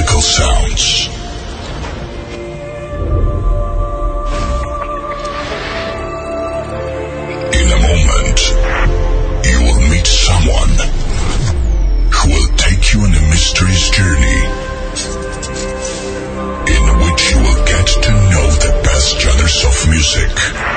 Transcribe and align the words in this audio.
musical 0.00 0.22
sounds. 0.22 1.08
In 7.52 7.66
a 7.68 7.80
moment, 7.88 8.40
you 9.44 9.58
will 9.60 9.80
meet 9.90 10.06
someone 10.06 10.76
who 12.12 12.28
will 12.30 12.56
take 12.56 12.92
you 12.94 13.00
on 13.00 13.14
a 13.14 13.22
mysterious 13.28 13.90
journey 13.90 14.40
in 16.70 16.84
which 17.04 17.32
you 17.32 17.38
will 17.40 17.64
get 17.66 17.86
to 17.86 18.10
know 18.10 18.46
the 18.64 18.80
best 18.84 19.20
genres 19.20 19.64
of 19.64 19.90
music 19.90 20.69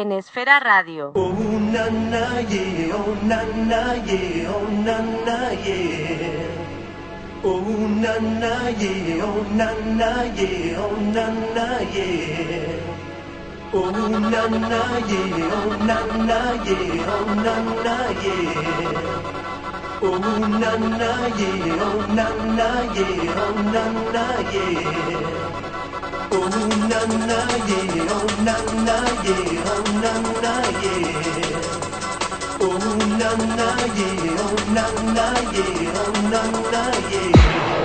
en 0.00 0.12
Esfera 0.12 0.60
Radio. 0.60 1.12
Na 34.74 34.84
na 35.14 35.26
yeah, 35.52 36.00
oh 36.02 36.12
na 36.30 36.42
na 36.72 36.82
yeah. 37.10 37.77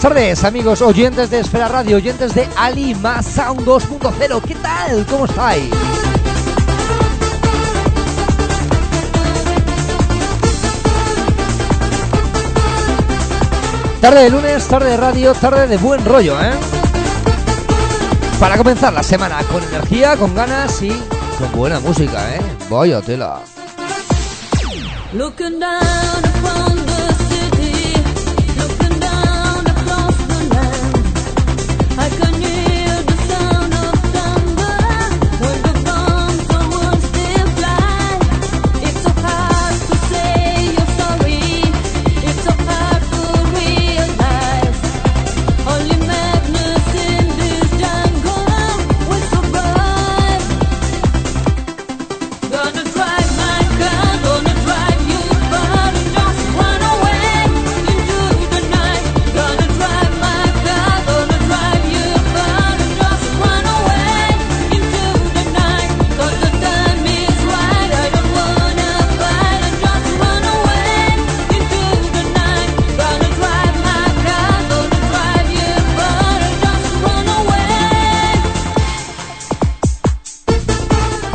Buenas 0.00 0.16
tardes, 0.16 0.44
amigos 0.44 0.80
oyentes 0.80 1.28
de 1.28 1.40
Esfera 1.40 1.68
Radio, 1.68 1.96
oyentes 1.96 2.34
de 2.34 2.48
Ali 2.56 2.94
Más 2.94 3.26
Sound 3.26 3.66
2.0. 3.66 4.40
¿Qué 4.42 4.54
tal? 4.54 5.04
¿Cómo 5.06 5.26
estáis? 5.26 5.68
Tarde 14.00 14.22
de 14.22 14.30
lunes, 14.30 14.66
tarde 14.68 14.90
de 14.90 14.96
radio, 14.96 15.34
tarde 15.34 15.66
de 15.66 15.76
buen 15.76 16.02
rollo, 16.02 16.40
¿eh? 16.40 16.52
Para 18.38 18.56
comenzar 18.56 18.94
la 18.94 19.02
semana 19.02 19.42
con 19.52 19.62
energía, 19.62 20.16
con 20.16 20.34
ganas 20.34 20.80
y 20.80 20.92
con 21.38 21.52
buena 21.52 21.78
música, 21.78 22.36
¿eh? 22.36 22.40
Vaya 22.70 23.02
tela. 23.02 23.40
Looking 25.12 25.58
down 25.58 26.29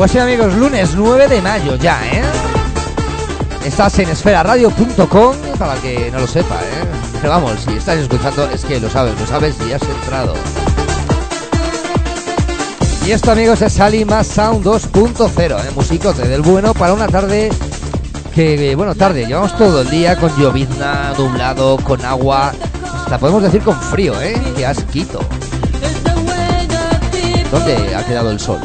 Pues 0.05 0.17
amigos, 0.17 0.53
lunes 0.53 0.91
9 0.95 1.27
de 1.27 1.41
mayo 1.41 1.77
ya, 1.77 1.99
¿eh? 2.05 2.21
Estás 3.65 3.97
en 3.97 4.09
esferaradio.com, 4.09 5.35
para 5.57 5.73
que 5.81 6.11
no 6.11 6.19
lo 6.19 6.27
sepa, 6.27 6.57
¿eh? 6.61 6.85
Pero 7.19 7.33
vamos, 7.33 7.53
si 7.61 7.73
estás 7.73 7.97
escuchando 7.97 8.47
es 8.51 8.63
que 8.65 8.79
lo 8.79 8.87
sabes, 8.87 9.19
lo 9.19 9.25
sabes 9.25 9.55
y 9.67 9.73
has 9.73 9.81
entrado. 9.81 10.35
Y 13.03 13.13
esto, 13.13 13.31
amigos, 13.31 13.63
es 13.63 13.73
Salima 13.73 14.23
Sound 14.23 14.63
2.0, 14.63 15.59
¿eh? 15.59 15.71
Musicote 15.75 16.27
del 16.27 16.43
bueno 16.43 16.75
para 16.75 16.93
una 16.93 17.07
tarde 17.07 17.49
que, 18.35 18.73
eh, 18.73 18.75
bueno, 18.75 18.93
tarde, 18.93 19.25
llevamos 19.25 19.57
todo 19.57 19.81
el 19.81 19.89
día 19.89 20.17
con 20.17 20.29
llovizna, 20.39 21.13
nublado, 21.17 21.77
con 21.77 22.05
agua, 22.05 22.53
hasta 22.95 23.17
podemos 23.17 23.41
decir 23.41 23.63
con 23.63 23.81
frío, 23.81 24.21
¿eh? 24.21 24.39
Que 24.55 24.67
asquito. 24.67 25.19
¿Dónde 27.51 27.95
ha 27.95 28.05
quedado 28.05 28.29
el 28.29 28.39
sol? 28.39 28.59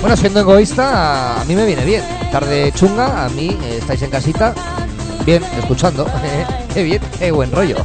Bueno, 0.00 0.16
siendo 0.16 0.40
egoísta, 0.40 1.40
a 1.40 1.44
mí 1.44 1.56
me 1.56 1.66
viene 1.66 1.84
bien. 1.84 2.02
Tarde 2.30 2.72
chunga, 2.72 3.24
a 3.24 3.28
mí 3.30 3.58
eh, 3.64 3.78
estáis 3.78 4.02
en 4.02 4.10
casita, 4.10 4.54
bien, 5.26 5.42
escuchando. 5.58 6.06
qué 6.74 6.82
bien, 6.84 7.02
qué 7.18 7.32
buen 7.32 7.50
rollo. 7.50 7.76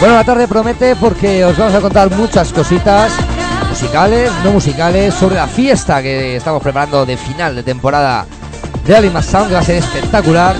Bueno, 0.00 0.14
la 0.14 0.22
tarde 0.22 0.46
promete 0.46 0.94
porque 0.94 1.44
os 1.44 1.56
vamos 1.58 1.74
a 1.74 1.80
contar 1.80 2.08
muchas 2.14 2.52
cositas 2.52 3.12
musicales, 3.68 4.30
no 4.44 4.52
musicales, 4.52 5.12
sobre 5.12 5.34
la 5.34 5.48
fiesta 5.48 6.00
que 6.00 6.36
estamos 6.36 6.62
preparando 6.62 7.04
de 7.04 7.16
final 7.16 7.56
de 7.56 7.64
temporada 7.64 8.24
de 8.86 8.96
Alima 8.96 9.22
Sound, 9.22 9.48
que 9.48 9.54
va 9.54 9.60
a 9.60 9.64
ser 9.64 9.76
espectacular. 9.76 10.54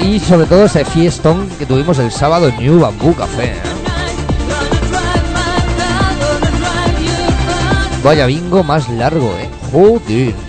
Y 0.00 0.20
sobre 0.20 0.46
todo 0.46 0.66
ese 0.66 0.84
fiestón 0.84 1.48
que 1.58 1.64
tuvimos 1.64 1.98
el 1.98 2.12
sábado 2.12 2.48
en 2.48 2.58
New 2.58 2.78
Bamboo 2.80 3.14
Café. 3.14 3.52
¿eh? 3.52 3.62
Vaya 8.04 8.26
bingo 8.26 8.62
más 8.62 8.88
largo, 8.90 9.34
¿eh? 9.38 9.48
Joder. 9.72 10.47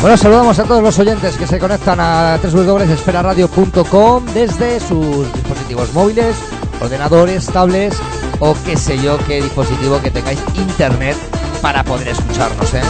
Bueno, 0.00 0.16
saludamos 0.16 0.58
a 0.58 0.64
todos 0.64 0.82
los 0.82 0.98
oyentes 0.98 1.36
que 1.36 1.46
se 1.46 1.58
conectan 1.58 2.00
a 2.00 2.38
www.esferaradio.com 2.42 4.24
desde 4.32 4.80
sus 4.80 5.30
dispositivos 5.34 5.92
móviles, 5.92 6.36
ordenadores, 6.80 7.44
tablets 7.44 7.98
o 8.38 8.56
qué 8.64 8.78
sé 8.78 8.96
yo, 8.96 9.18
qué 9.26 9.42
dispositivo 9.42 10.00
que 10.00 10.10
tengáis 10.10 10.40
internet 10.54 11.18
para 11.60 11.84
poder 11.84 12.08
escucharnos, 12.08 12.72
¿eh? 12.72 12.80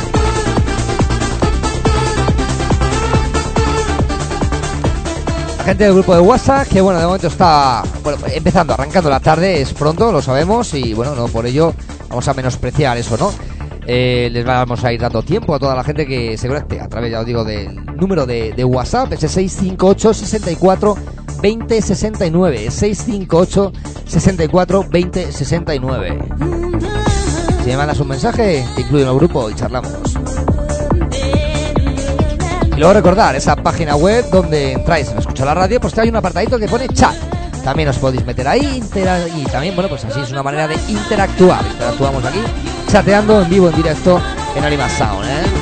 La 5.59 5.64
gente 5.64 5.83
del 5.83 5.95
grupo 5.95 6.14
de 6.14 6.21
WhatsApp, 6.21 6.69
que 6.69 6.81
bueno, 6.81 7.00
de 7.00 7.07
momento 7.07 7.26
está 7.26 7.83
bueno, 8.05 8.19
empezando, 8.33 8.75
arrancando 8.75 9.11
la 9.11 9.19
tarde, 9.19 9.61
es 9.61 9.75
pronto, 9.75 10.12
lo 10.12 10.23
sabemos, 10.23 10.75
y 10.75 10.95
bueno, 10.95 11.17
no 11.17 11.26
por 11.26 11.45
ello 11.45 11.75
vamos 12.09 12.29
a 12.29 12.35
menospreciar 12.35 12.97
eso, 12.99 13.17
¿no? 13.17 13.50
Eh, 13.92 14.30
les 14.30 14.44
vamos 14.44 14.85
a 14.85 14.92
ir 14.92 15.00
dando 15.00 15.20
tiempo 15.20 15.52
a 15.52 15.59
toda 15.59 15.75
la 15.75 15.82
gente 15.82 16.06
que 16.06 16.38
se 16.38 16.47
conecte 16.47 16.80
a 16.80 16.88
través, 16.88 17.11
ya 17.11 17.18
os 17.18 17.26
digo, 17.26 17.42
del 17.42 17.75
número 17.97 18.25
de, 18.25 18.52
de 18.52 18.64
WhatsApp, 18.64 19.12
ese 19.14 19.26
658 19.26 20.14
64 20.14 20.97
20 21.42 21.82
69. 21.82 22.70
658 22.70 23.73
64 24.06 24.87
20 24.88 25.32
69. 25.32 26.18
Si 27.64 27.70
me 27.70 27.76
mandas 27.76 27.99
un 27.99 28.06
mensaje, 28.06 28.64
te 28.76 28.82
incluyo 28.82 29.06
en 29.06 29.11
el 29.11 29.16
grupo 29.16 29.50
y 29.50 29.54
charlamos. 29.56 29.92
Y 32.73 32.78
luego 32.78 32.92
recordar 32.92 33.35
esa 33.35 33.56
página 33.56 33.97
web 33.97 34.25
donde 34.30 34.75
entráis 34.75 35.09
en 35.11 35.18
escuchar 35.18 35.49
la 35.49 35.54
radio, 35.54 35.80
pues 35.80 35.99
hay 35.99 36.11
un 36.11 36.16
apartadito 36.16 36.61
que 36.61 36.68
pone 36.68 36.87
chat. 36.90 37.16
También 37.64 37.88
os 37.88 37.99
podéis 37.99 38.25
meter 38.25 38.47
ahí 38.47 38.80
y 39.37 39.44
también, 39.47 39.75
bueno, 39.75 39.88
pues 39.88 40.04
así 40.04 40.20
es 40.20 40.30
una 40.30 40.44
manera 40.44 40.68
de 40.68 40.76
interactuar. 40.88 41.64
Interactuamos 41.73 42.25
aquí, 42.25 42.38
chateando 42.90 43.40
en 43.42 43.49
vivo, 43.49 43.68
en 43.68 43.76
directo 43.76 44.20
en 44.56 44.64
Anima 44.64 44.88
Sound, 44.88 45.25
¿eh? 45.25 45.60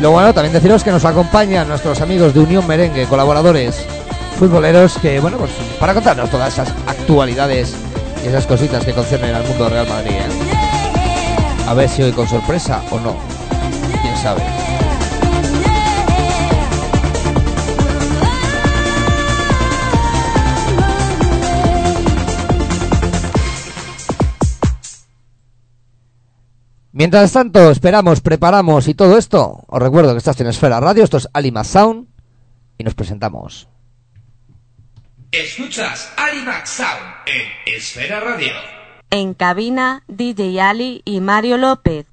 Lo 0.00 0.12
bueno, 0.12 0.32
también 0.32 0.52
deciros 0.52 0.84
que 0.84 0.92
nos 0.92 1.04
acompañan 1.04 1.68
nuestros 1.68 2.00
amigos 2.00 2.32
de 2.32 2.40
Unión 2.40 2.66
Merengue, 2.66 3.06
colaboradores 3.06 3.84
futboleros, 4.38 4.96
que 4.98 5.18
bueno, 5.18 5.38
pues 5.38 5.50
para 5.80 5.92
contarnos 5.92 6.30
todas 6.30 6.52
esas 6.52 6.68
actualidades 6.86 7.74
y 8.24 8.28
esas 8.28 8.46
cositas 8.46 8.84
que 8.84 8.92
conciernen 8.92 9.34
al 9.34 9.44
mundo 9.44 9.68
Real 9.68 9.88
Madrid. 9.88 10.12
¿eh? 10.12 11.66
A 11.66 11.74
ver 11.74 11.88
si 11.88 12.02
hoy 12.02 12.12
con 12.12 12.28
sorpresa 12.28 12.80
o 12.90 13.00
no. 13.00 13.16
Quién 14.02 14.16
sabe. 14.16 14.67
Mientras 26.98 27.32
tanto, 27.32 27.70
esperamos, 27.70 28.20
preparamos 28.20 28.88
y 28.88 28.94
todo 28.94 29.16
esto, 29.16 29.62
os 29.68 29.80
recuerdo 29.80 30.10
que 30.10 30.18
estás 30.18 30.40
en 30.40 30.48
Esfera 30.48 30.80
Radio, 30.80 31.04
esto 31.04 31.18
es 31.18 31.28
Alima 31.32 31.62
Sound 31.62 32.08
y 32.76 32.82
nos 32.82 32.96
presentamos. 32.96 33.68
Escuchas 35.30 36.12
Alimax 36.16 36.70
Sound 36.70 37.00
en 37.26 37.72
Esfera 37.72 38.18
Radio. 38.18 38.50
En 39.12 39.34
cabina, 39.34 40.02
DJ 40.08 40.60
Ali 40.60 41.02
y 41.04 41.20
Mario 41.20 41.56
López. 41.56 42.06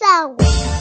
Anima 0.00 0.38
sound. 0.38 0.79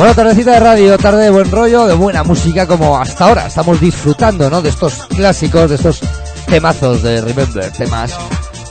Bueno, 0.00 0.14
tardecita 0.14 0.52
de 0.52 0.60
radio, 0.60 0.96
tarde 0.96 1.24
de 1.24 1.30
buen 1.30 1.50
rollo, 1.50 1.86
de 1.86 1.92
buena 1.92 2.22
música, 2.22 2.66
como 2.66 2.96
hasta 2.96 3.26
ahora 3.26 3.48
estamos 3.48 3.78
disfrutando, 3.78 4.48
¿no? 4.48 4.62
De 4.62 4.70
estos 4.70 4.94
clásicos, 5.08 5.68
de 5.68 5.76
estos 5.76 6.00
temazos 6.46 7.02
de 7.02 7.20
Remember, 7.20 7.70
temas, 7.70 8.14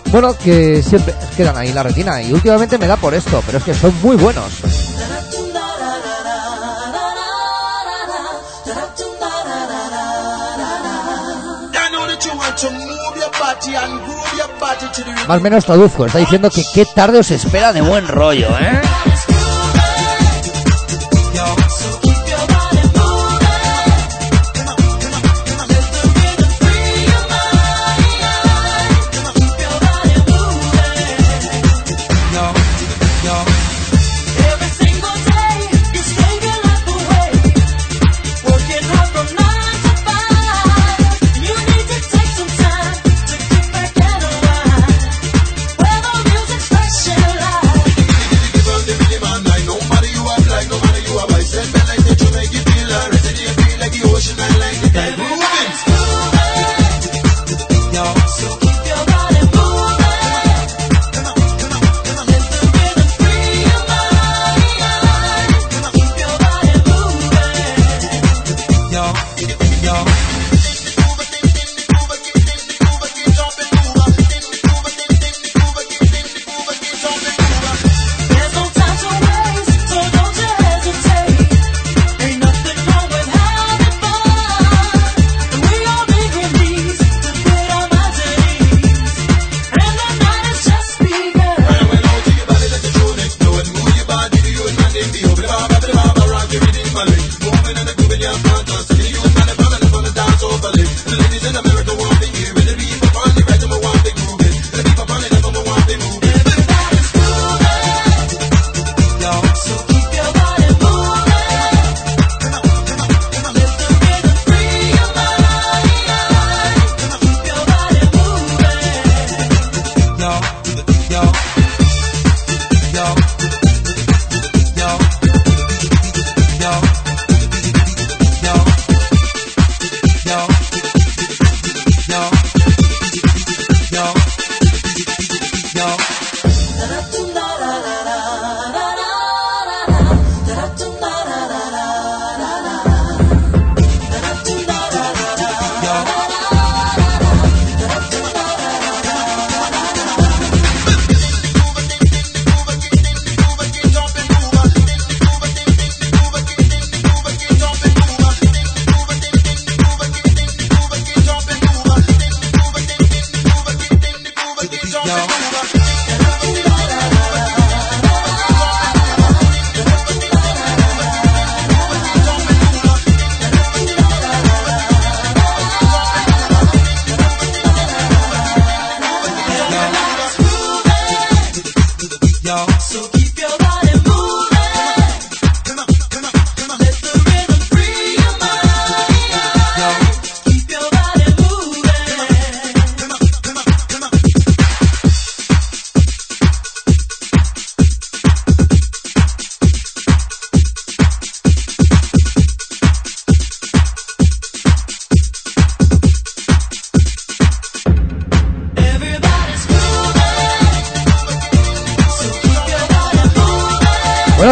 bueno, 0.08 0.36
que 0.36 0.82
siempre 0.82 1.14
quedan 1.38 1.56
ahí 1.56 1.70
en 1.70 1.76
la 1.76 1.84
retina. 1.84 2.20
Y 2.20 2.34
últimamente 2.34 2.80
me 2.80 2.88
da 2.88 2.98
por 2.98 3.14
esto, 3.14 3.44
pero 3.46 3.60
es 3.60 3.64
que 3.64 3.76
son 3.76 3.94
muy 4.02 4.16
buenos. 4.16 4.52
Más 15.28 15.38
o 15.38 15.42
menos 15.42 15.64
traduzco, 15.64 16.08
está 16.08 16.18
diciendo 16.18 16.50
que 16.50 16.66
qué 16.74 16.86
tarde 16.86 17.20
os 17.20 17.30
espera 17.30 17.72
de 17.72 17.82
buen 17.82 18.08
rollo, 18.08 18.48
¿eh? 18.60 18.82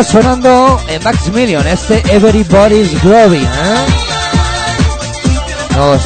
Sonando 0.09 0.79
en 0.87 1.03
Maximilian, 1.03 1.67
este 1.67 2.01
Everybody's 2.13 3.01
Growing, 3.03 3.43
¿eh? 3.43 3.85
Un 5.77 5.99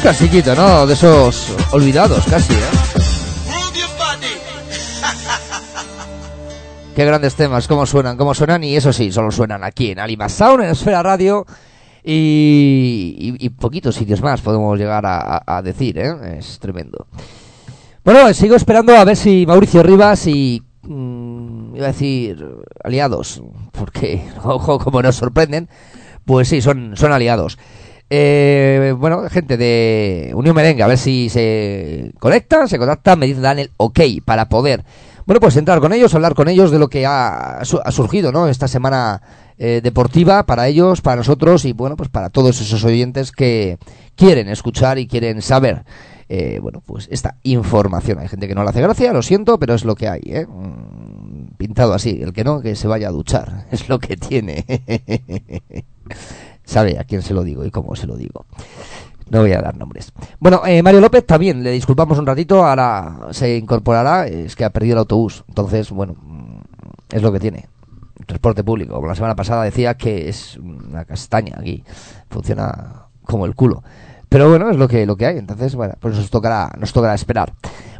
clasiquito, 0.00 0.54
¿no? 0.54 0.86
De 0.86 0.94
esos 0.94 1.48
olvidados 1.72 2.24
casi, 2.28 2.54
¿eh? 2.54 2.56
Qué 6.96 7.04
grandes 7.04 7.34
temas, 7.34 7.68
cómo 7.68 7.86
suenan, 7.86 8.16
cómo 8.16 8.34
suenan, 8.34 8.64
y 8.64 8.74
eso 8.76 8.92
sí, 8.92 9.12
solo 9.12 9.30
suenan 9.30 9.62
aquí 9.64 9.90
en 9.92 10.00
Alima 10.00 10.28
Sound, 10.28 10.64
en 10.64 10.70
Esfera 10.70 11.02
Radio, 11.02 11.46
y, 12.02 13.14
y- 13.18 13.36
y 13.46 13.48
poquitos 13.50 13.94
sitios 13.94 14.20
más 14.22 14.40
podemos 14.40 14.76
llegar 14.78 15.04
a, 15.06 15.18
a- 15.36 15.58
a 15.58 15.62
decir, 15.62 15.98
¿eh? 15.98 16.38
Es 16.38 16.58
tremendo. 16.58 17.06
Bueno, 18.04 18.32
sigo 18.34 18.56
esperando 18.56 18.96
a 18.96 19.04
ver 19.04 19.16
si 19.16 19.44
Mauricio 19.46 19.82
Rivas 19.82 20.26
y... 20.26 20.62
mm, 20.82 21.76
iba 21.76 21.84
a 21.84 21.88
decir 21.92 22.44
aliados, 22.84 23.42
porque, 23.72 24.22
ojo, 24.44 24.78
como 24.78 25.02
nos 25.02 25.16
sorprenden, 25.16 25.68
pues 26.24 26.48
sí, 26.48 26.60
son, 26.60 26.96
son 26.96 27.12
aliados. 27.12 27.58
Eh, 28.12 28.92
bueno, 28.98 29.28
gente 29.30 29.56
de 29.56 30.32
Unión 30.34 30.56
Merengue, 30.56 30.82
a 30.82 30.88
ver 30.88 30.98
si 30.98 31.28
se 31.28 32.12
conectan, 32.18 32.68
se 32.68 32.78
contactan, 32.78 33.18
me 33.18 33.32
dan 33.34 33.60
el 33.60 33.70
ok 33.76 34.00
para 34.24 34.48
poder, 34.48 34.84
bueno, 35.26 35.38
pues 35.38 35.56
entrar 35.56 35.78
con 35.78 35.92
ellos, 35.92 36.12
hablar 36.14 36.34
con 36.34 36.48
ellos 36.48 36.72
de 36.72 36.80
lo 36.80 36.88
que 36.88 37.06
ha, 37.06 37.60
ha 37.60 37.92
surgido, 37.92 38.32
¿no? 38.32 38.48
Esta 38.48 38.66
semana 38.66 39.22
eh, 39.58 39.80
deportiva 39.82 40.44
para 40.44 40.66
ellos, 40.68 41.02
para 41.02 41.16
nosotros 41.16 41.66
y, 41.66 41.72
bueno, 41.74 41.94
pues 41.94 42.08
para 42.08 42.30
todos 42.30 42.60
esos 42.60 42.82
oyentes 42.82 43.30
que 43.30 43.78
quieren 44.16 44.48
escuchar 44.48 44.98
y 44.98 45.06
quieren 45.06 45.42
saber, 45.42 45.84
eh, 46.30 46.60
bueno, 46.62 46.82
pues 46.84 47.08
esta 47.10 47.36
información. 47.42 48.18
Hay 48.18 48.28
gente 48.28 48.48
que 48.48 48.54
no 48.54 48.62
le 48.64 48.70
hace 48.70 48.80
gracia, 48.80 49.12
lo 49.12 49.20
siento, 49.20 49.58
pero 49.58 49.74
es 49.74 49.84
lo 49.84 49.94
que 49.94 50.08
hay, 50.08 50.22
¿eh? 50.24 50.46
Pintado 51.60 51.92
así, 51.92 52.22
el 52.22 52.32
que 52.32 52.42
no, 52.42 52.62
que 52.62 52.74
se 52.74 52.88
vaya 52.88 53.08
a 53.08 53.10
duchar, 53.10 53.66
es 53.70 53.90
lo 53.90 53.98
que 53.98 54.16
tiene. 54.16 54.64
Sabe 56.64 56.98
a 56.98 57.04
quién 57.04 57.20
se 57.20 57.34
lo 57.34 57.44
digo 57.44 57.66
y 57.66 57.70
cómo 57.70 57.94
se 57.96 58.06
lo 58.06 58.16
digo. 58.16 58.46
No 59.28 59.40
voy 59.42 59.52
a 59.52 59.60
dar 59.60 59.76
nombres. 59.76 60.10
Bueno, 60.38 60.62
eh, 60.64 60.82
Mario 60.82 61.02
López 61.02 61.26
también, 61.26 61.62
le 61.62 61.72
disculpamos 61.72 62.18
un 62.18 62.24
ratito, 62.24 62.64
ahora 62.64 63.28
se 63.32 63.58
incorporará, 63.58 64.26
es 64.26 64.56
que 64.56 64.64
ha 64.64 64.70
perdido 64.70 64.94
el 64.94 65.00
autobús. 65.00 65.44
Entonces, 65.48 65.90
bueno, 65.90 66.16
mm, 66.18 66.60
es 67.10 67.20
lo 67.20 67.30
que 67.30 67.40
tiene. 67.40 67.68
Transporte 68.24 68.64
público. 68.64 69.06
La 69.06 69.14
semana 69.14 69.36
pasada 69.36 69.64
decía 69.64 69.98
que 69.98 70.30
es 70.30 70.56
una 70.56 71.04
castaña 71.04 71.56
aquí. 71.58 71.84
Funciona 72.30 73.08
como 73.24 73.44
el 73.44 73.54
culo. 73.54 73.82
Pero 74.30 74.48
bueno, 74.48 74.70
es 74.70 74.78
lo 74.78 74.88
que, 74.88 75.04
lo 75.04 75.14
que 75.14 75.26
hay. 75.26 75.36
Entonces, 75.36 75.74
bueno, 75.74 75.92
pues 76.00 76.16
nos 76.16 76.30
tocará, 76.30 76.72
nos 76.78 76.94
tocará 76.94 77.12
esperar. 77.12 77.52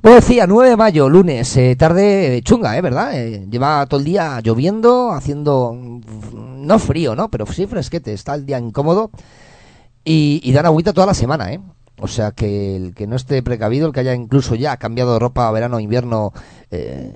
Bueno, 0.02 0.16
decía, 0.16 0.46
9 0.46 0.70
de 0.70 0.76
mayo, 0.78 1.08
lunes, 1.10 1.54
eh, 1.58 1.76
tarde 1.76 2.40
chunga, 2.42 2.76
¿eh? 2.76 2.80
¿Verdad? 2.80 3.18
Eh, 3.18 3.46
lleva 3.50 3.84
todo 3.86 4.00
el 4.00 4.06
día 4.06 4.40
lloviendo, 4.40 5.12
haciendo... 5.12 5.74
mm, 5.74 6.66
No 6.66 6.78
frío, 6.78 7.14
¿no? 7.14 7.30
Pero 7.30 7.44
sí 7.46 7.66
fresquete. 7.66 8.12
Está 8.14 8.34
el 8.34 8.46
día 8.46 8.58
incómodo. 8.58 9.10
Y, 10.04 10.40
y 10.42 10.52
dan 10.52 10.66
agüita 10.66 10.92
toda 10.94 11.06
la 11.08 11.14
semana, 11.14 11.52
¿eh? 11.52 11.60
O 12.00 12.08
sea 12.08 12.32
que 12.32 12.76
el 12.76 12.94
que 12.94 13.06
no 13.06 13.16
esté 13.16 13.42
precavido, 13.42 13.86
el 13.88 13.92
que 13.92 14.00
haya 14.00 14.14
incluso 14.14 14.54
ya 14.54 14.76
cambiado 14.78 15.12
de 15.14 15.18
ropa 15.20 15.50
verano, 15.52 15.80
invierno, 15.80 16.32
eh, 16.70 17.12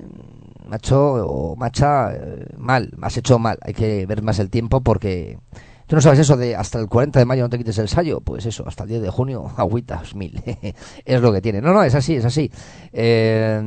macho 0.69 1.15
o 1.27 1.57
macha, 1.57 2.13
eh, 2.15 2.47
mal, 2.59 2.93
has 3.03 3.17
hecho 3.17 3.39
mal. 3.39 3.59
Hay 3.63 3.73
que 3.75 4.05
ver 4.07 4.23
más 4.23 4.39
el 4.41 4.51
tiempo 4.51 4.83
porque 4.83 5.39
tú 5.87 5.97
no 5.97 6.01
sabes 6.03 6.19
eso 6.21 6.37
de 6.37 6.57
hasta 6.57 6.79
el 6.79 6.89
40 6.89 7.19
de 7.19 7.25
mayo 7.25 7.43
no 7.43 7.49
te 7.49 7.59
quites 7.59 7.79
el 7.79 7.89
sayo. 7.89 8.21
Pues 8.21 8.47
eso, 8.47 8.65
hasta 8.67 8.85
el 8.85 8.91
10 8.91 9.03
de 9.03 9.11
junio, 9.11 9.51
agüitas 9.57 10.15
mil. 10.15 10.43
es 11.05 11.21
lo 11.21 11.33
que 11.33 11.41
tiene. 11.41 11.61
No, 11.61 11.73
no, 11.73 11.83
es 11.83 11.95
así, 11.95 12.17
es 12.17 12.25
así. 12.25 12.51
Eh, 12.93 13.61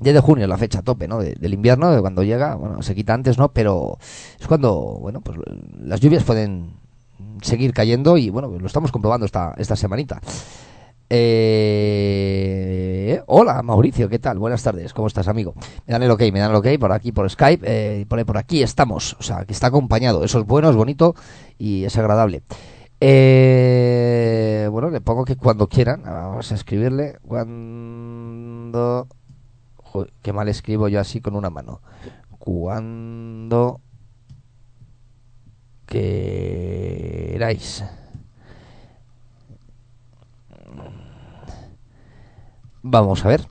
10 0.00 0.14
de 0.14 0.20
junio 0.20 0.46
la 0.46 0.56
fecha 0.56 0.82
tope, 0.82 1.08
¿no? 1.08 1.18
De- 1.18 1.34
del 1.34 1.54
invierno, 1.54 1.90
de 1.90 2.00
cuando 2.00 2.22
llega, 2.22 2.54
bueno, 2.54 2.82
se 2.82 2.94
quita 2.94 3.14
antes, 3.14 3.36
¿no? 3.38 3.48
Pero 3.48 3.98
es 4.38 4.46
cuando, 4.46 4.98
bueno, 5.00 5.20
pues 5.20 5.38
las 5.80 6.00
lluvias 6.00 6.22
pueden 6.22 6.74
seguir 7.42 7.72
cayendo 7.72 8.16
y, 8.16 8.30
bueno, 8.30 8.48
lo 8.48 8.66
estamos 8.66 8.92
comprobando 8.92 9.26
esta, 9.26 9.54
esta 9.58 9.74
semanita. 9.76 10.20
Eh, 11.10 12.42
hola, 13.26 13.62
Mauricio, 13.62 14.10
¿qué 14.10 14.18
tal? 14.18 14.38
Buenas 14.38 14.62
tardes, 14.62 14.92
¿cómo 14.92 15.06
estás, 15.08 15.26
amigo? 15.28 15.54
Me 15.86 15.92
dan 15.92 16.02
el 16.02 16.10
ok, 16.10 16.20
me 16.32 16.40
dan 16.40 16.50
el 16.50 16.56
ok 16.56 16.66
por 16.78 16.92
aquí, 16.92 17.12
por 17.12 17.30
Skype, 17.30 17.64
eh, 17.66 18.04
por, 18.06 18.36
aquí 18.36 18.62
estamos, 18.62 19.16
o 19.18 19.22
sea, 19.22 19.46
que 19.46 19.54
está 19.54 19.68
acompañado, 19.68 20.22
eso 20.22 20.40
es 20.40 20.46
bueno, 20.46 20.68
es 20.68 20.76
bonito 20.76 21.14
y 21.56 21.84
es 21.84 21.96
agradable. 21.96 22.42
Eh, 23.00 24.68
bueno, 24.70 24.90
le 24.90 25.00
pongo 25.00 25.24
que 25.24 25.36
cuando 25.36 25.66
quieran, 25.68 26.02
vamos 26.02 26.52
a 26.52 26.54
escribirle, 26.54 27.16
cuando... 27.26 29.08
Joder, 29.76 30.12
qué 30.20 30.34
mal 30.34 30.48
escribo 30.48 30.88
yo 30.88 31.00
así 31.00 31.22
con 31.22 31.34
una 31.34 31.48
mano. 31.48 31.80
Cuando 32.38 33.80
queráis. 35.86 37.82
Vamos 42.82 43.24
a 43.24 43.28
ver. 43.28 43.46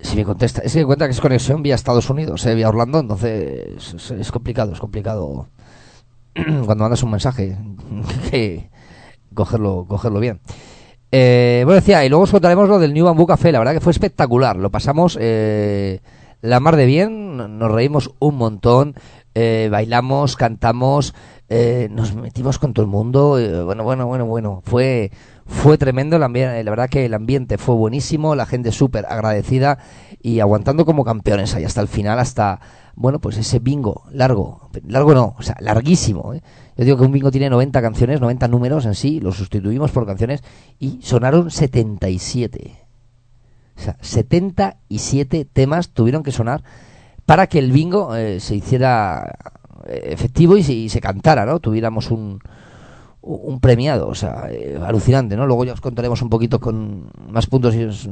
Si 0.00 0.16
me 0.16 0.24
contesta, 0.24 0.62
es 0.62 0.72
que 0.72 0.84
cuenta 0.84 1.06
que 1.06 1.12
es 1.12 1.20
conexión 1.20 1.62
vía 1.62 1.74
Estados 1.74 2.08
Unidos, 2.08 2.46
eh, 2.46 2.54
vía 2.54 2.68
Orlando, 2.68 3.00
entonces 3.00 3.94
es, 3.94 4.10
es 4.12 4.32
complicado, 4.32 4.72
es 4.72 4.78
complicado 4.80 5.48
cuando 6.34 6.84
mandas 6.84 7.02
un 7.02 7.10
mensaje 7.10 7.58
que 8.30 8.70
cogerlo, 9.34 9.86
cogerlo 9.88 10.20
bien. 10.20 10.40
Eh, 11.10 11.62
bueno, 11.64 11.80
decía, 11.80 12.04
y 12.04 12.08
luego 12.08 12.24
os 12.24 12.30
contaremos 12.30 12.68
lo 12.68 12.78
del 12.78 12.92
New 12.92 13.06
Bamboo 13.06 13.26
Café, 13.26 13.50
la 13.50 13.58
verdad 13.58 13.72
que 13.72 13.80
fue 13.80 13.92
espectacular, 13.92 14.56
lo 14.56 14.70
pasamos 14.70 15.16
eh, 15.20 16.00
la 16.42 16.60
mar 16.60 16.76
de 16.76 16.84
bien, 16.84 17.58
nos 17.58 17.72
reímos 17.72 18.10
un 18.18 18.36
montón, 18.36 18.94
eh, 19.34 19.68
bailamos, 19.70 20.36
cantamos, 20.36 21.14
eh, 21.50 21.88
nos 21.90 22.14
metimos 22.14 22.58
con 22.58 22.74
todo 22.74 22.84
el 22.84 22.90
mundo, 22.90 23.38
eh, 23.38 23.62
bueno, 23.62 23.82
bueno, 23.82 24.06
bueno, 24.06 24.26
bueno, 24.26 24.62
fue, 24.64 25.10
fue 25.46 25.78
tremendo, 25.78 26.16
el 26.16 26.22
ambiente, 26.22 26.62
la 26.62 26.70
verdad 26.70 26.90
que 26.90 27.06
el 27.06 27.14
ambiente 27.14 27.56
fue 27.56 27.74
buenísimo, 27.74 28.34
la 28.34 28.44
gente 28.44 28.70
súper 28.70 29.06
agradecida 29.06 29.78
y 30.20 30.40
aguantando 30.40 30.84
como 30.84 31.04
campeones 31.04 31.54
ahí 31.54 31.64
hasta 31.64 31.80
el 31.80 31.88
final, 31.88 32.18
hasta, 32.18 32.60
bueno, 32.96 33.18
pues 33.18 33.38
ese 33.38 33.60
bingo 33.60 34.04
largo, 34.12 34.68
largo 34.86 35.14
no, 35.14 35.34
o 35.38 35.42
sea, 35.42 35.56
larguísimo, 35.60 36.34
¿eh? 36.34 36.42
Yo 36.76 36.84
digo 36.84 36.98
que 36.98 37.04
un 37.04 37.12
bingo 37.12 37.30
tiene 37.30 37.48
90 37.50 37.80
canciones, 37.80 38.20
90 38.20 38.46
números 38.48 38.84
en 38.86 38.94
sí, 38.94 39.18
lo 39.18 39.32
sustituimos 39.32 39.90
por 39.90 40.06
canciones 40.06 40.42
y 40.78 41.00
sonaron 41.02 41.50
77. 41.50 42.86
O 43.76 43.80
sea, 43.80 43.96
77 44.00 45.44
temas 45.44 45.88
tuvieron 45.90 46.22
que 46.22 46.30
sonar 46.30 46.62
para 47.26 47.46
que 47.46 47.58
el 47.58 47.72
bingo 47.72 48.14
eh, 48.16 48.40
se 48.40 48.56
hiciera 48.56 49.36
eh, 49.44 49.57
efectivo 49.88 50.56
y 50.56 50.62
se, 50.62 50.72
y 50.72 50.88
se 50.88 51.00
cantara, 51.00 51.44
¿no? 51.46 51.60
Tuviéramos 51.60 52.10
un, 52.10 52.40
un 53.20 53.60
premiado, 53.60 54.08
o 54.08 54.14
sea, 54.14 54.48
eh, 54.50 54.78
alucinante, 54.84 55.36
¿no? 55.36 55.46
Luego 55.46 55.64
ya 55.64 55.72
os 55.72 55.80
contaremos 55.80 56.22
un 56.22 56.30
poquito 56.30 56.60
con 56.60 57.10
más 57.30 57.46
puntos 57.46 57.74
y, 57.74 57.84
os- 57.84 58.08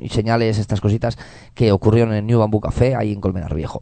y 0.00 0.08
señales, 0.08 0.58
estas 0.58 0.80
cositas 0.80 1.18
que 1.54 1.72
ocurrieron 1.72 2.14
en 2.14 2.26
New 2.26 2.38
Bamboo 2.38 2.60
Café, 2.60 2.94
ahí 2.96 3.12
en 3.12 3.20
Colmenar 3.20 3.54
Viejo. 3.54 3.80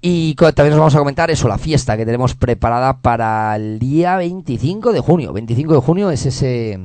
Y 0.00 0.34
también 0.34 0.74
os 0.74 0.78
vamos 0.78 0.94
a 0.94 0.98
comentar 0.98 1.30
eso, 1.30 1.48
la 1.48 1.56
fiesta 1.56 1.96
que 1.96 2.04
tenemos 2.04 2.34
preparada 2.34 2.98
para 2.98 3.56
el 3.56 3.78
día 3.78 4.16
25 4.18 4.92
de 4.92 5.00
junio. 5.00 5.32
25 5.32 5.72
de 5.74 5.80
junio 5.80 6.10
es 6.10 6.26
ese 6.26 6.78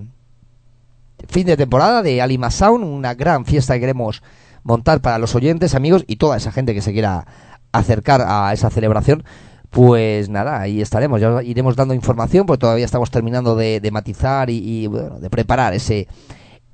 fin 1.28 1.46
de 1.46 1.58
temporada 1.58 2.02
de 2.02 2.22
Alima 2.22 2.50
Sound, 2.50 2.86
una 2.86 3.16
gran 3.16 3.44
fiesta 3.44 3.74
que 3.74 3.82
queremos 3.82 4.24
montar 4.64 5.02
para 5.02 5.18
los 5.20 5.36
oyentes, 5.36 5.76
amigos 5.76 6.06
y 6.08 6.16
toda 6.16 6.38
esa 6.38 6.54
gente 6.54 6.74
que 6.74 6.82
se 6.82 6.94
quiera 6.94 7.26
acercar 7.72 8.22
a 8.26 8.52
esa 8.54 8.70
celebración. 8.70 9.24
Pues 9.70 10.30
nada, 10.30 10.62
ahí 10.62 10.82
estaremos, 10.82 11.22
ya 11.22 11.30
os 11.30 11.44
iremos 11.44 11.76
dando 11.76 11.94
información, 11.94 12.46
porque 12.48 12.62
todavía 12.62 12.86
estamos 12.86 13.12
terminando 13.12 13.56
de, 13.56 13.80
de 13.80 13.92
matizar 13.92 14.50
y, 14.50 14.88
bueno, 14.88 15.20
de 15.20 15.30
preparar 15.30 15.74
ese, 15.76 16.08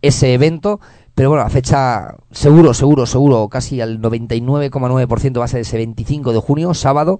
ese 0.01 0.34
evento. 0.34 0.79
Pero 1.13 1.29
bueno, 1.29 1.43
la 1.43 1.49
fecha 1.49 2.15
seguro, 2.31 2.73
seguro, 2.73 3.05
seguro, 3.05 3.49
casi 3.49 3.81
al 3.81 3.99
99,9% 4.01 5.39
va 5.39 5.45
a 5.45 5.47
ser 5.49 5.62
ese 5.62 5.77
25 5.77 6.31
de 6.34 6.39
junio, 6.39 6.73
sábado. 6.73 7.19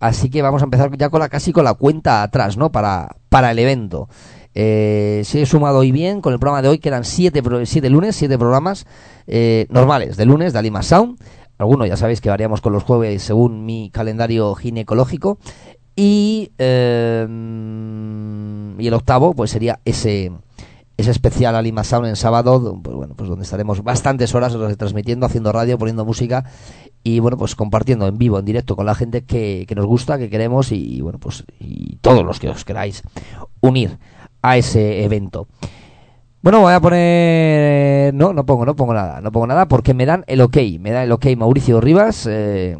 Así 0.00 0.28
que 0.28 0.42
vamos 0.42 0.60
a 0.62 0.64
empezar 0.66 0.90
ya 0.98 1.08
con 1.08 1.20
la 1.20 1.28
casi 1.28 1.52
con 1.52 1.64
la 1.64 1.74
cuenta 1.74 2.22
atrás, 2.22 2.56
¿no? 2.56 2.70
Para, 2.72 3.16
para 3.30 3.50
el 3.50 3.58
evento. 3.58 4.08
Eh, 4.54 5.22
si 5.24 5.40
he 5.40 5.46
sumado 5.46 5.78
hoy 5.78 5.90
bien 5.92 6.20
con 6.20 6.32
el 6.32 6.38
programa 6.38 6.62
de 6.62 6.68
hoy, 6.68 6.78
que 6.78 6.88
eran 6.88 7.04
siete, 7.04 7.42
pro- 7.42 7.64
siete 7.66 7.88
lunes, 7.90 8.14
siete 8.16 8.38
programas 8.38 8.86
eh, 9.26 9.66
normales 9.70 10.16
de 10.16 10.26
lunes 10.26 10.52
de 10.52 10.58
Alima 10.58 10.82
Sound. 10.82 11.18
Algunos 11.58 11.88
ya 11.88 11.96
sabéis 11.96 12.20
que 12.20 12.28
variamos 12.30 12.60
con 12.60 12.72
los 12.72 12.82
jueves 12.82 13.22
según 13.22 13.64
mi 13.64 13.90
calendario 13.90 14.54
ginecológico. 14.54 15.38
Y, 15.96 16.50
eh, 16.58 17.26
y 18.78 18.86
el 18.86 18.94
octavo, 18.94 19.34
pues 19.34 19.50
sería 19.52 19.78
ese, 19.84 20.32
ese 20.96 21.10
especial 21.10 21.54
Alima 21.54 21.84
Sound 21.84 22.06
en 22.08 22.16
sábado, 22.16 22.58
do- 22.58 22.80
pues 22.82 22.96
bueno, 22.96 23.14
pues 23.14 23.28
donde 23.30 23.44
estaremos 23.44 23.82
bastantes 23.84 24.34
horas 24.34 24.56
transmitiendo, 24.76 25.26
haciendo 25.26 25.52
radio, 25.52 25.78
poniendo 25.78 26.04
música 26.04 26.44
y 27.04 27.20
bueno, 27.20 27.36
pues 27.36 27.54
compartiendo 27.54 28.06
en 28.08 28.18
vivo, 28.18 28.38
en 28.38 28.44
directo 28.44 28.74
con 28.76 28.86
la 28.86 28.94
gente 28.94 29.22
que, 29.24 29.64
que 29.68 29.74
nos 29.76 29.86
gusta, 29.86 30.18
que 30.18 30.30
queremos 30.30 30.72
y, 30.72 31.00
bueno, 31.00 31.18
pues 31.18 31.44
y 31.60 31.96
todos 32.00 32.24
los 32.24 32.40
que 32.40 32.48
os 32.48 32.64
queráis 32.64 33.02
unir 33.60 33.98
a 34.42 34.56
ese 34.56 35.04
evento. 35.04 35.46
Bueno, 36.44 36.60
voy 36.60 36.74
a 36.74 36.80
poner... 36.80 38.12
No, 38.12 38.34
no 38.34 38.44
pongo, 38.44 38.66
no 38.66 38.76
pongo 38.76 38.92
nada. 38.92 39.22
No 39.22 39.32
pongo 39.32 39.46
nada 39.46 39.66
porque 39.66 39.94
me 39.94 40.04
dan 40.04 40.24
el 40.26 40.42
ok. 40.42 40.58
Me 40.78 40.90
da 40.90 41.02
el 41.02 41.10
ok 41.10 41.24
Mauricio 41.38 41.80
Rivas. 41.80 42.26
eh, 42.26 42.76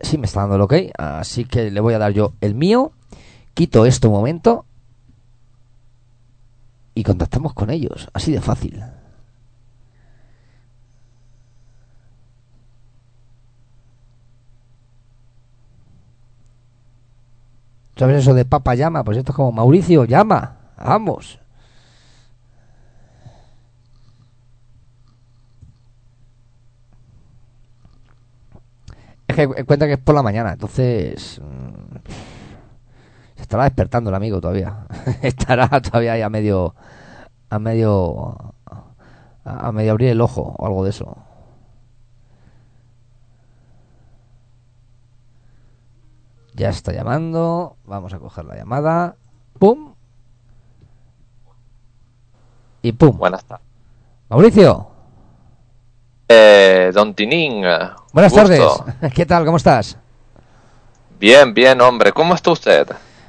Sí, 0.00 0.18
me 0.18 0.26
está 0.26 0.40
dando 0.40 0.56
el 0.56 0.62
ok. 0.62 0.74
Así 0.98 1.44
que 1.44 1.70
le 1.70 1.80
voy 1.80 1.94
a 1.94 1.98
dar 2.00 2.12
yo 2.12 2.32
el 2.40 2.56
mío. 2.56 2.90
Quito 3.54 3.86
esto 3.86 4.08
un 4.08 4.14
momento. 4.16 4.64
Y 6.96 7.04
contactamos 7.04 7.54
con 7.54 7.70
ellos. 7.70 8.08
Así 8.14 8.32
de 8.32 8.40
fácil. 8.40 8.82
¿Sabes 17.96 18.18
eso 18.18 18.34
de 18.34 18.44
Papa 18.44 18.74
llama? 18.74 19.02
Pues 19.04 19.16
esto 19.16 19.32
es 19.32 19.36
como 19.36 19.52
Mauricio 19.52 20.04
llama. 20.04 20.56
Vamos. 20.76 21.38
Es 29.26 29.34
que 29.34 29.64
cuenta 29.64 29.86
que 29.86 29.94
es 29.94 29.98
por 29.98 30.14
la 30.14 30.22
mañana, 30.22 30.52
entonces 30.52 31.40
mm, 31.42 31.96
se 33.34 33.42
estará 33.42 33.64
despertando 33.64 34.10
el 34.10 34.16
amigo 34.16 34.40
todavía. 34.40 34.86
estará 35.22 35.68
todavía 35.80 36.12
ahí 36.12 36.22
a 36.22 36.28
medio 36.28 36.74
a 37.48 37.58
medio 37.58 38.54
a 39.44 39.72
medio 39.72 39.92
abrir 39.92 40.10
el 40.10 40.20
ojo 40.20 40.54
o 40.58 40.66
algo 40.66 40.84
de 40.84 40.90
eso. 40.90 41.16
Ya 46.56 46.70
está 46.70 46.92
llamando. 46.92 47.76
Vamos 47.84 48.14
a 48.14 48.18
coger 48.18 48.46
la 48.46 48.56
llamada. 48.56 49.16
¡Pum! 49.58 49.92
Y 52.82 52.92
pum. 52.92 53.16
Buenas 53.18 53.44
tardes. 53.44 53.66
Mauricio, 54.30 54.88
Eh, 56.28 56.90
don 56.94 57.14
Tinín. 57.14 57.62
eh, 57.64 57.78
buenas 58.12 58.32
gusto. 58.32 58.48
tardes. 58.84 59.12
¿Qué 59.14 59.26
tal? 59.26 59.44
¿Cómo 59.44 59.56
estás? 59.58 59.96
Bien, 61.20 61.52
bien, 61.54 61.80
hombre. 61.80 62.12
¿Cómo 62.12 62.34
está 62.34 62.50
usted? 62.50 62.88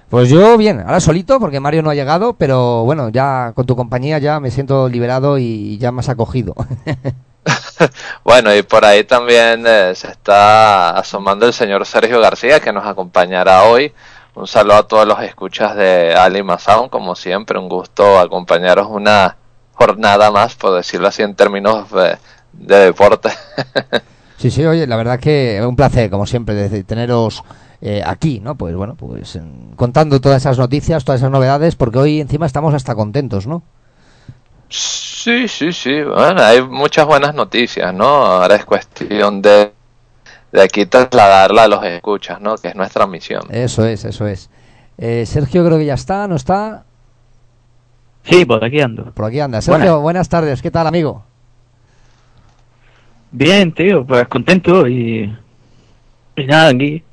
Pues 0.09 0.29
yo 0.29 0.57
bien, 0.57 0.79
ahora 0.79 0.99
solito 1.01 1.37
porque 1.39 1.59
Mario 1.59 1.83
no 1.83 1.89
ha 1.89 1.95
llegado, 1.95 2.33
pero 2.33 2.85
bueno, 2.85 3.09
ya 3.09 3.51
con 3.53 3.65
tu 3.65 3.75
compañía 3.75 4.19
ya 4.19 4.39
me 4.39 4.51
siento 4.51 4.87
liberado 4.87 5.37
y 5.37 5.77
ya 5.79 5.91
más 5.91 6.07
acogido. 6.07 6.55
Bueno, 8.23 8.53
y 8.55 8.61
por 8.63 8.85
ahí 8.85 9.03
también 9.03 9.65
eh, 9.65 9.93
se 9.95 10.07
está 10.07 10.91
asomando 10.91 11.45
el 11.45 11.53
señor 11.53 11.85
Sergio 11.85 12.19
García, 12.19 12.59
que 12.59 12.73
nos 12.73 12.85
acompañará 12.85 13.63
hoy. 13.63 13.93
Un 14.35 14.47
saludo 14.47 14.75
a 14.75 14.87
todos 14.87 15.07
los 15.07 15.19
escuchas 15.21 15.75
de 15.75 16.13
Alima 16.13 16.59
Sound, 16.59 16.89
como 16.89 17.15
siempre, 17.15 17.57
un 17.57 17.69
gusto 17.69 18.19
acompañaros 18.19 18.87
una 18.89 19.37
jornada 19.73 20.29
más, 20.31 20.55
por 20.55 20.75
decirlo 20.75 21.07
así, 21.07 21.23
en 21.23 21.35
términos 21.35 21.89
de, 21.91 22.17
de 22.53 22.77
deporte. 22.77 23.29
Sí, 24.37 24.51
sí, 24.51 24.63
oye, 24.63 24.85
la 24.85 24.97
verdad 24.97 25.19
que 25.19 25.59
un 25.67 25.75
placer, 25.75 26.11
como 26.11 26.27
siempre, 26.27 26.53
de 26.53 26.83
teneros 26.83 27.43
eh, 27.81 28.03
aquí, 28.05 28.39
¿no? 28.39 28.55
Pues 28.55 28.75
bueno, 28.75 28.93
pues 28.95 29.39
contando 29.75 30.21
todas 30.21 30.43
esas 30.43 30.59
noticias, 30.59 31.03
todas 31.03 31.21
esas 31.21 31.31
novedades, 31.31 31.75
porque 31.75 31.97
hoy 31.97 32.21
encima 32.21 32.45
estamos 32.45 32.75
hasta 32.75 32.93
contentos, 32.93 33.47
¿no? 33.47 33.63
Sí, 34.69 35.47
sí, 35.47 35.71
sí. 35.73 36.01
Bueno, 36.03 36.41
hay 36.41 36.61
muchas 36.61 37.05
buenas 37.05 37.33
noticias, 37.33 37.93
¿no? 37.93 38.05
Ahora 38.05 38.55
es 38.55 38.65
cuestión 38.65 39.41
de, 39.41 39.71
de 40.51 40.61
aquí 40.61 40.85
trasladarla 40.85 41.63
a 41.63 41.67
los 41.67 41.83
escuchas, 41.85 42.39
¿no? 42.41 42.55
Que 42.57 42.69
es 42.69 42.75
nuestra 42.75 43.07
misión. 43.07 43.43
Eso 43.49 43.85
es, 43.85 44.03
eso 44.05 44.27
es. 44.27 44.49
Eh, 44.97 45.25
Sergio 45.25 45.65
creo 45.65 45.77
que 45.77 45.85
ya 45.85 45.93
está, 45.93 46.27
¿no 46.27 46.35
está? 46.35 46.83
Sí, 48.23 48.43
por 48.45 48.63
aquí 48.63 48.81
ando. 48.81 49.05
Por 49.11 49.25
aquí 49.25 49.39
anda. 49.39 49.61
Sergio, 49.61 49.79
Buenas. 49.85 50.01
buenas 50.01 50.29
tardes, 50.29 50.61
¿qué 50.61 50.71
tal, 50.71 50.87
amigo? 50.87 51.23
Bien, 53.31 53.71
tío, 53.73 54.05
pues 54.05 54.27
contento 54.27 54.87
y. 54.87 55.33
Y 56.35 56.45
nada, 56.45 56.69
aquí. 56.69 57.03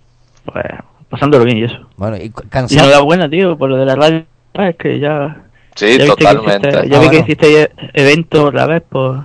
Pues 0.45 0.65
pasándolo 1.09 1.45
bien 1.45 1.59
y 1.59 1.65
eso. 1.65 1.89
Bueno, 1.97 2.17
y 2.17 2.23
Y 2.25 2.31
cansado. 2.31 2.85
enhorabuena, 2.89 3.29
tío, 3.29 3.57
por 3.57 3.71
lo 3.71 3.77
de 3.77 3.85
la 3.87 3.97
radio. 3.97 4.25
Es 4.55 4.77
que 4.77 4.99
ya. 5.01 5.43
Sí, 5.75 5.99
ya 5.99 6.07
totalmente. 6.07 6.69
hiciste- 6.69 6.89
ya 6.89 6.97
Ah, 6.97 7.01
vi 7.01 7.07
bueno. 7.07 7.11
que 7.11 7.19
hiciste 7.19 7.63
e- 7.63 7.71
evento 7.95 8.45
otra 8.47 8.67
vez, 8.67 8.83
pues. 8.89 9.21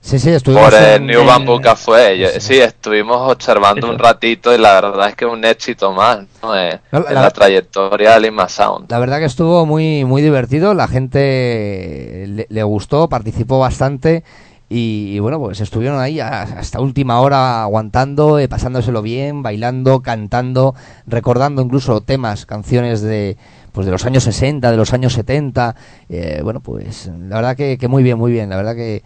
Sí, 0.00 0.18
sí, 0.18 0.30
estuvimos 0.30 0.70
Por 0.70 0.74
el 0.80 0.94
en- 1.02 1.06
New 1.06 1.24
Bamboo 1.24 1.60
Café. 1.60 2.16
Yo- 2.18 2.28
sí, 2.38 2.58
estuvimos 2.60 3.30
observando 3.30 3.86
Eso. 3.86 3.92
un 3.94 3.98
ratito 3.98 4.54
y 4.54 4.58
la 4.58 4.80
verdad 4.80 5.08
es 5.08 5.16
que 5.16 5.26
un 5.26 5.44
éxito 5.44 5.92
más, 5.92 6.20
¿no? 6.42 6.56
Eh, 6.56 6.80
No, 6.92 7.00
la- 7.00 7.08
en 7.08 7.14
la- 7.14 7.22
la 7.22 7.30
trayectoria 7.30 8.14
de 8.14 8.20
Lima 8.20 8.48
Sound. 8.48 8.90
La 8.90 8.98
verdad 9.00 9.18
que 9.18 9.24
estuvo 9.24 9.66
muy 9.66 10.04
muy 10.04 10.22
divertido, 10.22 10.72
la 10.72 10.86
gente 11.32 12.24
le, 12.28 12.46
le 12.48 12.62
gustó, 12.62 13.08
participó 13.08 13.58
bastante 13.58 14.22
y, 14.70 15.14
y 15.14 15.18
bueno, 15.18 15.38
pues 15.40 15.60
estuvieron 15.60 15.98
ahí 16.00 16.20
a- 16.20 16.42
hasta 16.42 16.80
última 16.80 17.20
hora 17.20 17.62
aguantando, 17.62 18.38
eh, 18.38 18.48
pasándoselo 18.48 19.02
bien, 19.02 19.42
bailando, 19.42 20.00
cantando, 20.00 20.74
recordando 21.06 21.60
incluso 21.60 22.00
temas, 22.02 22.46
canciones 22.46 23.02
de 23.02 23.36
pues 23.78 23.86
de 23.86 23.92
los 23.92 24.04
años 24.06 24.24
60, 24.24 24.72
de 24.72 24.76
los 24.76 24.92
años 24.92 25.12
70. 25.12 25.76
eh, 26.08 26.40
bueno, 26.42 26.58
pues 26.58 27.08
la 27.28 27.36
verdad 27.36 27.56
que, 27.56 27.78
que 27.78 27.86
muy 27.86 28.02
bien, 28.02 28.18
muy 28.18 28.32
bien. 28.32 28.50
La 28.50 28.56
verdad 28.56 28.74
que 28.74 29.04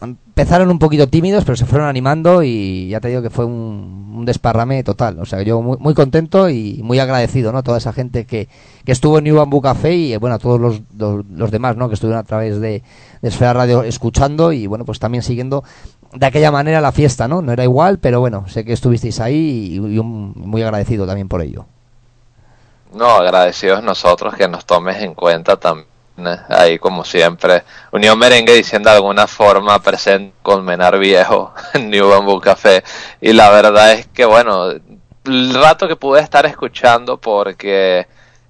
empezaron 0.00 0.70
un 0.70 0.78
poquito 0.78 1.08
tímidos, 1.08 1.44
pero 1.44 1.56
se 1.56 1.66
fueron 1.66 1.88
animando 1.88 2.44
y 2.44 2.90
ya 2.90 3.00
te 3.00 3.08
digo 3.08 3.22
que 3.22 3.30
fue 3.30 3.44
un, 3.44 4.12
un 4.16 4.24
desparrame 4.24 4.84
total. 4.84 5.18
O 5.18 5.24
sea, 5.24 5.42
yo 5.42 5.60
muy, 5.60 5.78
muy 5.78 5.94
contento 5.94 6.48
y 6.48 6.80
muy 6.84 7.00
agradecido, 7.00 7.50
¿no? 7.50 7.64
Toda 7.64 7.78
esa 7.78 7.92
gente 7.92 8.24
que, 8.24 8.48
que 8.84 8.92
estuvo 8.92 9.18
en 9.18 9.24
New 9.24 9.34
Bamboo 9.34 9.60
Café 9.60 9.92
y, 9.96 10.12
eh, 10.12 10.18
bueno, 10.18 10.36
a 10.36 10.38
todos 10.38 10.60
los, 10.60 10.80
los, 10.96 11.50
demás, 11.50 11.76
¿no? 11.76 11.88
Que 11.88 11.94
estuvieron 11.94 12.20
a 12.20 12.24
través 12.24 12.60
de, 12.60 12.84
de 13.20 13.28
Esfera 13.28 13.52
Radio 13.52 13.82
escuchando 13.82 14.52
y, 14.52 14.68
bueno, 14.68 14.84
pues 14.84 15.00
también 15.00 15.24
siguiendo 15.24 15.64
de 16.14 16.24
aquella 16.24 16.52
manera 16.52 16.80
la 16.80 16.92
fiesta, 16.92 17.26
¿no? 17.26 17.42
No 17.42 17.50
era 17.50 17.64
igual, 17.64 17.98
pero 17.98 18.20
bueno, 18.20 18.46
sé 18.46 18.64
que 18.64 18.74
estuvisteis 18.74 19.18
ahí 19.18 19.74
y, 19.74 19.80
muy 19.80 20.62
agradecido 20.62 21.04
también 21.04 21.26
por 21.26 21.42
ello. 21.42 21.66
No, 22.94 23.10
agradecidos 23.16 23.82
nosotros 23.82 24.34
que 24.36 24.48
nos 24.48 24.64
tomes 24.66 25.02
en 25.02 25.14
cuenta 25.14 25.56
también. 25.56 25.88
eh, 26.18 26.38
Ahí, 26.48 26.78
como 26.78 27.04
siempre, 27.04 27.64
Unión 27.92 28.18
Merengue 28.18 28.54
diciendo 28.54 28.90
de 28.90 28.96
alguna 28.96 29.26
forma 29.26 29.80
presente 29.80 30.34
con 30.42 30.64
Menar 30.64 30.98
Viejo 30.98 31.52
en 31.74 31.90
New 31.90 32.08
Bamboo 32.08 32.40
Café. 32.40 32.82
Y 33.20 33.32
la 33.32 33.50
verdad 33.50 33.92
es 33.92 34.06
que, 34.06 34.24
bueno, 34.24 34.68
el 35.24 35.54
rato 35.54 35.88
que 35.88 35.96
pude 35.96 36.20
estar 36.20 36.46
escuchando 36.46 37.18
porque 37.20 38.06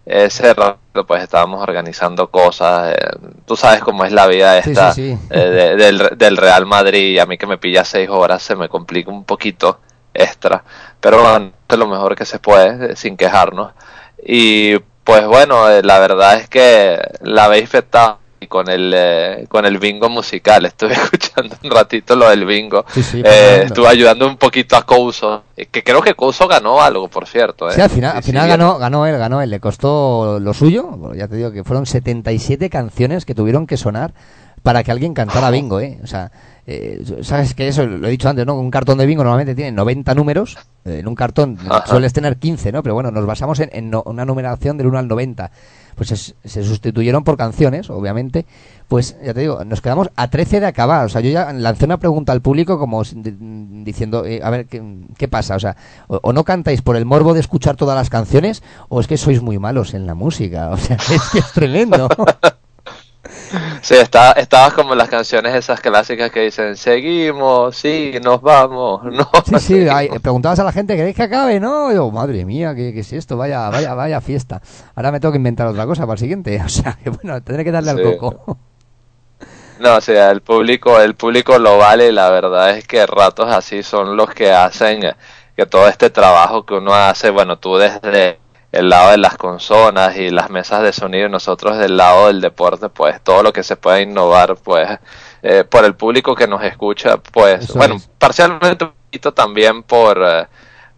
ese 0.07 0.53
rato 0.53 0.79
pues 1.07 1.23
estábamos 1.23 1.63
organizando 1.63 2.29
cosas. 2.31 2.95
eh, 2.95 3.11
tú 3.47 3.57
sabes 3.57 3.81
cómo 3.83 4.05
es 4.05 4.13
la 4.13 4.27
vida 4.27 4.61
Sí, 4.63 4.71
esta 4.71 4.93
sí, 4.93 5.17
sí. 5.17 5.19
eh, 5.31 5.39
de- 5.41 5.77
del, 5.77 6.11
del 6.19 6.37
Real 6.37 6.67
Madrid 6.67 7.13
y 7.15 7.19
a 7.19 7.27
mí 7.27 7.39
que 7.39 7.47
me 7.47 7.57
pilla 7.59 7.85
seis 7.85 8.09
horas 8.11 8.43
se 8.43 8.57
me 8.57 8.69
complica 8.69 9.11
un 9.11 9.25
poquito 9.25 9.81
extra. 10.13 10.63
Pero 11.01 11.23
bueno, 11.23 11.53
es 11.69 11.79
lo 11.79 11.87
mejor 11.87 12.15
que 12.17 12.25
se 12.27 12.39
puede, 12.39 12.93
eh, 12.93 12.97
sin 12.97 13.17
quejarnos. 13.17 13.73
Y 14.25 14.79
pues 15.05 15.27
bueno, 15.27 15.69
eh, 15.71 15.83
la 15.83 15.99
verdad 15.99 16.37
es 16.39 16.49
que 16.49 16.99
la 17.23 17.45
habéis 17.45 17.69
festado 17.69 18.19
con 18.49 18.69
el 18.69 18.93
eh, 18.95 19.47
con 19.49 19.65
el 19.65 19.79
bingo 19.79 20.09
musical. 20.09 20.65
Estuve 20.67 20.93
escuchando 20.93 21.57
un 21.63 21.71
ratito 21.71 22.15
lo 22.17 22.29
del 22.29 22.45
bingo. 22.45 22.85
Sí, 22.93 23.03
sí, 23.03 23.23
Eh, 23.25 23.63
estuve 23.65 23.89
ayudando 23.89 24.27
un 24.27 24.37
poquito 24.37 24.77
a 24.77 24.83
Couso, 24.85 25.45
eh, 25.57 25.67
que 25.67 25.83
creo 25.83 26.03
que 26.03 26.15
Couso 26.15 26.47
ganó 26.47 26.81
algo, 26.83 27.09
por 27.09 27.27
cierto. 27.27 27.69
eh. 27.69 27.73
Sí, 27.75 27.81
al 27.81 27.91
final, 27.91 28.17
al 28.17 28.23
final 28.23 28.49
ganó, 28.49 28.79
ganó 28.79 29.07
él, 29.07 29.17
ganó 29.19 29.41
él. 29.41 29.49
Le 29.51 29.61
costó 29.61 30.39
lo 30.41 30.53
suyo. 30.55 30.85
Bueno, 30.85 31.15
ya 31.15 31.27
te 31.29 31.37
digo 31.37 31.53
que 31.53 31.65
fueron 31.65 31.87
77 31.87 32.69
canciones 32.71 33.25
que 33.25 33.35
tuvieron 33.35 33.67
que 33.67 33.77
sonar 33.79 34.13
para 34.65 34.83
que 34.83 34.91
alguien 34.91 35.15
cantara 35.15 35.51
bingo, 35.51 35.79
¿eh? 35.79 36.01
O 36.03 36.07
sea, 36.09 36.33
eh, 36.67 37.05
sabes 37.21 37.53
que 37.55 37.69
eso, 37.69 37.85
lo 37.87 38.09
he 38.09 38.11
dicho 38.11 38.29
antes, 38.31 38.47
¿no? 38.47 38.55
Un 38.59 38.71
cartón 38.71 38.97
de 38.99 39.05
bingo 39.07 39.23
normalmente 39.23 39.55
tiene 39.55 39.71
90 39.73 40.15
números. 40.15 40.57
eh, 40.87 40.99
en 41.01 41.07
un 41.07 41.15
cartón 41.15 41.59
Ajá. 41.69 41.87
sueles 41.87 42.13
tener 42.15 42.37
15, 42.39 42.73
¿no? 42.73 42.83
Pero 42.83 42.95
bueno, 42.95 43.11
nos 43.11 43.25
basamos 43.27 43.61
en, 43.61 43.69
en 43.73 43.91
no- 43.91 44.03
una 44.07 44.25
numeración 44.25 44.77
del 44.79 44.87
1 44.89 44.99
al 44.99 45.07
90. 45.09 45.51
Pues 45.95 46.11
es- 46.13 46.35
se 46.45 46.65
sustituyeron 46.65 47.23
por 47.25 47.37
canciones, 47.37 47.89
obviamente. 47.91 48.47
Pues 48.89 49.17
ya 49.23 49.33
te 49.35 49.41
digo, 49.41 49.63
nos 49.67 49.81
quedamos 49.83 50.09
a 50.17 50.29
13 50.29 50.61
de 50.61 50.67
acabar. 50.67 51.05
O 51.05 51.09
sea, 51.11 51.21
yo 51.21 51.31
ya 51.31 51.53
lancé 51.53 51.85
una 51.85 51.99
pregunta 51.99 52.33
al 52.33 52.41
público 52.41 52.79
como 52.79 53.03
diciendo, 53.05 54.25
eh, 54.25 54.41
a 54.43 54.49
ver, 54.51 54.67
¿qué, 54.67 54.83
qué 55.19 55.29
pasa? 55.29 55.57
O 55.57 55.61
sea, 55.61 55.77
o, 56.09 56.19
o 56.23 56.33
no 56.33 56.45
cantáis 56.45 56.81
por 56.83 56.97
el 56.97 57.05
morbo 57.05 57.35
de 57.35 57.41
escuchar 57.41 57.77
todas 57.77 57.97
las 57.97 58.09
canciones 58.11 58.63
o 58.89 59.01
es 59.01 59.07
que 59.07 59.19
sois 59.19 59.43
muy 59.43 59.59
malos 59.59 59.93
en 59.95 60.07
la 60.07 60.15
música. 60.15 60.71
O 60.71 60.77
sea, 60.79 60.97
es 61.11 61.23
que 61.31 61.39
es 61.41 61.53
tremendo. 61.53 62.09
Sí, 63.85 63.95
está, 63.97 64.33
estabas 64.33 64.73
como 64.73 64.95
las 64.95 65.11
canciones 65.11 65.55
esas 65.55 65.79
clásicas 65.79 66.31
que 66.31 66.41
dicen, 66.41 66.75
seguimos, 66.75 67.77
sí, 67.77 68.15
nos 68.23 68.41
vamos, 68.41 69.03
no. 69.13 69.29
Sí, 69.45 69.61
sí, 69.61 69.61
seguimos". 69.61 69.95
ay, 69.95 70.09
preguntabas 70.23 70.59
a 70.59 70.65
la 70.65 70.73
gente, 70.73 70.97
¿queréis 70.97 71.15
que 71.15 71.25
acabe? 71.25 71.61
No, 71.61 71.93
yo, 71.93 72.11
madre 72.11 72.47
mía, 72.47 72.75
¿qué, 72.75 72.95
qué 72.95 73.01
es 73.01 73.13
esto? 73.13 73.37
Vaya, 73.37 73.69
vaya, 73.69 73.93
vaya 73.93 74.23
fiesta. 74.23 74.63
Ahora 74.95 75.13
me 75.13 75.21
tengo 75.21 75.33
que 75.33 75.37
inventar 75.39 75.67
otra 75.67 75.85
cosa 75.85 76.05
para 76.05 76.15
el 76.15 76.19
siguiente. 76.19 76.59
O 76.65 76.69
sea, 76.71 76.95
que 77.03 77.11
bueno, 77.11 77.43
tendré 77.43 77.63
que 77.63 77.73
darle 77.73 77.91
al 77.91 77.99
Sí. 77.99 78.05
coco. 78.17 78.57
No, 79.81 79.97
o 79.97 80.01
sea, 80.01 80.31
el 80.31 80.41
público, 80.41 80.99
el 81.01 81.15
público 81.15 81.59
lo 81.59 81.77
vale 81.77 82.09
y 82.09 82.13
la 82.13 82.31
verdad 82.31 82.71
es 82.79 82.87
que 82.87 83.05
ratos 83.07 83.53
así 83.53 83.83
son 83.83 84.17
los 84.17 84.31
que 84.31 84.51
hacen 84.53 85.03
que 85.57 85.67
todo 85.67 85.89
este 85.89 86.09
trabajo 86.11 86.65
que 86.65 86.75
uno 86.75 86.95
hace, 86.95 87.29
bueno, 87.31 87.59
tú 87.59 87.77
desde 87.77 88.39
el 88.75 88.89
lado 88.89 89.13
de 89.13 89.19
las 89.19 89.37
consolas 89.37 90.17
y 90.17 90.31
las 90.31 90.51
mesas 90.51 90.83
de 90.83 90.93
sonido 90.93 91.29
y 91.29 91.31
nosotros 91.31 91.79
del 91.79 91.97
lado 91.97 92.27
del 92.27 92.41
deporte, 92.41 92.89
pues 92.89 93.21
todo 93.23 93.43
lo 93.43 93.53
que 93.53 93.63
se 93.63 93.77
pueda 93.77 94.01
innovar, 94.01 94.57
pues 94.57 94.89
eh, 95.43 95.65
por 95.65 95.85
el 95.85 95.95
público 95.95 96.35
que 96.35 96.49
nos 96.49 96.63
escucha, 96.63 97.17
pues 97.19 97.65
Eso 97.65 97.75
bueno, 97.75 97.97
es. 97.97 98.09
parcialmente 98.19 98.85
un 98.85 98.93
poquito 98.93 99.33
también 99.33 99.83
por, 99.85 100.21
eh, 100.25 100.47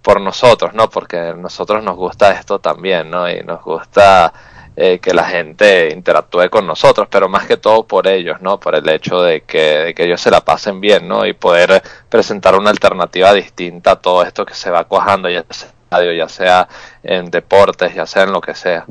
por 0.03 0.21
nosotros, 0.21 0.73
¿no? 0.75 0.89
Porque 0.89 1.19
a 1.19 1.35
nosotros 1.35 1.83
nos 1.83 1.97
gusta 1.97 2.33
esto 2.33 2.59
también, 2.61 3.11
¿no? 3.11 3.29
Y 3.31 3.43
nos 3.43 3.63
gusta 3.63 4.33
eh, 4.77 4.99
que 5.01 5.13
la 5.13 5.25
gente 5.25 5.91
interactúe 5.93 6.49
con 6.51 6.67
nosotros, 6.67 7.09
pero 7.11 7.29
más 7.29 7.47
que 7.47 7.57
todo 7.57 7.87
por 7.87 8.07
ellos, 8.09 8.41
¿no? 8.41 8.59
Por 8.59 8.75
el 8.75 8.89
hecho 8.89 9.21
de 9.23 9.43
que, 9.43 9.59
de 9.59 9.95
que 9.95 10.05
ellos 10.05 10.21
se 10.21 10.31
la 10.31 10.41
pasen 10.43 10.81
bien, 10.81 11.09
¿no? 11.09 11.27
Y 11.27 11.35
poder 11.35 11.83
presentar 12.09 12.55
una 12.55 12.71
alternativa 12.71 13.35
distinta 13.35 13.93
a 13.93 13.97
todo 14.01 14.23
esto 14.23 14.47
que 14.47 14.55
se 14.55 14.71
va 14.71 14.85
cuajando, 14.85 15.29
ya 15.29 15.45
sea 15.51 15.76
ya 16.03 16.29
sea 16.29 16.69
en 17.03 17.31
deportes, 17.31 17.95
ya 17.95 18.07
sea 18.07 18.25
en 18.25 18.33
lo 18.33 18.41
que 18.41 18.55
sea. 18.55 18.85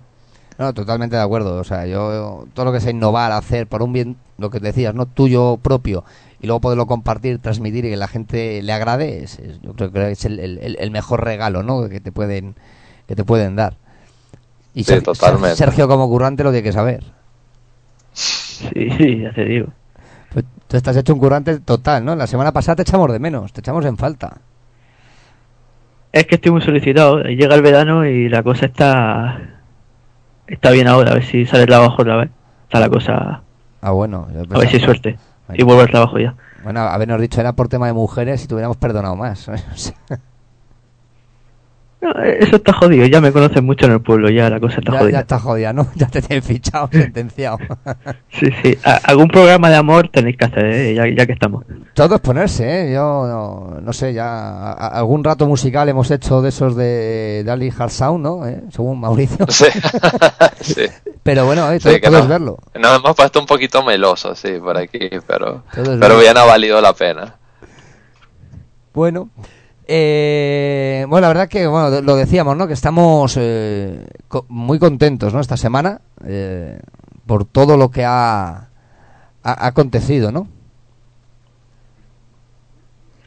No, 0.57 0.73
totalmente 0.73 1.15
de 1.17 1.21
acuerdo. 1.21 1.57
O 1.57 1.63
sea, 1.63 1.85
yo 1.85 2.45
todo 2.53 2.65
lo 2.65 2.71
que 2.71 2.79
sea 2.79 2.91
innovar, 2.91 3.31
hacer 3.31 3.67
por 3.67 3.83
un 3.83 3.91
bien, 3.93 4.15
lo 4.37 4.49
que 4.49 4.59
decías, 4.59 4.95
no 4.95 5.05
tuyo 5.05 5.57
propio, 5.57 6.05
y 6.39 6.47
luego 6.47 6.61
poderlo 6.61 6.87
compartir, 6.87 7.39
transmitir 7.39 7.83
y 7.85 7.89
que 7.89 7.97
la 7.97 8.07
gente 8.07 8.61
le 8.63 8.71
agrade, 8.73 9.23
es, 9.23 9.37
es- 9.39 9.59
yo 9.61 9.73
creo 9.73 9.91
que 9.91 10.11
es 10.11 10.23
el, 10.25 10.39
el- 10.39 10.77
el 10.79 10.91
mejor 10.91 11.23
regalo, 11.23 11.61
¿no? 11.63 11.89
Que 11.89 11.99
te 11.99 12.11
pueden 12.11 12.55
que 13.07 13.15
te 13.15 13.23
pueden 13.23 13.55
dar. 13.55 13.75
Y 14.73 14.83
Sí. 14.83 14.95
Sergio 15.55 15.87
como 15.87 16.07
currante 16.09 16.43
lo 16.43 16.51
tiene 16.51 16.63
que 16.63 16.73
saber. 16.73 17.03
Sí, 18.13 18.89
sí, 18.97 19.19
ya 19.23 19.33
te 19.33 19.45
digo. 19.45 19.67
Pues 20.33 20.45
tú 20.67 20.77
estás 20.77 20.95
hecho 20.97 21.13
un 21.13 21.19
currante 21.19 21.59
total, 21.59 22.03
¿no? 22.05 22.15
La 22.15 22.27
semana 22.27 22.51
pasada 22.51 22.77
te 22.77 22.81
echamos 22.83 23.11
de 23.11 23.19
menos, 23.19 23.53
te 23.53 23.59
echamos 23.61 23.85
en 23.85 23.97
falta. 23.97 24.37
Es 26.15 26.27
que 26.27 26.35
estoy 26.35 26.49
muy 26.49 26.61
solicitado. 26.61 27.23
Llega 27.23 27.55
el 27.55 27.61
verano 27.61 28.05
y 28.05 28.29
la 28.29 28.41
cosa 28.41 28.67
está 28.67 29.37
está 30.47 30.71
bien 30.71 30.87
ahora. 30.87 31.11
A 31.11 31.15
ver 31.15 31.25
si 31.25 31.45
sale 31.45 31.63
el 31.63 31.67
trabajo 31.67 32.03
otra 32.03 32.15
vez. 32.15 32.29
Está 32.63 32.79
la 32.79 32.87
cosa. 32.87 33.41
Ah, 33.81 33.91
bueno. 33.91 34.25
A 34.49 34.57
ver 34.57 34.69
si 34.69 34.77
hay 34.77 34.81
suerte. 34.81 35.17
Y 35.53 35.63
vuelvo 35.63 35.81
al 35.81 35.89
trabajo 35.89 36.17
ya. 36.17 36.33
Bueno, 36.63 36.79
habernos 36.79 37.19
dicho 37.19 37.41
era 37.41 37.51
por 37.51 37.67
tema 37.67 37.87
de 37.87 37.93
mujeres 37.93 38.41
y 38.45 38.47
te 38.47 38.53
hubiéramos 38.53 38.77
perdonado 38.77 39.17
más. 39.17 39.51
No, 42.01 42.11
eso 42.21 42.57
está 42.57 42.73
jodido. 42.73 43.07
Ya 43.07 43.19
me 43.19 43.31
conocen 43.31 43.65
mucho 43.65 43.85
en 43.87 43.93
el 43.93 44.01
pueblo. 44.01 44.29
Ya 44.29 44.47
la 44.49 44.59
cosa 44.59 44.77
está 44.79 44.91
ya, 44.93 44.99
jodida. 44.99 45.11
ya 45.13 45.19
está 45.21 45.39
jodida, 45.39 45.73
¿no? 45.73 45.87
Ya 45.95 46.07
te 46.07 46.21
tienen 46.21 46.43
fichado, 46.43 46.87
sentenciado. 46.91 47.57
Sí, 48.29 48.47
sí. 48.61 48.77
A- 48.83 48.99
algún 49.05 49.29
programa 49.29 49.69
de 49.69 49.77
amor 49.77 50.09
tenéis 50.09 50.37
que 50.37 50.45
hacer, 50.45 50.65
¿eh? 50.65 50.93
ya, 50.93 51.07
ya 51.07 51.25
que 51.25 51.31
estamos. 51.31 51.63
Todo 51.93 52.15
es 52.15 52.21
ponerse, 52.21 52.89
¿eh? 52.89 52.93
Yo 52.93 53.25
no, 53.25 53.79
no 53.81 53.93
sé, 53.93 54.13
ya 54.13 54.27
a- 54.73 54.87
algún 54.99 55.23
rato 55.23 55.47
musical 55.47 55.87
hemos 55.89 56.11
hecho 56.11 56.41
de 56.41 56.49
esos 56.49 56.75
de 56.75 57.43
Dali 57.45 57.71
Hard 57.75 57.89
Sound, 57.91 58.23
¿no? 58.23 58.45
¿Eh? 58.45 58.61
Según 58.71 58.99
Mauricio. 58.99 59.45
Sí, 59.49 59.65
sí. 60.61 60.85
Pero 61.23 61.45
bueno, 61.45 61.71
eh, 61.71 61.79
todo, 61.79 61.93
Sí, 61.93 61.99
es 62.03 62.11
no- 62.11 62.27
verlo. 62.27 62.57
Nos 62.77 62.97
hemos 62.99 63.15
puesto 63.15 63.39
un 63.39 63.45
poquito 63.45 63.81
melosos, 63.83 64.37
sí, 64.37 64.59
por 64.59 64.77
aquí, 64.77 65.09
pero, 65.25 65.63
pero 65.73 65.97
verlo. 65.97 66.19
bien 66.19 66.37
ha 66.37 66.43
valido 66.43 66.79
la 66.81 66.93
pena. 66.93 67.35
Bueno, 68.93 69.29
eh, 69.87 71.05
bueno, 71.07 71.21
la 71.23 71.27
verdad 71.29 71.49
que, 71.49 71.67
bueno, 71.67 72.01
lo 72.01 72.15
decíamos, 72.15 72.57
¿no? 72.57 72.67
Que 72.67 72.73
estamos 72.73 73.35
eh, 73.39 74.05
co- 74.27 74.45
muy 74.49 74.79
contentos, 74.79 75.33
¿no? 75.33 75.39
Esta 75.39 75.57
semana 75.57 76.01
eh, 76.25 76.79
por 77.25 77.45
todo 77.45 77.77
lo 77.77 77.89
que 77.91 78.03
ha, 78.05 78.69
acontecido, 79.43 80.31
¿no? 80.31 80.47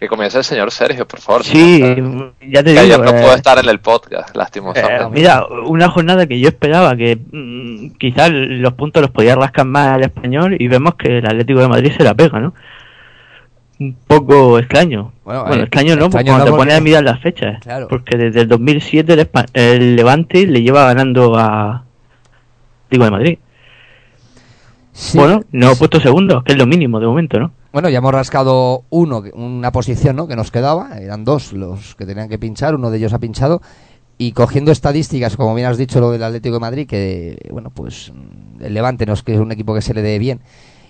Que 0.01 0.07
comience 0.07 0.39
el 0.39 0.45
señor 0.45 0.71
Sergio, 0.71 1.09
por 1.09 1.19
favor. 1.21 1.43
Sí, 1.45 1.79
señor. 1.79 2.35
ya 2.41 2.63
te 2.63 2.73
que 2.73 2.79
ayer 2.79 3.01
digo. 3.01 3.05
no 3.13 3.19
eh, 3.19 3.21
puedo 3.21 3.35
estar 3.35 3.59
en 3.59 3.69
el 3.69 3.81
podcast, 3.81 4.29
eh, 4.31 4.33
lastimosamente. 4.39 5.09
mira, 5.11 5.45
una 5.67 5.89
jornada 5.91 6.27
que 6.27 6.39
yo 6.39 6.49
esperaba 6.49 6.97
que 6.97 7.17
mm, 7.33 7.97
quizás 7.99 8.31
los 8.33 8.75
puntos 8.75 9.03
los 9.03 9.11
podía 9.11 9.35
rascar 9.35 9.65
más 9.65 9.89
al 9.95 10.03
español 10.05 10.57
y 10.59 10.69
vemos 10.69 10.95
que 10.95 11.19
el 11.19 11.27
Atlético 11.27 11.61
de 11.61 11.69
Madrid 11.69 11.93
se 11.97 12.05
la 12.05 12.15
pega, 12.15 12.39
¿no? 12.39 12.55
Un 13.81 13.97
poco 14.07 14.59
extraño. 14.59 15.13
Bueno, 15.25 15.45
Bueno, 15.45 15.63
eh, 15.63 15.65
extraño 15.67 15.95
no, 15.97 16.07
extraño 16.07 16.33
cuando 16.33 16.45
no, 16.47 16.51
te 16.53 16.57
pones 16.57 16.75
porque- 16.75 16.75
a 16.75 16.81
mirar 16.81 17.05
las 17.05 17.21
fechas. 17.21 17.61
Claro. 17.63 17.87
Porque 17.89 18.17
desde 18.17 18.41
el 18.41 18.49
2007 18.49 19.13
el, 19.13 19.21
Espa- 19.21 19.47
el 19.53 19.95
Levante 19.97 20.47
le 20.47 20.63
lleva 20.63 20.85
ganando 20.87 21.37
a 21.37 21.85
Atlético 22.87 23.05
de 23.05 23.11
Madrid. 23.11 23.39
Sí. 24.93 25.17
Bueno, 25.17 25.45
no 25.53 25.71
he 25.73 25.77
puesto 25.77 26.01
segundo, 26.01 26.43
que 26.43 26.53
es 26.53 26.59
lo 26.59 26.67
mínimo 26.67 26.99
de 26.99 27.07
momento, 27.07 27.39
¿no? 27.39 27.53
Bueno, 27.73 27.89
ya 27.89 27.99
hemos 27.99 28.13
rascado 28.13 28.83
uno, 28.91 29.23
una 29.35 29.71
posición, 29.71 30.17
¿no? 30.17 30.27
Que 30.27 30.35
nos 30.35 30.51
quedaba. 30.51 30.99
Eran 30.99 31.25
dos 31.25 31.53
los 31.53 31.95
que 31.95 32.05
tenían 32.05 32.29
que 32.29 32.39
pinchar. 32.39 32.75
Uno 32.75 32.91
de 32.91 32.99
ellos 32.99 33.13
ha 33.13 33.21
pinchado. 33.21 33.63
Y 34.17 34.33
cogiendo 34.33 34.73
estadísticas, 34.73 35.37
como 35.37 35.55
bien 35.55 35.69
has 35.69 35.79
dicho, 35.79 36.01
lo 36.01 36.11
del 36.11 36.25
Atlético 36.25 36.55
de 36.55 36.61
Madrid, 36.61 36.87
que, 36.89 37.39
bueno, 37.53 37.71
pues 37.71 38.13
el 38.61 38.75
Levante 38.75 39.07
no 39.07 39.13
es 39.13 39.23
que 39.23 39.35
es 39.35 39.39
un 39.41 39.53
equipo 39.53 39.73
que 39.75 39.83
se 39.83 39.95
le 39.95 40.03
dé 40.03 40.19
bien. 40.19 40.41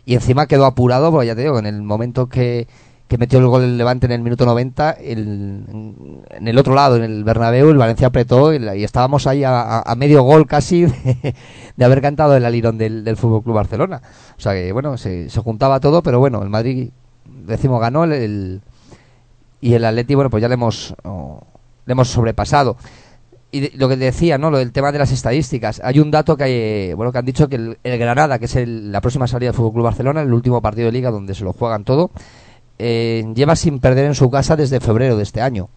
Y 0.09 0.15
encima 0.15 0.47
quedó 0.47 0.65
apurado, 0.65 1.11
porque 1.11 1.27
ya 1.27 1.35
te 1.35 1.43
digo, 1.43 1.59
en 1.59 1.67
el 1.67 1.83
momento 1.83 2.31
que, 2.31 2.67
que 3.09 3.19
metió 3.19 3.39
el 3.41 3.47
gol 3.47 3.63
el 3.63 3.77
Levante 3.77 4.07
en 4.07 4.13
el 4.13 4.23
minuto 4.23 4.47
90, 4.47 4.93
el, 4.93 5.65
en 6.31 6.49
el 6.49 6.57
otro 6.59 6.75
lado, 6.75 6.97
en 6.97 7.03
el 7.03 7.25
Bernabéu, 7.25 7.69
el 7.69 7.77
Valencia 7.77 8.07
apretó 8.07 8.55
y, 8.55 8.57
y 8.79 8.85
estábamos 8.85 9.27
ahí 9.27 9.43
a, 9.45 9.85
medio 9.99 10.23
gol 10.23 10.47
casi 10.47 10.87
de, 11.77 11.85
haber 11.85 12.01
cantado 12.01 12.35
el 12.35 12.47
alirón 12.47 12.79
del, 12.79 13.05
del 13.05 13.19
Fútbol 13.19 13.43
Club 13.43 13.57
Barcelona. 13.57 14.01
O 14.39 14.41
sea 14.41 14.55
que, 14.55 14.73
bueno, 14.73 14.97
se, 14.97 15.29
se 15.29 15.41
juntaba 15.41 15.79
todo, 15.79 16.03
pero 16.03 16.21
bueno, 16.21 16.43
el 16.43 16.49
Madrid, 16.49 16.89
decimos, 17.45 17.79
ganó 17.79 18.05
el, 18.05 18.13
el- 18.13 18.61
y 19.61 19.75
el 19.75 19.85
Atleti, 19.85 20.15
bueno, 20.15 20.31
pues 20.31 20.41
ya 20.41 20.49
le 20.49 20.55
hemos, 20.55 20.95
oh, 21.05 21.43
le 21.85 21.93
hemos 21.93 22.09
sobrepasado. 22.09 22.77
Y 23.51 23.61
de- 23.61 23.73
lo 23.77 23.89
que 23.89 23.97
decía, 23.97 24.37
¿no? 24.37 24.51
Lo 24.51 24.59
del 24.59 24.73
tema 24.73 24.93
de 24.93 24.99
las 24.99 25.11
estadísticas. 25.11 25.81
Hay 25.83 26.01
un 26.01 26.11
dato 26.11 26.37
que 26.37 26.45
hay, 26.45 26.93
bueno, 26.93 27.13
que 27.13 27.19
han 27.19 27.25
dicho 27.25 27.49
que 27.49 27.57
el, 27.57 27.79
el 27.83 27.99
Granada, 27.99 28.39
que 28.39 28.45
es 28.45 28.57
el- 28.57 28.93
la 28.93 29.01
próxima 29.01 29.27
salida 29.27 29.49
del 29.51 29.57
Fútbol 29.57 29.73
Club 29.73 29.85
Barcelona, 29.85 30.21
el 30.23 30.33
último 30.35 30.61
partido 30.61 30.87
de 30.87 30.93
liga 30.93 31.11
donde 31.11 31.35
se 31.35 31.45
lo 31.45 31.53
juegan 31.55 31.85
todo, 31.85 32.11
eh, 32.79 33.25
lleva 33.35 33.57
sin 33.57 33.79
perder 33.81 34.05
en 34.05 34.15
su 34.15 34.31
casa 34.31 34.55
desde 34.55 34.81
febrero 34.81 35.17
de 35.17 35.23
este 35.23 35.41
año. 35.41 35.69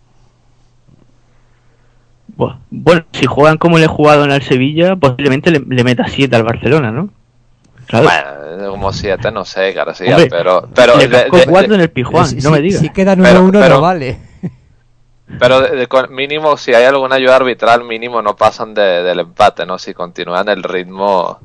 Bueno, 2.70 3.06
si 3.12 3.26
juegan 3.26 3.58
como 3.58 3.78
le 3.78 3.86
he 3.86 3.88
jugado 3.88 4.24
en 4.24 4.32
el 4.32 4.42
Sevilla, 4.42 4.96
posiblemente 4.96 5.52
le, 5.52 5.60
le 5.60 5.84
meta 5.84 6.06
7 6.08 6.36
al 6.36 6.44
Barcelona, 6.44 6.92
¿no? 6.92 7.10
Claro. 7.88 8.06
Bueno, 8.08 8.72
como 8.72 8.94
siete, 8.94 9.32
no 9.32 9.44
sé, 9.44 9.74
García, 9.74 10.16
Hombre, 10.16 10.30
pero... 10.30 10.68
pero 10.74 10.96
le 10.98 11.08
de- 11.10 11.26
de- 11.30 11.76
en 11.76 11.82
el 11.82 11.90
Pijuán, 11.90 12.26
si, 12.28 12.36
no 12.38 12.42
si- 12.42 12.50
me 12.52 12.62
digas. 12.62 12.80
si 12.80 12.90
quedan 12.90 13.22
Pero- 13.22 13.42
1-1 13.46 13.52
pero- 13.60 13.76
no 13.76 13.82
vale. 13.82 14.18
Pero 15.40 15.62
de- 15.62 15.76
de- 15.76 15.88
con- 15.88 16.14
mínimo, 16.14 16.58
si 16.58 16.74
hay 16.74 16.86
alguna 16.86 17.16
ayuda 17.16 17.36
arbitral, 17.38 17.84
mínimo 17.84 18.22
no 18.22 18.36
pasan 18.36 18.74
de- 18.74 19.04
del 19.04 19.20
empate, 19.20 19.66
¿no? 19.66 19.78
Si 19.80 19.94
continúan 19.94 20.48
el 20.50 20.64
ritmo, 20.64 21.40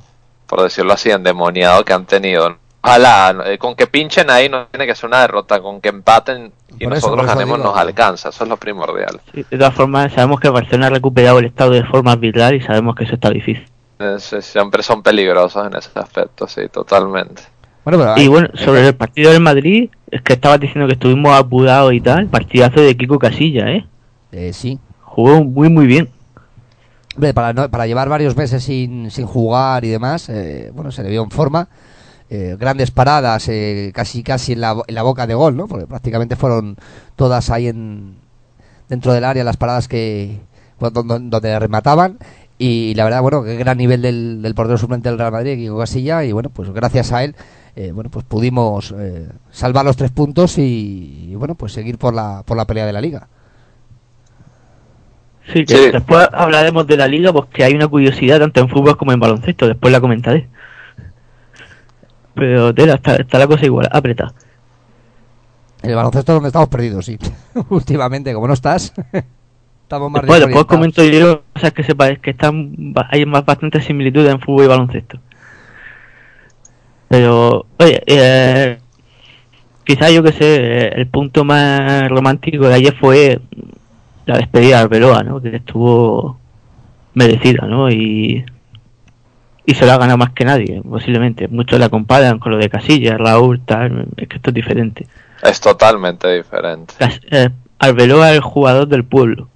por 0.47 0.63
decirlo 0.63 0.93
así, 0.93 1.11
endemoniado 1.11 1.85
que 1.85 1.93
han 1.93 2.07
tenido. 2.07 2.57
Ojalá, 2.83 3.35
eh, 3.47 3.59
con 3.59 3.75
que 3.75 3.89
pinchen 3.89 4.31
ahí 4.31 4.49
no 4.49 4.67
tiene 4.67 4.87
que 4.87 4.95
ser 4.95 5.09
una 5.09 5.21
derrota, 5.23 5.61
con 5.61 5.81
que 5.81 5.89
empaten 5.89 6.53
y 6.79 6.85
Por 6.85 6.95
nosotros 6.95 7.25
eso 7.25 7.35
ganemos 7.35 7.59
digo. 7.59 7.69
nos 7.71 7.79
alcanza, 7.79 8.29
eso 8.29 8.45
es 8.45 8.51
lo 8.51 8.57
primordial. 8.57 9.21
Sí, 9.35 9.45
De 9.51 9.59
todas 9.59 9.75
formas, 9.75 10.13
sabemos 10.13 10.39
que 10.39 10.47
el 10.47 10.53
Barcelona 10.53 10.87
ha 10.87 10.91
recuperado 10.91 11.39
el 11.41 11.47
estado 11.47 11.71
de 11.73 11.83
forma 11.85 12.13
arbitral 12.13 12.55
y 12.55 12.61
sabemos 12.61 12.95
que 12.95 13.03
eso 13.05 13.15
está 13.15 13.31
difícil. 13.31 13.67
Es- 13.99 14.33
es- 14.35 14.45
siempre 14.47 14.83
son 14.85 15.03
peligrosos 15.03 15.67
en 15.67 15.75
ese 15.75 15.91
aspecto, 15.99 16.47
sí, 16.47 16.69
totalmente. 16.69 17.43
Bueno, 17.87 17.99
pero 18.01 18.21
Y 18.21 18.27
bueno, 18.27 18.49
sobre 18.55 18.87
el 18.89 18.95
partido 18.97 19.31
del 19.31 19.41
Madrid, 19.41 19.91
es 20.11 20.21
que 20.21 20.33
estabas 20.33 20.59
diciendo 20.59 20.89
que 20.89 20.95
estuvimos 20.95 21.33
apurados 21.39 21.93
y 21.93 22.01
tal, 22.01 22.27
partidazo 22.27 22.81
de 22.81 22.97
Kiko 22.97 23.19
Casilla, 23.21 23.71
¿eh? 23.71 23.87
eh, 24.33 24.53
sí. 24.53 24.79
Jugó 25.03 25.45
muy, 25.45 25.69
muy 25.71 25.87
bien. 25.87 26.09
Hombre, 27.15 27.33
para, 27.33 27.53
no- 27.53 27.71
para 27.71 27.87
llevar 27.87 28.09
varios 28.09 28.37
meses 28.37 28.65
sin, 28.65 29.11
sin 29.13 29.25
jugar 29.25 29.85
y 29.85 29.89
demás, 29.89 30.29
eh, 30.29 30.71
bueno, 30.75 30.91
se 30.91 31.03
le 31.05 31.11
vio 31.11 31.23
en 31.23 31.31
forma. 31.31 31.69
Eh, 32.29 32.57
grandes 32.59 32.91
paradas, 32.91 33.49
eh, 33.49 33.93
casi 33.95 34.25
casi 34.25 34.55
en 34.55 34.63
la, 34.63 34.75
en 34.89 34.95
la 34.95 35.03
boca 35.05 35.29
de 35.29 35.35
gol, 35.35 35.57
¿no? 35.57 35.69
Porque 35.69 35.87
prácticamente 35.87 36.35
fueron 36.35 36.77
todas 37.15 37.51
ahí 37.51 37.69
en 37.69 38.17
dentro 38.89 39.13
del 39.13 39.23
área 39.25 39.45
las 39.45 39.57
paradas 39.57 39.87
que 39.87 40.41
donde, 40.81 41.19
donde 41.31 41.59
remataban. 41.61 42.19
Y 42.59 42.95
la 42.97 43.05
verdad, 43.05 43.23
bueno, 43.23 43.45
qué 43.45 43.55
gran 43.57 43.79
nivel 43.79 44.03
del, 44.03 44.43
del 44.43 44.55
portero 44.57 44.77
suplente 44.77 45.09
del 45.09 45.19
Real 45.19 45.31
Madrid, 45.31 45.57
Kiko 45.57 45.79
Casilla. 45.79 46.25
Y 46.25 46.33
bueno, 46.33 46.51
pues 46.51 46.69
gracias 46.71 47.13
a 47.13 47.23
él, 47.23 47.37
eh, 47.77 47.93
bueno, 47.93 48.11
pues 48.11 48.25
pudimos 48.25 48.93
eh, 48.99 49.29
salvar 49.51 49.85
los 49.85 49.97
tres 49.97 50.11
puntos 50.11 50.57
y, 50.59 51.29
y, 51.31 51.35
bueno, 51.35 51.55
pues 51.55 51.73
seguir 51.73 51.99
por 51.99 52.15
la, 52.15 52.43
por 52.45 52.57
la 52.57 52.65
pelea 52.67 52.87
de 52.87 52.93
la 52.93 53.01
liga. 53.01 53.29
Sí, 55.53 55.65
que 55.65 55.77
Sí. 55.77 55.91
después 55.93 56.27
hablaremos 56.33 56.87
de 56.87 56.97
la 56.97 57.07
liga 57.07 57.33
porque 57.33 57.63
hay 57.63 57.75
una 57.75 57.87
curiosidad 57.87 58.41
tanto 58.41 58.61
en 58.61 58.69
fútbol 58.69 58.97
como 58.97 59.13
en 59.13 59.21
baloncesto, 59.21 59.69
después 59.69 59.93
la 59.93 60.01
comentaré. 60.01 60.49
Pero 62.35 62.75
tela, 62.75 62.95
está, 62.95 63.17
está 63.17 63.39
la 63.39 63.47
cosa 63.47 63.65
igual, 63.65 63.89
apretada. 63.93 64.35
El 65.83 65.95
baloncesto 65.95 66.33
donde 66.35 66.49
estamos 66.49 66.69
perdidos, 66.69 67.07
sí. 67.07 67.19
Últimamente, 67.71 68.33
como 68.35 68.49
no 68.49 68.55
estás, 68.55 68.93
estamos 69.83 70.11
más 70.11 70.23
Después, 70.23 70.41
después 70.47 70.65
comento 70.65 71.05
yo 71.05 71.43
cosas 71.53 71.73
que 71.73 71.85
sepáis 71.85 72.19
que 72.19 72.31
están 72.31 72.93
hay 73.11 73.25
más 73.25 73.45
bastantes 73.45 73.85
similitudes 73.85 74.33
en 74.33 74.41
fútbol 74.41 74.65
y 74.65 74.69
baloncesto. 74.69 75.21
Pero, 77.09 77.67
oye, 77.79 78.03
eh, 78.07 78.79
quizás 79.85 80.13
yo 80.13 80.23
que 80.23 80.33
sé, 80.33 80.89
el 80.89 81.07
punto 81.07 81.45
más 81.45 82.09
romántico 82.09 82.67
de 82.69 82.75
ayer 82.75 82.95
fue 82.99 83.41
la 84.27 84.39
despedida 84.39 84.79
de 84.79 84.83
Arbeloa, 84.83 85.23
¿no? 85.23 85.41
Que 85.41 85.55
estuvo 85.57 86.39
merecida, 87.15 87.67
¿no? 87.67 87.89
Y, 87.91 88.45
y 89.65 89.75
se 89.75 89.87
lo 89.87 89.93
ha 89.93 89.99
ganado 89.99 90.19
más 90.19 90.31
que 90.31 90.45
nadie, 90.45 90.83
posiblemente. 90.83 91.49
Muchos 91.49 91.79
la 91.79 91.89
comparan 91.89 92.39
con 92.41 92.53
lo 92.53 92.59
de 92.59 92.69
Casillas, 92.69 93.19
Raúl, 93.19 93.61
tal, 93.65 94.09
es 94.17 94.29
que 94.29 94.37
esto 94.37 94.51
es 94.51 94.55
diferente. 94.55 95.07
Es 95.43 95.61
totalmente 95.61 96.33
diferente. 96.35 96.95
Cas- 96.99 97.21
eh, 97.31 97.51
Arbeloa 97.79 98.31
es 98.31 98.37
el 98.37 98.41
jugador 98.43 98.89
del 98.89 99.05
pueblo, 99.05 99.49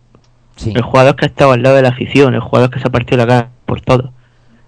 Sí. 0.57 0.73
el 0.75 0.83
jugador 0.83 1.17
que 1.17 1.25
ha 1.25 1.29
estado 1.29 1.53
al 1.53 1.63
lado 1.63 1.77
de 1.77 1.83
la 1.83 1.89
afición, 1.89 2.35
el 2.35 2.41
jugador 2.41 2.71
que 2.71 2.79
se 2.79 2.87
ha 2.87 2.91
partido 2.93 3.17
la 3.17 3.27
cara 3.27 3.49
por 3.67 3.81
todo. 3.81 4.13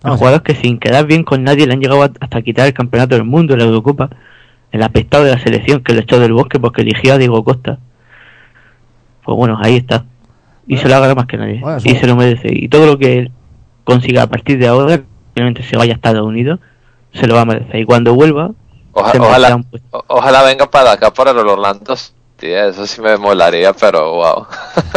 A 0.05 0.16
jugador 0.16 0.42
que 0.42 0.55
sin 0.55 0.78
quedar 0.78 1.07
bien 1.07 1.22
con 1.22 1.44
nadie 1.44 1.66
le 1.66 1.74
han 1.74 1.80
llegado 1.80 2.03
hasta 2.03 2.42
quitar 2.42 2.66
el 2.66 2.74
campeonato 2.74 3.14
del 3.14 3.24
mundo, 3.24 3.57
la 3.57 3.64
Eurocopa, 3.64 4.11
el 4.72 4.82
apestado 4.82 5.24
de 5.24 5.30
la 5.30 5.38
selección 5.38 5.82
que 5.82 5.94
le 5.94 6.00
echó 6.00 6.18
del 6.18 6.32
bosque 6.32 6.59
porque 6.59 6.82
eligió 6.82 7.14
a 7.14 7.18
Diego 7.18 7.44
Costa. 7.44 7.78
Pues 9.24 9.36
bueno, 9.36 9.59
ahí 9.62 9.76
está. 9.76 10.05
Y 10.66 10.76
se 10.78 10.88
lo 10.88 10.94
ha 10.96 10.98
ganado 10.98 11.16
más 11.16 11.26
que 11.26 11.36
nadie. 11.36 11.61
Bueno, 11.61 11.78
y 11.84 11.94
se 11.94 12.07
lo 12.07 12.16
merece. 12.16 12.48
Y 12.50 12.68
todo 12.68 12.86
lo 12.86 12.98
que 12.98 13.18
él 13.18 13.32
consiga 13.84 14.22
a 14.22 14.26
partir 14.26 14.59
de 14.59 14.66
ahora, 14.68 15.03
obviamente 15.34 15.62
se 15.62 15.76
vaya 15.76 15.92
a 15.92 15.96
Estados 15.96 16.22
Unidos, 16.26 16.61
se 17.12 17.26
lo 17.26 17.34
va 17.34 17.42
a 17.42 17.46
merecer. 17.46 17.76
Y 17.76 17.84
cuando 17.84 18.14
vuelva, 18.14 18.50
Oja- 18.92 19.12
ojalá, 20.09 20.42
venga 20.42 20.70
para 20.70 20.92
acá, 20.92 21.12
por 21.12 21.28
el 21.28 21.38
Orlando 21.38 21.96
City, 21.96 22.53
eso 22.53 22.86
sí 22.86 23.00
me 23.00 23.16
molaría, 23.16 23.72
pero 23.72 24.12
wow. 24.14 24.46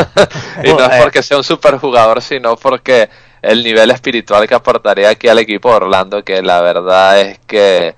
y 0.64 0.70
no 0.70 0.80
es 0.86 1.02
porque 1.02 1.22
sea 1.24 1.38
un 1.38 1.44
super 1.44 1.78
jugador, 1.78 2.22
sino 2.22 2.56
porque 2.56 3.10
el 3.46 3.64
nivel 3.64 3.92
espiritual 3.92 4.48
que 4.48 4.56
aportaría 4.56 5.10
aquí 5.10 5.28
al 5.28 5.40
equipo 5.40 5.70
de 5.70 5.76
Orlando, 5.76 6.24
que 6.24 6.42
la 6.42 6.62
verdad 6.62 7.20
es 7.22 7.40
que 7.40 7.96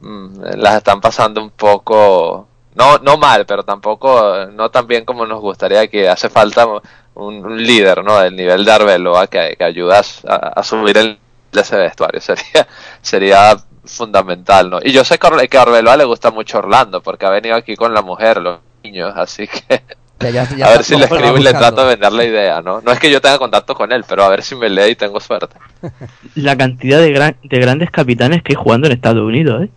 mm, 0.00 0.40
las 0.56 0.76
están 0.76 1.00
pasando 1.00 1.42
un 1.42 1.50
poco, 1.50 2.48
no, 2.74 2.98
no 2.98 3.16
mal, 3.16 3.46
pero 3.46 3.64
tampoco, 3.64 4.46
no 4.52 4.70
tan 4.70 4.86
bien 4.86 5.04
como 5.04 5.26
nos 5.26 5.40
gustaría 5.40 5.88
que 5.88 6.08
hace 6.08 6.28
falta 6.28 6.66
un, 7.14 7.56
líder, 7.64 8.04
¿no? 8.04 8.18
Del 8.20 8.36
nivel 8.36 8.64
de 8.64 8.72
Arbeloa 8.72 9.26
que, 9.26 9.56
que 9.58 9.64
ayuda 9.64 10.02
a, 10.28 10.62
subir 10.62 10.98
el 10.98 11.18
ese 11.52 11.76
vestuario, 11.76 12.20
sería, 12.20 12.68
sería 13.00 13.56
fundamental, 13.84 14.70
¿no? 14.70 14.78
Y 14.82 14.92
yo 14.92 15.04
sé 15.04 15.18
que 15.18 15.58
a 15.58 15.62
Arbeloa 15.62 15.96
le 15.96 16.04
gusta 16.04 16.30
mucho 16.30 16.58
Orlando, 16.58 17.02
porque 17.02 17.26
ha 17.26 17.30
venido 17.30 17.56
aquí 17.56 17.76
con 17.76 17.94
la 17.94 18.02
mujer, 18.02 18.38
los 18.42 18.58
niños, 18.82 19.12
así 19.16 19.48
que 19.48 19.82
Ya- 20.20 20.30
ya- 20.30 20.48
ya 20.56 20.66
a 20.66 20.70
ver 20.70 20.84
si 20.84 20.96
le 20.96 21.04
escribo 21.04 21.36
y 21.36 21.42
le 21.42 21.50
trato 21.52 21.82
de 21.82 21.88
vender 21.88 22.12
la 22.12 22.24
idea, 22.24 22.62
¿no? 22.62 22.80
No 22.80 22.90
es 22.90 22.98
que 22.98 23.10
yo 23.10 23.20
tenga 23.20 23.38
contacto 23.38 23.74
con 23.74 23.92
él, 23.92 24.02
pero 24.08 24.24
a 24.24 24.28
ver 24.30 24.42
si 24.42 24.54
me 24.54 24.68
lee 24.70 24.92
y 24.92 24.96
tengo 24.96 25.20
suerte. 25.20 25.56
La 26.34 26.56
cantidad 26.56 26.98
de, 27.00 27.12
gran- 27.12 27.36
de 27.42 27.58
grandes 27.58 27.90
capitanes 27.90 28.42
que 28.42 28.52
hay 28.52 28.56
jugando 28.56 28.86
en 28.86 28.94
Estados 28.94 29.22
Unidos, 29.22 29.64
¿eh? 29.64 29.70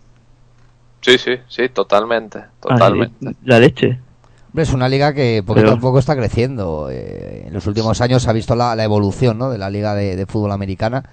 Sí, 1.02 1.18
sí, 1.18 1.32
sí, 1.48 1.68
totalmente, 1.68 2.38
Ah, 2.38 2.48
totalmente. 2.60 3.34
La 3.44 3.58
leche. 3.58 3.98
Hombre, 4.48 4.62
es 4.64 4.72
una 4.72 4.88
liga 4.88 5.12
que 5.14 5.44
Pero- 5.46 5.72
a 5.72 5.76
poco 5.78 5.98
está 5.98 6.16
creciendo. 6.16 6.88
eh, 6.90 7.44
en 7.46 7.52
los 7.54 7.66
últimos 7.66 8.00
años 8.00 8.22
se 8.22 8.30
ha 8.30 8.32
visto 8.32 8.56
la, 8.56 8.74
la 8.74 8.84
evolución 8.84 9.38
¿no? 9.38 9.50
de 9.50 9.58
la 9.58 9.70
liga 9.70 9.94
de, 9.94 10.16
de 10.16 10.26
fútbol 10.26 10.52
americana. 10.52 11.04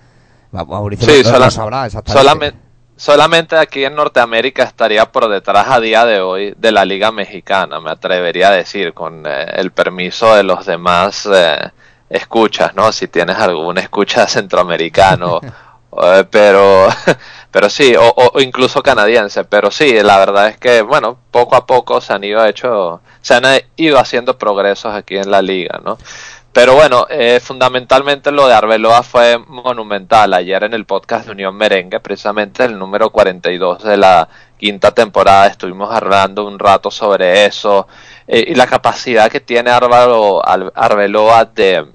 Ma- 0.51 0.63
Mauricio 0.65 1.05
Sí, 1.07 1.17
lo- 1.23 1.29
lo 1.29 1.35
sola- 1.35 1.51
sabrá 1.51 1.85
exactamente. 1.85 2.23
solamente, 2.23 2.57
solamente 2.97 3.55
aquí 3.57 3.85
en 3.85 3.95
Norteamérica 3.95 4.63
estaría 4.63 5.05
por 5.11 5.29
detrás 5.29 5.67
a 5.69 5.79
día 5.79 6.05
de 6.05 6.19
hoy 6.21 6.53
de 6.57 6.71
la 6.71 6.85
Liga 6.85 7.11
Mexicana, 7.11 7.79
me 7.79 7.91
atrevería 7.91 8.49
a 8.49 8.51
decir, 8.51 8.93
con 8.93 9.25
eh, 9.25 9.45
el 9.55 9.71
permiso 9.71 10.35
de 10.35 10.43
los 10.43 10.65
demás 10.65 11.27
eh, 11.33 11.71
escuchas, 12.09 12.75
¿no? 12.75 12.91
Si 12.91 13.07
tienes 13.07 13.37
algún 13.37 13.77
escucha 13.77 14.27
centroamericano, 14.29 15.41
eh, 16.03 16.25
pero, 16.29 16.87
pero 17.51 17.69
sí, 17.69 17.95
o, 17.95 18.03
o- 18.15 18.39
incluso 18.41 18.83
canadiense, 18.83 19.43
pero 19.45 19.71
sí, 19.71 20.01
la 20.03 20.17
verdad 20.19 20.49
es 20.49 20.57
que, 20.57 20.81
bueno, 20.81 21.19
poco 21.31 21.55
a 21.55 21.65
poco 21.65 22.01
se 22.01 22.13
han 22.13 22.23
ido 22.23 22.45
hecho, 22.45 23.01
se 23.21 23.35
han 23.35 23.45
eh, 23.45 23.67
ido 23.77 23.99
haciendo 23.99 24.37
progresos 24.37 24.93
aquí 24.93 25.17
en 25.17 25.31
la 25.31 25.41
liga, 25.41 25.79
¿no? 25.83 25.97
Pero 26.57 26.73
bueno, 26.73 27.05
eh, 27.07 27.39
fundamentalmente 27.39 28.31
lo 28.31 28.47
de 28.47 28.55
Arbeloa 28.55 29.03
fue 29.03 29.37
monumental. 29.37 30.33
Ayer 30.33 30.63
en 30.63 30.73
el 30.73 30.85
podcast 30.85 31.27
de 31.27 31.33
Unión 31.33 31.55
Merengue, 31.55 31.99
precisamente 31.99 32.63
el 32.65 32.79
número 32.79 33.11
42 33.11 33.83
de 33.83 33.95
la 33.95 34.27
quinta 34.57 34.89
temporada, 34.89 35.45
estuvimos 35.45 35.93
hablando 35.93 36.47
un 36.47 36.57
rato 36.57 36.89
sobre 36.89 37.45
eso 37.45 37.87
eh, 38.27 38.43
y 38.47 38.55
la 38.55 38.65
capacidad 38.65 39.29
que 39.29 39.39
tiene 39.39 39.69
Al- 39.69 40.71
Arbeloa 40.73 41.45
de 41.45 41.85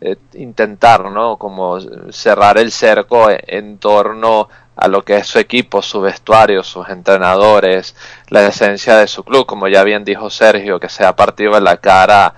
eh, 0.00 0.16
intentar, 0.32 1.04
¿no? 1.12 1.36
Como 1.36 1.78
cerrar 2.10 2.58
el 2.58 2.72
cerco 2.72 3.30
en, 3.30 3.38
en 3.46 3.78
torno 3.78 4.48
a 4.74 4.88
lo 4.88 5.04
que 5.04 5.18
es 5.18 5.28
su 5.28 5.38
equipo, 5.38 5.82
su 5.82 6.00
vestuario, 6.00 6.64
sus 6.64 6.88
entrenadores, 6.88 7.94
la 8.28 8.44
esencia 8.44 8.96
de 8.96 9.06
su 9.06 9.22
club, 9.22 9.46
como 9.46 9.68
ya 9.68 9.84
bien 9.84 10.04
dijo 10.04 10.30
Sergio, 10.30 10.80
que 10.80 10.88
se 10.88 11.04
ha 11.04 11.14
partido 11.14 11.56
en 11.56 11.62
la 11.62 11.76
cara 11.76 12.34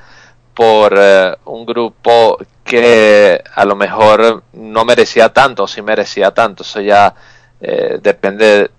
por 0.57 0.95
eh, 0.97 1.37
un 1.45 1.67
grupo 1.67 2.39
que 2.65 3.45
a 3.55 3.65
lo 3.67 3.77
mejor 3.77 4.43
no 4.55 4.87
merecía 4.87 5.29
tanto, 5.29 5.65
o 5.65 5.69
sí 5.69 5.83
merecía 5.83 6.31
tanto, 6.33 6.63
eso 6.63 6.81
ya 6.81 7.15
eh, 7.61 7.99
depende 8.03 8.71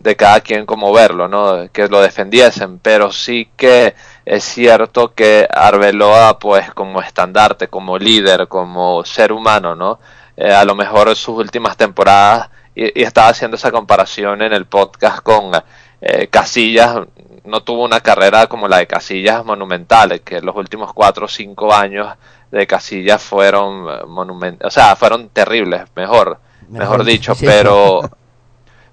de 0.00 0.16
cada 0.16 0.40
quien 0.40 0.66
cómo 0.66 0.92
verlo, 0.92 1.28
¿no? 1.28 1.70
Que 1.72 1.86
lo 1.86 2.00
defendiesen, 2.00 2.80
pero 2.80 3.12
sí 3.12 3.48
que 3.56 3.94
es 4.24 4.42
cierto 4.42 5.14
que 5.14 5.46
Arbeloa, 5.48 6.40
pues 6.40 6.72
como 6.74 7.00
estandarte, 7.00 7.68
como 7.68 7.96
líder, 7.96 8.48
como 8.48 9.04
ser 9.04 9.30
humano, 9.32 9.76
¿no? 9.76 10.00
Eh, 10.36 10.52
a 10.52 10.64
lo 10.64 10.74
mejor 10.74 11.14
sus 11.14 11.36
últimas 11.38 11.76
temporadas, 11.76 12.50
y, 12.74 13.00
y 13.00 13.04
estaba 13.04 13.28
haciendo 13.28 13.56
esa 13.56 13.70
comparación 13.70 14.42
en 14.42 14.52
el 14.52 14.66
podcast 14.66 15.20
con 15.22 15.52
eh, 16.00 16.26
Casillas, 16.28 17.02
no 17.48 17.62
tuvo 17.62 17.84
una 17.84 18.00
carrera 18.00 18.46
como 18.46 18.68
la 18.68 18.78
de 18.78 18.86
Casillas 18.86 19.44
monumental, 19.44 20.20
que 20.20 20.40
los 20.40 20.54
últimos 20.56 20.92
cuatro 20.92 21.26
o 21.26 21.28
cinco 21.28 21.72
años 21.74 22.08
de 22.50 22.66
Casillas 22.66 23.22
fueron 23.22 24.08
monumentales, 24.08 24.66
o 24.66 24.70
sea, 24.70 24.96
fueron 24.96 25.28
terribles, 25.30 25.82
mejor, 25.94 26.38
mejor, 26.68 26.98
Mejor, 26.98 27.04
dicho, 27.04 27.34
sí. 27.34 27.46
pero 27.46 28.02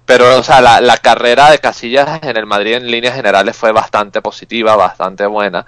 pero 0.04 0.38
o 0.38 0.42
sea, 0.42 0.60
la, 0.60 0.80
la 0.80 0.96
carrera 0.98 1.50
de 1.50 1.58
Casillas 1.58 2.20
en 2.22 2.36
el 2.36 2.46
Madrid 2.46 2.74
en 2.74 2.90
líneas 2.90 3.14
generales 3.14 3.56
fue 3.56 3.72
bastante 3.72 4.22
positiva, 4.22 4.76
bastante 4.76 5.26
buena 5.26 5.66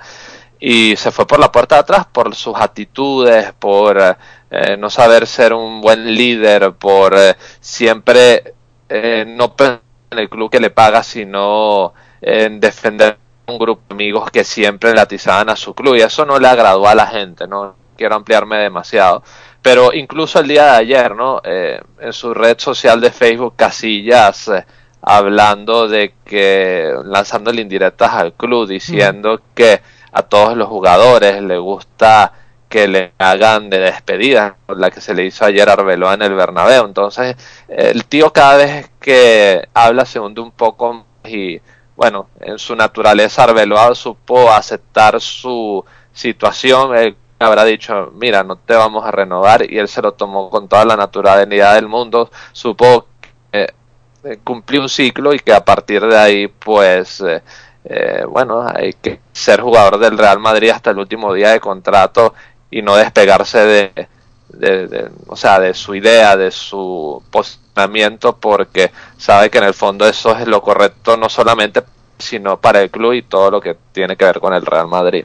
y 0.60 0.96
se 0.96 1.10
fue 1.10 1.26
por 1.26 1.38
la 1.38 1.52
puerta 1.52 1.76
de 1.76 1.80
atrás 1.82 2.06
por 2.10 2.34
sus 2.34 2.56
actitudes, 2.56 3.52
por 3.58 4.16
eh, 4.50 4.76
no 4.76 4.90
saber 4.90 5.26
ser 5.26 5.52
un 5.52 5.80
buen 5.80 6.14
líder, 6.14 6.72
por 6.72 7.14
eh, 7.16 7.36
siempre 7.60 8.54
eh, 8.88 9.24
no 9.26 9.54
pensar 9.54 9.82
en 10.10 10.18
el 10.18 10.28
club 10.28 10.50
que 10.50 10.60
le 10.60 10.70
paga, 10.70 11.02
sino 11.02 11.92
en 12.20 12.60
defender 12.60 13.18
un 13.46 13.58
grupo 13.58 13.82
de 13.88 13.94
amigos 13.94 14.30
que 14.30 14.44
siempre 14.44 14.92
le 14.92 15.00
atizaban 15.00 15.48
a 15.48 15.56
su 15.56 15.74
club 15.74 15.96
y 15.96 16.02
eso 16.02 16.24
no 16.24 16.38
le 16.38 16.48
agradó 16.48 16.86
a 16.86 16.94
la 16.94 17.06
gente, 17.06 17.46
no 17.48 17.74
quiero 17.96 18.16
ampliarme 18.16 18.58
demasiado. 18.58 19.22
Pero 19.62 19.92
incluso 19.92 20.38
el 20.40 20.48
día 20.48 20.64
de 20.64 20.76
ayer, 20.78 21.14
¿no? 21.16 21.40
Eh, 21.44 21.80
en 22.00 22.12
su 22.12 22.32
red 22.32 22.58
social 22.58 23.00
de 23.00 23.10
Facebook, 23.10 23.54
Casillas 23.56 24.48
eh, 24.48 24.64
hablando 25.02 25.88
de 25.88 26.14
que, 26.24 26.92
lanzándole 27.04 27.62
indirectas 27.62 28.12
al 28.12 28.34
club, 28.34 28.68
diciendo 28.68 29.40
que 29.54 29.80
a 30.12 30.22
todos 30.22 30.56
los 30.56 30.68
jugadores 30.68 31.42
le 31.42 31.58
gusta 31.58 32.32
que 32.68 32.86
le 32.86 33.12
hagan 33.18 33.70
de 33.70 33.78
despedida, 33.78 34.56
la 34.68 34.90
que 34.90 35.00
se 35.00 35.14
le 35.14 35.24
hizo 35.24 35.44
ayer 35.44 35.68
a 35.68 35.72
Arbeloa 35.72 36.14
en 36.14 36.22
el 36.22 36.34
Bernabéu. 36.34 36.84
Entonces, 36.84 37.36
el 37.68 38.04
tío 38.04 38.32
cada 38.32 38.56
vez 38.58 38.90
que 39.00 39.68
habla 39.74 40.04
se 40.04 40.20
hunde 40.20 40.40
un 40.40 40.50
poco 40.50 40.92
más 40.92 41.04
y, 41.24 41.60
bueno, 41.98 42.28
en 42.38 42.60
su 42.60 42.76
naturaleza 42.76 43.42
Arbeloa 43.42 43.92
supo 43.92 44.52
aceptar 44.52 45.20
su 45.20 45.84
situación, 46.12 46.96
él 46.96 47.16
habrá 47.40 47.64
dicho, 47.64 48.12
mira, 48.14 48.44
no 48.44 48.54
te 48.54 48.74
vamos 48.74 49.04
a 49.04 49.10
renovar, 49.10 49.68
y 49.68 49.78
él 49.78 49.88
se 49.88 50.00
lo 50.00 50.12
tomó 50.12 50.48
con 50.48 50.68
toda 50.68 50.84
la 50.84 50.96
naturalidad 50.96 51.74
del 51.74 51.88
mundo, 51.88 52.30
supo 52.52 53.06
que 53.50 53.74
eh, 54.22 54.38
cumplió 54.44 54.80
un 54.80 54.88
ciclo 54.88 55.34
y 55.34 55.40
que 55.40 55.52
a 55.52 55.64
partir 55.64 56.06
de 56.06 56.16
ahí, 56.16 56.46
pues, 56.46 57.20
eh, 57.20 57.42
eh, 57.82 58.24
bueno, 58.28 58.64
hay 58.72 58.92
que 58.92 59.18
ser 59.32 59.60
jugador 59.60 59.98
del 59.98 60.16
Real 60.16 60.38
Madrid 60.38 60.70
hasta 60.70 60.92
el 60.92 60.98
último 60.98 61.34
día 61.34 61.50
de 61.50 61.58
contrato 61.58 62.32
y 62.70 62.80
no 62.80 62.94
despegarse 62.94 63.58
de, 63.58 64.08
de, 64.48 64.86
de, 64.86 65.10
o 65.26 65.36
sea, 65.36 65.60
de 65.60 65.74
su 65.74 65.94
idea, 65.94 66.36
de 66.36 66.50
su 66.50 67.22
posicionamiento, 67.30 68.36
porque 68.36 68.90
sabe 69.16 69.50
que 69.50 69.58
en 69.58 69.64
el 69.64 69.74
fondo 69.74 70.06
eso 70.06 70.36
es 70.36 70.46
lo 70.46 70.62
correcto 70.62 71.16
no 71.16 71.28
solamente 71.28 71.82
sino 72.18 72.60
para 72.60 72.82
el 72.82 72.90
club 72.90 73.12
y 73.12 73.22
todo 73.22 73.50
lo 73.50 73.60
que 73.60 73.76
tiene 73.92 74.16
que 74.16 74.24
ver 74.24 74.40
con 74.40 74.52
el 74.52 74.66
Real 74.66 74.88
Madrid. 74.88 75.24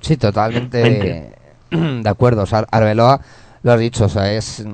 Sí, 0.00 0.16
totalmente 0.16 0.78
de, 0.78 1.36
de 1.70 2.08
acuerdo. 2.08 2.42
O 2.42 2.46
sea, 2.46 2.66
Arbeloa, 2.70 3.20
lo 3.62 3.72
has 3.72 3.80
dicho, 3.80 4.04
o 4.06 4.08
sea, 4.08 4.32
es... 4.32 4.64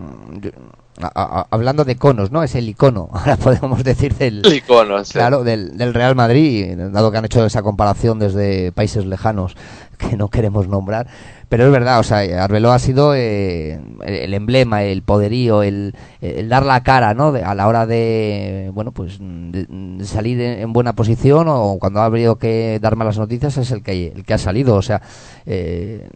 yo- 0.99 1.07
a- 1.15 1.41
a- 1.41 1.47
hablando 1.51 1.85
de 1.85 1.97
conos, 1.97 2.31
¿no? 2.31 2.43
Es 2.43 2.55
el 2.55 2.69
icono, 2.69 3.09
ahora 3.13 3.37
podemos 3.37 3.83
decir 3.85 4.15
del... 4.15 4.43
El 4.45 4.55
icono, 4.55 5.05
sí. 5.05 5.13
Claro, 5.15 5.45
del, 5.45 5.77
del 5.77 5.95
Real 5.95 6.15
Madrid, 6.15 6.77
dado 6.93 7.11
que 7.11 7.19
han 7.19 7.25
hecho 7.25 7.45
esa 7.45 7.63
comparación 7.63 8.19
desde 8.19 8.73
países 8.73 9.05
lejanos 9.07 9.57
que 9.99 10.17
no 10.17 10.29
queremos 10.29 10.69
nombrar. 10.69 11.07
Pero 11.49 11.67
es 11.67 11.71
verdad, 11.73 12.01
o 12.01 12.03
sea, 12.03 12.43
Arbeloa 12.43 12.75
ha 12.77 12.79
sido 12.81 13.15
eh, 13.15 13.75
el, 14.05 14.15
el 14.15 14.35
emblema, 14.35 14.83
el 14.83 15.03
poderío, 15.03 15.63
el, 15.63 15.95
el 16.21 16.49
dar 16.49 16.65
la 16.65 16.83
cara, 16.83 17.15
¿no? 17.15 17.31
De- 17.31 17.45
a 17.45 17.55
la 17.55 17.69
hora 17.69 17.87
de, 17.87 18.71
bueno, 18.75 18.91
pues 18.91 19.19
de, 19.21 19.67
de 19.69 20.05
salir 20.05 20.41
en, 20.41 20.59
en 20.61 20.73
buena 20.73 20.95
posición 20.95 21.47
o 21.49 21.77
cuando 21.79 22.01
ha 22.01 22.07
habido 22.07 22.37
que 22.37 22.79
dar 22.83 22.97
malas 22.97 23.19
noticias 23.19 23.57
es 23.59 23.71
el 23.71 23.83
que, 23.85 24.09
el 24.17 24.25
que 24.25 24.35
ha 24.35 24.39
salido. 24.39 24.75
O 24.75 24.83
sea, 24.83 25.01
eh, 25.47 26.09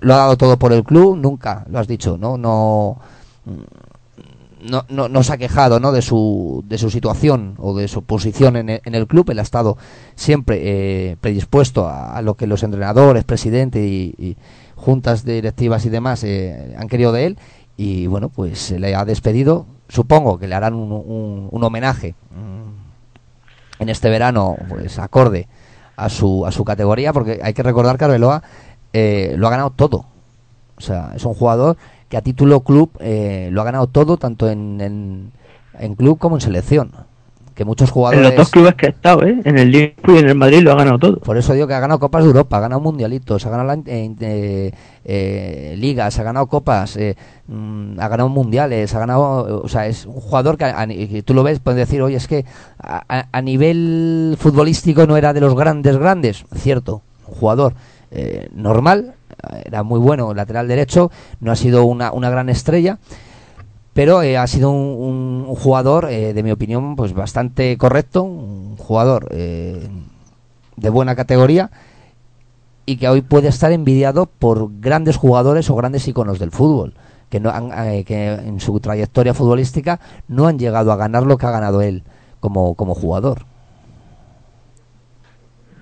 lo 0.00 0.14
ha 0.14 0.18
dado 0.18 0.36
todo 0.36 0.56
por 0.58 0.72
el 0.72 0.82
club, 0.82 1.16
nunca, 1.16 1.64
lo 1.70 1.78
has 1.78 1.86
dicho, 1.86 2.16
¿no? 2.18 2.36
No 2.36 2.98
no, 4.62 4.84
no, 4.88 5.08
no 5.08 5.22
se 5.22 5.32
ha 5.32 5.36
quejado 5.36 5.80
¿no? 5.80 5.92
de, 5.92 6.02
su, 6.02 6.64
de 6.66 6.78
su 6.78 6.90
situación 6.90 7.54
o 7.58 7.76
de 7.76 7.88
su 7.88 8.02
posición 8.02 8.56
en 8.56 8.68
el, 8.68 8.80
en 8.84 8.94
el 8.94 9.06
club. 9.06 9.30
Él 9.30 9.38
ha 9.38 9.42
estado 9.42 9.76
siempre 10.14 10.60
eh, 10.62 11.16
predispuesto 11.20 11.88
a, 11.88 12.20
lo 12.22 12.34
que 12.34 12.46
los 12.46 12.62
entrenadores, 12.62 13.24
presidente 13.24 13.84
y, 13.84 14.14
y 14.18 14.36
juntas 14.76 15.24
directivas 15.24 15.84
y 15.86 15.90
demás 15.90 16.24
eh, 16.24 16.74
han 16.78 16.88
querido 16.88 17.12
de 17.12 17.26
él. 17.26 17.38
Y 17.76 18.06
bueno, 18.06 18.28
pues 18.28 18.58
se 18.58 18.78
le 18.78 18.94
ha 18.94 19.04
despedido. 19.04 19.66
Supongo 19.88 20.38
que 20.38 20.48
le 20.48 20.54
harán 20.54 20.74
un, 20.74 20.92
un, 20.92 21.48
un 21.50 21.64
homenaje 21.64 22.14
mm, 22.30 23.82
en 23.82 23.88
este 23.88 24.10
verano, 24.10 24.56
pues 24.68 24.98
acorde 24.98 25.48
a 25.96 26.08
su, 26.08 26.46
a 26.46 26.52
su 26.52 26.64
categoría, 26.64 27.12
porque 27.12 27.40
hay 27.42 27.52
que 27.54 27.62
recordar 27.62 27.98
que 27.98 28.04
Arbeloa 28.04 28.42
eh, 28.92 29.34
lo 29.36 29.46
ha 29.46 29.50
ganado 29.50 29.70
todo. 29.70 30.06
O 30.76 30.80
sea, 30.80 31.12
es 31.14 31.24
un 31.24 31.34
jugador 31.34 31.76
que 32.12 32.18
a 32.18 32.20
título 32.20 32.60
club 32.60 32.90
eh, 33.00 33.48
lo 33.52 33.62
ha 33.62 33.64
ganado 33.64 33.86
todo, 33.86 34.18
tanto 34.18 34.50
en, 34.50 34.82
en, 34.82 35.32
en 35.78 35.94
club 35.94 36.18
como 36.18 36.36
en 36.36 36.42
selección. 36.42 36.90
Que 37.54 37.64
muchos 37.64 37.88
En 37.88 37.94
jugadores. 37.94 38.22
los 38.28 38.36
dos 38.36 38.50
clubes 38.50 38.74
que 38.74 38.86
ha 38.86 38.90
estado, 38.90 39.24
¿eh? 39.24 39.40
En 39.44 39.56
el 39.56 39.70
Liverpool 39.70 40.16
y 40.16 40.18
en 40.18 40.28
el 40.28 40.34
Madrid 40.34 40.60
lo 40.60 40.72
ha 40.72 40.74
ganado 40.74 40.98
todo. 40.98 41.16
Por 41.20 41.38
eso 41.38 41.54
digo 41.54 41.66
que 41.66 41.72
ha 41.72 41.80
ganado 41.80 42.00
Copas 42.00 42.22
de 42.22 42.28
Europa, 42.28 42.58
ha 42.58 42.60
ganado 42.60 42.82
Mundialitos, 42.82 43.46
ha 43.46 43.50
ganado 43.50 43.68
la- 43.68 43.82
eh, 43.90 44.14
eh, 44.20 44.72
eh, 45.06 45.74
ligas, 45.78 46.18
ha 46.18 46.22
ganado 46.22 46.46
Copas, 46.48 46.98
mm, 47.46 47.98
ha 47.98 48.08
ganado 48.08 48.28
Mundiales, 48.28 48.94
ha 48.94 48.98
ganado. 48.98 49.62
O 49.64 49.68
sea, 49.68 49.86
es 49.86 50.04
un 50.04 50.20
jugador 50.20 50.58
que, 50.58 50.64
a 50.66 50.86
tú 51.24 51.32
lo 51.32 51.42
ves, 51.42 51.60
puedes 51.60 51.78
decir, 51.78 52.02
oye, 52.02 52.16
es 52.16 52.28
que 52.28 52.44
a, 52.78 53.26
a- 53.32 53.40
nivel 53.42 54.36
futbolístico 54.38 55.06
no 55.06 55.16
era 55.16 55.32
de 55.32 55.40
los 55.40 55.54
grandes, 55.56 55.96
grandes. 55.96 56.44
Cierto, 56.56 57.00
un 57.26 57.34
jugador 57.36 57.72
eh, 58.10 58.48
normal, 58.54 59.14
era 59.64 59.82
muy 59.82 60.00
bueno, 60.00 60.34
lateral 60.34 60.68
derecho, 60.68 61.10
no 61.40 61.52
ha 61.52 61.56
sido 61.56 61.84
una, 61.84 62.12
una 62.12 62.30
gran 62.30 62.48
estrella 62.48 62.98
pero 63.92 64.22
eh, 64.22 64.38
ha 64.38 64.46
sido 64.46 64.70
un, 64.70 65.46
jugador, 65.54 66.08
eh, 66.10 66.32
de 66.32 66.42
mi 66.42 66.50
opinión, 66.50 66.96
pues 66.96 67.12
bastante 67.12 67.76
correcto, 67.76 68.22
un 68.22 68.76
jugador 68.78 69.28
eh, 69.32 69.86
de 70.76 70.90
buena 70.90 71.14
categoría 71.14 71.70
y 72.86 72.96
que 72.96 73.08
hoy 73.08 73.20
puede 73.20 73.48
estar 73.48 73.70
envidiado 73.70 74.26
por 74.26 74.80
grandes 74.80 75.16
jugadores 75.16 75.68
o 75.70 75.76
grandes 75.76 76.08
iconos 76.08 76.38
del 76.38 76.50
fútbol 76.50 76.94
que 77.28 77.40
no 77.40 77.50
han, 77.50 77.70
eh, 77.88 78.04
que 78.04 78.28
en 78.28 78.60
su 78.60 78.78
trayectoria 78.80 79.34
futbolística 79.34 80.00
no 80.28 80.46
han 80.46 80.58
llegado 80.58 80.92
a 80.92 80.96
ganar 80.96 81.24
lo 81.24 81.38
que 81.38 81.46
ha 81.46 81.50
ganado 81.50 81.80
él 81.80 82.02
como, 82.40 82.74
como 82.74 82.94
jugador. 82.94 83.46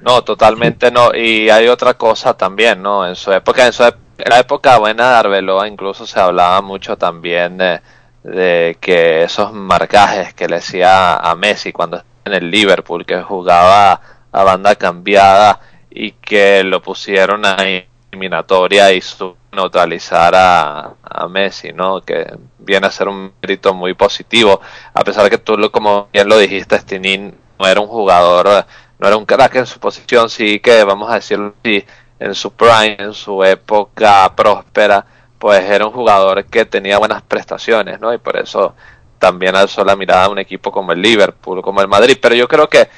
No, 0.02 0.24
totalmente 0.24 0.90
no. 0.90 1.14
Y 1.14 1.50
hay 1.50 1.68
otra 1.68 1.94
cosa 1.94 2.34
también, 2.36 2.82
¿no? 2.82 3.06
En 3.06 3.16
su 3.16 3.32
época, 3.32 3.66
en, 3.66 3.72
su 3.72 3.82
la 4.26 4.38
época 4.38 4.78
buena 4.78 5.10
de 5.10 5.16
Arbeloa 5.16 5.68
incluso 5.68 6.06
se 6.06 6.20
hablaba 6.20 6.60
mucho 6.60 6.96
también 6.96 7.56
de, 7.58 7.80
de 8.22 8.76
que 8.80 9.22
esos 9.22 9.52
marcajes 9.52 10.34
que 10.34 10.48
le 10.48 10.56
hacía 10.56 11.16
a 11.16 11.34
Messi 11.34 11.72
cuando 11.72 11.98
estaba 11.98 12.10
en 12.26 12.34
el 12.34 12.50
Liverpool, 12.50 13.06
que 13.06 13.22
jugaba 13.22 14.00
a 14.32 14.44
banda 14.44 14.74
cambiada 14.76 15.60
y 15.90 16.12
que 16.12 16.62
lo 16.64 16.82
pusieron 16.82 17.44
en 17.44 17.86
eliminatoria 18.10 18.92
y 18.92 19.00
su 19.00 19.36
neutralizar 19.52 20.34
a, 20.34 20.94
a 21.02 21.28
Messi, 21.28 21.72
¿no? 21.72 22.02
Que 22.02 22.26
viene 22.58 22.86
a 22.86 22.90
ser 22.90 23.08
un 23.08 23.32
mérito 23.42 23.74
muy 23.74 23.94
positivo, 23.94 24.60
a 24.94 25.02
pesar 25.02 25.28
que 25.30 25.38
tú, 25.38 25.56
como 25.70 26.08
bien 26.12 26.28
lo 26.28 26.38
dijiste, 26.38 26.78
Stinin 26.78 27.34
no 27.58 27.66
era 27.66 27.80
un 27.80 27.88
jugador, 27.88 28.64
no 29.00 29.08
era 29.08 29.16
un 29.16 29.24
crack 29.24 29.56
en 29.56 29.66
su 29.66 29.80
posición, 29.80 30.28
sí 30.28 30.60
que 30.60 30.84
vamos 30.84 31.10
a 31.10 31.14
decirlo 31.14 31.54
así, 31.64 31.84
en 32.18 32.34
su 32.34 32.52
prime, 32.52 32.96
en 32.98 33.14
su 33.14 33.42
época 33.42 34.30
próspera, 34.36 35.04
pues 35.38 35.62
era 35.62 35.86
un 35.86 35.92
jugador 35.92 36.44
que 36.44 36.66
tenía 36.66 36.98
buenas 36.98 37.22
prestaciones, 37.22 37.98
¿no? 37.98 38.12
Y 38.12 38.18
por 38.18 38.36
eso 38.36 38.74
también 39.18 39.56
alzó 39.56 39.84
la 39.84 39.96
mirada 39.96 40.24
a 40.26 40.28
un 40.30 40.38
equipo 40.38 40.70
como 40.70 40.92
el 40.92 41.00
Liverpool, 41.00 41.62
como 41.62 41.80
el 41.80 41.88
Madrid, 41.88 42.18
pero 42.20 42.34
yo 42.34 42.46
creo 42.46 42.68
que 42.68 42.88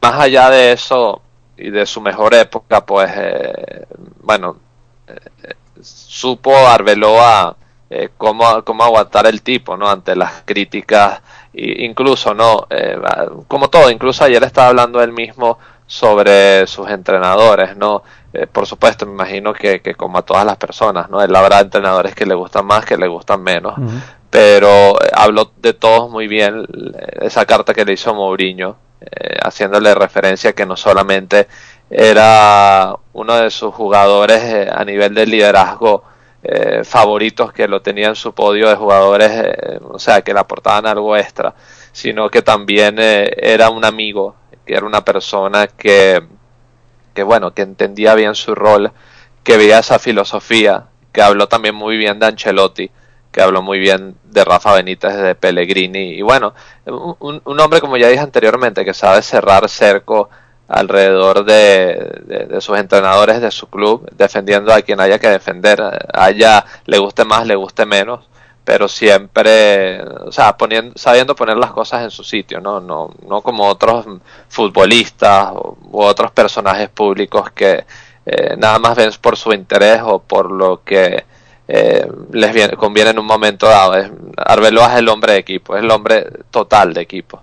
más 0.00 0.14
allá 0.20 0.50
de 0.50 0.72
eso 0.72 1.20
y 1.56 1.70
de 1.70 1.84
su 1.84 2.00
mejor 2.00 2.32
época, 2.34 2.84
pues, 2.86 3.10
eh, 3.16 3.86
bueno, 4.22 4.56
eh, 5.08 5.54
supo 5.82 6.56
Arbeloa 6.56 7.56
eh, 7.90 8.10
cómo, 8.16 8.64
cómo 8.64 8.84
aguantar 8.84 9.26
el 9.26 9.42
tipo, 9.42 9.76
¿no? 9.76 9.88
Ante 9.90 10.14
las 10.14 10.42
críticas, 10.44 11.20
incluso, 11.52 12.34
¿no? 12.34 12.66
Eh, 12.70 12.98
como 13.48 13.68
todo, 13.68 13.90
incluso 13.90 14.24
ayer 14.24 14.42
estaba 14.42 14.68
hablando 14.68 15.02
él 15.02 15.12
mismo 15.12 15.58
sobre 15.86 16.68
sus 16.68 16.88
entrenadores, 16.88 17.76
¿no? 17.76 18.04
Eh, 18.32 18.46
por 18.46 18.64
supuesto, 18.66 19.06
me 19.06 19.12
imagino 19.12 19.52
que, 19.52 19.80
que 19.80 19.96
como 19.96 20.18
a 20.18 20.22
todas 20.22 20.46
las 20.46 20.56
personas, 20.56 21.10
¿no? 21.10 21.20
Él 21.20 21.34
habrá 21.34 21.58
entrenadores 21.58 22.14
que 22.14 22.26
le 22.26 22.34
gustan 22.34 22.64
más, 22.64 22.84
que 22.84 22.96
le 22.96 23.08
gustan 23.08 23.42
menos, 23.42 23.74
pero 24.30 24.92
eh, 25.02 25.10
habló 25.12 25.50
de 25.56 25.72
todos 25.72 26.08
muy 26.08 26.28
bien 26.28 26.64
esa 27.20 27.44
carta 27.44 27.74
que 27.74 27.84
le 27.84 27.94
hizo 27.94 28.14
Mourinho, 28.14 28.76
eh, 29.00 29.36
haciéndole 29.42 29.92
referencia 29.94 30.52
que 30.52 30.64
no 30.64 30.76
solamente 30.76 31.48
era 31.90 32.94
uno 33.12 33.34
de 33.34 33.50
sus 33.50 33.74
jugadores 33.74 34.70
a 34.70 34.84
nivel 34.84 35.12
de 35.12 35.26
liderazgo 35.26 36.04
eh, 36.42 36.84
favoritos 36.84 37.52
que 37.52 37.68
lo 37.68 37.82
tenía 37.82 38.08
en 38.08 38.14
su 38.14 38.32
podio 38.32 38.68
de 38.68 38.76
jugadores, 38.76 39.30
eh, 39.30 39.78
o 39.82 39.98
sea, 39.98 40.22
que 40.22 40.32
le 40.32 40.40
aportaban 40.40 40.86
algo 40.86 41.16
extra, 41.16 41.54
sino 41.92 42.30
que 42.30 42.42
también 42.42 42.96
eh, 42.98 43.30
era 43.36 43.68
un 43.70 43.84
amigo, 43.84 44.36
que 44.64 44.74
era 44.74 44.86
una 44.86 45.04
persona 45.04 45.66
que, 45.66 46.22
que, 47.12 47.22
bueno, 47.22 47.52
que 47.52 47.62
entendía 47.62 48.14
bien 48.14 48.34
su 48.34 48.54
rol, 48.54 48.92
que 49.44 49.56
veía 49.58 49.80
esa 49.80 49.98
filosofía, 49.98 50.86
que 51.12 51.22
habló 51.22 51.46
también 51.48 51.74
muy 51.74 51.96
bien 51.98 52.18
de 52.18 52.26
Ancelotti, 52.26 52.90
que 53.32 53.42
habló 53.42 53.62
muy 53.62 53.78
bien 53.78 54.16
de 54.24 54.44
Rafa 54.44 54.74
Benítez, 54.74 55.14
de 55.16 55.34
Pellegrini, 55.34 56.14
y 56.14 56.22
bueno, 56.22 56.54
un, 56.86 57.42
un 57.44 57.60
hombre, 57.60 57.80
como 57.80 57.96
ya 57.96 58.08
dije 58.08 58.22
anteriormente, 58.22 58.84
que 58.84 58.94
sabe 58.94 59.22
cerrar 59.22 59.68
cerco 59.68 60.30
alrededor 60.70 61.44
de, 61.44 62.46
de, 62.48 62.60
sus 62.60 62.78
entrenadores 62.78 63.40
de 63.40 63.50
su 63.50 63.66
club, 63.66 64.08
defendiendo 64.16 64.72
a 64.72 64.82
quien 64.82 65.00
haya 65.00 65.18
que 65.18 65.28
defender, 65.28 65.82
haya 66.14 66.64
le 66.86 66.98
guste 66.98 67.24
más, 67.24 67.44
le 67.46 67.56
guste 67.56 67.84
menos, 67.86 68.20
pero 68.64 68.86
siempre, 68.86 70.00
o 70.02 70.30
sea, 70.30 70.56
poniendo, 70.56 70.92
sabiendo 70.96 71.34
poner 71.34 71.56
las 71.56 71.72
cosas 71.72 72.04
en 72.04 72.10
su 72.10 72.22
sitio, 72.22 72.60
no, 72.60 72.80
no, 72.80 73.10
no 73.26 73.40
como 73.42 73.66
otros 73.66 74.06
futbolistas 74.48 75.52
u 75.52 76.00
otros 76.02 76.30
personajes 76.30 76.88
públicos 76.88 77.50
que 77.50 77.84
eh, 78.24 78.54
nada 78.56 78.78
más 78.78 78.96
ven 78.96 79.10
por 79.20 79.36
su 79.36 79.52
interés 79.52 80.00
o 80.04 80.20
por 80.20 80.52
lo 80.52 80.84
que 80.84 81.24
eh, 81.66 82.06
les 82.32 82.52
viene, 82.52 82.76
conviene 82.76 83.10
en 83.10 83.18
un 83.18 83.26
momento 83.26 83.66
dado. 83.66 83.96
Es, 83.96 84.08
Arbeloa 84.36 84.92
es 84.92 84.98
el 85.00 85.08
hombre 85.08 85.32
de 85.32 85.38
equipo, 85.40 85.76
es 85.76 85.82
el 85.82 85.90
hombre 85.90 86.26
total 86.52 86.94
de 86.94 87.00
equipo. 87.00 87.42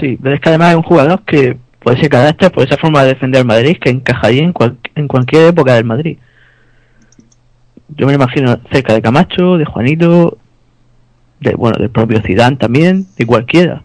Sí, 0.00 0.18
pero 0.20 0.34
es 0.34 0.40
que 0.40 0.48
además 0.48 0.70
es 0.70 0.76
un 0.76 0.82
jugador 0.82 1.22
que 1.24 1.56
por 1.80 1.96
ese 1.96 2.08
carácter, 2.08 2.50
por 2.50 2.66
esa 2.66 2.76
forma 2.76 3.02
de 3.02 3.10
defender 3.10 3.40
al 3.40 3.46
Madrid, 3.46 3.76
que 3.80 3.90
encajaría 3.90 4.42
en, 4.42 4.52
en 4.96 5.08
cualquier 5.08 5.48
época 5.48 5.74
del 5.74 5.84
Madrid. 5.84 6.18
Yo 7.88 8.06
me 8.06 8.12
lo 8.12 8.16
imagino 8.16 8.58
cerca 8.72 8.92
de 8.92 9.02
Camacho, 9.02 9.56
de 9.56 9.64
Juanito, 9.64 10.38
de, 11.40 11.54
bueno, 11.54 11.78
del 11.78 11.90
propio 11.90 12.20
Zidane 12.22 12.56
también, 12.56 13.06
de 13.16 13.26
cualquiera. 13.26 13.84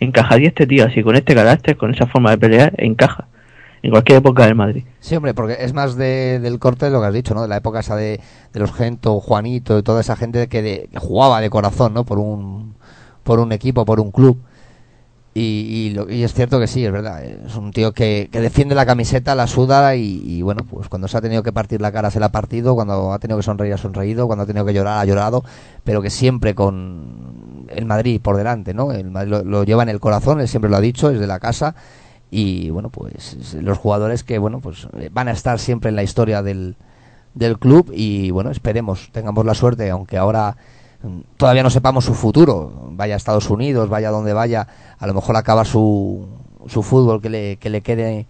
Encajaría 0.00 0.48
este 0.48 0.66
tío 0.66 0.86
así, 0.86 1.02
con 1.02 1.14
este 1.14 1.34
carácter, 1.34 1.76
con 1.76 1.94
esa 1.94 2.06
forma 2.06 2.30
de 2.30 2.38
pelear, 2.38 2.72
encaja 2.78 3.28
en 3.82 3.90
cualquier 3.90 4.18
época 4.18 4.46
del 4.46 4.54
Madrid. 4.54 4.84
Sí, 5.00 5.16
hombre, 5.16 5.34
porque 5.34 5.56
es 5.58 5.74
más 5.74 5.96
de, 5.96 6.38
del 6.40 6.58
corte 6.58 6.86
de 6.86 6.92
lo 6.92 7.00
que 7.00 7.06
has 7.08 7.14
dicho, 7.14 7.34
¿no? 7.34 7.42
De 7.42 7.48
la 7.48 7.56
época 7.56 7.80
esa 7.80 7.96
de, 7.96 8.20
de 8.52 8.60
los 8.60 8.72
Gento, 8.72 9.20
Juanito 9.20 9.78
y 9.78 9.82
toda 9.82 10.00
esa 10.00 10.16
gente 10.16 10.48
que, 10.48 10.62
de, 10.62 10.88
que 10.90 10.98
jugaba 10.98 11.40
de 11.40 11.50
corazón, 11.50 11.92
¿no? 11.92 12.04
Por 12.04 12.18
un, 12.18 12.76
por 13.24 13.40
un 13.40 13.52
equipo, 13.52 13.84
por 13.84 14.00
un 14.00 14.10
club. 14.10 14.40
Y, 15.34 15.40
y, 15.40 15.90
lo, 15.94 16.10
y, 16.10 16.24
es 16.24 16.34
cierto 16.34 16.60
que 16.60 16.66
sí, 16.66 16.84
es 16.84 16.92
verdad. 16.92 17.24
Es 17.24 17.56
un 17.56 17.72
tío 17.72 17.92
que, 17.92 18.28
que 18.30 18.40
defiende 18.40 18.74
la 18.74 18.84
camiseta, 18.84 19.34
la 19.34 19.46
suda 19.46 19.96
y, 19.96 20.42
bueno, 20.42 20.64
pues 20.68 20.88
cuando 20.88 21.08
se 21.08 21.16
ha 21.16 21.22
tenido 21.22 21.42
que 21.42 21.52
partir 21.52 21.80
la 21.80 21.90
cara 21.90 22.10
se 22.10 22.20
la 22.20 22.26
ha 22.26 22.32
partido, 22.32 22.74
cuando 22.74 23.12
ha 23.12 23.18
tenido 23.18 23.38
que 23.38 23.42
sonreír 23.42 23.72
ha 23.72 23.78
sonreído, 23.78 24.26
cuando 24.26 24.42
ha 24.42 24.46
tenido 24.46 24.66
que 24.66 24.74
llorar 24.74 24.98
ha 24.98 25.04
llorado, 25.06 25.42
pero 25.84 26.02
que 26.02 26.10
siempre 26.10 26.54
con 26.54 27.66
el 27.68 27.86
Madrid 27.86 28.20
por 28.20 28.36
delante, 28.36 28.74
¿no? 28.74 28.92
El 28.92 29.10
Madrid 29.10 29.30
lo, 29.30 29.44
lo 29.44 29.64
lleva 29.64 29.82
en 29.82 29.88
el 29.88 30.00
corazón, 30.00 30.40
él 30.40 30.48
siempre 30.48 30.70
lo 30.70 30.76
ha 30.76 30.80
dicho, 30.80 31.10
es 31.10 31.18
de 31.18 31.26
la 31.26 31.40
casa 31.40 31.74
y 32.30 32.70
bueno, 32.70 32.88
pues 32.88 33.54
los 33.54 33.76
jugadores 33.76 34.24
que 34.24 34.38
bueno, 34.38 34.60
pues 34.60 34.88
van 35.12 35.28
a 35.28 35.32
estar 35.32 35.58
siempre 35.58 35.90
en 35.90 35.96
la 35.96 36.02
historia 36.02 36.42
del, 36.42 36.76
del 37.34 37.58
club 37.58 37.90
y 37.94 38.30
bueno, 38.30 38.50
esperemos, 38.50 39.10
tengamos 39.12 39.44
la 39.44 39.54
suerte, 39.54 39.90
aunque 39.90 40.16
ahora 40.16 40.56
todavía 41.36 41.62
no 41.62 41.70
sepamos 41.70 42.04
su 42.04 42.14
futuro, 42.14 42.90
vaya 42.90 43.14
a 43.14 43.16
Estados 43.16 43.50
Unidos, 43.50 43.88
vaya 43.88 44.10
donde 44.10 44.32
vaya, 44.32 44.66
a 44.98 45.06
lo 45.06 45.14
mejor 45.14 45.36
acaba 45.36 45.64
su, 45.64 46.26
su 46.66 46.82
fútbol 46.82 47.20
que 47.20 47.30
le, 47.30 47.56
que 47.56 47.70
le 47.70 47.80
quede 47.80 48.26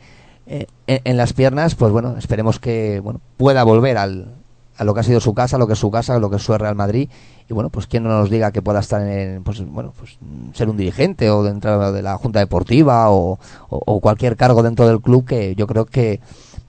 eh, 0.46 0.66
en, 0.86 1.16
las 1.16 1.32
piernas, 1.32 1.74
pues 1.74 1.92
bueno, 1.92 2.16
esperemos 2.16 2.58
que 2.58 3.00
bueno, 3.00 3.20
pueda 3.36 3.62
volver 3.64 3.98
al, 3.98 4.34
a 4.76 4.84
lo 4.84 4.94
que 4.94 5.00
ha 5.00 5.04
sido 5.04 5.20
su 5.20 5.34
casa, 5.34 5.58
lo 5.58 5.66
que 5.66 5.74
es 5.74 5.78
su 5.78 5.90
casa, 5.90 6.18
lo 6.18 6.30
que 6.30 6.36
es 6.36 6.42
su 6.42 6.56
Real 6.56 6.74
Madrid 6.74 7.08
y 7.48 7.54
bueno, 7.54 7.70
pues 7.70 7.86
quién 7.86 8.04
no 8.04 8.10
nos 8.10 8.30
diga 8.30 8.52
que 8.52 8.62
pueda 8.62 8.80
estar 8.80 9.02
en, 9.02 9.42
pues 9.44 9.64
bueno, 9.66 9.92
pues 9.96 10.18
ser 10.54 10.68
un 10.68 10.76
dirigente 10.76 11.30
o 11.30 11.42
dentro 11.42 11.92
de 11.92 12.02
la 12.02 12.16
Junta 12.16 12.38
Deportiva 12.38 13.10
o, 13.10 13.38
o, 13.68 14.00
cualquier 14.00 14.36
cargo 14.36 14.62
dentro 14.62 14.88
del 14.88 15.00
club 15.00 15.24
que 15.24 15.54
yo 15.54 15.66
creo 15.66 15.84
que 15.84 16.20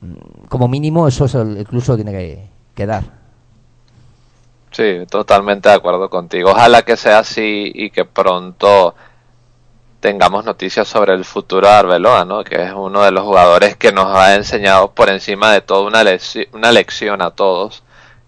mm, 0.02 0.48
como 0.50 0.68
mínimo 0.68 1.08
eso 1.08 1.26
es 1.26 1.36
el, 1.36 1.58
el 1.58 1.66
club 1.66 1.84
tiene 1.96 2.12
que, 2.12 2.50
que 2.76 2.86
dar. 2.86 3.23
Sí, 4.74 5.06
totalmente 5.10 5.70
de 5.70 5.76
acuerdo 5.76 6.10
contigo. 6.10 6.52
Ojalá 6.52 6.82
que 6.84 6.98
sea 6.98 7.20
así 7.20 7.72
y 7.76 7.92
que 7.92 8.06
pronto 8.06 8.96
tengamos 10.00 10.44
noticias 10.44 10.88
sobre 10.88 11.14
el 11.14 11.24
futuro 11.26 11.68
de 11.68 11.74
Arbeloa, 11.74 12.26
¿no? 12.26 12.44
Que 12.44 12.62
es 12.64 12.74
uno 12.74 13.04
de 13.04 13.12
los 13.12 13.24
jugadores 13.24 13.78
que 13.78 13.92
nos 13.94 14.08
ha 14.16 14.36
enseñado 14.36 14.92
por 14.94 15.10
encima 15.10 15.52
de 15.54 15.62
todo 15.62 15.86
una, 15.88 16.04
leci- 16.04 16.48
una 16.54 16.72
lección 16.72 17.22
a 17.22 17.32
todos, 17.32 17.84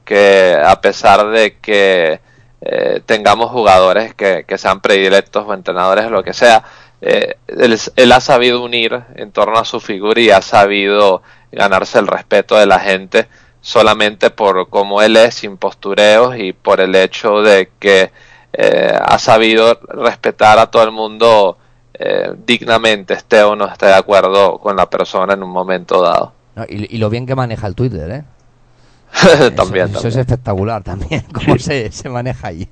que 0.06 0.58
a 0.64 0.80
pesar 0.82 1.28
de 1.30 1.58
que 1.60 2.22
eh, 2.62 3.02
tengamos 3.06 3.52
jugadores 3.52 4.14
que, 4.16 4.46
que 4.48 4.58
sean 4.58 4.80
predilectos 4.82 5.46
o 5.48 5.54
entrenadores 5.54 6.06
o 6.06 6.10
lo 6.12 6.24
que 6.24 6.34
sea, 6.34 6.64
eh, 7.02 7.36
él, 7.48 7.78
él 7.98 8.12
ha 8.14 8.22
sabido 8.22 8.64
unir 8.64 9.04
en 9.16 9.32
torno 9.32 9.58
a 9.60 9.66
su 9.66 9.80
figura 9.82 10.22
y 10.22 10.30
ha 10.32 10.42
sabido 10.42 11.22
ganarse 11.52 12.00
el 12.00 12.08
respeto 12.08 12.56
de 12.58 12.66
la 12.68 12.80
gente 12.80 13.28
solamente 13.66 14.30
por 14.30 14.70
cómo 14.70 15.02
él 15.02 15.18
es, 15.18 15.34
sin 15.34 15.58
postureos 15.58 16.38
y 16.38 16.54
por 16.54 16.80
el 16.80 16.94
hecho 16.94 17.42
de 17.42 17.72
que 17.80 18.12
eh, 18.54 19.00
ha 19.04 19.18
sabido 19.18 19.80
respetar 19.88 20.60
a 20.60 20.68
todo 20.68 20.84
el 20.84 20.92
mundo 20.92 21.58
eh, 21.96 22.32
dignamente, 22.46 23.16
esté 23.16 23.42
o 23.42 23.56
no 23.56 23.66
esté 23.66 23.88
de 23.88 23.96
acuerdo 23.96 24.60
con 24.60 24.76
la 24.76 24.88
persona 24.88 25.34
en 25.34 25.42
un 25.42 25.50
momento 25.50 26.00
dado. 26.00 26.32
¿no? 26.56 26.64
Y, 26.70 26.96
y 26.96 27.00
lo 27.00 27.10
bien 27.10 27.26
que 27.26 27.34
maneja 27.34 27.66
el 27.66 27.74
Twitter, 27.74 28.12
¿eh? 28.12 29.52
también, 29.56 29.88
eso, 29.96 30.10
es 30.10 30.16
espectacular 30.16 30.84
también, 30.84 31.22
cómo 31.34 31.58
se, 31.58 31.92
se 31.92 32.08
maneja 32.08 32.50
allí. 32.50 32.70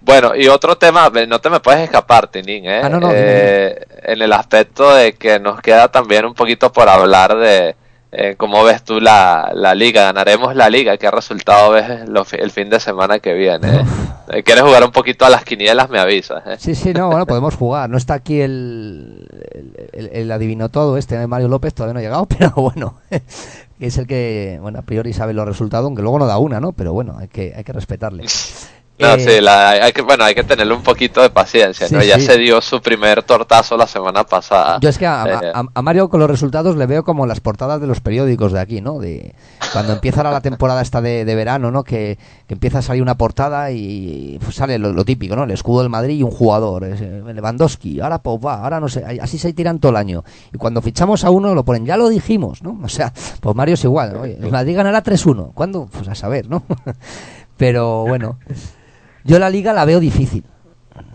Bueno, 0.00 0.36
y 0.36 0.46
otro 0.46 0.78
tema, 0.78 1.10
no 1.26 1.40
te 1.40 1.50
me 1.50 1.58
puedes 1.58 1.80
escapar, 1.80 2.28
Tinin, 2.28 2.66
¿eh? 2.66 2.82
Ah, 2.84 2.88
no, 2.88 3.00
no, 3.00 3.10
Eh, 3.12 3.84
en 4.04 4.22
el 4.22 4.32
aspecto 4.32 4.94
de 4.94 5.14
que 5.14 5.40
nos 5.40 5.60
queda 5.60 5.88
también 5.90 6.24
un 6.24 6.34
poquito 6.34 6.72
por 6.72 6.88
hablar 6.88 7.36
de 7.36 7.76
eh, 8.12 8.34
cómo 8.36 8.64
ves 8.64 8.82
tú 8.84 9.00
la, 9.00 9.50
la 9.54 9.74
liga, 9.74 10.04
ganaremos 10.04 10.54
la 10.56 10.68
liga, 10.68 10.96
qué 10.96 11.10
resultado 11.10 11.70
ves 11.72 12.08
lo 12.08 12.24
el 12.32 12.50
fin 12.50 12.68
de 12.70 12.80
semana 12.80 13.18
que 13.20 13.34
viene. 13.34 13.68
¿eh? 13.76 13.84
Eh, 14.32 14.42
¿Quieres 14.42 14.62
jugar 14.64 14.84
un 14.84 14.92
poquito 14.92 15.24
a 15.24 15.30
las 15.30 15.44
quinielas? 15.44 15.90
Me 15.90 15.98
avisas. 15.98 16.42
¿eh? 16.46 16.56
Sí, 16.58 16.74
sí, 16.74 16.92
no, 16.92 17.08
bueno, 17.08 17.26
podemos 17.26 17.54
jugar. 17.56 17.88
No 17.90 17.96
está 17.96 18.14
aquí 18.14 18.40
el, 18.40 19.26
el, 19.52 19.88
el- 19.92 20.10
el 20.12 20.32
adivino 20.32 20.68
todo 20.68 20.96
este, 20.96 21.24
Mario 21.26 21.48
López, 21.48 21.74
todavía 21.74 21.94
no 21.94 21.98
ha 22.00 22.02
llegado, 22.02 22.26
pero 22.38 22.50
bueno, 22.56 22.94
es 23.80 23.96
el 23.98 24.06
que, 24.06 24.58
bueno, 24.60 24.78
a 24.80 24.82
priori 24.82 25.12
sabe 25.12 25.32
los 25.32 25.46
resultados, 25.46 25.84
aunque 25.86 26.02
luego 26.02 26.18
no 26.18 26.26
da 26.26 26.38
una, 26.38 26.60
¿no? 26.60 26.72
Pero 26.72 26.92
bueno, 26.92 27.16
hay 27.18 27.28
que, 27.28 27.52
hay 27.56 27.64
que 27.64 27.72
respetarle. 27.72 28.24
No, 29.00 29.14
Eh, 29.14 29.20
sí, 29.20 29.40
la- 29.40 29.70
hay 29.70 29.92
que, 29.92 30.02
bueno, 30.02 30.24
hay 30.24 30.34
que 30.34 30.44
tenerle 30.44 30.74
un 30.74 30.82
poquito 30.82 31.22
de 31.22 31.30
paciencia, 31.30 31.86
¿no? 31.90 32.02
Ya 32.02 32.16
sí. 32.16 32.26
se 32.26 32.36
dio 32.38 32.60
su 32.60 32.80
primer 32.82 33.22
tortazo 33.22 33.76
la 33.76 33.86
semana 33.86 34.24
pasada. 34.24 34.78
Yo 34.80 34.88
es 34.90 34.98
que 34.98 35.06
a, 35.06 35.24
Eh, 35.42 35.52
a- 35.54 35.64
a 35.74 35.82
Mario 35.82 36.08
con 36.10 36.20
los 36.20 36.28
resultados 36.28 36.76
le 36.76 36.86
veo 36.86 37.02
como 37.02 37.26
las 37.26 37.40
portadas 37.40 37.80
de 37.80 37.86
los 37.86 38.00
periódicos 38.00 38.52
de 38.52 38.60
aquí, 38.60 38.80
¿no? 38.80 38.98
De 38.98 39.34
cuando 39.72 39.92
empieza 39.94 40.22
la 40.22 40.40
temporada 40.40 40.82
esta 40.82 41.00
de, 41.00 41.24
de 41.24 41.34
verano, 41.34 41.70
¿no? 41.70 41.82
Que, 41.82 42.18
que 42.46 42.54
empieza 42.54 42.78
a 42.78 42.82
salir 42.82 43.02
una 43.02 43.16
portada 43.16 43.70
y 43.70 44.38
pues, 44.42 44.56
sale 44.56 44.78
lo, 44.78 44.92
lo 44.92 45.04
típico, 45.04 45.34
¿no? 45.34 45.44
El 45.44 45.50
escudo 45.52 45.80
del 45.80 45.90
Madrid 45.90 46.18
y 46.18 46.22
un 46.22 46.30
jugador, 46.30 46.82
Lewandowski, 46.84 48.00
ahora 48.00 48.18
Pogba, 48.18 48.62
ahora 48.62 48.80
no 48.80 48.88
sé, 48.88 49.04
así 49.22 49.38
se 49.38 49.52
tiran 49.52 49.78
todo 49.78 49.90
el 49.90 49.96
año. 49.96 50.24
Y 50.52 50.58
cuando 50.58 50.82
fichamos 50.82 51.24
a 51.24 51.30
uno 51.30 51.54
lo 51.54 51.64
ponen, 51.64 51.86
ya 51.86 51.96
lo 51.96 52.08
dijimos, 52.08 52.62
¿no? 52.62 52.78
O 52.82 52.88
sea, 52.88 53.12
pues 53.40 53.56
Mario 53.56 53.74
es 53.74 53.84
igual, 53.84 54.12
¿no? 54.12 54.20
Oye, 54.22 54.36
el 54.40 54.50
Madrid 54.50 54.76
ganará 54.76 55.02
3-1, 55.02 55.52
¿cuándo? 55.54 55.88
Pues 55.90 56.06
a 56.08 56.14
saber, 56.14 56.48
¿no? 56.48 56.62
Pero 57.56 58.04
bueno, 58.06 58.38
yo 59.24 59.38
la 59.38 59.50
liga 59.50 59.72
la 59.72 59.84
veo 59.84 60.00
difícil. 60.00 60.44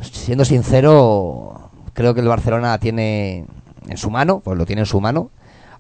Siendo 0.01 0.45
sincero, 0.45 1.71
creo 1.93 2.13
que 2.13 2.21
el 2.21 2.27
Barcelona 2.27 2.77
tiene 2.77 3.45
en 3.87 3.97
su 3.97 4.09
mano, 4.09 4.39
pues 4.39 4.57
lo 4.57 4.65
tiene 4.65 4.81
en 4.81 4.85
su 4.85 5.01
mano. 5.01 5.31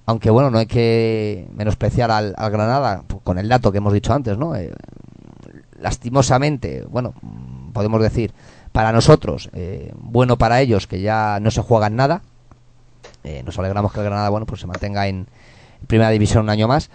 Aunque 0.05 0.29
bueno, 0.29 0.51
no 0.51 0.59
hay 0.59 0.67
que 0.67 1.47
menospreciar 1.55 2.11
al, 2.11 2.33
Granada 2.33 3.03
pues, 3.07 3.21
con 3.23 3.39
el 3.39 3.49
dato 3.49 3.71
que 3.71 3.79
hemos 3.79 3.93
dicho 3.93 4.13
antes, 4.13 4.37
¿no? 4.37 4.55
Eh, 4.55 4.71
lastimosamente, 5.79 6.85
bueno, 6.89 7.13
podemos 7.73 8.01
decir, 8.01 8.31
para 8.71 8.91
nosotros, 8.91 9.49
eh, 9.53 9.93
bueno 9.95 10.37
para 10.37 10.61
ellos 10.61 10.85
que 10.85 11.01
ya 11.01 11.39
no 11.41 11.49
se 11.49 11.61
juegan 11.61 11.95
nada. 11.95 12.21
Eh, 13.23 13.41
nos 13.43 13.57
alegramos 13.57 13.91
que 13.91 13.99
el 13.99 14.05
Granada, 14.05 14.29
bueno, 14.29 14.45
pues 14.45 14.61
se 14.61 14.67
mantenga 14.67 15.07
en 15.07 15.27
primera 15.87 16.11
división 16.11 16.43
un 16.43 16.49
año 16.49 16.67
más. 16.67 16.89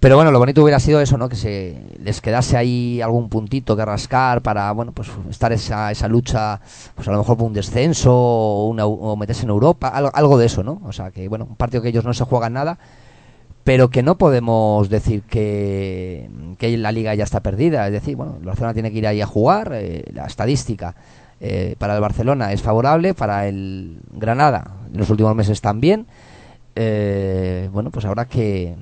Pero 0.00 0.14
bueno, 0.14 0.30
lo 0.30 0.38
bonito 0.38 0.62
hubiera 0.62 0.78
sido 0.78 1.00
eso, 1.00 1.18
¿no? 1.18 1.28
Que 1.28 1.34
se 1.34 1.82
les 2.00 2.20
quedase 2.20 2.56
ahí 2.56 3.00
algún 3.00 3.28
puntito 3.28 3.76
que 3.76 3.84
rascar 3.84 4.42
para, 4.42 4.70
bueno, 4.70 4.92
pues 4.92 5.08
estar 5.28 5.52
esa, 5.52 5.90
esa 5.90 6.06
lucha, 6.06 6.60
pues 6.94 7.08
a 7.08 7.10
lo 7.10 7.18
mejor 7.18 7.36
por 7.36 7.46
un 7.46 7.52
descenso 7.52 8.14
o, 8.14 8.68
una, 8.68 8.86
o 8.86 9.16
meterse 9.16 9.42
en 9.42 9.50
Europa, 9.50 9.88
algo, 9.88 10.10
algo 10.14 10.38
de 10.38 10.46
eso, 10.46 10.62
¿no? 10.62 10.80
O 10.84 10.92
sea, 10.92 11.10
que 11.10 11.26
bueno, 11.28 11.46
un 11.50 11.56
partido 11.56 11.82
que 11.82 11.88
ellos 11.88 12.04
no 12.04 12.14
se 12.14 12.24
juegan 12.24 12.52
nada, 12.52 12.78
pero 13.64 13.90
que 13.90 14.02
no 14.04 14.16
podemos 14.16 14.88
decir 14.88 15.22
que, 15.22 16.30
que 16.58 16.78
la 16.78 16.92
liga 16.92 17.14
ya 17.14 17.24
está 17.24 17.40
perdida. 17.40 17.86
Es 17.86 17.92
decir, 17.92 18.16
bueno, 18.16 18.36
el 18.40 18.46
Barcelona 18.46 18.74
tiene 18.74 18.92
que 18.92 18.98
ir 18.98 19.06
ahí 19.06 19.20
a 19.20 19.26
jugar, 19.26 19.72
eh, 19.74 20.04
la 20.14 20.26
estadística 20.26 20.94
eh, 21.40 21.74
para 21.76 21.94
el 21.94 22.00
Barcelona 22.00 22.52
es 22.52 22.62
favorable, 22.62 23.14
para 23.14 23.46
el 23.46 23.98
Granada 24.12 24.70
en 24.92 24.98
los 24.98 25.10
últimos 25.10 25.34
meses 25.34 25.60
también. 25.60 26.06
Eh, 26.76 27.68
bueno, 27.72 27.90
pues 27.90 28.04
habrá 28.04 28.24
que, 28.26 28.74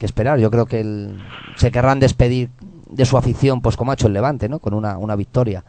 que 0.00 0.06
esperar. 0.06 0.40
Yo 0.40 0.50
creo 0.50 0.66
que 0.66 0.80
el- 0.80 1.22
se 1.54 1.70
querrán 1.70 2.00
despedir 2.00 2.48
de 2.90 3.04
su 3.04 3.16
afición, 3.16 3.60
pues 3.60 3.76
como 3.76 3.92
ha 3.92 3.94
hecho 3.94 4.08
el 4.08 4.12
Levante, 4.14 4.48
¿no? 4.48 4.58
Con 4.58 4.74
una, 4.74 4.98
una 4.98 5.14
victoria 5.14 5.62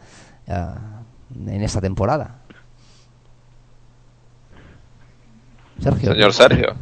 eh, 0.47 0.65
en 1.47 1.61
esta 1.61 1.79
temporada. 1.81 2.37
Sergio. 5.79 6.13
Señor 6.13 6.33
Sergio. 6.33 6.75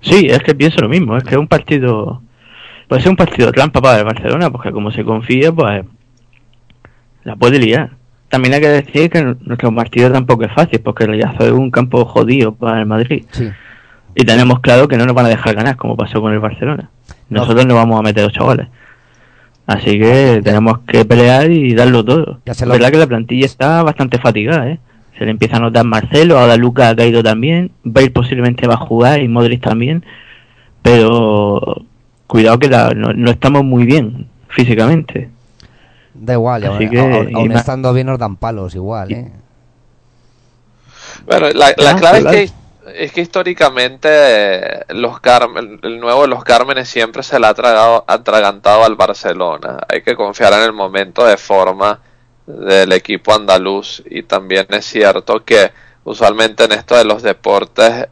Sí, 0.00 0.26
es 0.28 0.40
que 0.42 0.54
pienso 0.54 0.80
lo 0.80 0.88
mismo, 0.88 1.16
es 1.16 1.24
que 1.24 1.30
es 1.30 1.36
un 1.38 1.48
partido, 1.48 2.20
puede 2.88 3.00
ser 3.02 3.10
un 3.10 3.16
partido 3.16 3.50
trampa 3.52 3.80
para 3.80 3.98
el 3.98 4.04
Barcelona, 4.04 4.50
porque 4.50 4.70
como 4.70 4.90
se 4.90 5.02
confía, 5.04 5.50
pues 5.52 5.84
la 7.24 7.36
puede 7.36 7.58
liar. 7.58 7.92
También 8.28 8.54
hay 8.54 8.60
que 8.60 8.68
decir 8.68 9.08
que 9.10 9.22
nuestro 9.22 9.74
partido 9.74 10.10
tampoco 10.10 10.44
es 10.44 10.52
fácil, 10.52 10.80
porque 10.80 11.04
el 11.04 11.12
Riazor 11.12 11.42
es 11.46 11.52
un 11.52 11.70
campo 11.70 12.04
jodido 12.04 12.54
para 12.54 12.80
el 12.80 12.86
Madrid. 12.86 13.24
Sí. 13.30 13.48
Y 14.14 14.24
tenemos 14.24 14.60
claro 14.60 14.86
que 14.88 14.96
no 14.96 15.06
nos 15.06 15.14
van 15.14 15.26
a 15.26 15.30
dejar 15.30 15.54
ganar, 15.54 15.76
como 15.76 15.96
pasó 15.96 16.20
con 16.20 16.32
el 16.32 16.38
Barcelona. 16.38 16.90
Nosotros 17.28 17.66
no 17.66 17.74
vamos 17.74 17.98
a 17.98 18.02
meter 18.02 18.24
ocho 18.24 18.44
goles. 18.44 18.68
Así 19.66 19.98
que 19.98 20.40
tenemos 20.44 20.80
que 20.86 21.04
pelear 21.04 21.50
y 21.50 21.74
darlo 21.74 22.04
todo. 22.04 22.40
Ya 22.46 22.54
se 22.54 22.64
Es 22.64 22.68
lo- 22.68 22.74
verdad 22.74 22.90
que 22.90 22.98
la 22.98 23.06
plantilla 23.06 23.46
está 23.46 23.82
bastante 23.82 24.18
fatigada, 24.18 24.68
¿eh? 24.68 24.78
Se 25.18 25.24
le 25.24 25.30
empieza 25.30 25.56
a 25.56 25.60
notar 25.60 25.84
Marcelo, 25.84 26.38
ahora 26.38 26.56
Lucas 26.56 26.92
ha 26.92 26.96
caído 26.96 27.22
también, 27.22 27.70
Bale 27.82 28.10
posiblemente 28.10 28.66
va 28.66 28.74
a 28.74 28.78
jugar 28.78 29.20
y 29.22 29.28
Modric 29.28 29.62
también, 29.62 30.04
pero 30.82 31.82
cuidado 32.26 32.58
que 32.58 32.68
la- 32.68 32.90
no, 32.94 33.12
no 33.12 33.30
estamos 33.30 33.64
muy 33.64 33.84
bien 33.84 34.26
físicamente. 34.48 35.30
Da 36.14 36.34
igual, 36.34 36.64
Así 36.64 36.88
que- 36.90 37.30
más- 37.48 37.60
estando 37.60 37.92
bien 37.92 38.06
nos 38.08 38.18
dan 38.18 38.36
palos 38.36 38.74
igual, 38.74 39.12
¿eh? 39.12 39.30
Bueno, 41.26 41.46
la, 41.54 41.72
la 41.76 41.90
Ah, 41.92 41.96
clave 41.96 42.20
claro. 42.20 42.36
es 42.38 42.50
que 42.50 42.56
es 42.86 43.12
que 43.12 43.20
históricamente 43.20 44.08
eh, 44.10 44.84
los 44.88 45.20
el 45.82 46.00
nuevo 46.00 46.22
de 46.22 46.28
los 46.28 46.44
Cármenes 46.44 46.88
siempre 46.88 47.22
se 47.22 47.38
le 47.38 47.46
ha 47.46 47.54
tragado, 47.54 48.04
atragantado 48.06 48.84
al 48.84 48.96
Barcelona. 48.96 49.78
Hay 49.88 50.02
que 50.02 50.16
confiar 50.16 50.52
en 50.54 50.62
el 50.62 50.72
momento 50.72 51.24
de 51.24 51.36
forma 51.36 52.00
del 52.46 52.92
equipo 52.92 53.32
andaluz 53.32 54.02
y 54.06 54.22
también 54.22 54.66
es 54.70 54.84
cierto 54.84 55.44
que 55.44 55.72
usualmente 56.04 56.64
en 56.64 56.72
esto 56.72 56.94
de 56.96 57.04
los 57.04 57.22
deportes 57.22 58.08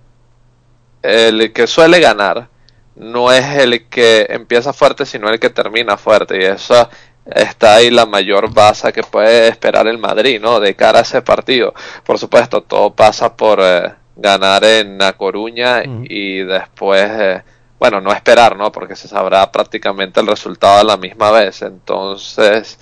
el 1.03 1.53
que 1.53 1.67
suele 1.67 2.01
ganar 2.01 2.49
no 2.97 3.31
es 3.31 3.45
el 3.59 3.89
que 3.89 4.27
empieza 4.31 4.73
fuerte 4.73 5.05
sino 5.05 5.29
el 5.29 5.39
que 5.39 5.51
termina 5.51 5.99
fuerte 5.99 6.39
y 6.41 6.45
eso 6.45 6.89
está 7.27 7.75
ahí 7.77 7.91
la 7.91 8.07
mayor 8.07 8.53
base 8.53 8.93
que 8.93 9.03
puede 9.03 9.49
esperar 9.49 9.87
el 9.87 9.99
Madrid, 9.99 10.41
¿no? 10.41 10.61
De 10.61 10.75
cara 10.75 11.01
a 11.01 11.03
ese 11.03 11.23
partido. 11.23 11.73
Por 12.05 12.19
supuesto, 12.19 12.63
todo 12.63 12.95
pasa 12.95 13.37
por 13.37 13.61
eh, 13.63 13.93
ganar 14.17 14.65
en 14.65 14.99
La 14.99 15.15
Coruña 15.15 15.83
y 15.85 16.43
después, 16.43 17.11
eh, 17.13 17.43
bueno, 17.79 18.01
no 18.01 18.13
esperar, 18.13 18.57
¿no? 18.57 18.71
Porque 18.71 18.97
se 18.97 19.09
sabrá 19.09 19.51
prácticamente 19.51 20.21
el 20.21 20.27
resultado 20.27 20.79
a 20.79 20.85
la 20.85 20.97
misma 20.97 21.31
vez. 21.31 21.63
Entonces, 21.63 22.79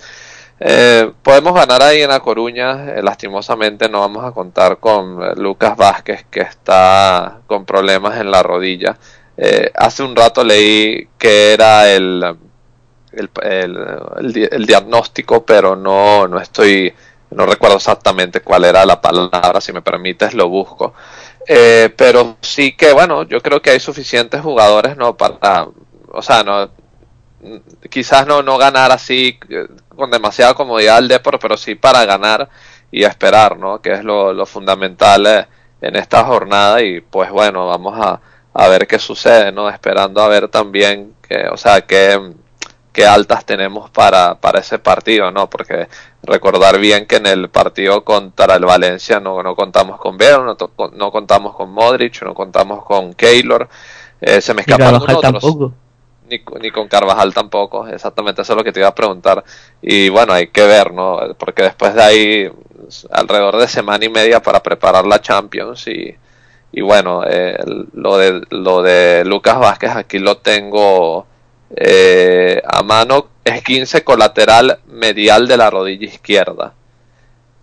eh, 0.59 1.11
podemos 1.23 1.53
ganar 1.55 1.81
ahí 1.81 2.01
en 2.01 2.09
La 2.09 2.19
Coruña. 2.19 2.97
Eh, 2.97 3.01
lastimosamente 3.01 3.89
no 3.89 4.01
vamos 4.01 4.23
a 4.23 4.31
contar 4.31 4.77
con 4.77 5.23
eh, 5.23 5.33
Lucas 5.35 5.75
Vázquez, 5.75 6.25
que 6.29 6.41
está 6.41 7.39
con 7.47 7.65
problemas 7.65 8.19
en 8.19 8.29
la 8.29 8.43
rodilla. 8.43 8.97
Eh, 9.37 9.71
hace 9.75 10.03
un 10.03 10.15
rato 10.15 10.43
leí 10.43 11.07
que 11.17 11.53
era 11.53 11.89
el 11.91 12.37
el, 13.11 13.29
el, 13.43 14.49
el 14.51 14.65
diagnóstico, 14.65 15.45
pero 15.45 15.75
no, 15.75 16.27
no 16.27 16.39
estoy, 16.39 16.93
no 17.31 17.45
recuerdo 17.45 17.77
exactamente 17.77 18.41
cuál 18.41 18.65
era 18.65 18.85
la 18.85 19.01
palabra, 19.01 19.61
si 19.61 19.73
me 19.73 19.81
permites 19.81 20.33
lo 20.33 20.49
busco. 20.49 20.93
Eh, 21.47 21.93
pero 21.97 22.37
sí 22.41 22.73
que, 22.75 22.93
bueno, 22.93 23.23
yo 23.23 23.41
creo 23.41 23.61
que 23.61 23.71
hay 23.71 23.79
suficientes 23.79 24.41
jugadores, 24.41 24.95
¿no? 24.97 25.17
Para, 25.17 25.67
o 26.09 26.21
sea, 26.21 26.43
no, 26.43 26.69
quizás 27.89 28.27
no, 28.27 28.41
no 28.43 28.57
ganar 28.57 28.91
así 28.91 29.39
eh, 29.49 29.67
con 29.95 30.11
demasiada 30.11 30.53
comodidad 30.53 30.97
al 30.97 31.07
deporte, 31.07 31.39
pero 31.41 31.57
sí 31.57 31.75
para 31.75 32.05
ganar 32.05 32.49
y 32.91 33.03
esperar, 33.03 33.57
¿no? 33.57 33.81
Que 33.81 33.93
es 33.93 34.03
lo, 34.03 34.33
lo 34.33 34.45
fundamental 34.45 35.25
eh, 35.27 35.47
en 35.81 35.95
esta 35.95 36.23
jornada 36.23 36.81
y 36.81 37.01
pues 37.01 37.31
bueno, 37.31 37.67
vamos 37.67 37.97
a, 37.99 38.21
a 38.53 38.67
ver 38.67 38.87
qué 38.87 38.99
sucede, 38.99 39.51
¿no? 39.51 39.69
Esperando 39.69 40.21
a 40.21 40.27
ver 40.27 40.47
también 40.49 41.15
que, 41.27 41.47
o 41.47 41.57
sea, 41.57 41.81
qué, 41.81 42.33
qué 42.93 43.05
altas 43.05 43.45
tenemos 43.45 43.89
para, 43.89 44.35
para 44.39 44.59
ese 44.59 44.79
partido, 44.79 45.31
¿no? 45.31 45.49
Porque 45.49 45.87
recordar 46.23 46.79
bien 46.79 47.05
que 47.05 47.17
en 47.17 47.25
el 47.25 47.49
partido 47.49 48.03
contra 48.03 48.55
el 48.55 48.65
Valencia 48.65 49.19
no, 49.19 49.41
no 49.41 49.55
contamos 49.55 49.99
con 49.99 50.17
Vero, 50.17 50.43
no, 50.45 50.57
no 50.93 51.11
contamos 51.11 51.55
con 51.55 51.71
Modric, 51.71 52.21
no 52.23 52.33
contamos 52.33 52.83
con 52.85 53.13
Keylor, 53.13 53.67
eh, 54.21 54.41
se 54.41 54.53
me 54.53 54.63
algunos 54.67 55.03
otros 55.03 55.21
tampoco. 55.21 55.73
ni, 56.29 56.41
ni 56.61 56.71
con 56.71 56.87
Carvajal 56.87 57.33
tampoco, 57.33 57.87
exactamente 57.87 58.41
eso 58.43 58.53
es 58.53 58.57
lo 58.57 58.63
que 58.63 58.71
te 58.71 58.79
iba 58.79 58.89
a 58.89 58.95
preguntar. 58.95 59.43
Y 59.81 60.09
bueno, 60.09 60.33
hay 60.33 60.47
que 60.47 60.63
ver, 60.63 60.93
¿no? 60.93 61.19
Porque 61.37 61.63
después 61.63 61.93
de 61.95 62.03
ahí, 62.03 62.51
alrededor 63.11 63.57
de 63.57 63.67
semana 63.67 64.05
y 64.05 64.09
media 64.09 64.41
para 64.41 64.61
preparar 64.61 65.05
la 65.05 65.21
Champions 65.21 65.87
y, 65.87 66.15
y 66.71 66.81
bueno, 66.81 67.23
eh, 67.27 67.57
lo, 67.93 68.17
de, 68.17 68.41
lo 68.49 68.81
de 68.81 69.25
Lucas 69.25 69.59
Vázquez 69.59 69.91
aquí 69.95 70.19
lo 70.19 70.37
tengo 70.37 71.25
eh, 71.75 72.61
a 72.65 72.83
mano, 72.83 73.27
es 73.43 73.63
15 73.63 74.03
colateral 74.03 74.79
medial 74.87 75.47
de 75.47 75.57
la 75.57 75.69
rodilla 75.69 76.05
izquierda. 76.07 76.73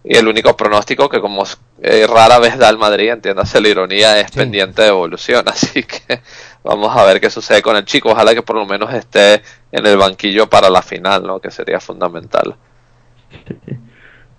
Y 0.05 0.17
el 0.17 0.27
único 0.29 0.57
pronóstico 0.57 1.09
que 1.09 1.21
como 1.21 1.45
eh, 1.83 2.07
rara 2.09 2.39
vez 2.39 2.57
da 2.57 2.69
el 2.71 2.79
Madrid, 2.79 3.11
entiéndase 3.11 3.61
la 3.61 3.69
ironía, 3.69 4.19
es 4.21 4.31
Sí. 4.31 4.39
pendiente 4.39 4.83
de 4.83 4.89
evolución. 4.89 5.45
Así 5.49 5.83
que 5.83 6.21
vamos 6.65 6.97
a 6.97 7.05
ver 7.05 7.21
qué 7.21 7.29
sucede 7.31 7.63
con 7.63 7.77
el 7.77 7.85
chico. 7.85 8.11
Ojalá 8.11 8.35
que 8.35 8.43
por 8.43 8.57
lo 8.57 8.65
menos 8.67 8.93
esté 8.95 9.43
en 9.73 9.87
el 9.87 9.97
banquillo 9.97 10.49
para 10.49 10.71
la 10.71 10.83
final, 10.83 11.25
¿no? 11.25 11.41
Que 11.41 11.51
sería 11.51 11.81
fundamental. 11.81 12.57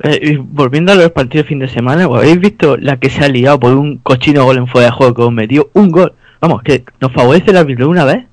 Eh, 0.01 0.17
y 0.21 0.35
volviendo 0.37 0.93
a 0.93 0.95
los 0.95 1.11
partidos 1.11 1.43
de 1.43 1.49
fin 1.49 1.59
de 1.59 1.67
semana, 1.67 2.07
¿os 2.07 2.19
¿habéis 2.19 2.39
visto 2.39 2.77
la 2.77 2.97
que 2.97 3.09
se 3.09 3.21
ha 3.25 3.27
liado 3.27 3.59
por 3.59 3.73
un 3.73 3.97
cochino 3.97 4.45
gol 4.45 4.55
en 4.57 4.65
fuera 4.67 4.85
de 4.87 4.91
juego 4.93 5.13
que 5.13 5.21
os 5.23 5.31
metió 5.33 5.69
un 5.73 5.91
gol? 5.91 6.13
Vamos, 6.39 6.61
que 6.63 6.85
nos 7.01 7.11
favorece 7.11 7.51
el 7.51 7.57
árbitro 7.57 7.89
una 7.89 8.05
vez 8.05 8.25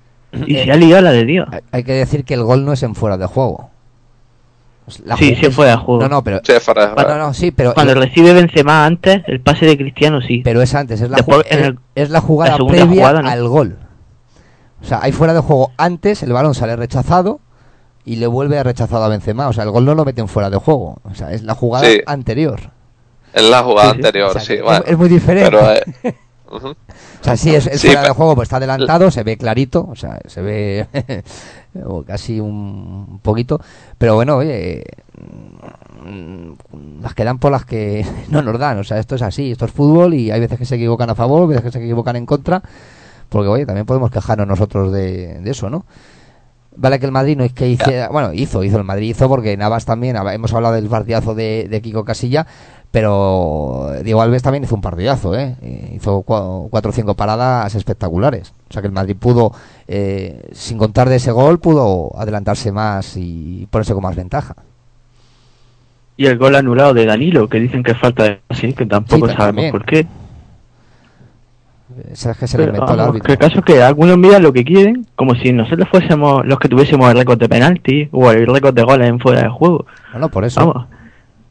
y 0.46 0.54
se 0.56 0.70
ha 0.72 0.76
liado 0.76 1.02
la 1.02 1.12
de 1.12 1.24
Dios. 1.24 1.48
Hay- 1.72 1.84
que 1.84 1.92
decir 1.92 2.24
que 2.24 2.34
el 2.34 2.42
gol 2.42 2.64
no 2.64 2.72
es 2.72 2.82
en 2.82 2.94
fuera 2.94 3.16
de 3.16 3.26
juego. 3.26 3.70
Es 4.86 5.00
la 5.00 5.16
Sí, 5.16 5.34
sí, 5.34 5.50
fuera 5.50 5.72
de 5.72 5.76
juego. 5.78 6.00
No, 6.02 6.08
no, 6.08 6.22
pero. 6.22 6.40
Sí, 6.44 6.52
fuera 6.60 6.86
de 6.88 6.94
Bueno, 6.94 7.08
juego. 7.10 7.26
no, 7.26 7.34
sí, 7.34 7.50
pero. 7.50 7.74
Cuando 7.74 7.94
recibe 7.94 8.32
Benzema 8.34 8.84
antes, 8.86 9.22
el 9.26 9.40
pase 9.40 9.66
de 9.66 9.76
Cristiano 9.76 10.20
sí. 10.20 10.42
Pero 10.44 10.62
es 10.62 10.74
antes, 10.74 11.00
es 11.00 11.10
la, 11.10 11.16
Después, 11.16 11.38
ju- 11.38 11.46
en 11.50 11.58
es- 11.58 11.64
el- 11.66 11.78
es 11.94 12.10
la 12.10 12.20
jugada 12.20 12.56
la 12.58 12.66
previa 12.66 12.86
jugada, 12.86 13.22
¿no? 13.22 13.28
al 13.28 13.48
gol. 13.48 13.78
O 14.80 14.84
sea, 14.84 15.00
hay 15.02 15.10
fuera 15.12 15.34
de 15.34 15.40
juego 15.40 15.72
antes, 15.76 16.22
el 16.22 16.32
balón 16.32 16.54
sale 16.54 16.76
rechazado 16.76 17.40
y 18.04 18.16
le 18.16 18.28
vuelve 18.28 18.58
a 18.58 18.62
rechazado 18.62 19.02
a 19.02 19.08
Benzema. 19.08 19.48
O 19.48 19.52
sea, 19.52 19.64
el 19.64 19.70
gol 19.70 19.84
no 19.84 19.94
lo 19.96 20.04
meten 20.04 20.28
fuera 20.28 20.50
de 20.50 20.58
juego. 20.58 20.98
O 21.02 21.14
sea, 21.14 21.32
es 21.32 21.42
la 21.42 21.54
jugada 21.54 21.86
Sí. 21.88 22.00
anterior. 22.06 22.60
Es 23.32 23.42
la 23.50 23.62
jugada 23.64 23.90
Sí, 23.90 23.96
sí. 23.96 24.06
anterior, 24.06 24.28
O 24.30 24.32
sea, 24.32 24.40
sí. 24.42 24.56
bueno. 24.62 24.84
es, 24.86 24.96
muy 24.96 25.08
diferente. 25.08 25.50
Pero, 25.50 25.72
eh, 25.72 25.82
O 26.64 27.24
sea, 27.24 27.36
sí, 27.36 27.54
es, 27.54 27.66
es 27.66 27.80
Sí, 27.80 27.88
fuera 27.88 28.02
de 28.02 28.10
juego, 28.10 28.34
pues 28.34 28.46
está 28.46 28.56
adelantado, 28.56 29.10
se 29.10 29.22
ve 29.22 29.36
clarito, 29.36 29.86
o 29.88 29.96
sea, 29.96 30.18
se 30.26 30.42
ve 30.42 30.86
o 31.84 32.02
casi 32.02 32.40
un 32.40 33.20
poquito, 33.22 33.60
pero 33.98 34.14
bueno, 34.14 34.36
oye, 34.36 34.84
mm, 36.04 37.02
las 37.02 37.14
que 37.14 37.24
dan 37.24 37.38
por 37.38 37.52
las 37.52 37.64
que 37.64 38.04
no 38.30 38.42
nos 38.42 38.58
dan, 38.58 38.78
o 38.78 38.84
sea, 38.84 38.98
esto 38.98 39.14
es 39.14 39.22
así, 39.22 39.52
esto 39.52 39.64
es 39.64 39.72
fútbol 39.72 40.14
y 40.14 40.30
hay 40.30 40.40
veces 40.40 40.58
que 40.58 40.64
se 40.64 40.76
equivocan 40.76 41.10
a 41.10 41.14
favor, 41.14 41.48
veces 41.48 41.64
que 41.64 41.72
se 41.72 41.78
equivocan 41.82 42.16
en 42.16 42.26
contra, 42.26 42.62
porque 43.28 43.48
oye, 43.48 43.66
también 43.66 43.86
podemos 43.86 44.10
quejarnos 44.10 44.46
nosotros 44.46 44.92
de, 44.92 45.40
de 45.40 45.50
eso, 45.50 45.70
¿no? 45.70 45.84
Vale 46.78 47.00
que 47.00 47.06
el 47.06 47.12
Madrid 47.12 47.38
no 47.38 47.44
es 47.44 47.54
que 47.54 47.68
hiciera, 47.68 48.10
bueno, 48.10 48.34
hizo, 48.34 48.62
hizo 48.62 48.76
el 48.76 48.84
Madrid, 48.84 49.08
hizo 49.08 49.28
porque 49.28 49.56
Navas 49.56 49.86
también, 49.86 50.16
hemos 50.16 50.52
hablado 50.52 50.74
del 50.74 50.88
partidazo 50.88 51.34
de, 51.34 51.68
de 51.70 51.80
Kiko 51.80 52.04
Casilla, 52.04 52.46
pero 52.96 53.90
Diego 54.02 54.22
Alves 54.22 54.42
también 54.42 54.64
hizo 54.64 54.74
un 54.74 54.80
partidazo, 54.80 55.36
¿eh? 55.38 55.54
Eh, 55.60 55.92
Hizo 55.96 56.22
cua- 56.24 56.66
cuatro 56.70 56.88
o 56.88 56.94
cinco 56.94 57.12
paradas 57.14 57.74
espectaculares. 57.74 58.54
O 58.70 58.72
sea 58.72 58.80
que 58.80 58.88
el 58.88 58.94
Madrid 58.94 59.14
pudo, 59.20 59.52
eh, 59.86 60.48
sin 60.52 60.78
contar 60.78 61.10
de 61.10 61.16
ese 61.16 61.30
gol, 61.30 61.58
pudo 61.60 62.18
adelantarse 62.18 62.72
más 62.72 63.18
y 63.18 63.68
ponerse 63.70 63.92
con 63.92 64.02
más 64.02 64.16
ventaja. 64.16 64.54
Y 66.16 66.24
el 66.24 66.38
gol 66.38 66.56
anulado 66.56 66.94
de 66.94 67.04
Danilo, 67.04 67.50
que 67.50 67.60
dicen 67.60 67.82
que 67.82 67.90
es 67.92 67.98
falta 67.98 68.22
de 68.24 68.40
así, 68.48 68.72
que 68.72 68.86
tampoco 68.86 69.28
Sí, 69.28 69.34
sabemos 69.36 69.70
por 69.72 69.84
qué. 69.84 70.06
Es 72.10 72.26
que 72.40 72.46
se 72.46 72.56
le 72.56 72.68
Pero, 72.68 72.88
árbitro. 72.88 73.30
el 73.30 73.38
caso 73.38 73.58
es 73.58 73.64
que 73.66 73.82
algunos 73.82 74.16
miran 74.16 74.42
lo 74.42 74.54
que 74.54 74.64
quieren, 74.64 75.06
como 75.16 75.34
si 75.34 75.52
nosotros 75.52 75.86
fuésemos 75.90 76.46
los 76.46 76.58
que 76.58 76.70
tuviésemos 76.70 77.10
el 77.10 77.18
récord 77.18 77.38
de 77.38 77.46
penalti 77.50 78.08
o 78.10 78.30
el 78.30 78.46
récord 78.46 78.72
de 78.74 78.84
goles 78.84 79.06
en 79.06 79.20
fuera 79.20 79.42
de 79.42 79.48
juego. 79.50 79.84
Bueno, 80.12 80.30
por 80.30 80.46
eso. 80.46 80.60
Vamos, 80.66 80.86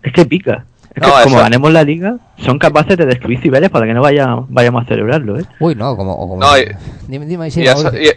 es 0.02 0.12
que 0.12 0.26
pica. 0.26 0.66
Es 0.96 1.02
No, 1.02 1.08
que 1.18 1.24
como 1.24 1.36
eso- 1.36 1.44
ganemos 1.44 1.72
la 1.74 1.84
liga, 1.84 2.16
son 2.38 2.58
capaces 2.58 2.98
de 2.98 3.06
destruir 3.06 3.42
cibeles 3.42 3.70
para 3.70 3.86
que 3.86 3.94
no 3.94 4.02
vaya, 4.02 4.28
vayamos 4.48 4.84
a 4.84 4.88
celebrarlo, 4.88 5.38
¿eh? 5.38 5.44
Uy, 5.60 5.76
no, 5.76 5.96
como... 5.98 6.18
como 6.18 6.38
No, 6.38 6.58
y- 6.58 6.68
dime, 7.08 7.26
dime, 7.26 7.52
sí, 7.52 7.62
y, 7.62 7.68
eso- 7.68 7.84
Mauricio. 7.84 8.14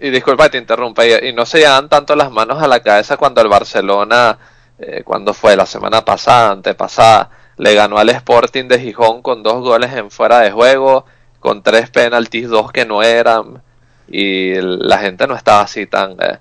y- 0.00 0.06
y 0.06 0.10
disculpa 0.10 0.44
que 0.44 0.50
te 0.50 0.58
interrumpa, 0.58 1.04
y, 1.04 1.28
y 1.28 1.32
no 1.32 1.44
se 1.44 1.58
llevan 1.58 1.88
tanto 1.88 2.14
las 2.16 2.30
manos 2.30 2.62
a 2.62 2.68
la 2.68 2.80
cabeza 2.80 3.16
cuando 3.16 3.40
el 3.42 3.48
Barcelona, 3.48 4.38
eh, 4.78 5.02
cuando 5.04 5.34
fue 5.34 5.56
la 5.56 5.66
semana 5.66 6.04
pasada, 6.04 6.52
antepasada, 6.52 7.30
le 7.58 7.74
ganó 7.74 7.98
al 7.98 8.08
Sporting 8.10 8.68
de 8.68 8.78
Gijón 8.78 9.20
con 9.22 9.42
dos 9.42 9.60
goles 9.62 9.92
en 9.92 10.10
fuera 10.10 10.38
de 10.40 10.52
juego, 10.52 11.04
con 11.40 11.62
tres 11.62 11.90
penaltis, 11.90 12.48
dos 12.48 12.70
que 12.72 12.86
no 12.86 13.02
eran, 13.02 13.60
y 14.08 14.54
la 14.60 14.98
gente 14.98 15.26
no 15.26 15.34
estaba 15.34 15.62
así 15.62 15.86
tan, 15.86 16.12
eh, 16.12 16.38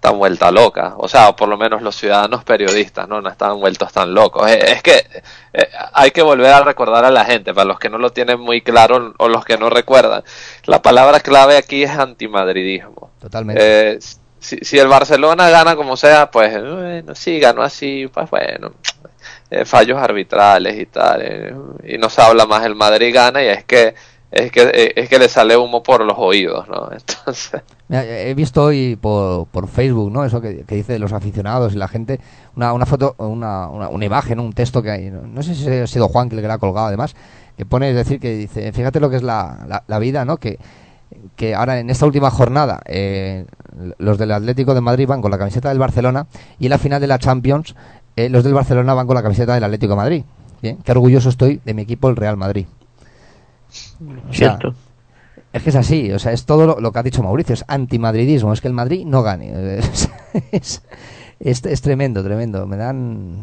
tan 0.00 0.18
vuelta 0.18 0.50
loca, 0.50 0.94
o 0.96 1.08
sea, 1.08 1.36
por 1.36 1.48
lo 1.48 1.58
menos 1.58 1.82
los 1.82 1.94
ciudadanos 1.94 2.42
periodistas, 2.42 3.06
¿no? 3.06 3.20
No 3.20 3.28
estaban 3.28 3.60
vueltos 3.60 3.92
tan 3.92 4.14
locos. 4.14 4.50
Eh, 4.50 4.72
es 4.72 4.82
que 4.82 5.04
eh, 5.52 5.68
hay 5.92 6.10
que 6.10 6.22
volver 6.22 6.52
a 6.52 6.62
recordar 6.62 7.04
a 7.04 7.10
la 7.10 7.24
gente, 7.24 7.52
para 7.52 7.66
los 7.66 7.78
que 7.78 7.90
no 7.90 7.98
lo 7.98 8.10
tienen 8.10 8.40
muy 8.40 8.62
claro 8.62 9.14
o 9.18 9.28
los 9.28 9.44
que 9.44 9.58
no 9.58 9.68
recuerdan. 9.68 10.24
La 10.64 10.80
palabra 10.80 11.20
clave 11.20 11.58
aquí 11.58 11.82
es 11.82 11.90
antimadridismo. 11.90 13.10
Totalmente. 13.20 13.62
Eh, 13.92 13.98
si, 14.38 14.56
si 14.62 14.78
el 14.78 14.88
Barcelona 14.88 15.50
gana 15.50 15.76
como 15.76 15.96
sea, 15.98 16.30
pues 16.30 16.52
bueno, 16.52 17.14
sí, 17.14 17.38
ganó 17.38 17.62
así, 17.62 18.08
pues 18.12 18.30
bueno, 18.30 18.72
eh, 19.50 19.64
fallos 19.64 19.98
arbitrales 19.98 20.78
y 20.78 20.86
tal, 20.86 21.22
eh, 21.22 21.54
y 21.84 21.98
no 21.98 22.08
se 22.08 22.22
habla 22.22 22.46
más, 22.46 22.64
el 22.64 22.76
Madrid 22.76 23.12
gana 23.12 23.42
y 23.42 23.48
es 23.48 23.64
que 23.64 23.94
es 24.30 24.52
que 24.52 24.62
eh, 24.62 24.92
es 24.96 25.08
que 25.08 25.18
le 25.18 25.28
sale 25.28 25.56
humo 25.56 25.82
por 25.82 26.04
los 26.04 26.16
oídos, 26.18 26.68
¿no? 26.68 26.88
Entonces, 26.92 27.62
he 27.88 28.34
visto 28.34 28.64
hoy 28.64 28.96
por, 28.96 29.46
por 29.46 29.68
Facebook, 29.68 30.10
¿no? 30.12 30.24
Eso 30.24 30.40
que, 30.40 30.64
que 30.64 30.76
dice 30.76 30.98
los 30.98 31.12
aficionados 31.12 31.74
y 31.74 31.76
la 31.76 31.88
gente, 31.88 32.20
una, 32.56 32.72
una 32.72 32.86
foto, 32.86 33.14
una, 33.18 33.68
una, 33.68 34.04
imagen, 34.04 34.40
un 34.40 34.52
texto 34.52 34.82
que 34.82 34.90
hay, 34.90 35.10
no, 35.10 35.42
sé 35.42 35.54
si 35.54 35.68
ha 35.68 35.86
sido 35.86 36.08
Juan 36.08 36.28
que 36.28 36.36
le 36.36 36.46
ha 36.46 36.58
colgado 36.58 36.86
además, 36.86 37.14
que 37.56 37.66
pone, 37.66 37.90
es 37.90 37.96
decir, 37.96 38.20
que 38.20 38.34
dice, 38.34 38.72
fíjate 38.72 39.00
lo 39.00 39.10
que 39.10 39.16
es 39.16 39.22
la, 39.22 39.64
la, 39.68 39.84
la 39.86 39.98
vida, 39.98 40.24
¿no? 40.24 40.36
Que, 40.36 40.58
que 41.36 41.54
ahora 41.54 41.80
en 41.80 41.90
esta 41.90 42.06
última 42.06 42.30
jornada 42.30 42.80
eh, 42.86 43.44
los 43.98 44.18
del 44.18 44.32
Atlético 44.32 44.74
de 44.74 44.80
Madrid 44.80 45.06
van 45.06 45.22
con 45.22 45.30
la 45.30 45.38
camiseta 45.38 45.68
del 45.68 45.78
Barcelona 45.78 46.26
y 46.58 46.66
en 46.66 46.70
la 46.70 46.78
final 46.78 47.00
de 47.00 47.06
la 47.06 47.18
Champions 47.18 47.74
eh, 48.16 48.28
los 48.28 48.44
del 48.44 48.54
Barcelona 48.54 48.94
van 48.94 49.06
con 49.06 49.14
la 49.14 49.22
camiseta 49.22 49.54
del 49.54 49.64
Atlético 49.64 49.92
de 49.92 49.96
Madrid. 49.96 50.24
Bien, 50.62 50.78
qué 50.84 50.92
orgulloso 50.92 51.28
estoy 51.28 51.60
de 51.64 51.74
mi 51.74 51.82
equipo, 51.82 52.08
el 52.08 52.16
Real 52.16 52.36
Madrid. 52.36 52.66
O 54.28 54.32
sea, 54.32 54.56
Cierto. 54.58 54.74
es 55.52 55.62
que 55.62 55.70
es 55.70 55.76
así, 55.76 56.10
o 56.12 56.18
sea, 56.18 56.32
es 56.32 56.44
todo 56.46 56.66
lo, 56.66 56.80
lo 56.80 56.92
que 56.92 56.98
ha 56.98 57.02
dicho 57.02 57.22
Mauricio, 57.22 57.54
es 57.54 57.64
antimadridismo, 57.68 58.52
es 58.52 58.60
que 58.60 58.68
el 58.68 58.74
Madrid 58.74 59.04
no 59.06 59.22
gane. 59.22 59.52
Es, 59.80 60.08
es, 60.52 60.82
es- 61.40 61.64
es 61.64 61.80
tremendo, 61.82 62.22
tremendo. 62.22 62.66
Me 62.66 62.76
dan. 62.76 63.34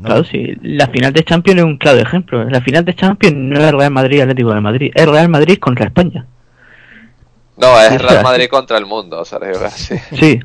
no- 0.00 0.02
Claro, 0.02 0.24
sí. 0.24 0.54
La 0.62 0.86
final 0.88 1.12
de 1.12 1.22
Champions 1.22 1.58
es 1.58 1.64
un 1.64 1.76
claro 1.76 1.98
ejemplo. 1.98 2.42
La 2.44 2.60
final 2.60 2.84
de 2.84 2.94
Champions 2.94 3.36
no 3.36 3.60
es 3.60 3.72
Real 3.72 3.90
Madrid 3.90 4.20
Atlético 4.22 4.54
de 4.54 4.60
Madrid, 4.60 4.90
es 4.94 5.06
Real 5.08 5.28
Madrid 5.28 5.58
contra 5.58 5.84
España. 5.86 6.26
no, 7.58 7.80
es 7.80 7.88
Sí, 7.90 7.98
Real. 7.98 8.22
Madrid 8.22 8.46
contra 8.50 8.78
el 8.78 8.86
mundo, 8.86 9.24
Sergio. 9.24 9.54
Sí. 10.18 10.40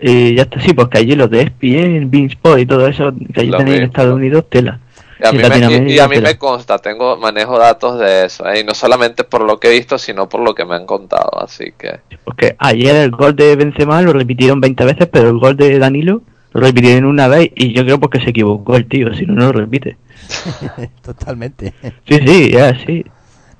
Y 0.00 0.34
ya 0.34 0.42
está, 0.42 0.60
sí, 0.60 0.74
porque 0.74 0.98
allí 0.98 1.14
los 1.14 1.30
de 1.30 1.42
ESPN, 1.42 2.10
Beansport 2.10 2.58
y 2.60 2.66
todo 2.66 2.86
eso, 2.88 3.12
que 3.32 3.40
allí 3.40 3.50
tenéis 3.52 3.78
en. 3.78 3.84
Estados 3.84 4.14
Unidos, 4.14 4.44
tela. 4.50 4.80
Y 5.18 5.26
a, 5.26 5.32
mí 5.32 5.38
me, 5.38 5.48
y- 5.48 5.48
Latinoamérica, 5.48 5.92
y 5.92 5.98
a 5.98 6.08
mí 6.08 6.16
tela. 6.16 6.28
me 6.30 6.38
consta, 6.38 6.78
tengo 6.78 7.16
manejo 7.16 7.58
datos 7.58 7.98
de 7.98 8.24
eso, 8.26 8.48
¿eh? 8.48 8.60
y 8.60 8.64
no 8.64 8.74
solamente 8.74 9.24
por 9.24 9.42
lo 9.42 9.58
que 9.60 9.68
he 9.68 9.72
visto, 9.72 9.98
sino 9.98 10.28
por 10.28 10.40
lo 10.40 10.54
que 10.54 10.64
me 10.64 10.74
han 10.74 10.86
contado, 10.86 11.30
así 11.42 11.72
que 11.78 12.00
Porque 12.24 12.56
ayer 12.58 12.96
el 12.96 13.10
gol 13.12 13.36
de 13.36 13.54
Benzema 13.56 14.02
lo 14.02 14.12
repitieron 14.12 14.60
20 14.60 14.84
veces, 14.84 15.08
pero 15.10 15.28
el 15.28 15.38
gol 15.38 15.56
de 15.56 15.78
Danilo 15.78 16.22
lo 16.52 16.60
repitieron 16.60 17.04
una 17.06 17.28
vez 17.28 17.50
y 17.54 17.72
yo 17.72 17.84
creo 17.84 17.98
porque 18.00 18.20
se 18.20 18.30
equivocó 18.30 18.76
el 18.76 18.86
tío, 18.88 19.12
si 19.14 19.26
no, 19.26 19.34
no 19.34 19.46
lo 19.46 19.52
repite. 19.52 19.96
Totalmente. 21.02 21.74
Sí, 22.08 22.18
sí, 22.26 22.50
ya, 22.50 22.74
sí. 22.86 23.04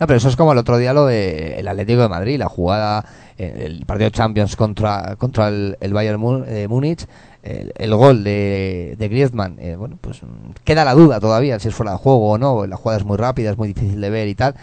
No, 0.01 0.07
pero 0.07 0.17
eso 0.17 0.29
es 0.29 0.37
como 0.37 0.53
el 0.53 0.59
otro 0.59 0.77
día 0.79 0.93
lo 0.93 1.07
del 1.07 1.53
el 1.53 1.69
Atlético 1.69 2.03
de 2.03 2.09
Madrid, 2.09 2.39
la 2.39 2.49
jugada, 2.49 3.05
el 3.39 3.85
partido 3.87 4.11
de 4.11 4.17
Champions 4.17 4.57
contra, 4.57 5.17
contra 5.17 5.49
el, 5.49 5.77
el 5.81 5.93
Bayern 5.93 6.45
eh, 6.49 6.67
Múnich, 6.69 7.07
el, 7.45 7.73
el 7.77 7.95
gol 7.95 8.25
de, 8.25 8.97
de 8.99 9.09
Griezmann, 9.09 9.59
eh, 9.61 9.77
bueno, 9.77 9.99
pues 10.01 10.23
mm, 10.23 10.53
queda 10.65 10.85
la 10.85 10.95
duda 10.95 11.21
todavía 11.21 11.59
si 11.61 11.69
es 11.69 11.75
fuera 11.75 11.93
de 11.93 11.99
juego 11.99 12.31
o 12.31 12.39
no, 12.39 12.67
la 12.67 12.77
jugada 12.77 12.99
es 12.99 13.05
muy 13.05 13.19
rápida, 13.19 13.51
es 13.51 13.59
muy 13.59 13.69
difícil 13.69 14.01
de 14.01 14.11
ver 14.11 14.29
y 14.29 14.35
tal, 14.35 14.55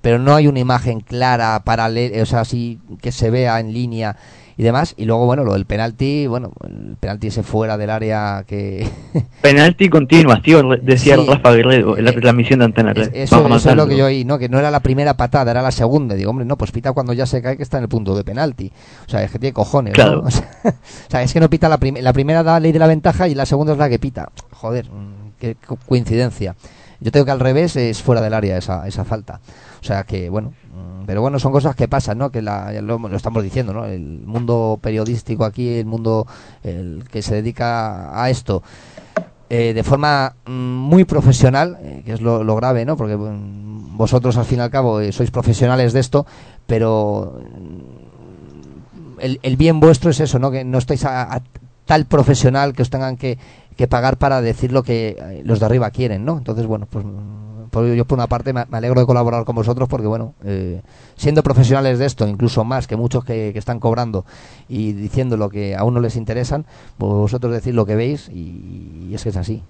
pero 0.00 0.18
no 0.18 0.34
hay 0.34 0.46
una 0.46 0.60
imagen 0.60 1.00
clara, 1.00 1.60
paralela, 1.64 2.22
o 2.22 2.26
sea, 2.26 2.40
así 2.40 2.78
que 3.00 3.12
se 3.12 3.30
vea 3.30 3.60
en 3.60 3.72
línea 3.72 4.16
y 4.56 4.62
demás. 4.62 4.94
Y 4.98 5.06
luego, 5.06 5.24
bueno, 5.26 5.42
lo 5.44 5.54
del 5.54 5.64
penalti, 5.64 6.26
bueno, 6.26 6.52
el 6.66 6.96
penalti 7.00 7.28
ese 7.28 7.42
fuera 7.42 7.78
del 7.78 7.88
área 7.88 8.44
que... 8.46 8.86
Penalti 9.40 9.88
continuación, 9.88 10.80
decía 10.82 11.16
Sí. 11.16 11.26
Rafa 11.26 11.52
Guerrero 11.52 11.96
en 11.96 12.04
la 12.04 12.10
Eh, 12.10 12.20
transmisión 12.20 12.58
de 12.58 12.66
Antena 12.66 12.92
3. 12.92 13.10
Eso, 13.14 13.46
eso 13.54 13.70
es 13.70 13.76
lo 13.76 13.86
que 13.86 13.96
yo 13.96 14.04
oí, 14.06 14.24
¿no? 14.26 14.38
Que 14.38 14.48
no 14.50 14.58
era 14.58 14.70
la 14.70 14.80
primera 14.80 15.14
patada, 15.14 15.50
era 15.50 15.62
la 15.62 15.70
segunda. 15.70 16.14
Digo, 16.14 16.30
hombre, 16.30 16.44
no, 16.44 16.58
pues 16.58 16.72
pita 16.72 16.92
cuando 16.92 17.14
ya 17.14 17.24
se 17.24 17.40
cae 17.40 17.56
que 17.56 17.62
está 17.62 17.78
en 17.78 17.84
el 17.84 17.88
punto 17.88 18.14
de 18.14 18.22
penalti. 18.22 18.70
O 19.06 19.10
sea, 19.10 19.22
es 19.22 19.30
que 19.30 19.38
tiene 19.38 19.54
cojones, 19.54 19.92
¿no? 19.96 20.04
Claro. 20.04 20.24
O 20.26 20.30
sea, 20.30 20.48
o 20.64 21.10
sea, 21.10 21.22
es 21.22 21.32
que 21.32 21.40
no 21.40 21.48
pita 21.48 21.68
la, 21.68 21.78
prim- 21.78 21.96
la 22.00 22.12
primera 22.12 22.42
da 22.42 22.60
ley 22.60 22.72
de 22.72 22.78
la 22.78 22.86
ventaja 22.86 23.28
y 23.28 23.34
la 23.34 23.46
segunda 23.46 23.72
es 23.72 23.78
la 23.78 23.88
que 23.88 23.98
pita. 23.98 24.28
Joder, 24.52 24.90
mm, 24.90 25.32
qué 25.40 25.56
co- 25.66 25.78
coincidencia. 25.86 26.54
Yo 27.00 27.10
tengo 27.10 27.24
que 27.24 27.32
al 27.32 27.40
revés 27.40 27.76
es 27.76 28.02
fuera 28.02 28.20
del 28.20 28.34
área 28.34 28.58
esa, 28.58 28.86
esa 28.86 29.06
falta. 29.06 29.40
O 29.80 29.84
sea 29.84 30.04
que, 30.04 30.28
bueno, 30.28 30.52
mm, 30.74 31.04
pero 31.06 31.22
bueno, 31.22 31.38
son 31.38 31.52
cosas 31.52 31.74
que 31.74 31.88
pasan, 31.88 32.18
¿no? 32.18 32.30
Que 32.30 32.42
la, 32.42 32.72
lo, 32.82 33.14
estamos 33.14 33.42
diciendo, 33.42 33.72
¿no? 33.72 33.86
El 33.86 34.22
mundo 34.26 34.78
periodístico 34.80 35.44
aquí, 35.44 35.78
el 35.78 35.86
mundo 35.86 36.26
el 36.62 37.04
que 37.10 37.22
se 37.22 37.36
dedica 37.36 38.22
a 38.22 38.30
esto, 38.30 38.62
eh, 39.48 39.72
de 39.74 39.82
forma 39.82 40.34
mm, 40.46 40.50
muy 40.50 41.04
profesional, 41.04 41.78
eh, 41.80 42.02
que 42.04 42.12
es 42.12 42.20
lo, 42.20 42.54
grave, 42.56 42.84
¿no? 42.84 42.96
Porque 42.96 43.16
mm, 43.16 43.96
vosotros 43.96 44.36
al 44.36 44.44
fin 44.44 44.58
y 44.58 44.62
al 44.62 44.70
cabo 44.70 45.00
eh, 45.00 45.12
sois 45.12 45.30
profesionales 45.30 45.92
de 45.92 46.00
esto, 46.00 46.26
pero 46.66 47.40
el, 49.18 49.40
el 49.42 49.56
bien 49.56 49.80
vuestro 49.80 50.10
es 50.10 50.20
eso, 50.20 50.38
¿no? 50.38 50.50
Que 50.50 50.64
no 50.64 50.78
estáis 50.78 51.04
a, 51.04 51.42
tal 51.90 52.06
profesional 52.06 52.72
que 52.72 52.82
os 52.82 52.90
tengan 52.90 53.16
que, 53.16 53.36
que 53.76 53.88
pagar 53.88 54.16
para 54.16 54.40
decir 54.40 54.70
lo 54.70 54.84
que 54.84 55.16
eh, 55.18 55.42
los 55.44 55.58
de 55.58 55.66
arriba 55.66 55.90
quieren, 55.90 56.24
¿no? 56.24 56.38
Entonces, 56.38 56.66
bueno, 56.66 56.86
pues 56.88 57.04
por- 57.70 57.86
yo 57.94 58.04
por 58.04 58.18
una 58.18 58.26
parte 58.26 58.52
me, 58.52 58.64
me 58.66 58.78
alegro 58.78 59.00
de 59.00 59.06
colaborar 59.06 59.44
con 59.44 59.54
vosotros 59.56 59.88
porque, 59.88 60.06
bueno, 60.06 60.34
eh, 60.44 60.80
siendo 61.16 61.42
profesionales 61.42 61.98
de 61.98 62.06
esto, 62.06 62.26
incluso 62.28 62.64
más 62.64 62.86
que 62.86 62.96
muchos 62.96 63.24
que, 63.24 63.50
que 63.52 63.58
están 63.58 63.80
cobrando 63.80 64.24
y 64.68 64.92
diciendo 64.92 65.36
lo 65.36 65.48
que 65.50 65.74
a 65.76 65.84
uno 65.84 66.00
les 66.00 66.16
interesan, 66.16 66.66
pues 66.98 67.12
vosotros 67.12 67.52
decís 67.52 67.74
lo 67.74 67.86
que 67.86 67.96
veis 67.96 68.28
y, 68.32 69.08
y 69.10 69.14
es 69.14 69.22
que 69.22 69.30
es 69.30 69.36
así. 69.36 69.62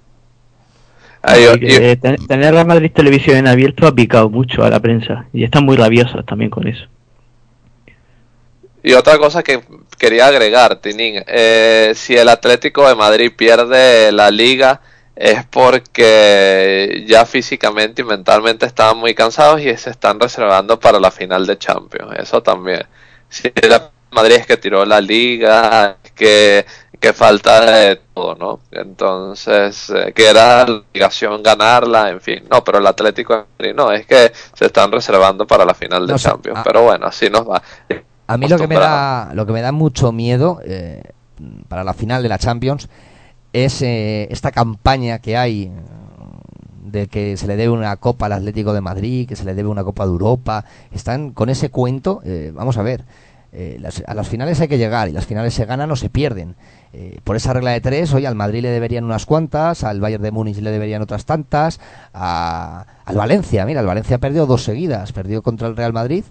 Ay, 1.23 1.45
yo- 1.45 1.59
que, 1.59 1.93
eh, 1.93 1.97
ten- 1.97 2.27
tener 2.27 2.55
la 2.55 2.65
Madrid 2.65 2.91
Televisión 2.95 3.37
en 3.37 3.47
abierto 3.47 3.87
ha 3.87 3.95
picado 3.95 4.31
mucho 4.31 4.65
a 4.65 4.71
la 4.71 4.81
prensa 4.81 5.27
y 5.33 5.45
están 5.45 5.65
muy 5.65 5.77
rabiosos 5.77 6.25
también 6.25 6.51
con 6.51 6.67
eso. 6.67 6.87
Y 8.83 8.95
otra 8.95 9.19
cosa 9.19 9.43
que 9.43 9.61
quería 9.99 10.27
agregar, 10.27 10.77
Tinín, 10.77 11.23
eh, 11.27 11.93
si 11.95 12.17
el 12.17 12.29
Atlético 12.31 12.89
de 12.89 12.95
Madrid 12.95 13.31
pierde 13.37 14.11
la 14.11 14.31
liga 14.31 14.81
es 15.21 15.45
porque 15.45 17.05
ya 17.07 17.27
físicamente 17.27 18.01
y 18.01 18.07
mentalmente 18.07 18.65
estaban 18.65 18.97
muy 18.97 19.15
cansados 19.15 19.61
y 19.61 19.77
se 19.77 19.91
están 19.91 20.19
reservando 20.19 20.81
para 20.81 20.99
la 20.99 21.11
final 21.11 21.47
de 21.47 21.59
Champions. 21.59 22.19
Eso 22.19 22.43
también. 22.43 22.87
Si 23.29 23.53
el 23.55 23.79
Madrid 24.13 24.37
es 24.37 24.47
que 24.47 24.57
tiró 24.57 24.83
la 24.87 24.99
liga, 24.99 25.99
que, 26.15 26.65
que 26.99 27.13
falta 27.13 27.61
de 27.61 27.97
todo, 28.15 28.35
¿no? 28.35 28.61
Entonces, 28.71 29.91
eh, 29.91 30.11
que 30.15 30.27
era 30.27 30.65
la 30.67 30.83
obligación 30.89 31.43
ganarla, 31.43 32.09
en 32.09 32.23
fin. 32.23 32.43
No, 32.51 32.65
pero 32.65 32.79
el 32.79 32.87
Atlético 32.87 33.37
de 33.37 33.45
Madrid 33.59 33.75
no, 33.77 33.93
es 33.93 34.07
que 34.07 34.33
se 34.55 34.65
están 34.65 34.91
reservando 34.91 35.47
para 35.47 35.67
la 35.67 35.75
final 35.75 36.07
de 36.07 36.15
No 36.15 36.19
Champions. 36.19 36.61
ah. 36.61 36.63
Pero 36.65 36.85
bueno, 36.85 37.05
así 37.05 37.29
nos 37.29 37.47
va. 37.47 37.63
A 38.27 38.39
mí 38.39 38.49
lo 38.49 38.57
que 38.57 38.67
me 38.67 38.77
da, 38.77 39.33
lo 39.35 39.45
que 39.45 39.53
me 39.53 39.61
da 39.61 39.71
mucho 39.71 40.13
miedo 40.13 40.63
eh, 40.65 41.03
para 41.69 41.85
la 41.85 41.93
final 41.93 42.23
de 42.23 42.31
la 42.31 42.39
Champions 42.39 42.89
es 43.53 43.83
eh, 43.83 44.29
esta 44.31 44.51
campaña 44.53 45.19
que 45.19 45.37
hay 45.37 45.73
de 46.85 47.07
que 47.07 47.37
se 47.37 47.47
le 47.47 47.57
debe 47.57 47.71
una 47.73 47.97
copa 47.97 48.27
al 48.27 48.33
Atlético 48.33 48.73
de 48.73 48.81
Madrid, 48.81 49.29
que 49.29 49.37
se 49.37 49.45
le 49.45 49.55
debe 49.55 49.69
una 49.69 49.85
copa 49.85 50.05
de 50.05 50.11
Europa. 50.13 50.65
Están 50.93 51.31
con 51.33 51.49
ese 51.49 51.71
cuento. 51.71 52.21
eh, 52.25 52.53
vamos 52.55 52.77
a 52.79 52.83
ver. 52.83 53.05
eh, 53.53 53.79
las- 53.81 54.05
a 54.07 54.15
las 54.15 54.29
finales 54.29 54.61
hay 54.61 54.69
que 54.69 54.79
llegar 54.79 55.09
y 55.09 55.13
las 55.13 55.27
finales 55.27 55.53
se 55.55 55.65
ganan 55.65 55.91
o 55.91 55.97
se 55.97 56.09
pierden. 56.09 56.55
Eh, 56.93 57.19
por 57.25 57.35
esa 57.35 57.53
regla 57.53 57.73
de 57.73 57.81
tres, 57.81 58.15
hoy 58.15 58.25
al 58.25 58.37
Madrid 58.37 58.63
le 58.63 58.69
deberían 58.71 59.03
unas 59.03 59.27
cuantas, 59.27 59.83
al 59.83 60.01
Bayern 60.01 60.23
de 60.23 60.31
Múnich 60.31 60.59
le 60.59 60.71
deberían 60.71 61.03
otras 61.03 61.25
tantas, 61.25 61.81
a- 62.15 62.87
al 63.05 63.17
Valencia, 63.17 63.67
mira, 63.67 63.81
el 63.81 63.87
Valencia 63.89 64.19
perdió 64.19 64.47
dos 64.47 64.63
seguidas, 64.63 65.11
perdió 65.13 65.43
contra 65.43 65.67
el 65.67 65.77
Real 65.77 65.93
Madrid, 65.93 66.23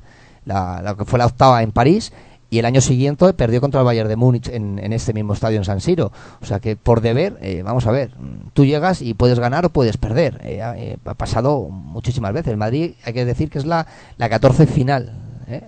la, 0.45 0.81
la 0.81 0.95
que 0.95 1.03
fue 1.03 1.19
la 1.19 1.25
octava 1.25 1.61
en 1.61 1.73
París, 1.73 2.13
y 2.49 2.59
el 2.59 2.65
año 2.65 2.81
siguiente 2.81 3.31
perdió 3.33 3.61
contra 3.61 3.81
el 3.81 3.85
Bayern 3.85 4.09
de 4.09 4.15
Múnich 4.15 4.47
en, 4.49 4.79
en 4.79 4.91
este 4.91 5.13
mismo 5.13 5.33
estadio 5.33 5.57
en 5.57 5.65
San 5.65 5.81
Siro. 5.81 6.11
O 6.41 6.45
sea 6.45 6.59
que 6.59 6.75
por 6.75 7.01
deber, 7.01 7.37
eh, 7.41 7.61
vamos 7.63 7.85
a 7.85 7.91
ver, 7.91 8.09
mm, 8.17 8.49
tú 8.53 8.65
llegas 8.65 9.01
y 9.01 9.13
puedes 9.13 9.39
ganar 9.39 9.65
o 9.65 9.69
puedes 9.69 9.97
perder. 9.97 10.41
Eh, 10.43 10.59
eh, 10.77 10.97
ha 11.05 11.13
pasado 11.13 11.69
muchísimas 11.69 12.33
veces. 12.33 12.51
El 12.51 12.57
Madrid, 12.57 12.93
hay 13.05 13.13
que 13.13 13.25
decir 13.25 13.49
que 13.49 13.59
es 13.59 13.65
la, 13.65 13.85
la 14.17 14.29
14 14.29 14.65
final, 14.65 15.13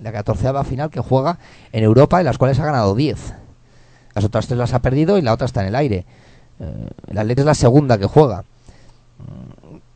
la 0.01 0.11
14 0.11 0.63
final 0.63 0.89
que 0.89 1.01
juega 1.01 1.37
en 1.71 1.83
Europa, 1.83 2.19
en 2.19 2.25
las 2.25 2.37
cuales 2.37 2.59
ha 2.59 2.65
ganado 2.65 2.95
10. 2.95 3.33
Las 4.13 4.25
otras 4.25 4.47
tres 4.47 4.57
las 4.57 4.73
ha 4.73 4.81
perdido 4.81 5.17
y 5.17 5.21
la 5.21 5.33
otra 5.33 5.45
está 5.45 5.61
en 5.61 5.67
el 5.67 5.75
aire. 5.75 6.05
El 7.07 7.17
Atlético 7.17 7.41
es 7.41 7.45
la 7.45 7.55
segunda 7.55 7.97
que 7.97 8.05
juega. 8.05 8.43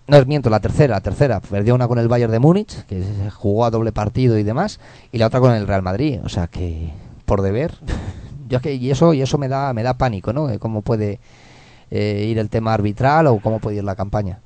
No 0.07 0.17
es 0.17 0.27
miento, 0.27 0.49
la 0.49 0.59
tercera, 0.59 0.95
la 0.95 1.01
tercera. 1.01 1.39
Perdió 1.39 1.73
una 1.73 1.87
con 1.87 1.97
el 1.97 2.07
Bayern 2.07 2.31
de 2.31 2.39
Múnich, 2.39 2.85
que 2.85 3.01
se 3.01 3.31
jugó 3.31 3.65
a 3.65 3.71
doble 3.71 3.91
partido 3.91 4.37
y 4.37 4.43
demás, 4.43 4.79
y 5.11 5.17
la 5.17 5.27
otra 5.27 5.39
con 5.39 5.53
el 5.53 5.67
Real 5.67 5.81
Madrid. 5.81 6.19
O 6.23 6.29
sea 6.29 6.47
que, 6.47 6.91
por 7.25 7.41
deber, 7.41 7.73
yo 8.47 8.57
es 8.57 8.63
que 8.63 8.73
y 8.75 8.91
eso 8.91 9.13
y 9.13 9.21
eso 9.21 9.37
me 9.37 9.47
da 9.47 9.73
me 9.73 9.83
da 9.83 9.95
pánico, 9.97 10.33
¿no? 10.33 10.47
De 10.47 10.59
cómo 10.59 10.81
puede 10.83 11.19
eh, 11.91 12.25
ir 12.29 12.37
el 12.39 12.49
tema 12.49 12.73
arbitral 12.73 13.27
o 13.27 13.39
cómo 13.39 13.59
puede 13.59 13.77
ir 13.77 13.83
la 13.83 13.95
campaña. 13.95 14.39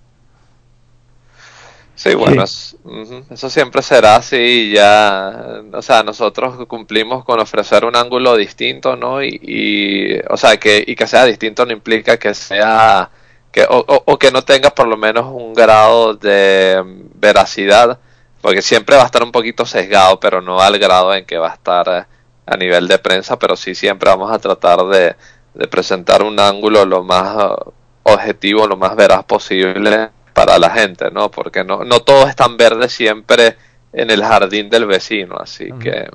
Sí, 1.95 2.13
bueno, 2.15 2.45
eso 2.45 3.49
siempre 3.49 3.81
será 3.81 4.15
así 4.15 4.71
ya, 4.71 5.61
o 5.73 5.81
sea, 5.81 6.01
nosotros 6.01 6.65
cumplimos 6.65 7.25
con 7.25 7.41
ofrecer 7.41 7.83
un 7.83 7.93
ángulo 7.97 8.37
distinto, 8.37 8.95
¿no? 8.95 9.21
Y, 9.21 9.37
y, 9.41 10.19
o 10.29 10.37
sea, 10.37 10.55
que, 10.55 10.81
y 10.87 10.95
que 10.95 11.05
sea 11.07 11.25
distinto 11.25 11.65
no 11.65 11.73
implica 11.73 12.15
que 12.17 12.33
sea, 12.33 13.11
que, 13.59 13.65
o, 13.69 13.79
o- 13.87 14.03
o 14.05 14.19
que 14.19 14.31
no 14.31 14.41
tenga 14.43 14.69
por 14.69 14.87
lo 14.87 14.95
menos 14.97 15.25
un 15.25 15.53
grado 15.53 16.13
de 16.13 16.81
veracidad, 17.15 17.99
porque 18.41 18.61
siempre 18.61 18.95
va 18.95 19.03
a 19.03 19.05
estar 19.05 19.23
un 19.23 19.31
poquito 19.31 19.65
sesgado, 19.65 20.19
pero 20.19 20.41
no 20.41 20.61
al 20.61 20.77
grado 20.79 21.13
en 21.13 21.25
que 21.25 21.37
va 21.37 21.49
a 21.51 21.53
estar 21.53 21.87
eh, 21.89 22.05
a 22.45 22.57
nivel 22.57 22.87
de 22.87 22.97
prensa, 22.99 23.37
pero 23.37 23.55
sí 23.55 23.75
siempre 23.75 24.09
vamos 24.09 24.31
a 24.31 24.39
tratar 24.39 24.79
de, 24.85 25.15
de 25.53 25.67
presentar 25.67 26.23
un 26.23 26.39
ángulo 26.39 26.85
lo 26.85 27.03
más 27.03 27.35
eh, 27.37 27.55
objetivo, 28.03 28.65
lo 28.67 28.77
más 28.77 28.95
veraz 28.95 29.23
posible 29.25 30.09
para 30.33 30.57
la 30.57 30.69
gente, 30.69 31.11
¿no? 31.11 31.29
Porque 31.29 31.63
no, 31.65 31.83
no 31.83 31.99
todo 31.99 32.27
es 32.27 32.35
tan 32.35 32.55
verde 32.55 32.87
siempre 32.87 33.57
en 33.91 34.09
el 34.09 34.23
jardín 34.23 34.69
del 34.69 34.85
vecino, 34.85 35.35
así 35.37 35.69
que... 35.81 36.09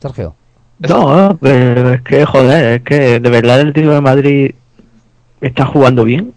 Sergio. 0.00 0.34
No, 0.80 1.38
pero 1.40 1.94
es 1.94 2.02
que, 2.02 2.26
joder, 2.26 2.72
es 2.74 2.82
que 2.82 3.20
de 3.20 3.30
verdad 3.30 3.60
el 3.60 3.68
Atlético 3.68 3.92
de 3.94 4.00
Madrid 4.00 4.54
está 5.46 5.66
jugando 5.66 6.04
bien. 6.04 6.32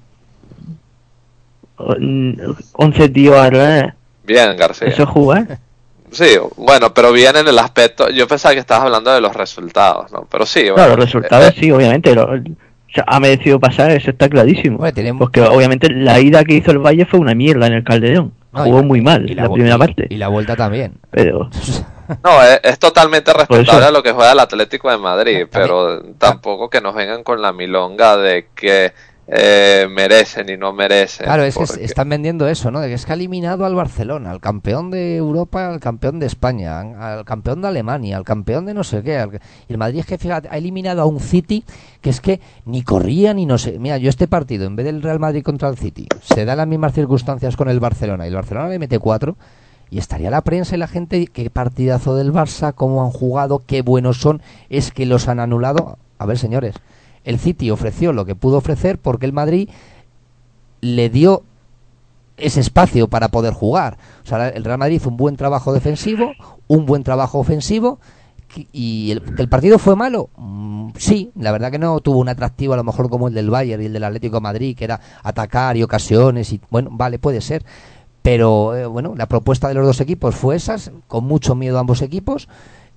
O- 1.77 1.95
mm, 1.99 2.33
11 2.73 3.09
tíos 3.09 3.35
a 3.35 3.51
la 3.51 3.95
Bien, 4.25 4.57
García. 4.57 4.87
Eso 4.89 5.03
es 5.03 5.09
jugar. 5.09 5.59
Sí, 6.11 6.25
bueno, 6.55 6.93
pero 6.93 7.11
bien 7.11 7.35
en 7.35 7.47
el 7.47 7.59
aspecto... 7.59 8.09
Yo 8.09 8.27
pensaba 8.27 8.53
que 8.53 8.59
estabas 8.61 8.85
hablando 8.85 9.13
de 9.13 9.21
los 9.21 9.33
resultados, 9.35 10.11
¿no? 10.11 10.25
Pero 10.29 10.45
sí, 10.45 10.61
Claro, 10.61 10.73
bueno, 10.75 10.87
los 10.95 11.05
resultados 11.05 11.49
eh, 11.49 11.55
sí, 11.59 11.71
obviamente. 11.71 12.15
lo- 12.15 12.23
o 12.33 12.89
sea, 12.93 13.03
ha 13.07 13.19
merecido 13.19 13.59
pasar, 13.59 13.91
eso 13.91 14.09
está 14.11 14.29
clarísimo. 14.29 14.79
Porque 15.19 15.41
obviamente 15.41 15.89
la 15.89 16.19
ida 16.19 16.43
que 16.45 16.55
hizo 16.55 16.71
el 16.71 16.79
Valle 16.79 17.05
fue 17.05 17.19
una 17.19 17.35
mierda 17.35 17.67
en 17.67 17.73
el 17.73 17.83
Calderón. 17.83 18.31
No, 18.53 18.63
Jugó 18.63 18.79
y- 18.79 18.85
muy 18.85 19.01
mal 19.01 19.29
y 19.29 19.33
la, 19.35 19.49
primera 19.51 19.75
y- 19.75 19.79
parte. 19.79 20.07
Y 20.09 20.15
la 20.17 20.29
vuelta 20.29 20.55
también. 20.55 20.93
Pero 21.11 21.49
No, 22.23 22.41
es, 22.43 22.59
es 22.63 22.79
totalmente 22.79 23.31
respetable 23.33 23.81
eso- 23.85 23.91
lo 23.91 24.03
que 24.03 24.11
juega 24.11 24.31
el 24.31 24.39
Atlético 24.39 24.89
de 24.89 24.97
Madrid, 24.97 25.45
pero 25.51 26.01
tampoco 26.17 26.69
que 26.69 26.81
nos 26.81 26.95
vengan 26.95 27.23
con 27.23 27.41
la 27.41 27.51
milonga 27.53 28.17
de 28.17 28.47
que 28.55 28.93
eh, 29.29 29.87
merecen 29.89 30.47
y 30.49 30.55
no 30.55 30.71
merecen. 30.71 31.25
Claro, 31.25 31.43
es 31.43 31.57
que 31.57 31.83
están 31.83 32.07
vendiendo 32.07 32.47
eso, 32.47 32.71
¿no? 32.71 32.79
De 32.79 32.87
que 32.87 32.93
es 32.93 33.05
que 33.05 33.11
ha 33.11 33.15
eliminado 33.15 33.65
al 33.65 33.75
Barcelona, 33.75 34.31
al 34.31 34.39
campeón 34.39 34.89
de 34.89 35.17
Europa, 35.17 35.67
al 35.67 35.81
campeón 35.81 36.17
de 36.21 36.27
España, 36.27 36.79
al 36.79 37.25
campeón 37.25 37.61
de 37.61 37.67
Alemania, 37.67 38.15
al 38.15 38.23
campeón 38.23 38.65
de 38.65 38.73
no 38.73 38.85
sé 38.85 39.03
qué. 39.03 39.17
al- 39.17 39.41
Y 39.67 39.73
el 39.73 39.77
Madrid 39.77 39.99
es 39.99 40.05
que, 40.05 40.17
fíjate, 40.17 40.47
ha 40.49 40.55
eliminado 40.55 41.01
a 41.01 41.05
un 41.05 41.19
City 41.19 41.65
que 41.99 42.09
es 42.09 42.21
que 42.21 42.39
ni 42.63 42.83
corría 42.83 43.33
ni 43.33 43.45
no 43.45 43.57
sé. 43.57 43.77
Mira, 43.79 43.97
yo 43.97 44.09
este 44.09 44.29
partido, 44.29 44.65
en 44.65 44.77
vez 44.77 44.85
del 44.85 45.01
Real 45.03 45.19
Madrid 45.19 45.43
contra 45.43 45.67
el 45.67 45.77
City, 45.77 46.07
se 46.21 46.45
da 46.45 46.55
las 46.55 46.67
mismas 46.67 46.93
circunstancias 46.93 47.57
con 47.57 47.67
el 47.67 47.81
Barcelona 47.81 48.23
y 48.23 48.29
el 48.29 48.35
Barcelona 48.35 48.69
le 48.69 48.79
mete 48.79 48.97
cuatro. 48.97 49.35
Y 49.89 49.99
estaría 49.99 50.29
la 50.29 50.41
prensa 50.41 50.75
y 50.75 50.79
la 50.79 50.87
gente, 50.87 51.27
qué 51.27 51.49
partidazo 51.49 52.15
del 52.15 52.33
Barça, 52.33 52.73
cómo 52.73 53.03
han 53.03 53.11
jugado, 53.11 53.63
qué 53.65 53.81
buenos 53.81 54.17
son, 54.17 54.41
es 54.69 54.91
que 54.91 55.05
los 55.05 55.27
han 55.27 55.39
anulado. 55.39 55.97
A 56.17 56.25
ver, 56.25 56.37
señores, 56.37 56.75
el 57.23 57.39
City 57.39 57.71
ofreció 57.71 58.13
lo 58.13 58.25
que 58.25 58.35
pudo 58.35 58.57
ofrecer 58.57 58.97
porque 58.97 59.25
el 59.25 59.33
Madrid 59.33 59.69
le 60.81 61.09
dio 61.09 61.43
ese 62.37 62.59
espacio 62.59 63.07
para 63.07 63.29
poder 63.29 63.53
jugar. 63.53 63.97
O 64.23 64.27
sea, 64.27 64.49
el 64.49 64.63
Real 64.63 64.77
Madrid 64.77 64.97
hizo 64.97 65.09
un 65.09 65.17
buen 65.17 65.35
trabajo 65.35 65.73
defensivo, 65.73 66.31
un 66.67 66.85
buen 66.85 67.03
trabajo 67.03 67.39
ofensivo. 67.39 67.99
¿Y 68.71 69.11
el, 69.11 69.21
el 69.37 69.49
partido 69.49 69.77
fue 69.77 69.95
malo? 69.95 70.29
Mm, 70.37 70.89
sí, 70.97 71.31
la 71.35 71.51
verdad 71.51 71.69
que 71.69 71.79
no 71.79 71.99
tuvo 71.99 72.19
un 72.19 72.29
atractivo 72.29 72.73
a 72.73 72.77
lo 72.77 72.83
mejor 72.83 73.09
como 73.09 73.27
el 73.27 73.33
del 73.33 73.49
Bayern 73.49 73.83
y 73.83 73.87
el 73.87 73.93
del 73.93 74.03
Atlético 74.03 74.39
Madrid, 74.39 74.75
que 74.75 74.85
era 74.85 75.01
atacar 75.21 75.75
y 75.77 75.83
ocasiones. 75.83 76.53
y 76.53 76.61
Bueno, 76.69 76.89
vale, 76.93 77.19
puede 77.19 77.41
ser. 77.41 77.63
Pero 78.27 78.75
eh, 78.75 78.85
bueno, 78.85 79.13
la 79.15 79.27
propuesta 79.27 79.69
de 79.69 79.73
los 79.75 79.85
dos 79.85 80.01
equipos 80.01 80.35
fue 80.35 80.57
esas, 80.57 80.91
con 81.07 81.23
mucho 81.23 81.55
miedo 81.55 81.77
a 81.77 81.79
ambos 81.79 82.01
equipos. 82.01 82.49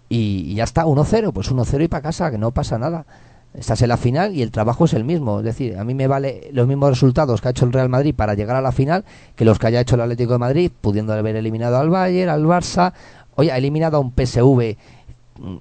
y, 0.08 0.42
y 0.50 0.54
ya 0.56 0.64
está, 0.64 0.86
1-0, 0.86 1.32
pues 1.32 1.52
1-0 1.52 1.84
y 1.84 1.86
para 1.86 2.02
casa, 2.02 2.32
que 2.32 2.36
no 2.38 2.50
pasa 2.50 2.80
nada. 2.80 3.06
Estás 3.54 3.80
en 3.82 3.90
la 3.90 3.96
final 3.96 4.34
y 4.34 4.42
el 4.42 4.50
trabajo 4.50 4.86
es 4.86 4.92
el 4.92 5.04
mismo. 5.04 5.38
Es 5.38 5.44
decir, 5.44 5.78
a 5.78 5.84
mí 5.84 5.94
me 5.94 6.08
vale 6.08 6.50
los 6.52 6.66
mismos 6.66 6.90
resultados 6.90 7.40
que 7.40 7.46
ha 7.46 7.52
hecho 7.52 7.64
el 7.64 7.72
Real 7.72 7.88
Madrid 7.88 8.12
para 8.12 8.34
llegar 8.34 8.56
a 8.56 8.60
la 8.60 8.72
final 8.72 9.04
que 9.36 9.44
los 9.44 9.60
que 9.60 9.68
haya 9.68 9.80
hecho 9.80 9.94
el 9.94 10.00
Atlético 10.00 10.32
de 10.32 10.38
Madrid, 10.40 10.72
pudiendo 10.80 11.12
haber 11.12 11.36
eliminado 11.36 11.76
al 11.78 11.90
Bayern, 11.90 12.28
al 12.28 12.44
Barça. 12.44 12.92
Oye, 13.36 13.52
ha 13.52 13.58
eliminado 13.58 13.98
a 13.98 14.00
un 14.00 14.10
PSV 14.10 14.76
mm, 15.38 15.56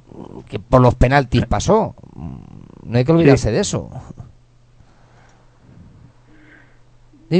que 0.48 0.58
por 0.58 0.82
los 0.82 0.96
penaltis 0.96 1.46
pasó. 1.46 1.94
Mm, 2.16 2.90
No 2.92 2.98
hay 2.98 3.06
que 3.06 3.12
olvidarse 3.12 3.52
de 3.52 3.60
eso. 3.60 3.92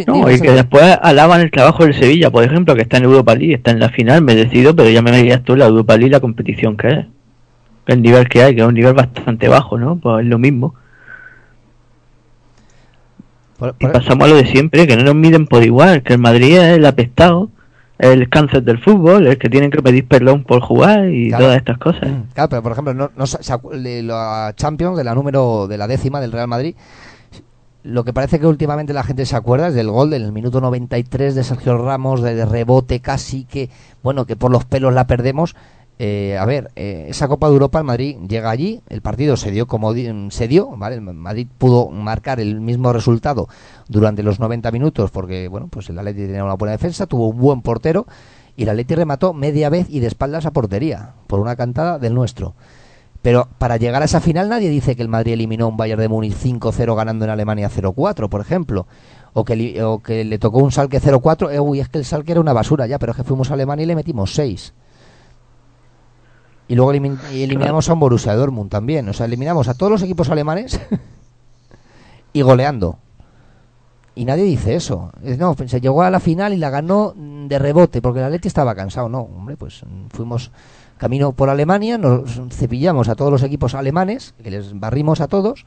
No, 0.08 0.30
y 0.32 0.40
que 0.40 0.52
después 0.52 0.98
alaban 1.02 1.42
el 1.42 1.50
trabajo 1.50 1.84
del 1.84 1.96
Sevilla, 1.96 2.30
por 2.30 2.44
ejemplo, 2.44 2.76
que 2.76 2.84
está 2.84 2.98
en 2.98 3.06
Europa 3.06 3.34
League, 3.36 3.56
está 3.56 3.72
en 3.72 3.80
la 3.80 3.90
final, 3.90 4.22
merecido, 4.22 4.76
pero 4.76 4.90
ya 4.90 5.02
me 5.02 5.12
dirías 5.12 5.44
tú 5.44 5.56
la 5.56 5.66
Europa 5.66 5.98
League, 5.98 6.12
la 6.12 6.20
competición 6.20 6.78
que 6.78 6.88
es. 6.90 7.06
El 7.88 8.04
nivel 8.04 8.30
que 8.30 8.44
hay, 8.44 8.54
que 8.56 8.62
es 8.62 8.68
un 8.68 8.76
nivel 8.76 8.94
bastante 8.94 9.48
bajo, 9.48 9.80
¿no? 9.80 9.96
Pues 9.98 10.22
es 10.24 10.28
lo 10.30 10.38
mismo. 10.38 10.76
Por- 13.58 13.76
Y 13.80 13.88
pasamos 13.88 14.26
a 14.26 14.30
lo 14.30 14.36
de 14.36 14.46
siempre, 14.46 14.88
que 14.88 14.96
no 14.96 15.04
nos 15.04 15.16
miden 15.16 15.46
por 15.48 15.64
igual, 15.64 16.04
que 16.04 16.14
el 16.14 16.20
Madrid 16.20 16.58
es 16.58 16.78
el 16.78 16.86
apestado, 16.86 17.50
el 17.98 18.30
cáncer 18.30 18.64
del 18.64 18.78
fútbol, 18.80 19.28
el 19.28 19.38
que 19.38 19.50
tienen 19.50 19.72
que 19.72 19.82
pedir 19.82 20.08
perdón 20.08 20.44
por 20.46 20.62
jugar 20.62 21.10
y 21.10 21.30
Claro. 21.30 21.46
todas 21.46 21.58
estas 21.58 21.78
cosas. 21.80 22.10
Claro, 22.34 22.50
pero 22.50 22.64
por 22.64 22.72
ejemplo, 22.72 22.94
no, 22.94 23.12
no 23.18 23.26
la 24.04 24.54
Champions, 24.56 24.98
de 24.98 25.04
la 25.04 25.14
número 25.16 25.68
de 25.68 25.78
la 25.78 25.88
décima 25.88 26.22
del 26.22 26.32
Real 26.32 26.48
Madrid, 26.48 26.76
lo 27.84 28.04
que 28.04 28.14
parece 28.14 28.40
que 28.40 28.48
últimamente 28.48 28.94
la 28.94 29.04
gente 29.04 29.26
se 29.26 29.36
acuerda 29.36 29.70
es 29.70 29.74
del 29.74 29.90
gol 29.90 30.10
del 30.10 30.32
minuto 30.32 30.60
93 30.62 31.36
de 31.36 31.44
Sergio 31.44 31.78
Ramos, 31.78 32.22
de, 32.22 32.46
rebote 32.46 33.00
casi 33.00 33.46
que, 33.46 33.70
bueno, 34.04 34.26
que 34.26 34.36
por 34.36 34.52
los 34.52 34.66
pelos 34.66 34.94
la 34.94 35.08
perdemos. 35.08 35.56
Eh, 36.02 36.38
a 36.38 36.46
ver, 36.46 36.72
eh, 36.78 37.08
esa 37.10 37.28
Copa 37.28 37.48
de 37.48 37.54
Europa, 37.54 37.80
el 37.80 37.86
Madrid 37.86 38.18
llega 38.28 38.50
allí, 38.50 38.82
el 38.88 39.02
partido 39.02 39.36
se 39.36 39.52
dio 39.52 39.68
como 39.68 39.94
se 40.30 40.48
dio, 40.48 40.70
¿vale? 40.78 40.96
El 40.96 41.02
Madrid 41.02 41.48
pudo 41.58 41.90
marcar 41.90 42.40
el 42.40 42.62
mismo 42.62 42.94
resultado 42.94 43.50
durante 43.90 44.24
los 44.24 44.40
90 44.40 44.72
minutos 44.72 45.12
porque, 45.12 45.50
bueno, 45.50 45.68
pues 45.70 45.90
el 45.90 46.00
Atleti 46.00 46.22
tenía 46.22 46.46
una 46.46 46.54
buena 46.54 46.72
defensa, 46.72 47.06
tuvo 47.06 47.28
un 47.28 47.38
buen 47.38 47.62
portero 47.62 48.08
y 48.56 48.64
el 48.64 48.70
Atleti 48.70 48.96
remató 48.96 49.34
media 49.34 49.70
vez 49.70 49.88
y 49.90 50.00
de 50.00 50.08
espaldas 50.08 50.46
a 50.46 50.52
portería 50.52 51.16
por 51.28 51.40
una 51.42 51.58
cantada 51.58 52.00
del 52.00 52.14
nuestro. 52.14 52.56
Pero 53.22 53.50
para 53.58 53.78
llegar 53.78 54.02
a 54.02 54.06
esa 54.06 54.22
final 54.22 54.48
nadie 54.50 54.70
dice 54.70 54.96
que 54.96 55.02
el 55.02 55.10
Madrid 55.10 55.34
eliminó 55.34 55.66
a 55.66 55.68
un 55.68 55.78
Bayern 55.78 56.00
de 56.00 56.08
Múnich 56.08 56.34
5-0 56.34 56.96
ganando 56.96 57.26
en 57.26 57.32
Alemania 57.32 57.70
0-4, 57.70 58.30
por 58.30 58.42
ejemplo. 58.42 58.88
O 59.34 59.44
que, 59.44 59.56
le 59.56 60.40
tocó 60.40 60.60
un 60.60 60.72
Salque 60.72 61.02
0-4. 61.02 61.52
Eh, 61.52 61.60
uy, 61.60 61.80
es 61.80 61.90
que 61.90 61.98
el 61.98 62.06
Salque 62.06 62.32
era 62.32 62.42
una 62.42 62.54
basura 62.54 62.88
ya, 62.88 62.98
pero 62.98 63.12
es 63.12 63.18
que 63.18 63.24
fuimos 63.24 63.52
a 63.52 63.54
Alemania 63.54 63.84
y 63.84 63.88
le 63.88 63.96
metimos 63.96 64.34
6. 64.34 64.74
Y 66.70 66.76
luego 66.76 66.92
eliminamos 66.92 67.90
a 67.90 67.94
un 67.94 68.00
Borussia 68.00 68.36
Dortmund 68.36 68.70
también. 68.70 69.10
O 69.10 69.14
sea, 69.14 69.26
eliminamos 69.26 69.68
a 69.68 69.74
todos 69.74 69.92
los 69.92 70.04
equipos 70.04 70.30
alemanes 70.30 70.80
y 72.34 72.42
goleando. 72.42 73.00
Y 74.16 74.26
nadie 74.26 74.44
dice 74.44 74.76
eso. 74.76 75.12
Es, 75.24 75.38
No, 75.38 75.56
se 75.66 75.82
llegó 75.82 76.04
a 76.04 76.10
la 76.10 76.20
final 76.20 76.54
y 76.54 76.58
la 76.58 76.70
ganó 76.70 77.14
mm, 77.16 77.48
de 77.48 77.60
rebote 77.60 78.02
porque 78.02 78.20
el 78.20 78.26
Atleti 78.26 78.48
estaba 78.48 78.76
cansado. 78.76 79.10
No, 79.10 79.22
hombre, 79.22 79.58
pues 79.58 79.84
mm, 79.84 80.08
fuimos 80.10 80.52
camino 81.00 81.32
por 81.32 81.50
Alemania, 81.50 81.98
nos 81.98 82.40
cepillamos 82.52 83.08
a 83.10 83.16
todos 83.16 83.32
los 83.32 83.42
equipos 83.42 83.74
alemanes, 83.74 84.36
que 84.44 84.52
les 84.52 84.78
barrimos 84.78 85.22
a 85.22 85.28
todos, 85.28 85.66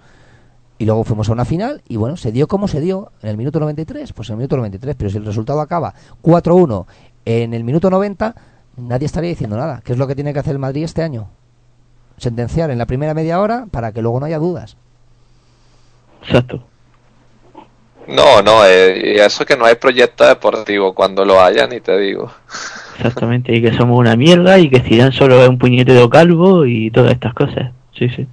y 0.78 0.84
luego 0.84 1.04
fuimos 1.04 1.28
a 1.28 1.32
una 1.32 1.46
final, 1.46 1.82
y 1.88 1.96
bueno, 1.96 2.16
se 2.16 2.30
dio 2.30 2.46
como 2.46 2.68
se 2.68 2.80
dio 2.80 3.10
en 3.22 3.30
el 3.30 3.36
minuto 3.38 3.58
93, 3.58 4.12
pues 4.12 4.28
en 4.28 4.34
el 4.34 4.38
minuto 4.38 4.58
93, 4.58 4.94
pero 4.94 5.10
si 5.10 5.16
el 5.16 5.24
resultado 5.24 5.60
acaba 5.60 5.94
4-1 6.22 6.86
en 7.24 7.54
el 7.54 7.64
minuto 7.64 7.88
90, 7.88 8.34
nadie 8.76 9.06
estaría 9.06 9.30
diciendo 9.30 9.56
nada. 9.56 9.80
¿Qué 9.82 9.94
es 9.94 9.98
lo 9.98 10.06
que 10.06 10.14
tiene 10.14 10.34
que 10.34 10.38
hacer 10.38 10.52
el 10.52 10.58
Madrid 10.58 10.84
este 10.84 11.02
año? 11.02 11.28
Sentenciar 12.18 12.70
en 12.70 12.78
la 12.78 12.86
primera 12.86 13.14
media 13.14 13.40
hora 13.40 13.66
para 13.70 13.92
que 13.92 14.02
luego 14.02 14.20
no 14.20 14.26
haya 14.26 14.38
dudas. 14.38 14.76
Exacto. 16.22 16.62
No, 18.08 18.42
no, 18.42 18.64
eh, 18.66 19.14
y 19.16 19.20
eso 19.20 19.44
que 19.44 19.56
no 19.56 19.64
hay 19.64 19.76
proyecto 19.76 20.24
deportivo, 20.26 20.94
cuando 20.94 21.24
lo 21.24 21.40
haya 21.42 21.66
ni 21.66 21.80
te 21.80 21.96
digo. 21.98 22.32
Exactamente, 22.96 23.54
y 23.54 23.62
que 23.62 23.72
somos 23.76 23.98
una 23.98 24.16
mierda 24.16 24.58
y 24.58 24.68
que 24.68 24.80
Zidane 24.80 25.12
solo 25.12 25.42
es 25.42 25.48
un 25.48 25.58
puñetero 25.58 26.10
calvo 26.10 26.66
y 26.66 26.90
todas 26.90 27.12
estas 27.12 27.32
cosas. 27.34 27.70
Sí, 27.96 28.08
sí. 28.08 28.26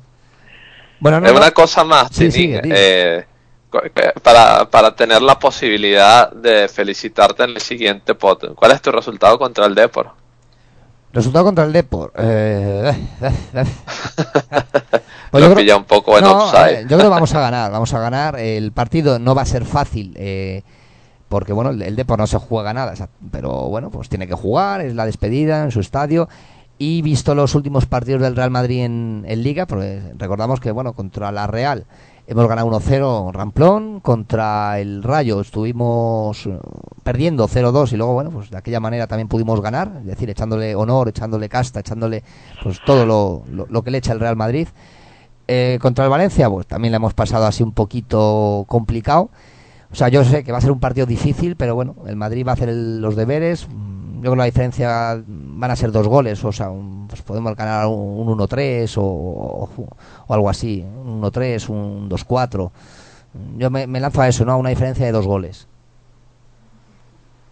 Bueno, 1.00 1.20
no, 1.22 1.28
es 1.28 1.34
no. 1.34 1.40
una 1.40 1.52
cosa 1.52 1.84
más, 1.84 2.10
Sí, 2.12 2.30
Tini, 2.30 2.32
sigue, 2.32 2.62
eh, 2.66 3.26
que- 3.72 4.20
para, 4.22 4.66
para 4.70 4.96
tener 4.96 5.22
la 5.22 5.38
posibilidad 5.40 6.32
de 6.32 6.68
felicitarte 6.68 7.44
en 7.44 7.52
el 7.52 7.62
siguiente 7.62 8.16
pot. 8.16 8.54
¿Cuál 8.56 8.72
es 8.72 8.82
tu 8.82 8.92
resultado 8.92 9.38
contra 9.40 9.66
el 9.66 9.76
Depor? 9.76 10.12
Resultado 11.14 11.46
contra 11.46 11.64
el 11.66 11.74
Depor. 11.74 12.14
Eh, 12.18 12.94
Pues 15.32 15.44
Lo 15.44 15.50
yo 15.50 15.54
creo- 15.54 15.64
pilla 15.64 15.78
un 15.78 15.84
poco 15.84 16.18
en 16.18 16.24
No, 16.24 16.52
yo 16.52 16.88
creo 16.88 17.00
que 17.02 17.08
vamos 17.08 17.34
a 17.36 17.40
ganar, 17.40 17.72
vamos 17.72 17.94
a 17.94 18.00
ganar. 18.00 18.40
El 18.40 18.72
partido 18.72 19.20
no 19.20 19.36
va 19.36 19.44
a 19.44 19.46
ser 19.46 19.64
fácil, 19.64 20.14
eh, 20.18 20.64
porque 21.28 21.54
bueno, 21.54 21.70
el, 21.70 21.84
el 21.84 21.96
Depor 21.96 22.18
no 22.18 22.26
se 22.26 22.38
juega 22.40 22.74
nada, 22.74 22.96
pero 23.32 23.52
bueno, 23.70 23.92
pues 23.92 24.10
tiene 24.10 24.26
que 24.28 24.34
jugar, 24.34 24.82
es 24.82 24.96
la 24.96 25.06
despedida 25.06 25.64
en 25.64 25.70
su 25.72 25.82
estadio. 25.82 26.28
Y 26.80 27.04
visto 27.04 27.36
los 27.36 27.54
últimos 27.54 27.86
partidos 27.86 28.22
del 28.24 28.36
Real 28.36 28.50
Madrid 28.50 28.86
en, 28.86 29.24
en 29.28 29.44
Liga, 29.44 29.68
porque 29.68 30.02
recordamos 30.18 30.60
que 30.62 30.72
bueno, 30.72 30.94
contra 30.94 31.32
la 31.32 31.46
Real 31.46 31.86
hemos 32.32 32.48
ganado 32.48 32.68
1-0 32.70 33.32
Ramplón, 33.34 34.00
contra 34.02 34.80
el 34.80 35.02
Rayo 35.02 35.42
estuvimos 35.42 36.46
eh, 36.46 36.60
perdiendo 37.04 37.48
0-2 37.48 37.94
y 37.94 37.98
luego 37.98 38.14
bueno, 38.14 38.30
pues 38.30 38.52
de 38.52 38.58
aquella 38.58 38.80
manera 38.80 39.08
también 39.08 39.28
pudimos 39.28 39.60
ganar, 39.62 39.92
es 40.02 40.06
decir, 40.06 40.30
echándole 40.30 40.76
honor, 40.76 41.10
echándole 41.10 41.50
casta, 41.50 41.80
echándole 41.80 42.24
pues 42.62 42.80
todo 42.86 43.06
lo, 43.06 43.84
que 43.84 43.90
le 43.92 43.98
echa 43.98 44.14
el 44.14 44.20
Real 44.20 44.36
Madrid. 44.36 44.68
Eh, 45.48 45.80
contra 45.82 46.04
el 46.06 46.12
Valencia, 46.12 46.48
pues 46.48 46.68
también 46.68 46.92
le 46.92 46.98
hemos 46.98 47.16
pasado 47.16 47.48
así 47.48 47.64
un 47.64 47.72
poquito 47.72 48.66
complicado. 48.68 49.32
O 49.92 49.96
sea, 49.96 50.08
yo 50.10 50.24
sé 50.24 50.44
que 50.44 50.52
va 50.52 50.60
a 50.60 50.62
ser 50.62 50.72
un 50.72 50.80
partido 50.80 51.08
difícil, 51.08 51.56
pero 51.56 51.74
bueno, 51.74 51.96
el 52.06 52.16
Madrid 52.16 52.46
va 52.46 52.52
a 52.52 52.54
hacer 52.54 52.70
el- 52.70 53.02
los 53.02 53.16
deberes. 53.16 53.68
Yo 54.20 54.24
creo 54.24 54.34
que 54.34 54.38
la 54.40 54.46
diferencia 54.46 55.22
van 55.28 55.72
a 55.72 55.76
ser 55.76 55.92
dos 55.92 56.08
goles, 56.08 56.44
o 56.44 56.52
sea, 56.52 56.70
un- 56.70 57.08
pues 57.08 57.22
podemos 57.22 57.56
ganar 57.56 57.88
un, 57.88 58.28
un 58.28 58.38
1-3 58.38 58.98
o, 58.98 59.02
o- 59.04 59.70
o 60.28 60.34
algo 60.34 60.50
así, 60.50 60.82
un 60.86 61.22
1-3, 61.22 61.70
un 61.70 62.10
2-4. 62.10 62.72
Yo 63.58 63.70
me, 63.70 63.88
me 63.88 64.00
lanzo 64.00 64.22
a 64.22 64.28
eso, 64.28 64.44
¿no? 64.46 64.54
A 64.54 64.56
una 64.58 64.70
diferencia 64.70 65.06
de 65.06 65.12
dos 65.12 65.26
goles. 65.26 65.68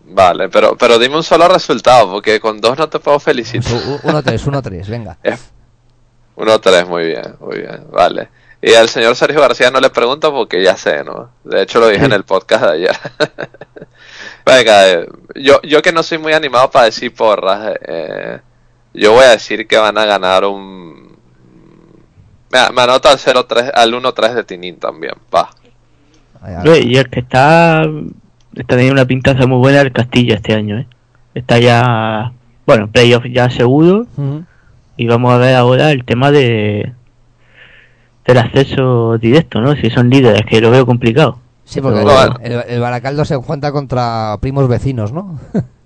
Vale, 0.09 0.47
pero, 0.49 0.77
pero 0.77 0.97
dime 0.99 1.17
un 1.17 1.23
solo 1.23 1.47
resultado, 1.47 2.09
porque 2.11 2.39
con 2.39 2.61
dos 2.61 2.77
no 2.77 2.87
te 2.89 2.99
puedo 2.99 3.19
felicitar. 3.19 3.73
U- 3.73 4.07
1-3, 4.07 4.39
1-3, 4.45 4.87
venga. 4.87 5.17
1-3, 6.37 6.87
muy 6.87 7.05
bien, 7.07 7.35
muy 7.39 7.57
bien, 7.57 7.85
vale. 7.91 8.29
Y 8.61 8.73
al 8.73 8.89
señor 8.89 9.15
Sergio 9.15 9.41
García 9.41 9.69
no 9.69 9.79
le 9.79 9.89
pregunto 9.89 10.31
porque 10.31 10.63
ya 10.63 10.75
sé, 10.77 11.03
¿no? 11.03 11.29
De 11.43 11.61
hecho 11.61 11.79
lo 11.79 11.87
dije 11.89 12.05
en 12.05 12.13
el 12.13 12.23
podcast 12.23 12.63
de 12.65 12.71
ayer. 12.71 12.95
Venga, 14.47 14.89
eh, 14.89 15.07
yo, 15.35 15.61
yo 15.61 15.81
que 15.81 15.91
no 15.91 16.03
soy 16.03 16.19
muy 16.19 16.31
animado 16.31 16.71
para 16.71 16.85
decir 16.85 17.13
porras, 17.13 17.77
eh, 17.85 18.39
yo 18.93 19.11
voy 19.11 19.25
a 19.25 19.31
decir 19.31 19.67
que 19.67 19.77
van 19.77 19.97
a 19.97 20.05
ganar 20.05 20.45
un... 20.45 21.17
Me, 22.49 22.59
me 22.73 22.81
anoto 22.81 23.09
al 23.09 23.17
0-3, 23.17 23.71
al 23.73 23.93
1-3 23.93 24.33
de 24.35 24.43
Tinín 24.45 24.77
también, 24.77 25.15
va. 25.35 25.49
Hombre, 26.41 26.79
Y 26.79 26.95
el 26.95 27.09
que 27.09 27.19
está, 27.19 27.81
está 28.55 28.75
teniendo 28.75 28.93
una 28.93 29.05
pintaza 29.05 29.45
muy 29.47 29.57
buena 29.57 29.81
el 29.81 29.91
Castilla 29.91 30.35
este 30.35 30.53
año, 30.53 30.79
¿eh? 30.79 30.87
Está 31.33 31.59
ya, 31.59 32.31
bueno, 32.65 32.87
playoff 32.89 33.25
ya 33.29 33.49
seguro. 33.49 34.07
Y 34.95 35.07
vamos 35.07 35.33
a 35.33 35.37
ver 35.37 35.55
ahora 35.55 35.91
el 35.91 36.05
tema 36.05 36.31
de 36.31 36.93
del 38.25 38.37
acceso 38.37 39.17
directo, 39.17 39.61
¿no? 39.61 39.75
Si 39.75 39.89
son 39.89 40.09
líderes, 40.09 40.45
que 40.45 40.59
lo 40.59 40.71
veo 40.71 40.85
complicado. 40.85 41.39
Sí, 41.69 41.81
porque 41.81 41.99
Pero- 41.99 42.37
el, 42.41 42.51
el- 42.53 42.63
el 42.67 42.79
Baracaldo 42.79 43.25
se 43.25 43.33
encuentra 43.33 43.71
contra 43.71 44.37
primos 44.39 44.67
vecinos, 44.67 45.11
¿no? 45.11 45.39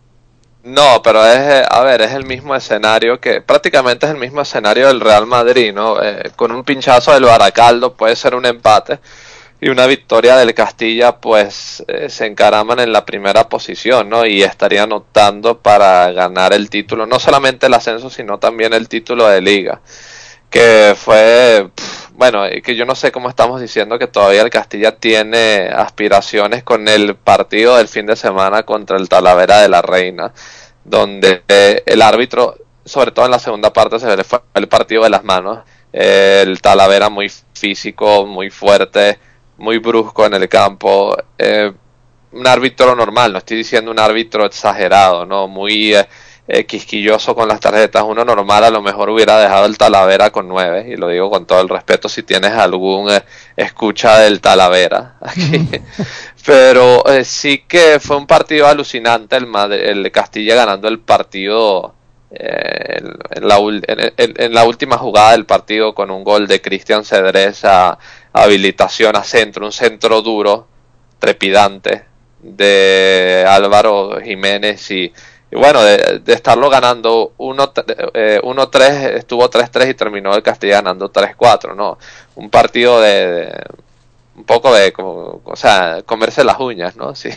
No, 0.63 1.01
pero 1.03 1.25
es, 1.25 1.39
eh, 1.39 1.63
a 1.67 1.81
ver, 1.81 2.01
es 2.03 2.11
el 2.13 2.23
mismo 2.23 2.53
escenario 2.55 3.19
que 3.19 3.41
prácticamente 3.41 4.05
es 4.05 4.11
el 4.11 4.19
mismo 4.19 4.41
escenario 4.41 4.85
del 4.89 4.99
Real 5.01 5.25
Madrid, 5.25 5.73
¿no? 5.73 5.99
Eh, 6.03 6.29
con 6.35 6.51
un 6.51 6.63
pinchazo 6.63 7.11
del 7.13 7.23
Baracaldo 7.23 7.95
puede 7.95 8.15
ser 8.15 8.35
un 8.35 8.45
empate 8.45 8.99
y 9.59 9.69
una 9.69 9.87
victoria 9.87 10.37
del 10.37 10.53
Castilla, 10.53 11.13
pues 11.17 11.83
eh, 11.87 12.09
se 12.09 12.27
encaraman 12.27 12.79
en 12.79 12.93
la 12.93 13.03
primera 13.05 13.49
posición, 13.49 14.07
¿no? 14.07 14.23
Y 14.23 14.43
estarían 14.43 14.91
optando 14.91 15.57
para 15.57 16.11
ganar 16.11 16.53
el 16.53 16.69
título, 16.69 17.07
no 17.07 17.17
solamente 17.19 17.65
el 17.65 17.73
ascenso, 17.73 18.11
sino 18.11 18.37
también 18.37 18.71
el 18.73 18.87
título 18.87 19.27
de 19.27 19.41
liga, 19.41 19.81
que 20.51 20.93
fue, 20.95 21.69
bueno, 22.21 22.43
que 22.63 22.75
yo 22.75 22.85
no 22.85 22.93
sé 22.93 23.11
cómo 23.11 23.29
estamos 23.29 23.59
diciendo 23.59 23.97
que 23.97 24.05
todavía 24.05 24.43
el 24.43 24.51
Castilla 24.51 24.95
tiene 24.95 25.69
aspiraciones 25.69 26.61
con 26.63 26.87
el 26.87 27.15
partido 27.15 27.77
del 27.77 27.87
fin 27.87 28.05
de 28.05 28.15
semana 28.15 28.61
contra 28.61 28.97
el 28.97 29.09
Talavera 29.09 29.61
de 29.61 29.69
la 29.69 29.81
Reina, 29.81 30.31
donde 30.83 31.41
eh, 31.47 31.81
el 31.83 31.99
árbitro, 31.99 32.57
sobre 32.85 33.09
todo 33.09 33.25
en 33.25 33.31
la 33.31 33.39
segunda 33.39 33.73
parte, 33.73 33.97
se 33.97 34.15
le 34.15 34.23
fue 34.23 34.39
el 34.53 34.67
partido 34.67 35.01
de 35.03 35.09
las 35.09 35.23
manos. 35.23 35.61
Eh, 35.91 36.43
el 36.45 36.61
Talavera 36.61 37.09
muy 37.09 37.27
físico, 37.55 38.27
muy 38.27 38.51
fuerte, 38.51 39.17
muy 39.57 39.79
brusco 39.79 40.23
en 40.27 40.35
el 40.35 40.47
campo. 40.47 41.17
eh, 41.39 41.73
un 42.33 42.45
árbitro 42.45 42.95
normal, 42.95 43.31
no 43.33 43.39
estoy 43.39 43.57
diciendo 43.57 43.89
un 43.89 43.97
árbitro 43.99 44.45
exagerado, 44.45 45.25
¿no? 45.25 45.47
Muy 45.47 45.95
eh, 46.47 46.65
quisquilloso 46.65 47.35
con 47.35 47.47
las 47.47 47.59
tarjetas. 47.59 48.03
Uno 48.03 48.25
normal 48.25 48.63
a 48.63 48.69
lo 48.69 48.81
mejor 48.81 49.09
hubiera 49.09 49.39
dejado 49.39 49.65
el 49.65 49.77
Talavera 49.77 50.31
con 50.31 50.47
9, 50.47 50.87
y 50.89 50.95
lo 50.97 51.07
digo 51.09 51.29
con 51.29 51.45
todo 51.45 51.61
el 51.61 51.69
respeto 51.69 52.09
si 52.09 52.23
tienes 52.23 52.51
algún 52.53 53.09
eh, 53.11 53.23
escucha 53.55 54.19
del 54.19 54.41
Talavera 54.41 55.15
aquí. 55.21 55.69
Pero 56.45 57.05
eh, 57.07 57.23
sí 57.23 57.59
que 57.67 57.99
fue 57.99 58.17
un 58.17 58.27
partido 58.27 58.67
alucinante 58.67 59.35
el, 59.35 59.45
Madrid- 59.47 59.81
el 59.83 60.11
Castilla 60.11 60.55
ganando 60.55 60.87
el 60.87 60.99
partido 60.99 61.93
en, 62.31 63.13
en 63.31 63.47
la, 63.47 63.57
en 64.17 64.53
la 64.53 64.63
última 64.65 64.97
jugada 64.97 65.31
del 65.31 65.45
partido 65.45 65.93
con 65.93 66.11
un 66.11 66.23
gol 66.23 66.47
de 66.47 66.61
Cristian 66.61 67.03
Cedrés 67.05 67.63
a 67.65 67.97
habilitación 68.33 69.15
a 69.15 69.23
centro, 69.23 69.65
un 69.65 69.71
centro 69.71 70.21
duro, 70.21 70.67
trepidante 71.19 72.05
de 72.39 73.45
Álvaro 73.47 74.19
Jiménez 74.23 74.89
y, 74.91 75.13
y 75.51 75.57
bueno, 75.57 75.83
de, 75.83 76.19
de 76.19 76.33
estarlo 76.33 76.69
ganando 76.69 77.33
1-3, 77.37 78.11
eh, 78.13 78.39
1-3, 78.41 79.17
estuvo 79.17 79.49
3-3 79.49 79.89
y 79.89 79.93
terminó 79.93 80.33
el 80.33 80.43
Castilla 80.43 80.75
ganando 80.75 81.11
3-4, 81.11 81.75
¿no? 81.75 81.97
Un 82.35 82.49
partido 82.49 83.01
de, 83.01 83.51
un 84.35 84.45
poco 84.45 84.73
de, 84.73 84.93
como, 84.93 85.41
o 85.43 85.55
sea, 85.55 86.03
comerse 86.05 86.43
las 86.43 86.59
uñas, 86.59 86.95
¿no? 86.95 87.13
Si, 87.21 87.29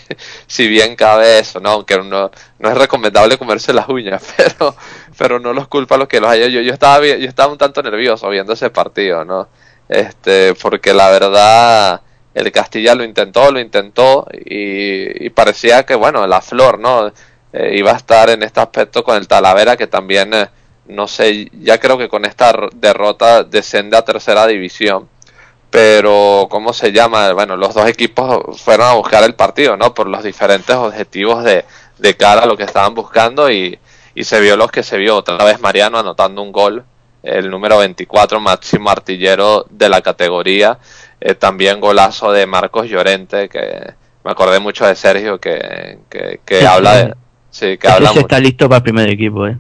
si 0.47 0.69
bien 0.69 0.95
cabe 0.97 1.41
eso, 1.41 1.61
¿no? 1.61 1.71
Aunque 1.71 1.99
no, 1.99 2.31
no 2.59 2.69
es 2.69 2.79
recomendable 2.79 3.37
comerse 3.37 3.73
las 3.73 3.89
uñas, 3.89 4.23
pero, 4.37 4.77
pero 5.19 5.41
no 5.41 5.53
los 5.53 5.69
culpa 5.69 5.97
los 5.97 6.09
que 6.09 6.21
los 6.21 6.31
haya. 6.31 6.47
Yo, 6.47 6.61
yo 6.61 6.73
estaba, 6.73 7.05
yo 7.05 7.29
estaba 7.29 7.53
un 7.53 7.59
tanto 7.59 7.83
nervioso 7.83 8.29
viendo 8.31 8.53
ese 8.53 8.71
partido, 8.71 9.25
¿no? 9.25 9.49
Este, 9.89 10.55
porque 10.55 10.95
la 10.95 11.11
verdad, 11.11 12.01
el 12.33 12.53
Castilla 12.53 12.95
lo 12.95 13.05
intentó, 13.05 13.51
lo 13.51 13.61
intentó 13.61 14.27
y 14.33 15.29
parecía 15.31 15.85
que, 15.85 15.95
bueno, 15.95 16.27
la 16.27 16.41
flor, 16.41 16.79
¿no? 16.79 17.13
Eh, 17.55 17.77
iba 17.79 17.93
a 17.93 17.97
estar 17.97 18.29
en 18.31 18.43
este 18.43 18.61
aspecto 18.61 19.05
con 19.05 19.17
el 19.17 19.29
Talavera, 19.29 19.77
que 19.77 19.87
también, 19.87 20.35
eh, 20.35 20.49
no 20.87 21.09
sé, 21.09 21.51
ya 21.61 21.79
creo 21.79 21.97
que 21.97 22.09
con 22.09 22.25
esta 22.25 22.53
derrota 22.75 23.45
descende 23.45 23.97
a 23.97 24.03
tercera 24.03 24.47
división 24.47 25.09
pero 25.75 26.47
¿cómo 26.53 26.73
se 26.73 26.93
llama? 26.93 27.33
Bueno, 27.33 27.57
los 27.57 27.75
dos 27.75 27.89
equipos 27.89 28.61
fueron 28.61 28.87
a 28.87 28.93
buscar 28.93 29.25
el 29.25 29.35
partido, 29.35 29.77
¿no? 29.77 29.93
Por 29.93 30.07
los 30.07 30.23
diferentes 30.23 30.77
objetivos 30.77 31.43
de, 31.43 31.65
de 31.99 32.17
cara 32.17 32.43
a 32.43 32.47
lo 32.47 32.57
que 32.57 32.63
estaban 32.63 32.95
buscando 32.95 33.51
y, 33.51 33.77
y 34.15 34.23
se 34.23 34.39
vio 34.39 34.57
lo 34.57 34.69
que 34.69 34.85
se 34.85 34.99
vio. 34.99 35.17
Otra 35.17 35.45
vez 35.45 35.61
Mariano 35.61 35.99
anotando 35.99 36.43
un 36.43 36.53
gol, 36.53 36.85
el 37.25 37.51
número 37.51 37.79
24, 37.79 38.39
máximo 38.39 38.89
artillero 38.89 39.67
de 39.69 39.89
la 39.89 40.01
categoría. 40.01 40.79
Eh, 41.21 41.35
también 41.35 41.81
golazo 41.81 42.31
de 42.31 42.47
Marcos 42.47 42.87
Llorente, 42.87 43.49
que 43.49 43.95
me 44.23 44.31
acordé 44.31 44.61
mucho 44.61 44.87
de 44.87 44.95
Sergio, 44.95 45.41
que, 45.41 45.99
que, 46.09 46.39
que 46.45 46.65
habla 46.65 46.95
de... 46.95 47.15
Sí, 47.55 47.79
que 47.79 47.87
Ese 47.87 48.19
está 48.21 48.41
listo 48.41 48.69
para 48.69 48.79
el 48.79 48.83
primer 48.83 49.09
equipo, 49.09 49.47
¿eh? 49.47 49.57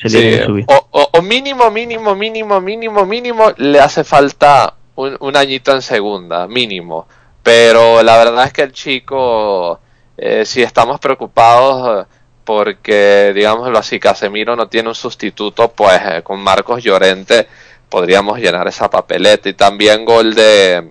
Se 0.00 0.08
Sí, 0.08 0.16
tiene 0.18 0.38
que 0.38 0.44
subir. 0.44 0.64
o, 0.68 0.86
o- 0.92 1.08
o 1.12 1.22
mínimo, 1.22 1.70
mínimo, 1.72 2.14
mínimo, 2.14 2.60
mínimo, 2.60 3.04
mínimo, 3.04 3.52
le 3.56 3.80
hace 3.80 4.04
falta 4.04 4.74
un, 4.94 5.16
un 5.18 5.36
añito 5.36 5.72
en 5.72 5.82
segunda, 5.82 6.46
mínimo. 6.46 7.08
Pero 7.42 8.00
la 8.04 8.16
verdad 8.18 8.46
es 8.46 8.52
que 8.52 8.62
el 8.62 8.70
chico, 8.72 9.80
eh, 10.16 10.44
si 10.44 10.62
estamos 10.62 11.00
preocupados 11.00 12.06
porque, 12.44 13.32
digámoslo 13.34 13.76
así, 13.76 13.98
Casemiro 13.98 14.54
no 14.54 14.68
tiene 14.68 14.88
un 14.90 14.94
sustituto, 14.94 15.72
pues 15.72 16.00
eh, 16.04 16.22
con 16.22 16.38
Marcos 16.40 16.82
Llorente 16.84 17.48
podríamos 17.88 18.38
llenar 18.38 18.68
esa 18.68 18.88
papeleta. 18.88 19.48
Y 19.48 19.54
también 19.54 20.04
gol 20.04 20.32
de 20.34 20.90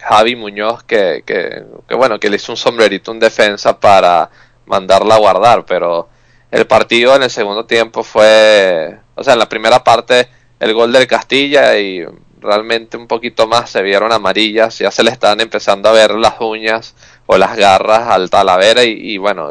Javi 0.00 0.34
Muñoz, 0.36 0.82
que, 0.84 1.22
que, 1.26 1.62
que 1.86 1.94
bueno, 1.94 2.18
que 2.18 2.30
le 2.30 2.36
hizo 2.36 2.52
un 2.52 2.56
sombrerito 2.56 3.12
en 3.12 3.20
defensa 3.20 3.78
para 3.78 4.30
mandarla 4.66 5.16
a 5.16 5.18
guardar, 5.18 5.64
pero 5.64 6.08
el 6.50 6.66
partido 6.66 7.16
en 7.16 7.24
el 7.24 7.30
segundo 7.30 7.66
tiempo 7.66 8.02
fue, 8.04 8.98
o 9.14 9.24
sea, 9.24 9.32
en 9.32 9.38
la 9.38 9.48
primera 9.48 9.82
parte 9.82 10.28
el 10.60 10.72
gol 10.72 10.92
del 10.92 11.06
Castilla 11.06 11.76
y 11.78 12.04
realmente 12.40 12.96
un 12.96 13.06
poquito 13.06 13.46
más 13.46 13.70
se 13.70 13.82
vieron 13.82 14.12
amarillas, 14.12 14.78
ya 14.78 14.90
se 14.90 15.02
le 15.02 15.10
estaban 15.10 15.40
empezando 15.40 15.88
a 15.88 15.92
ver 15.92 16.12
las 16.12 16.34
uñas 16.40 16.94
o 17.26 17.38
las 17.38 17.56
garras 17.56 18.08
al 18.08 18.30
Talavera 18.30 18.84
y, 18.84 19.16
bueno, 19.18 19.50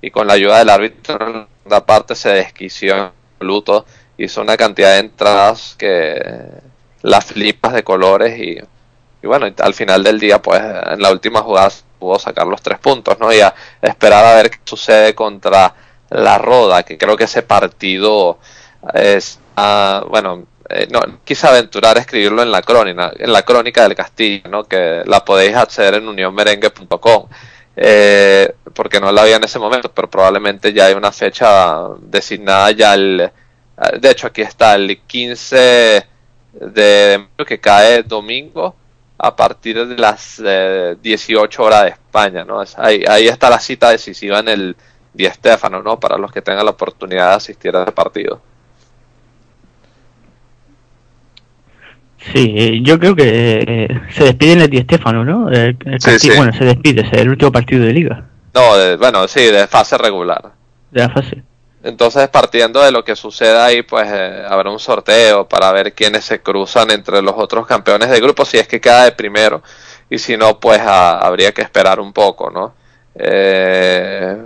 y 0.00 0.10
con 0.10 0.26
la 0.26 0.34
ayuda 0.34 0.58
del 0.58 0.68
árbitro 0.68 1.26
en 1.26 1.46
la 1.68 1.86
parte 1.86 2.14
se 2.14 2.30
desquició 2.30 3.12
Luto, 3.40 3.86
hizo 4.18 4.42
una 4.42 4.56
cantidad 4.56 4.92
de 4.92 4.98
entradas 4.98 5.76
que 5.78 6.20
las 7.02 7.24
flipas 7.24 7.72
de 7.72 7.82
colores 7.82 8.38
y, 8.38 8.58
y 9.22 9.26
bueno, 9.26 9.46
al 9.58 9.74
final 9.74 10.02
del 10.02 10.18
día 10.20 10.42
pues 10.42 10.60
en 10.60 11.00
la 11.00 11.10
última 11.12 11.42
jugada 11.42 11.70
pudo 12.02 12.18
sacar 12.18 12.48
los 12.48 12.60
tres 12.60 12.80
puntos, 12.80 13.16
¿no? 13.20 13.32
Y 13.32 13.40
a 13.40 13.54
esperar 13.80 14.24
a 14.24 14.34
ver 14.34 14.50
qué 14.50 14.58
sucede 14.64 15.14
contra 15.14 15.72
la 16.10 16.36
Roda, 16.36 16.82
que 16.82 16.98
creo 16.98 17.16
que 17.16 17.24
ese 17.24 17.42
partido 17.42 18.38
es, 18.92 19.38
ah, 19.56 20.04
bueno, 20.08 20.44
eh, 20.68 20.88
no 20.90 21.00
quise 21.24 21.46
aventurar 21.46 21.96
a 21.96 22.00
escribirlo 22.00 22.42
en 22.42 22.50
la 22.50 22.62
crónica, 22.62 23.12
en 23.16 23.32
la 23.32 23.42
crónica 23.42 23.84
del 23.84 23.94
Castillo, 23.94 24.48
¿no? 24.50 24.64
Que 24.64 25.02
la 25.06 25.24
podéis 25.24 25.54
acceder 25.56 25.94
en 25.94 26.08
unionmerengue.com. 26.08 27.28
Eh, 27.76 28.52
porque 28.74 29.00
no 29.00 29.12
la 29.12 29.22
había 29.22 29.36
en 29.36 29.44
ese 29.44 29.60
momento, 29.60 29.92
pero 29.92 30.10
probablemente 30.10 30.72
ya 30.72 30.86
hay 30.86 30.94
una 30.94 31.12
fecha 31.12 31.88
designada 32.00 32.70
ya 32.72 32.94
el, 32.94 33.30
de 34.00 34.10
hecho 34.10 34.26
aquí 34.26 34.42
está 34.42 34.74
el 34.74 35.00
15 35.06 36.06
de 36.52 37.18
mayo 37.18 37.46
que 37.46 37.60
cae 37.60 38.02
domingo 38.02 38.76
a 39.24 39.36
partir 39.36 39.86
de 39.86 39.96
las 39.96 40.42
eh, 40.44 40.96
18 41.00 41.62
horas 41.62 41.82
de 41.84 41.88
España, 41.90 42.44
¿no? 42.44 42.60
Es- 42.60 42.76
ahí, 42.78 43.04
ahí 43.08 43.28
está 43.28 43.48
la 43.48 43.60
cita 43.60 43.90
decisiva 43.90 44.40
en 44.40 44.48
el 44.48 44.76
Di 45.14 45.26
Stéfano, 45.26 45.80
¿no? 45.82 45.98
Para 46.00 46.18
los 46.18 46.32
que 46.32 46.42
tengan 46.42 46.64
la 46.64 46.72
oportunidad 46.72 47.28
de 47.30 47.34
asistir 47.36 47.74
a 47.76 47.82
ese 47.82 47.92
partido. 47.92 48.40
Sí, 52.32 52.54
eh, 52.56 52.80
yo 52.82 52.98
creo 53.00 53.16
que 53.16 53.24
eh, 53.66 54.00
se 54.10 54.24
despide 54.24 54.52
en 54.52 54.60
el 54.60 54.70
Di 54.70 54.80
Stéfano, 54.82 55.24
¿no? 55.24 55.48
El, 55.50 55.76
el 55.84 56.00
Sí, 56.00 56.18
sí. 56.18 56.30
Bueno, 56.36 56.52
se 56.52 56.64
despide, 56.64 57.02
es 57.02 57.12
el 57.14 57.28
último 57.30 57.50
partido 57.50 57.84
de 57.84 57.92
liga, 57.92 58.24
No, 58.54 58.76
de- 58.76 58.96
bueno, 58.96 59.26
sí, 59.28 59.40
de 59.46 59.66
fase 59.66 59.98
regular. 59.98 60.52
de 60.90 61.00
la 61.00 61.08
fase. 61.10 61.42
Entonces, 61.82 62.28
partiendo 62.28 62.80
de 62.80 62.92
lo 62.92 63.04
que 63.04 63.16
suceda 63.16 63.66
ahí, 63.66 63.82
pues 63.82 64.06
eh, 64.10 64.44
habrá 64.48 64.70
un 64.70 64.78
sorteo 64.78 65.48
para 65.48 65.72
ver 65.72 65.92
quiénes 65.94 66.24
se 66.24 66.40
cruzan 66.40 66.90
entre 66.90 67.22
los 67.22 67.34
otros 67.36 67.66
campeones 67.66 68.08
de 68.10 68.20
grupo, 68.20 68.44
si 68.44 68.58
es 68.58 68.68
que 68.68 68.80
queda 68.80 69.04
de 69.04 69.12
primero, 69.12 69.62
y 70.08 70.18
si 70.18 70.36
no, 70.36 70.60
pues 70.60 70.80
habría 70.80 71.52
que 71.52 71.62
esperar 71.62 71.98
un 72.00 72.12
poco, 72.12 72.50
¿no? 72.50 72.74
Eh, 73.14 74.36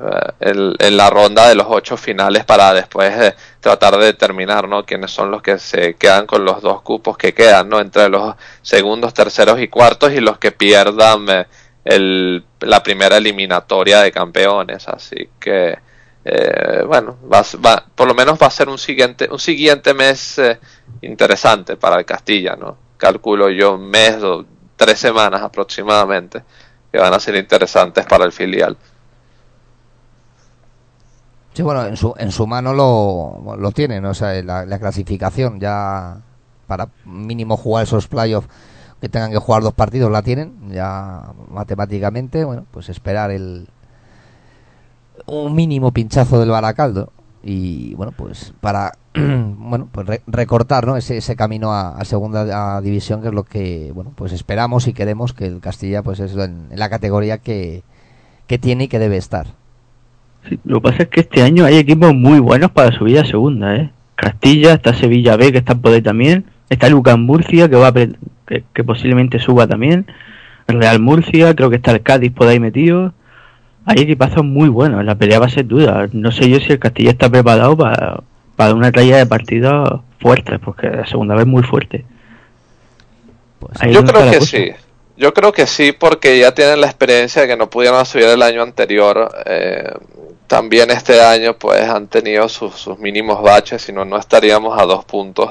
en 0.40 0.96
la 0.96 1.08
ronda 1.08 1.48
de 1.48 1.54
los 1.54 1.66
ocho 1.68 1.96
finales 1.96 2.44
para 2.44 2.74
después 2.74 3.12
eh, 3.16 3.34
tratar 3.60 3.96
de 3.96 4.06
determinar, 4.06 4.66
¿no? 4.68 4.84
Quiénes 4.84 5.12
son 5.12 5.30
los 5.30 5.40
que 5.42 5.58
se 5.58 5.94
quedan 5.94 6.26
con 6.26 6.44
los 6.44 6.62
dos 6.62 6.82
cupos 6.82 7.16
que 7.16 7.32
quedan, 7.32 7.68
¿no? 7.68 7.80
Entre 7.80 8.08
los 8.08 8.34
segundos, 8.62 9.14
terceros 9.14 9.60
y 9.60 9.68
cuartos 9.68 10.12
y 10.12 10.20
los 10.20 10.38
que 10.38 10.52
pierdan 10.52 11.28
eh, 11.28 11.46
el, 11.84 12.44
la 12.60 12.82
primera 12.82 13.18
eliminatoria 13.18 14.00
de 14.02 14.10
campeones, 14.10 14.88
así 14.88 15.28
que 15.38 15.78
eh, 16.28 16.82
bueno, 16.84 17.18
va, 17.32 17.44
por 17.94 18.08
lo 18.08 18.12
menos 18.14 18.36
va 18.42 18.48
a 18.48 18.50
ser 18.50 18.68
un 18.68 18.78
siguiente, 18.78 19.28
un 19.30 19.38
siguiente 19.38 19.94
mes 19.94 20.38
eh, 20.38 20.58
interesante 21.02 21.76
para 21.76 22.00
el 22.00 22.04
Castilla, 22.04 22.56
¿no? 22.56 22.76
Calculo 22.96 23.48
yo 23.48 23.74
un 23.76 23.88
mes 23.88 24.20
o 24.24 24.44
tres 24.74 24.98
semanas 24.98 25.40
aproximadamente 25.40 26.42
que 26.90 26.98
van 26.98 27.14
a 27.14 27.20
ser 27.20 27.36
interesantes 27.36 28.04
para 28.06 28.24
el 28.24 28.32
filial. 28.32 28.76
Sí, 31.54 31.62
bueno, 31.62 31.86
en 31.86 31.96
su, 31.96 32.12
en 32.18 32.32
su 32.32 32.44
mano 32.48 32.74
lo, 32.74 33.56
lo 33.56 33.70
tienen, 33.70 34.04
o 34.04 34.12
sea, 34.12 34.42
la, 34.42 34.66
la 34.66 34.78
clasificación 34.80 35.60
ya 35.60 36.20
para 36.66 36.88
mínimo 37.04 37.56
jugar 37.56 37.84
esos 37.84 38.08
playoffs 38.08 38.48
que 39.00 39.08
tengan 39.08 39.30
que 39.30 39.38
jugar 39.38 39.62
dos 39.62 39.74
partidos 39.74 40.10
la 40.10 40.22
tienen, 40.22 40.72
ya 40.72 41.22
matemáticamente, 41.50 42.42
bueno, 42.42 42.66
pues 42.72 42.88
esperar 42.88 43.30
el 43.30 43.68
un 45.26 45.54
mínimo 45.54 45.92
pinchazo 45.92 46.38
del 46.38 46.50
Baracaldo 46.50 47.12
y 47.42 47.94
bueno, 47.94 48.12
pues 48.12 48.52
para 48.60 48.92
bueno, 49.14 49.88
pues 49.90 50.06
re- 50.06 50.22
recortar, 50.26 50.86
¿no? 50.86 50.96
ese, 50.96 51.16
ese 51.16 51.36
camino 51.36 51.72
a, 51.72 52.04
segunda 52.04 52.80
división 52.80 53.22
que 53.22 53.28
es 53.28 53.34
lo 53.34 53.44
que, 53.44 53.92
bueno, 53.94 54.12
pues 54.14 54.32
esperamos 54.32 54.86
y 54.88 54.92
queremos 54.92 55.32
que 55.32 55.46
el 55.46 55.60
Castilla 55.60 56.02
pues 56.02 56.20
es 56.20 56.32
en, 56.34 56.66
en 56.70 56.78
la 56.78 56.90
categoría 56.90 57.38
que, 57.38 57.82
que 58.46 58.58
tiene 58.58 58.84
y 58.84 58.88
que 58.88 58.98
debe 58.98 59.16
estar. 59.16 59.46
Lo 60.64 60.80
que 60.80 60.90
pasa 60.90 61.02
es 61.04 61.08
que 61.08 61.20
este 61.20 61.42
año 61.42 61.64
hay 61.64 61.76
equipos 61.76 62.14
muy 62.14 62.38
buenos 62.38 62.70
para 62.70 62.96
subir 62.96 63.18
a 63.18 63.24
segunda, 63.24 63.74
¿eh? 63.76 63.90
Castilla, 64.14 64.74
está 64.74 64.94
Sevilla 64.94 65.36
B, 65.36 65.52
que 65.52 65.58
está 65.58 65.74
por 65.74 65.92
ahí 65.92 66.02
también, 66.02 66.46
está 66.70 66.88
Lucas 66.88 67.18
Murcia, 67.18 67.68
que 67.68 67.76
va 67.76 67.88
a 67.88 67.92
que, 67.92 68.64
que 68.72 68.84
posiblemente 68.84 69.38
suba 69.40 69.66
también, 69.66 70.06
Real 70.68 71.00
Murcia, 71.00 71.54
creo 71.54 71.68
que 71.70 71.76
está 71.76 71.92
el 71.92 72.02
Cádiz 72.02 72.32
por 72.32 72.48
ahí 72.48 72.60
metido. 72.60 73.12
Hay 73.86 74.02
equipazos 74.02 74.44
muy 74.44 74.68
buenos, 74.68 75.04
la 75.04 75.14
pelea 75.14 75.38
va 75.38 75.46
a 75.46 75.50
ser 75.50 75.66
dura. 75.66 76.08
No 76.12 76.32
sé 76.32 76.50
yo 76.50 76.58
si 76.58 76.72
el 76.72 76.78
Castilla 76.78 77.10
está 77.10 77.30
preparado 77.30 77.76
para, 77.76 78.20
para 78.56 78.74
una 78.74 78.90
raya 78.90 79.16
de 79.16 79.26
partidos 79.26 80.00
fuertes, 80.20 80.58
porque 80.62 80.90
la 80.90 81.06
segunda 81.06 81.34
vez 81.34 81.46
muy 81.46 81.62
fuerte. 81.62 82.04
Pues 83.60 83.92
Yo 83.92 84.04
creo 84.04 84.30
que 84.30 84.40
sí. 84.40 84.72
Yo 85.16 85.32
creo 85.32 85.50
que 85.50 85.66
sí, 85.66 85.92
porque 85.92 86.38
ya 86.38 86.52
tienen 86.52 86.82
la 86.82 86.88
experiencia 86.88 87.42
de 87.42 87.48
que 87.48 87.56
no 87.56 87.70
pudieron 87.70 88.04
subir 88.04 88.26
el 88.26 88.42
año 88.42 88.62
anterior. 88.62 89.30
eh, 89.46 89.90
también 90.46 90.90
este 90.90 91.20
año, 91.20 91.54
pues 91.58 91.88
han 91.88 92.06
tenido 92.08 92.48
sus, 92.48 92.74
sus 92.74 92.98
mínimos 92.98 93.42
baches, 93.42 93.82
si 93.82 93.92
no, 93.92 94.04
no 94.04 94.16
estaríamos 94.18 94.78
a 94.80 94.84
dos 94.84 95.04
puntos. 95.04 95.50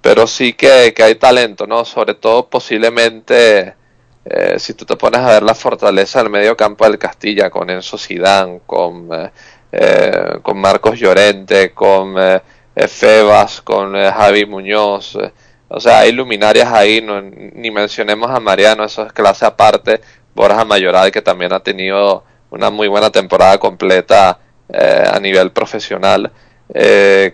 Pero 0.00 0.26
sí 0.26 0.52
que, 0.54 0.92
que 0.94 1.02
hay 1.02 1.14
talento, 1.14 1.66
¿no? 1.66 1.84
Sobre 1.84 2.14
todo, 2.14 2.48
posiblemente, 2.48 3.74
eh, 4.24 4.58
si 4.58 4.74
tú 4.74 4.84
te 4.84 4.96
pones 4.96 5.20
a 5.20 5.28
ver 5.28 5.42
la 5.42 5.54
fortaleza 5.54 6.20
del 6.22 6.30
medio 6.30 6.56
campo 6.56 6.84
del 6.84 6.98
Castilla, 6.98 7.50
con 7.50 7.70
Enzo 7.70 7.98
Sidán, 7.98 8.60
con, 8.60 9.08
eh, 9.12 9.30
eh, 9.72 10.38
con 10.42 10.58
Marcos 10.58 10.98
Llorente, 10.98 11.72
con 11.72 12.14
eh, 12.18 12.42
eh, 12.74 12.88
Febas, 12.88 13.62
con 13.62 13.94
Javi 13.94 14.44
Muñoz. 14.44 15.16
o 15.68 15.80
sea, 15.80 16.00
hay 16.00 16.12
luminarias 16.12 16.70
ahí, 16.70 17.04
ni 17.54 17.70
mencionemos 17.70 18.30
a 18.30 18.38
Mariano, 18.38 18.84
eso 18.84 19.06
es 19.06 19.12
clase 19.12 19.46
aparte. 19.46 20.00
Borja 20.34 20.64
Mayoral, 20.64 21.10
que 21.10 21.22
también 21.22 21.52
ha 21.52 21.60
tenido 21.60 22.24
una 22.50 22.70
muy 22.70 22.88
buena 22.88 23.10
temporada 23.10 23.58
completa 23.58 24.38
a 24.68 25.18
nivel 25.20 25.52
profesional. 25.52 26.30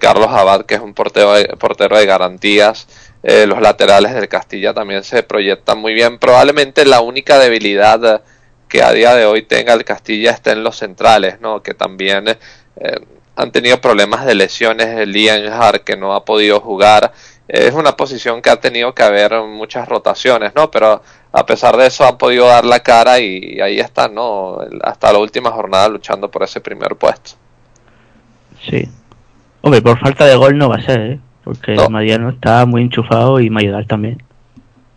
Carlos 0.01 0.29
Abad, 0.29 0.65
que 0.65 0.75
es 0.75 0.81
un 0.81 0.95
portero 0.95 1.35
portero 1.59 1.97
de 1.97 2.07
garantías. 2.07 2.89
Eh, 3.23 3.47
los 3.47 3.61
laterales 3.61 4.15
del 4.15 4.29
Castilla 4.29 4.73
también 4.73 5.03
se 5.03 5.23
proyectan 5.23 5.79
muy 5.79 5.95
bien. 5.95 6.19
Probablemente 6.19 6.85
la 6.85 7.01
única 7.01 7.39
debilidad 7.39 8.17
eh, 8.17 8.21
que 8.69 8.83
a 8.83 8.93
día 8.93 9.15
de 9.15 9.27
hoy 9.27 9.43
tenga 9.43 9.73
el 9.73 9.85
Castilla 9.85 10.31
está 10.31 10.53
en 10.53 10.63
los 10.63 10.77
centrales, 10.77 11.41
¿no? 11.41 11.63
Que 11.63 11.75
también 11.75 12.29
eh, 12.29 12.37
han 13.35 13.53
tenido 13.53 13.81
problemas 13.81 14.27
de 14.27 14.35
lesiones. 14.35 15.07
Lienhard, 15.09 15.81
que 15.81 15.97
no 15.97 16.15
ha 16.15 16.25
podido 16.25 16.61
jugar. 16.61 17.13
Eh, 17.49 17.69
es 17.69 17.75
una 17.75 17.97
posición 17.97 18.43
que 18.43 18.51
ha 18.51 18.61
tenido 18.61 18.95
que 18.95 19.03
haber 19.03 19.41
muchas 19.43 19.89
rotaciones, 19.89 20.55
¿no? 20.55 20.71
Pero 20.71 21.03
a 21.33 21.47
pesar 21.47 21.77
de 21.77 21.87
eso 21.87 22.07
han 22.07 22.19
podido 22.19 22.47
dar 22.47 22.65
la 22.65 22.81
cara 22.81 23.19
y 23.19 23.61
ahí 23.61 23.81
están, 23.81 24.15
¿no? 24.15 24.59
Hasta 24.83 25.13
la 25.13 25.19
última 25.19 25.51
jornada 25.51 25.89
luchando 25.89 26.31
por 26.31 26.43
ese 26.43 26.61
primer 26.61 26.95
puesto. 26.97 27.33
Sí. 28.69 28.89
Hombre, 29.61 29.83
por 29.83 29.99
falta 29.99 30.27
de 30.27 30.37
gol 30.37 30.57
no 30.57 30.69
va 30.69 30.77
a 30.77 30.83
ser, 30.83 31.01
¿eh? 31.01 31.21
Porque 31.49 31.75
No. 31.75 31.89
Mariano 31.89 32.29
está 32.29 32.67
muy 32.67 32.83
enchufado 32.83 33.41
y 33.41 33.49
Mayoral 33.49 33.87
también. 33.87 34.23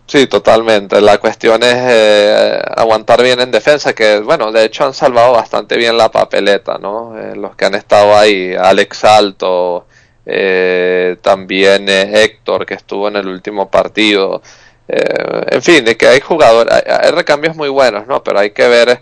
Sí, 0.06 0.28
totalmente. 0.28 1.00
La 1.00 1.18
cuestión 1.18 1.64
es 1.64 1.78
eh, 1.78 2.62
aguantar 2.76 3.24
bien 3.24 3.40
en 3.40 3.52
defensa, 3.52 3.94
que 3.94 4.20
bueno, 4.20 4.52
de 4.52 4.66
hecho 4.66 4.84
han 4.84 4.94
salvado 4.94 5.32
bastante 5.32 5.78
bien 5.78 5.98
la 5.98 6.12
papeleta, 6.12 6.78
¿no? 6.78 7.18
Eh, 7.18 7.38
los 7.38 7.56
que 7.56 7.64
han 7.64 7.76
estado 7.76 8.18
ahí, 8.18 8.54
Alex 8.54 9.06
Alto, 9.06 9.86
eh, 10.26 11.16
también 11.22 11.88
eh, 11.88 12.24
Héctor, 12.26 12.66
que 12.66 12.74
estuvo 12.74 13.08
en 13.08 13.16
el 13.16 13.28
último 13.28 13.72
partido. 13.72 14.42
Eh, 14.90 15.46
en 15.52 15.62
fin, 15.62 15.86
de 15.86 15.96
que 15.96 16.08
hay 16.08 16.20
jugadores, 16.20 16.74
hay, 16.74 16.82
hay 16.94 17.12
recambios 17.12 17.56
muy 17.56 17.70
buenos, 17.70 18.06
¿no? 18.08 18.22
Pero 18.22 18.40
hay 18.40 18.52
que 18.52 18.68
ver 18.68 19.02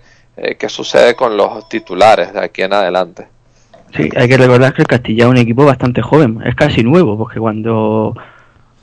qué 0.59 0.69
sucede 0.69 1.15
con 1.15 1.35
los 1.35 1.67
titulares 1.67 2.31
de 2.31 2.41
aquí 2.45 2.61
en 2.61 2.73
adelante. 2.73 3.27
Sí, 3.95 4.09
hay 4.15 4.27
que 4.27 4.37
recordar 4.37 4.73
que 4.73 4.83
el 4.83 4.87
Castilla 4.87 5.25
es 5.25 5.29
un 5.29 5.37
equipo 5.37 5.65
bastante 5.65 6.01
joven, 6.01 6.41
es 6.45 6.55
casi 6.55 6.83
nuevo, 6.83 7.17
porque 7.17 7.39
cuando 7.39 8.15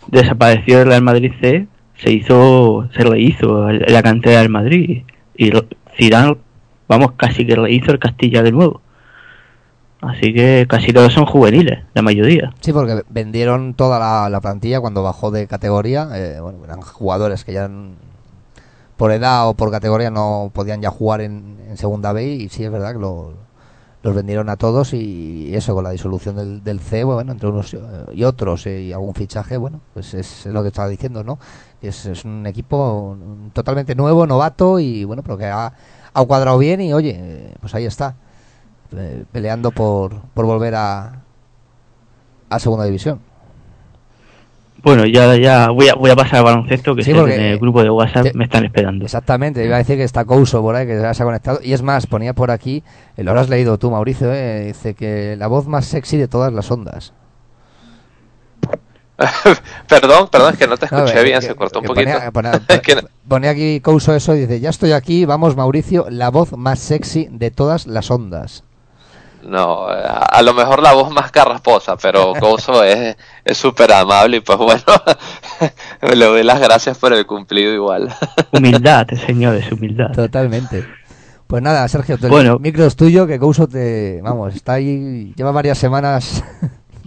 desapareció 0.08 0.80
el 0.82 0.88
Real 0.88 1.02
Madrid 1.02 1.32
C, 1.40 1.66
se 1.96 2.12
hizo, 2.12 2.88
se 2.94 3.02
rehizo 3.04 3.70
la 3.70 4.02
cantera 4.02 4.40
del 4.40 4.50
Madrid 4.50 5.02
y 5.36 5.50
Zidane, 5.96 6.36
vamos, 6.88 7.12
casi 7.16 7.46
que 7.46 7.54
rehizo 7.56 7.92
el 7.92 7.98
Castilla 7.98 8.42
de 8.42 8.52
nuevo. 8.52 8.80
Así 10.02 10.34
que 10.34 10.66
casi 10.68 10.92
todos 10.92 11.12
son 11.12 11.24
juveniles, 11.24 11.80
la 11.94 12.02
mayoría. 12.02 12.52
Sí, 12.60 12.72
porque 12.72 13.02
vendieron 13.08 13.74
toda 13.74 13.98
la, 13.98 14.28
la 14.28 14.40
plantilla 14.40 14.80
cuando 14.80 15.02
bajó 15.02 15.30
de 15.30 15.46
categoría. 15.46 16.08
eh, 16.14 16.38
bueno, 16.40 16.64
eran 16.64 16.82
jugadores 16.82 17.44
que 17.44 17.54
ya 17.54 17.68
por 18.96 19.12
edad 19.12 19.48
o 19.48 19.54
por 19.54 19.70
categoría 19.70 20.10
no 20.10 20.50
podían 20.54 20.80
ya 20.80 20.90
jugar 20.90 21.20
en, 21.20 21.58
en 21.68 21.76
segunda 21.76 22.12
B 22.12 22.26
y 22.26 22.48
sí 22.48 22.64
es 22.64 22.70
verdad 22.70 22.92
que 22.92 22.98
lo- 22.98 23.34
los 24.06 24.14
vendieron 24.14 24.48
a 24.48 24.56
todos 24.56 24.94
y 24.94 25.52
eso 25.52 25.74
con 25.74 25.82
la 25.82 25.90
disolución 25.90 26.36
del, 26.36 26.62
del 26.62 26.78
C, 26.78 27.02
bueno, 27.02 27.32
entre 27.32 27.48
unos 27.48 27.74
eh, 27.74 27.80
y 28.14 28.22
otros 28.22 28.64
eh, 28.68 28.82
y 28.82 28.92
algún 28.92 29.14
fichaje, 29.14 29.56
bueno, 29.56 29.80
pues 29.94 30.14
es 30.14 30.46
lo 30.46 30.62
que 30.62 30.68
estaba 30.68 30.86
diciendo, 30.86 31.24
¿no? 31.24 31.40
Es, 31.82 32.06
es 32.06 32.24
un 32.24 32.46
equipo 32.46 33.16
totalmente 33.52 33.96
nuevo, 33.96 34.24
novato 34.24 34.78
y 34.78 35.02
bueno, 35.02 35.24
pero 35.24 35.36
que 35.36 35.46
ha, 35.46 35.72
ha 36.14 36.24
cuadrado 36.24 36.56
bien 36.56 36.80
y 36.80 36.92
oye, 36.92 37.52
pues 37.60 37.74
ahí 37.74 37.84
está, 37.84 38.14
peleando 39.32 39.72
por, 39.72 40.20
por 40.34 40.46
volver 40.46 40.76
a, 40.76 41.24
a 42.48 42.58
segunda 42.60 42.84
división. 42.84 43.18
Bueno, 44.86 45.04
ya, 45.04 45.34
ya 45.36 45.68
voy 45.70 45.88
a, 45.88 45.94
voy 45.94 46.10
a 46.10 46.14
pasar 46.14 46.36
al 46.36 46.44
baloncesto, 46.44 46.94
que 46.94 47.02
Sí, 47.02 47.10
en 47.10 47.28
el 47.28 47.58
grupo 47.58 47.82
de 47.82 47.90
WhatsApp 47.90 48.22
te- 48.26 48.34
me 48.34 48.44
están 48.44 48.64
esperando. 48.64 49.04
Exactamente, 49.04 49.64
iba 49.64 49.74
a 49.74 49.78
decir 49.78 49.96
que 49.96 50.04
está 50.04 50.24
Couso 50.24 50.62
por 50.62 50.76
ahí, 50.76 50.86
que 50.86 50.96
ya 51.00 51.12
se 51.12 51.24
ha 51.24 51.26
conectado. 51.26 51.58
Y 51.60 51.72
es 51.72 51.82
más, 51.82 52.06
ponía 52.06 52.34
por 52.34 52.52
aquí, 52.52 52.84
eh, 53.16 53.24
lo 53.24 53.32
has 53.32 53.48
leído 53.48 53.78
tú, 53.78 53.90
Mauricio, 53.90 54.32
eh, 54.32 54.66
dice 54.68 54.94
que 54.94 55.34
la 55.36 55.48
voz 55.48 55.66
más 55.66 55.86
sexy 55.86 56.16
de 56.18 56.28
todas 56.28 56.52
las 56.52 56.70
ondas. 56.70 57.12
perdón, 59.88 60.28
perdón, 60.30 60.52
es 60.52 60.58
que 60.58 60.66
no 60.68 60.76
te 60.76 60.84
escuché 60.86 61.20
eh, 61.20 61.24
bien, 61.24 61.40
que- 61.40 61.46
se 61.46 61.54
cortó 61.56 61.80
un 61.80 61.86
poquito. 61.86 62.10
Ponía, 62.10 62.30
ponía 63.28 63.50
aquí 63.50 63.80
Couso 63.80 64.14
eso 64.14 64.36
y 64.36 64.40
dice, 64.40 64.60
ya 64.60 64.70
estoy 64.70 64.92
aquí, 64.92 65.24
vamos 65.24 65.56
Mauricio, 65.56 66.06
la 66.10 66.30
voz 66.30 66.56
más 66.56 66.78
sexy 66.78 67.26
de 67.32 67.50
todas 67.50 67.88
las 67.88 68.08
ondas. 68.12 68.62
No, 69.46 69.86
a, 69.88 70.18
a 70.24 70.42
lo 70.42 70.52
mejor 70.54 70.82
la 70.82 70.92
voz 70.92 71.10
más 71.12 71.30
carrasposa, 71.30 71.96
pero 71.96 72.32
Couso 72.40 72.82
es 72.84 73.16
es 73.44 73.56
súper 73.56 73.92
amable 73.92 74.38
y 74.38 74.40
pues 74.40 74.58
bueno, 74.58 74.82
le 76.14 76.24
doy 76.24 76.42
las 76.42 76.60
gracias 76.60 76.98
por 76.98 77.12
el 77.12 77.26
cumplido 77.26 77.72
igual. 77.72 78.12
Humildad, 78.52 79.06
señores, 79.26 79.70
humildad. 79.70 80.10
Totalmente. 80.12 80.84
Pues 81.46 81.62
nada, 81.62 81.86
Sergio, 81.86 82.18
el 82.20 82.28
Bueno. 82.28 82.58
micro 82.58 82.84
es 82.86 82.96
tuyo, 82.96 83.26
que 83.26 83.38
Couso 83.38 83.68
te, 83.68 84.20
vamos, 84.22 84.54
está 84.56 84.72
ahí, 84.74 85.32
lleva 85.36 85.52
varias 85.52 85.78
semanas 85.78 86.42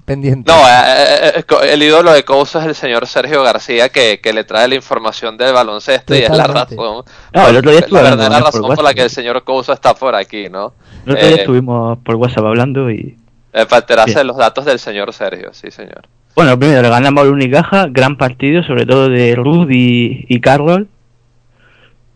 pendiente. 0.09 0.51
No, 0.51 0.57
eh, 0.67 1.31
eh, 1.35 1.43
co- 1.43 1.61
el 1.61 1.81
ídolo 1.83 2.11
de 2.11 2.23
Couso 2.23 2.59
es 2.59 2.65
el 2.65 2.75
señor 2.75 3.05
Sergio 3.07 3.43
García 3.43 3.89
que, 3.89 4.19
que 4.21 4.33
le 4.33 4.43
trae 4.43 4.67
la 4.67 4.75
información 4.75 5.37
del 5.37 5.53
baloncesto 5.53 6.15
y 6.15 6.19
es 6.19 6.29
la 6.29 6.47
razón, 6.47 7.05
No, 7.33 7.47
el 7.47 7.57
otro 7.57 7.71
día 7.71 7.79
estuve 7.81 8.01
la 8.01 8.09
hablando 8.09 8.23
verdadera 8.23 8.51
por 8.51 8.61
razón 8.61 8.75
por 8.75 8.83
la 8.83 8.93
que 8.93 9.03
el 9.03 9.09
señor 9.09 9.43
Couso 9.43 9.71
está 9.71 9.93
por 9.93 10.15
aquí, 10.15 10.49
¿no? 10.49 10.73
El 11.05 11.13
otro 11.13 11.27
día 11.27 11.35
Eh, 11.35 11.39
estuvimos 11.41 11.97
por 11.99 12.15
WhatsApp 12.15 12.45
hablando 12.45 12.89
y... 12.91 13.15
eh, 13.53 13.65
para 13.67 13.81
enterarse 13.81 14.17
de 14.17 14.23
los 14.25 14.35
datos 14.37 14.65
del 14.65 14.79
señor 14.79 15.13
Sergio, 15.13 15.53
sí 15.53 15.69
señor. 15.71 16.07
Bueno, 16.35 16.57
primero 16.57 16.81
le 16.81 16.89
ganamos 16.89 17.23
al 17.23 17.31
Unicaja, 17.31 17.87
gran 17.89 18.17
partido, 18.17 18.63
sobre 18.63 18.85
todo 18.85 19.09
de 19.09 19.35
Rudy 19.35 20.25
y 20.27 20.39
Carroll. 20.41 20.87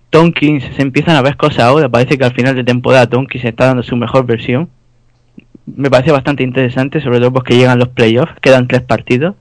Tonkins, 0.10 0.64
se 0.76 0.82
empiezan 0.82 1.16
a 1.16 1.22
ver 1.22 1.38
cosas 1.38 1.60
ahora, 1.60 1.90
parece 1.90 2.18
que 2.18 2.24
al 2.26 2.34
final 2.34 2.56
de 2.56 2.64
temporada 2.64 3.08
Tonkins 3.08 3.46
está 3.46 3.66
dando 3.66 3.84
su 3.84 3.96
mejor 3.96 4.26
versión. 4.26 4.70
Me 5.66 5.90
parece 5.90 6.12
bastante 6.12 6.44
interesante, 6.44 7.00
sobre 7.00 7.20
todo 7.20 7.32
porque 7.32 7.56
llegan 7.56 7.80
los 7.80 7.90
playoffs, 7.90 8.34
quedan 8.42 8.68
tres 8.68 8.82
partidos. 8.82 9.36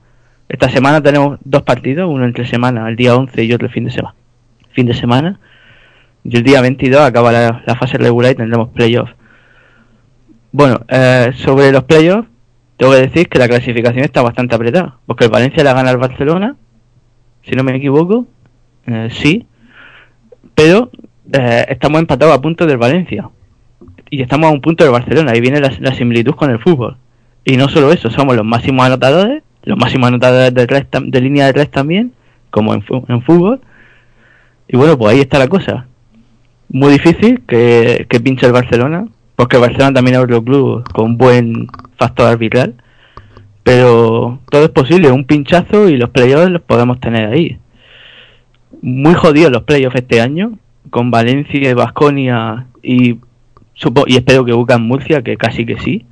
Esta 0.47 0.69
semana 0.69 1.01
tenemos 1.01 1.39
dos 1.43 1.63
partidos, 1.63 2.09
uno 2.09 2.25
entre 2.25 2.45
semana, 2.45 2.87
el 2.87 2.95
día 2.95 3.15
11 3.15 3.43
y 3.43 3.53
otro 3.53 3.67
el 3.67 3.73
fin 3.73 3.85
de 3.85 3.91
semana. 3.91 4.15
Fin 4.71 4.85
de 4.85 4.93
semana. 4.93 5.39
Y 6.23 6.37
el 6.37 6.43
día 6.43 6.61
22 6.61 7.01
acaba 7.01 7.31
la, 7.31 7.75
fase 7.75 7.97
regular 7.97 8.31
y 8.31 8.35
tendremos 8.35 8.69
playoffs. 8.69 9.13
Bueno, 10.51 10.81
eh, 10.87 11.31
sobre 11.35 11.71
los 11.71 11.83
playoffs, 11.83 12.29
tengo 12.77 12.93
que 12.93 13.01
decir 13.01 13.27
que 13.27 13.39
la 13.39 13.47
clasificación 13.47 14.03
está 14.05 14.21
bastante 14.21 14.55
apretada, 14.55 14.97
porque 15.05 15.25
el 15.25 15.31
Valencia 15.31 15.63
la 15.63 15.73
gana 15.73 15.89
al 15.89 15.97
Barcelona, 15.97 16.55
si 17.43 17.55
no 17.55 17.63
me 17.63 17.75
equivoco, 17.75 18.27
eh, 18.85 19.09
sí, 19.11 19.45
pero 20.55 20.91
eh, 21.31 21.65
estamos 21.69 21.99
empatados 21.99 22.35
a 22.35 22.41
punto 22.41 22.65
del 22.65 22.77
Valencia 22.77 23.29
y 24.13 24.21
estamos 24.21 24.47
a 24.47 24.53
un 24.53 24.61
punto 24.61 24.83
del 24.83 24.93
Barcelona, 24.93 25.31
ahí 25.31 25.41
viene 25.41 25.59
la, 25.59 25.73
la 25.79 25.91
similitud 25.95 26.35
con 26.35 26.51
el 26.51 26.59
fútbol. 26.59 26.97
Y 27.43 27.57
no 27.57 27.67
solo 27.67 27.91
eso, 27.91 28.11
somos 28.11 28.35
los 28.35 28.45
máximos 28.45 28.85
anotadores, 28.85 29.41
los 29.63 29.75
máximos 29.75 30.09
anotadores 30.09 30.53
de, 30.53 30.67
tres 30.67 30.85
de 30.91 31.19
línea 31.19 31.47
de 31.47 31.53
tres 31.53 31.71
también, 31.71 32.13
como 32.51 32.75
en, 32.75 32.83
en 33.07 33.23
fútbol. 33.23 33.61
Y 34.67 34.77
bueno, 34.77 34.99
pues 34.99 35.15
ahí 35.15 35.19
está 35.19 35.39
la 35.39 35.47
cosa. 35.47 35.87
Muy 36.69 36.91
difícil 36.91 37.41
que, 37.47 38.05
que 38.07 38.19
pinche 38.19 38.45
el 38.45 38.51
Barcelona, 38.51 39.07
porque 39.35 39.55
el 39.55 39.63
Barcelona 39.63 39.95
también 39.95 40.17
es 40.17 40.23
otro 40.23 40.43
club 40.43 40.83
con 40.93 41.17
buen 41.17 41.67
factor 41.97 42.27
arbitral. 42.27 42.75
Pero 43.63 44.41
todo 44.51 44.65
es 44.65 44.69
posible, 44.69 45.09
un 45.09 45.25
pinchazo 45.25 45.89
y 45.89 45.97
los 45.97 46.11
playoffs 46.11 46.51
los 46.51 46.61
podemos 46.61 46.99
tener 46.99 47.33
ahí. 47.33 47.57
Muy 48.83 49.15
jodidos 49.15 49.51
los 49.51 49.63
playoffs 49.63 49.95
este 49.95 50.21
año, 50.21 50.59
con 50.91 51.09
Valencia 51.09 51.67
y 51.67 51.73
Basconia 51.73 52.67
y, 52.83 53.17
supo- 53.75 54.05
y 54.07 54.15
espero 54.15 54.45
que 54.45 54.53
Bucan 54.53 54.81
Murcia, 54.81 55.21
que 55.21 55.37
casi 55.37 55.65
que 55.65 55.79
sí. 55.79 56.05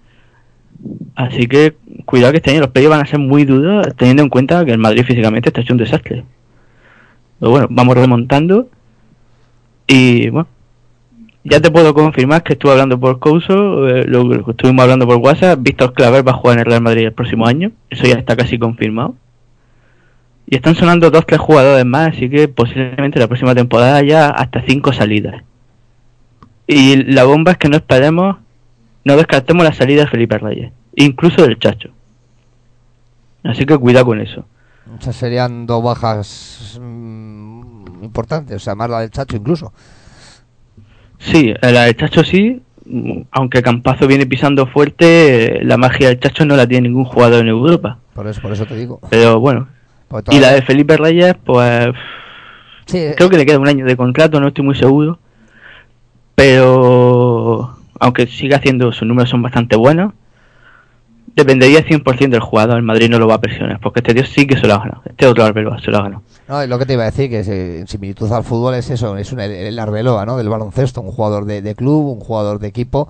Así 1.16 1.48
que 1.48 1.76
cuidado 2.06 2.32
que 2.32 2.38
este 2.38 2.52
año 2.52 2.62
los 2.62 2.70
playoffs 2.70 2.96
van 2.98 3.06
a 3.06 3.10
ser 3.10 3.20
muy 3.20 3.46
duros, 3.46 3.88
teniendo 3.96 4.24
en 4.24 4.30
cuenta 4.30 4.66
que 4.66 4.72
el 4.72 4.80
Madrid 4.80 5.04
físicamente 5.04 5.50
está 5.50 5.62
hecho 5.62 5.74
un 5.74 5.78
desastre. 5.80 6.24
Pero 7.40 7.52
bueno, 7.52 7.68
vamos 7.70 7.96
remontando. 7.96 8.70
Y 9.88 10.30
bueno, 10.30 10.48
ya 11.44 11.60
te 11.60 11.72
puedo 11.72 11.94
confirmar 11.94 12.44
que 12.44 12.54
estuve 12.54 12.72
hablando 12.72 13.00
por 13.00 13.20
Couso, 13.20 13.88
eh, 13.88 14.06
lo 14.06 14.50
estuvimos 14.50 14.84
hablando 14.84 15.06
por 15.08 15.18
WhatsApp. 15.18 15.60
Víctor 15.62 15.94
Claver 15.94 16.26
va 16.26 16.32
a 16.32 16.36
jugar 16.36 16.56
en 16.56 16.60
el 16.60 16.66
Real 16.66 16.82
Madrid 16.82 17.06
el 17.06 17.14
próximo 17.14 17.46
año, 17.46 17.72
eso 17.90 18.06
ya 18.06 18.16
está 18.16 18.36
casi 18.36 18.58
confirmado. 18.58 19.16
Y 20.48 20.56
están 20.56 20.76
sonando 20.76 21.10
dos, 21.12 21.26
tres 21.26 21.40
jugadores 21.40 21.86
más, 21.86 22.16
así 22.16 22.30
que 22.30 22.48
posiblemente 22.48 23.20
la 23.20 23.28
próxima 23.28 23.56
temporada 23.56 23.96
haya 23.98 24.30
hasta 24.30 24.62
cinco 24.62 24.94
salidas. 24.94 25.44
Y 26.72 27.04
la 27.12 27.26
bomba 27.26 27.52
es 27.52 27.58
que 27.58 27.68
no 27.68 27.76
esperemos, 27.76 28.38
no 29.04 29.18
descartemos 29.18 29.66
la 29.66 29.74
salida 29.74 30.04
de 30.04 30.08
Felipe 30.08 30.38
Reyes, 30.38 30.72
incluso 30.96 31.42
del 31.42 31.60
Chacho. 31.60 31.90
Así 33.44 33.66
que 33.66 33.78
cuidado 33.78 34.06
con 34.06 34.22
eso. 34.22 34.46
Esas 34.98 35.18
serían 35.18 35.66
dos 35.66 35.84
bajas 35.84 36.80
mm, 36.82 38.04
importantes, 38.04 38.56
o 38.56 38.60
sea, 38.60 38.76
más 38.76 38.90
la 38.90 39.02
del 39.02 39.12
Chacho 39.12 39.36
incluso. 39.36 39.74
Sí, 41.20 41.54
la 41.62 41.84
del 41.84 41.98
Chacho 41.98 42.24
sí, 42.24 42.62
aunque 43.32 43.62
Campazo 43.62 44.08
viene 44.08 44.26
pisando 44.26 44.66
fuerte, 44.66 45.60
la 45.64 45.76
magia 45.76 46.08
del 46.08 46.22
Chacho 46.22 46.46
no 46.46 46.56
la 46.56 46.66
tiene 46.66 46.88
ningún 46.88 47.04
jugador 47.04 47.42
en 47.42 47.50
Europa. 47.50 48.00
Por 48.14 48.28
eso, 48.28 48.42
por 48.42 48.54
eso 48.54 48.66
te 48.66 48.78
digo. 48.78 49.02
Pero 49.10 49.42
bueno. 49.42 49.68
Porque 50.08 50.34
Y 50.34 50.40
la 50.40 50.54
de 50.54 50.62
Felipe 50.62 50.96
Reyes, 50.96 51.36
pues 51.46 51.90
Sí, 52.86 52.98
eh, 52.98 53.14
creo 53.18 53.30
que 53.30 53.38
le 53.38 53.46
queda 53.46 53.60
un 53.60 53.68
año 53.68 53.86
de 53.86 53.98
contrato, 53.98 54.40
no 54.40 54.48
estoy 54.48 54.64
muy 54.64 54.76
seguro. 54.76 55.20
Pero 56.42 57.78
aunque 58.00 58.26
siga 58.26 58.58
haciendo, 58.58 58.92
sus 58.92 59.08
números 59.08 59.30
son 59.30 59.44
bastante 59.44 59.76
buenos. 59.76 60.12
Dependería 61.36 61.86
100% 61.86 62.30
del 62.30 62.40
jugador, 62.40 62.78
el 62.78 62.82
Madrid 62.82 63.12
no 63.12 63.20
lo 63.20 63.28
va 63.28 63.36
a 63.36 63.40
presionar, 63.40 63.80
porque 63.80 64.00
este 64.00 64.16
tío 64.16 64.26
sí 64.26 64.48
que 64.48 64.58
se 64.58 64.66
lo 64.66 64.74
ha 64.74 64.80
ganado. 64.80 65.04
Este 65.06 65.28
otro 65.28 65.44
Arbeloa 65.44 65.80
se 65.80 65.92
lo 65.92 66.00
ha 66.00 66.02
ganado. 66.02 66.24
No, 66.48 66.60
es 66.60 66.68
lo 66.68 66.80
que 66.80 66.88
te 66.88 66.94
iba 66.94 67.04
a 67.04 67.12
decir, 67.12 67.30
que 67.30 67.78
en 67.82 67.88
similitud 67.88 68.32
al 68.32 68.44
fútbol 68.44 68.74
es 68.74 68.90
eso, 68.90 69.16
es 69.18 69.32
un, 69.32 69.40
el 69.40 69.78
Arbeloa, 69.78 70.26
¿no? 70.26 70.36
Del 70.36 70.50
baloncesto, 70.50 71.02
un 71.02 71.12
jugador 71.12 71.46
de 71.46 71.76
club, 71.76 72.08
un 72.08 72.20
jugador 72.20 72.58
de 72.58 72.70
equipo. 72.70 73.08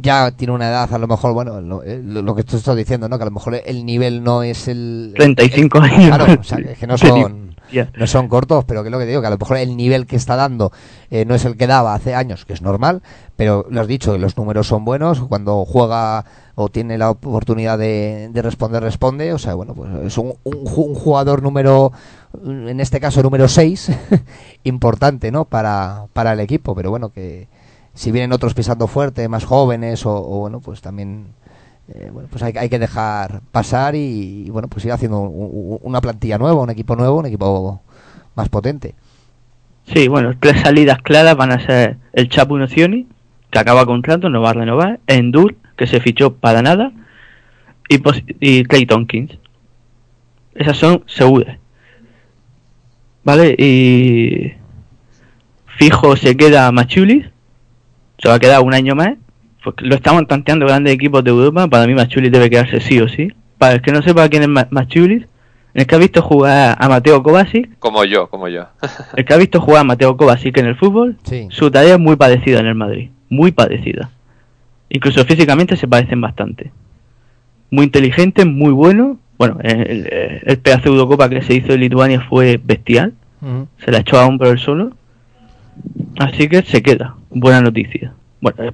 Ya 0.00 0.30
tiene 0.32 0.52
una 0.52 0.68
edad, 0.68 0.92
a 0.92 0.98
lo 0.98 1.06
mejor, 1.06 1.32
bueno, 1.32 1.60
lo, 1.60 1.82
eh, 1.82 2.00
lo- 2.02 2.34
que 2.34 2.44
tú 2.44 2.56
estás 2.56 2.76
diciendo, 2.76 3.08
¿no? 3.08 3.16
Que 3.18 3.22
a 3.22 3.26
lo 3.26 3.30
mejor 3.32 3.54
el 3.64 3.86
nivel 3.86 4.22
no 4.22 4.42
es 4.42 4.68
el... 4.68 5.12
35 5.16 5.78
el- 5.78 5.84
años. 5.84 6.06
Claro, 6.16 6.40
o 6.40 6.44
sea, 6.44 6.58
que, 6.58 6.74
que 6.74 6.86
no 6.86 6.98
son... 6.98 7.52
No 7.96 8.06
son 8.06 8.28
cortos, 8.28 8.64
pero 8.66 8.82
que 8.82 8.88
es 8.88 8.92
lo 8.92 8.98
que 8.98 9.04
te 9.04 9.10
digo, 9.12 9.22
que 9.22 9.28
a 9.28 9.30
lo 9.30 9.38
mejor 9.38 9.56
el 9.56 9.78
nivel 9.78 10.04
que 10.06 10.16
está 10.16 10.36
dando 10.36 10.72
eh, 11.10 11.24
no 11.24 11.34
es 11.34 11.46
el 11.46 11.56
que 11.56 11.66
daba 11.66 11.94
hace 11.94 12.14
años, 12.14 12.44
que 12.44 12.52
es 12.52 12.60
normal, 12.60 13.00
pero 13.34 13.64
lo 13.70 13.80
has 13.80 13.86
dicho, 13.86 14.18
los 14.18 14.36
números 14.36 14.66
son 14.66 14.84
buenos, 14.84 15.20
cuando 15.22 15.64
juega 15.64 16.26
o 16.54 16.68
tiene 16.68 16.98
la 16.98 17.08
oportunidad 17.08 17.78
de, 17.78 18.28
de 18.30 18.42
responder, 18.42 18.82
responde, 18.82 19.32
o 19.32 19.38
sea, 19.38 19.54
bueno, 19.54 19.72
pues 19.74 19.90
es 20.04 20.18
un, 20.18 20.34
un 20.44 20.94
jugador 20.94 21.42
número, 21.42 21.92
en 22.44 22.78
este 22.78 23.00
caso 23.00 23.22
número 23.22 23.48
6, 23.48 23.90
importante, 24.64 25.30
¿no? 25.32 25.46
Para, 25.46 26.08
para 26.12 26.34
el 26.34 26.40
equipo, 26.40 26.74
pero 26.74 26.90
bueno, 26.90 27.08
que 27.08 27.48
si 27.94 28.10
vienen 28.12 28.32
otros 28.32 28.54
pisando 28.54 28.86
fuerte, 28.86 29.28
más 29.28 29.44
jóvenes, 29.44 30.04
o, 30.06 30.12
bueno, 30.20 30.60
pues 30.60 30.80
también... 30.80 31.26
eh, 31.88 32.10
bueno, 32.12 32.28
pues 32.30 32.42
hay, 32.42 32.68
que 32.68 32.78
dejar 32.78 33.40
pasar 33.50 33.94
y, 33.94 34.48
bueno, 34.50 34.68
pues 34.68 34.84
ir 34.84 34.92
haciendo 34.92 35.20
un- 35.20 35.50
un- 35.72 35.78
una 35.82 36.00
plantilla 36.00 36.38
nueva, 36.38 36.62
un 36.62 36.70
equipo 36.70 36.96
nuevo, 36.96 37.18
un 37.18 37.26
equipo 37.26 37.82
más 38.34 38.48
potente. 38.48 38.94
Sí, 39.86 40.08
bueno, 40.08 40.34
tres 40.40 40.60
salidas 40.62 40.98
claras 41.02 41.36
van 41.36 41.52
a 41.52 41.60
ser 41.66 41.96
el 42.12 42.28
Chapu 42.28 42.56
Nocioni, 42.56 43.06
que 43.50 43.58
acaba 43.58 43.84
contrato, 43.84 44.30
no 44.30 44.40
va 44.40 44.50
a 44.50 44.54
renovar, 44.54 45.00
Endur, 45.06 45.56
que 45.76 45.86
se 45.86 46.00
fichó 46.00 46.34
para 46.34 46.62
nada, 46.62 46.92
y, 47.88 48.00
y 48.40 48.64
Clay 48.64 48.86
Tompkins. 48.86 49.36
Esas 50.54 50.76
son 50.78 51.02
seguras. 51.06 51.58
¿Vale? 53.24 53.54
Y 53.58 54.52
fijo 55.78 56.16
se 56.16 56.36
queda 56.36 56.70
Machulis, 56.72 57.26
se 58.22 58.28
va 58.28 58.34
a 58.34 58.38
quedar 58.38 58.62
un 58.62 58.72
año 58.74 58.94
más, 58.94 59.14
porque 59.64 59.84
lo 59.84 59.94
estaban 59.94 60.26
tanteando 60.26 60.66
grandes 60.66 60.94
equipos 60.94 61.24
de 61.24 61.30
Europa, 61.30 61.66
para 61.68 61.86
mí 61.86 61.94
Machulis 61.94 62.30
debe 62.30 62.48
quedarse 62.50 62.80
sí 62.80 63.00
o 63.00 63.08
sí. 63.08 63.32
Para 63.58 63.74
el 63.74 63.82
que 63.82 63.92
no 63.92 64.02
sepa 64.02 64.28
quién 64.28 64.42
es 64.42 64.48
Ma- 64.48 64.68
Machulis, 64.70 65.24
el 65.74 65.86
que 65.86 65.94
ha 65.94 65.98
visto 65.98 66.20
jugar 66.22 66.76
a 66.78 66.88
Mateo 66.88 67.22
Kovacic, 67.22 67.78
Como 67.78 68.04
yo, 68.04 68.28
como 68.28 68.48
yo. 68.48 68.66
el 69.16 69.24
que 69.24 69.34
ha 69.34 69.36
visto 69.36 69.60
jugar 69.60 69.80
a 69.80 69.84
Mateo 69.84 70.16
Kovacic 70.16 70.56
en 70.58 70.66
el 70.66 70.76
fútbol, 70.76 71.16
Sí. 71.24 71.46
su 71.50 71.70
tarea 71.70 71.94
es 71.94 72.00
muy 72.00 72.16
parecida 72.16 72.60
en 72.60 72.66
el 72.66 72.74
Madrid, 72.74 73.10
muy 73.28 73.52
parecida. 73.52 74.10
Incluso 74.88 75.24
físicamente 75.24 75.76
se 75.76 75.88
parecen 75.88 76.20
bastante. 76.20 76.70
Muy 77.70 77.84
inteligente, 77.84 78.44
muy 78.44 78.72
bueno. 78.72 79.18
Bueno, 79.38 79.56
el, 79.62 79.80
el, 79.80 80.40
el 80.44 80.58
pedazo 80.58 80.84
de 80.84 80.88
Eurocopa 80.90 81.28
que 81.30 81.40
se 81.42 81.54
hizo 81.54 81.72
en 81.72 81.80
Lituania 81.80 82.20
fue 82.28 82.60
bestial. 82.62 83.14
Se 83.84 83.90
la 83.90 83.98
echó 83.98 84.18
a 84.20 84.26
hombro 84.26 84.50
él 84.50 84.58
solo. 84.58 84.92
Así 86.18 86.48
que 86.48 86.62
se 86.62 86.82
queda. 86.82 87.16
Buena 87.30 87.60
noticia. 87.60 88.14
Bueno, 88.40 88.64
eh, 88.64 88.72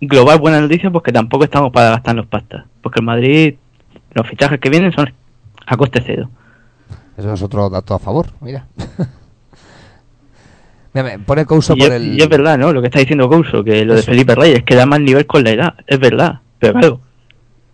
global 0.00 0.38
buena 0.38 0.60
noticia 0.60 0.90
porque 0.90 1.12
tampoco 1.12 1.44
estamos 1.44 1.72
para 1.72 1.90
gastarnos 1.90 2.26
pastas. 2.26 2.64
Porque 2.80 3.00
el 3.00 3.06
Madrid, 3.06 3.54
los 4.12 4.26
fichajes 4.26 4.58
que 4.58 4.70
vienen 4.70 4.92
son 4.92 5.12
a 5.66 5.76
coste 5.76 6.02
cero. 6.04 6.28
Eso 7.16 7.32
es 7.32 7.42
otro 7.42 7.68
dato 7.70 7.94
a 7.94 7.98
favor, 7.98 8.26
mira. 8.40 8.66
Mira, 10.94 11.18
pone 11.24 11.46
Couso 11.46 11.72
Y 11.74 11.78
por 11.78 11.88
es, 11.88 11.94
el... 11.94 12.18
y 12.18 12.20
es 12.20 12.28
verdad, 12.28 12.58
¿no? 12.58 12.70
Lo 12.70 12.82
que 12.82 12.88
está 12.88 12.98
diciendo 12.98 13.26
Couso, 13.28 13.64
que 13.64 13.82
lo 13.84 13.94
de. 13.94 14.02
Felipe 14.02 14.34
Reyes, 14.34 14.62
que 14.62 14.74
da 14.74 14.84
más 14.84 15.00
nivel 15.00 15.26
con 15.26 15.42
la 15.42 15.50
edad, 15.50 15.74
es 15.86 15.98
verdad. 15.98 16.40
Pero 16.58 16.74
claro, 16.74 17.00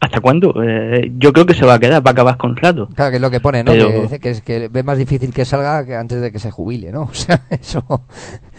¿hasta 0.00 0.20
cuándo? 0.20 0.54
Eh, 0.62 1.12
yo 1.18 1.32
creo 1.32 1.46
que 1.46 1.54
se 1.54 1.64
va 1.66 1.74
a 1.74 1.78
quedar, 1.78 2.04
va 2.06 2.10
a 2.10 2.12
acabar 2.12 2.36
contrato. 2.36 2.88
Claro, 2.94 3.10
que 3.10 3.16
es 3.16 3.22
lo 3.22 3.30
que 3.30 3.40
pone, 3.40 3.64
¿no? 3.64 3.72
Pero- 3.72 4.08
Que 4.20 4.30
es 4.30 4.42
que 4.42 4.68
ve 4.68 4.82
más 4.82 4.98
difícil 4.98 5.32
que 5.32 5.44
salga 5.44 5.84
que 5.84 5.94
antes 5.96 6.20
de 6.20 6.30
que 6.32 6.38
se 6.38 6.50
jubile, 6.50 6.92
¿no? 6.92 7.02
O 7.10 7.14
sea, 7.14 7.42
eso... 7.50 7.84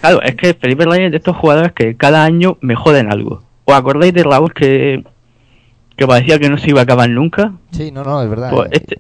Claro, 0.02 0.22
es 0.22 0.36
que 0.36 0.54
Felipe 0.54 0.86
Reyes 0.86 1.06
es 1.08 1.12
de 1.12 1.18
estos 1.18 1.36
jugadores 1.38 1.72
que 1.74 1.96
cada 1.96 2.24
año 2.24 2.58
me 2.62 2.76
joden 2.76 3.12
algo. 3.12 3.44
¿Os 3.66 3.76
acordáis 3.76 4.14
de 4.14 4.24
Raúl 4.24 4.54
que, 4.54 5.04
que 5.96 6.08
parecía 6.08 6.40
que 6.40 6.50
no 6.50 6.58
se 6.58 6.70
iba 6.70 6.80
a 6.80 6.84
acabar 6.84 7.10
nunca? 7.10 7.54
Sí, 7.72 7.92
no, 7.92 8.04
no, 8.04 8.22
es 8.24 8.30
verdad. 8.30 8.52
Pues 8.52 8.70
este, 8.72 9.00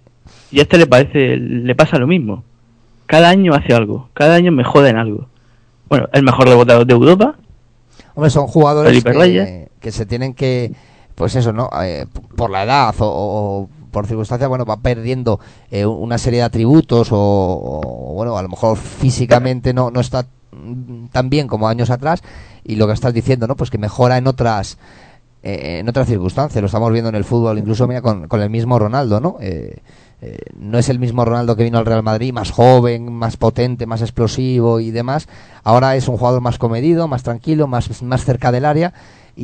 y 0.51 0.59
a 0.59 0.63
este 0.63 0.77
le 0.77 0.87
parece, 0.87 1.37
le 1.37 1.75
pasa 1.75 1.97
lo 1.97 2.07
mismo. 2.07 2.43
Cada 3.05 3.29
año 3.29 3.53
hace 3.55 3.73
algo, 3.73 4.09
cada 4.13 4.35
año 4.35 4.51
me 4.51 4.63
joden 4.63 4.97
algo. 4.97 5.27
Bueno, 5.89 6.07
el 6.13 6.21
mejor 6.23 6.47
rebotador 6.47 6.85
de 6.85 6.93
Europa, 6.93 7.35
Hombre, 8.13 8.29
son 8.29 8.45
jugadores 8.47 8.91
Felipe 8.91 9.11
que, 9.11 9.17
Reyes. 9.17 9.69
que 9.79 9.91
se 9.91 10.05
tienen 10.05 10.33
que, 10.35 10.71
pues 11.19 11.35
eso, 11.35 11.51
¿no? 11.51 11.69
Eh, 11.83 12.05
por 12.37 12.49
la 12.49 12.63
edad 12.63 12.95
o, 12.99 13.05
o 13.05 13.69
por 13.91 14.07
circunstancias, 14.07 14.47
bueno, 14.47 14.63
va 14.63 14.77
perdiendo 14.77 15.41
eh, 15.69 15.85
una 15.85 16.17
serie 16.17 16.39
de 16.39 16.45
atributos 16.45 17.09
o, 17.11 18.13
bueno, 18.15 18.37
a 18.37 18.41
lo 18.41 18.47
mejor 18.47 18.77
físicamente 18.77 19.73
no, 19.73 19.91
no 19.91 19.99
está 19.99 20.25
tan 21.11 21.29
bien 21.29 21.49
como 21.49 21.67
años 21.67 21.89
atrás 21.89 22.23
y 22.63 22.77
lo 22.77 22.87
que 22.87 22.93
estás 22.93 23.13
diciendo, 23.13 23.47
¿no? 23.47 23.57
Pues 23.57 23.69
que 23.69 23.77
mejora 23.77 24.17
en 24.17 24.27
otras 24.27 24.77
eh, 25.43 25.79
en 25.79 25.89
otras 25.89 26.07
circunstancias. 26.07 26.61
Lo 26.61 26.67
estamos 26.67 26.89
viendo 26.93 27.09
en 27.09 27.15
el 27.15 27.25
fútbol, 27.25 27.57
incluso 27.59 27.85
mira 27.85 28.01
con, 28.01 28.29
con 28.29 28.41
el 28.41 28.49
mismo 28.49 28.79
Ronaldo, 28.79 29.19
¿no? 29.19 29.35
Eh, 29.41 29.79
eh, 30.21 30.37
no 30.57 30.77
es 30.77 30.87
el 30.87 30.99
mismo 30.99 31.25
Ronaldo 31.25 31.57
que 31.57 31.65
vino 31.65 31.79
al 31.79 31.85
Real 31.85 32.01
Madrid, 32.01 32.31
más 32.31 32.51
joven, 32.51 33.11
más 33.11 33.35
potente, 33.35 33.85
más 33.85 34.01
explosivo 34.01 34.79
y 34.79 34.91
demás. 34.91 35.27
Ahora 35.65 35.97
es 35.97 36.07
un 36.07 36.17
jugador 36.17 36.39
más 36.39 36.57
comedido, 36.57 37.09
más 37.09 37.23
tranquilo, 37.23 37.67
más, 37.67 38.01
más 38.03 38.23
cerca 38.23 38.53
del 38.53 38.63
área 38.63 38.93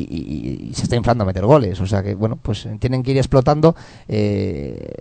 y, 0.01 0.67
y- 0.69 0.73
se 0.73 0.83
está 0.83 0.95
inflando 0.95 1.23
a 1.23 1.27
meter 1.27 1.45
goles. 1.45 1.79
O 1.81 1.87
sea 1.87 2.03
que, 2.03 2.15
bueno, 2.15 2.37
pues 2.41 2.67
tienen 2.79 3.03
que 3.03 3.11
ir 3.11 3.17
explotando 3.17 3.75
eh, 4.07 4.91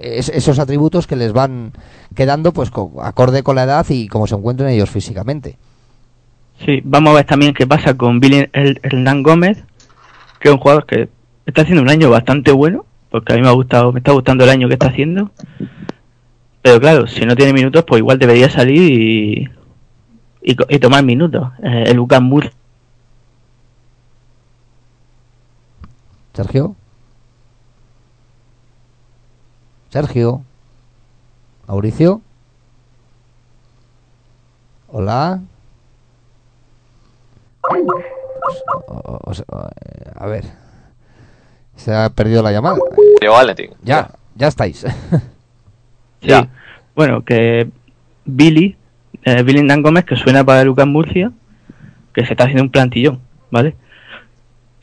es- 0.00 0.28
esos 0.30 0.58
atributos 0.58 1.06
que 1.06 1.16
les 1.16 1.32
van 1.32 1.72
quedando, 2.14 2.52
pues 2.52 2.70
co- 2.70 2.92
acorde 3.02 3.42
con 3.42 3.56
la 3.56 3.64
edad 3.64 3.86
y 3.88 4.08
como 4.08 4.26
se 4.26 4.34
encuentren 4.34 4.68
ellos 4.70 4.90
físicamente. 4.90 5.56
Sí, 6.64 6.80
vamos 6.84 7.12
a 7.12 7.16
ver 7.16 7.26
también 7.26 7.54
qué 7.54 7.66
pasa 7.66 7.94
con 7.96 8.20
Billy 8.20 8.48
Her- 8.52 8.80
Hernán 8.82 9.22
Gómez, 9.22 9.64
que 10.40 10.48
es 10.48 10.54
un 10.54 10.60
jugador 10.60 10.86
que 10.86 11.08
está 11.46 11.62
haciendo 11.62 11.82
un 11.82 11.90
año 11.90 12.08
bastante 12.10 12.52
bueno, 12.52 12.84
porque 13.10 13.32
a 13.32 13.36
mí 13.36 13.42
me 13.42 13.48
ha 13.48 13.52
gustado, 13.52 13.92
me 13.92 13.98
está 14.00 14.12
gustando 14.12 14.44
el 14.44 14.50
año 14.50 14.68
que 14.68 14.74
está 14.74 14.86
haciendo. 14.88 15.30
Pero 16.62 16.80
claro, 16.80 17.06
si 17.08 17.26
no 17.26 17.34
tiene 17.34 17.52
minutos, 17.52 17.84
pues 17.86 17.98
igual 17.98 18.18
debería 18.20 18.48
salir 18.48 18.80
y, 18.92 19.50
y, 20.42 20.56
y 20.68 20.78
tomar 20.78 21.04
minutos. 21.04 21.48
Eh, 21.64 21.84
el 21.88 21.96
Lucas 21.96 22.22
Mur 22.22 22.50
Sergio. 26.34 26.74
Sergio. 29.90 30.42
Mauricio. 31.68 32.20
Hola. 34.88 35.40
O- 38.88 38.92
o- 38.94 39.20
o 39.24 39.34
sea, 39.34 39.44
a 40.16 40.26
ver. 40.26 40.44
Se 41.76 41.94
ha 41.94 42.08
perdido 42.10 42.42
la 42.42 42.52
llamada. 42.52 42.76
Ya, 43.82 44.10
ya 44.34 44.48
estáis. 44.48 44.84
Sí. 46.22 46.28
Ya. 46.28 46.48
Bueno, 46.94 47.24
que 47.24 47.68
Billy, 48.24 48.76
eh, 49.24 49.42
Billy 49.42 49.66
Gómez, 49.82 50.04
que 50.04 50.14
suena 50.14 50.44
para 50.44 50.62
Lucas 50.62 50.86
Murcia, 50.86 51.32
que 52.14 52.24
se 52.24 52.32
está 52.34 52.44
haciendo 52.44 52.62
un 52.62 52.70
plantillón, 52.70 53.20
¿vale? 53.50 53.74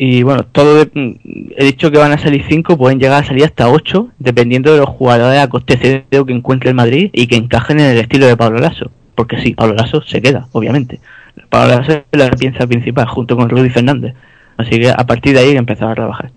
Y 0.01 0.23
bueno, 0.23 0.45
todo 0.45 0.85
de- 0.85 1.19
he 1.57 1.65
dicho 1.65 1.91
que 1.91 1.97
van 1.97 2.13
a 2.13 2.17
salir 2.17 2.45
cinco, 2.47 2.77
pueden 2.77 2.99
llegar 2.99 3.21
a 3.21 3.27
salir 3.27 3.43
hasta 3.43 3.69
ocho, 3.69 4.07
dependiendo 4.17 4.71
de 4.71 4.79
los 4.79 4.87
jugadores 4.87 5.39
a 5.41 5.49
coste 5.49 5.77
que 5.77 6.23
encuentre 6.29 6.69
el 6.69 6.75
Madrid 6.75 7.09
y 7.11 7.27
que 7.27 7.35
encajen 7.35 7.81
en 7.81 7.87
el 7.91 7.97
estilo 7.97 8.25
de 8.25 8.37
Pablo 8.37 8.59
Lasso. 8.59 8.89
Porque 9.13 9.41
sí, 9.41 9.55
Pablo 9.55 9.75
Lasso 9.75 10.01
se 10.01 10.21
queda, 10.21 10.47
obviamente. 10.53 11.01
Pablo 11.49 11.75
Lasso 11.75 11.91
es 11.91 12.03
la 12.17 12.29
pieza 12.31 12.65
principal, 12.65 13.07
junto 13.07 13.35
con 13.35 13.49
Rudy 13.49 13.69
Fernández. 13.69 14.15
Así 14.55 14.79
que 14.79 14.89
a 14.89 15.05
partir 15.05 15.33
de 15.33 15.41
ahí 15.41 15.57
empezar 15.57 15.89
a 15.91 15.95
trabajar. 15.95 16.31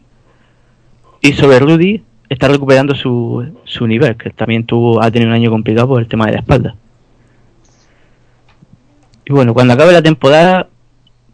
Y 1.21 1.33
sobre 1.35 1.61
Rudy, 1.61 2.03
está 2.29 2.49
recuperando 2.49 2.97
su, 2.97 3.47
su 3.63 3.87
nivel, 3.87 4.17
que 4.17 4.31
también 4.31 4.65
tuvo, 4.65 5.01
ha 5.01 5.09
tenido 5.13 5.29
un 5.31 5.37
año 5.37 5.51
complicado 5.51 5.87
por 5.87 6.01
el 6.01 6.09
tema 6.09 6.27
de 6.27 6.33
la 6.33 6.39
espalda. 6.39 6.75
Y 9.25 9.33
bueno, 9.33 9.55
cuando 9.55 9.75
acabe 9.75 9.93
la 9.93 10.03
temporada, 10.03 10.69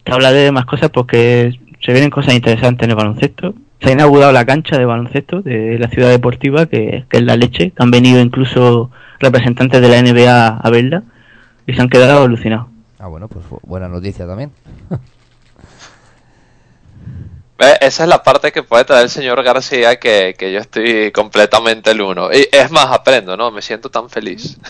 te 0.04 0.12
hablaré 0.12 0.40
de 0.40 0.52
más 0.52 0.66
cosas 0.66 0.90
porque 0.90 1.58
se 1.80 1.92
vienen 1.92 2.10
cosas 2.10 2.34
interesantes 2.34 2.84
en 2.84 2.90
el 2.90 2.96
baloncesto. 2.96 3.54
Se 3.80 3.90
ha 3.90 3.92
inaugurado 3.92 4.32
la 4.32 4.44
cancha 4.44 4.76
de 4.78 4.84
baloncesto 4.84 5.40
de 5.42 5.78
la 5.78 5.88
ciudad 5.88 6.10
deportiva, 6.10 6.66
que, 6.66 7.04
es 7.10 7.22
la 7.22 7.36
leche. 7.36 7.72
Han 7.78 7.90
venido 7.90 8.20
incluso 8.20 8.90
representantes 9.20 9.80
de 9.80 9.88
la 9.88 10.02
NBA 10.02 10.46
a 10.58 10.70
verla 10.70 11.02
y 11.66 11.74
se 11.74 11.80
han 11.80 11.88
quedado 11.88 12.24
alucinados. 12.24 12.66
Ah, 12.98 13.06
bueno, 13.06 13.28
pues 13.28 13.44
bu- 13.48 13.60
buena 13.62 13.88
noticia 13.88 14.26
también. 14.26 14.50
Ve, 17.58 17.76
Esa 17.80 18.04
es 18.04 18.08
la 18.08 18.22
parte 18.22 18.52
que 18.52 18.62
puede 18.62 18.84
traer 18.84 19.02
el 19.04 19.10
señor 19.10 19.42
García, 19.42 19.98
que, 19.98 20.34
que 20.38 20.52
yo 20.52 20.60
estoy 20.60 21.10
completamente 21.10 21.90
el 21.90 22.00
uno. 22.00 22.32
Y 22.32 22.46
es 22.52 22.70
más, 22.70 22.86
aprendo, 22.86 23.36
¿no? 23.36 23.50
Me 23.50 23.62
siento 23.62 23.90
tan 23.90 24.08
feliz. 24.08 24.56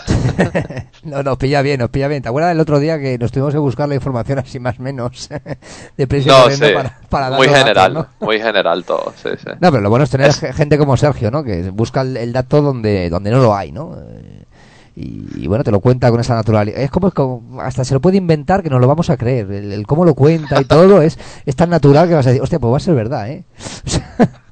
No, 1.01 1.23
nos 1.23 1.37
pilla 1.37 1.61
bien, 1.61 1.79
nos 1.79 1.89
pilla 1.89 2.09
bien. 2.09 2.21
¿Te 2.21 2.27
acuerdas 2.27 2.51
del 2.51 2.59
otro 2.59 2.77
día 2.77 2.99
que 2.99 3.17
nos 3.17 3.31
tuvimos 3.31 3.53
que 3.53 3.57
buscar 3.59 3.87
la 3.87 3.95
información 3.95 4.37
así 4.39 4.59
más 4.59 4.77
o 4.79 4.81
menos 4.81 5.29
de 5.97 6.07
precio 6.07 6.33
No, 6.33 6.49
sí. 6.49 6.59
para, 6.73 6.99
para 7.09 7.29
muy 7.37 7.47
datos, 7.47 7.59
general, 7.61 7.93
¿no? 7.93 8.07
muy 8.19 8.37
general 8.39 8.83
todo, 8.83 9.13
sí, 9.15 9.29
sí. 9.37 9.49
No, 9.61 9.71
pero 9.71 9.79
lo 9.81 9.89
bueno 9.89 10.03
es 10.03 10.09
tener 10.11 10.27
Es- 10.27 10.39
gente 10.55 10.77
como 10.77 10.97
Sergio, 10.97 11.31
¿no? 11.31 11.41
Que 11.43 11.69
busca 11.69 12.01
el, 12.01 12.17
el 12.17 12.33
dato 12.33 12.61
donde, 12.61 13.09
donde 13.09 13.31
no 13.31 13.39
lo 13.39 13.55
hay, 13.55 13.71
¿no? 13.71 13.97
Eh, 14.99 15.05
Y, 15.37 15.43
y 15.43 15.47
bueno, 15.47 15.63
te 15.63 15.71
lo 15.71 15.79
cuenta 15.79 16.11
con 16.11 16.19
esa 16.19 16.35
naturalidad. 16.35 16.79
Es 16.79 16.91
como, 16.91 17.07
es 17.07 17.13
como- 17.13 17.61
hasta 17.61 17.83
se 17.85 17.93
lo 17.93 18.01
puede 18.01 18.17
inventar 18.17 18.61
que 18.63 18.69
nos 18.69 18.81
lo 18.81 18.87
vamos 18.87 19.09
a 19.09 19.17
creer. 19.17 19.49
El, 19.51 19.71
el 19.71 19.87
cómo 19.87 20.03
lo 20.05 20.13
cuenta 20.13 20.59
y 20.61 20.65
todo 20.65 21.01
es, 21.01 21.17
es 21.45 21.55
tan 21.55 21.69
natural 21.69 22.07
que 22.07 22.15
vas 22.15 22.25
a 22.25 22.29
decir, 22.29 22.41
hostia, 22.43 22.59
pues 22.59 22.73
va 22.73 22.77
a 22.77 22.81
ser 22.81 22.95
verdad, 22.95 23.29
¿eh? 23.29 23.43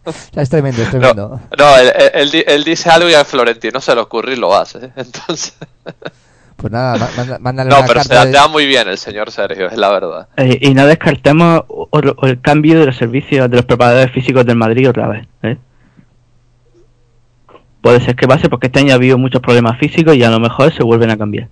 O 0.07 0.11
sea, 0.33 0.41
es 0.41 0.49
tremendo, 0.49 0.81
es 0.81 0.85
No, 0.93 0.99
tremendo. 0.99 1.41
no 1.57 1.77
él, 1.77 1.91
él- 2.13 2.29
él 2.33 2.45
él 2.47 2.63
dice 2.63 2.89
algo 2.89 3.09
y 3.09 3.13
a 3.13 3.25
Florentino 3.25 3.81
se 3.81 3.93
le 3.93 3.99
ocurre 3.99 4.33
y 4.33 4.37
lo 4.37 4.55
hace. 4.55 4.89
Entonces, 4.95 5.53
Pues 6.55 6.71
nada, 6.71 7.09
manda- 7.17 7.39
mándale 7.39 7.69
no, 7.69 7.77
una 7.79 7.87
pero 7.87 8.01
se 8.03 8.07
carta 8.09 8.25
de- 8.25 8.31
te 8.31 8.37
da 8.37 8.47
muy 8.47 8.65
bien 8.67 8.87
el 8.87 8.97
señor 8.97 9.31
Sergio, 9.31 9.67
es 9.69 9.75
la 9.77 9.89
verdad. 9.91 10.29
Eh, 10.37 10.59
y 10.61 10.73
no 10.73 10.87
descartemos 10.87 11.63
o 11.67 11.89
el 12.23 12.39
cambio 12.39 12.79
de 12.79 12.85
los 12.85 12.95
servicios 12.95 13.49
de 13.51 13.57
los 13.57 13.65
preparadores 13.65 14.11
físicos 14.13 14.45
del 14.45 14.55
Madrid 14.55 14.89
otra 14.89 15.09
vez. 15.09 15.27
¿eh? 15.43 15.57
Puede 17.81 18.01
ser 18.01 18.15
que 18.15 18.27
pase 18.27 18.49
porque 18.49 18.67
este 18.67 18.79
año 18.79 18.91
ha 18.91 18.95
habido 18.95 19.17
muchos 19.17 19.41
problemas 19.41 19.77
físicos 19.77 20.15
y 20.15 20.23
a 20.23 20.29
lo 20.29 20.39
mejor 20.39 20.73
se 20.73 20.83
vuelven 20.83 21.11
a 21.11 21.17
cambiar. 21.17 21.47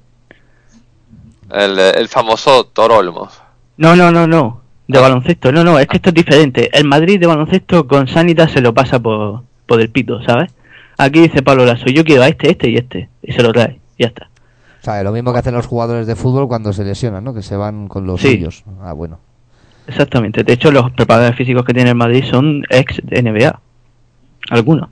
El, 1.51 1.77
el 1.79 2.07
famoso 2.07 2.51
doctor 2.51 2.91
Olmo. 2.91 3.29
No, 3.77 3.95
no, 3.95 4.11
no, 4.11 4.27
no. 4.27 4.61
De 4.87 4.99
baloncesto. 4.99 5.51
No, 5.51 5.63
no, 5.63 5.79
es 5.79 5.87
que 5.87 5.97
esto 5.97 6.09
es 6.09 6.15
diferente. 6.15 6.69
El 6.77 6.85
Madrid 6.85 7.19
de 7.19 7.27
baloncesto 7.27 7.87
con 7.87 8.07
Sanidad 8.07 8.49
se 8.49 8.61
lo 8.61 8.73
pasa 8.73 8.99
por, 8.99 9.43
por 9.65 9.79
el 9.81 9.89
pito, 9.89 10.21
¿sabes? 10.23 10.51
Aquí 10.97 11.19
dice 11.21 11.41
Pablo 11.43 11.65
Lasso, 11.65 11.85
yo 11.87 12.03
quiero 12.03 12.23
a 12.23 12.27
este, 12.27 12.49
este 12.51 12.69
y 12.69 12.77
este. 12.77 13.09
Y 13.21 13.33
se 13.33 13.43
lo 13.43 13.51
trae. 13.51 13.79
Y 13.97 14.03
ya 14.03 14.07
está. 14.09 14.29
O 14.81 14.83
sea, 14.85 15.03
lo 15.03 15.11
mismo 15.11 15.33
que 15.33 15.39
hacen 15.39 15.53
los 15.55 15.65
jugadores 15.67 16.05
de 16.07 16.15
fútbol 16.15 16.47
cuando 16.47 16.71
se 16.73 16.83
lesionan, 16.83 17.23
¿no? 17.23 17.33
Que 17.33 17.41
se 17.41 17.55
van 17.55 17.87
con 17.87 18.05
los 18.05 18.21
Sí. 18.21 18.31
suyos. 18.31 18.63
Ah, 18.81 18.93
bueno. 18.93 19.19
Exactamente. 19.87 20.43
De 20.43 20.53
hecho, 20.53 20.71
los 20.71 20.91
preparadores 20.91 21.35
físicos 21.35 21.63
que 21.65 21.73
tiene 21.73 21.89
el 21.91 21.95
Madrid 21.95 22.23
son 22.29 22.63
ex 22.69 23.01
NBA. 23.09 23.59
Algunos. 24.49 24.89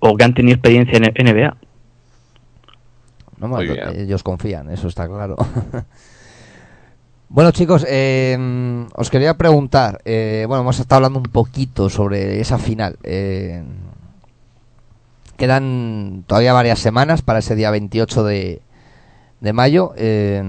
O 0.00 0.16
que 0.16 0.24
han 0.24 0.34
tenido 0.34 0.54
experiencia 0.54 0.98
en 0.98 1.26
NBA. 1.26 1.56
No, 3.38 3.60
ellos 3.60 4.22
confían, 4.22 4.70
eso 4.70 4.88
está 4.88 5.06
claro. 5.06 5.36
bueno, 7.28 7.50
chicos, 7.50 7.84
eh, 7.88 8.86
os 8.94 9.10
quería 9.10 9.34
preguntar. 9.36 10.00
eh, 10.04 10.44
bueno, 10.48 10.62
hemos 10.62 10.78
estado 10.78 10.96
hablando 10.98 11.18
un 11.18 11.24
poquito 11.32 11.90
sobre 11.90 12.40
esa 12.40 12.58
final. 12.58 12.96
eh, 13.02 13.62
quedan 15.36 16.24
todavía 16.26 16.52
varias 16.52 16.78
semanas 16.78 17.22
para 17.22 17.40
ese 17.40 17.56
día 17.56 17.70
28 17.70 18.24
de, 18.24 18.62
de 19.40 19.52
mayo. 19.52 19.92
eh, 19.96 20.42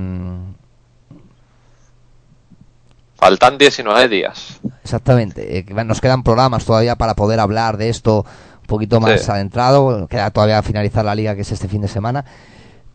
Faltan 3.18 3.58
19 3.58 4.08
días. 4.10 4.60
Exactamente. 4.84 5.58
eh, 5.58 5.66
nos 5.86 6.02
quedan 6.02 6.22
programas 6.22 6.66
todavía 6.66 6.96
para 6.96 7.16
poder 7.16 7.40
hablar 7.40 7.78
de 7.78 7.90
esto 7.90 8.26
un 8.66 8.68
poquito 8.68 9.00
más 9.00 9.22
Sí. 9.22 9.32
adentrado. 9.32 10.08
Queda 10.08 10.32
todavía 10.32 10.62
finalizar 10.64 11.06
la 11.06 11.14
liga, 11.16 11.36
que 11.36 11.42
es 11.42 11.52
este 11.52 11.68
fin 11.68 11.82
de 11.82 11.88
semana. 11.88 12.26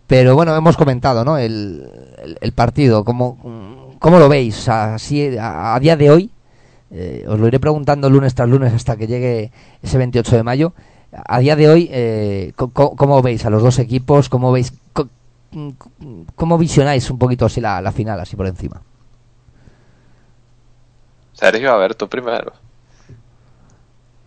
Pero 0.07 0.35
bueno, 0.35 0.55
hemos 0.57 0.77
comentado, 0.77 1.25
¿no? 1.25 1.39
El, 1.39 1.89
el- 2.19 2.39
el 2.41 2.53
partido, 2.53 3.05
¿cómo, 3.05 3.95
¿cómo 4.01 4.19
lo 4.19 4.29
veis? 4.29 4.59
O 4.59 4.63
sea, 4.63 4.95
así, 4.95 5.37
a, 5.39 5.75
a 5.77 5.81
día 5.81 5.97
de 5.97 6.11
hoy, 6.11 6.31
eh, 6.91 7.25
os 7.29 7.39
lo 7.39 7.47
iré 7.47 7.61
preguntando 7.61 8.11
lunes 8.11 8.35
tras 8.35 8.49
lunes 8.49 8.73
hasta 8.75 8.97
que 8.97 9.07
llegue 9.07 9.53
ese 9.83 9.99
28 9.99 10.35
de 10.37 10.43
mayo. 10.43 10.73
A 11.13 11.39
día 11.39 11.55
de 11.55 11.69
hoy, 11.69 11.89
eh, 11.93 12.53
¿cómo, 12.57 13.23
veis 13.23 13.45
a 13.47 13.51
los 13.51 13.63
dos 13.63 13.79
equipos? 13.79 14.29
¿Cómo 14.29 14.51
veis, 14.51 14.73
co- 14.93 15.09
cómo 16.35 16.59
visionáis 16.59 17.09
un 17.11 17.19
poquito 17.19 17.47
así 17.47 17.61
la, 17.61 17.81
la 17.81 17.93
final, 17.93 18.19
así 18.19 18.35
por 18.37 18.47
encima? 18.49 18.83
Sergio, 21.33 21.73
a 21.73 21.77
ver, 21.79 21.95
tú 21.95 22.09
primero. 22.09 22.53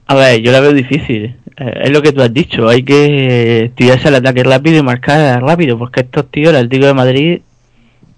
A 0.08 0.16
ver, 0.16 0.42
yo 0.42 0.52
la 0.52 0.60
veo 0.60 0.74
difícil. 0.74 1.36
Eh, 1.58 1.82
es 1.84 1.92
lo 1.92 2.02
que 2.02 2.12
tú 2.12 2.22
has 2.22 2.34
dicho. 2.34 2.68
Hay 2.68 2.84
que 2.84 3.72
tirarse 3.76 4.08
al 4.10 4.16
ataque 4.16 4.44
rápido 4.44 4.78
y 4.80 4.84
marcar 4.84 5.42
rápido. 5.42 5.78
Porque 5.78 6.02
estos 6.02 6.30
tíos, 6.30 6.50
el 6.50 6.58
Atlético 6.58 6.86
de 6.88 6.94
Madrid, 6.94 7.42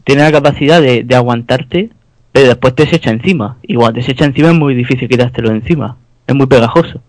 tiene 0.03 0.23
la 0.23 0.31
capacidad 0.31 0.81
de, 0.81 1.03
de 1.03 1.15
aguantarte, 1.15 1.89
pero 2.31 2.47
después 2.47 2.75
te 2.75 2.85
se 2.87 2.95
echa 2.97 3.11
encima. 3.11 3.57
Y 3.63 3.75
cuando 3.75 3.99
te 3.99 4.01
se 4.05 4.11
echa 4.13 4.25
encima 4.25 4.49
es 4.49 4.55
muy 4.55 4.73
difícil 4.75 5.07
quitártelo 5.09 5.49
de 5.49 5.55
encima. 5.57 5.97
Es 6.27 6.35
muy 6.35 6.47
pegajoso. 6.47 7.01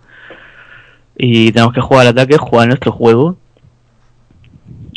Y 1.19 1.53
tenemos 1.53 1.73
que 1.73 1.81
jugar 1.81 2.03
al 2.07 2.09
ataque, 2.12 2.36
jugar 2.36 2.69
nuestro 2.69 2.93
juego. 2.93 3.36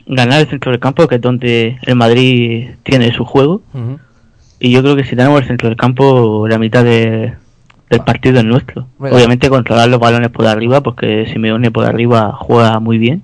Ganar 0.05 0.41
el 0.41 0.47
centro 0.47 0.71
del 0.71 0.79
campo, 0.79 1.07
que 1.07 1.15
es 1.15 1.21
donde 1.21 1.77
el 1.83 1.95
Madrid 1.95 2.69
tiene 2.83 3.13
su 3.13 3.25
juego. 3.25 3.61
Y 4.59 4.71
yo 4.71 4.81
creo 4.81 4.95
que 4.95 5.03
si 5.05 5.15
tenemos 5.15 5.41
el 5.41 5.47
centro 5.47 5.69
del 5.69 5.77
campo, 5.77 6.47
la 6.47 6.57
mitad 6.57 6.83
de- 6.83 7.33
del 7.89 8.01
partido 8.01 8.39
es 8.39 8.45
nuestro. 8.45 8.87
Obviamente 8.99 9.49
controlar 9.49 9.89
los 9.89 9.99
balones 9.99 10.29
por 10.29 10.45
arriba, 10.47 10.81
porque 10.81 11.25
Simeone 11.31 11.71
por 11.71 11.85
arriba 11.85 12.33
juega 12.39 12.79
muy 12.79 12.97
bien. 12.97 13.23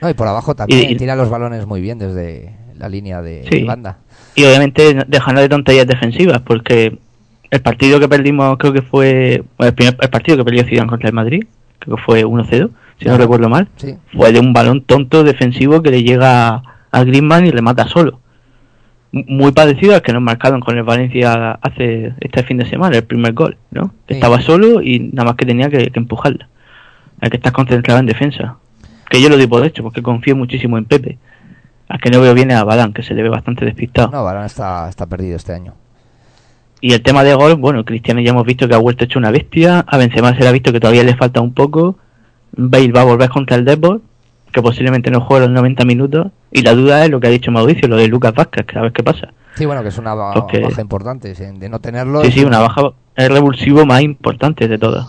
No, 0.00 0.08
y 0.10 0.14
por 0.14 0.28
abajo 0.28 0.54
también 0.54 0.90
Y- 0.90 0.96
tira 0.96 1.16
los 1.16 1.30
balones 1.30 1.66
muy 1.66 1.80
bien 1.80 1.98
desde 1.98 2.54
la 2.78 2.88
línea 2.88 3.22
de, 3.22 3.44
Sí. 3.50 3.64
banda. 3.64 3.98
Y 4.34 4.44
obviamente 4.44 5.04
dejando 5.06 5.40
de 5.40 5.48
tonterías 5.48 5.86
defensivas, 5.86 6.40
porque 6.40 6.98
el 7.50 7.60
partido 7.62 7.98
que 8.00 8.08
perdimos 8.08 8.56
creo 8.58 8.72
que 8.72 8.82
fue... 8.82 9.44
el, 9.58 9.74
primer, 9.74 9.96
el 10.00 10.10
partido 10.10 10.36
que 10.38 10.44
perdió 10.44 10.64
Zidane 10.64 10.88
contra 10.88 11.08
el 11.08 11.14
Madrid, 11.14 11.44
creo 11.78 11.96
que 11.96 12.02
fue 12.02 12.24
1-0, 12.24 12.70
si 13.00 13.06
no 13.08 13.16
recuerdo 13.16 13.48
mal, 13.48 13.68
Sí. 13.76 13.94
fue 14.16 14.32
de 14.32 14.40
un 14.40 14.52
balón 14.52 14.82
tonto 14.82 15.24
defensivo 15.24 15.82
que 15.82 15.90
le 15.90 16.02
llega 16.02 16.62
a 16.90 17.04
Griezmann 17.04 17.46
y 17.46 17.50
remata 17.50 17.88
solo. 17.88 18.20
Muy 19.14 19.52
parecido 19.52 19.94
al 19.94 20.02
que 20.02 20.12
nos 20.12 20.22
marcaron 20.22 20.60
con 20.60 20.76
el 20.76 20.82
Valencia 20.82 21.52
hace 21.62 22.14
este 22.20 22.42
fin 22.42 22.56
de 22.56 22.66
semana, 22.66 22.96
el 22.96 23.04
primer 23.04 23.32
gol, 23.32 23.56
¿no? 23.70 23.94
Sí. 24.08 24.14
Estaba 24.14 24.40
solo 24.40 24.82
y 24.82 24.98
nada 24.98 25.28
más 25.28 25.36
que 25.36 25.46
tenía 25.46 25.70
que, 25.70 25.90
que 25.90 25.98
empujarla. 26.00 26.48
Hay 27.20 27.30
que 27.30 27.36
estar 27.36 27.52
concentrado 27.52 28.00
en 28.00 28.06
defensa. 28.06 28.56
Que 29.08 29.22
yo 29.22 29.28
lo 29.28 29.36
doy 29.36 29.46
por 29.46 29.64
hecho, 29.64 29.84
porque 29.84 30.02
confío 30.02 30.34
muchísimo 30.34 30.78
en 30.78 30.84
Pepe. 30.84 31.18
A 31.88 31.98
que 31.98 32.10
no 32.10 32.20
veo 32.20 32.34
bien 32.34 32.50
a 32.50 32.64
Balán, 32.64 32.92
que 32.92 33.02
se 33.02 33.14
le 33.14 33.22
ve 33.22 33.28
bastante 33.28 33.64
despistado. 33.64 34.10
No, 34.10 34.24
Varane 34.24 34.46
está, 34.46 34.88
está 34.88 35.06
perdido 35.06 35.36
este 35.36 35.52
año. 35.52 35.74
Y 36.80 36.92
el 36.92 37.02
tema 37.02 37.22
de 37.24 37.34
gol, 37.34 37.54
bueno, 37.54 37.84
Cristiano 37.84 38.20
ya 38.20 38.30
hemos 38.30 38.44
visto 38.44 38.68
que 38.68 38.74
ha 38.74 38.78
vuelto 38.78 39.04
hecho 39.04 39.18
una 39.18 39.30
bestia. 39.30 39.84
A 39.86 39.96
Benzema 39.96 40.34
se 40.34 40.40
le 40.40 40.48
ha 40.48 40.52
visto 40.52 40.72
que 40.72 40.80
todavía 40.80 41.04
le 41.04 41.16
falta 41.16 41.40
un 41.40 41.54
poco. 41.54 41.96
Bale 42.56 42.92
va 42.92 43.02
a 43.02 43.04
volver 43.04 43.30
contra 43.30 43.56
el 43.56 43.64
Depor, 43.64 44.02
que 44.54 44.62
posiblemente 44.62 45.10
no 45.10 45.20
juegue 45.20 45.46
los 45.46 45.54
90 45.54 45.84
minutos. 45.84 46.28
Y 46.52 46.62
la 46.62 46.74
duda 46.74 47.04
es 47.04 47.10
lo 47.10 47.18
que 47.20 47.26
ha 47.26 47.30
dicho 47.30 47.50
Mauricio, 47.50 47.88
lo 47.88 47.96
de 47.96 48.06
Lucas 48.08 48.32
Vázquez, 48.34 48.64
que 48.64 48.78
a 48.78 48.82
ver 48.82 48.92
qué 48.92 49.02
pasa. 49.02 49.34
Sí, 49.56 49.66
bueno, 49.66 49.82
que 49.82 49.88
es 49.88 49.98
una 49.98 50.14
ba- 50.14 50.32
Porque- 50.32 50.60
baja 50.60 50.80
importante. 50.80 51.34
sí, 51.34 51.44
De 51.58 51.68
no 51.68 51.80
tenerlo. 51.80 52.22
Sí, 52.24 52.30
sí, 52.30 52.40
un- 52.40 52.46
una 52.46 52.60
baja, 52.60 52.92
el 53.16 53.28
revulsivo 53.30 53.84
más 53.84 54.00
importante 54.02 54.68
de 54.68 54.78
todas. 54.78 55.06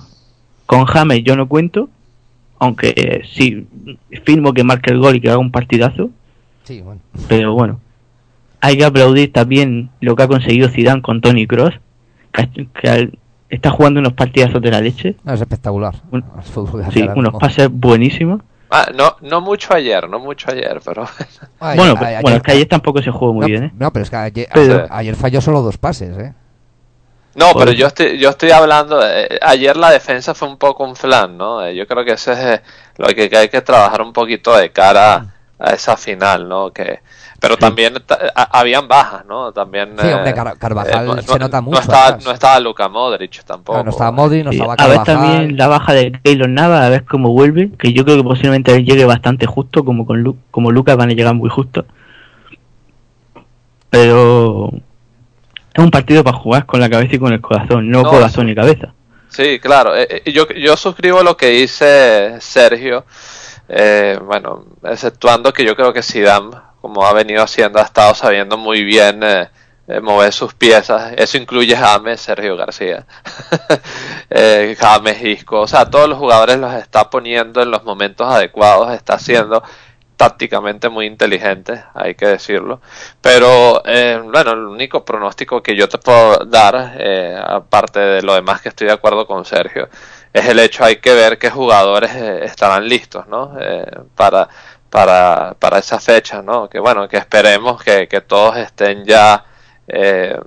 Con 0.65 0.85
James 0.85 1.23
yo 1.23 1.35
no 1.35 1.47
cuento, 1.47 1.89
aunque 2.59 2.93
eh, 2.97 3.21
sí 3.31 3.67
firmo 4.23 4.53
que 4.53 4.63
marque 4.63 4.91
el 4.91 4.99
gol 4.99 5.15
y 5.15 5.21
que 5.21 5.29
haga 5.29 5.37
un 5.37 5.51
partidazo, 5.51 6.09
Sí, 6.63 6.81
bueno. 6.81 7.01
pero 7.27 7.53
bueno. 7.53 7.79
Hay 8.61 8.77
que 8.77 8.85
aplaudir 8.85 9.31
también 9.31 9.89
lo 10.01 10.15
que 10.15 10.23
ha 10.23 10.27
conseguido 10.27 10.69
Zidane 10.69 11.03
con 11.03 11.21
Tony 11.21 11.45
Cross, 11.45 11.75
que, 12.31 12.67
que 12.81 12.89
al- 12.89 13.19
está 13.49 13.69
jugando 13.69 13.99
unos 13.99 14.13
partidazos 14.13 14.59
de 14.61 14.71
la 14.71 14.81
leche. 14.81 15.15
No, 15.23 15.33
es 15.33 15.41
espectacular. 15.41 15.93
Un- 16.11 16.23
que 16.23 16.91
Sí, 16.91 17.07
unos 17.15 17.35
pases 17.39 17.69
buenísimos. 17.71 18.41
Ah, 18.77 18.91
no, 18.93 19.15
no 19.21 19.41
mucho 19.41 19.73
ayer, 19.73 20.09
no 20.09 20.19
mucho 20.19 20.51
ayer, 20.51 20.81
pero 20.83 21.07
Ay, 21.59 21.77
bueno, 21.77 21.93
ay, 21.93 21.97
pero- 21.97 22.07
ayer- 22.07 22.21
bueno, 22.21 22.37
es 22.37 22.43
que 22.43 22.51
ayer 22.51 22.67
tampoco 22.67 23.01
se 23.01 23.11
jugó 23.11 23.33
muy 23.33 23.41
no, 23.41 23.47
bien, 23.47 23.63
¿eh? 23.65 23.71
no, 23.77 23.91
pero 23.93 24.03
es 24.03 24.09
que 24.09 24.15
ayer, 24.17 24.47
Pero- 24.53 24.87
ayer 24.89 25.15
falló 25.15 25.39
solo 25.41 25.61
dos 25.61 25.77
pases, 25.77 26.17
¿eh? 26.17 26.33
No, 27.35 27.53
pero 27.53 27.71
yo 27.73 27.87
estoy, 27.87 28.17
yo 28.17 28.29
estoy 28.29 28.51
hablando, 28.51 29.05
eh, 29.05 29.37
ayer 29.41 29.75
la 29.75 29.91
defensa 29.91 30.33
fue 30.33 30.47
un 30.47 30.57
poco 30.57 30.85
un 30.85 30.95
flan, 30.95 31.37
¿no? 31.37 31.65
Eh, 31.65 31.75
yo 31.75 31.85
creo 31.85 32.05
que 32.05 32.13
eso 32.13 32.31
es 32.31 32.39
eh, 32.39 32.61
lo 32.97 33.07
que, 33.07 33.29
que 33.29 33.37
hay 33.37 33.49
que 33.49 33.61
trabajar 33.61 34.01
un 34.01 34.13
poquito 34.13 34.55
de 34.55 34.71
cara 34.71 35.33
a 35.59 35.71
esa 35.73 35.97
final, 35.97 36.47
¿no? 36.47 36.71
Que, 36.71 37.01
pero 37.39 37.57
también 37.57 37.93
a- 38.35 38.59
habían 38.59 38.87
bajas, 38.87 39.25
¿no? 39.25 39.51
También. 39.51 39.89
Sí, 39.99 40.07
hombre, 40.07 40.29
eh, 40.31 40.33
Car- 40.33 40.57
Carvajal 40.57 41.05
no, 41.05 41.21
se 41.21 41.39
nota 41.39 41.57
no 41.57 41.63
mucho 41.63 41.81
estaba, 41.81 42.07
atrás. 42.07 42.25
no 42.25 42.31
estaba 42.31 42.59
Luka 42.59 42.87
Modric 42.89 43.43
tampoco. 43.43 43.83
no 43.83 43.89
estaba 43.91 44.11
Modric, 44.11 44.45
no 44.45 44.51
Sí, 44.51 44.57
estaba 44.57 44.73
a 44.73 44.87
ver 44.87 44.97
Carvajal. 44.97 45.05
también 45.29 45.57
la 45.57 45.67
baja 45.67 45.93
de 45.93 46.11
Keylor 46.23 46.49
Nava, 46.49 46.85
a 46.85 46.89
ver 46.89 47.05
cómo 47.05 47.29
vuelve, 47.31 47.71
que 47.77 47.93
yo 47.93 48.03
creo 48.05 48.17
que 48.17 48.23
posiblemente 48.23 48.73
él 48.75 48.85
llegue 48.85 49.05
bastante 49.05 49.45
justo, 49.45 49.83
como 49.85 50.05
con 50.05 50.21
Lu- 50.23 50.37
como 50.51 50.71
Lucas 50.71 50.97
van 50.97 51.09
a 51.09 51.13
llegar 51.13 51.33
muy 51.35 51.49
justo. 51.49 51.85
Pero 53.89 54.69
es 55.73 55.83
un 55.83 55.91
partido 55.91 56.23
para 56.23 56.37
jugar 56.37 56.65
con 56.65 56.79
la 56.79 56.89
cabeza 56.89 57.15
y 57.15 57.19
con 57.19 57.33
el 57.33 57.41
corazón, 57.41 57.89
no, 57.89 58.03
No, 58.03 58.09
corazón 58.09 58.49
y 58.49 58.55
cabeza. 58.55 58.93
Sí, 59.29 59.59
claro. 59.59 59.95
eh, 59.95 60.21
eh, 60.25 60.31
yo, 60.31 60.47
yo 60.49 60.77
suscribo 60.77 61.21
lo 61.23 61.35
que 61.37 61.47
dice 61.47 62.39
Sergio. 62.39 63.05
eh, 63.67 64.19
bueno, 64.23 64.63
exceptuando 64.83 65.51
que 65.51 65.65
yo 65.65 65.75
creo 65.75 65.91
que 65.91 66.03
Zidane, 66.03 66.51
como 66.85 67.03
ha 67.03 67.13
venido 67.13 67.41
haciendo, 67.41 67.79
ha 67.79 67.81
estado 67.81 68.13
sabiendo 68.13 68.57
muy 68.57 68.83
bien 68.83 69.23
eh, 69.23 69.49
eh, 69.87 69.99
mover 70.01 70.31
sus 70.31 70.53
piezas. 70.53 71.13
Eso 71.17 71.35
incluye 71.39 71.75
James, 71.75 72.21
Sergio 72.21 72.55
García, 72.55 73.07
eh, 74.29 74.75
James, 74.79 75.19
Isco. 75.23 75.61
O 75.61 75.67
sea, 75.67 75.89
todos 75.89 76.07
los 76.07 76.19
jugadores 76.19 76.59
los 76.59 76.71
está 76.75 77.09
poniendo 77.09 77.63
en 77.63 77.71
los 77.71 77.83
momentos 77.83 78.31
adecuados. 78.31 78.93
Está 78.93 79.15
haciendo 79.15 79.63
tácticamente 80.15 80.87
muy 80.89 81.07
inteligente, 81.07 81.83
hay 81.95 82.13
que 82.13 82.27
decirlo. 82.27 82.81
Pero 83.19 83.81
eh, 83.83 84.21
bueno, 84.23 84.51
el 84.51 84.65
único 84.65 85.03
pronóstico 85.03 85.63
que 85.63 85.75
yo 85.75 85.89
te 85.89 85.97
puedo 85.97 86.45
dar, 86.45 86.97
eh, 86.99 87.35
aparte 87.43 87.99
de 87.99 88.21
lo 88.21 88.35
demás 88.35 88.61
que 88.61 88.69
estoy 88.69 88.85
de 88.85 88.93
acuerdo 88.93 89.25
con 89.25 89.43
Sergio, 89.43 89.89
es 90.35 90.45
el 90.47 90.59
hecho 90.59 90.83
hay 90.83 90.97
que 90.97 91.13
ver 91.13 91.37
qué 91.37 91.49
jugadores 91.49 92.13
eh, 92.13 92.43
estarán 92.43 92.89
listos, 92.89 93.25
¿no? 93.27 93.57
Eh, 93.57 93.85
para 94.15 94.49
para 94.89 95.55
para 95.59 95.79
esa 95.79 95.99
fecha, 95.99 96.41
¿no? 96.41 96.69
Que 96.69 96.79
bueno, 96.79 97.07
que 97.07 97.17
esperemos 97.17 97.83
que, 97.83 98.07
que 98.07 98.21
todos 98.21 98.57
estén 98.57 99.05
ya 99.05 99.45
eh, 99.87 100.39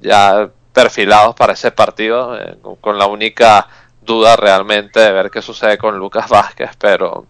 ya 0.00 0.50
perfilados 0.72 1.34
para 1.34 1.54
ese 1.54 1.70
partido, 1.72 2.38
eh, 2.38 2.56
con, 2.80 2.98
la 2.98 3.06
única 3.06 3.66
duda 4.00 4.36
realmente 4.36 5.00
de 5.00 5.12
ver 5.12 5.30
qué 5.30 5.42
sucede 5.42 5.78
con 5.78 5.98
Lucas 5.98 6.28
Vázquez, 6.30 6.70
pero 6.78 7.26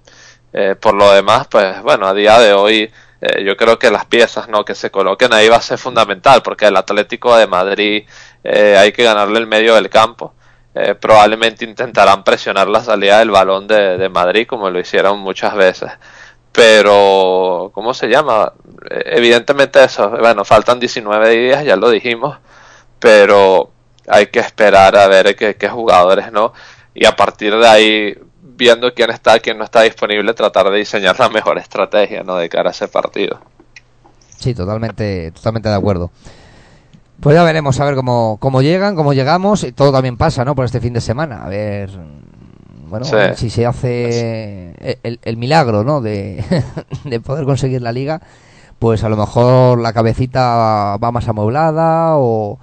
eh, 0.53 0.77
por 0.81 0.95
lo 0.95 1.13
demás, 1.13 1.47
pues 1.49 1.83
bueno, 1.83 2.07
a 2.07 2.15
día 2.15 2.39
de 2.39 2.53
hoy 2.53 2.91
eh, 3.21 3.45
yo 3.45 3.57
creo 3.57 3.79
que 3.79 3.91
las 3.91 4.07
piezas 4.07 4.49
no 4.49 4.65
que 4.65 4.75
se 4.75 4.91
coloquen 4.91 5.33
ahí 5.33 5.49
va 5.49 5.57
a 5.57 5.63
ser 5.63 5.79
fundamental, 5.79 6.43
porque 6.43 6.67
el 6.67 6.77
Atlético 6.77 7.37
de 7.37 7.47
Madrid 7.47 8.05
eh, 8.45 8.77
hay 8.79 8.93
que 8.93 9.05
ganarle 9.05 9.39
el 9.39 9.47
medio 9.47 9.75
del 9.75 9.91
campo. 9.91 10.35
Probablemente 11.01 11.65
intentarán 11.65 12.23
presionar 12.23 12.69
la 12.69 12.85
salida 12.85 13.19
del 13.19 13.33
balón 13.33 13.67
de, 13.67 13.99
de 13.99 14.09
Madrid, 14.09 14.47
como 14.47 14.71
lo 14.71 14.79
hicieron 14.79 15.19
muchas 15.19 15.57
veces. 15.57 15.91
Pero, 16.59 17.71
¿cómo 17.73 17.95
se 17.95 18.09
llama? 18.09 18.53
Eh, 18.91 19.13
evidentemente 19.17 19.85
eso, 19.85 20.11
bueno, 20.11 20.45
faltan 20.45 20.81
19 20.81 21.31
días, 21.31 21.65
ya 21.65 21.77
lo 21.77 21.89
dijimos, 21.89 22.37
pero 22.99 23.71
hay 24.09 24.27
que 24.27 24.41
esperar 24.41 24.97
a 24.97 25.07
ver 25.07 25.37
qué, 25.37 25.55
qué 25.55 25.69
jugadores, 25.69 26.33
¿no? 26.33 26.53
Y 26.95 27.07
a 27.07 27.15
partir 27.15 27.57
de 27.57 27.69
ahí 27.69 28.19
viendo 28.43 28.93
quién 28.93 29.11
está, 29.11 29.39
quién 29.39 29.57
no 29.57 29.63
está 29.63 29.83
disponible, 29.83 30.35
tratar 30.35 30.69
de 30.69 30.79
diseñar 30.79 31.17
la 31.21 31.29
mejor 31.29 31.59
estrategia, 31.59 32.25
¿no? 32.25 32.35
De 32.35 32.49
cara 32.49 32.71
a 32.71 32.73
ese 32.73 32.89
partido. 32.89 33.39
Sí, 34.37 34.53
totalmente, 34.53 35.31
totalmente 35.31 35.69
de 35.69 35.77
acuerdo. 35.77 36.11
Pues 37.21 37.37
ya 37.37 37.45
veremos 37.45 37.79
a 37.79 37.85
ver 37.85 37.95
cómo, 37.95 38.37
cómo 38.41 38.63
llegan, 38.63 38.97
cómo 38.97 39.13
llegamos. 39.13 39.63
Y 39.63 39.71
todo 39.71 39.93
también 39.93 40.17
pasa, 40.17 40.45
¿no? 40.45 40.57
Por 40.57 40.65
este 40.65 40.81
fin 40.81 40.93
de 40.93 41.01
semana. 41.01 41.45
A 41.45 41.49
ver, 41.49 41.91
bueno, 42.89 43.05
Sí. 43.05 43.17
si 43.37 43.51
se 43.51 43.67
hace 43.67 44.75
el, 45.03 45.37
milagro, 45.37 45.85
¿no? 45.85 46.01
De, 46.01 46.45
de 47.05 47.21
poder 47.21 47.45
conseguir 47.45 47.83
la 47.83 47.93
liga, 47.93 48.21
pues 48.79 49.05
a 49.05 49.09
lo 49.09 49.17
mejor 49.17 49.81
la 49.81 49.93
cabecita 49.93 50.97
va 50.97 51.11
más 51.13 51.29
amueblada 51.29 52.17
o, 52.17 52.59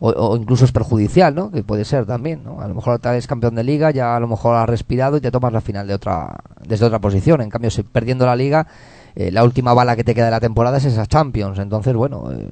o, 0.00 0.08
o 0.10 0.36
incluso 0.36 0.64
es 0.64 0.72
perjudicial, 0.72 1.34
¿no? 1.34 1.50
Que 1.50 1.62
puede 1.62 1.84
ser 1.84 2.06
también, 2.06 2.42
¿no? 2.44 2.60
A 2.60 2.68
lo 2.68 2.74
mejor 2.74 2.98
tal 2.98 3.16
es 3.16 3.26
campeón 3.26 3.54
de 3.54 3.64
liga, 3.64 3.90
ya 3.90 4.16
a 4.16 4.20
lo 4.20 4.28
mejor 4.28 4.56
has 4.56 4.68
respirado 4.68 5.16
y 5.16 5.20
te 5.20 5.30
tomas 5.30 5.52
la 5.52 5.60
final 5.60 5.86
de 5.86 5.94
otra, 5.94 6.36
desde 6.66 6.86
otra 6.86 6.98
posición. 6.98 7.40
En 7.40 7.50
cambio, 7.50 7.70
si 7.70 7.82
perdiendo 7.82 8.26
la 8.26 8.34
liga, 8.36 8.66
eh, 9.14 9.30
la 9.30 9.44
última 9.44 9.74
bala 9.74 9.96
que 9.96 10.04
te 10.04 10.14
queda 10.14 10.26
de 10.26 10.30
la 10.32 10.40
temporada 10.40 10.78
es 10.78 10.84
esa 10.84 11.06
Champions. 11.06 11.58
Entonces, 11.58 11.94
bueno, 11.94 12.30
eh, 12.32 12.48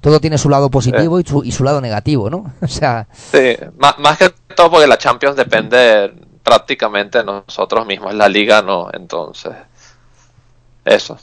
todo 0.00 0.20
tiene 0.20 0.38
su 0.38 0.48
lado 0.48 0.70
positivo 0.70 1.18
y, 1.20 1.24
su, 1.24 1.42
y 1.44 1.52
su 1.52 1.64
lado 1.64 1.80
negativo, 1.80 2.30
¿no? 2.30 2.52
O 2.62 2.68
sea, 2.68 3.06
Sí, 3.12 3.56
más, 3.78 3.98
más 3.98 4.18
que 4.18 4.30
todo 4.54 4.70
porque 4.70 4.86
la 4.86 4.96
Champions 4.98 5.36
depende 5.36 6.12
prácticamente 6.42 7.22
nosotros 7.24 7.86
mismos, 7.86 8.14
la 8.14 8.28
liga 8.28 8.62
no, 8.62 8.88
entonces. 8.92 9.52
Eso. 10.84 11.16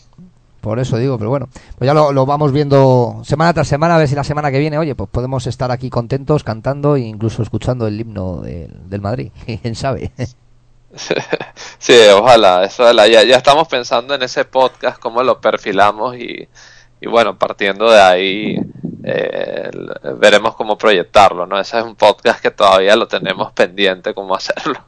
por 0.61 0.79
eso 0.79 0.97
digo, 0.97 1.17
pero 1.17 1.29
bueno, 1.29 1.49
pues 1.77 1.85
ya 1.85 1.93
lo, 1.93 2.13
lo 2.13 2.25
vamos 2.25 2.53
viendo 2.53 3.21
semana 3.23 3.53
tras 3.53 3.67
semana, 3.67 3.95
a 3.95 3.97
ver 3.97 4.07
si 4.07 4.15
la 4.15 4.23
semana 4.23 4.51
que 4.51 4.59
viene, 4.59 4.77
oye, 4.77 4.95
pues 4.95 5.09
podemos 5.09 5.47
estar 5.47 5.71
aquí 5.71 5.89
contentos, 5.89 6.43
cantando 6.43 6.95
e 6.95 7.01
incluso 7.01 7.43
escuchando 7.43 7.87
el 7.87 7.99
himno 7.99 8.37
del, 8.41 8.89
del 8.89 9.01
Madrid. 9.01 9.31
¿Quién 9.61 9.75
sabe? 9.75 10.11
Sí, 11.77 11.93
ojalá, 12.13 12.63
eso. 12.63 12.91
Ya, 12.91 13.23
ya 13.23 13.37
estamos 13.37 13.67
pensando 13.67 14.15
en 14.15 14.23
ese 14.23 14.43
podcast, 14.43 14.99
cómo 14.99 15.21
lo 15.21 15.39
perfilamos 15.39 16.17
y, 16.17 16.47
y 17.01 17.07
bueno, 17.07 17.37
partiendo 17.37 17.89
de 17.91 18.01
ahí 18.01 18.59
eh, 19.03 19.69
veremos 20.17 20.55
cómo 20.55 20.77
proyectarlo, 20.77 21.45
¿no? 21.45 21.59
Ese 21.59 21.77
es 21.77 21.83
un 21.83 21.95
podcast 21.95 22.41
que 22.41 22.51
todavía 22.51 22.95
lo 22.95 23.07
tenemos 23.07 23.51
pendiente, 23.53 24.13
cómo 24.13 24.35
hacerlo. 24.35 24.83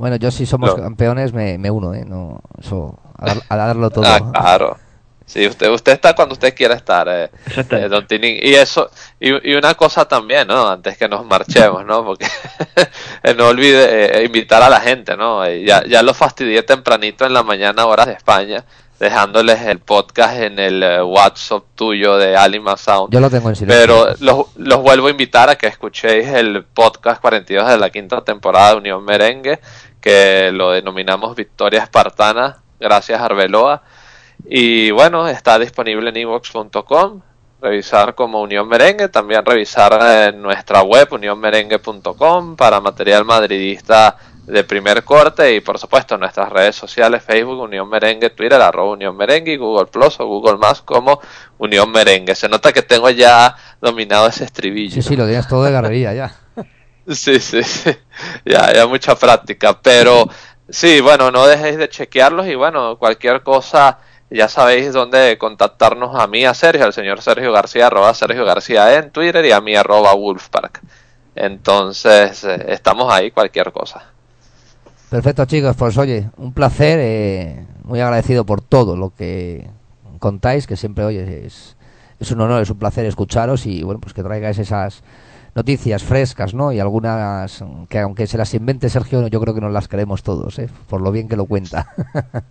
Bueno, 0.00 0.16
yo 0.16 0.30
si 0.30 0.46
somos 0.46 0.70
No. 0.70 0.82
campeones 0.82 1.32
me, 1.34 1.58
me 1.58 1.70
uno, 1.70 1.92
¿eh? 1.94 2.04
No, 2.06 2.40
eso, 2.58 2.98
a, 3.18 3.26
dar- 3.26 3.42
a 3.50 3.56
darlo 3.56 3.90
todo. 3.90 4.04
Ah, 4.06 4.18
claro. 4.32 4.78
Sí, 5.26 5.46
usted, 5.46 5.70
usted 5.70 5.92
está 5.92 6.14
cuando 6.16 6.32
usted 6.32 6.54
quiera 6.54 6.74
estar, 6.74 7.06
eh, 7.08 7.30
eh, 7.70 7.88
don 7.88 8.04
Tinín. 8.06 8.38
Y 8.42 8.54
eso, 8.54 8.90
y, 9.20 9.50
y 9.50 9.54
una 9.54 9.74
cosa 9.74 10.04
también, 10.08 10.48
¿no? 10.48 10.68
Antes 10.68 10.96
que 10.96 11.06
nos 11.08 11.24
marchemos, 11.24 11.84
¿no? 11.84 12.02
Porque 12.04 12.26
eh, 13.22 13.34
no 13.34 13.48
olvide 13.48 14.22
eh, 14.22 14.24
invitar 14.24 14.62
a 14.62 14.68
la 14.70 14.80
gente, 14.80 15.16
¿no? 15.16 15.44
Eh, 15.44 15.64
ya, 15.64 15.84
ya 15.86 16.02
lo 16.02 16.14
fastidié 16.14 16.62
tempranito 16.64 17.26
en 17.26 17.32
la 17.34 17.42
mañana, 17.44 17.86
horas 17.86 18.06
de 18.06 18.14
España, 18.14 18.64
dejándoles 18.98 19.60
el 19.62 19.78
podcast 19.78 20.36
en 20.40 20.58
el 20.58 20.82
eh, 20.82 21.00
WhatsApp 21.02 21.62
tuyo 21.76 22.16
de 22.16 22.36
Alima 22.36 22.76
Sound. 22.76 23.12
Yo 23.12 23.20
lo 23.20 23.30
tengo 23.30 23.50
en 23.50 23.54
silencio. 23.56 23.80
Pero 23.86 24.14
los, 24.18 24.46
los 24.56 24.82
vuelvo 24.82 25.06
a 25.06 25.10
invitar 25.10 25.48
a 25.48 25.54
que 25.56 25.68
escuchéis 25.68 26.26
el 26.28 26.64
podcast 26.64 27.20
42 27.20 27.68
de 27.68 27.78
la 27.78 27.90
quinta 27.90 28.22
temporada 28.24 28.70
de 28.72 28.76
Unión 28.78 29.04
Merengue, 29.04 29.60
que 30.00 30.50
lo 30.52 30.72
denominamos 30.72 31.36
Victoria 31.36 31.82
Espartana, 31.82 32.58
gracias 32.78 33.20
Arbeloa. 33.20 33.82
Y 34.46 34.90
bueno, 34.90 35.28
está 35.28 35.58
disponible 35.58 36.10
en 36.10 36.16
evox.com, 36.16 37.20
revisar 37.60 38.14
como 38.14 38.40
Unión 38.40 38.68
Merengue, 38.68 39.08
también 39.08 39.44
revisar 39.44 40.28
en 40.28 40.40
nuestra 40.40 40.82
web 40.82 41.08
unionmerengue.com 41.12 42.56
para 42.56 42.80
material 42.80 43.24
madridista 43.24 44.16
de 44.46 44.64
primer 44.64 45.04
corte 45.04 45.54
y 45.54 45.60
por 45.60 45.78
supuesto 45.78 46.16
nuestras 46.18 46.50
redes 46.50 46.74
sociales 46.74 47.22
Facebook 47.22 47.60
Unión 47.60 47.88
Merengue, 47.88 48.30
Twitter 48.30 48.60
arroba 48.60 48.92
Unión 48.92 49.16
Merengue 49.16 49.52
y 49.52 49.56
Google 49.56 49.86
Plus 49.86 50.18
o 50.18 50.26
Google 50.26 50.58
Más 50.58 50.82
como 50.82 51.20
Unión 51.58 51.90
Merengue. 51.92 52.34
Se 52.34 52.48
nota 52.48 52.72
que 52.72 52.82
tengo 52.82 53.08
ya 53.10 53.54
dominado 53.80 54.26
ese 54.26 54.44
estribillo. 54.44 54.94
Sí, 54.94 55.02
sí, 55.02 55.16
lo 55.16 55.26
tienes 55.26 55.46
todo 55.46 55.64
de 55.64 55.70
guerrería 55.70 56.14
ya. 56.14 56.34
Sí, 57.08 57.40
sí, 57.40 57.62
sí. 57.62 57.90
Ya, 58.44 58.72
ya 58.72 58.86
mucha 58.86 59.14
práctica. 59.14 59.80
Pero 59.80 60.28
sí, 60.68 61.00
bueno, 61.00 61.30
no 61.30 61.46
dejéis 61.46 61.78
de 61.78 61.88
chequearlos 61.88 62.46
y 62.46 62.54
bueno, 62.54 62.96
cualquier 62.98 63.42
cosa, 63.42 63.98
ya 64.30 64.48
sabéis 64.48 64.92
dónde 64.92 65.36
contactarnos 65.38 66.14
a 66.14 66.26
mí, 66.26 66.44
a 66.44 66.54
Sergio, 66.54 66.84
al 66.84 66.92
señor 66.92 67.20
Sergio 67.22 67.52
García, 67.52 67.86
arroba 67.86 68.14
Sergio 68.14 68.44
García 68.44 68.96
en 68.96 69.10
Twitter 69.10 69.44
y 69.44 69.52
a 69.52 69.60
mí, 69.60 69.74
arroba 69.74 70.14
Wolfpark. 70.14 70.80
Entonces, 71.34 72.44
eh, 72.44 72.66
estamos 72.68 73.12
ahí, 73.12 73.30
cualquier 73.30 73.72
cosa. 73.72 74.04
Perfecto, 75.08 75.44
chicos, 75.44 75.74
pues 75.76 75.98
oye, 75.98 76.30
un 76.36 76.52
placer, 76.52 76.98
eh, 77.00 77.66
muy 77.82 78.00
agradecido 78.00 78.44
por 78.44 78.60
todo 78.60 78.96
lo 78.96 79.12
que 79.14 79.68
contáis, 80.20 80.68
que 80.68 80.76
siempre, 80.76 81.04
oye, 81.04 81.46
es, 81.46 81.76
es 82.20 82.30
un 82.30 82.40
honor, 82.40 82.62
es 82.62 82.70
un 82.70 82.78
placer 82.78 83.06
escucharos 83.06 83.66
y, 83.66 83.82
bueno, 83.82 84.00
pues 84.00 84.14
que 84.14 84.22
traigáis 84.22 84.58
esas 84.58 85.02
noticias 85.60 86.02
frescas, 86.02 86.54
¿no? 86.54 86.72
Y 86.72 86.80
algunas 86.80 87.62
que 87.90 87.98
aunque 87.98 88.26
se 88.26 88.38
las 88.38 88.54
invente 88.54 88.88
Sergio, 88.88 89.26
yo 89.28 89.40
creo 89.40 89.54
que 89.54 89.60
nos 89.60 89.72
las 89.72 89.88
creemos 89.88 90.22
todos, 90.22 90.58
¿eh? 90.58 90.68
Por 90.88 91.02
lo 91.02 91.12
bien 91.12 91.28
que 91.28 91.36
lo 91.36 91.44
cuenta. 91.44 91.86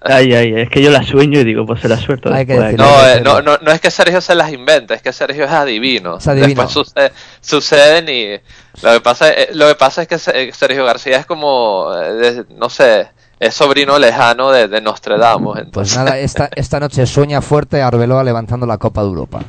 Ay, 0.00 0.32
ay, 0.34 0.54
es 0.56 0.70
que 0.70 0.80
yo 0.82 0.90
la 0.90 1.02
sueño 1.02 1.38
y 1.40 1.44
digo, 1.44 1.66
pues 1.66 1.82
se 1.82 1.88
la 1.88 1.98
suelto. 1.98 2.32
Hay 2.32 2.46
que 2.46 2.54
después. 2.54 2.72
decirlo. 2.72 2.86
No, 2.86 2.96
hay 2.98 3.12
que 3.14 3.18
eh, 3.18 3.22
no, 3.22 3.42
no, 3.42 3.58
no 3.60 3.70
es 3.72 3.80
que 3.80 3.90
Sergio 3.90 4.22
se 4.22 4.34
las 4.34 4.50
invente, 4.50 4.94
es 4.94 5.02
que 5.02 5.12
Sergio 5.12 5.44
es 5.44 5.50
adivino. 5.50 6.16
Es 6.16 6.26
adivino. 6.26 6.62
Después 6.62 6.70
sucede- 6.72 7.12
suceden 7.42 8.08
y 8.08 8.40
lo 8.82 8.92
que 8.94 9.00
pasa, 9.02 9.30
eh, 9.30 9.48
lo 9.52 9.68
que 9.68 9.74
pasa 9.74 10.00
es 10.02 10.08
que 10.08 10.18
Se- 10.18 10.50
Sergio 10.52 10.86
García 10.86 11.18
es 11.18 11.26
como, 11.26 11.92
eh, 11.94 12.12
de- 12.14 12.44
no 12.56 12.70
sé, 12.70 13.08
es 13.38 13.52
sobrino 13.54 13.98
lejano 13.98 14.50
de, 14.50 14.66
de 14.68 14.80
Nostradamus. 14.80 15.58
Pues 15.72 15.94
nada, 15.94 16.18
esta, 16.18 16.48
esta 16.56 16.80
noche 16.80 17.04
sueña 17.04 17.42
fuerte 17.42 17.82
Arbeloa 17.82 18.24
levantando 18.24 18.64
la 18.64 18.78
Copa 18.78 19.02
de 19.02 19.08
Europa. 19.08 19.40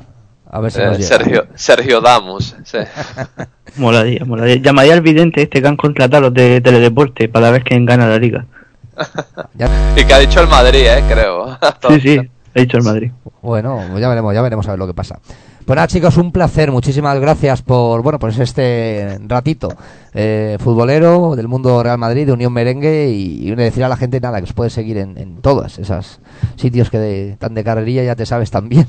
A 0.56 0.60
ver 0.62 0.72
si 0.72 0.80
eh, 0.82 0.86
nos 0.86 0.98
llega. 0.98 1.08
Sergio, 1.10 1.46
Sergio 1.56 2.02
Damus. 2.02 2.56
sí. 2.64 2.78
Moladía, 3.78 4.24
moladía. 4.24 4.56
Llamaría 4.56 4.94
al 4.94 5.02
vidente 5.02 5.42
este 5.42 5.62
que 5.62 5.68
han 5.68 5.76
contratado 5.76 6.22
los 6.30 6.34
de 6.34 6.62
Teledeporte 6.62 7.28
para 7.28 7.52
ver 7.52 7.62
quién 7.64 7.86
gana 7.86 8.08
la 8.08 8.18
liga. 8.18 8.46
Ya- 9.56 9.70
Y 9.98 10.06
que 10.06 10.14
ha 10.14 10.20
dicho 10.20 10.40
el 10.40 10.48
Madrid, 10.48 10.86
eh, 10.86 11.04
creo. 11.10 11.58
Sí, 11.90 12.00
sí, 12.00 12.22
he 12.54 12.62
dicho 12.62 12.78
el 12.78 12.84
Madrid. 12.84 13.12
Bueno, 13.42 13.82
pues 13.90 14.00
ya 14.00 14.08
veremos, 14.08 14.34
ya 14.34 14.42
veremos 14.42 14.66
a 14.68 14.72
ver 14.72 14.80
lo 14.80 14.88
que 14.88 14.94
pasa. 14.94 15.20
Pues 15.66 15.76
nada, 15.76 15.88
chicos, 15.88 16.16
un 16.18 16.32
placer. 16.32 16.72
Muchísimas 16.72 17.20
gracias 17.20 17.62
por, 17.64 18.02
bueno, 18.02 18.18
pues 18.18 18.38
este 18.40 19.18
ratito 19.28 19.74
eh, 20.14 20.58
futbolero 20.62 21.36
del 21.36 21.50
mundo 21.50 21.84
Real 21.84 21.98
Madrid, 21.98 22.28
de 22.28 22.32
Unión 22.34 22.54
Merengue 22.54 23.10
y, 23.10 23.50
y 23.50 23.56
decir 23.56 23.84
a 23.84 23.90
la 23.90 23.98
gente 23.98 24.22
nada 24.22 24.38
que 24.38 24.44
os 24.46 24.54
puede 24.54 24.70
seguir 24.70 24.98
en, 25.00 25.18
en 25.18 25.42
todos 25.42 25.80
esos 25.80 26.20
sitios 26.56 26.90
que 26.90 27.00
de, 27.00 27.36
tan 27.40 27.56
de 27.56 27.64
carrerilla 27.66 28.04
ya 28.04 28.16
te 28.16 28.26
sabes 28.26 28.52
también. 28.52 28.88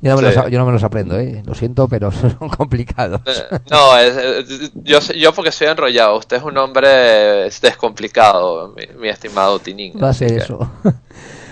Yo, 0.00 0.10
no 0.16 0.20
me 0.22 0.30
Sí. 0.30 0.36
los, 0.36 0.50
yo 0.50 0.58
no 0.58 0.66
me 0.66 0.72
los 0.72 0.82
aprendo, 0.84 1.18
eh. 1.18 1.42
Lo 1.46 1.54
siento, 1.54 1.88
pero 1.88 2.10
son 2.12 2.48
complicados. 2.56 3.20
Eh, 3.26 3.58
No, 3.70 3.96
es- 3.98 4.72
yo, 4.74 4.98
yo 5.14 5.32
porque 5.32 5.52
soy 5.52 5.68
enrollado. 5.68 6.16
Usted 6.18 6.38
es 6.38 6.42
un 6.42 6.56
hombre 6.58 6.88
descomplicado, 7.60 8.74
mi, 8.76 8.84
mi 9.00 9.08
estimado 9.08 9.58
Tinín. 9.58 9.94
Va 10.02 10.08
a 10.08 10.10
así 10.10 10.28
ser 10.28 10.38
eso. 10.42 10.70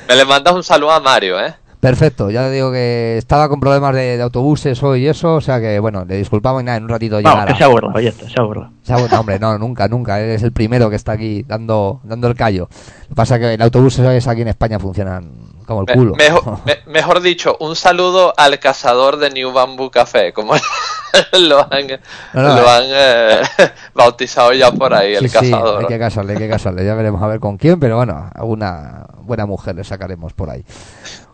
Me 0.09 0.16
le 0.16 0.24
mandas 0.24 0.55
un 0.55 0.62
saludo 0.65 0.93
a 0.93 1.01
Mario, 1.01 1.39
¿eh? 1.40 1.55
Perfecto, 1.81 2.28
ya 2.28 2.51
digo 2.51 2.73
que 2.73 3.16
estaba 3.19 3.49
con 3.49 3.61
problemas 3.61 3.95
de, 3.95 4.16
de 4.16 4.23
autobuses 4.24 4.82
hoy 4.82 5.05
y 5.05 5.07
eso, 5.07 5.36
o 5.36 5.40
sea 5.40 5.61
que 5.61 5.78
bueno, 5.78 6.05
le 6.05 6.16
disculpamos 6.16 6.61
y 6.61 6.65
nada, 6.65 6.77
en 6.78 6.82
un 6.82 6.89
ratito 6.89 7.15
Vamos, 7.23 7.31
llegará. 7.31 7.53
que 7.53 7.59
se 7.59 7.62
ha 7.62 7.69
borrado, 7.69 8.01
ya 8.01 8.09
está, 8.09 8.28
se 8.28 8.35
ha 8.36 8.43
borrado. 8.43 8.73
Se 8.82 8.93
ha 8.93 8.97
vuelto- 8.97 9.20
hombre, 9.20 9.39
no, 9.39 9.57
nunca, 9.59 9.86
nunca. 9.86 10.19
Eres 10.19 10.43
el 10.43 10.51
primero 10.51 10.90
que 10.90 10.97
está 10.97 11.12
aquí 11.12 11.45
dando, 11.47 12.01
dando 12.03 12.27
el 12.27 12.35
callo. 12.35 12.69
Lo 13.03 13.09
que 13.11 13.15
pasa 13.15 13.36
es 13.36 13.40
que 13.43 13.55
el 13.55 13.62
autobús 13.62 13.97
es 14.01 14.27
aquí 14.27 14.43
en 14.43 14.49
España 14.49 14.81
funcionan 14.81 15.31
como 15.69 15.82
el 15.82 15.86
Me- 15.86 15.95
culo. 15.95 16.15
mejor, 16.16 16.59
me- 16.66 16.78
mejor 16.93 17.20
dicho, 17.20 17.57
un 17.61 17.77
saludo 17.77 18.35
al 18.36 18.59
cazador 18.59 19.19
de 19.19 19.31
New 19.31 19.53
Bamboo 19.53 19.90
Café, 19.90 20.32
como 20.32 20.55
lo 21.39 21.61
han, 21.73 21.86
No, 22.35 22.43
no, 22.43 22.57
lo 22.61 22.69
han 22.69 22.85
eh, 22.86 23.40
bautizado 23.95 24.53
ya 24.55 24.73
por 24.73 24.93
ahí, 24.95 25.15
el 25.15 25.20
Sí, 25.23 25.28
sí, 25.28 25.51
cazador. 25.51 25.81
hay 25.82 25.86
que 25.86 25.99
casarle, 25.99 26.32
hay 26.32 26.39
que 26.39 26.49
casarle. 26.49 26.85
Ya 26.85 26.95
veremos 26.95 27.23
a 27.23 27.27
ver 27.28 27.39
con 27.39 27.57
quién, 27.57 27.78
pero 27.78 27.97
bueno, 27.97 28.28
alguna 28.35 29.07
buena 29.23 29.47
mujer 29.47 29.77
le 29.77 29.85
sacaremos 29.85 30.32
por 30.32 30.51
ahí. 30.51 30.65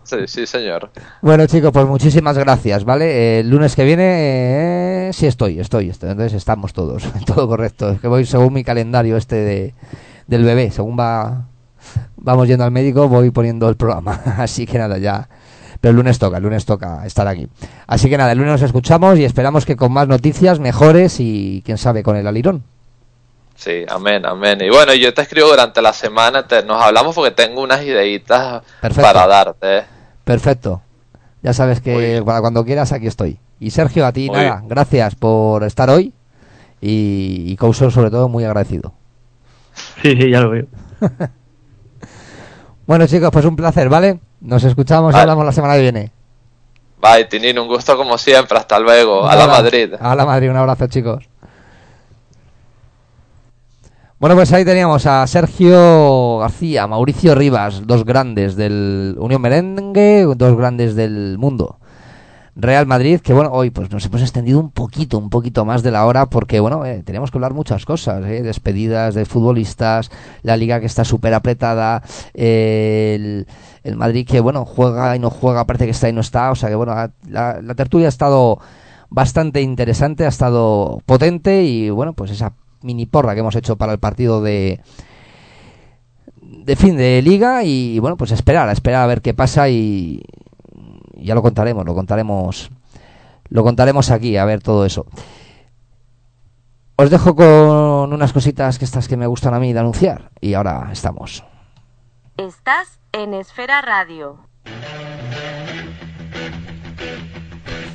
Sí, 0.02 0.16
sí, 0.26 0.46
señor. 0.46 0.90
Bueno, 1.22 1.46
chicos, 1.46 1.70
pues 1.72 1.86
muchísimas 1.86 2.36
gracias, 2.36 2.84
¿vale? 2.84 3.06
Eh, 3.06 3.40
el 3.40 3.48
lunes 3.48 3.74
que 3.74 3.84
viene, 3.84 5.08
eh, 5.08 5.12
sí 5.14 5.26
estoy, 5.26 5.58
estoy, 5.60 5.88
estoy. 5.88 6.10
Entonces 6.10 6.34
estamos 6.34 6.74
todos, 6.74 7.04
todo 7.26 7.48
correcto. 7.48 7.90
Es 7.90 8.00
que 8.00 8.08
voy 8.08 8.26
según 8.26 8.52
mi 8.52 8.64
calendario 8.64 9.16
este 9.16 9.36
de, 9.36 9.74
del 10.26 10.44
bebé, 10.44 10.70
según 10.70 10.98
va 10.98 11.46
vamos 12.16 12.48
yendo 12.48 12.64
al 12.64 12.70
médico, 12.70 13.08
voy 13.08 13.30
poniendo 13.30 13.68
el 13.68 13.76
programa. 13.76 14.20
Así 14.38 14.66
que 14.66 14.78
nada, 14.78 14.98
ya. 14.98 15.28
Pero 15.80 15.90
el 15.90 15.96
lunes 15.96 16.18
toca, 16.18 16.38
el 16.38 16.42
lunes 16.42 16.64
toca 16.64 17.04
estar 17.04 17.28
aquí. 17.28 17.46
Así 17.86 18.08
que 18.08 18.16
nada, 18.16 18.32
el 18.32 18.38
lunes 18.38 18.52
nos 18.52 18.62
escuchamos 18.62 19.18
y 19.18 19.24
esperamos 19.24 19.66
que 19.66 19.76
con 19.76 19.92
más 19.92 20.08
noticias, 20.08 20.58
mejores 20.58 21.16
y 21.20 21.62
quién 21.64 21.76
sabe 21.78 22.02
con 22.02 22.16
el 22.16 22.26
alirón. 22.26 22.62
Sí, 23.56 23.84
amén, 23.88 24.24
amén. 24.26 24.58
Y 24.62 24.70
bueno, 24.70 24.94
yo 24.94 25.12
te 25.14 25.22
escribo 25.22 25.48
durante 25.48 25.80
la 25.82 25.92
semana, 25.92 26.46
te- 26.46 26.64
nos 26.64 26.82
hablamos 26.82 27.14
porque 27.14 27.30
tengo 27.32 27.62
unas 27.62 27.82
ideitas 27.84 28.62
Perfecto. 28.80 29.02
para 29.12 29.26
darte. 29.26 29.82
Perfecto. 30.24 30.80
Ya 31.42 31.52
sabes 31.52 31.80
que 31.82 32.22
para 32.24 32.40
cuando 32.40 32.64
quieras 32.64 32.92
aquí 32.92 33.06
estoy. 33.06 33.38
Y 33.60 33.70
Sergio, 33.70 34.06
a 34.06 34.12
ti 34.12 34.28
Muy 34.28 34.38
nada, 34.38 34.56
bien. 34.56 34.68
gracias 34.68 35.14
por 35.14 35.62
estar 35.64 35.90
hoy 35.90 36.12
y, 36.80 37.44
y 37.46 37.56
Couso 37.56 37.90
sobre 37.90 38.10
todo 38.10 38.28
muy 38.28 38.44
agradecido. 38.44 38.94
Sí, 40.02 40.16
sí, 40.16 40.30
ya 40.30 40.40
lo 40.40 40.50
veo. 40.50 40.66
Bueno 42.86 43.06
chicos, 43.06 43.30
pues 43.32 43.44
un 43.44 43.56
placer, 43.56 43.88
¿vale? 43.88 44.20
Nos 44.40 44.62
escuchamos 44.64 45.14
y 45.14 45.18
hablamos 45.18 45.44
la 45.44 45.52
semana 45.52 45.74
que 45.74 45.80
viene. 45.80 46.10
Bye, 47.00 47.24
Tinín, 47.24 47.58
un 47.58 47.68
gusto 47.68 47.96
como 47.96 48.16
siempre. 48.18 48.56
Hasta 48.58 48.78
luego. 48.78 49.24
Un 49.24 49.30
A 49.30 49.36
la. 49.36 49.46
Madrid. 49.46 49.94
A 49.98 50.14
la 50.14 50.24
Madrid, 50.24 50.50
un 50.50 50.56
abrazo 50.56 50.86
chicos. 50.86 51.28
Bueno, 54.18 54.36
pues 54.36 54.52
ahí 54.52 54.64
teníamos 54.64 55.04
a 55.06 55.26
Sergio 55.26 56.38
García, 56.38 56.86
Mauricio 56.86 57.34
Rivas, 57.34 57.86
dos 57.86 58.04
grandes 58.04 58.56
del 58.56 59.16
Unión 59.18 59.42
Merengue, 59.42 60.26
dos 60.34 60.56
grandes 60.56 60.94
del 60.94 61.36
mundo. 61.38 61.78
Real 62.56 62.86
Madrid, 62.86 63.20
que 63.20 63.32
bueno, 63.32 63.50
hoy 63.52 63.70
pues 63.70 63.90
nos 63.90 64.06
hemos 64.06 64.22
extendido 64.22 64.60
un 64.60 64.70
poquito, 64.70 65.18
un 65.18 65.28
poquito 65.28 65.64
más 65.64 65.82
de 65.82 65.90
la 65.90 66.06
hora 66.06 66.26
porque 66.26 66.60
bueno, 66.60 66.86
eh, 66.86 67.02
tenemos 67.04 67.30
que 67.30 67.38
hablar 67.38 67.52
muchas 67.52 67.84
cosas, 67.84 68.24
eh, 68.26 68.42
despedidas 68.42 69.14
de 69.14 69.24
futbolistas, 69.24 70.10
la 70.42 70.56
liga 70.56 70.78
que 70.78 70.86
está 70.86 71.04
súper 71.04 71.34
apretada, 71.34 72.02
el, 72.32 73.46
Madrid 73.96 74.26
que 74.26 74.38
bueno, 74.38 74.64
juega 74.64 75.16
y 75.16 75.18
no 75.18 75.30
juega, 75.30 75.66
parece 75.66 75.86
que 75.86 75.90
está 75.90 76.08
y 76.08 76.12
no 76.12 76.20
está, 76.20 76.52
o 76.52 76.54
sea 76.54 76.68
que 76.68 76.76
bueno, 76.76 76.94
la, 77.28 77.60
la 77.60 77.74
tertulia 77.74 78.06
ha 78.06 78.08
estado 78.08 78.60
bastante 79.10 79.60
interesante, 79.60 80.24
ha 80.24 80.28
estado 80.28 81.02
potente 81.06 81.64
y 81.64 81.90
bueno, 81.90 82.12
pues 82.12 82.30
esa 82.30 82.52
mini 82.82 83.06
porra 83.06 83.34
que 83.34 83.40
hemos 83.40 83.56
hecho 83.56 83.76
para 83.76 83.92
el 83.92 83.98
partido 83.98 84.42
de 84.42 84.80
de 86.64 86.76
fin 86.76 86.96
de 86.96 87.20
liga 87.22 87.64
y 87.64 87.98
bueno, 87.98 88.16
pues 88.16 88.30
esperar, 88.30 88.68
esperar 88.70 89.02
a 89.02 89.06
ver 89.06 89.22
qué 89.22 89.34
pasa 89.34 89.68
y 89.68 90.22
ya 91.16 91.34
lo 91.34 91.42
contaremos, 91.42 91.84
lo 91.84 91.94
contaremos 91.94 92.70
lo 93.48 93.62
contaremos 93.62 94.10
aquí, 94.10 94.36
a 94.36 94.44
ver 94.44 94.62
todo 94.62 94.84
eso. 94.84 95.06
Os 96.96 97.10
dejo 97.10 97.34
con 97.34 98.12
unas 98.12 98.32
cositas 98.32 98.78
que 98.78 98.84
estas 98.84 99.08
que 99.08 99.16
me 99.16 99.26
gustan 99.26 99.54
a 99.54 99.58
mí 99.58 99.72
de 99.72 99.80
anunciar 99.80 100.30
y 100.40 100.54
ahora 100.54 100.88
estamos. 100.92 101.44
Estás 102.36 103.00
en 103.12 103.34
Esfera 103.34 103.80
Radio. 103.82 104.38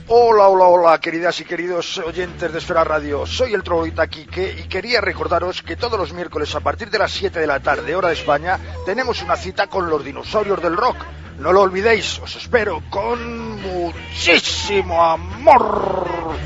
Hola, 0.07 0.47
hola, 0.47 0.65
hola, 0.65 0.99
queridas 0.99 1.39
y 1.39 1.45
queridos 1.45 1.99
oyentes 1.99 2.51
de 2.51 2.57
Esfera 2.57 2.83
Radio. 2.83 3.25
Soy 3.25 3.53
el 3.53 3.63
Troglodita 3.63 4.07
Quique 4.07 4.55
y 4.59 4.67
quería 4.67 5.01
recordaros 5.01 5.61
que 5.61 5.75
todos 5.75 5.99
los 5.99 6.13
miércoles 6.13 6.55
a 6.55 6.61
partir 6.61 6.89
de 6.89 6.97
las 6.99 7.11
7 7.11 7.39
de 7.39 7.47
la 7.47 7.59
tarde, 7.59 7.95
hora 7.95 8.07
de 8.07 8.15
España, 8.15 8.59
tenemos 8.85 9.21
una 9.21 9.35
cita 9.35 9.67
con 9.67 9.89
los 9.89 10.03
dinosaurios 10.03 10.61
del 10.61 10.75
rock. 10.75 10.97
No 11.39 11.53
lo 11.53 11.61
olvidéis, 11.61 12.19
os 12.19 12.35
espero 12.35 12.83
con 12.89 13.61
muchísimo 13.61 15.01
amor. 15.01 16.37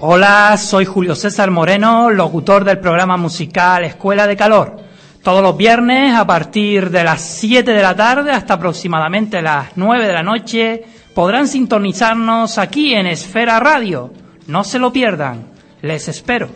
Hola, 0.00 0.56
soy 0.56 0.86
Julio 0.86 1.14
César 1.14 1.50
Moreno, 1.50 2.10
locutor 2.10 2.64
del 2.64 2.78
programa 2.78 3.18
musical 3.18 3.84
Escuela 3.84 4.26
de 4.26 4.36
Calor. 4.36 4.78
Todos 5.22 5.42
los 5.42 5.56
viernes 5.56 6.14
a 6.16 6.26
partir 6.26 6.88
de 6.88 7.04
las 7.04 7.20
7 7.20 7.70
de 7.70 7.82
la 7.82 7.94
tarde 7.94 8.32
hasta 8.32 8.54
aproximadamente 8.54 9.42
las 9.42 9.76
9 9.76 10.06
de 10.06 10.12
la 10.14 10.22
noche 10.22 10.82
podrán 11.14 11.46
sintonizarnos 11.46 12.56
aquí 12.56 12.94
en 12.94 13.06
Esfera 13.06 13.60
Radio. 13.60 14.21
No 14.46 14.64
se 14.64 14.78
lo 14.78 14.92
pierdan. 14.92 15.46
Les 15.82 16.08
espero. 16.08 16.48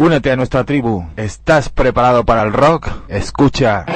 Únete 0.00 0.30
a 0.32 0.36
nuestra 0.36 0.64
tribu. 0.64 1.06
¿Estás 1.16 1.70
preparado 1.70 2.24
para 2.24 2.42
el 2.42 2.52
rock? 2.52 2.88
Escucha. 3.08 3.86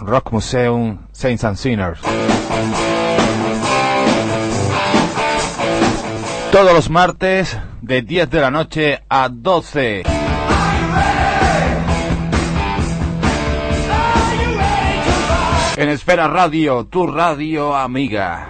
Rock 0.00 0.30
Museum 0.32 0.98
Saints 1.12 1.44
and 1.44 1.56
Sinners. 1.56 2.00
Todos 6.52 6.74
los 6.74 6.90
martes 6.90 7.56
de 7.80 8.02
10 8.02 8.28
de 8.28 8.40
la 8.40 8.50
noche 8.50 9.04
a 9.08 9.28
12. 9.28 10.02
En 15.76 15.88
Esfera 15.88 16.26
Radio, 16.26 16.86
tu 16.86 17.06
radio 17.06 17.76
amiga. 17.76 18.48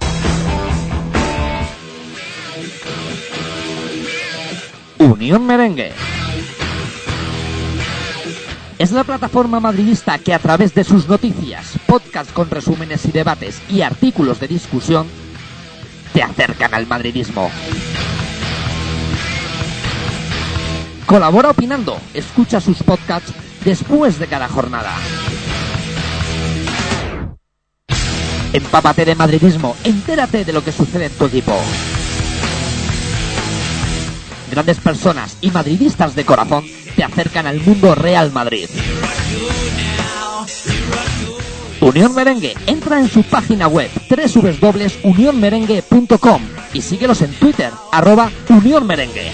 Unión 4.98 5.46
Merengue. 5.46 5.92
Es 8.78 8.92
la 8.92 9.04
plataforma 9.04 9.60
madridista 9.60 10.18
que 10.18 10.32
a 10.32 10.38
través 10.38 10.74
de 10.74 10.84
sus 10.84 11.06
noticias, 11.06 11.78
podcasts 11.86 12.32
con 12.32 12.48
resúmenes 12.48 13.04
y 13.04 13.12
debates 13.12 13.60
y 13.68 13.82
artículos 13.82 14.40
de 14.40 14.48
discusión 14.48 15.06
te 16.12 16.22
acercan 16.22 16.74
al 16.74 16.86
madridismo. 16.86 17.50
Colabora 21.10 21.50
opinando, 21.50 21.98
escucha 22.14 22.60
sus 22.60 22.84
podcasts 22.84 23.32
después 23.64 24.20
de 24.20 24.28
cada 24.28 24.46
jornada. 24.46 24.92
Empápate 28.52 29.04
de 29.04 29.16
madridismo, 29.16 29.74
entérate 29.82 30.44
de 30.44 30.52
lo 30.52 30.62
que 30.62 30.70
sucede 30.70 31.06
en 31.06 31.12
tu 31.18 31.24
equipo. 31.24 31.58
Grandes 34.52 34.78
personas 34.78 35.36
y 35.40 35.50
madridistas 35.50 36.14
de 36.14 36.24
corazón 36.24 36.64
te 36.94 37.02
acercan 37.02 37.48
al 37.48 37.60
mundo 37.60 37.96
Real 37.96 38.30
Madrid. 38.30 38.68
Unión 41.80 42.14
Merengue, 42.14 42.54
entra 42.68 43.00
en 43.00 43.10
su 43.10 43.24
página 43.24 43.66
web 43.66 43.90
www.unionmerengue.com 44.08 46.42
y 46.72 46.80
síguelos 46.80 47.20
en 47.22 47.32
Twitter, 47.32 47.72
arroba 47.90 48.30
Unión 48.48 48.86
Merengue. 48.86 49.32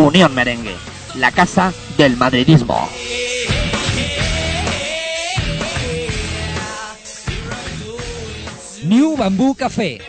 Unión 0.00 0.34
Merengue, 0.34 0.74
la 1.14 1.30
casa 1.30 1.74
del 1.98 2.16
madridismo. 2.16 2.88
New 8.82 9.14
Bamboo 9.14 9.54
Café. 9.54 10.00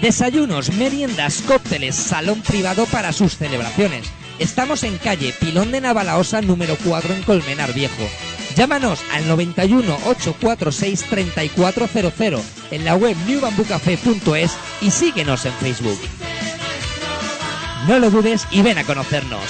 Desayunos, 0.00 0.72
meriendas, 0.74 1.42
cócteles, 1.42 1.96
salón 1.96 2.42
privado 2.42 2.86
para 2.86 3.12
sus 3.12 3.36
celebraciones. 3.36 4.06
Estamos 4.38 4.84
en 4.84 4.96
calle 4.98 5.34
Pilón 5.40 5.72
de 5.72 5.80
Navalaosa 5.80 6.40
número 6.40 6.76
4 6.84 7.14
en 7.14 7.22
Colmenar 7.24 7.74
Viejo. 7.74 8.08
Llámanos 8.54 9.00
al 9.12 9.26
91 9.26 9.96
846 10.06 11.04
3400 11.10 12.40
en 12.70 12.84
la 12.84 12.94
web 12.94 13.16
newbambucafé.es 13.26 14.52
y 14.80 14.90
síguenos 14.92 15.44
en 15.44 15.52
Facebook. 15.54 15.98
No 17.88 17.98
lo 17.98 18.10
dudes 18.10 18.46
y 18.52 18.62
ven 18.62 18.78
a 18.78 18.84
conocernos. 18.84 19.42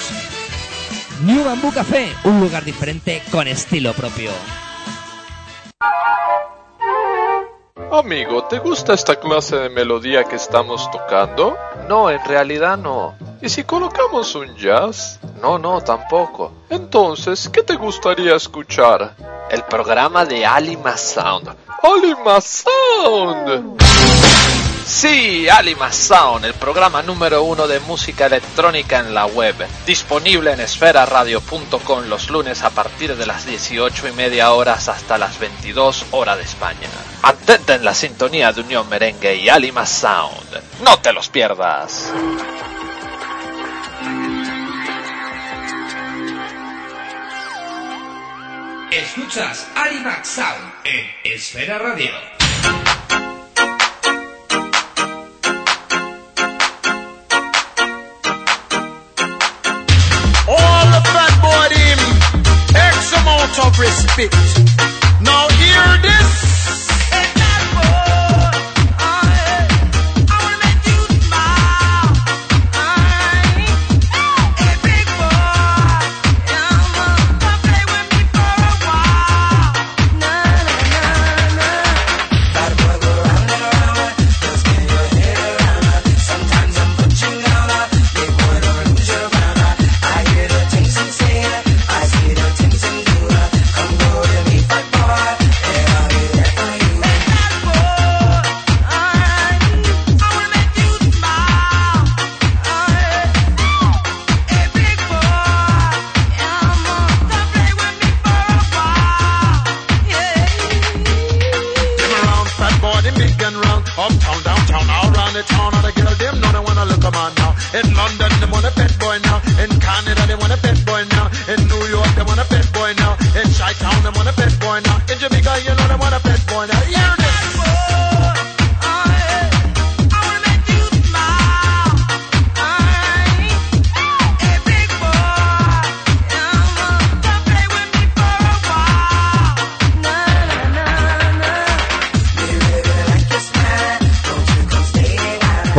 New 1.21 1.43
Bamboo 1.45 1.71
Café, 1.71 2.11
un 2.23 2.39
lugar 2.39 2.65
diferente 2.65 3.21
con 3.31 3.47
estilo 3.47 3.93
propio. 3.93 4.31
Amigo, 7.91 8.45
¿te 8.45 8.57
gusta 8.57 8.95
esta 8.95 9.19
clase 9.19 9.55
de 9.57 9.69
melodía 9.69 10.23
que 10.23 10.35
estamos 10.35 10.89
tocando? 10.89 11.55
No, 11.87 12.09
en 12.09 12.23
realidad 12.25 12.75
no. 12.75 13.13
¿Y 13.39 13.49
si 13.49 13.63
colocamos 13.63 14.33
un 14.33 14.55
jazz? 14.55 15.19
No, 15.39 15.59
no, 15.59 15.81
tampoco. 15.81 16.51
Entonces, 16.69 17.47
¿qué 17.49 17.61
te 17.61 17.75
gustaría 17.75 18.35
escuchar? 18.35 19.15
El 19.51 19.61
programa 19.63 20.25
de 20.25 20.43
Alima 20.43 20.97
Sound. 20.97 21.55
¡Alima 21.83 22.41
Sound! 22.41 23.77
Sí, 24.85 25.47
Alima 25.47 25.91
Sound, 25.91 26.43
el 26.45 26.53
programa 26.53 27.01
número 27.01 27.43
uno 27.43 27.67
de 27.67 27.79
música 27.81 28.25
electrónica 28.25 28.99
en 28.99 29.13
la 29.13 29.25
web. 29.25 29.55
Disponible 29.85 30.51
en 30.51 30.59
esferaradio.com 30.59 32.05
los 32.07 32.29
lunes 32.29 32.63
a 32.63 32.69
partir 32.69 33.15
de 33.15 33.25
las 33.25 33.45
18 33.45 34.09
y 34.09 34.11
media 34.11 34.51
horas 34.51 34.89
hasta 34.89 35.17
las 35.17 35.39
22 35.39 36.07
horas 36.11 36.37
de 36.37 36.43
España. 36.43 36.89
Mantente 37.21 37.73
en 37.75 37.85
la 37.85 37.93
sintonía 37.93 38.51
de 38.51 38.61
Unión 38.61 38.89
Merengue 38.89 39.35
y 39.35 39.49
Alima 39.49 39.85
Sound. 39.85 40.61
No 40.83 40.99
te 40.99 41.13
los 41.13 41.29
pierdas. 41.29 42.11
Escuchas 48.91 49.67
Alimax 49.75 50.27
Sound 50.27 50.73
en 50.83 51.31
Esfera 51.33 51.79
Radio. 51.79 52.11
Amount 63.43 63.59
of 63.59 63.77
respect. 63.77 64.33
Now 65.21 65.49
hear 65.49 66.01
this. 66.01 66.92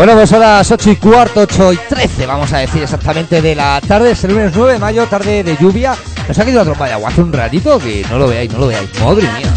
Bueno, 0.05 0.19
pues 0.19 0.29
son 0.29 0.41
las 0.41 0.71
8 0.71 0.91
y 0.91 0.97
cuarto, 0.97 1.41
8 1.41 1.73
y 1.73 1.77
13, 1.89 2.27
vamos 2.27 2.53
a 2.53 2.59
decir 2.59 2.83
exactamente, 2.83 3.41
de 3.41 3.55
la 3.55 3.81
tarde. 3.81 4.11
Es 4.11 4.23
el 4.25 4.35
lunes 4.35 4.53
9 4.55 4.75
de 4.75 4.79
mayo, 4.79 5.07
tarde 5.07 5.43
de 5.43 5.57
lluvia. 5.57 5.97
Nos 6.29 6.39
ha 6.39 6.45
caído 6.45 6.61
una 6.61 6.67
trompa 6.67 6.85
de 6.89 6.93
agua 6.93 7.09
hace 7.09 7.23
un 7.23 7.33
ratito 7.33 7.79
que 7.79 8.05
no 8.11 8.19
lo 8.19 8.29
veáis, 8.29 8.53
no 8.53 8.59
lo 8.59 8.67
veáis. 8.67 8.91
Madre 9.01 9.23
mía. 9.23 9.55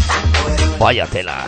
Vaya 0.78 1.04
tela. 1.04 1.44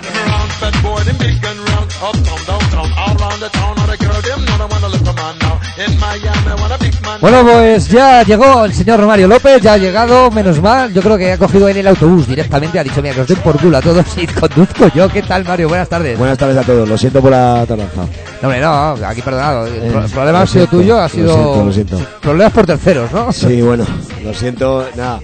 Bueno, 7.20 7.42
pues 7.42 7.88
ya 7.88 8.22
llegó 8.22 8.64
el 8.64 8.72
señor 8.72 9.00
Romario 9.00 9.28
López, 9.28 9.60
ya 9.60 9.74
ha 9.74 9.76
llegado, 9.76 10.30
menos 10.30 10.60
mal. 10.62 10.92
Yo 10.92 11.02
creo 11.02 11.18
que 11.18 11.32
ha 11.32 11.38
cogido 11.38 11.68
en 11.68 11.76
el 11.76 11.86
autobús 11.86 12.26
directamente. 12.26 12.78
Ha 12.78 12.84
dicho, 12.84 13.02
mira, 13.02 13.14
que 13.14 13.20
os 13.22 13.28
den 13.28 13.38
por 13.38 13.58
culo 13.60 13.76
a 13.76 13.82
todos 13.82 14.04
y 14.16 14.26
conduzco 14.26 14.88
yo. 14.94 15.08
¿Qué 15.08 15.22
tal, 15.22 15.44
Mario? 15.44 15.68
Buenas 15.68 15.88
tardes. 15.88 16.18
Buenas 16.18 16.38
tardes 16.38 16.56
a 16.56 16.62
todos, 16.62 16.88
lo 16.88 16.96
siento 16.96 17.20
por 17.20 17.30
la 17.30 17.64
tardanza. 17.68 18.02
No, 18.40 18.48
hombre, 18.48 18.60
no, 18.60 18.96
aquí 19.06 19.20
perdonado. 19.22 19.66
El 19.66 19.74
Eh, 19.74 19.90
problema 20.12 20.32
lo 20.32 20.38
ha 20.38 20.46
sido 20.46 20.66
siento, 20.66 20.76
tuyo, 20.78 20.98
ha 20.98 21.02
lo 21.02 21.08
sido. 21.08 21.34
siento, 21.34 21.64
lo 21.64 21.72
siento. 21.72 21.98
Problemas 22.22 22.52
por 22.52 22.66
terceros, 22.66 23.12
¿no? 23.12 23.32
Sí, 23.32 23.60
bueno, 23.60 23.84
lo 24.24 24.32
siento, 24.34 24.86
nada. 24.96 25.20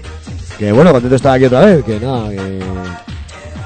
Que 0.59 0.71
bueno, 0.71 0.91
contento 0.91 1.09
de 1.11 1.15
estar 1.17 1.33
aquí 1.35 1.45
otra 1.45 1.61
vez, 1.61 1.83
que 1.83 1.99
nada, 1.99 2.29
que, 2.29 2.59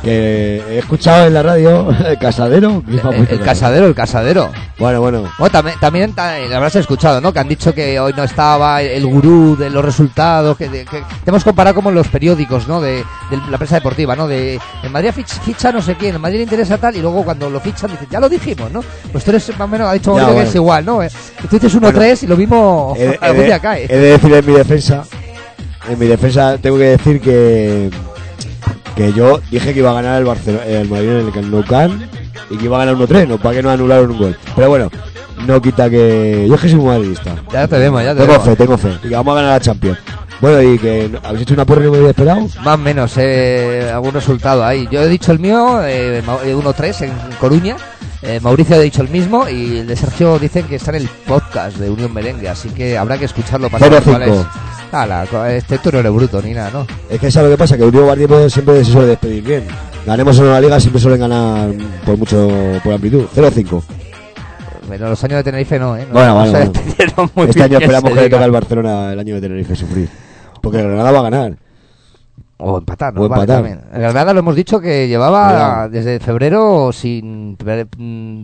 que 0.04 0.62
he 0.70 0.80
escuchado 0.80 1.28
en 1.28 1.34
la 1.34 1.44
radio 1.44 1.90
el 2.06 2.18
casadero. 2.18 2.84
El, 2.88 3.28
el 3.30 3.40
casadero, 3.42 3.86
el 3.88 3.94
casadero. 3.96 4.50
Bueno, 4.80 5.00
bueno. 5.02 5.24
Bueno, 5.38 5.52
también, 5.52 5.80
también 5.80 6.14
ta- 6.14 6.40
lo 6.40 6.56
habrás 6.56 6.76
escuchado, 6.76 7.22
¿no? 7.22 7.32
Que 7.32 7.40
han 7.40 7.48
dicho 7.48 7.74
que 7.74 8.00
hoy 8.00 8.14
no 8.18 8.24
estaba 8.24 8.82
el, 8.82 9.06
gurú 9.06 9.56
de 9.56 9.70
los 9.70 9.84
resultados, 9.86 10.58
que, 10.58 10.70
de- 10.70 10.86
que 10.86 11.02
te 11.24 11.30
hemos 11.30 11.44
comparado 11.44 11.76
como 11.76 11.90
en 11.90 11.96
los 11.96 12.08
periódicos, 12.08 12.68
¿no? 12.68 12.82
De, 12.82 12.98
de 13.30 13.38
la 13.50 13.58
prensa 13.58 13.76
deportiva, 13.76 14.16
¿no? 14.16 14.28
De 14.28 14.60
en 14.84 14.92
Madrid 14.92 15.12
fich- 15.16 15.40
ficha 15.42 15.72
no 15.72 15.82
sé 15.82 15.96
quién, 15.96 16.16
en 16.16 16.22
Madrid 16.22 16.38
le 16.38 16.44
interesa 16.44 16.78
tal, 16.78 16.96
y 16.96 17.02
luego 17.02 17.24
cuando 17.24 17.50
lo 17.50 17.60
fichan 17.60 17.92
dicen, 17.92 18.08
ya 18.10 18.20
lo 18.20 18.28
dijimos, 18.30 18.72
¿no? 18.72 18.84
Pues 19.12 19.24
tú 19.24 19.32
eres 19.32 19.48
más 19.50 19.62
o 19.62 19.68
menos, 19.68 19.88
ha 19.88 19.94
dicho 19.94 20.18
Ya, 20.18 20.34
que 20.34 20.42
es 20.44 20.56
igual, 20.56 20.84
¿no? 20.86 21.04
Eh, 21.04 21.10
Tú 21.50 21.58
dices 21.60 21.76
1-3 21.76 21.92
Bueno, 21.94 22.16
y 22.22 22.28
lo 22.28 22.38
mismo 22.38 22.94
He, 22.98 23.18
algún 23.22 23.46
día 23.46 23.60
cae. 23.60 23.84
he 23.86 23.98
de 23.98 24.12
decir 24.14 24.34
en 24.34 24.46
mi 24.46 24.54
defensa, 24.54 25.04
en 25.90 26.00
mi 26.00 26.08
defensa 26.08 26.58
tengo 26.58 26.78
que 26.78 26.84
decir 26.86 27.22
que 27.22 27.90
que 29.02 29.14
yo 29.14 29.40
dije 29.50 29.74
que 29.74 29.80
iba 29.80 29.92
a 29.92 29.94
ganar 29.94 30.20
el 30.20 30.26
Barcelona, 30.26 30.66
el 30.66 30.90
Madrid 30.90 31.10
en 31.10 31.40
el 31.44 31.52
Nou 31.52 31.64
Camp 31.66 32.02
y 32.50 32.58
que 32.58 32.66
iba 32.66 32.82
a 32.82 32.86
ganar 32.86 32.96
1-3, 33.02 33.28
no 33.28 33.38
para 33.38 33.56
que 33.56 33.64
no 33.64 33.70
anularon 33.72 34.12
un 34.12 34.18
gol. 34.18 34.38
Pero 34.56 34.70
bueno, 34.70 34.92
no 35.48 35.62
quita 35.62 35.90
que 35.90 36.46
yo 36.48 36.56
es 36.56 36.62
que 36.62 36.70
soy 36.70 36.78
muy 36.80 36.88
madridista. 36.88 37.36
Ya 37.52 37.68
te 37.68 37.78
vemos, 37.80 38.04
ya 38.04 38.14
te 38.14 38.20
Tengo 38.22 38.32
vemos. 38.34 38.46
fe, 38.48 38.56
tengo 38.56 38.78
fe. 38.78 38.92
Y 39.04 39.10
que 39.10 39.16
vamos 39.16 39.32
a 39.32 39.36
ganar 39.42 39.52
la 39.54 39.60
Champions. 39.60 39.98
Bueno, 40.40 40.62
y 40.62 40.78
que 40.80 41.10
habéis 41.24 41.44
hecho 41.44 41.54
una 41.54 41.66
porra 41.66 41.82
y 41.82 41.86
no 41.86 41.92
me 41.92 41.98
habéis 41.98 42.10
esperado. 42.12 42.42
Más 42.64 42.76
o 42.76 42.78
menos, 42.78 43.14
eh, 43.18 43.90
algún 43.94 44.12
resultado 44.14 44.66
ahí. 44.66 44.88
Yo 44.92 45.02
he 45.02 45.08
dicho 45.08 45.32
el 45.32 45.40
mío, 45.40 45.82
eh, 45.86 46.22
Ma- 46.26 46.38
eh, 46.44 46.56
1-3 46.56 47.02
en 47.04 47.12
Coruña. 47.40 47.76
Eh, 48.24 48.40
Mauricio 48.42 48.76
ha 48.76 48.80
dicho 48.80 49.02
el 49.02 49.10
mismo 49.10 49.48
y 49.50 49.80
el 49.80 49.88
de 49.88 49.96
Sergio 49.96 50.38
dicen 50.38 50.66
que 50.66 50.76
está 50.76 50.92
en 50.92 50.98
el 50.98 51.10
podcast 51.28 51.78
de 51.78 51.90
Unión 51.90 52.14
Merengue, 52.14 52.50
así 52.50 52.70
que 52.70 52.96
habrá 52.98 53.18
que 53.18 53.26
escucharlo 53.26 53.68
para 53.70 53.84
saber 53.86 54.04
0-5. 54.04 54.12
cuál 54.12 54.22
es. 54.24 54.46
Ala, 54.92 55.24
este 55.50 55.78
tú 55.78 55.90
no 55.92 56.00
eres 56.00 56.12
bruto 56.12 56.42
ni 56.42 56.52
nada, 56.54 56.70
¿no? 56.72 56.88
Es 57.10 57.20
que 57.20 57.32
sabes 57.32 57.50
lo 57.50 57.56
que 57.56 57.60
pasa, 57.60 57.78
que 57.78 57.84
Unión 57.84 58.08
Barrio 58.08 58.50
siempre 58.50 58.84
se 58.84 58.92
suele 58.92 59.08
despedir 59.08 59.44
bien. 59.44 59.64
Ganemos 60.06 60.40
no 60.40 60.52
la 60.52 60.60
liga, 60.60 60.80
siempre 60.80 61.00
suelen 61.02 61.20
ganar 61.22 61.70
por 62.06 62.18
mucho, 62.18 62.50
por 62.84 62.94
amplitud. 62.94 63.26
0-5. 63.36 63.84
Pero 64.90 65.10
los 65.10 65.24
años 65.24 65.38
de 65.38 65.44
Tenerife 65.44 65.80
no, 65.80 65.96
¿eh? 65.96 66.06
No, 66.08 66.14
Bueno, 66.14 66.28
no 66.30 66.52
bueno, 66.52 66.72
bueno. 67.16 67.32
muy 67.36 67.48
Este 67.48 67.64
año 67.64 67.78
esperamos 67.78 68.12
que 68.12 68.16
le 68.22 68.30
toque 68.30 68.44
al 68.44 68.52
Barcelona 68.52 69.14
el 69.14 69.20
año 69.20 69.36
de 69.36 69.42
Tenerife 69.42 69.76
sufrir. 69.76 70.10
Porque 70.62 70.82
Granada 70.82 71.12
va 71.12 71.20
a 71.20 71.24
ganar. 71.24 71.56
O 72.58 72.78
empatar, 72.78 73.14
¿no? 73.14 73.22
O 73.22 73.30
Vale, 73.30 73.44
empatar. 73.44 73.66
En 73.94 74.02
Granada 74.02 74.34
lo 74.34 74.40
hemos 74.40 74.56
dicho 74.56 74.80
que 74.82 75.08
llevaba 75.08 75.88
desde 75.88 76.20
febrero 76.20 76.92
sin 76.92 77.56
per- 77.56 77.88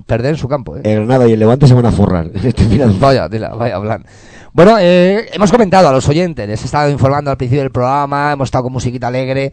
perder 0.05 0.31
en 0.31 0.37
su 0.37 0.47
campo. 0.47 0.77
¿eh? 0.77 0.81
El 0.85 0.95
Granada 1.05 1.27
y 1.27 1.33
el 1.33 1.39
Levante 1.39 1.67
se 1.67 1.73
van 1.73 1.85
a 1.87 1.91
forrar. 1.91 2.27
Vaya, 2.99 3.27
tela, 3.27 3.49
vaya 3.53 3.79
plan. 3.81 4.05
Bueno, 4.57 4.79
eh, 4.79 5.29
hemos 5.33 5.51
comentado 5.51 5.87
a 5.87 5.91
los 5.91 6.09
oyentes, 6.09 6.47
les 6.47 6.59
he 6.63 6.65
estado 6.65 6.89
informando 6.89 7.29
al 7.29 7.37
principio 7.37 7.61
del 7.61 7.69
programa, 7.69 8.31
hemos 8.31 8.47
estado 8.47 8.63
con 8.63 8.73
musiquita 8.73 9.05
alegre. 9.05 9.51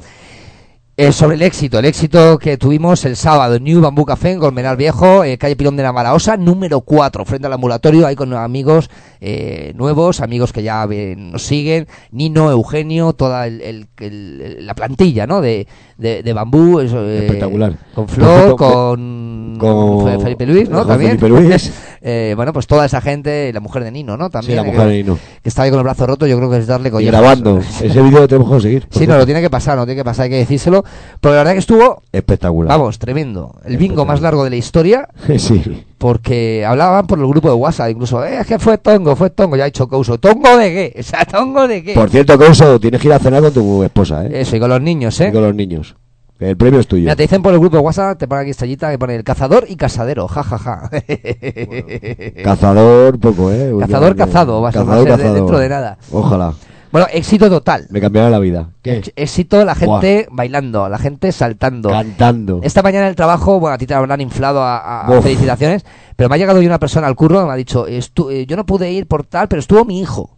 eh, 0.97 1.13
sobre 1.13 1.35
el 1.37 1.43
éxito, 1.43 1.79
el 1.79 1.85
éxito 1.85 2.39
que 2.39 2.57
tuvimos 2.57 3.05
el 3.05 3.17
sábado 3.17 3.57
en 3.57 3.65
New 3.65 3.83
Bambú 3.83 4.07
Café 4.07 4.33
en 4.33 4.39
Colmenar 4.39 4.79
Viejo, 4.79 5.23
eh, 5.23 5.37
calle 5.37 5.57
Pirón 5.57 5.77
de 5.77 5.83
la 5.83 5.93
Malaosa, 5.93 6.39
número 6.39 6.81
4, 6.81 7.25
frente 7.27 7.47
al 7.47 7.53
ambulatorio, 7.53 8.07
ahí 8.07 8.17
con 8.17 8.33
amigos 8.33 8.89
eh, 9.21 9.73
nuevos, 9.77 10.21
amigos 10.21 10.53
que 10.53 10.63
ya 10.63 10.87
nos 11.17 11.43
siguen, 11.43 11.87
Nino, 12.11 12.51
Eugenio, 12.51 13.13
toda 13.13 13.47
el- 13.47 13.61
el- 13.61 13.87
el- 13.99 14.67
la 14.67 14.75
plantilla 14.75 15.27
¿no? 15.27 15.41
de, 15.41 15.67
de, 15.99 16.23
de 16.23 16.33
Bambú, 16.33 16.81
eso, 16.81 17.05
eh, 17.09 17.27
Espectacular. 17.27 17.75
con 17.95 18.09
Flor, 18.09 18.57
Con- 18.57 19.57
con, 19.59 19.59
con- 19.59 20.05
Fe- 20.13 20.19
Felipe 20.21 20.47
Luis, 20.47 20.69
¿no? 20.69 20.79
con 20.79 20.89
También. 20.89 21.19
Felipe 21.19 21.41
Luis. 21.41 21.73
Eh, 22.07 22.35
bueno, 22.37 22.53
pues 22.53 22.67
toda 22.67 22.85
esa 22.85 23.01
gente, 23.01 23.51
la 23.55 23.61
mujer 23.61 23.83
de 23.83 23.91
Nino, 23.91 24.19
¿no? 24.19 24.29
También. 24.29 24.51
Sí, 24.53 24.57
la 24.57 24.69
eh, 24.69 24.71
mujer 24.71 24.89
de 24.89 24.95
Nino. 24.99 25.19
Que 25.43 25.49
está 25.49 25.63
ahí 25.63 25.71
con 25.71 25.79
el 25.79 25.85
brazo 25.85 26.07
roto, 26.07 26.27
yo 26.27 26.37
creo 26.37 26.51
que 26.51 26.59
es 26.59 26.67
darle 26.67 26.89
Y 26.89 26.93
collejos. 26.93 27.11
grabando. 27.19 27.59
Ese 27.83 28.03
vídeo 28.03 28.21
lo 28.21 28.29
tenemos 28.29 28.49
que 28.49 28.53
conseguir. 28.53 28.87
Sí, 28.91 29.07
no, 29.07 29.17
lo 29.17 29.25
tiene 29.25 29.41
que 29.41 29.49
pasar, 29.49 29.79
no 29.79 29.87
tiene 29.87 30.01
que 30.03 30.05
pasar, 30.05 30.25
hay 30.25 30.29
que 30.31 30.37
decírselo. 30.37 30.85
Pero 31.23 31.33
la 31.35 31.41
verdad 31.41 31.53
que 31.55 31.61
estuvo, 31.61 32.03
Espectacular. 32.13 32.69
vamos, 32.77 32.99
tremendo. 32.99 33.55
El 33.65 33.79
bingo 33.79 34.05
más 34.05 34.21
largo 34.21 34.45
de 34.45 34.51
la 34.51 34.57
historia, 34.57 35.09
sí. 35.39 35.63
Porque 36.05 36.67
hablaban 36.67 37.07
por 37.07 37.19
el 37.19 37.27
grupo 37.27 37.49
de 37.49 37.55
WhatsApp, 37.55 37.89
incluso, 37.89 38.23
eh, 38.23 38.41
es 38.41 38.47
que 38.47 38.59
fue 38.59 38.77
tongo, 38.77 39.17
fue 39.17 39.31
tongo, 39.31 39.57
ya 39.57 39.63
ha 39.63 39.65
dicho 39.65 39.89
Couso. 39.89 40.19
¿Tongo 40.19 40.55
de 40.59 40.71
qué? 40.71 40.97
O 41.01 41.03
sea, 41.03 41.25
¿tongo 41.25 41.67
de 41.67 41.83
qué? 41.83 41.95
Por 41.95 42.11
cierto, 42.11 42.37
Couso, 42.37 42.79
tienes 42.79 43.01
que 43.01 43.09
ir 43.09 43.15
a 43.15 43.19
cenar 43.19 43.41
con 43.41 43.55
tu 43.55 43.83
esposa, 43.83 44.27
¿eh? 44.27 44.43
Eso, 44.43 44.55
y 44.55 44.61
con 44.61 44.69
los 44.69 44.83
niños, 44.83 45.19
¿eh? 45.23 45.29
Y 45.31 45.33
con 45.33 45.41
los 45.41 45.55
niños. 45.55 45.97
El 46.39 46.59
premio 46.59 46.81
es 46.81 46.87
tuyo. 46.87 47.05
Mira, 47.05 47.17
te 47.17 47.23
dicen 47.23 47.41
por 47.41 47.55
el 47.55 47.59
grupo 47.59 47.79
de 47.79 47.83
WhatsApp, 47.83 48.19
te 48.19 48.29
pone 48.29 48.43
aquí 48.43 48.51
estrellita 48.51 48.91
que 48.91 48.99
pone 48.99 49.17
el 49.17 49.25
cazador 49.25 49.65
y 49.67 49.77
casadero, 49.77 50.29
jajaja. 50.29 50.91
Cazador, 52.45 53.19
poco, 53.19 53.51
¿eh? 53.51 53.73
Cazador, 53.81 54.15
cazado, 54.15 54.61
vas 54.61 54.77
a 54.77 54.85
ser 54.85 55.33
dentro 55.33 55.59
de 55.59 55.71
nada. 55.71 55.97
Ojalá. 56.13 56.53
Bueno, 56.95 57.09
éxito 57.13 57.51
total. 57.51 57.89
Me 57.91 58.01
cambiará 58.01 58.31
la 58.31 58.39
vida. 58.39 58.71
¿Qué? 58.81 59.03
Éxito, 59.17 59.65
la 59.65 59.75
gente 59.75 60.29
bailando, 60.31 60.89
la 60.89 60.97
gente 60.97 61.33
saltando. 61.33 61.91
Cantando. 61.91 62.61
Esta 62.63 62.85
mañana 62.85 63.07
en 63.07 63.11
el 63.11 63.17
trabajo, 63.17 63.59
bueno, 63.59 63.75
a 63.75 63.79
ti 63.79 63.85
te 63.85 63.95
habrán 63.95 64.21
inflado 64.21 64.63
a, 64.63 65.05
felicitaciones, 65.21 65.85
pero 66.15 66.29
me 66.29 66.37
ha 66.37 66.39
llegado 66.39 66.61
hoy 66.61 66.67
una 66.67 66.79
persona 66.79 67.09
al 67.09 67.17
curro 67.17 67.45
me 67.49 67.53
ha 67.53 67.57
dicho, 67.57 67.89
"Estu- 67.89 68.31
eh, 68.31 68.47
yo 68.47 68.57
no 68.57 68.65
pude 68.65 68.93
ir 68.93 69.09
por 69.09 69.25
tal, 69.27 69.49
pero 69.49 69.59
estuvo 69.59 69.85
mi 69.85 69.99
hijo. 70.01 70.37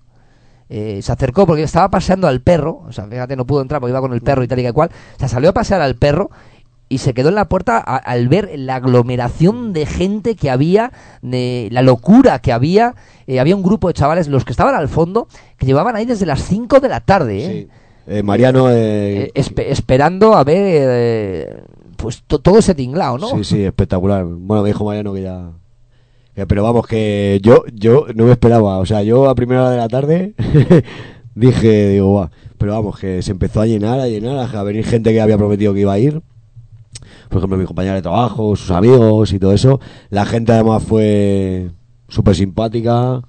Eh, 0.70 1.00
se 1.02 1.12
acercó 1.12 1.46
porque 1.46 1.62
estaba 1.62 1.90
paseando 1.90 2.26
al 2.26 2.40
perro, 2.40 2.84
o 2.88 2.90
sea, 2.90 3.04
fíjate, 3.06 3.36
no 3.36 3.44
pudo 3.44 3.60
entrar 3.60 3.78
porque 3.78 3.90
iba 3.90 4.00
con 4.00 4.14
el 4.14 4.22
perro 4.22 4.42
y 4.42 4.48
tal 4.48 4.58
y 4.58 4.62
que 4.62 4.72
cual. 4.72 4.88
O 5.16 5.18
sea, 5.18 5.28
salió 5.28 5.50
a 5.50 5.52
pasear 5.52 5.82
al 5.82 5.96
perro 5.96 6.30
y 6.88 6.98
se 6.98 7.14
quedó 7.14 7.30
en 7.30 7.34
la 7.34 7.48
puerta 7.48 7.78
a- 7.78 7.96
al 7.96 8.28
ver 8.28 8.50
la 8.56 8.76
aglomeración 8.76 9.72
de 9.72 9.86
gente 9.86 10.36
que 10.36 10.50
había, 10.50 10.92
de 11.22 11.68
la 11.72 11.82
locura 11.82 12.38
que 12.38 12.52
había. 12.52 12.94
Eh, 13.26 13.40
había 13.40 13.56
un 13.56 13.62
grupo 13.62 13.88
de 13.88 13.94
chavales, 13.94 14.28
los 14.28 14.44
que 14.44 14.52
estaban 14.52 14.74
al 14.74 14.88
fondo, 14.88 15.26
que 15.58 15.66
llevaban 15.66 15.96
ahí 15.96 16.04
desde 16.04 16.26
las 16.26 16.42
5 16.44 16.78
de 16.80 16.88
la 16.88 17.00
tarde, 17.00 17.44
¿eh? 17.44 17.68
Eh, 18.08 18.22
Mariano, 18.22 18.70
eh, 18.70 19.24
Eh, 19.24 19.32
espe- 19.34 19.66
esperando 19.68 20.34
a 20.36 20.44
ver 20.44 21.64
pues 21.96 22.22
to- 22.26 22.38
todo 22.38 22.58
ese 22.58 22.74
tinglao, 22.74 23.18
¿no? 23.18 23.28
Sí, 23.30 23.42
sí, 23.42 23.64
espectacular. 23.64 24.24
Bueno, 24.24 24.62
me 24.62 24.68
dijo 24.68 24.84
Mariano 24.84 25.12
que 25.12 25.22
ya. 25.22 25.50
que- 26.34 26.46
pero 26.46 26.62
vamos, 26.62 26.86
que 26.86 27.40
yo 27.42 27.64
yo 27.74 28.06
no 28.14 28.26
me 28.26 28.32
esperaba. 28.32 28.78
O 28.78 28.86
sea, 28.86 29.02
yo 29.02 29.28
a 29.28 29.34
primera 29.34 29.62
hora 29.62 29.70
de 29.70 29.76
la 29.78 29.88
tarde 29.88 30.34
dije, 31.34 31.88
digo, 31.90 32.12
va. 32.14 32.30
Pero 32.58 32.72
vamos, 32.72 32.98
que 32.98 33.22
se 33.22 33.32
empezó 33.32 33.60
a 33.60 33.66
llenar, 33.66 34.00
a 34.00 34.06
llenar, 34.06 34.54
a 34.54 34.62
venir 34.62 34.84
gente 34.84 35.12
que 35.12 35.20
había 35.20 35.36
prometido 35.36 35.74
que 35.74 35.80
iba 35.80 35.92
a 35.92 35.98
ir. 35.98 36.22
Por 37.28 37.38
ejemplo, 37.38 37.58
mi 37.58 37.64
compañera 37.64 37.94
de 37.94 38.02
trabajo, 38.02 38.56
sus 38.56 38.70
amigos 38.70 39.32
y 39.32 39.38
todo 39.38 39.52
eso. 39.52 39.80
La 40.10 40.24
gente 40.24 40.52
además 40.52 40.82
fue 40.82 41.70
súper 42.08 42.34
simpática, 42.34 43.22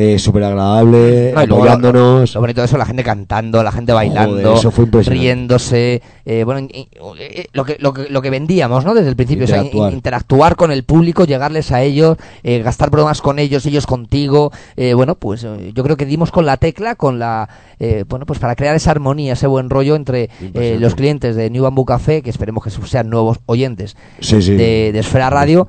eh, 0.00 0.16
súper 0.18 0.44
agradable, 0.44 1.32
No, 1.34 1.40
apoyándonos. 1.40 2.34
Lo 2.34 2.40
bonito 2.40 2.60
de 2.60 2.66
eso, 2.66 2.78
la 2.78 2.86
gente 2.86 3.02
cantando, 3.02 3.62
la 3.64 3.72
gente 3.72 3.92
bailando, 3.92 4.36
Joder, 4.36 4.56
eso 4.58 4.70
fue 4.70 4.84
impresionante. 4.84 5.20
riéndose, 5.24 6.02
eh, 6.24 6.44
bueno, 6.44 6.60
in- 6.60 6.70
eh, 7.18 7.46
lo, 7.52 7.64
que, 7.64 7.76
lo, 7.80 7.92
que, 7.92 8.08
lo 8.08 8.22
que 8.22 8.30
vendíamos, 8.30 8.84
¿no? 8.84 8.94
Desde 8.94 9.08
el 9.08 9.16
principio, 9.16 9.44
o 9.44 9.48
sea, 9.48 9.56
in- 9.58 9.64
Interactuar. 9.64 9.92
interactuar 9.92 10.56
con 10.56 10.70
el 10.70 10.84
público, 10.84 11.24
llegarles 11.24 11.72
a 11.72 11.82
ellos, 11.82 12.16
eh, 12.44 12.62
gastar 12.62 12.90
bromas 12.90 13.20
con 13.20 13.38
ellos, 13.40 13.66
ellos 13.66 13.86
contigo, 13.86 14.52
eh, 14.76 14.94
bueno, 14.94 15.16
pues 15.16 15.42
eh, 15.44 15.72
yo 15.74 15.82
creo 15.82 15.96
que 15.96 16.06
dimos 16.06 16.30
con 16.30 16.46
la 16.46 16.56
tecla, 16.58 16.94
con 16.94 17.18
la, 17.18 17.48
eh, 17.80 18.04
bueno, 18.08 18.24
pues 18.24 18.38
para 18.38 18.54
crear 18.54 18.76
esa 18.76 18.92
armonía, 18.92 19.32
ese 19.32 19.46
buen 19.48 19.68
rollo 19.68 19.96
entre 19.96 20.30
eh, 20.54 20.76
los 20.78 20.94
clientes 20.94 21.34
de 21.34 21.50
New 21.50 21.64
Bamboo 21.64 21.84
Café, 21.84 22.22
que 22.22 22.30
esperemos 22.30 22.62
que 22.62 22.70
sean 22.70 23.10
nuevos 23.10 23.38
oyentes 23.46 23.96
Sí, 24.20 24.40
sí. 24.42 24.52
De, 24.54 24.90
de 24.92 24.98
Esfera 25.00 25.28
Radio, 25.30 25.66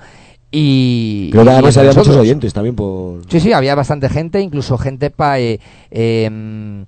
y... 0.51 1.29
Creo 1.31 1.43
que 1.43 1.49
y 1.49 1.53
además 1.53 1.77
había 1.77 1.93
muchos 1.93 2.15
oyentes 2.15 2.53
también 2.53 2.75
por. 2.75 3.21
Sí, 3.29 3.39
sí, 3.39 3.53
había 3.53 3.75
bastante 3.75 4.09
gente, 4.09 4.41
incluso 4.41 4.77
gente 4.77 5.09
pa, 5.11 5.39
eh, 5.39 5.59
eh, 5.91 6.85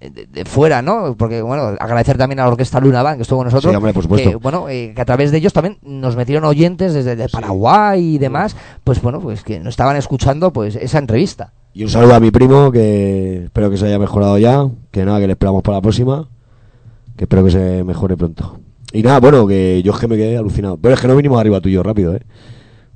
de, 0.00 0.26
de 0.26 0.44
fuera, 0.44 0.82
¿no? 0.82 1.14
Porque, 1.16 1.42
bueno, 1.42 1.76
agradecer 1.78 2.18
también 2.18 2.40
a 2.40 2.44
la 2.44 2.50
Orquesta 2.50 2.80
Luna 2.80 3.02
Band, 3.02 3.16
que 3.16 3.22
estuvo 3.22 3.38
con 3.38 3.46
nosotros. 3.46 3.70
Sí, 3.70 3.76
hombre, 3.76 3.92
por 3.92 4.02
supuesto. 4.02 4.30
Que, 4.30 4.36
bueno, 4.36 4.68
eh, 4.68 4.92
que 4.94 5.00
a 5.00 5.04
través 5.04 5.30
de 5.30 5.38
ellos 5.38 5.52
también 5.52 5.78
nos 5.82 6.16
metieron 6.16 6.44
oyentes 6.44 6.94
desde 6.94 7.16
de 7.16 7.28
Paraguay 7.28 8.14
y 8.14 8.18
demás, 8.18 8.56
pues 8.82 9.00
bueno, 9.00 9.20
pues 9.20 9.42
que 9.42 9.60
nos 9.60 9.70
estaban 9.70 9.96
escuchando 9.96 10.52
pues 10.52 10.76
esa 10.76 10.98
entrevista. 10.98 11.52
Y 11.72 11.84
un 11.84 11.90
saludo 11.90 12.14
a 12.14 12.20
mi 12.20 12.30
primo, 12.30 12.72
que 12.72 13.44
espero 13.44 13.70
que 13.70 13.76
se 13.76 13.86
haya 13.86 13.98
mejorado 13.98 14.38
ya. 14.38 14.66
Que 14.90 15.04
nada, 15.04 15.20
que 15.20 15.26
le 15.26 15.34
esperamos 15.34 15.62
para 15.62 15.76
la 15.76 15.82
próxima. 15.82 16.28
Que 17.16 17.24
espero 17.24 17.44
que 17.44 17.50
se 17.50 17.84
mejore 17.84 18.16
pronto. 18.16 18.60
Y 18.92 19.02
nada, 19.02 19.20
bueno, 19.20 19.46
que 19.46 19.82
yo 19.84 19.92
es 19.92 19.98
que 19.98 20.08
me 20.08 20.16
quedé 20.16 20.38
alucinado. 20.38 20.78
Pero 20.78 20.94
es 20.94 21.00
que 21.00 21.06
no 21.06 21.14
vinimos 21.14 21.38
arriba 21.38 21.60
tuyo 21.60 21.82
rápido, 21.82 22.14
¿eh? 22.14 22.22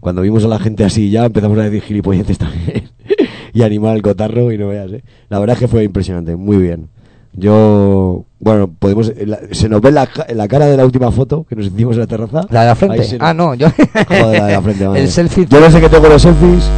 Cuando 0.00 0.22
vimos 0.22 0.44
a 0.44 0.48
la 0.48 0.58
gente 0.58 0.82
así 0.84 1.10
ya 1.10 1.26
empezamos 1.26 1.58
a 1.58 1.62
decir 1.62 1.82
gilipolleces 1.82 2.38
también. 2.38 2.88
y 3.52 3.62
animar 3.62 3.96
el 3.96 4.02
cotarro 4.02 4.50
y 4.52 4.58
no 4.58 4.68
veas, 4.68 4.90
¿eh? 4.92 5.02
La 5.28 5.38
verdad 5.38 5.54
es 5.54 5.60
que 5.60 5.68
fue 5.68 5.84
impresionante, 5.84 6.36
muy 6.36 6.56
bien. 6.56 6.88
Yo, 7.32 8.24
bueno, 8.40 8.68
podemos. 8.78 9.12
la- 9.24 9.38
se 9.52 9.68
nos 9.68 9.80
ve 9.80 9.92
la, 9.92 10.08
la 10.34 10.48
cara 10.48 10.66
de 10.66 10.76
la 10.76 10.84
última 10.84 11.12
foto 11.12 11.44
que 11.48 11.54
nos 11.54 11.66
hicimos 11.66 11.94
en 11.94 12.00
la 12.00 12.06
terraza. 12.08 12.40
La 12.50 12.62
de 12.62 12.66
la 12.66 12.74
frente. 12.74 13.16
Ah, 13.20 13.32
no, 13.32 13.54
yo. 13.54 13.68
Joder, 14.08 14.38
la 14.40 14.46
de 14.46 14.52
la 14.54 14.62
frente, 14.62 14.84
madre. 14.88 15.02
El 15.02 15.08
selfie. 15.08 15.46
Yo 15.48 15.60
no 15.60 15.70
sé 15.70 15.80
qué 15.80 15.88
tengo 15.88 16.02
con 16.02 16.12
los 16.12 16.22
selfies. 16.22 16.68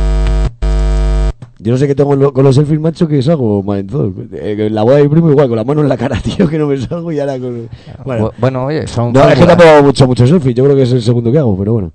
Yo 1.58 1.70
no 1.72 1.78
sé 1.78 1.86
qué 1.86 1.94
tengo 1.94 2.16
lo- 2.16 2.32
con 2.32 2.44
los 2.44 2.56
selfies, 2.56 2.80
macho, 2.80 3.06
que 3.06 3.22
salgo 3.22 3.62
mal 3.62 3.78
en 3.78 3.86
todo. 3.86 4.12
Eh, 4.32 4.54
que 4.56 4.68
la 4.68 4.82
boda 4.82 4.96
de 4.96 5.04
mi 5.04 5.08
primo 5.08 5.30
igual, 5.30 5.46
con 5.48 5.56
la 5.56 5.64
mano 5.64 5.80
en 5.80 5.88
la 5.88 5.96
cara, 5.96 6.20
tío, 6.20 6.48
que 6.48 6.58
no 6.58 6.66
me 6.66 6.76
salgo 6.76 7.12
y 7.12 7.20
ahora 7.20 7.38
con... 7.38 7.68
Bueno, 8.04 8.26
Bu- 8.30 8.32
bueno, 8.38 8.64
oye, 8.66 8.86
son. 8.88 9.12
no, 9.12 9.28
es 9.28 9.38
que 9.38 9.46
tampoco 9.46 9.82
mucho, 9.84 10.06
mucho 10.08 10.26
selfie. 10.26 10.54
Yo 10.54 10.64
creo 10.64 10.74
que 10.76 10.82
es 10.82 10.92
el 10.92 11.02
segundo 11.02 11.30
que 11.30 11.38
hago, 11.38 11.56
pero 11.56 11.72
bueno. 11.74 11.92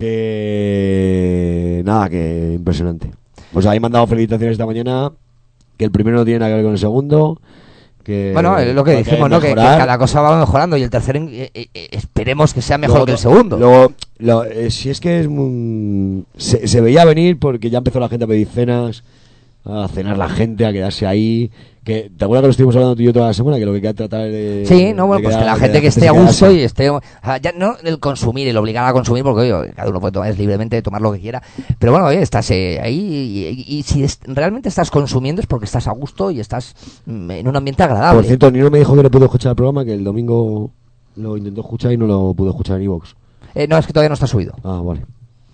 Que... 0.00 1.82
Nada, 1.84 2.08
que 2.08 2.52
impresionante. 2.56 3.10
Pues 3.52 3.66
ahí 3.66 3.80
me 3.80 3.86
han 3.86 3.92
dado 3.92 4.06
felicitaciones 4.06 4.52
esta 4.52 4.66
mañana. 4.66 5.12
Que 5.76 5.84
el 5.84 5.90
primero 5.90 6.18
no 6.18 6.24
tiene 6.24 6.40
nada 6.40 6.50
que 6.50 6.54
ver 6.56 6.64
con 6.64 6.72
el 6.72 6.78
segundo. 6.78 7.40
Que 8.04 8.30
Bueno, 8.32 8.58
es 8.58 8.74
lo 8.74 8.82
que 8.84 8.96
dijimos, 8.96 9.28
¿no? 9.30 9.40
Que, 9.40 9.54
cada 9.54 9.98
cosa 9.98 10.20
va 10.20 10.38
mejorando 10.40 10.76
y 10.76 10.82
el 10.82 10.90
tercero 10.90 11.18
eh, 11.20 11.50
eh, 11.52 11.66
eh, 11.74 11.88
esperemos 11.92 12.54
que 12.54 12.62
sea 12.62 12.78
mejor 12.78 12.96
Luego, 12.96 13.06
que 13.06 13.12
el 13.12 13.18
segundo. 13.18 13.58
Luego, 13.58 13.92
lo- 14.18 14.44
eh, 14.44 14.70
si 14.70 14.88
es 14.90 15.00
que 15.00 15.20
es 15.20 15.28
muy- 15.28 16.24
se, 16.36 16.66
se 16.66 16.80
veía 16.80 17.04
venir 17.04 17.38
porque 17.38 17.68
ya 17.70 17.78
empezó 17.78 18.00
la 18.00 18.08
gente 18.08 18.24
a 18.24 18.28
pedir 18.28 18.48
cenas, 18.48 19.04
a 19.64 19.88
cenar 19.88 20.16
la 20.18 20.28
gente, 20.28 20.64
a 20.66 20.72
quedarse 20.72 21.06
ahí. 21.06 21.50
Que, 21.84 22.10
¿Te 22.14 22.24
acuerdas 22.26 22.42
que 22.42 22.46
lo 22.48 22.50
estuvimos 22.50 22.76
hablando 22.76 22.94
tú 22.94 23.02
y 23.02 23.06
yo 23.06 23.12
toda 23.14 23.28
la 23.28 23.32
semana? 23.34 23.58
Que 23.58 23.64
lo 23.64 23.72
que 23.72 23.76
hay 23.76 23.82
que 23.82 23.94
tratar 23.94 24.20
de. 24.30 24.64
Sí, 24.66 24.92
no, 24.94 25.06
bueno, 25.06 25.22
pues 25.22 25.34
que 25.34 25.44
la 25.44 25.56
gente 25.56 25.80
que 25.80 25.86
esté 25.86 26.08
a 26.08 26.12
gusto 26.12 26.50
y 26.52 26.60
esté. 26.60 26.90
o 26.90 27.00
sea, 27.24 27.38
ya 27.38 27.52
no 27.52 27.74
el 27.82 27.98
consumir, 27.98 28.46
el 28.48 28.56
obligar 28.58 28.86
a 28.86 28.92
consumir, 28.92 29.22
porque 29.24 29.50
oye, 29.52 29.72
cada 29.72 29.88
uno 29.88 29.98
puede 29.98 30.12
tomar 30.12 30.30
es 30.30 30.38
libremente 30.38 30.82
tomar 30.82 31.00
lo 31.00 31.10
que 31.12 31.20
quiera. 31.20 31.42
Pero 31.78 31.92
bueno, 31.92 32.06
oye, 32.08 32.20
estás 32.20 32.50
eh, 32.50 32.78
ahí 32.82 32.98
y, 32.98 33.46
y- 33.74 33.78
y 33.78 33.82
si 33.82 34.04
es- 34.04 34.20
realmente 34.24 34.68
estás 34.68 34.90
consumiendo 34.90 35.40
es 35.40 35.46
porque 35.46 35.64
estás 35.64 35.88
a 35.88 35.92
gusto 35.92 36.30
y 36.30 36.38
estás 36.40 36.74
mm, 37.06 37.30
en 37.30 37.48
un 37.48 37.56
ambiente 37.56 37.82
agradable. 37.82 38.18
Por 38.18 38.26
cierto, 38.26 38.50
Nino 38.50 38.70
me 38.70 38.78
dijo 38.78 38.94
que 38.94 39.02
no 39.02 39.10
pudo 39.10 39.24
escuchar 39.24 39.50
el 39.50 39.56
programa, 39.56 39.82
que 39.84 39.94
el 39.94 40.04
domingo 40.04 40.70
lo 41.16 41.36
intentó 41.38 41.62
escuchar 41.62 41.92
y 41.92 41.96
no 41.96 42.06
lo 42.06 42.34
pudo 42.34 42.50
escuchar 42.50 42.76
en 42.76 42.82
iVoox. 42.84 43.14
Eh, 43.54 43.66
no, 43.66 43.78
es 43.78 43.86
que 43.86 43.92
todavía 43.94 44.10
no 44.10 44.14
está 44.14 44.26
subido. 44.26 44.52
Ah, 44.62 44.80
vale. 44.84 45.00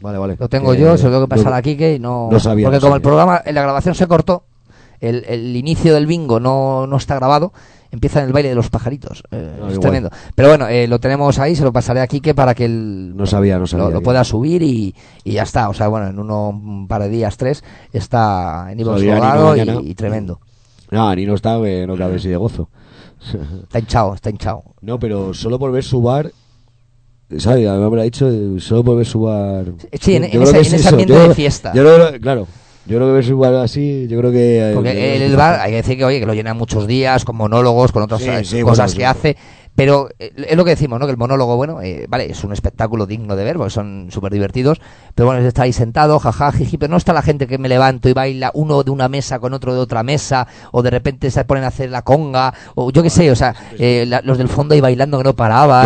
Vale, 0.01 0.19
vale. 0.19 0.37
Lo 0.39 0.49
tengo 0.49 0.73
Que- 0.73 0.79
yo, 0.81 0.97
se 0.97 1.05
lo 1.05 1.11
tengo 1.11 1.25
que 1.27 1.31
pasar 1.31 1.51
no- 1.53 1.55
a 1.57 1.63
Kike 1.63 1.95
y 1.95 1.99
no. 1.99 2.29
no 2.31 2.39
sabía, 2.41 2.67
porque 2.67 2.77
no 2.77 2.81
como 2.83 2.97
el 2.97 3.03
programa, 3.03 3.41
en 3.45 3.55
la 3.55 3.63
grabación 3.63 3.95
se 3.95 4.07
cortó, 4.07 4.45
el, 5.01 5.25
el 5.29 5.57
inicio 5.57 5.95
del 5.95 6.07
bingo 6.07 6.39
no, 6.41 6.87
no 6.87 6.97
está 6.97 7.15
grabado, 7.17 7.53
empieza 7.91 8.21
en 8.21 8.27
el 8.27 8.33
baile 8.33 8.51
de 8.51 8.55
los 8.55 8.69
pajaritos. 8.71 9.23
eh, 9.31 9.51
Ah, 9.55 9.65
es 9.67 9.75
igual. 9.75 9.81
tremendo. 9.81 10.11
Pero 10.35 10.49
bueno, 10.49 10.69
eh, 10.69 10.87
lo 10.87 10.99
tenemos 11.01 11.39
ahí, 11.39 11.57
se 11.57 11.65
lo 11.65 11.73
pasaré 11.73 12.01
a 12.01 12.07
Kike 12.07 12.35
para 12.35 12.55
que 12.55 12.67
él 12.67 13.17
No 13.17 13.27
sabía, 13.27 13.59
no 13.59 13.67
sabía. 13.67 13.89
lo, 13.91 14.03
pueda 14.03 14.23
subir 14.25 14.63
y, 14.63 14.95
y 15.25 15.33
ya 15.33 15.43
está. 15.45 15.69
O 15.69 15.75
sea, 15.75 15.89
bueno, 15.89 16.09
en 16.09 16.19
uno, 16.19 16.49
un 16.51 16.87
par 16.89 17.03
de 17.03 17.09
días, 17.09 17.37
tres, 17.37 17.65
está 17.93 18.67
en 18.71 18.85
mañana. 18.87 19.55
y, 19.83 19.91
y 19.91 19.95
tremendo. 19.95 20.41
No, 20.91 21.15
Nino 21.15 21.35
está, 21.35 21.61
que 21.63 21.87
no 21.87 21.97
cabe 21.97 22.19
si 22.19 22.29
de 22.29 22.37
gozo. 22.37 22.69
Está 23.63 23.79
hinchado, 23.79 24.15
está 24.15 24.31
hinchado. 24.31 24.63
No, 24.83 24.99
pero 24.99 25.33
solo 25.35 25.59
por 25.59 25.73
ver 25.73 25.83
su 25.83 26.01
bar. 26.03 26.31
¿Sabes? 27.39 27.59
Me 27.59 27.65
lo 27.97 28.01
ha 28.01 28.05
dicho, 28.05 28.29
eh, 28.31 28.61
solo 28.61 28.85
por 28.85 28.97
ver 28.99 29.07
su 29.07 29.21
bar. 29.21 29.65
Sí, 30.01 30.15
en- 30.17 30.23
Yo 30.23 30.27
en 30.27 30.31
creo 30.31 30.43
ese- 30.45 30.53
que 30.53 30.61
es 30.61 30.69
en 30.73 30.79
ese 30.79 30.89
ambiente 30.89 31.15
Yo- 31.15 31.29
de 31.29 31.35
fiesta. 31.35 31.73
Yo 31.75 31.83
creo, 31.83 32.21
claro. 32.21 32.47
Yo 32.87 32.99
creo 32.99 33.15
que 33.15 33.19
es 33.21 33.29
igual 33.29 33.57
así, 33.57 34.07
yo 34.09 34.17
creo 34.21 34.31
que... 34.31 34.71
Porque 34.73 35.17
el, 35.17 35.23
el 35.23 35.37
bar, 35.37 35.59
hay 35.59 35.73
que 35.73 35.77
decir 35.79 35.97
que, 35.99 36.05
oye, 36.05 36.21
que 36.21 36.27
lo 36.27 36.35
llena 36.35 36.55
muchos 36.55 36.87
días, 36.87 37.25
con 37.25 37.35
monólogos, 37.35 37.91
con 37.91 38.05
otras 38.05 38.23
Sí, 38.23 38.31
sí, 38.45 38.61
cosas 38.63 38.95
bueno, 38.95 39.13
que 39.13 39.21
sí. 39.21 39.33
hace. 39.33 39.37
Pero 39.77 40.09
eh, 40.19 40.33
es 40.49 40.57
lo 40.57 40.65
que 40.65 40.71
decimos, 40.71 40.99
¿no? 40.99 41.07
Que 41.07 41.13
el 41.13 41.19
monólogo, 41.19 41.55
bueno, 41.57 41.81
eh, 41.83 42.07
vale, 42.09 42.31
es 42.31 42.43
un 42.43 42.53
espectáculo 42.53 43.07
digno 43.07 43.37
de 43.37 43.45
ver, 43.45 43.57
porque 43.57 43.71
son 43.71 44.09
súper 44.11 44.33
divertidos. 44.33 44.81
Pero 45.15 45.27
bueno, 45.27 45.41
es 45.43 45.47
estar 45.47 45.65
ahí 45.65 45.73
sentado, 45.73 46.19
jaja, 46.19 46.51
jiji, 46.53 46.79
pero 46.79 46.91
no 46.91 46.97
está 46.97 47.13
la 47.13 47.23
gente 47.23 47.47
que 47.47 47.59
me 47.59 47.69
levanto 47.69 48.09
y 48.09 48.13
baila 48.15 48.51
uno 48.55 48.83
de 48.83 48.91
una 48.91 49.09
mesa 49.09 49.39
con 49.39 49.53
otro 49.55 49.75
de 49.75 49.81
otra 49.81 50.03
mesa, 50.03 50.47
o 50.73 50.83
de 50.83 50.91
repente 50.91 51.31
se 51.31 51.45
ponen 51.45 51.65
a 51.65 51.69
hacer 51.69 51.91
la 51.91 52.03
conga, 52.03 52.53
o 52.75 52.91
yo 52.91 53.03
qué 53.03 53.11
sé, 53.11 53.31
o 53.31 53.37
sea, 53.37 53.55
eh, 53.79 54.05
la- 54.09 54.23
los 54.23 54.39
del 54.39 54.49
fondo 54.49 54.75
ahí 54.75 54.81
bailando 54.81 55.19
que 55.19 55.25
no 55.25 55.37
paraban, 55.37 55.85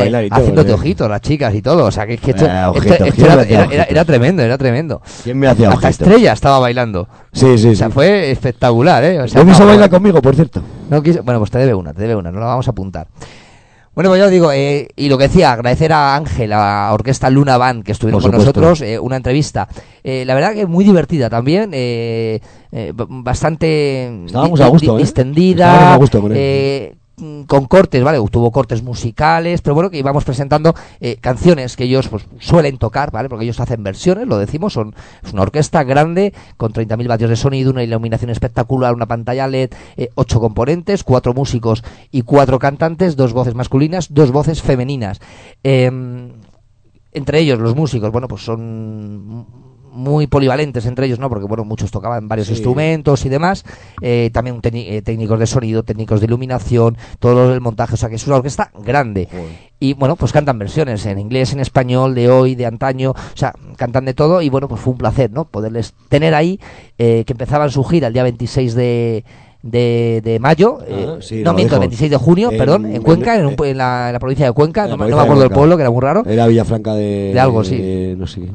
bailar 0.00 0.24
y 0.24 0.28
todo, 0.30 0.38
haciéndote 0.40 0.68
sí. 0.68 0.74
ojitos 0.74 1.10
las 1.10 1.20
chicas 1.20 1.54
y 1.54 1.60
todo, 1.62 1.84
o 1.86 1.90
sea, 1.90 2.06
que, 2.06 2.18
que 2.18 2.30
esto, 2.30 2.44
Eh, 2.46 2.48
esto- 2.48 2.70
ojitos, 2.70 3.00
esto 3.08 3.14
¿quién 3.46 3.72
era, 3.88 4.04
tremendo, 4.04 4.42
era 4.42 4.56
tremendo. 4.56 5.02
¿Quién 5.24 5.38
me 5.38 5.48
hacía 5.48 5.68
Hasta 5.70 5.88
ojitos? 5.88 6.06
Estrella 6.08 6.32
estaba 6.32 6.58
bailando. 6.60 7.08
Sí, 7.34 7.58
sí, 7.58 7.68
O 7.68 7.74
sea, 7.74 7.88
sí. 7.88 7.92
fue 7.92 8.30
espectacular, 8.30 9.04
¿eh? 9.04 9.20
O 9.20 9.28
sea, 9.28 9.42
¿No 9.44 9.50
quiso 9.52 9.66
bailar 9.66 9.90
conmigo, 9.90 10.22
por 10.22 10.34
cierto? 10.34 10.62
No 10.88 11.02
quiso- 11.02 11.22
bueno, 11.22 11.40
pues 11.40 11.50
te 11.50 11.58
debe 11.58 11.74
una, 11.74 11.92
te 11.92 12.00
debe 12.02 12.16
una, 12.16 12.30
no 12.30 12.40
la 12.40 12.46
vamos 12.46 12.66
a 12.68 12.70
apuntar. 12.70 13.08
Bueno, 13.94 14.10
pues 14.10 14.20
yo 14.20 14.28
digo, 14.28 14.50
eh, 14.50 14.88
y 14.96 15.08
lo 15.08 15.16
que 15.18 15.28
decía, 15.28 15.52
agradecer 15.52 15.92
a 15.92 16.16
Ángel, 16.16 16.52
a 16.52 16.90
Orquesta 16.92 17.30
Luna 17.30 17.56
Band, 17.58 17.84
que 17.84 17.92
estuvieron 17.92 18.20
con 18.20 18.32
nosotros, 18.32 18.80
eh, 18.80 18.98
una 18.98 19.16
entrevista. 19.16 19.68
Eh, 20.02 20.24
la 20.26 20.34
verdad 20.34 20.52
que 20.54 20.66
muy 20.66 20.84
divertida 20.84 21.30
también, 21.30 21.70
eh, 21.72 22.40
eh, 22.72 22.92
bastante 22.96 24.24
Estábamos 24.26 24.60
a 24.60 24.66
gusto, 24.66 24.96
¿eh? 24.96 25.00
distendida, 25.00 25.66
Estábamos 25.66 25.94
a 25.94 25.98
gusto 25.98 26.20
con 26.22 26.32
él. 26.32 26.38
Mm, 27.16 27.42
con 27.42 27.66
cortes, 27.66 28.02
¿vale? 28.02 28.18
Tuvo 28.30 28.50
cortes 28.50 28.82
musicales, 28.82 29.62
pero 29.62 29.74
bueno, 29.74 29.90
que 29.90 29.98
íbamos 29.98 30.24
presentando 30.24 30.74
eh, 31.00 31.16
canciones 31.20 31.76
que 31.76 31.84
ellos 31.84 32.08
pues 32.08 32.26
suelen 32.40 32.78
tocar, 32.78 33.10
¿vale? 33.10 33.28
Porque 33.28 33.44
ellos 33.44 33.60
hacen 33.60 33.82
versiones, 33.82 34.26
lo 34.26 34.38
decimos, 34.38 34.72
son 34.72 34.94
es 35.22 35.32
una 35.32 35.42
orquesta 35.42 35.84
grande 35.84 36.32
con 36.56 36.72
30.000 36.72 37.08
vatios 37.08 37.30
de 37.30 37.36
sonido, 37.36 37.70
una 37.70 37.82
iluminación 37.82 38.30
espectacular, 38.30 38.94
una 38.94 39.06
pantalla 39.06 39.46
LED, 39.46 39.70
eh, 39.96 40.10
ocho 40.14 40.40
componentes, 40.40 41.04
cuatro 41.04 41.34
músicos 41.34 41.84
y 42.10 42.22
cuatro 42.22 42.58
cantantes, 42.58 43.16
dos 43.16 43.32
voces 43.32 43.54
masculinas, 43.54 44.12
dos 44.12 44.30
voces 44.30 44.62
femeninas. 44.62 45.20
Em, 45.62 46.32
entre 47.12 47.40
ellos 47.40 47.60
los 47.60 47.76
músicos, 47.76 48.10
bueno, 48.10 48.28
pues 48.28 48.42
son 48.42 49.63
muy 49.94 50.26
polivalentes 50.26 50.84
entre 50.86 51.06
ellos, 51.06 51.18
¿no? 51.18 51.28
Porque, 51.28 51.46
bueno, 51.46 51.64
muchos 51.64 51.90
tocaban 51.90 52.28
varios 52.28 52.48
Sí. 52.48 52.54
instrumentos 52.54 53.24
y 53.24 53.28
demás. 53.28 53.64
Eh, 54.02 54.30
también 54.32 54.60
eh, 54.62 55.02
técnicos 55.02 55.38
de 55.38 55.46
sonido, 55.46 55.82
técnicos 55.84 56.20
de 56.20 56.26
iluminación, 56.26 56.96
todo 57.18 57.54
el 57.54 57.60
montaje. 57.60 57.94
O 57.94 57.96
sea, 57.96 58.08
que 58.08 58.16
es 58.16 58.26
una 58.26 58.36
orquesta 58.36 58.70
grande. 58.84 59.28
Y, 59.80 59.94
bueno, 59.94 60.16
pues 60.16 60.32
cantan 60.32 60.58
versiones 60.58 61.04
en 61.06 61.18
inglés, 61.18 61.52
en 61.52 61.60
español, 61.60 62.14
de 62.14 62.30
hoy, 62.30 62.54
de 62.54 62.66
antaño. 62.66 63.10
O 63.12 63.36
sea, 63.36 63.52
cantan 63.76 64.04
de 64.04 64.14
todo 64.14 64.42
y, 64.42 64.48
bueno, 64.48 64.68
pues 64.68 64.80
fue 64.80 64.92
un 64.92 64.98
placer, 64.98 65.30
¿no? 65.32 65.44
Poderles 65.44 65.94
tener 66.08 66.34
ahí, 66.34 66.58
eh, 66.98 67.24
que 67.26 67.32
empezaban 67.32 67.70
su 67.70 67.84
gira 67.84 68.08
el 68.08 68.12
día 68.12 68.22
26 68.24 68.74
de... 68.74 69.24
De, 69.66 70.20
de 70.22 70.38
mayo, 70.40 70.80
eh, 70.86 71.06
Ah, 71.08 71.16
sí, 71.22 71.36
no 71.42 71.54
miento, 71.54 71.76
dijo. 71.76 71.80
26 71.80 72.10
de 72.10 72.16
junio, 72.18 72.50
En- 72.52 72.58
perdón, 72.58 72.84
en 72.84 72.96
en- 72.96 73.02
Cuenca, 73.02 73.34
en, 73.38 73.46
eh, 73.48 73.56
en 73.64 73.78
la, 73.78 74.08
en 74.08 74.12
la 74.12 74.18
provincia 74.18 74.44
de 74.44 74.52
Cuenca, 74.52 74.86
no, 74.86 74.98
me- 74.98 75.08
no 75.08 75.18
acuerdo 75.18 75.40
del 75.40 75.50
pueblo, 75.52 75.76
que 75.78 75.82
era 75.84 75.90
muy 75.90 76.02
raro. 76.02 76.22
Era 76.26 76.46
Villafranca 76.46 76.92
de... 76.92 77.30
De 77.32 77.40
algo, 77.40 77.64
sí. 77.64 77.78
de 77.78 78.14
no 78.18 78.26
sé 78.26 78.42
qué. 78.42 78.48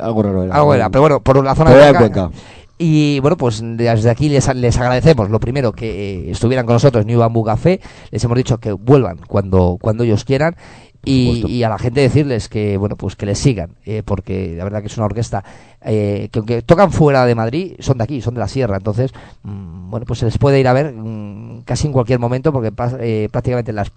Algo 0.00 0.22
raro 0.22 0.44
era. 0.44 0.54
Algo 0.54 0.74
era, 0.74 0.90
pero 0.90 1.02
bueno, 1.02 1.20
por 1.20 1.42
la 1.44 1.54
zona 1.54 1.70
de 1.70 1.94
Cuenca. 1.94 2.30
Y 2.78 3.20
bueno, 3.20 3.36
pues 3.36 3.60
desde 3.62 4.08
aquí 4.08 4.30
les, 4.30 4.54
les 4.54 4.78
agradecemos, 4.78 5.28
lo 5.28 5.38
primero, 5.38 5.72
que 5.72 6.28
eh, 6.28 6.30
estuvieran 6.30 6.64
con 6.64 6.74
nosotros 6.76 7.04
New 7.04 7.18
Bamboo 7.18 7.44
Café, 7.44 7.78
les 8.10 8.24
hemos 8.24 8.38
dicho 8.38 8.56
que 8.58 8.72
vuelvan 8.72 9.18
cuando, 9.26 9.76
cuando 9.80 10.02
ellos 10.04 10.24
quieran. 10.24 10.56
Y, 11.02 11.46
y 11.46 11.62
a 11.62 11.70
la 11.70 11.78
gente 11.78 12.02
decirles 12.02 12.50
que 12.50 12.76
bueno 12.76 12.94
pues 12.94 13.16
que 13.16 13.24
les 13.24 13.38
sigan 13.38 13.70
eh, 13.86 14.02
porque 14.04 14.52
la 14.58 14.64
verdad 14.64 14.82
que 14.82 14.88
es 14.88 14.96
una 14.98 15.06
orquesta 15.06 15.42
eh, 15.82 16.28
que 16.30 16.40
aunque 16.40 16.60
tocan 16.60 16.92
fuera 16.92 17.24
de 17.24 17.34
Madrid 17.34 17.72
son 17.78 17.96
de 17.96 18.04
aquí 18.04 18.20
son 18.20 18.34
de 18.34 18.40
la 18.40 18.48
sierra 18.48 18.76
entonces 18.76 19.10
mm, 19.42 19.88
bueno 19.88 20.04
pues 20.04 20.18
se 20.18 20.26
les 20.26 20.36
puede 20.36 20.60
ir 20.60 20.68
a 20.68 20.74
ver 20.74 20.92
mm, 20.92 21.62
casi 21.64 21.86
en 21.86 21.94
cualquier 21.94 22.18
momento 22.18 22.52
porque 22.52 22.70
eh, 23.00 23.30
prácticamente 23.32 23.70
en 23.70 23.76
las 23.76 23.90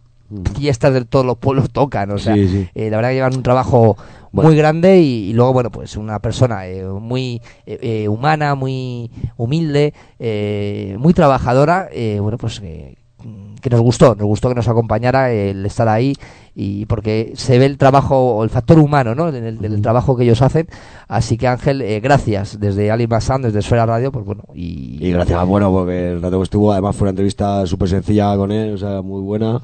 fiestas 0.56 0.94
de 0.94 1.04
todos 1.04 1.26
los 1.26 1.38
pueblos 1.38 1.70
tocan 1.74 2.10
o 2.12 2.18
sea 2.18 2.36
Mm. 2.36 2.38
Sí, 2.38 2.48
sí. 2.48 2.70
eh, 2.74 2.90
la 2.90 2.95
verdad 2.95 3.10
que 3.10 3.16
llevan 3.16 3.36
un 3.36 3.44
trabajo 3.44 3.98
muy 4.34 4.55
grande 4.55 4.99
y, 4.99 5.30
y 5.30 5.34
luego 5.34 5.53
bueno 5.53 5.72
pues 5.72 5.95
una 5.95 6.19
persona 6.19 6.68
eh, 6.68 6.84
muy 6.85 7.41
eh, 7.65 7.80
eh, 7.81 8.07
humana 8.10 8.55
muy 8.55 9.10
humilde 9.38 9.93
eh, 10.19 10.95
muy 10.99 11.14
trabajadora 11.14 11.88
eh, 11.91 12.19
bueno 12.19 12.38
pues 12.38 12.60
que 12.60 13.69
nos 13.69 13.80
gustó 13.80 14.15
nos 14.15 14.26
gustó 14.27 14.49
que 14.49 14.55
nos 14.55 14.68
acompañara 14.68 15.31
el 15.31 15.65
estar 15.65 15.88
ahí 15.88 16.14
y 16.55 16.85
porque 16.85 17.34
se 17.35 17.57
ve 17.57 17.65
el 17.65 17.77
trabajo 17.77 18.35
o 18.35 18.43
el 18.43 18.49
factor 18.49 18.77
humano 18.80 19.15
no 19.15 19.30
en 19.30 19.43
el, 19.43 19.57
del 19.60 19.81
trabajo 19.81 20.15
que 20.15 20.23
ellos 20.23 20.41
hacen. 20.41 20.68
Así 21.07 21.38
que 21.38 21.47
Ángel 21.47 21.81
eh, 21.81 21.99
gracias 21.99 22.60
desde 22.60 22.91
Ali 22.91 23.07
Massan 23.07 23.41
desde 23.41 23.60
Esfera 23.60 23.85
Radio 23.85 24.11
pues 24.11 24.26
bueno 24.26 24.43
y, 24.53 25.03
Y 25.03 25.11
gracias, 25.11 25.47
bueno, 25.47 25.72
porque 25.72 26.11
el 26.11 26.22
rato 26.22 26.38
que 26.38 26.43
estuvo, 26.43 26.72
además 26.72 26.95
fue 26.95 27.05
una 27.05 27.11
entrevista 27.11 27.65
súper 27.65 27.89
sencilla 27.89 28.35
con 28.38 28.51
él, 28.51 28.73
o 28.73 28.77
sea, 28.77 29.01
muy 29.01 29.22
buena. 29.22 29.61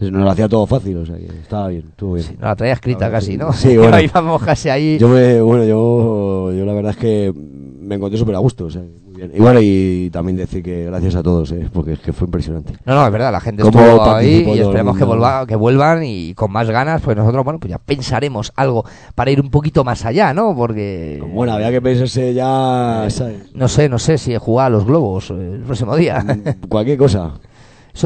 Nos 0.00 0.24
lo 0.24 0.30
hacía 0.30 0.48
todo 0.48 0.66
fácil, 0.66 0.96
o 0.96 1.04
sea, 1.06 1.16
que 1.16 1.26
estaba 1.26 1.68
bien, 1.68 1.84
estuvo 1.90 2.14
bien. 2.14 2.26
no, 2.38 2.46
la 2.46 2.56
traía 2.56 2.72
escrita 2.72 3.10
casi 3.10 3.36
no 3.36 3.52
Sí, 3.52 3.76
bueno. 3.76 4.00
íbamos 4.00 4.42
casi 4.42 4.70
ahí 4.70 4.98
Yo 4.98 5.08
me, 5.08 5.40
bueno, 5.42 5.64
yo, 5.64 6.52
yo 6.52 6.64
la 6.64 6.72
verdad 6.72 6.92
es 6.92 6.96
que 6.96 7.32
me 7.34 7.96
encontré 7.96 8.18
súper 8.18 8.36
a 8.36 8.38
gusto, 8.38 8.66
o 8.66 8.70
sea, 8.70 8.82
muy 8.82 9.16
bien. 9.16 9.32
Y 9.34 9.40
bueno, 9.40 9.58
y 9.60 10.10
también 10.12 10.36
decir 10.36 10.62
que 10.62 10.84
gracias 10.84 11.16
a 11.16 11.22
todos, 11.22 11.50
eh, 11.50 11.68
porque 11.72 11.94
es 11.94 11.98
que 11.98 12.12
fue 12.12 12.26
impresionante. 12.26 12.74
No, 12.84 12.94
no, 12.94 13.04
es 13.04 13.12
verdad, 13.12 13.32
la 13.32 13.40
gente 13.40 13.62
estuvo 13.62 14.04
ahí 14.14 14.44
y 14.46 14.60
esperemos 14.60 14.96
que, 14.96 15.04
volva, 15.04 15.44
que 15.46 15.56
vuelvan 15.56 16.04
y 16.04 16.32
con 16.34 16.52
más 16.52 16.70
ganas, 16.70 17.02
pues 17.02 17.16
nosotros, 17.16 17.44
bueno, 17.44 17.58
pues 17.58 17.70
ya 17.70 17.78
pensaremos 17.78 18.52
algo 18.54 18.84
para 19.14 19.32
ir 19.32 19.40
un 19.40 19.50
poquito 19.50 19.82
más 19.82 20.04
allá, 20.04 20.32
¿no? 20.32 20.54
Porque... 20.54 21.22
Bueno, 21.34 21.52
había 21.52 21.70
que 21.72 21.82
pensarse 21.82 22.32
ya, 22.32 23.06
¿sabes? 23.08 23.54
No 23.54 23.66
sé, 23.66 23.88
no 23.88 23.98
sé 23.98 24.18
si 24.18 24.36
jugar 24.36 24.68
a 24.68 24.70
los 24.70 24.86
globos 24.86 25.30
eh, 25.30 25.54
el 25.56 25.62
próximo 25.62 25.96
día. 25.96 26.24
Cualquier 26.68 26.96
cosa. 26.96 27.32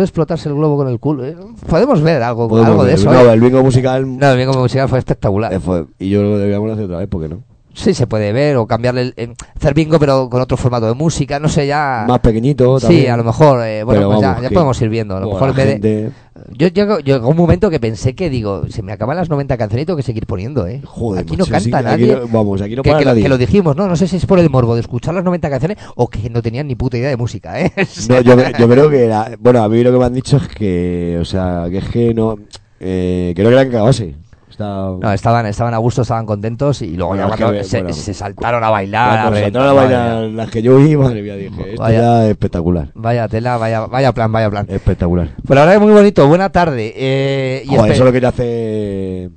De 0.01 0.07
explotarse 0.07 0.49
el 0.49 0.55
globo 0.55 0.77
con 0.77 0.89
el 0.89 0.99
culo, 1.01 1.25
¿eh? 1.25 1.37
Podemos 1.69 2.03
ver 2.03 2.23
algo, 2.23 2.49
Podemos 2.49 2.71
algo 2.71 2.83
de 2.85 2.91
ver. 2.91 2.99
eso. 2.99 3.13
No, 3.13 3.21
¿eh? 3.21 3.33
el 3.33 3.41
bingo 3.41 3.63
musical... 3.63 4.19
No, 4.19 4.31
el 4.31 4.39
bingo 4.39 4.53
musical 4.59 4.89
fue 4.89 4.99
espectacular. 4.99 5.53
eh, 5.53 5.61
fue- 5.61 5.87
y 5.99 6.11
yo 6.11 6.23
lo 6.23 6.39
deberíamos 6.39 6.71
hacer 6.73 6.85
otra 6.87 6.99
vez, 6.99 7.09
¿por 7.09 7.23
qué 7.23 7.29
no? 7.29 7.43
Sí, 7.75 7.93
se 7.93 8.07
puede 8.07 8.33
ver 8.33 8.57
o 8.57 8.67
cambiarle, 8.67 9.01
el, 9.03 9.15
eh, 9.17 9.35
hacer 9.57 9.75
bingo 9.75 9.99
pero 9.99 10.31
con 10.31 10.41
otro 10.41 10.57
formato 10.57 10.87
de 10.87 10.95
música, 10.95 11.41
no 11.41 11.49
sé, 11.49 11.67
ya... 11.67 12.05
Más 12.09 12.21
pequeñito 12.21 12.79
Sí, 12.79 12.87
también. 12.87 13.11
a 13.11 13.17
lo 13.17 13.25
mejor, 13.25 13.67
eh, 13.67 13.83
bueno, 13.83 14.01
Pero 14.01 14.09
pues 14.11 14.21
ya, 14.21 14.27
vamos, 14.29 14.43
ya 14.43 14.49
que- 14.49 14.55
podemos 14.55 14.81
ir 14.83 14.89
viendo. 14.91 15.17
A 15.17 15.21
lo 15.21 15.33
mejor 15.33 15.59
en 15.61 15.81
de- 15.81 16.11
Yo 16.57 16.69
llego, 16.69 16.99
llegó 17.01 17.29
un 17.29 17.37
momento 17.37 17.71
que 17.71 17.81
pensé 17.81 18.15
que 18.15 18.31
digo, 18.31 18.63
se 18.69 18.83
me 18.83 18.93
acaban 18.93 19.17
las 19.17 19.29
90 19.29 19.57
canciones 19.57 19.83
y 19.83 19.87
tengo 19.87 19.97
que 19.97 20.03
seguir 20.05 20.27
poniendo, 20.27 20.67
¿eh? 20.67 20.83
Joder, 20.85 21.23
aquí 21.23 21.37
macho, 21.37 21.51
no 21.53 21.59
sí, 21.61 21.71
canta 21.71 21.93
aquí 21.93 22.03
nadie. 22.07 22.17
no- 22.21 22.29
vamos, 22.29 22.61
aquí 22.63 22.77
no 22.77 22.83
que, 22.83 22.91
para 22.91 22.99
que 23.01 23.05
lo, 23.07 23.11
nadie. 23.11 23.23
que 23.25 23.29
lo 23.29 23.39
dijimos, 23.39 23.77
¿no? 23.77 23.89
No 23.89 23.97
sé 23.97 24.07
si 24.09 24.17
es 24.17 24.27
por 24.27 24.39
el 24.39 24.51
morbo 24.51 24.75
de 24.75 24.81
escuchar 24.81 25.15
las 25.15 25.25
90 25.25 25.51
canciones 25.51 25.79
o 25.97 26.09
que 26.09 26.31
no 26.31 26.43
tenían 26.43 26.67
ni 26.69 26.77
puta 26.77 26.97
idea 26.97 27.09
de 27.11 27.17
música, 27.17 27.61
¿eh? 27.61 27.73
No, 28.09 28.21
yo, 28.21 28.37
yo 28.59 28.69
creo 28.69 28.89
que 28.91 29.05
era, 29.05 29.33
bueno, 29.41 29.63
a 29.63 29.69
mí 29.69 29.83
lo 29.83 29.91
que 29.93 29.99
me 29.99 30.05
han 30.05 30.15
dicho 30.15 30.37
es 30.37 30.49
que, 30.49 31.19
o 31.21 31.25
sea, 31.25 31.67
que 31.71 31.79
es 31.79 31.89
que 31.89 32.15
no, 32.15 32.37
eh, 32.81 33.33
que 33.35 33.43
querían 33.43 33.69
que 33.71 33.77
acabase. 33.77 34.15
Está, 34.55 34.65
No, 35.01 35.13
estaban, 35.13 35.47
estaban 35.47 35.75
a 35.75 35.79
gusto, 35.79 36.03
estaban 36.03 36.27
contentos 36.27 36.81
y 36.83 36.97
luego 36.97 37.09
Bueno, 37.11 37.27
ya 37.29 37.35
es 37.35 37.41
cuando 37.41 37.59
que, 37.59 37.65
se, 37.65 37.79
bueno. 37.83 37.95
se 37.95 38.15
saltaron 38.15 38.63
a 38.63 38.71
bailar. 38.71 39.21
Cuando 39.23 39.39
a 39.39 39.43
saltaron 39.43 39.69
a 39.69 39.73
bailar 39.73 40.15
vaya, 40.21 40.29
las 40.29 40.51
que 40.51 40.63
yo 40.63 40.77
vi, 40.77 40.97
madre 40.97 41.23
mía, 41.23 41.35
dije, 41.35 41.71
esto 41.71 41.83
Vaya. 41.83 42.01
ya 42.01 42.25
es 42.25 42.31
espectacular. 42.31 42.89
vaya 42.95 43.27
tela, 43.29 43.57
vaya, 43.57 43.87
vaya 43.87 44.13
plan, 44.13 44.31
vaya 44.31 44.49
plan. 44.51 44.67
Espectacular. 44.69 45.29
Pues 45.45 45.55
la 45.57 45.63
verdad 45.63 45.75
es 45.75 45.81
muy 45.81 45.93
bonito, 45.93 46.29
buena 46.29 46.51
tarde. 46.51 46.93
Eh, 46.97 47.63
y 47.65 47.69
Joder, 47.77 47.93
eso 47.93 48.05
lo 48.05 48.13
quería 48.13 48.29
hacer... 48.29 49.31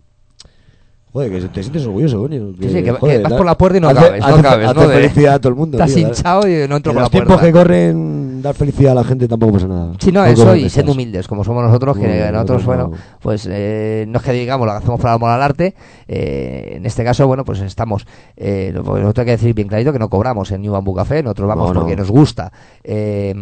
Joder, 1.13 1.31
que 1.31 1.41
te 1.47 1.63
sientes 1.63 1.85
orgulloso, 1.85 2.19
coño. 2.19 2.51
Sí, 2.59 2.69
sí, 2.69 2.83
que- 2.83 2.91
joder, 2.91 3.17
que 3.17 3.23
vas 3.23 3.33
por 3.33 3.45
la 3.45 3.57
puerta 3.57 3.77
y 3.77 3.81
no 3.81 3.89
hace- 3.89 3.99
cabes, 4.01 4.19
no 4.21 4.27
hace- 4.27 4.41
cabes, 4.43 4.67
hace 4.67 4.75
¿no? 4.79 4.87
Felicidad 4.89 5.33
a 5.35 5.39
todo 5.39 5.49
el 5.49 5.55
mundo. 5.55 5.77
Estás 5.77 5.95
tío, 5.95 6.07
hinchado 6.07 6.41
y 6.47 6.67
no 6.67 6.75
entro 6.75 6.75
en 6.75 6.81
por 6.81 6.93
los 6.95 7.03
la 7.03 7.09
tiempos 7.09 7.35
puerta. 7.37 7.45
que 7.47 7.51
corren, 7.53 8.41
dar 8.41 8.53
felicidad 8.53 8.91
a 8.91 8.95
la 8.95 9.03
gente 9.03 9.27
tampoco 9.27 9.53
pasa 9.53 9.67
nada. 9.67 9.93
Sí, 9.99 10.11
no, 10.11 10.23
eso 10.25 10.55
y 10.55 10.69
siendo 10.69 10.91
humildes, 10.91 11.27
como 11.27 11.43
somos 11.43 11.63
nosotros, 11.63 11.97
que 11.97 12.29
nosotros, 12.31 12.65
bueno, 12.65 12.91
pues 13.21 13.47
eh, 13.49 14.05
no 14.07 14.19
es 14.19 14.23
que 14.23 14.31
digamos 14.33 14.67
lo 14.67 14.73
que 14.73 14.77
hacemos 14.77 14.99
para 14.99 15.13
amor 15.13 15.29
al 15.31 15.41
arte, 15.41 15.73
eh, 16.07 16.73
en 16.75 16.85
este 16.85 17.03
caso, 17.03 17.25
bueno, 17.25 17.43
pues 17.45 17.61
estamos, 17.61 18.05
eh, 18.35 18.71
nosotros 18.75 19.17
hay 19.19 19.25
que 19.25 19.31
decir 19.31 19.53
bien 19.55 19.69
clarito 19.69 19.91
que 19.93 19.99
no 19.99 20.09
cobramos 20.09 20.51
en 20.51 20.61
New 20.61 20.73
Bamboo 20.73 20.93
Café, 20.93 21.23
nosotros 21.23 21.47
vamos 21.47 21.67
No, 21.69 21.73
no. 21.73 21.79
porque 21.79 21.95
nos 21.95 22.11
gusta 22.11 22.51
eh, 22.83 23.33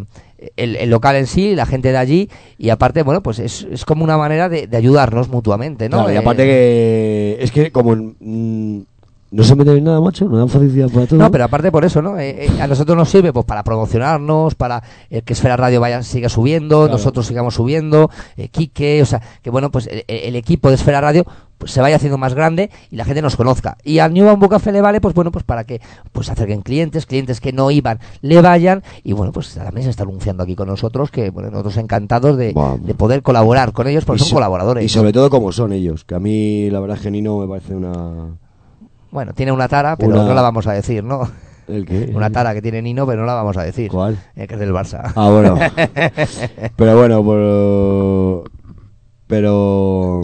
el, 0.56 0.76
el 0.76 0.90
local 0.90 1.16
en 1.16 1.28
sí, 1.28 1.56
la 1.56 1.66
gente 1.66 1.92
de 1.92 1.98
allí, 1.98 2.30
y 2.58 2.70
aparte, 2.70 3.04
bueno, 3.04 3.22
pues 3.22 3.40
es, 3.40 3.68
es 3.72 3.86
como 3.86 4.04
una 4.04 4.18
manera 4.18 4.50
de, 4.50 4.68
de 4.68 4.78
ayudarnos 4.78 5.30
mutuamente, 5.30 5.90
¿no? 5.90 5.98
Claro, 5.98 6.12
y 6.12 6.16
Eh, 6.16 6.20
aparte 6.20 6.44
que 6.44 7.38
es 7.40 7.52
que 7.52 7.72
como 7.72 7.96
mm, 8.20 8.82
no 9.36 9.44
se 9.44 9.56
mete 9.56 9.76
en 9.78 9.84
nada, 9.84 10.00
macho, 10.02 10.26
no 10.26 10.38
dan 10.38 10.50
felicidad 10.50 10.90
para 10.90 11.06
todo. 11.08 11.20
No, 11.20 11.30
pero 11.32 11.44
aparte 11.46 11.72
por 11.72 11.84
eso, 11.86 12.02
¿no? 12.02 12.18
Eh, 12.18 12.46
eh, 12.46 12.62
a 12.62 12.68
nosotros 12.68 12.98
nos 12.98 13.10
sirve 13.10 13.34
pues 13.34 13.46
para 13.46 13.64
promocionarnos, 13.64 14.56
para 14.56 14.82
eh, 15.10 15.22
que 15.22 15.34
Esfera 15.34 15.58
Radio 15.58 15.80
vaya 15.82 16.02
siga 16.04 16.30
subiendo, 16.30 16.80
Claro. 16.82 16.94
nosotros 16.94 17.26
sigamos 17.28 17.54
subiendo, 17.56 18.10
eh, 18.38 18.48
Quique, 18.50 19.02
o 19.02 19.06
sea, 19.06 19.22
que 19.42 19.50
bueno, 19.50 19.72
pues 19.72 19.88
el, 19.88 20.04
el 20.08 20.36
equipo 20.36 20.70
de 20.70 20.76
Esfera 20.76 21.02
Radio 21.02 21.26
pues 21.58 21.72
se 21.72 21.80
vaya 21.80 21.96
haciendo 21.96 22.18
más 22.18 22.34
grande 22.34 22.70
y 22.92 22.98
la 22.98 23.06
gente 23.06 23.22
nos 23.22 23.38
conozca. 23.38 23.78
Y 23.84 24.00
al 24.00 24.14
New 24.14 24.26
Bamboo 24.26 24.50
Café 24.50 24.74
le 24.74 24.82
vale, 24.82 25.00
pues 25.00 25.16
bueno, 25.16 25.32
pues 25.32 25.46
para 25.46 25.64
que 25.64 25.80
pues 26.12 26.30
acerquen 26.30 26.62
clientes, 26.62 27.06
clientes 27.06 27.40
que 27.40 27.54
no 27.54 27.72
iban, 27.72 28.00
le 28.22 28.42
vayan 28.42 28.84
y 29.06 29.14
bueno, 29.14 29.32
pues 29.32 29.54
también 29.56 29.86
se 29.86 29.90
está 29.90 30.04
anunciando 30.04 30.44
aquí 30.44 30.56
con 30.56 30.68
nosotros 30.68 31.12
que 31.12 31.30
bueno, 31.30 31.50
nosotros 31.52 31.78
encantados 31.78 32.36
de, 32.38 32.54
de 32.82 32.94
poder 32.94 33.22
colaborar 33.22 33.72
con 33.72 33.88
ellos 33.88 34.04
porque 34.04 34.18
Y 34.18 34.20
son 34.24 34.30
so- 34.30 34.36
colaboradores. 34.36 34.84
Y 34.84 34.90
sobre 34.90 35.14
todo 35.14 35.30
como 35.30 35.54
son 35.54 35.72
ellos, 35.72 36.04
que 36.04 36.16
a 36.16 36.20
mí 36.20 36.70
la 36.70 36.82
verdad 36.82 36.98
es 36.98 37.04
que 37.04 37.12
Nino 37.12 37.38
me 37.40 37.48
parece 37.48 37.74
una... 37.74 38.36
Bueno, 39.16 39.32
tiene 39.34 39.54
una 39.54 39.70
tara, 39.70 39.96
pero 39.96 40.12
Una- 40.12 40.26
no 40.26 40.34
la 40.34 40.42
vamos 40.42 40.68
a 40.68 40.74
decir, 40.74 41.02
¿no? 41.02 41.22
¿El 41.70 41.86
qué? 41.86 42.12
Una 42.14 42.30
tara 42.30 42.54
que 42.54 42.62
tiene 42.62 42.82
Nino, 42.82 43.08
pero 43.08 43.22
no 43.22 43.26
la 43.26 43.34
vamos 43.34 43.56
a 43.56 43.64
decir. 43.64 43.90
¿Cuál? 43.90 44.20
Eh, 44.36 44.46
que 44.46 44.56
es 44.56 44.60
del 44.60 44.74
Barça. 44.74 45.14
Ah, 45.16 45.30
bueno. 45.30 45.56
pero 46.76 46.98
bueno, 46.98 48.44
pero... 49.26 50.22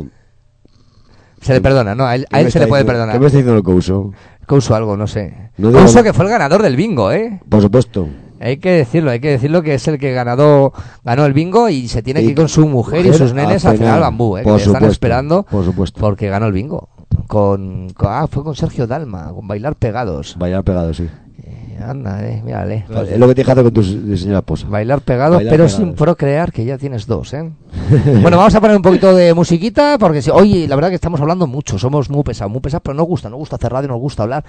Se 1.42 1.54
le 1.54 1.62
perdona, 1.62 1.96
¿no? 1.96 2.06
A 2.06 2.16
él, 2.16 2.26
a 2.30 2.36
¿Qué 2.36 2.40
él 2.40 2.46
me 2.46 2.52
se 2.52 2.60
le 2.60 2.68
puede 2.68 2.84
diciendo- 2.84 2.92
perdonar. 3.00 3.16
¿Qué 3.16 3.20
me 3.20 3.26
está 3.28 3.38
diciendo 3.38 3.58
el 3.58 3.64
Couso? 3.64 4.12
Couso 4.46 4.76
algo, 4.76 4.98
no 4.98 5.08
sé. 5.08 5.52
No 5.58 5.72
Couso 5.72 6.04
que 6.04 6.12
fue 6.14 6.26
el 6.26 6.32
ganador 6.32 6.62
del 6.62 6.76
bingo, 6.76 7.12
¿eh? 7.14 7.40
Por 7.50 7.62
supuesto. 7.62 8.10
Hay 8.42 8.58
que 8.58 8.72
decirlo, 8.72 9.12
hay 9.12 9.20
que 9.20 9.30
decirlo 9.30 9.62
que 9.62 9.76
es 9.76 9.88
el 9.88 9.98
que 10.00 10.12
ganado, 10.14 10.74
ganó 11.04 11.26
el 11.26 11.34
bingo 11.34 11.70
y 11.70 11.88
se 11.88 12.02
tiene 12.04 12.22
Y 12.22 12.26
que 12.26 12.30
ir 12.32 12.36
con 12.36 12.50
su 12.50 12.68
mujer, 12.68 13.06
y 13.06 13.14
sus 13.14 13.34
nenes 13.34 13.64
al 13.66 13.78
final 13.78 14.02
bambú, 14.02 14.36
¿eh? 14.38 14.44
Por 14.44 14.54
que 14.54 14.58
le 14.58 14.64
están 14.64 14.74
supuesto, 14.74 14.92
esperando 14.92 15.44
por 15.44 15.64
supuesto. 15.64 16.00
porque 16.02 16.28
ganó 16.28 16.48
el 16.48 16.52
bingo. 16.54 16.90
Con, 17.28 17.90
con- 17.94 18.10
ah, 18.12 18.28
fue 18.30 18.44
con 18.44 18.56
Sergio 18.56 18.88
Dalma, 18.88 19.32
con 19.34 19.48
Bailar 19.48 19.76
Pegados. 19.76 20.36
Bailar 20.38 20.64
pegado, 20.64 20.94
sí. 20.94 21.08
Eh, 21.44 21.80
anda, 21.84 22.28
eh, 22.28 22.42
mírale. 22.44 22.86
Es 23.10 23.18
lo 23.18 23.28
que 23.28 23.36
tienes 23.36 23.46
que 23.46 23.52
hacer 23.52 23.64
con 23.64 23.74
tu 23.74 23.84
señora 23.84 24.40
esposa. 24.40 24.68
Bailar 24.68 25.02
pegados, 25.02 25.38
Bailar 25.38 25.52
pero 25.52 25.66
pegados. 25.66 25.80
sin 25.86 25.94
procrear, 25.96 26.52
que 26.52 26.66
ya 26.66 26.78
tienes 26.78 27.08
dos, 27.08 27.34
¿eh? 27.34 27.52
bueno, 28.22 28.38
vamos 28.38 28.54
a 28.56 28.62
poner 28.62 28.76
un 28.76 28.82
poquito 28.82 29.16
de 29.16 29.34
musiquita, 29.34 29.98
porque 29.98 30.22
si, 30.22 30.30
oye, 30.30 30.68
la 30.68 30.76
verdad 30.76 30.90
que 30.90 30.96
estamos 30.96 31.20
hablando 31.22 31.48
mucho, 31.48 31.80
somos 31.80 32.10
muy 32.10 32.24
pesados, 32.24 32.52
muy 32.52 32.62
pesados, 32.62 32.82
pero 32.84 32.94
nos 32.96 33.08
gusta, 33.08 33.30
nos 33.30 33.40
gusta 33.40 33.56
hacer 33.56 33.72
radio, 33.72 33.88
nos 33.90 34.00
gusta 34.00 34.24
hablar. 34.24 34.44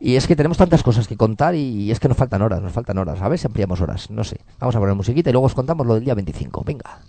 Y 0.00 0.14
es 0.14 0.28
que 0.28 0.36
tenemos 0.36 0.56
tantas 0.56 0.82
cosas 0.84 1.08
que 1.08 1.16
contar 1.16 1.56
y 1.56 1.90
es 1.90 1.98
que 1.98 2.06
nos 2.06 2.16
faltan 2.16 2.40
horas, 2.42 2.62
nos 2.62 2.70
faltan 2.70 2.98
horas, 2.98 3.20
a 3.20 3.28
ver 3.28 3.36
si 3.38 3.48
ampliamos 3.48 3.80
horas, 3.80 4.10
no 4.10 4.22
sé. 4.22 4.36
Vamos 4.60 4.76
a 4.76 4.78
poner 4.78 4.94
musiquita 4.94 5.30
y 5.30 5.32
luego 5.32 5.46
os 5.46 5.54
contamos 5.54 5.84
lo 5.86 5.94
del 5.94 6.04
día 6.04 6.14
25, 6.14 6.62
venga. 6.64 7.00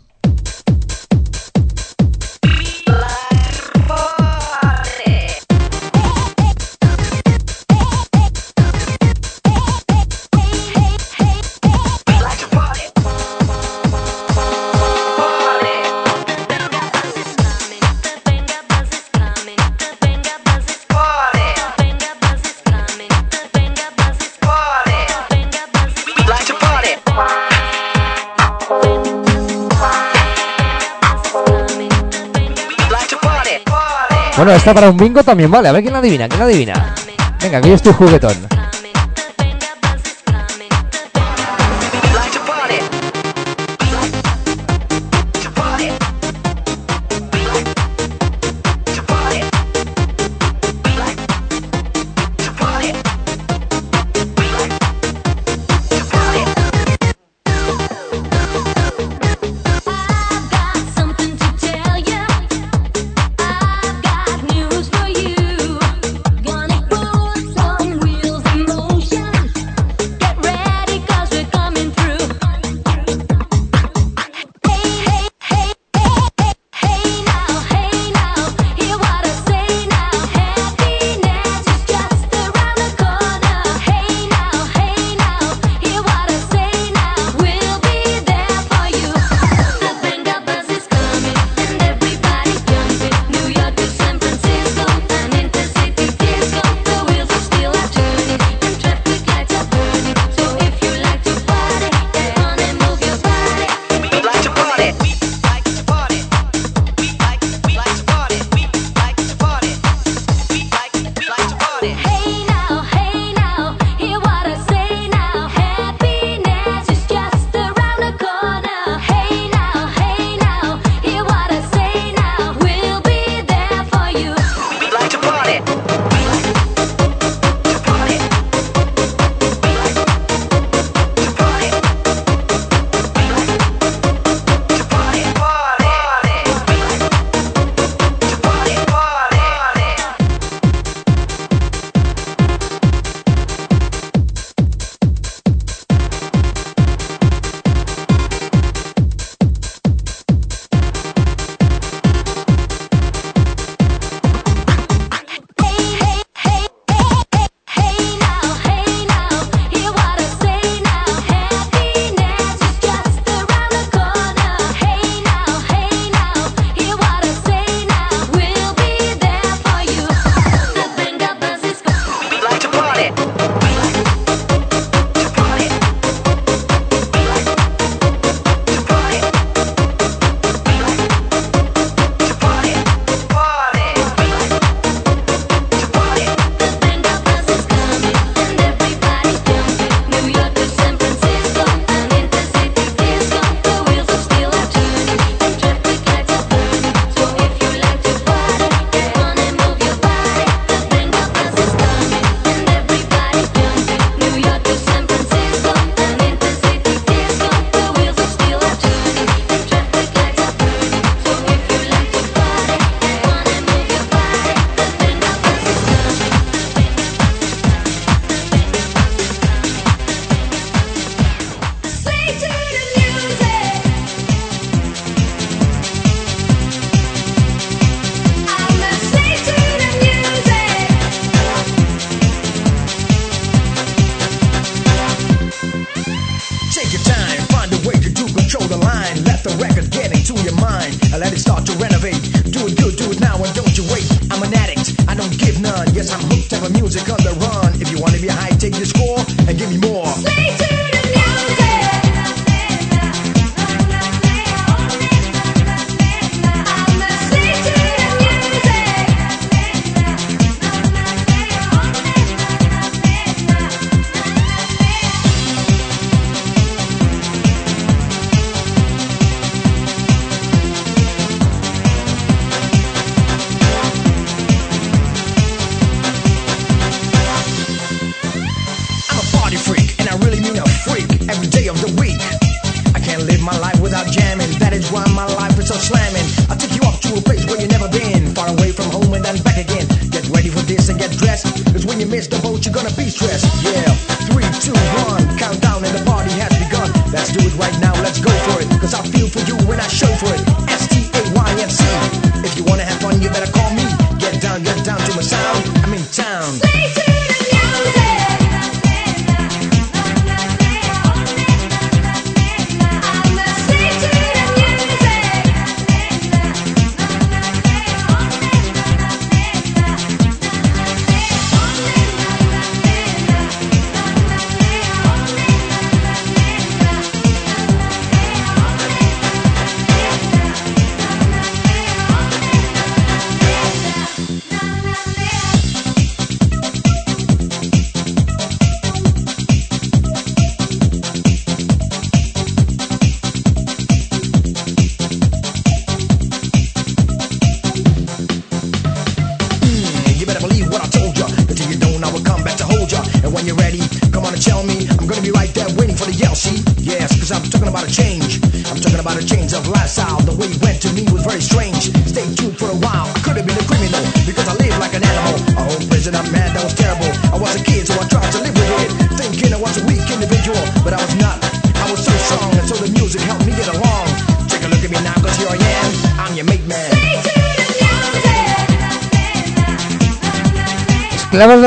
Bueno, 34.39 34.53
esta 34.53 34.73
para 34.73 34.89
un 34.89 34.95
bingo 34.95 35.21
también 35.21 35.51
vale, 35.51 35.67
a 35.67 35.73
ver 35.73 35.81
quién 35.81 35.91
la 35.91 35.99
adivina, 35.99 36.29
quién 36.29 36.39
la 36.39 36.45
adivina. 36.45 36.95
Venga, 37.41 37.59
que 37.59 37.67
yo 37.67 37.75
estoy 37.75 37.91
juguetón. 37.91 38.58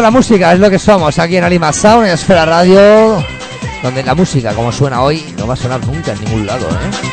la 0.02 0.10
música 0.10 0.52
es 0.52 0.58
lo 0.58 0.68
que 0.68 0.80
somos 0.80 1.16
aquí 1.20 1.36
en 1.36 1.44
Alima 1.44 1.72
Sound, 1.72 2.06
en 2.06 2.14
Esfera 2.14 2.44
Radio, 2.44 3.24
donde 3.82 4.02
la 4.02 4.14
música, 4.16 4.52
como 4.52 4.72
suena 4.72 5.00
hoy, 5.00 5.24
no 5.38 5.46
va 5.46 5.54
a 5.54 5.56
sonar 5.56 5.84
nunca 5.86 6.12
en 6.12 6.24
ningún 6.24 6.46
lado, 6.46 6.68
¿eh? 6.68 7.11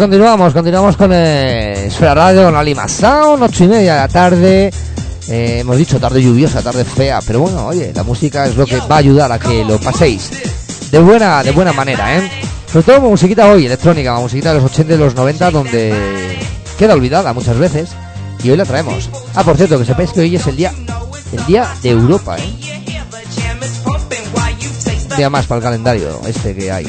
continuamos, 0.00 0.54
continuamos 0.54 0.96
con 0.96 1.12
eh, 1.12 1.88
Esfera 1.88 2.14
Radio, 2.14 2.44
con 2.44 2.56
Alima 2.56 2.88
Sound, 2.88 3.42
ocho 3.42 3.64
y 3.64 3.68
media 3.68 3.92
de 3.92 4.00
la 4.00 4.08
tarde. 4.08 4.72
Eh, 5.28 5.58
hemos 5.60 5.76
dicho 5.76 6.00
tarde 6.00 6.22
lluviosa, 6.22 6.62
tarde 6.62 6.86
fea, 6.86 7.20
pero 7.26 7.40
bueno, 7.40 7.66
oye, 7.66 7.92
la 7.94 8.02
música 8.02 8.46
es 8.46 8.56
lo 8.56 8.64
que 8.64 8.78
va 8.78 8.94
a 8.94 8.98
ayudar 8.98 9.30
a 9.30 9.38
que 9.38 9.62
lo 9.62 9.78
paséis 9.78 10.30
de 10.90 10.98
buena, 11.00 11.42
de 11.42 11.50
buena 11.50 11.74
manera, 11.74 12.16
¿eh? 12.16 12.30
Sobre 12.72 12.86
todo 12.86 13.00
con 13.02 13.10
musiquita 13.10 13.46
hoy, 13.50 13.66
electrónica, 13.66 14.18
musiquita 14.18 14.54
de 14.54 14.60
los 14.60 14.72
80 14.72 14.96
los 14.96 15.14
90, 15.14 15.50
donde 15.50 16.38
queda 16.78 16.94
olvidada 16.94 17.34
muchas 17.34 17.58
veces, 17.58 17.90
y 18.42 18.50
hoy 18.50 18.56
la 18.56 18.64
traemos. 18.64 19.10
Ah, 19.34 19.44
por 19.44 19.58
cierto, 19.58 19.78
que 19.78 19.84
sepáis 19.84 20.12
que 20.12 20.20
hoy 20.20 20.34
es 20.34 20.46
el 20.46 20.56
día, 20.56 20.72
el 21.30 21.44
día 21.44 21.68
de 21.82 21.90
Europa, 21.90 22.38
¿eh? 22.38 22.54
Un 25.10 25.16
día 25.18 25.28
más 25.28 25.46
para 25.46 25.58
el 25.58 25.62
calendario 25.62 26.20
este 26.26 26.54
que 26.54 26.72
hay. 26.72 26.86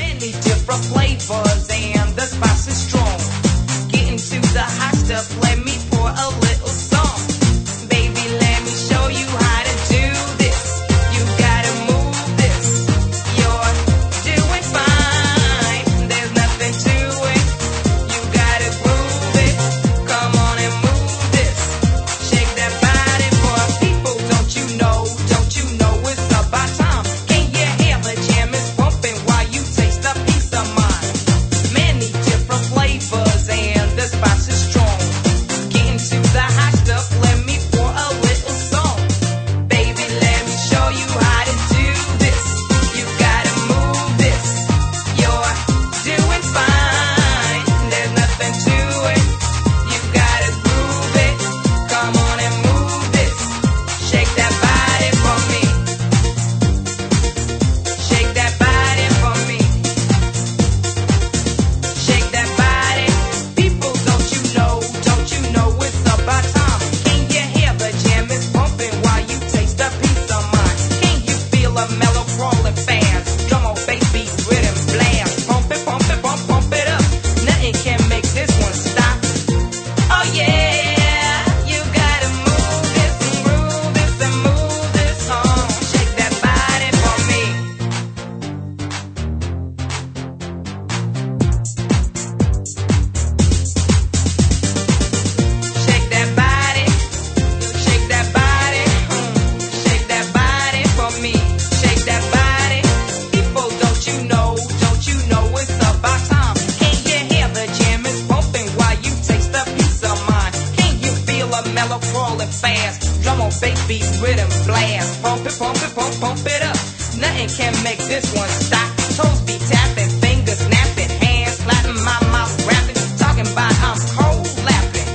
can't 117.57 117.83
make 117.83 117.97
this 117.97 118.33
one 118.35 118.49
stop. 118.49 118.89
Toes 119.15 119.41
be 119.41 119.57
tapping, 119.67 120.09
fingers 120.21 120.59
snapping, 120.59 121.09
hands 121.09 121.57
clapping, 121.63 122.01
my 122.03 122.19
mouth 122.31 122.53
rapping, 122.67 122.95
talking 123.17 123.47
about 123.51 123.73
I'm 123.83 123.99
cold 124.15 124.47
laughing. 124.63 125.09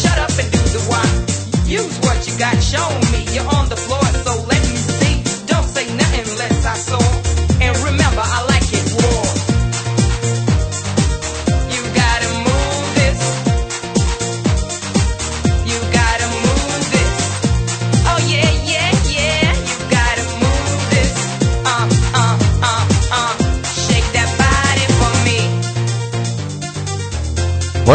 Shut 0.00 0.18
up 0.18 0.30
and 0.30 0.50
do 0.50 0.62
the 0.74 0.82
walk. 0.90 1.68
Use 1.68 1.98
what 2.00 2.26
you 2.26 2.38
got 2.38 2.60
shown. 2.62 3.05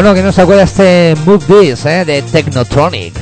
Bueno, 0.01 0.15
que 0.15 0.23
no 0.23 0.31
se 0.31 0.41
acuerda 0.41 0.63
este 0.63 1.13
Move 1.27 1.45
This 1.45 1.85
eh, 1.85 2.03
de 2.03 2.23
Technotronic. 2.23 3.13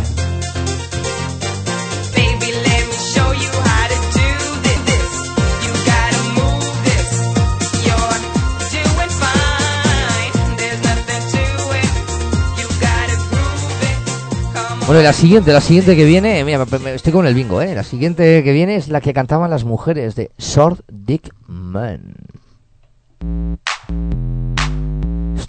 Bueno, 14.87 15.01
la 15.01 15.11
siguiente, 15.11 15.51
la 15.51 15.59
siguiente 15.59 15.97
que 15.97 16.05
viene, 16.05 16.45
mira, 16.45 16.65
estoy 16.95 17.11
con 17.11 17.27
el 17.27 17.35
bingo, 17.35 17.61
¿eh? 17.61 17.75
La 17.75 17.83
siguiente 17.83 18.41
que 18.41 18.53
viene 18.53 18.77
es 18.77 18.87
la 18.87 19.01
que 19.01 19.11
cantaban 19.11 19.49
las 19.49 19.65
mujeres 19.65 20.15
de 20.15 20.31
Short 20.37 20.79
Dick 20.87 21.29
Man. 21.45 22.15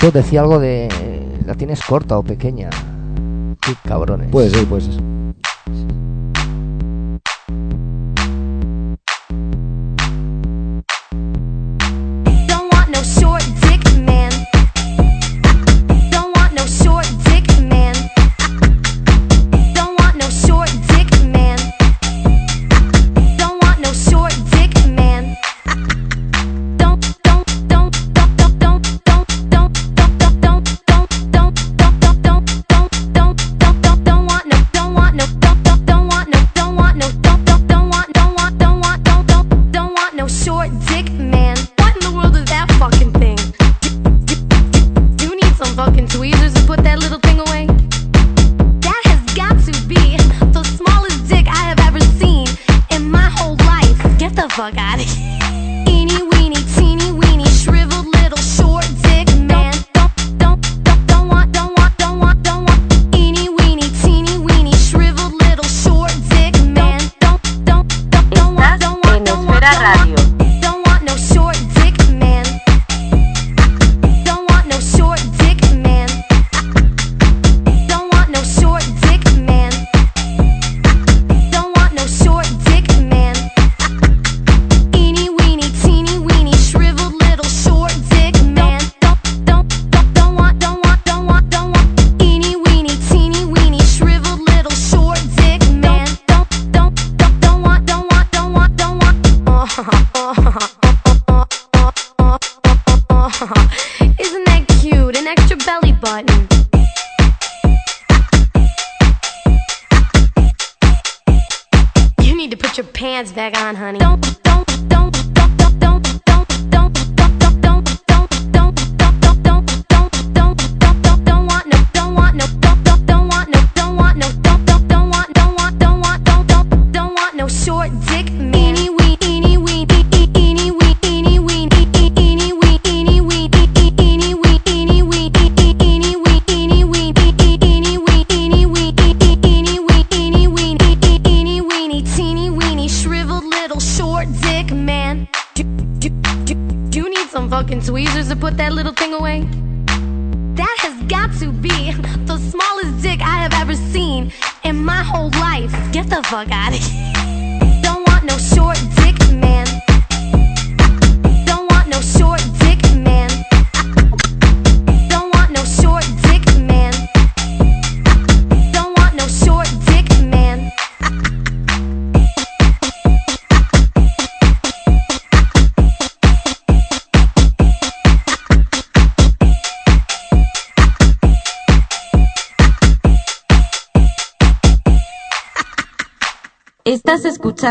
Esto 0.03 0.13
decía 0.13 0.41
algo 0.41 0.59
de. 0.59 0.89
La 1.45 1.55
tienes 1.55 1.83
corta 1.83 2.17
o 2.17 2.23
pequeña. 2.23 2.71
Qué 3.61 3.75
cabrones. 3.87 4.31
Puede 4.31 4.49
ser, 4.49 4.65
puede 4.65 4.81
ser. 4.81 4.95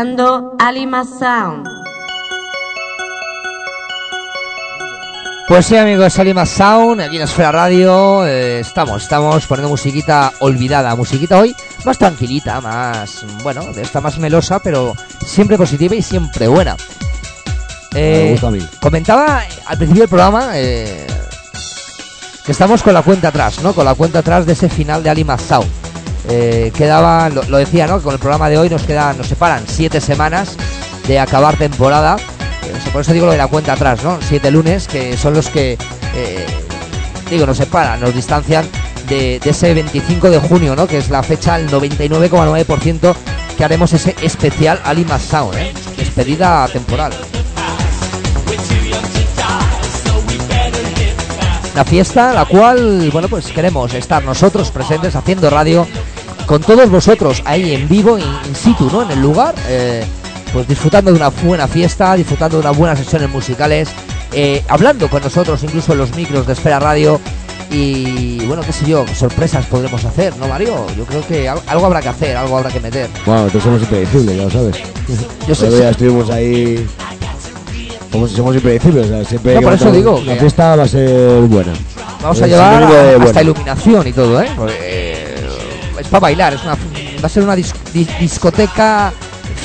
escuchando 0.00 0.56
Alima 0.58 1.04
Sound. 1.04 1.66
Pues 5.46 5.66
sí, 5.66 5.76
amigos, 5.76 6.18
Alima 6.18 6.46
Sound, 6.46 7.02
aquí 7.02 7.16
en 7.16 7.22
Esfera 7.22 7.52
Radio, 7.52 8.24
eh, 8.26 8.60
estamos, 8.60 9.02
estamos 9.02 9.46
poniendo 9.46 9.68
musiquita 9.68 10.32
olvidada, 10.38 10.94
musiquita 10.96 11.38
hoy 11.38 11.54
más 11.84 11.98
tranquilita, 11.98 12.60
más, 12.62 13.26
bueno, 13.42 13.72
de 13.74 13.82
esta 13.82 14.00
más 14.00 14.18
melosa, 14.18 14.60
pero 14.60 14.94
siempre 15.26 15.58
positiva 15.58 15.94
y 15.94 16.02
siempre 16.02 16.48
buena. 16.48 16.76
Eh, 17.94 18.24
Me 18.24 18.30
gusta 18.32 18.48
a 18.48 18.50
mí. 18.52 18.66
Comentaba 18.80 19.42
al 19.66 19.76
principio 19.76 20.04
del 20.04 20.08
programa 20.08 20.52
eh, 20.54 21.06
que 22.46 22.52
estamos 22.52 22.82
con 22.82 22.94
la 22.94 23.02
cuenta 23.02 23.28
atrás, 23.28 23.62
¿no? 23.62 23.74
Con 23.74 23.84
la 23.84 23.94
cuenta 23.94 24.20
atrás 24.20 24.46
de 24.46 24.52
ese 24.52 24.70
final 24.70 25.02
de 25.02 25.10
Alima 25.10 25.36
Sound 25.36 25.79
eh, 26.30 26.72
quedaban, 26.76 27.34
lo, 27.34 27.58
decía, 27.58 27.88
¿no? 27.88 28.00
Con 28.00 28.12
el 28.12 28.20
programa 28.20 28.48
de 28.48 28.56
hoy 28.56 28.68
nos 28.68 28.84
quedan, 28.84 29.18
nos 29.18 29.26
separan 29.26 29.64
siete 29.66 30.00
semanas 30.00 30.56
de 31.08 31.18
acabar 31.18 31.56
temporada. 31.56 32.16
Eh, 32.16 32.90
por 32.92 33.02
eso 33.02 33.12
digo 33.12 33.26
lo 33.26 33.32
de 33.32 33.38
la 33.38 33.48
cuenta 33.48 33.72
atrás, 33.72 34.04
¿no? 34.04 34.18
Siete 34.22 34.50
lunes 34.52 34.86
que 34.86 35.16
son 35.16 35.34
los 35.34 35.48
que, 35.48 35.76
eh, 36.14 36.46
digo, 37.28 37.46
nos 37.46 37.56
separan, 37.56 38.00
nos 38.00 38.14
distancian 38.14 38.64
de, 39.08 39.40
ese 39.44 39.74
25 39.74 40.30
de 40.30 40.38
junio, 40.38 40.76
¿no? 40.76 40.86
Que 40.86 40.98
es 40.98 41.10
la 41.10 41.22
fecha, 41.24 41.58
el 41.58 41.68
99,9% 41.68 43.14
que 43.56 43.64
haremos 43.64 43.92
ese 43.92 44.14
especial 44.22 44.80
Ali 44.84 45.04
Sound. 45.18 45.58
¿eh? 45.58 45.72
Despedida 45.96 46.68
temporal. 46.68 47.12
Una 51.74 51.84
fiesta 51.84 52.32
la 52.32 52.44
cual, 52.44 53.10
bueno, 53.12 53.28
pues 53.28 53.46
queremos 53.48 53.94
estar 53.94 54.24
nosotros 54.24 54.70
presentes 54.70 55.16
haciendo 55.16 55.50
radio 55.50 55.86
con 56.50 56.60
todos 56.62 56.90
vosotros 56.90 57.42
ahí 57.44 57.74
en 57.74 57.88
vivo, 57.88 58.18
in, 58.18 58.24
in 58.48 58.56
situ, 58.56 58.90
¿no? 58.90 59.02
En 59.02 59.12
el 59.12 59.22
lugar, 59.22 59.54
eh, 59.68 60.02
pues 60.52 60.66
disfrutando 60.66 61.12
de 61.12 61.16
una 61.16 61.28
buena 61.28 61.68
fiesta, 61.68 62.14
disfrutando 62.16 62.56
de 62.56 62.66
unas 62.66 62.76
buenas 62.76 62.98
sesiones 62.98 63.30
musicales, 63.30 63.88
eh, 64.32 64.60
hablando 64.66 65.08
con 65.08 65.22
nosotros 65.22 65.62
incluso 65.62 65.92
en 65.92 65.98
los 65.98 66.12
micros 66.16 66.48
de 66.48 66.54
Esfera 66.54 66.80
Radio 66.80 67.20
y 67.70 68.44
bueno, 68.46 68.62
qué 68.66 68.72
sé 68.72 68.84
yo, 68.84 69.04
sorpresas 69.14 69.64
podremos 69.66 70.04
hacer, 70.04 70.36
¿no, 70.38 70.48
Mario? 70.48 70.88
Yo 70.98 71.04
creo 71.04 71.24
que 71.24 71.48
al- 71.48 71.60
algo 71.68 71.86
habrá 71.86 72.00
que 72.02 72.08
hacer, 72.08 72.36
algo 72.36 72.58
habrá 72.58 72.68
que 72.72 72.80
meter. 72.80 73.08
Bueno, 73.24 73.42
nosotros 73.42 73.62
somos 73.62 73.82
impredecibles, 73.82 74.36
ya 74.36 74.42
lo 74.42 74.50
sabes. 74.50 74.76
Yo 75.46 75.54
sé- 75.54 75.66
Todavía 75.66 75.90
estuvimos 75.90 76.30
ahí. 76.30 76.84
Como 78.10 78.26
si 78.26 78.34
somos 78.34 78.56
impredecibles, 78.56 79.06
o 79.06 79.08
sea, 79.08 79.24
siempre 79.24 79.54
No, 79.54 79.60
por 79.62 79.72
eso 79.74 79.92
digo 79.92 80.20
La 80.26 80.34
fiesta 80.34 80.74
va 80.74 80.82
a 80.82 80.88
ser 80.88 81.42
buena. 81.42 81.72
Vamos 82.20 82.42
a 82.42 82.44
Es 82.44 82.50
llevar 82.50 82.82
hasta 82.82 83.16
buena. 83.18 83.42
iluminación 83.42 84.06
y 84.08 84.12
todo, 84.12 84.42
¿eh? 84.42 84.48
Porque, 84.56 84.74
eh, 84.80 85.09
es 86.00 86.08
para 86.08 86.20
bailar, 86.20 86.54
es 86.54 86.62
una, 86.62 86.74
va 86.74 87.26
a 87.26 87.28
ser 87.28 87.42
una 87.44 87.54
dis- 87.56 87.72
dis- 87.94 88.18
discoteca, 88.18 89.12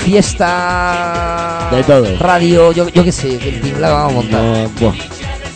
fiesta, 0.04 1.68
De 1.72 1.84
todo. 1.84 2.06
radio, 2.20 2.72
yo, 2.72 2.88
yo 2.90 3.04
qué 3.04 3.12
sé, 3.12 3.38
que 3.38 3.74
vamos 3.80 4.12
a 4.12 4.16
montar. 4.16 4.42
No. 4.82 4.94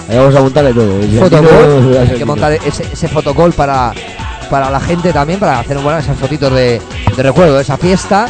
Ahí 0.09 0.17
vamos 0.17 0.35
a 0.35 0.41
montar 0.41 0.65
de 0.65 0.73
todo. 0.73 1.41
no- 1.41 1.99
hay 1.99 2.17
que 2.17 2.25
montar 2.25 2.53
ese, 2.53 2.83
ese 2.91 3.07
fotocall 3.07 3.53
para, 3.53 3.93
para 4.49 4.69
la 4.71 4.79
gente 4.79 5.13
también, 5.13 5.39
para 5.39 5.59
hacer 5.59 5.77
bueno, 5.79 5.99
esas 5.99 6.17
fotitos 6.17 6.51
de, 6.53 6.81
de 7.15 7.23
recuerdo 7.23 7.55
de 7.55 7.61
esa 7.61 7.77
fiesta. 7.77 8.27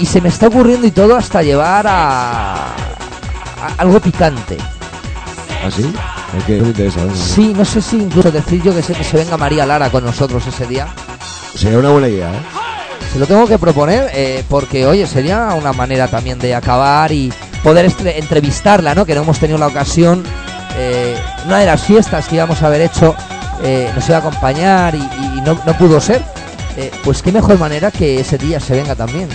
Y 0.00 0.06
se 0.06 0.20
me 0.20 0.28
está 0.28 0.46
ocurriendo 0.46 0.86
y 0.86 0.92
todo 0.92 1.16
hasta 1.16 1.42
llevar 1.42 1.84
a, 1.88 2.66
a 2.66 3.74
algo 3.78 3.98
picante. 3.98 4.56
¿Ah, 5.64 5.70
sí? 5.74 5.92
Es 6.38 6.44
que 6.44 6.60
me 6.60 6.68
interesa. 6.68 7.00
venga. 7.00 7.16
Sí, 7.16 7.52
no 7.56 7.64
sé 7.64 7.82
si 7.82 7.96
incluso 7.96 8.30
decir 8.30 8.62
yo 8.62 8.72
que 8.72 8.80
sé 8.82 8.92
que 8.94 9.02
se 9.02 9.16
venga 9.16 9.36
María 9.36 9.66
Lara 9.66 9.90
con 9.90 10.04
nosotros 10.04 10.46
ese 10.46 10.66
día. 10.68 10.86
Sería 11.54 11.78
una 11.78 11.90
buena 11.90 12.08
idea, 12.08 12.30
¿eh? 12.30 12.40
Se 13.12 13.18
lo 13.18 13.26
tengo 13.26 13.46
que 13.46 13.58
proponer 13.58 14.10
eh, 14.12 14.44
porque, 14.48 14.86
oye, 14.86 15.06
sería 15.06 15.54
una 15.58 15.72
manera 15.72 16.08
también 16.08 16.38
de 16.38 16.54
acabar 16.54 17.10
y 17.10 17.32
poder 17.62 17.90
entrevistarla, 18.04 18.94
¿no? 18.94 19.06
Que 19.06 19.14
no 19.14 19.22
hemos 19.22 19.38
tenido 19.38 19.58
la 19.58 19.66
ocasión. 19.66 20.22
eh, 20.76 21.16
una 21.46 21.58
de 21.58 21.66
las 21.66 21.82
fiestas 21.82 22.28
que 22.28 22.36
íbamos 22.36 22.62
a 22.62 22.66
haber 22.66 22.82
hecho 22.82 23.14
eh, 23.64 23.90
nos 23.94 24.06
iba 24.08 24.18
a 24.18 24.20
acompañar 24.20 24.94
y, 24.94 24.98
y 24.98 25.40
no, 25.44 25.58
no 25.66 25.72
pudo 25.78 26.00
ser. 26.00 26.22
Pues 27.02 27.22
qué 27.22 27.32
mejor 27.32 27.58
manera 27.58 27.90
que 27.90 28.20
ese 28.20 28.38
día 28.38 28.60
se 28.60 28.76
venga 28.76 28.94
también. 28.94 29.28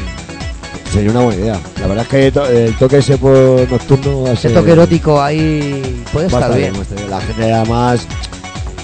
Sería 0.94 1.12
una 1.12 1.20
buena 1.22 1.42
idea. 1.42 1.60
La 1.82 1.88
verdad 1.88 2.04
es 2.06 2.10
que 2.10 2.32
to- 2.32 2.46
el 2.46 2.74
toque 2.78 3.00
ese 3.00 3.18
por 3.18 3.70
nocturno 3.70 4.28
Ese 4.32 4.50
toque 4.52 4.72
erótico 4.72 5.22
ahí 5.22 6.06
puede 6.14 6.28
estar 6.28 6.56
bien. 6.56 6.72
bien. 6.72 7.10
La 7.10 7.20
gente 7.20 7.52
además 7.52 8.08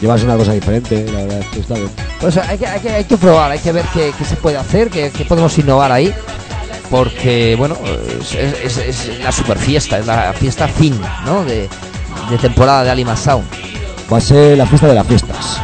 llevas 0.02 0.24
una 0.24 0.36
cosa 0.38 0.54
diferente, 0.54 1.06
la 1.12 1.20
verdad 1.22 1.40
es 1.40 1.46
que 1.48 1.60
está 1.60 1.74
bien. 1.76 1.90
Pues 2.20 2.38
hay 2.38 2.58
que, 2.58 2.68
hay 2.68 2.80
que, 2.80 2.90
hay 2.90 3.04
que 3.06 3.18
probar, 3.18 3.52
hay 3.52 3.60
que 3.60 3.72
ver 3.72 3.86
qué, 3.94 4.14
qué 4.18 4.26
se 4.26 4.36
puede 4.36 4.58
hacer, 4.58 4.90
qué, 4.90 5.12
qué 5.12 5.26
podemos 5.26 5.58
innovar 5.58 5.92
ahí. 5.92 6.14
Porque, 6.90 7.56
bueno, 7.58 7.76
es, 8.20 8.34
es- 8.34 8.78
es- 8.78 9.06
es 9.08 9.20
la 9.24 9.32
super 9.32 9.58
fiesta, 9.60 10.00
es 10.00 10.08
la 10.08 10.34
fiesta 10.34 10.68
fin, 10.68 11.00
¿no? 11.26 11.44
De, 11.46 11.70
de 12.30 12.38
temporada 12.40 12.84
de 12.84 12.90
Alima 12.90 13.16
Sound. 13.16 13.46
Va 14.12 14.18
a 14.18 14.22
ser 14.22 14.58
la 14.58 14.66
fiesta 14.66 14.88
de 14.88 14.96
las 14.96 15.06
fiestas. 15.06 15.62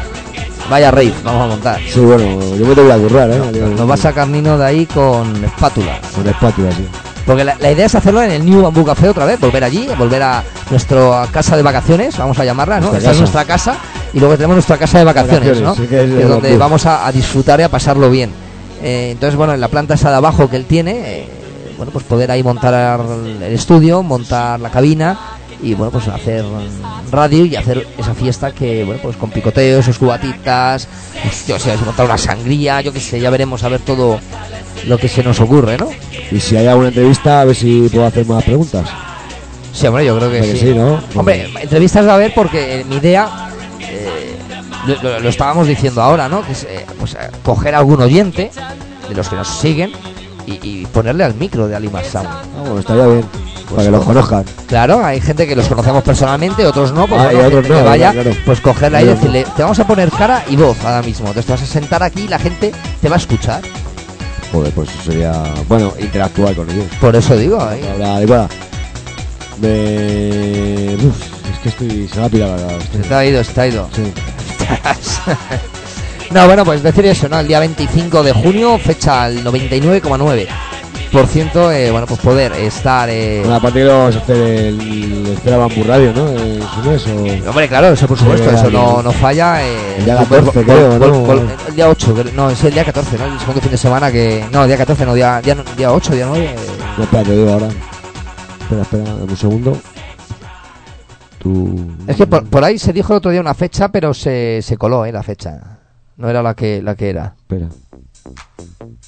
Vaya 0.70 0.92
rave, 0.92 1.14
vamos 1.24 1.44
a 1.44 1.48
montar. 1.48 1.80
Sí, 1.92 2.00
bueno, 2.00 2.24
yo 2.56 2.66
me 2.66 2.76
tengo 2.76 2.90
que 2.94 3.02
currar, 3.08 3.30
¿eh? 3.32 3.40
Nos 3.76 3.90
va 3.90 3.94
a 3.96 3.98
sacar 3.98 4.28
Nino 4.28 4.58
de 4.58 4.66
ahí 4.66 4.86
con 4.86 5.44
espátula. 5.44 6.00
Con 6.14 6.28
espátula, 6.28 6.72
sí. 6.72 6.86
Porque 7.26 7.44
la, 7.44 7.56
la 7.60 7.72
idea 7.72 7.88
es 7.88 7.96
hacerlo 7.96 8.22
en 8.22 8.32
el 8.32 8.46
New 8.46 8.62
Bamboo 8.62 8.86
Café 8.86 9.10
otra 9.10 9.26
vez, 9.26 9.40
volver 9.40 9.64
allí, 9.64 9.88
volver 9.98 10.22
a 10.22 10.44
nuestra 10.70 11.28
casa 11.32 11.56
de 11.58 11.64
vacaciones, 11.64 12.16
vamos 12.20 12.38
a 12.38 12.46
llamarla, 12.46 12.80
¿no? 12.80 12.96
Esta 12.96 13.12
es 13.12 13.18
nuestra 13.20 13.46
casa 13.46 13.78
y 14.16 14.20
luego 14.20 14.36
tenemos 14.36 14.56
nuestra 14.56 14.78
casa 14.78 14.98
de 14.98 15.04
vacaciones, 15.04 15.62
¿no? 15.62 15.76
Vacaciones, 15.76 15.78
sí 15.78 15.88
que 15.88 16.04
es 16.04 16.10
Que 16.10 16.24
es 16.24 16.30
donde 16.30 16.58
vamos 16.58 16.86
a, 16.86 17.06
a 17.06 17.12
disfrutar 17.12 17.60
y 17.60 17.64
a 17.64 17.70
pasarlo 17.70 18.10
bien. 18.10 18.32
Eh, 18.82 19.10
entonces, 19.12 19.36
bueno, 19.36 19.54
en 19.54 19.60
la 19.60 19.68
planta 19.68 19.96
esa 19.96 20.10
de 20.10 20.16
abajo 20.16 20.50
que 20.50 20.56
él 20.56 20.66
tiene, 20.66 20.94
eh, 20.94 21.28
bueno, 21.78 21.92
pues 21.92 22.06
poder 22.06 22.32
ahí 22.32 22.42
montar 22.42 23.02
el 23.18 23.44
estudio, 23.44 24.04
montar 24.04 24.60
la 24.62 24.70
cabina 24.70 25.20
y, 25.62 25.74
bueno, 25.74 25.92
pues 25.92 26.08
hacer 26.08 26.46
radio 27.12 27.46
y 27.46 27.58
hacer 27.58 27.86
esa 27.98 28.14
fiesta 28.14 28.52
que, 28.52 28.86
bueno, 28.86 29.02
pues 29.04 29.18
con 29.18 29.32
picoteos, 29.32 29.84
sus 29.84 29.98
cubatitas, 29.98 30.88
pues, 31.22 31.48
yo 31.48 31.60
sé, 31.60 31.76
montar 31.86 32.06
una 32.06 32.18
sangría, 32.18 32.80
yo 32.80 32.94
qué 32.94 33.02
sé, 33.02 33.20
ya 33.20 33.30
veremos 33.30 33.64
a 33.64 33.70
ver 33.70 33.82
todo 33.82 34.20
lo 34.88 34.98
que 34.98 35.10
se 35.10 35.24
nos 35.24 35.42
ocurre, 35.42 35.78
¿no? 35.78 35.90
Y 36.32 36.40
si 36.40 36.56
hay 36.56 36.68
alguna 36.68 36.88
entrevista, 36.88 37.42
a 37.42 37.46
ver 37.46 37.56
si 37.56 37.90
puedo 37.92 38.06
hacer 38.06 38.26
más 38.26 38.44
preguntas. 38.44 38.88
Sí, 39.74 39.88
hombre, 39.88 40.06
yo 40.06 40.18
creo 40.18 40.32
que, 40.32 40.42
sí. 40.42 40.52
que 40.52 40.58
sí, 40.58 40.74
¿no? 40.74 41.02
Hombre, 41.16 41.50
entrevistas 41.62 42.08
va 42.08 42.12
a 42.12 42.16
haber 42.16 42.34
porque 42.34 42.80
eh, 42.80 42.86
mi 42.86 42.96
idea, 42.96 43.50
lo, 44.88 45.20
lo- 45.20 45.30
estábamos 45.30 45.68
diciendo 45.68 46.02
ahora, 46.02 46.28
¿no? 46.30 46.46
Que 46.46 46.52
es 46.54 46.64
eh, 46.64 46.86
pues, 47.00 47.14
eh, 47.14 47.30
coger 47.44 47.76
a 47.76 47.80
algún 47.80 48.02
oyente 48.02 48.52
de 49.10 49.16
los 49.16 49.28
que 49.30 49.36
nos 49.36 49.48
siguen 49.48 49.92
y, 50.46 50.60
y 50.62 50.86
ponerle 50.88 51.24
al 51.24 51.34
micro 51.36 51.68
de 51.68 51.76
Sound. 52.04 52.28
Ah, 52.28 52.44
bueno, 52.62 52.80
estaría 52.80 53.06
bien. 53.08 53.26
para 53.70 53.84
que 53.84 53.92
los 53.92 54.04
conozcan. 54.06 54.46
Claro, 54.68 55.04
hay 55.06 55.20
gente 55.22 55.48
que 55.48 55.56
los 55.56 55.68
conocemos 55.68 56.04
personalmente, 56.04 56.66
otros 56.66 56.92
no, 56.94 57.08
pues 57.08 57.22
Ah, 57.22 57.34
y 57.34 57.36
otros 57.38 57.52
gente 57.52 57.68
que 57.70 57.74
no, 57.80 57.84
vaya, 57.86 58.12
claro. 58.12 58.32
pues 58.46 58.62
cogerla 58.62 59.02
y 59.02 59.06
decirle, 59.06 59.46
te 59.56 59.64
vamos 59.64 59.80
a 59.80 59.88
poner 59.88 60.10
cara 60.12 60.44
y 60.50 60.56
voz 60.56 60.78
ahora 60.84 61.02
mismo. 61.02 61.28
Entonces 61.28 61.46
te 61.46 61.52
vas 61.54 61.62
a 61.64 61.66
sentar 61.66 62.04
aquí 62.04 62.22
y 62.24 62.28
la 62.28 62.40
gente 62.40 62.72
te 63.02 63.10
va 63.10 63.16
a 63.16 63.20
escuchar. 63.20 63.62
Joder, 64.52 64.72
pues 64.74 64.90
eso 64.90 65.12
sería. 65.12 65.34
Bueno, 65.68 65.92
interactuar 66.00 66.54
con 66.56 66.70
ellos. 66.70 66.86
Por 67.02 67.16
eso 67.16 67.36
digo, 67.36 67.62
ahí. 67.62 67.82
Ahora, 67.92 68.22
igual. 68.22 68.48
Me. 69.60 70.96
Uf, 71.04 71.22
es 71.52 71.60
que 71.64 71.70
estoy. 71.70 72.08
Se 72.08 72.20
me 72.20 72.26
ha 72.26 72.30
pirado 72.30 72.56
la 72.58 72.80
Se 72.82 73.00
te 73.08 73.14
ha 73.14 73.26
ido, 73.26 73.44
se 73.44 73.52
te 73.54 73.62
ha 73.62 73.68
ido. 73.68 73.90
Sí. 73.96 74.04
No, 76.32 76.46
bueno, 76.48 76.66
pues 76.66 76.82
decir 76.84 77.06
eso, 77.06 77.30
¿no? 77.30 77.40
El 77.40 77.48
día 77.48 77.60
25 77.60 78.24
de 78.24 78.34
junio, 78.34 78.78
fecha 78.80 79.28
el 79.28 79.44
99,9%, 79.44 80.48
eh, 81.74 81.92
bueno, 81.92 82.06
pues 82.08 82.20
poder 82.20 82.52
estar... 82.54 83.10
Eh... 83.10 83.40
Bueno, 83.42 83.56
aparte 83.56 83.80
que 83.80 83.86
lo 83.86 83.98
vamos 84.00 84.16
a 84.16 84.20
hacer 84.20 84.36
el. 84.38 85.28
Espera 85.34 85.58
Bambú 85.58 85.84
Radio, 85.84 86.12
¿no? 86.14 86.28
En 86.30 86.62
su 86.62 86.90
mes 86.90 87.06
o. 87.08 87.50
Hombre, 87.50 87.68
claro, 87.70 87.88
eso 87.90 88.08
por 88.08 88.18
supuesto, 88.18 88.50
eso 88.52 88.70
no, 88.70 89.02
no 89.02 89.12
falla. 89.12 89.64
eh, 89.64 89.96
el 90.00 90.06
día 90.06 90.18
vol- 90.18 90.28
14 90.46 90.60
vol- 90.60 90.66
creo, 90.66 91.00
vol- 91.00 91.00
¿no? 91.00 91.26
vol- 91.28 91.48
el 91.70 91.76
día 91.76 91.90
8, 91.90 92.14
creo- 92.14 92.34
no, 92.34 92.50
es 92.50 92.64
el 92.64 92.74
día 92.74 92.84
14, 92.84 93.18
¿no? 93.18 93.26
El 93.26 93.40
segundo 93.40 93.62
fin 93.62 93.72
de 93.72 93.78
semana 93.78 94.12
que... 94.12 94.46
No, 94.52 94.64
el 94.64 94.68
día 94.68 94.78
14, 94.78 95.06
no, 95.06 95.14
día, 95.14 95.42
día, 95.42 95.56
día 95.78 95.92
8, 95.94 96.14
día 96.14 96.26
9. 96.28 96.46
eh, 96.46 96.56
No, 96.98 97.04
espera, 97.04 97.24
te 97.24 97.32
digo 97.32 97.52
ahora. 97.54 97.68
Espera, 98.62 98.82
espera, 98.82 99.04
un 99.16 99.38
segundo. 99.38 99.78
Tú. 101.46 101.76
Es 102.08 102.16
que 102.18 102.26
por, 102.26 102.44
por 102.50 102.64
ahí 102.64 102.80
se 102.80 102.92
dijo 102.92 103.14
el 103.14 103.18
otro 103.18 103.30
día 103.30 103.40
una 103.40 103.54
fecha, 103.54 103.90
pero 103.90 104.16
se, 104.16 104.62
se 104.64 104.78
coló, 104.78 105.06
¿eh? 105.06 105.12
La 105.12 105.22
fecha. 105.22 105.78
No 106.18 106.28
era 106.28 106.42
la 106.42 106.56
que, 106.56 106.82
la 106.82 106.96
que 106.96 107.12
era. 107.12 107.36
Espera. 107.38 107.68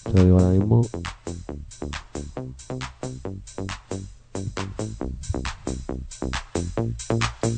Te 0.03 0.13
lo 0.13 0.23
digo 0.23 0.37
ahora 0.37 0.51
mismo. 0.51 0.81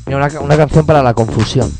Mira, 0.05 0.17
una, 0.17 0.39
una 0.39 0.57
canción 0.57 0.85
para 0.85 1.03
la 1.03 1.13
confusión. 1.13 1.71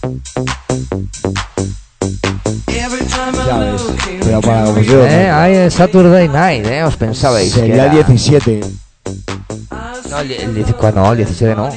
Ya 2.67 2.89
ves. 2.89 3.81
Pero 4.23 4.41
para 4.41 4.59
la 4.61 4.65
confusión. 4.65 5.07
Eh, 5.07 5.30
ahí 5.30 5.53
es 5.55 5.73
Saturday 5.73 6.27
Night, 6.27 6.65
¿eh? 6.65 6.84
Os 6.84 6.95
pensabais. 6.97 7.53
que 7.53 7.59
Sería 7.61 7.85
el 7.85 7.97
era- 7.97 8.07
17. 8.07 8.61
No, 10.09 10.19
el, 10.19 10.31
el, 10.31 10.55
10 10.55 10.73
¿cuándo? 10.76 11.01
no, 11.01 11.11
el 11.11 11.17
17 11.17 11.55
no. 11.55 11.69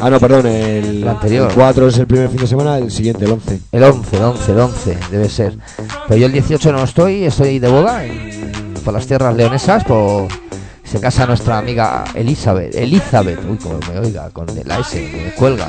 Ah, 0.00 0.10
no, 0.10 0.18
perdón, 0.20 0.46
el, 0.46 1.02
El 1.02 1.08
anterior. 1.08 1.48
el 1.50 1.54
4 1.54 1.88
es 1.88 1.98
el 1.98 2.06
primer 2.06 2.28
fin 2.28 2.38
de 2.40 2.46
semana, 2.46 2.78
el 2.78 2.90
siguiente, 2.90 3.24
el 3.24 3.32
11. 3.32 3.60
El 3.72 3.84
11, 3.84 4.16
el 4.16 4.22
11, 4.22 4.52
el 4.52 4.58
11, 4.60 4.98
debe 5.10 5.28
ser. 5.28 5.56
Pero 6.08 6.20
yo 6.20 6.26
el 6.26 6.32
18 6.32 6.72
no 6.72 6.82
estoy, 6.84 7.24
estoy 7.24 7.58
de 7.58 7.68
boda 7.68 8.04
en- 8.04 8.74
por 8.84 8.94
las 8.94 9.06
tierras 9.06 9.34
leonesas, 9.36 9.84
por... 9.84 10.28
Se 10.84 10.98
casa 11.00 11.24
nuestra 11.24 11.58
amiga 11.58 12.02
Elizabeth, 12.14 12.74
Elizabeth, 12.74 13.38
uy, 13.48 13.56
como 13.58 13.78
me 13.92 14.00
oiga, 14.00 14.28
con 14.30 14.46
la 14.64 14.80
S, 14.80 15.00
me 15.00 15.30
cuelga. 15.34 15.68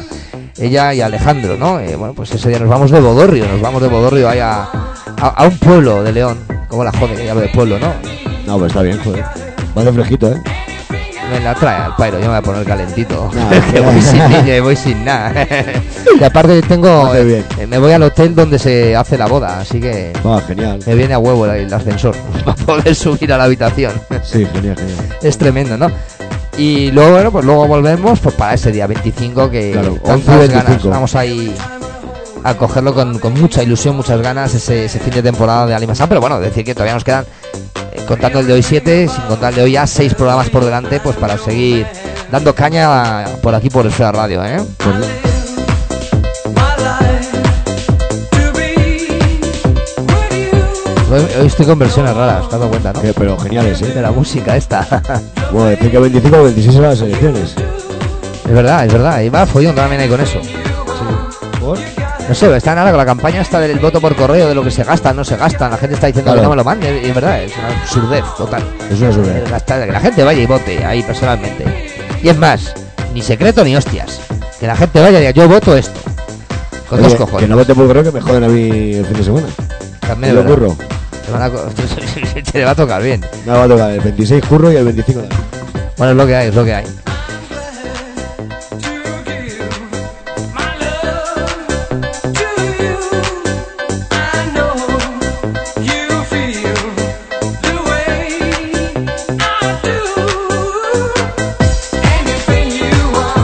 Ella 0.57 0.93
y 0.95 1.01
Alejandro, 1.01 1.57
¿no? 1.57 1.79
Eh, 1.79 1.95
bueno, 1.95 2.15
pues 2.15 2.31
ese 2.33 2.49
día 2.49 2.57
nos 2.57 2.69
vamos 2.69 2.89
de 2.89 2.99
Bodorrio, 2.99 3.45
nos 3.47 3.61
vamos 3.61 3.81
de 3.83 3.87
Bodorrio 3.87 4.27
ahí 4.27 4.39
a, 4.39 4.63
a, 4.63 5.27
a 5.27 5.47
un 5.47 5.57
pueblo 5.59 6.01
de 6.01 6.11
León. 6.11 6.39
Como 6.67 6.83
la 6.83 6.91
jode 6.91 7.13
que 7.15 7.25
ya 7.25 7.35
lo 7.35 7.41
de 7.41 7.49
pueblo, 7.49 7.77
¿no? 7.77 7.93
No, 8.47 8.57
pues 8.57 8.71
está 8.71 8.81
bien, 8.81 8.97
joder. 9.03 9.23
Va 9.77 9.83
de 9.83 9.93
fresquito, 9.93 10.31
¿eh? 10.31 10.41
Me 11.31 11.39
la 11.39 11.55
trae 11.55 11.77
al 11.77 11.95
pairo, 11.95 12.17
yo 12.17 12.23
me 12.23 12.29
voy 12.29 12.37
a 12.37 12.41
poner 12.41 12.65
calentito. 12.65 13.29
Que 13.73 13.79
voy 13.79 14.01
sin 14.01 14.27
niña 14.29 14.57
y 14.57 14.59
voy 14.59 14.75
sin 14.75 15.05
nada. 15.05 15.47
y 16.19 16.23
aparte 16.23 16.61
tengo. 16.63 17.11
Bien. 17.13 17.45
eh, 17.57 17.67
me 17.67 17.77
voy 17.77 17.91
al 17.93 18.03
hotel 18.03 18.35
donde 18.35 18.59
se 18.59 18.95
hace 18.95 19.17
la 19.17 19.27
boda, 19.27 19.59
así 19.59 19.79
que. 19.79 20.11
Va, 20.25 20.41
genial. 20.41 20.79
Me 20.85 20.95
viene 20.95 21.13
a 21.13 21.19
huevo 21.19 21.45
el, 21.45 21.51
el 21.67 21.73
ascensor 21.73 22.15
para 22.45 22.55
poder 22.57 22.93
subir 22.95 23.31
a 23.31 23.37
la 23.37 23.45
habitación. 23.45 23.93
Sí, 24.23 24.45
genial, 24.53 24.75
genial. 24.77 25.17
es 25.21 25.37
tremendo, 25.37 25.77
¿no? 25.77 25.89
Y 26.57 26.91
luego, 26.91 27.11
bueno, 27.13 27.31
pues 27.31 27.45
luego 27.45 27.65
volvemos 27.65 28.19
pues 28.19 28.35
para 28.35 28.53
ese 28.53 28.71
día 28.73 28.85
25 28.85 29.49
que 29.49 29.71
Claro, 29.71 29.93
tantas 30.03 30.35
11 30.35 30.45
y 30.45 30.47
ganas. 30.49 30.65
25. 30.65 30.89
Vamos 30.89 31.15
ahí 31.15 31.55
a 32.43 32.53
cogerlo 32.55 32.93
con, 32.93 33.19
con 33.19 33.39
mucha 33.39 33.63
ilusión, 33.63 33.95
muchas 33.95 34.19
ganas 34.21 34.53
ese, 34.53 34.85
ese 34.85 34.99
fin 34.99 35.13
de 35.13 35.23
temporada 35.23 35.65
de 35.65 35.75
Alimasan. 35.75 36.09
Pero 36.09 36.19
bueno, 36.19 36.39
decir 36.41 36.65
que 36.65 36.73
todavía 36.73 36.93
nos 36.95 37.03
quedan, 37.05 37.25
contando 38.07 38.39
el 38.39 38.47
de 38.47 38.53
hoy 38.53 38.63
7, 38.63 39.07
sin 39.07 39.23
contar 39.23 39.49
el 39.49 39.55
de 39.55 39.61
hoy 39.63 39.71
ya 39.73 39.87
6 39.87 40.13
programas 40.15 40.49
por 40.49 40.63
delante, 40.63 40.99
pues 40.99 41.15
para 41.15 41.37
seguir 41.37 41.85
dando 42.31 42.53
caña 42.55 43.25
por 43.41 43.55
aquí 43.55 43.69
por 43.69 43.85
Esfera 43.85 44.11
Radio, 44.11 44.43
¿eh? 44.43 44.61
Por... 44.77 44.93
Pues 51.11 51.35
hoy 51.35 51.47
estoy 51.47 51.65
con 51.65 51.77
versiones 51.77 52.15
raras, 52.15 52.47
te 52.47 52.55
has 52.55 52.61
dado 52.61 52.69
cuenta, 52.69 52.93
¿no? 52.93 53.01
Pero 53.01 53.37
geniales, 53.37 53.81
¿eh? 53.81 53.87
De 53.87 54.01
la 54.01 54.11
música 54.11 54.55
esta. 54.55 55.01
bueno, 55.51 55.65
de 55.65 55.77
que 55.77 55.99
25 55.99 56.37
o 56.37 56.43
26 56.43 56.75
eran 56.77 56.89
las 56.91 57.01
elecciones. 57.01 57.55
Es 58.45 58.53
verdad, 58.53 58.85
es 58.85 58.93
verdad. 58.93 59.19
Y 59.19 59.27
va 59.27 59.45
follón 59.45 59.75
también 59.75 60.01
ahí 60.01 60.07
con 60.07 60.21
eso. 60.21 60.39
Sí. 60.41 60.55
¿Por? 61.59 61.77
No 62.29 62.35
sé, 62.35 62.55
están 62.55 62.77
ahora 62.77 62.91
con 62.91 62.97
la 62.99 63.05
campaña 63.05 63.41
esta 63.41 63.59
del 63.59 63.77
voto 63.79 63.99
por 63.99 64.15
correo, 64.15 64.47
de 64.47 64.55
lo 64.55 64.63
que 64.63 64.71
se 64.71 64.83
gasta, 64.83 65.11
no 65.13 65.23
se 65.25 65.35
gasta. 65.35 65.67
La 65.69 65.77
gente 65.77 65.95
está 65.95 66.07
diciendo 66.07 66.31
Claro. 66.31 66.39
que 66.41 66.43
no 66.43 66.49
me 66.51 66.55
lo 66.55 66.63
mande. 66.63 67.01
Y 67.03 67.09
es 67.09 67.15
verdad, 67.15 67.41
es 67.43 67.51
una 67.57 67.81
absurdez 67.81 68.23
total. 68.37 68.63
Es 68.89 68.99
una 68.99 69.07
absurdez. 69.09 69.43
Que 69.65 69.91
la 69.91 69.99
gente 69.99 70.23
vaya 70.23 70.41
y 70.41 70.45
vote 70.45 70.85
ahí 70.85 71.03
personalmente. 71.03 71.65
Y 72.23 72.29
es 72.29 72.37
más, 72.37 72.73
ni 73.13 73.21
secreto 73.21 73.63
ni 73.65 73.75
hostias. 73.75 74.21
Que 74.59 74.67
la 74.67 74.75
gente 74.77 75.01
vaya 75.01 75.17
y 75.17 75.21
diga, 75.21 75.31
yo 75.31 75.49
voto 75.49 75.75
esto. 75.75 75.99
Con 76.87 76.99
Oye, 76.99 77.09
dos 77.09 77.17
cojones. 77.17 77.41
Que 77.41 77.47
no 77.49 77.57
vote 77.57 77.73
por 77.75 77.87
correo 77.87 78.03
que 78.03 78.11
me 78.11 78.21
joden 78.21 78.43
a 78.43 78.47
mí 78.47 78.93
el 78.93 79.05
fin 79.05 79.17
de 79.17 79.23
semana. 79.23 79.47
También 79.99 80.35
lo 80.35 80.45
curro. 80.45 80.77
Te, 81.25 81.31
van 81.31 81.41
a 81.41 81.49
co- 81.49 81.63
te 82.51 82.59
le 82.59 82.65
va 82.65 82.71
a 82.71 82.75
tocar 82.75 83.01
bien. 83.01 83.21
Me 83.45 83.51
va 83.51 83.63
a 83.63 83.67
tocar 83.67 83.91
el 83.91 83.99
26 83.99 84.45
curro 84.45 84.71
y 84.71 84.75
el 84.75 84.85
25 84.85 85.21
de 85.21 85.29
Bueno, 85.97 86.11
es 86.11 86.17
lo 86.17 86.25
que 86.27 86.35
hay, 86.35 86.47
es 86.49 86.55
lo 86.55 86.63
que 86.63 86.73
hay. 86.75 86.85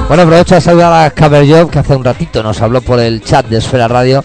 Bueno, 0.07 0.23
aprovecho 0.23 0.55
a 0.55 0.61
saludar 0.61 1.05
a 1.05 1.09
Caberjob, 1.11 1.69
que 1.69 1.79
hace 1.79 1.93
un 1.93 2.03
ratito 2.03 2.41
nos 2.41 2.61
habló 2.61 2.81
por 2.81 2.97
el 3.01 3.21
chat 3.21 3.45
de 3.47 3.57
Esfera 3.57 3.89
Radio. 3.89 4.23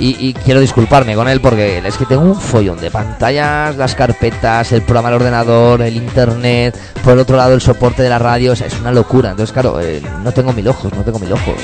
Y, 0.00 0.16
y 0.18 0.34
quiero 0.34 0.58
disculparme 0.58 1.14
con 1.14 1.28
él 1.28 1.40
porque 1.40 1.78
es 1.78 1.96
que 1.96 2.06
tengo 2.06 2.22
un 2.22 2.34
follón 2.34 2.80
de 2.80 2.90
pantallas, 2.90 3.76
las 3.76 3.94
carpetas, 3.94 4.72
el 4.72 4.82
programa 4.82 5.10
del 5.10 5.20
ordenador, 5.20 5.80
el 5.82 5.96
internet, 5.96 6.76
por 7.04 7.12
el 7.12 7.20
otro 7.20 7.36
lado 7.36 7.54
el 7.54 7.60
soporte 7.60 8.02
de 8.02 8.08
la 8.08 8.18
radio, 8.18 8.52
o 8.52 8.56
sea, 8.56 8.66
es 8.66 8.80
una 8.80 8.90
locura. 8.90 9.30
Entonces, 9.30 9.52
claro, 9.52 9.80
eh, 9.80 10.02
no 10.24 10.32
tengo 10.32 10.52
mil 10.52 10.66
ojos, 10.66 10.92
no 10.92 11.04
tengo 11.04 11.20
mil 11.20 11.32
ojos. 11.32 11.54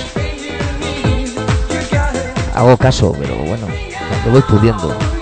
Hago 2.55 2.77
caso, 2.77 3.13
pero 3.19 3.35
bueno, 3.39 3.67
lo 4.25 4.31
voy 4.31 4.43
pudiendo. 4.43 5.18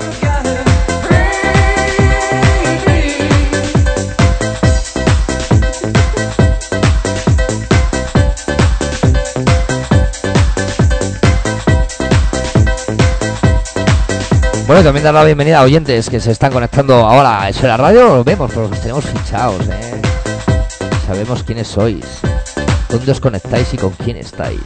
Bueno, 14.66 14.82
también 14.82 15.04
dar 15.04 15.14
la 15.14 15.22
bienvenida 15.22 15.60
a 15.60 15.62
oyentes 15.62 16.10
que 16.10 16.18
se 16.18 16.32
están 16.32 16.50
conectando 16.50 16.94
ahora 16.96 17.42
a 17.42 17.48
Esfera 17.48 17.76
Radio. 17.76 18.16
Lo 18.16 18.24
vemos, 18.24 18.50
porque 18.52 18.70
los 18.70 18.80
tenemos 18.80 19.04
fichados, 19.04 19.68
¿eh? 19.68 20.02
Sabemos 21.06 21.44
quiénes 21.44 21.68
sois, 21.68 22.04
dónde 22.88 23.12
os 23.12 23.20
conectáis 23.20 23.72
y 23.74 23.76
con 23.76 23.90
quién 23.92 24.16
estáis. 24.16 24.58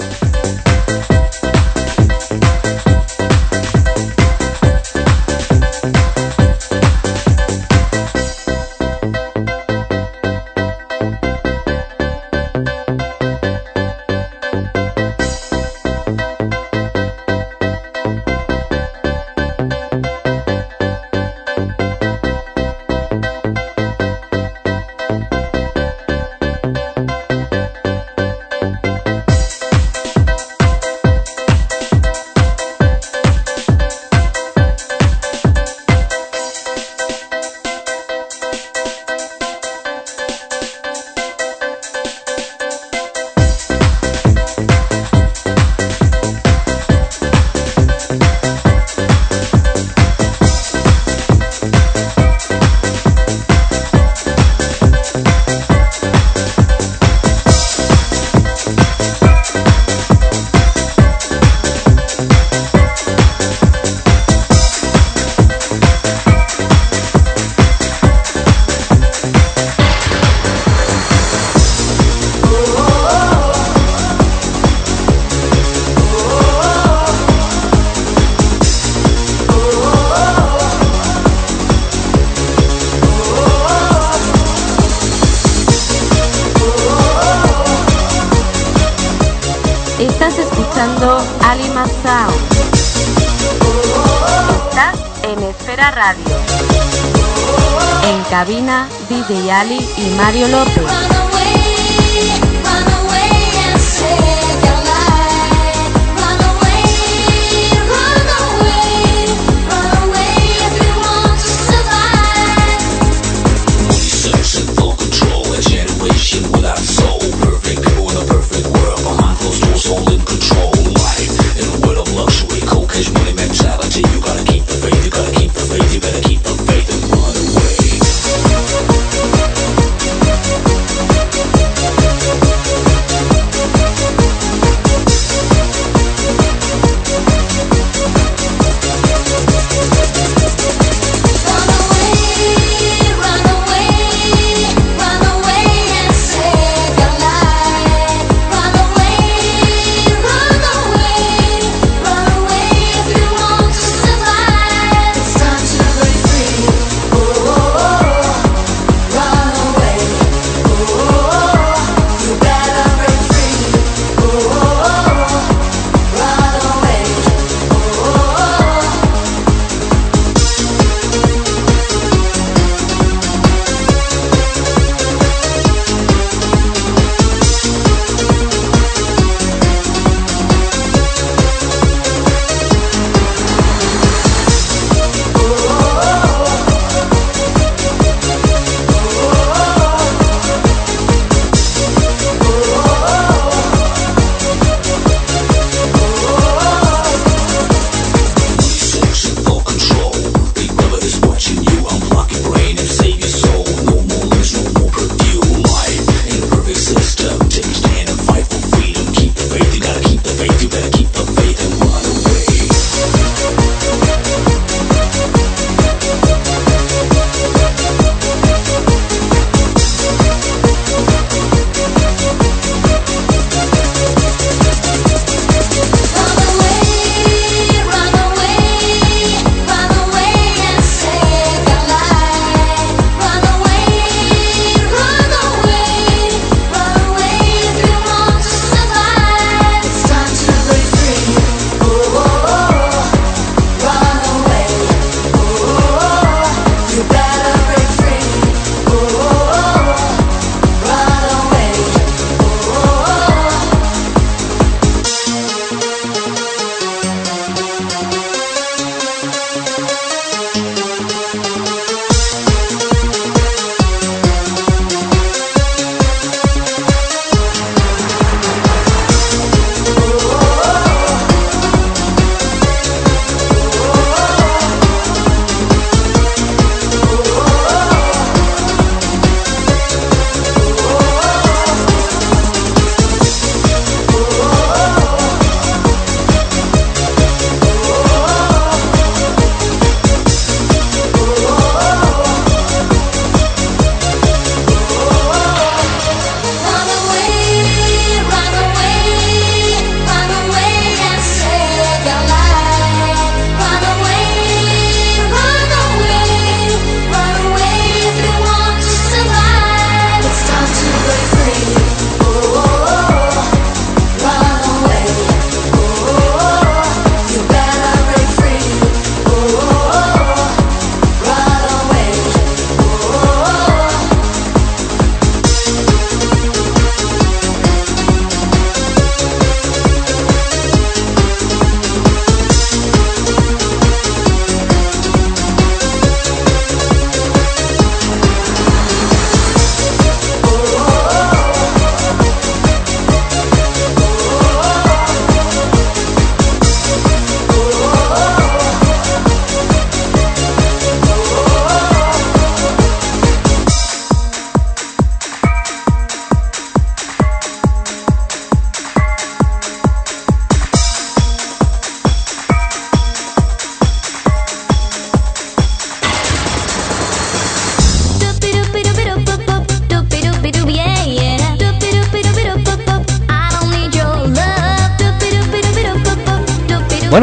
En 98.04 98.22
cabina, 98.30 98.88
DJ 99.10 99.52
Ali 99.52 99.86
y 99.98 100.16
Mario 100.16 100.48
López. 100.48 101.09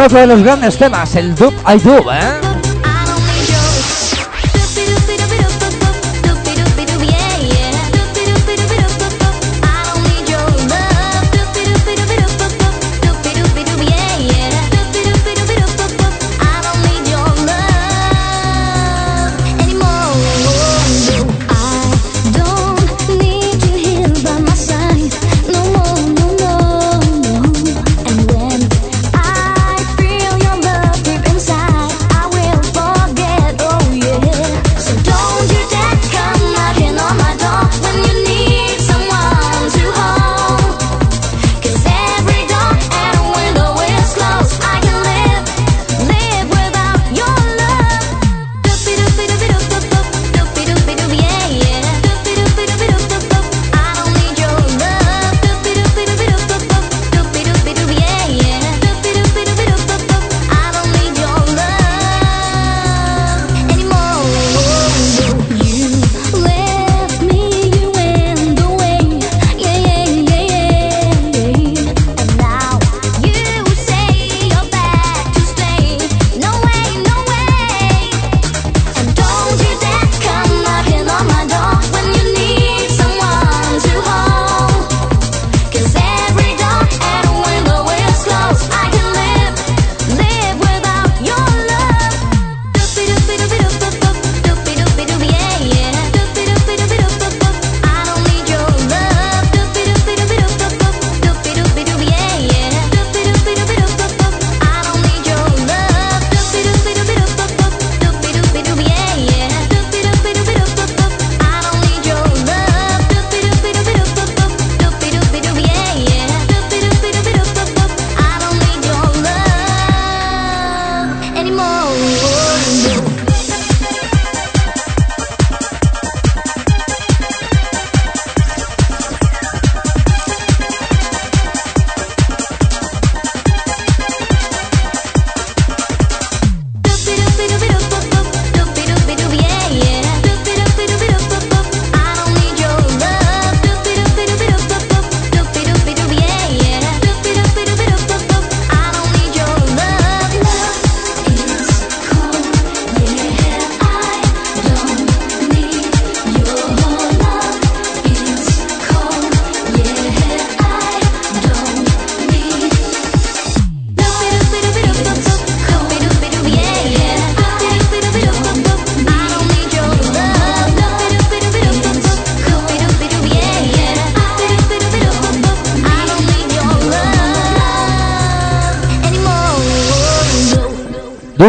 Otro 0.08 0.20
de 0.22 0.28
los 0.28 0.42
grandes 0.42 0.78
temas, 0.78 1.16
el 1.16 1.36
Dub 1.36 1.54
I 1.68 1.78
Dub, 1.80 2.10
¿eh? 2.10 2.37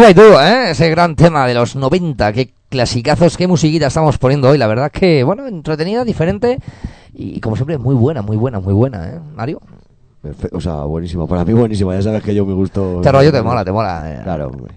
Y 0.09 0.13
tú, 0.13 0.21
¿eh? 0.21 0.71
Ese 0.71 0.89
gran 0.89 1.15
tema 1.15 1.45
de 1.47 1.53
los 1.53 1.75
90, 1.75 2.33
qué 2.33 2.51
clasicazos, 2.69 3.37
qué 3.37 3.47
musiquita 3.47 3.87
estamos 3.87 4.17
poniendo 4.17 4.49
hoy. 4.49 4.57
La 4.57 4.67
verdad 4.67 4.91
que, 4.91 5.23
bueno, 5.23 5.47
entretenida, 5.47 6.03
diferente 6.03 6.59
y, 7.13 7.39
como 7.39 7.55
siempre, 7.55 7.77
muy 7.77 7.95
buena, 7.95 8.21
muy 8.21 8.37
buena, 8.37 8.59
muy 8.59 8.73
buena, 8.73 9.07
¿eh? 9.07 9.19
Mario. 9.35 9.61
Perfe- 10.23 10.49
O 10.51 10.59
sea, 10.61 10.75
buenísima. 10.83 11.27
Para 11.27 11.45
mí 11.45 11.53
buenísima. 11.53 11.95
Ya 11.95 12.01
sabes 12.01 12.23
que 12.23 12.33
yo 12.35 12.45
me 12.45 12.53
gusto... 12.53 12.97
Este 12.97 13.11
rollo 13.11 13.31
te 13.31 13.41
mola, 13.41 13.63
te 13.63 13.71
mola. 13.71 14.03
eh. 14.05 14.19
Claro, 14.23 14.47
hombre. 14.47 14.73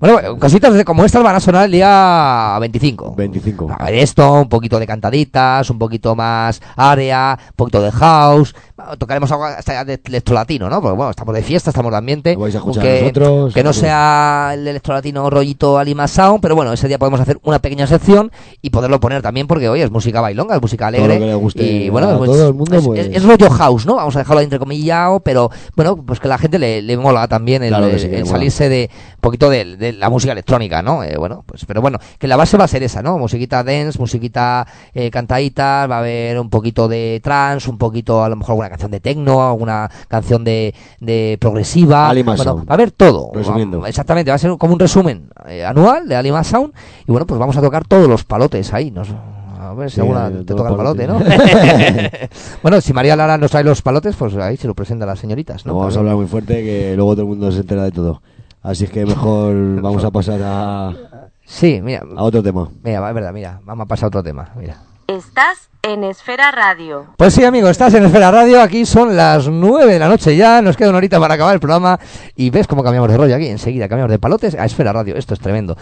Bueno, 0.00 0.38
cositas 0.38 0.72
de- 0.74 0.84
como 0.84 1.04
estas 1.04 1.22
van 1.22 1.36
a 1.36 1.40
sonar 1.40 1.66
el 1.66 1.72
día 1.72 2.56
25. 2.60 3.07
25. 3.18 3.68
A 3.78 3.84
ver 3.86 3.94
esto, 3.96 4.32
un 4.32 4.48
poquito 4.48 4.78
de 4.78 4.86
cantaditas, 4.86 5.68
un 5.70 5.78
poquito 5.78 6.14
más 6.16 6.60
área, 6.76 7.38
un 7.50 7.52
poquito 7.56 7.82
de 7.82 7.90
house. 7.92 8.54
Tocaremos 8.98 9.30
algo 9.32 9.44
hasta 9.44 9.72
ya 9.72 9.84
de 9.84 10.00
electrolatino, 10.04 10.70
¿no? 10.70 10.80
Porque 10.80 10.96
bueno, 10.96 11.10
estamos 11.10 11.34
de 11.34 11.42
fiesta, 11.42 11.70
estamos 11.70 11.90
de 11.90 11.98
ambiente. 11.98 12.34
Lo 12.34 12.40
vais 12.40 12.54
a 12.54 12.58
escuchar 12.58 12.84
aunque- 12.86 13.00
nosotros, 13.02 13.54
que 13.54 13.64
no 13.64 13.72
sea 13.72 14.50
el 14.54 14.66
electrolatino 14.68 15.28
rollito 15.28 15.78
Alima 15.78 16.06
Sound, 16.06 16.40
pero 16.40 16.54
bueno, 16.54 16.72
ese 16.72 16.86
día 16.88 16.98
podemos 16.98 17.20
hacer 17.20 17.38
una 17.42 17.58
pequeña 17.58 17.86
sección 17.86 18.30
y 18.62 18.70
poderlo 18.70 19.00
poner 19.00 19.20
también 19.20 19.46
porque, 19.46 19.68
oye, 19.68 19.82
es 19.82 19.90
música 19.90 20.20
bailonga, 20.20 20.54
es 20.54 20.62
música 20.62 20.86
Todo 20.90 20.98
lo 20.98 21.04
alegre. 21.04 21.18
que 21.20 21.26
le 21.26 21.34
guste 21.34 21.62
y 21.64 21.88
bueno, 21.90 22.10
a 22.10 22.18
pues, 22.18 22.30
todo 22.30 22.48
el 22.48 22.54
mundo, 22.54 22.76
es, 22.76 22.86
pues- 22.86 23.00
es- 23.08 23.16
es 23.16 23.24
rollo 23.24 23.50
house, 23.50 23.84
¿no? 23.84 23.96
Vamos 23.96 24.14
a 24.14 24.20
dejarlo 24.20 24.40
entrecomillado, 24.42 25.20
pero 25.20 25.50
bueno, 25.74 25.96
pues 25.96 26.20
que 26.20 26.28
la 26.28 26.38
gente 26.38 26.58
le, 26.60 26.80
le 26.80 26.96
mola 26.96 27.26
también 27.26 27.62
el, 27.64 27.70
Claro 27.70 27.90
que 27.90 27.98
sí, 27.98 28.08
que 28.08 28.16
el 28.18 28.24
mola. 28.24 28.36
salirse 28.36 28.68
de 28.68 28.90
un 29.16 29.20
poquito 29.20 29.50
de, 29.50 29.76
de 29.76 29.92
la 29.92 30.08
música 30.08 30.32
electrónica, 30.32 30.82
¿no? 30.82 31.02
Eh, 31.02 31.16
bueno, 31.18 31.42
pues 31.46 31.64
pero 31.66 31.80
bueno, 31.80 31.98
que 32.18 32.28
la 32.28 32.36
base 32.36 32.56
va 32.56 32.64
a 32.64 32.68
ser 32.68 32.82
esa, 32.84 33.02
¿no? 33.02 33.07
Musiquita 33.16 33.62
dance, 33.62 33.98
musiquita 33.98 34.66
eh, 34.92 35.10
cantaditas, 35.10 35.88
va 35.90 35.96
a 35.96 35.98
haber 36.00 36.38
un 36.38 36.50
poquito 36.50 36.88
de 36.88 37.20
trance, 37.22 37.70
un 37.70 37.78
poquito, 37.78 38.22
a 38.24 38.28
lo 38.28 38.36
mejor 38.36 38.52
alguna 38.52 38.68
canción 38.68 38.90
de 38.90 39.00
techno, 39.00 39.48
alguna 39.48 39.88
canción 40.08 40.44
de, 40.44 40.74
de 41.00 41.38
progresiva. 41.40 42.08
Alima 42.10 42.32
Bueno, 42.32 42.42
Sound. 42.44 42.68
va 42.68 42.72
a 42.72 42.74
haber 42.74 42.90
todo. 42.90 43.30
Resumiendo. 43.32 43.80
Va- 43.80 43.88
Exactamente, 43.88 44.30
va 44.30 44.34
a 44.34 44.38
ser 44.38 44.50
como 44.58 44.74
un 44.74 44.80
resumen 44.80 45.30
eh, 45.46 45.64
anual 45.64 46.08
de 46.08 46.16
Alima 46.16 46.42
Sound 46.44 46.74
y 47.06 47.12
bueno, 47.12 47.26
pues 47.26 47.38
vamos 47.38 47.56
a 47.56 47.60
tocar 47.62 47.86
todos 47.86 48.08
los 48.08 48.24
palotes 48.24 48.74
ahí, 48.74 48.90
nos 48.90 49.08
a 49.60 49.74
ver 49.74 49.90
si 49.90 49.96
Sí, 49.96 50.00
alguna 50.00 50.30
te 50.30 50.44
toca 50.54 50.70
el 50.70 50.76
palote, 50.76 51.06
palote. 51.06 51.24
¿no? 51.24 52.28
bueno, 52.62 52.80
si 52.80 52.92
María 52.92 53.16
Lara 53.16 53.36
nos 53.38 53.50
trae 53.50 53.64
los 53.64 53.82
palotes, 53.82 54.16
pues 54.16 54.34
ahí 54.36 54.56
se 54.56 54.66
lo 54.66 54.74
presenta 54.74 55.04
a 55.04 55.08
las 55.08 55.18
señoritas, 55.18 55.64
¿no? 55.66 55.72
No 55.72 55.78
vamos 55.80 55.96
a 55.96 55.98
hablar 56.00 56.16
muy 56.16 56.26
fuerte 56.26 56.62
que 56.64 56.94
luego 56.96 57.12
todo 57.12 57.22
el 57.22 57.28
mundo 57.28 57.52
se 57.52 57.60
entera 57.60 57.84
de 57.84 57.90
todo. 57.92 58.22
Así 58.62 58.84
es 58.84 58.90
que 58.90 59.04
mejor 59.06 59.54
vamos 59.82 60.04
a 60.04 60.10
pasar 60.10 60.40
a, 60.42 60.92
Sí, 61.48 61.80
mira, 61.82 62.04
a 62.14 62.22
otro 62.22 62.42
tema. 62.42 62.68
mira, 62.82 63.08
es 63.08 63.14
verdad, 63.14 63.32
mira, 63.32 63.60
vamos 63.64 63.86
a 63.86 63.88
pasar 63.88 64.04
a 64.04 64.08
otro 64.08 64.22
tema, 64.22 64.50
mira. 64.54 64.76
Estás 65.06 65.70
en 65.82 66.04
Esfera 66.04 66.50
Radio. 66.50 67.06
Pues 67.16 67.32
sí, 67.32 67.42
amigos, 67.42 67.70
estás 67.70 67.94
en 67.94 68.04
Esfera 68.04 68.30
Radio, 68.30 68.60
aquí 68.60 68.84
son 68.84 69.16
las 69.16 69.48
9 69.48 69.94
de 69.94 69.98
la 69.98 70.08
noche 70.08 70.36
ya, 70.36 70.60
nos 70.60 70.76
queda 70.76 70.90
una 70.90 70.98
horita 70.98 71.18
para 71.18 71.34
acabar 71.34 71.54
el 71.54 71.60
programa 71.60 71.98
y 72.36 72.50
ves 72.50 72.66
cómo 72.66 72.82
cambiamos 72.82 73.10
de 73.10 73.16
rollo 73.16 73.34
aquí, 73.34 73.48
enseguida 73.48 73.88
cambiamos 73.88 74.10
de 74.10 74.18
palotes 74.18 74.54
a 74.54 74.66
Esfera 74.66 74.92
Radio, 74.92 75.16
esto 75.16 75.32
es 75.32 75.40
tremendo. 75.40 75.76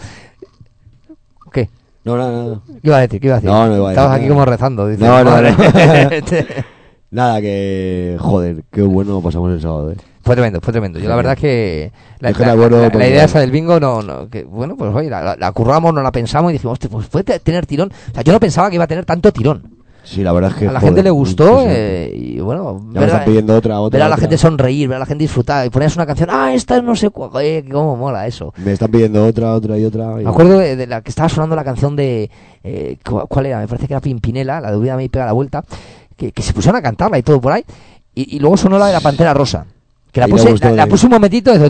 ¿Qué? 1.51 1.69
No, 2.05 2.15
no, 2.15 2.31
no. 2.31 2.61
¿Qué 2.65 2.79
iba 2.83 2.97
a 2.97 3.01
decir? 3.01 3.19
¿Qué 3.19 3.27
iba 3.27 3.35
a 3.35 3.39
decir? 3.39 3.51
No, 3.51 3.67
no 3.67 3.75
iba 3.75 3.87
a 3.87 3.89
decir 3.89 3.99
Estabas 3.99 4.17
aquí 4.17 4.27
como 4.29 4.45
rezando, 4.45 4.87
dice. 4.87 5.03
No, 5.03 5.23
no. 5.23 5.31
Nada, 7.11 7.39
que. 7.41 8.17
Joder, 8.19 8.63
qué 8.71 8.81
bueno 8.81 9.21
pasamos 9.21 9.51
el 9.51 9.61
sábado, 9.61 9.91
eh. 9.91 9.97
Fue 10.23 10.35
tremendo, 10.35 10.59
fue 10.61 10.73
tremendo. 10.73 10.99
Yo 10.99 11.07
la 11.07 11.15
verdad 11.15 11.37
que 11.37 11.91
la, 12.19 12.31
Es 12.31 12.35
que 12.37 12.41
la- 12.43 12.47
me 12.49 12.53
acuerdo 12.55 12.77
la- 12.77 12.83
la 12.87 12.91
porque- 12.91 13.09
idea 13.09 13.23
esa 13.23 13.39
del 13.39 13.49
bingo 13.51 13.79
no, 13.79 14.01
no 14.01 14.29
que, 14.29 14.43
bueno, 14.43 14.75
pues 14.75 14.93
oye, 14.93 15.09
la, 15.09 15.51
curramos, 15.53 15.93
no 15.93 16.01
la 16.03 16.11
pensamos 16.11 16.51
y 16.51 16.53
dijimos, 16.53 16.73
hostia, 16.73 16.89
pues 16.89 17.07
puede 17.07 17.23
te- 17.23 17.39
tener 17.39 17.65
tirón. 17.65 17.89
O 18.11 18.13
sea, 18.13 18.23
yo 18.23 18.33
no 18.33 18.39
pensaba 18.41 18.67
que 18.69 18.75
iba 18.75 18.83
a 18.83 18.87
tener 18.87 19.05
tanto 19.05 19.31
tirón. 19.31 19.77
Sí, 20.03 20.23
la 20.23 20.31
verdad 20.33 20.51
es 20.51 20.57
que. 20.57 20.67
a 20.67 20.71
la 20.71 20.79
joder, 20.79 20.89
gente 20.95 21.03
le 21.03 21.09
gustó 21.11 21.63
eh, 21.65 22.11
y 22.13 22.39
bueno, 22.39 22.81
Ya 22.93 22.99
me 23.01 23.05
están 23.07 23.25
pidiendo 23.25 23.55
otra, 23.55 23.79
otra, 23.81 23.97
ver 23.97 24.05
a 24.05 24.09
la 24.09 24.15
otra. 24.15 24.21
gente 24.21 24.37
sonreír, 24.37 24.87
ver 24.87 24.95
a 24.97 24.99
la 24.99 25.05
gente 25.05 25.23
disfrutar 25.23 25.65
y 25.65 25.69
ponías 25.69 25.95
una 25.97 26.05
canción, 26.05 26.29
ah, 26.31 26.53
esta 26.53 26.81
no 26.81 26.95
sé 26.95 27.09
cuál, 27.09 27.29
eh, 27.43 27.65
cómo 27.69 27.95
mola 27.97 28.25
eso. 28.27 28.53
Me 28.57 28.71
están 28.73 28.89
pidiendo 28.91 29.25
otra, 29.25 29.53
otra 29.53 29.77
y 29.77 29.83
otra. 29.85 30.21
y- 30.21 30.23
Me 30.25 30.29
acuerdo 30.29 30.59
de, 30.59 30.75
de 30.77 30.87
la 30.87 31.01
que 31.01 31.09
estaba 31.09 31.27
sonando 31.29 31.55
la 31.57 31.63
canción 31.65 31.95
de. 31.97 32.29
eh, 32.63 32.97
cu- 33.05 33.27
¿Cuál 33.27 33.45
era? 33.47 33.59
Me 33.59 33.67
parece 33.67 33.87
que 33.87 33.93
era 33.93 34.01
Pimpinela, 34.01 34.59
la 34.61 34.71
de 34.71 34.79
Vida 34.79 34.95
me 34.97 35.07
pega 35.09 35.25
la 35.25 35.33
vuelta. 35.33 35.63
Que, 36.17 36.33
que 36.33 36.41
se 36.41 36.51
pusieron 36.51 36.77
a 36.77 36.81
cantarla 36.81 37.17
y 37.17 37.23
todo 37.23 37.39
por 37.39 37.53
ahí. 37.53 37.63
Y, 38.13 38.35
y 38.35 38.39
luego 38.39 38.57
sonó 38.57 38.77
la 38.77 38.87
de 38.87 38.93
la 38.93 38.99
Pantera 38.99 39.33
Rosa. 39.33 39.65
Que 40.11 40.21
la 40.21 40.27
puse, 40.27 40.57
la, 40.73 40.87
puse 40.87 41.05
un 41.05 41.11
momentito 41.11 41.53
y, 41.53 41.69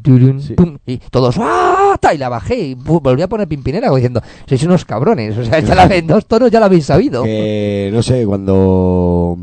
turun, 0.00 0.42
pum, 0.56 0.78
y 0.84 0.96
todos 0.96 1.36
¡ah! 1.38 1.96
Y 2.12 2.18
la 2.18 2.28
bajé 2.28 2.58
y 2.58 2.74
volví 2.74 3.22
a 3.22 3.28
poner 3.28 3.46
Pimpinela 3.46 3.86
como 3.86 3.98
diciendo, 3.98 4.20
sois 4.48 4.62
unos 4.64 4.84
cabrones. 4.84 5.38
O 5.38 5.44
sea, 5.44 5.60
ya 5.60 5.74
la, 5.74 5.84
en 5.94 6.06
dos 6.06 6.26
tonos 6.26 6.50
ya 6.50 6.60
la 6.60 6.66
habéis 6.66 6.86
sabido. 6.86 7.22
Que 7.22 7.90
no 7.92 8.02
sé, 8.02 8.26
cuando. 8.26 9.38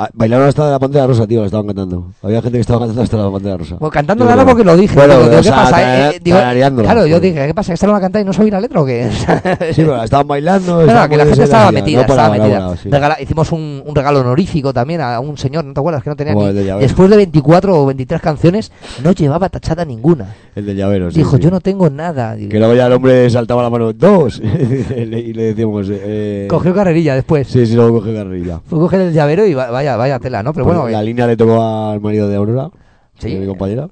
Ah, 0.00 0.08
bailaron 0.14 0.46
hasta 0.46 0.64
de 0.66 0.70
la 0.70 0.78
pantalla 0.78 1.08
rosa, 1.08 1.26
tío, 1.26 1.40
la 1.40 1.46
estaban 1.46 1.66
cantando. 1.66 2.12
Había 2.22 2.40
gente 2.40 2.58
que 2.58 2.60
estaba 2.60 2.78
cantando 2.78 3.02
hasta 3.02 3.16
la 3.16 3.30
pantalla 3.32 3.56
rosa. 3.56 3.76
Bueno, 3.80 3.90
cantando 3.90 4.26
creo. 4.26 4.46
porque 4.46 4.62
lo 4.62 4.76
dije. 4.76 4.94
Bueno, 4.94 5.14
digo, 5.18 5.26
o 5.26 5.30
¿qué 5.38 5.42
sea, 5.42 5.54
pasa? 5.56 5.70
tararea- 5.72 6.10
Eh, 6.10 6.14
eh, 6.16 6.20
digo, 6.22 6.36
claro, 6.38 7.00
yo 7.06 7.16
joder. 7.16 7.20
dije, 7.20 7.46
¿qué 7.48 7.54
pasa? 7.54 7.68
¿Que 7.70 7.74
esta 7.74 7.86
no 7.88 7.92
la 7.94 8.00
cantáis 8.00 8.22
y 8.22 8.26
no 8.26 8.32
sabéis 8.32 8.52
la 8.52 8.60
letra 8.60 8.80
o 8.80 8.86
qué? 8.86 9.10
Sí, 9.72 9.82
pero 9.82 9.96
la 9.96 10.04
estaban 10.04 10.28
bailando. 10.28 10.80
Estaban 10.82 11.02
no, 11.02 11.08
que 11.10 11.16
la 11.16 11.26
gente 11.26 11.42
estaba 11.42 11.72
metida, 11.72 12.02
no 12.02 12.06
paraba, 12.06 12.22
estaba 12.28 12.36
no 12.36 12.42
metida. 12.44 12.58
paraba, 12.58 12.76
sí. 12.76 12.88
Regala- 12.90 13.20
hicimos 13.22 13.50
un, 13.52 13.82
un 13.84 13.94
regalo 13.96 14.20
honorífico 14.20 14.72
también 14.72 15.00
a 15.00 15.18
un 15.18 15.36
señor, 15.36 15.64
¿no 15.64 15.74
te 15.74 15.80
acuerdas? 15.80 16.04
Que 16.04 16.10
no 16.10 16.16
tenía 16.16 16.32
Como 16.34 16.46
ni-. 16.46 16.62
Después 16.80 17.10
de 17.10 17.16
24 17.16 17.82
o 17.82 17.86
23 17.86 18.20
canciones, 18.20 18.70
no 19.02 19.10
llevaba 19.10 19.48
tachada 19.48 19.84
ninguna. 19.84 20.32
El 20.54 20.64
del 20.66 20.76
llavero, 20.76 21.10
sí, 21.10 21.18
Dijo, 21.18 21.36
sí. 21.36 21.42
yo 21.42 21.50
no 21.50 21.60
tengo 21.60 21.90
nada. 21.90 22.36
Digo, 22.36 22.50
Que 22.50 22.58
luego 22.60 22.74
ya 22.74 22.86
el 22.86 22.92
hombre 22.92 23.28
saltaba 23.30 23.64
la 23.64 23.70
mano, 23.70 23.92
dos. 23.92 24.40
y 24.96 25.32
le 25.32 25.42
decíamos. 25.42 25.88
Eh, 25.90 26.46
Cogió 26.48 26.72
carrerilla 26.72 27.14
después. 27.16 27.48
Sí, 27.48 27.66
sí, 27.66 27.74
luego 27.74 27.98
cogió 27.98 28.14
carrerilla. 28.14 28.60
Fue 28.66 28.78
coger 28.78 29.00
el 29.00 29.12
llavero 29.12 29.44
y 29.44 29.54
va- 29.54 29.70
vaya, 29.96 30.14
vaya 30.14 30.18
tela, 30.18 30.42
¿no? 30.42 30.52
Pero 30.52 30.64
Pues 30.64 30.76
bueno, 30.76 30.90
la 30.90 31.00
eh, 31.00 31.04
línea 31.04 31.26
le 31.26 31.36
tocó 31.36 31.62
al 31.62 32.00
marido 32.00 32.28
de 32.28 32.36
Aurora, 32.36 32.70
Sí. 33.18 33.34
de 33.34 33.40
mi 33.40 33.46
compañera. 33.46 33.88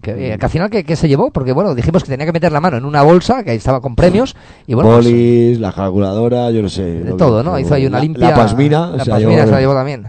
que, 0.00 0.32
eh, 0.32 0.38
que 0.38 0.44
al 0.46 0.50
final, 0.50 0.70
¿qué, 0.70 0.96
se 0.96 1.06
llevó? 1.08 1.30
Porque 1.30 1.52
bueno, 1.52 1.74
dijimos 1.74 2.02
que 2.02 2.08
tenía 2.10 2.24
que 2.24 2.32
meter 2.32 2.50
la 2.50 2.60
mano 2.60 2.78
en 2.78 2.84
una 2.86 3.02
bolsa 3.02 3.44
que 3.44 3.54
estaba 3.54 3.80
con 3.82 3.94
premios 3.94 4.34
y 4.66 4.72
bueno, 4.74 4.90
pues, 4.90 5.04
Polis, 5.04 5.60
la 5.60 5.70
calculadora, 5.72 6.50
yo 6.50 6.62
no 6.62 6.68
sé. 6.70 6.82
de 6.82 7.12
todo, 7.12 7.42
¿no? 7.42 7.58
Hizo 7.58 7.74
ahí 7.74 7.84
una 7.86 7.98
la- 7.98 8.02
limpia. 8.04 8.30
La 8.30 8.34
pasmina. 8.34 8.86
La 8.96 9.04
se 9.04 9.10
pasmina 9.10 9.32
llevó- 9.42 9.44
se 9.46 9.50
la 9.52 9.60
llevó 9.60 9.74
también. 9.74 10.06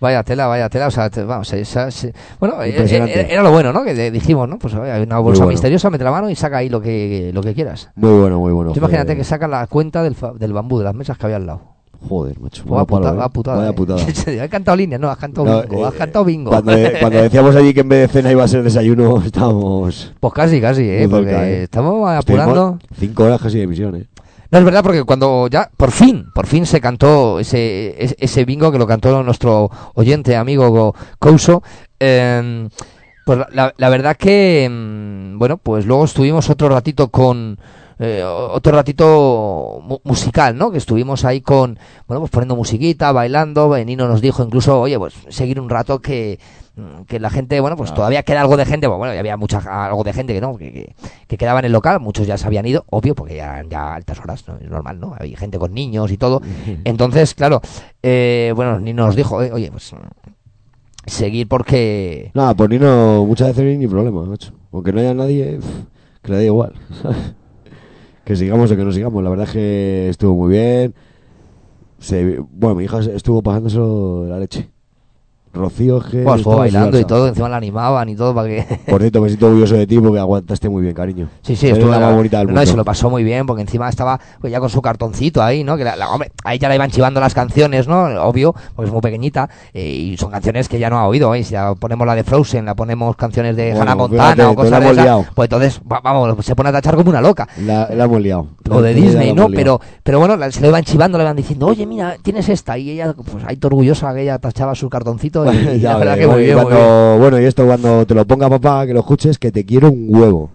Vaya 0.00 0.22
tela, 0.24 0.48
vaya 0.48 0.68
tela, 0.68 0.88
o 0.88 0.90
sea, 0.90 1.08
te- 1.08 1.22
vamos, 1.22 1.50
esa- 1.52 1.88
esa- 1.88 2.08
bueno, 2.40 2.60
eh, 2.62 2.70
Impresionante. 2.70 3.20
era, 3.20 3.28
era 3.28 3.42
lo 3.42 3.52
bueno, 3.52 3.72
¿no? 3.72 3.84
Que 3.84 3.94
de- 3.94 4.10
dijimos, 4.10 4.48
¿no? 4.48 4.58
Pues 4.58 4.74
hay 4.74 5.02
una 5.04 5.18
bolsa 5.20 5.44
bueno. 5.44 5.52
misteriosa, 5.52 5.88
mete 5.88 6.04
la 6.04 6.10
mano 6.10 6.28
y 6.28 6.34
saca 6.34 6.58
ahí 6.58 6.68
lo 6.68 6.80
que, 6.82 7.30
lo 7.32 7.40
que 7.42 7.54
quieras. 7.54 7.90
Muy 7.94 8.18
bueno, 8.20 8.40
muy 8.40 8.52
bueno. 8.52 8.72
Tú 8.72 8.80
imagínate 8.80 9.16
que 9.16 9.24
saca 9.24 9.46
la 9.48 9.66
cuenta 9.68 10.02
del, 10.02 10.14
fa- 10.16 10.32
del 10.34 10.52
bambú, 10.52 10.78
de 10.78 10.84
las 10.84 10.94
mesas 10.94 11.16
que 11.16 11.24
había 11.26 11.36
al 11.36 11.46
lado. 11.46 11.60
Joder, 12.08 12.38
macho. 12.40 12.64
Vaya 12.64 12.84
vaya 12.84 12.86
palo, 12.86 13.00
putada, 13.00 13.14
eh. 13.14 13.16
vaya 13.16 13.28
putada. 13.30 13.56
Vaya 13.58 13.70
eh. 13.70 13.72
putada. 13.72 14.42
Has 14.44 14.50
cantado 14.50 14.76
líneas, 14.76 15.00
no, 15.00 15.08
has 15.10 15.16
cantado 15.18 15.46
No, 15.46 15.62
bingo, 15.62 15.82
eh, 15.84 15.88
has 15.88 15.94
cantado 15.94 16.24
bingo. 16.24 16.50
Cuando, 16.50 16.72
de- 16.72 16.96
cuando 17.00 17.22
decíamos 17.22 17.56
allí 17.56 17.72
que 17.74 17.80
en 17.80 17.88
vez 17.88 18.00
de 18.00 18.08
cena 18.08 18.30
iba 18.30 18.44
a 18.44 18.48
ser 18.48 18.62
desayuno, 18.62 19.22
estábamos. 19.24 20.12
Pues 20.20 20.32
casi, 20.34 20.60
casi, 20.60 20.82
¿eh? 20.88 21.06
Porque 21.10 21.26
cerca, 21.30 21.48
eh. 21.48 21.62
estamos 21.64 22.10
apurando. 22.10 22.78
Estuvimos 22.80 22.98
Cinco 22.98 23.24
horas 23.24 23.40
casi 23.40 23.58
de 23.58 23.62
emisión, 23.64 23.96
¿eh? 23.96 24.06
No, 24.50 24.58
es 24.58 24.64
verdad, 24.64 24.82
porque 24.84 25.02
cuando 25.02 25.48
ya, 25.48 25.68
por 25.76 25.90
fin, 25.90 26.26
por 26.32 26.46
fin 26.46 26.64
se 26.66 26.80
cantó 26.80 27.40
ese, 27.40 27.96
ese, 28.02 28.14
ese 28.20 28.44
bingo 28.44 28.70
que 28.70 28.78
lo 28.78 28.86
cantó 28.86 29.20
nuestro 29.24 29.68
oyente, 29.94 30.36
amigo 30.36 30.68
Go- 30.70 30.94
Couso, 31.18 31.62
eh, 31.98 32.68
pues 33.26 33.38
la, 33.52 33.74
la 33.76 33.88
verdad 33.88 34.16
que, 34.16 34.68
mm, 34.70 35.38
bueno, 35.38 35.56
pues 35.56 35.86
luego 35.86 36.04
estuvimos 36.04 36.50
otro 36.50 36.68
ratito 36.68 37.08
con, 37.08 37.58
eh, 37.98 38.22
otro 38.24 38.72
ratito 38.72 39.80
mu- 39.82 40.00
musical, 40.04 40.56
¿no? 40.56 40.70
Que 40.70 40.78
estuvimos 40.78 41.24
ahí 41.24 41.40
con, 41.40 41.78
bueno, 42.08 42.20
pues 42.20 42.30
poniendo 42.30 42.56
musiquita, 42.56 43.12
bailando, 43.12 43.68
Benino 43.68 44.08
nos 44.08 44.20
dijo 44.20 44.42
incluso, 44.44 44.80
oye, 44.80 44.98
pues 44.98 45.14
seguir 45.28 45.60
un 45.60 45.68
rato 45.70 46.00
que, 46.00 46.38
mm, 46.76 47.02
que 47.06 47.20
la 47.20 47.30
gente, 47.30 47.60
bueno, 47.60 47.76
pues 47.76 47.94
todavía 47.94 48.22
queda 48.22 48.40
algo 48.40 48.56
de 48.56 48.64
gente, 48.66 48.88
pues, 48.88 48.98
bueno, 48.98 49.14
ya 49.14 49.20
había 49.20 49.36
mucha, 49.36 49.58
algo 49.86 50.02
de 50.04 50.12
gente 50.12 50.34
que 50.34 50.40
no, 50.40 50.56
que, 50.56 50.72
que, 50.72 50.94
que 51.28 51.36
quedaba 51.38 51.60
en 51.60 51.66
el 51.66 51.72
local, 51.72 52.00
muchos 52.00 52.26
ya 52.26 52.36
se 52.36 52.46
habían 52.46 52.66
ido, 52.66 52.84
obvio, 52.90 53.14
porque 53.14 53.36
ya 53.36 53.52
eran 53.54 53.70
ya 53.70 53.94
altas 53.94 54.18
horas, 54.20 54.44
¿no? 54.48 54.56
Es 54.60 54.68
normal, 54.68 54.98
¿no? 55.00 55.14
Hay 55.18 55.36
gente 55.36 55.58
con 55.58 55.72
niños 55.74 56.10
y 56.10 56.16
todo. 56.16 56.42
Entonces, 56.84 57.34
claro, 57.34 57.60
eh, 58.02 58.52
bueno, 58.56 58.80
ni 58.80 58.92
nos 58.92 59.14
dijo, 59.16 59.42
eh, 59.42 59.52
oye, 59.52 59.70
pues 59.70 59.92
seguir 61.06 61.46
porque... 61.48 62.30
Nada, 62.34 62.54
por 62.54 62.70
Nino 62.70 63.24
muchas 63.26 63.48
veces 63.48 63.62
no 63.64 63.70
hay 63.70 63.76
ni 63.78 63.86
problema, 63.86 64.22
macho. 64.24 64.52
Aunque 64.72 64.92
no 64.92 65.00
haya 65.00 65.12
nadie, 65.14 65.58
pff, 65.58 65.68
que 66.22 66.32
le 66.32 66.38
dé 66.38 66.44
igual. 66.46 66.72
que 68.24 68.36
sigamos 68.36 68.70
o 68.70 68.76
que 68.76 68.84
no 68.84 68.92
sigamos. 68.92 69.22
La 69.22 69.30
verdad 69.30 69.46
es 69.46 69.52
que 69.52 70.08
estuvo 70.08 70.34
muy 70.34 70.52
bien. 70.52 70.94
Se, 71.98 72.38
bueno, 72.50 72.74
mi 72.76 72.84
hija 72.84 73.00
estuvo 73.00 73.42
pasándoselo 73.42 74.24
de 74.24 74.30
la 74.30 74.38
leche. 74.38 74.73
Rocío 75.54 76.00
que... 76.00 76.22
Pues 76.22 76.42
su 76.42 76.50
bailando 76.50 76.98
y 76.98 77.04
todo, 77.04 77.28
encima 77.28 77.48
la 77.48 77.56
animaban 77.56 78.08
y 78.08 78.16
todo 78.16 78.34
para 78.34 78.48
que... 78.48 78.66
Por 78.88 79.00
cierto, 79.00 79.20
me 79.20 79.28
siento 79.28 79.46
orgulloso 79.46 79.74
de 79.76 79.86
ti 79.86 79.98
porque 79.98 80.18
aguantaste 80.18 80.68
muy 80.68 80.82
bien, 80.82 80.94
cariño. 80.94 81.28
Sí, 81.42 81.56
sí, 81.56 81.68
estuvo 81.68 81.90
la 81.90 82.00
más 82.00 82.14
bonita 82.16 82.38
del 82.38 82.48
no, 82.48 82.52
mundo. 82.52 82.62
y 82.62 82.66
se 82.66 82.76
lo 82.76 82.84
pasó 82.84 83.08
muy 83.10 83.24
bien 83.24 83.46
porque 83.46 83.62
encima 83.62 83.88
estaba 83.88 84.18
pues, 84.40 84.50
ya 84.52 84.60
con 84.60 84.68
su 84.68 84.82
cartoncito 84.82 85.42
ahí, 85.42 85.64
¿no? 85.64 85.76
Que 85.76 85.84
la, 85.84 85.96
la- 85.96 86.10
hombre, 86.10 86.32
ahí 86.44 86.58
ya 86.58 86.68
la 86.68 86.74
iban 86.74 86.90
chivando 86.90 87.20
las 87.20 87.34
canciones, 87.34 87.86
¿no? 87.88 88.04
Obvio, 88.24 88.54
porque 88.74 88.88
es 88.88 88.92
muy 88.92 89.00
pequeñita 89.00 89.48
eh, 89.72 89.86
y 89.88 90.16
son 90.16 90.30
canciones 90.30 90.68
que 90.68 90.78
ya 90.78 90.90
no 90.90 90.98
ha 90.98 91.06
oído, 91.06 91.34
¿eh? 91.34 91.44
Si 91.44 91.52
ya 91.52 91.74
ponemos 91.74 92.06
la 92.06 92.14
de 92.14 92.24
Frozen, 92.24 92.64
la 92.64 92.74
ponemos 92.74 93.14
canciones 93.16 93.56
de 93.56 93.72
Bueno, 93.74 93.82
Hannah 93.92 93.94
fíjate, 94.08 94.16
Montana 94.16 94.50
o 94.50 94.54
cosas 94.54 94.70
la 94.72 94.80
de 94.80 94.90
esas, 94.92 95.26
pues 95.34 95.46
entonces, 95.46 95.80
va- 95.90 96.00
vamos, 96.00 96.44
se 96.44 96.56
pone 96.56 96.68
a 96.70 96.72
tachar 96.72 96.96
como 96.96 97.10
una 97.10 97.20
loca. 97.20 97.48
La, 97.64 97.88
la 97.94 98.04
hemos 98.04 98.20
liado. 98.20 98.48
O 98.70 98.80
de 98.82 98.92
La- 98.92 98.98
la 98.98 99.04
Disney, 99.06 99.32
¿no? 99.32 99.48
Pero, 99.48 99.80
pero 100.02 100.18
bueno, 100.18 100.36
la- 100.36 100.50
se 100.50 100.60
lo 100.60 100.68
iban 100.68 100.82
chivando, 100.84 101.18
le 101.18 101.24
iban 101.24 101.36
diciendo, 101.36 101.66
oye, 101.66 101.86
mira, 101.86 102.16
tienes 102.22 102.48
esta. 102.48 102.76
Y 102.78 102.90
ella, 102.90 103.14
pues 103.14 103.44
ahí 103.46 103.58
orgullosa 103.62 104.12
que 104.14 104.22
ella 104.22 104.38
tachaba 104.38 104.74
su 104.74 104.88
cartoncito. 104.88 105.43
Y, 105.72 105.76
y 105.76 105.80
Ya 105.80 105.92
la 105.92 105.98
verdad 105.98 106.14
que 106.16 106.26
muy 106.26 106.34
bueno, 106.34 106.40
y 106.40 106.44
bien, 106.44 106.56
muy 106.56 106.64
cuando- 106.66 107.08
bien. 107.10 107.20
Bueno, 107.20 107.40
y 107.40 107.44
esto 107.44 107.66
cuando 107.66 108.06
te 108.06 108.14
lo 108.14 108.24
ponga 108.26 108.48
papá, 108.48 108.86
que 108.86 108.94
lo 108.94 109.00
escuches, 109.00 109.38
que 109.38 109.52
te 109.52 109.64
quiero 109.64 109.90
un 109.90 110.06
huevo. 110.08 110.50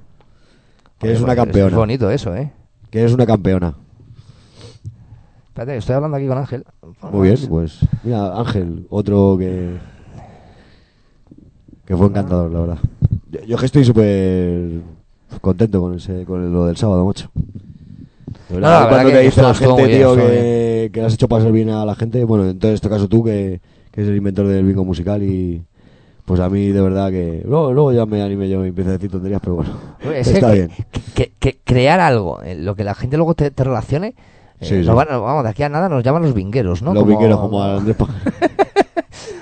Que 1.00 1.08
Oye, 1.08 1.12
eres 1.14 1.24
una 1.24 1.36
campeona. 1.36 1.70
Es 1.70 1.76
bonito 1.76 2.10
eso, 2.12 2.36
¿eh? 2.36 2.52
Que 2.90 3.00
eres 3.00 3.14
una 3.14 3.26
campeona. 3.26 3.74
Espérate, 5.50 5.78
estoy 5.78 5.96
hablando 5.96 6.18
aquí 6.18 6.28
con 6.28 6.38
Ángel. 6.38 6.64
Muy 7.12 7.30
bien, 7.30 7.40
pues. 7.50 7.80
Mira, 8.04 8.38
Ángel, 8.38 8.86
otro 8.90 9.36
que. 9.38 9.78
que 11.86 11.96
fue 11.98 12.08
encantador, 12.08 12.52
la 12.52 12.60
verdad. 12.60 12.78
Yo, 13.32 13.40
yo 13.46 13.58
que 13.58 13.66
estoy 13.66 13.84
súper 13.86 14.82
contento 15.42 15.82
con 15.82 15.96
ese 15.96 16.24
con 16.26 16.52
lo 16.52 16.66
del 16.66 16.78
sábado, 16.78 17.06
macho. 17.06 17.30
De 18.50 18.56
No, 18.56 18.60
la 18.62 18.88
cuando 18.90 19.10
que 19.10 19.16
te 19.16 19.22
dice 19.22 19.42
la 19.42 19.54
gente, 19.54 19.88
tío, 19.88 20.16
que, 20.16 20.90
que 20.94 21.00
le 21.02 21.06
has 21.06 21.14
hecho 21.14 21.28
pasar 21.28 21.52
bien 21.52 21.70
a 21.70 21.86
la 21.86 21.96
gente, 21.96 22.24
bueno, 22.24 22.50
en 22.50 22.58
todo 22.58 22.72
este 22.72 22.90
caso 22.90 23.08
tú, 23.08 23.24
que, 23.24 23.60
que 23.92 24.02
eres 24.02 24.12
el 24.12 24.18
inventor 24.18 24.48
del 24.48 24.66
bingo 24.66 24.86
musical 24.86 25.22
y. 25.24 25.64
Pues 26.26 26.40
a 26.42 26.48
mí, 26.50 26.68
de 26.68 26.80
verdad, 26.82 27.10
que. 27.10 27.42
Luego, 27.44 27.74
luego 27.74 27.92
ya 27.92 28.06
me 28.06 28.22
animé 28.22 28.48
yo 28.50 28.64
y 28.64 28.70
empecé 28.70 28.90
a 28.90 28.94
decir 28.94 29.10
tonterías, 29.10 29.42
pero 29.42 29.56
bueno. 29.56 29.72
Es 30.14 30.28
está 30.28 30.52
que- 30.52 30.56
bien. 30.56 30.72
que, 31.16 31.32
que- 31.40 31.58
crear 31.64 32.00
algo, 32.00 32.42
eh, 32.44 32.56
lo 32.56 32.76
que 32.76 32.84
la 32.84 32.94
gente 32.94 33.18
luego 33.18 33.34
te, 33.34 33.50
te 33.50 33.64
relacione. 33.64 34.14
eh, 34.60 34.66
Sí, 34.66 34.82
van 34.84 35.08
vamos, 35.10 35.44
de 35.44 35.50
aquí 35.50 35.64
a 35.64 35.70
nada 35.70 35.90
nos 35.90 36.04
llaman 36.04 36.22
los 36.22 36.34
vingueros, 36.36 36.84
¿no? 36.84 36.94
Los 36.94 37.02
Como- 37.04 37.12
vingueros 37.18 37.40
como 37.40 37.64
a 37.64 37.78
Andrés. 37.78 37.96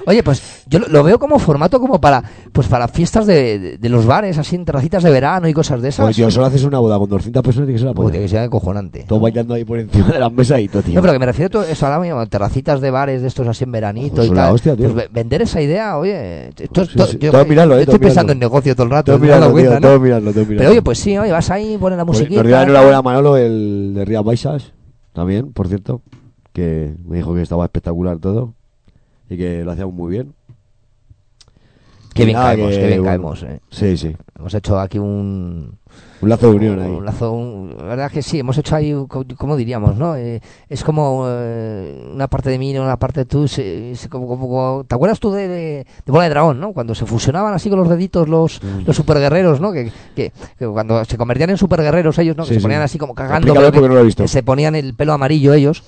Oye, 0.06 0.24
pues 0.24 0.64
yo 0.68 0.80
lo, 0.80 1.04
veo 1.04 1.20
como 1.20 1.38
formato 1.40 1.80
como 1.80 2.00
para 2.00 2.24
pues 2.52 2.68
para 2.68 2.88
fiestas 2.88 3.26
de, 3.26 3.60
de- 3.60 3.78
de 3.78 3.90
los 3.90 4.06
bares, 4.06 4.38
así 4.38 4.56
en 4.56 4.66
terracitas 4.66 5.04
de 5.04 5.10
verano 5.12 5.48
y 5.48 5.54
cosas 5.54 5.82
de 5.82 5.90
esas. 5.90 6.06
Oye, 6.06 6.16
tío, 6.16 6.32
solo 6.32 6.46
haces 6.48 6.64
una 6.64 6.80
boda 6.80 6.98
con 6.98 7.10
200 7.10 7.44
personas 7.44 7.70
y 7.70 7.74
que 7.74 7.80
se 7.80 7.86
la 7.86 7.94
tiene 7.94 8.20
que 8.20 8.28
ser 8.30 8.40
acojonante. 8.40 9.06
Todos 9.08 9.22
bailando 9.22 9.54
ahí 9.54 9.66
por 9.66 9.80
encima 9.80 10.08
de 10.10 10.20
las 10.20 10.32
mesas 10.32 10.60
y 10.60 10.68
todo, 10.68 10.82
tío. 10.82 10.96
No, 10.96 11.02
pero 11.02 11.14
que 11.14 11.20
me 11.20 11.26
refiero 11.26 11.48
a 11.48 11.50
todo 11.50 11.64
eso 11.64 11.86
ahora 11.86 12.00
mismo, 12.00 12.26
terracitas 12.28 12.80
de 12.82 12.92
bares 12.92 13.22
de 13.22 13.28
estos 13.28 13.48
así 13.48 13.64
en 13.66 13.72
veranito 13.72 14.16
Pues 14.18 14.30
y 14.30 14.34
tal. 14.34 14.54
hostia, 14.54 14.76
tío. 14.76 14.86
Pues 14.92 14.96
ve- 14.96 15.10
vender 15.12 15.42
esa 15.42 15.62
idea, 15.62 15.98
oye, 15.98 16.50
esto, 16.50 16.86
Sí, 16.86 16.92
esto- 16.92 17.06
sí. 17.08 17.18
yo, 17.20 17.32
Todo 17.32 17.46
mirarlo, 17.46 17.74
eh, 17.76 17.86
todo 17.86 17.96
estoy 17.96 18.00
pensando 18.08 18.34
mirarlo. 18.34 18.34
en 18.34 18.40
negocio 18.52 18.76
todo 18.76 18.84
el 18.86 18.92
rato, 18.92 19.12
Todo 19.12 19.20
mirarlo, 19.22 19.46
tío, 19.48 19.54
cuenta, 19.54 19.74
¿no? 19.80 19.88
todo 19.88 20.00
mirarlo, 20.00 20.32
todo 20.32 20.44
mirarlo. 20.46 20.58
Pero 20.60 20.70
oye, 20.72 20.82
pues 20.82 20.98
sí, 21.00 21.18
oye, 21.18 21.32
vas 21.32 21.50
ahí, 21.52 21.78
pones 21.78 21.98
la 21.98 22.06
Pues 22.06 22.20
musiquita. 22.20 22.42
Nos 22.44 22.48
dio 22.48 22.62
enhorabuena 22.62 22.98
a 22.98 23.02
Manolo, 23.02 23.38
el 23.38 23.94
de 23.96 24.06
Rías 24.06 24.24
Baixas, 24.24 24.74
también, 25.14 25.52
por 25.54 25.68
cierto, 25.68 26.02
que 26.54 26.96
me 27.06 27.18
dijo 27.18 27.34
que 27.36 27.42
estaba 27.42 27.64
espectacular 27.66 28.18
todo 28.20 28.54
y 29.30 29.38
que 29.38 29.64
lo 29.64 29.72
hacíamos 29.72 29.94
muy 29.96 30.12
bien. 30.12 30.34
Qué 32.14 32.26
bien 32.26 32.36
nada, 32.36 32.50
caemos, 32.56 32.72
que, 32.72 32.80
qué 32.80 32.88
bien 32.88 33.04
bueno, 33.04 33.10
caemos, 33.12 33.44
eh. 33.44 33.60
Sí, 33.70 33.96
sí. 33.96 34.16
Hemos 34.40 34.54
hecho 34.54 34.80
aquí 34.80 34.98
un... 34.98 35.78
Un 36.20 36.30
lazo 36.30 36.50
de 36.50 36.56
unión 36.56 36.80
ahí. 36.80 36.90
Un 36.90 37.06
lazo, 37.06 37.32
un- 37.32 37.76
la 37.78 37.84
verdad 37.84 38.12
que 38.12 38.24
sí, 38.24 38.40
hemos 38.40 38.58
hecho 38.58 38.76
ahí, 38.76 38.92
un- 38.92 39.06
co- 39.06 39.24
¿cómo 39.38 39.56
diríamos, 39.56 39.96
no? 39.98 40.16
Eh, 40.16 40.42
es 40.68 40.84
como 40.84 41.26
eh, 41.28 42.10
una 42.12 42.28
parte 42.28 42.50
de 42.50 42.58
mí, 42.58 42.72
y 42.72 42.78
una 42.80 42.98
parte 42.98 43.20
de 43.20 43.26
tú. 43.26 43.48
se- 43.48 43.96
se- 43.96 44.10
como- 44.10 44.28
como- 44.28 44.48
como- 44.48 44.84
¿Te 44.84 44.96
acuerdas 44.96 45.20
tú 45.20 45.32
de, 45.32 45.48
de, 45.48 45.86
de 46.06 46.12
Bola 46.12 46.24
de 46.24 46.30
Dragón, 46.32 46.60
no? 46.60 46.74
Cuando 46.74 46.96
se 46.96 47.06
fusionaban 47.06 47.54
así 47.54 47.70
con 47.70 47.78
los 47.78 47.88
deditos 47.90 48.28
los, 48.28 48.64
Mm. 48.64 48.86
los 48.88 48.96
superguerreros, 48.96 49.62
¿no? 49.62 49.72
Que, 49.72 49.92
que, 50.16 50.32
que 50.58 50.68
cuando 50.68 51.06
se 51.06 51.18
convertían 51.18 51.52
en 51.52 51.58
superguerreros 51.58 52.18
ellos, 52.18 52.36
¿no? 52.36 52.44
Que 52.46 52.50
se 52.50 52.56
sí. 52.56 52.62
ponían 52.62 52.82
así 52.82 52.98
como 52.98 53.14
cagando. 53.14 53.54
Porque 53.54 53.80
no 53.82 53.88
lo 53.90 54.00
he 54.00 54.04
visto. 54.04 54.24
que 54.24 54.28
se 54.28 54.42
ponían 54.42 54.74
el 54.74 54.96
pelo 54.96 55.14
amarillo 55.14 55.54
ellos. 55.54 55.84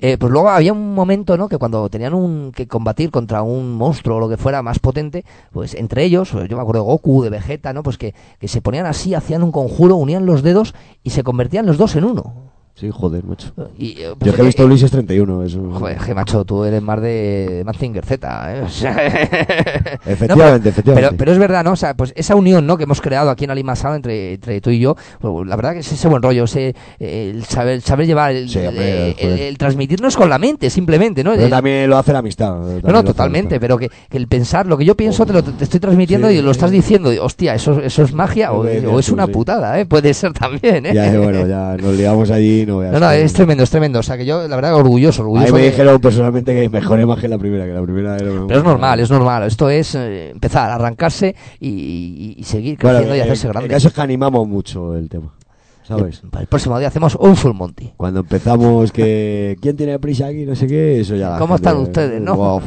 Eh, 0.00 0.16
pues 0.16 0.32
luego 0.32 0.48
había 0.48 0.72
un 0.72 0.94
momento, 0.94 1.36
¿no? 1.36 1.48
Que 1.48 1.58
cuando 1.58 1.88
tenían 1.88 2.14
un, 2.14 2.52
que 2.52 2.68
combatir 2.68 3.10
contra 3.10 3.42
un 3.42 3.74
monstruo 3.74 4.16
o 4.16 4.20
lo 4.20 4.28
que 4.28 4.36
fuera 4.36 4.62
más 4.62 4.78
potente, 4.78 5.24
pues 5.52 5.74
entre 5.74 6.04
ellos, 6.04 6.30
yo 6.30 6.56
me 6.56 6.62
acuerdo 6.62 6.82
de 6.82 6.88
Goku, 6.88 7.22
de 7.22 7.30
Vegeta, 7.30 7.72
¿no? 7.72 7.82
Pues 7.82 7.98
que, 7.98 8.14
que 8.38 8.46
se 8.46 8.60
ponían 8.60 8.86
así, 8.86 9.14
hacían 9.14 9.42
un 9.42 9.50
conjuro, 9.50 9.96
unían 9.96 10.24
los 10.24 10.42
dedos 10.42 10.74
y 11.02 11.10
se 11.10 11.24
convertían 11.24 11.66
los 11.66 11.78
dos 11.78 11.96
en 11.96 12.04
uno. 12.04 12.57
Sí, 12.78 12.88
joder, 12.92 13.24
macho. 13.24 13.48
Y, 13.76 13.88
eh, 13.90 13.96
Yo 14.10 14.16
pues, 14.16 14.30
es 14.30 14.36
que 14.36 14.42
he 14.42 14.44
visto 14.44 14.64
Ulises 14.64 14.90
31, 14.92 15.42
eso. 15.42 15.60
Joder, 15.72 15.98
que 15.98 16.14
macho, 16.14 16.44
tú 16.44 16.62
eres 16.62 16.80
más 16.80 17.00
de 17.02 17.62
Mazinger 17.66 18.04
Z, 18.04 18.54
¿eh? 18.56 18.62
O 18.62 18.68
sea, 18.68 18.92
Efectivamente, 20.06 20.28
No, 20.28 20.36
pero- 20.36 20.54
efectivamente. 20.68 20.84
Pero, 20.94 21.16
pero 21.16 21.32
es 21.32 21.38
verdad, 21.38 21.64
¿no? 21.64 21.72
O 21.72 21.76
sea, 21.76 21.94
pues 21.94 22.12
esa 22.16 22.36
unión, 22.36 22.66
¿no? 22.66 22.76
Que 22.76 22.84
hemos 22.84 23.00
creado 23.00 23.30
aquí 23.30 23.44
en 23.44 23.50
Alimasal 23.50 23.96
entre, 23.96 24.34
entre 24.34 24.60
tú 24.60 24.70
y 24.70 24.78
yo, 24.78 24.94
pues, 25.20 25.46
la 25.48 25.56
verdad 25.56 25.72
que 25.72 25.80
es 25.80 25.90
ese 25.92 26.06
buen 26.06 26.22
rollo, 26.22 26.44
ese, 26.44 26.74
eh, 27.00 27.32
el 27.34 27.44
saber, 27.44 27.80
saber 27.80 28.06
llevar, 28.06 28.32
el, 28.32 28.48
Sí, 28.48 28.58
hombre, 28.60 29.08
el- 29.08 29.14
joder. 29.14 29.32
el- 29.32 29.38
el 29.40 29.58
transmitirnos 29.58 30.16
con 30.16 30.30
la 30.30 30.38
mente, 30.38 30.70
simplemente, 30.70 31.24
¿no? 31.24 31.32
Pero 31.34 31.48
también 31.48 31.90
lo 31.90 31.96
hace 31.98 32.12
la 32.12 32.20
amistad. 32.20 32.56
no, 32.82 32.92
no, 32.92 33.02
totalmente, 33.02 33.56
amistad. 33.56 33.60
pero 33.60 33.78
que, 33.78 33.88
que 34.08 34.16
el 34.18 34.28
pensar, 34.28 34.66
lo 34.66 34.78
que 34.78 34.84
yo 34.84 34.96
pienso 34.96 35.26
te 35.26 35.32
lo 35.32 35.42
te 35.42 35.64
estoy 35.64 35.80
transmitiendo 35.80 36.28
Sí, 36.28 36.36
y 36.36 36.42
lo 36.42 36.50
estás 36.52 36.70
diciendo, 36.70 37.12
y, 37.12 37.18
hostia, 37.18 37.54
eso, 37.54 37.80
eso 37.80 38.02
es 38.04 38.12
magia 38.14 38.52
o, 38.52 38.60
o 38.60 38.98
es 39.00 39.06
tú, 39.06 39.14
una 39.14 39.26
sí. 39.26 39.32
putada, 39.32 39.80
¿eh? 39.80 39.86
Puede 39.86 40.14
ser 40.14 40.32
también, 40.32 40.86
¿eh? 40.86 40.94
Ya, 40.94 41.18
bueno, 41.18 41.46
ya 41.48 41.76
nos 41.76 41.94
liamos 41.96 42.30
allí 42.30 42.66
no 42.68 42.78
veas 42.78 43.00
No, 43.00 43.10
es 43.10 43.32
tremendo, 43.32 43.64
es 43.64 43.70
tremendo. 43.70 43.98
O 43.98 44.02
sea, 44.02 44.16
que 44.16 44.24
yo, 44.24 44.46
la 44.46 44.54
verdad, 44.54 44.74
orgulloso, 44.76 45.22
A 45.22 45.24
orgulloso. 45.24 45.46
mí 45.52 45.58
me 45.58 45.64
de- 45.64 45.70
dijeron 45.70 46.00
personalmente 46.00 46.54
que 46.54 46.68
mejoré 46.68 47.04
más 47.06 47.18
que 47.18 47.26
la 47.28 47.38
primera, 47.38 47.66
que 47.66 47.72
la 47.72 47.82
primera 47.82 48.16
era 48.16 48.30
Pero 48.46 48.58
es 48.58 48.64
normal, 48.64 49.00
es 49.00 49.10
normal. 49.10 49.42
Esto 49.44 49.68
es 49.70 49.94
eh, 49.96 50.30
empezar, 50.30 50.70
arrancarse 50.70 51.34
y, 51.58 52.40
seguir 52.44 52.78
Bueno, 52.80 52.98
creciendo 52.98 53.16
y 53.16 53.18
el- 53.18 53.24
hacerse 53.24 53.46
El 53.48 53.52
grande. 53.54 53.68
caso 53.70 53.88
es 53.88 53.94
que 53.94 54.00
animamos 54.00 54.46
mucho 54.46 54.94
el 54.96 55.08
tema, 55.08 55.34
¿sabes? 55.82 56.22
El 56.38 56.46
próximo 56.46 56.78
día 56.78 56.88
hacemos 56.88 57.14
un 57.16 57.34
full 57.36 57.52
monty. 57.54 57.92
Cuando 57.96 58.20
empezamos 58.20 58.92
que... 58.92 59.56
¿Quién 59.60 59.76
tiene 59.76 59.98
prisa 59.98 60.26
aquí? 60.26 60.44
No 60.44 60.54
sé 60.54 60.66
qué, 60.66 61.00
eso 61.00 61.16
ya... 61.16 61.38
¿Cómo 61.38 61.54
gente- 61.54 61.68
están 61.68 61.82
ustedes, 61.82 62.20
no? 62.20 62.36
Wow. 62.36 62.62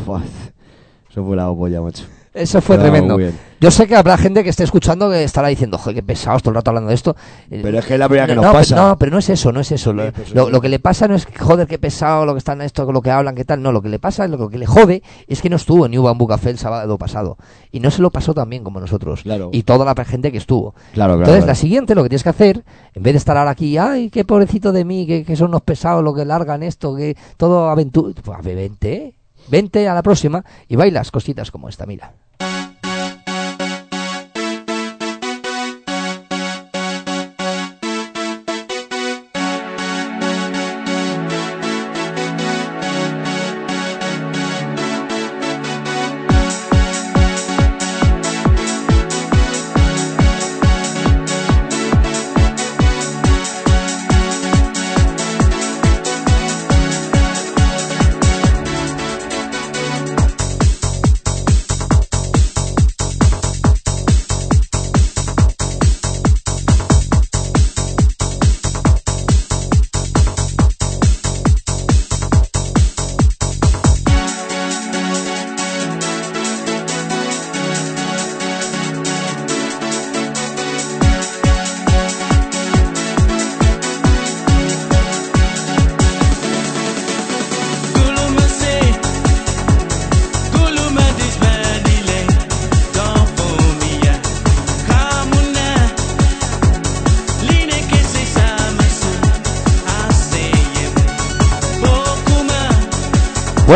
Eso 1.09 1.25
fue 1.25 1.35
la 1.35 1.47
polla, 1.53 1.81
macho. 1.81 2.03
Eso 2.33 2.61
fue 2.61 2.77
No, 2.77 2.83
tremendo. 2.83 3.19
Yo 3.59 3.69
sé 3.71 3.87
que 3.87 3.95
habrá 3.95 4.17
gente 4.17 4.41
que 4.43 4.49
esté 4.49 4.63
escuchando 4.63 5.09
que 5.11 5.21
estará 5.23 5.49
diciendo, 5.49 5.77
joder, 5.77 5.95
qué 5.95 6.01
pesados 6.01 6.41
todo 6.41 6.51
el 6.51 6.55
rato 6.55 6.71
hablando 6.71 6.87
de 6.87 6.95
esto. 6.95 7.15
Pero 7.49 7.77
es 7.77 7.85
que 7.85 7.93
es 7.95 7.99
la 7.99 8.07
primera 8.07 8.25
que 8.25 8.35
no, 8.35 8.41
nos 8.41 8.51
pero- 8.51 8.59
pasa. 8.61 8.75
no, 8.75 8.97
pero 8.97 9.11
no 9.11 9.17
es 9.17 9.29
eso, 9.29 9.51
no 9.51 9.59
es 9.59 9.71
eso. 9.73 9.91
Lo, 9.91 10.11
pues, 10.13 10.33
lo- 10.33 10.61
que 10.61 10.69
le 10.69 10.79
pasa 10.79 11.07
no 11.09 11.15
es, 11.15 11.27
joder, 11.37 11.67
qué 11.67 11.77
pesado 11.77 12.25
lo 12.25 12.33
que 12.33 12.37
están 12.39 12.61
esto, 12.61 12.89
lo 12.89 13.01
que 13.01 13.11
hablan, 13.11 13.35
qué 13.35 13.43
tal. 13.43 13.61
No, 13.61 13.71
lo 13.73 13.81
que 13.81 13.89
le 13.89 13.99
pasa, 13.99 14.27
lo 14.29 14.49
que 14.49 14.57
le 14.57 14.65
jode 14.65 15.03
es 15.27 15.41
que 15.41 15.49
no 15.49 15.57
estuvo 15.57 15.85
en 15.85 15.91
New 15.91 16.03
Bamboo 16.03 16.27
Café 16.27 16.51
el 16.51 16.57
sábado 16.57 16.97
pasado. 16.97 17.37
Y 17.71 17.81
no 17.81 17.91
se 17.91 18.01
lo 18.01 18.09
pasó 18.11 18.33
tan 18.33 18.49
bien 18.49 18.63
como 18.63 18.79
nosotros. 18.79 19.23
Y 19.51 19.63
toda 19.63 19.83
la 19.85 20.05
gente 20.05 20.31
que 20.31 20.37
estuvo. 20.37 20.73
Claro, 20.93 21.13
claro, 21.13 21.13
Entonces, 21.19 21.35
claro. 21.43 21.47
la 21.47 21.55
siguiente, 21.55 21.95
lo 21.95 22.03
que 22.03 22.09
tienes 22.09 22.23
que 22.23 22.29
hacer, 22.29 22.63
en 22.95 23.03
vez 23.03 23.13
de 23.13 23.17
estar 23.17 23.35
ahora 23.37 23.51
aquí, 23.51 23.77
ay, 23.77 24.09
qué 24.09 24.23
pobrecito 24.23 24.71
de 24.71 24.85
mí, 24.85 25.05
que, 25.05 25.25
que 25.25 25.35
son 25.35 25.49
unos 25.49 25.61
pesados, 25.63 26.01
lo 26.01 26.13
que 26.13 26.23
largan 26.23 26.63
esto, 26.63 26.95
que 26.95 27.17
todo 27.35 27.69
aventura. 27.69 28.13
Pues, 28.23 28.43
vente, 28.43 29.15
vente 29.49 29.87
a 29.87 29.93
la 29.93 30.01
próxima 30.01 30.43
y 30.67 30.77
bailas 30.77 31.11
cositas 31.11 31.51
como 31.51 31.67
esta, 31.69 31.85
mira. 31.85 32.13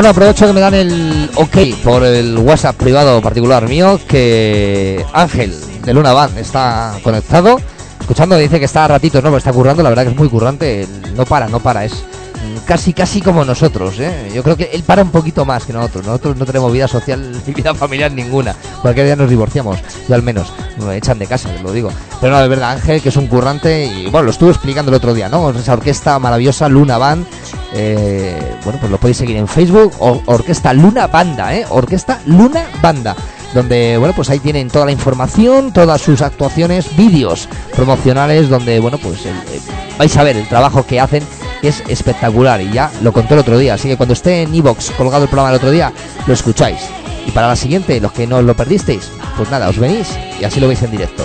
Aprovecho 0.06 0.46
que 0.46 0.54
me 0.54 0.62
dan 0.62 0.76
el 0.76 1.32
ok 1.34 1.58
por 1.84 2.04
el 2.04 2.38
WhatsApp 2.38 2.76
privado 2.76 3.20
particular 3.24 3.68
mío 3.68 4.00
que 4.08 5.04
Ángel 5.14 5.52
de 5.84 5.94
Luna 5.96 6.14
Band 6.14 6.38
está 6.38 6.94
conectado, 7.02 7.60
escuchando, 8.00 8.38
dice 8.38 8.60
que 8.60 8.66
está 8.66 8.86
a 8.86 8.88
ratitos, 8.90 9.24
no, 9.24 9.30
pero 9.30 9.38
está 9.40 9.52
currando, 9.52 9.82
la 9.82 9.90
verdad 9.90 10.04
que 10.04 10.12
es 10.12 10.16
muy 10.16 10.30
currante, 10.30 10.88
no 11.16 11.26
para, 11.26 11.48
no 11.48 11.60
para, 11.60 11.86
es 11.86 12.04
casi 12.66 12.94
casi 12.94 13.22
como 13.22 13.44
nosotros, 13.44 14.00
¿eh? 14.00 14.32
Yo 14.34 14.44
creo 14.44 14.56
que 14.56 14.70
él 14.74 14.84
para 14.84 15.02
un 15.02 15.12
poquito 15.12 15.46
más 15.46 15.66
que 15.66 15.74
nosotros, 15.74 16.06
nosotros 16.06 16.38
no 16.38 16.46
tenemos 16.46 16.72
vida 16.72 16.88
social 16.88 17.42
ni 17.48 17.54
vida 17.54 17.74
familiar 17.74 18.12
ninguna, 18.12 18.56
cualquier 18.82 19.08
día 19.08 19.16
nos 19.16 19.30
divorciamos, 19.30 19.80
yo 20.08 20.16
al 20.16 20.24
menos, 20.24 20.52
me 20.78 20.98
echan 20.98 21.20
de 21.20 21.28
casa, 21.28 21.50
lo 21.64 21.72
digo. 21.72 21.92
Pero 22.22 22.34
no, 22.34 22.42
de 22.42 22.48
verdad, 22.48 22.72
Ángel, 22.72 23.02
que 23.02 23.10
es 23.10 23.18
un 23.18 23.28
currante 23.28 23.86
y 23.86 24.06
bueno, 24.06 24.26
lo 24.26 24.32
estuve 24.32 24.52
explicando 24.52 24.90
el 24.92 24.96
otro 24.96 25.14
día, 25.14 25.30
¿no? 25.30 25.50
Esa 25.50 25.74
orquesta 25.74 26.18
maravillosa 26.20 26.70
Luna 26.70 26.98
Band 26.98 27.26
eh, 27.74 28.58
bueno, 28.64 28.80
pues 28.80 28.92
lo 28.92 28.98
podéis 28.98 29.18
seguir 29.18 29.38
en 29.38 29.48
Facebook, 29.48 29.94
Orquesta 30.00 30.74
Luna 30.74 31.08
Banda, 31.08 31.56
¿eh? 31.56 31.66
Orquesta 31.70 32.22
Luna 32.26 32.66
Banda, 32.82 33.16
donde, 33.54 33.98
bueno, 33.98 34.14
pues 34.16 34.30
ahí 34.30 34.40
tienen 34.40 34.70
toda 34.70 34.86
la 34.86 34.92
información, 34.92 35.72
todas 35.74 36.02
sus 36.02 36.22
actuaciones, 36.22 36.96
vídeos 36.96 37.50
promocionales, 37.76 38.50
donde, 38.50 38.80
bueno, 38.80 38.98
pues 38.98 39.26
eh, 39.26 39.32
vais 39.98 40.16
a 40.18 40.24
ver 40.24 40.38
el 40.38 40.48
trabajo 40.48 40.86
que 40.86 41.00
hacen, 41.00 41.24
que 41.62 41.70
es 41.70 41.84
espectacular, 41.88 42.62
y 42.62 42.72
ya 42.72 42.92
lo 43.02 43.14
conté 43.14 43.34
el 43.34 43.40
otro 43.42 43.58
día, 43.58 43.74
así 43.74 43.88
que 43.88 43.98
cuando 43.98 44.14
esté 44.14 44.44
en 44.44 44.54
Evox 44.54 44.92
colgado 44.92 45.24
el 45.24 45.30
programa 45.30 45.50
el 45.50 45.58
otro 45.58 45.72
día, 45.72 45.92
lo 46.28 46.34
escucháis. 46.34 46.80
Y 47.26 47.32
para 47.32 47.48
la 47.48 47.56
siguiente, 47.56 48.00
los 48.00 48.12
que 48.12 48.28
no 48.28 48.38
os 48.38 48.44
lo 48.44 48.56
perdisteis, 48.56 49.10
pues 49.36 49.50
nada, 49.50 49.70
os 49.70 49.80
venís 49.80 50.08
y 50.40 50.44
así 50.44 50.60
lo 50.60 50.68
veis 50.68 50.84
en 50.84 50.92
directo. 50.92 51.24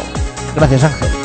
Gracias 0.56 0.84
Ángel. 0.84 1.19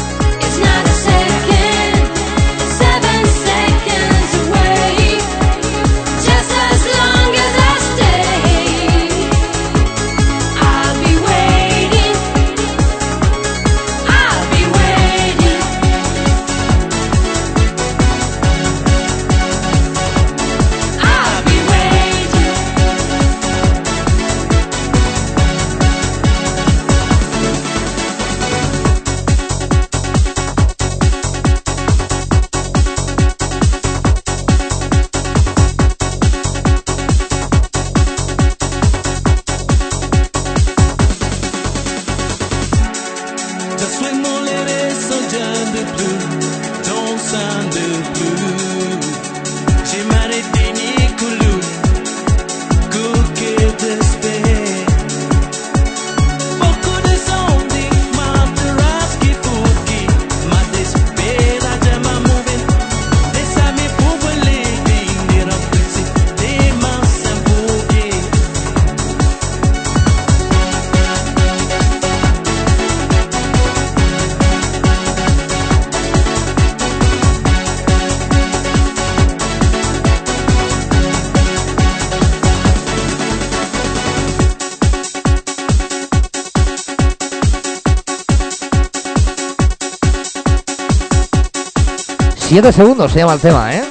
7 92.56 92.72
segundos 92.72 93.12
se 93.12 93.20
llama 93.20 93.34
el 93.34 93.42
tema, 93.42 93.76
¿eh? 93.76 93.84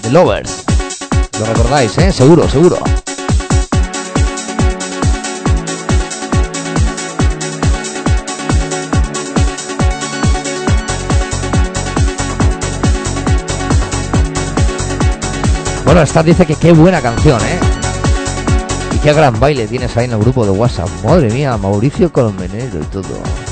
The 0.00 0.08
Lovers. 0.08 0.64
Lo 1.38 1.44
recordáis, 1.44 1.98
¿eh? 1.98 2.10
Seguro, 2.10 2.48
seguro. 2.48 2.78
Bueno, 15.84 16.00
Star 16.00 16.24
dice 16.24 16.46
que 16.46 16.54
qué 16.54 16.72
buena 16.72 17.02
canción, 17.02 17.38
¿eh? 17.42 17.58
Y 18.94 18.98
qué 19.00 19.12
gran 19.12 19.38
baile 19.38 19.66
tienes 19.66 19.94
ahí 19.98 20.06
en 20.06 20.12
el 20.12 20.20
grupo 20.20 20.46
de 20.46 20.52
WhatsApp. 20.52 20.88
Madre 21.04 21.30
mía, 21.30 21.58
Mauricio 21.58 22.10
Colmenero 22.10 22.80
y 22.80 22.84
todo. 22.84 23.49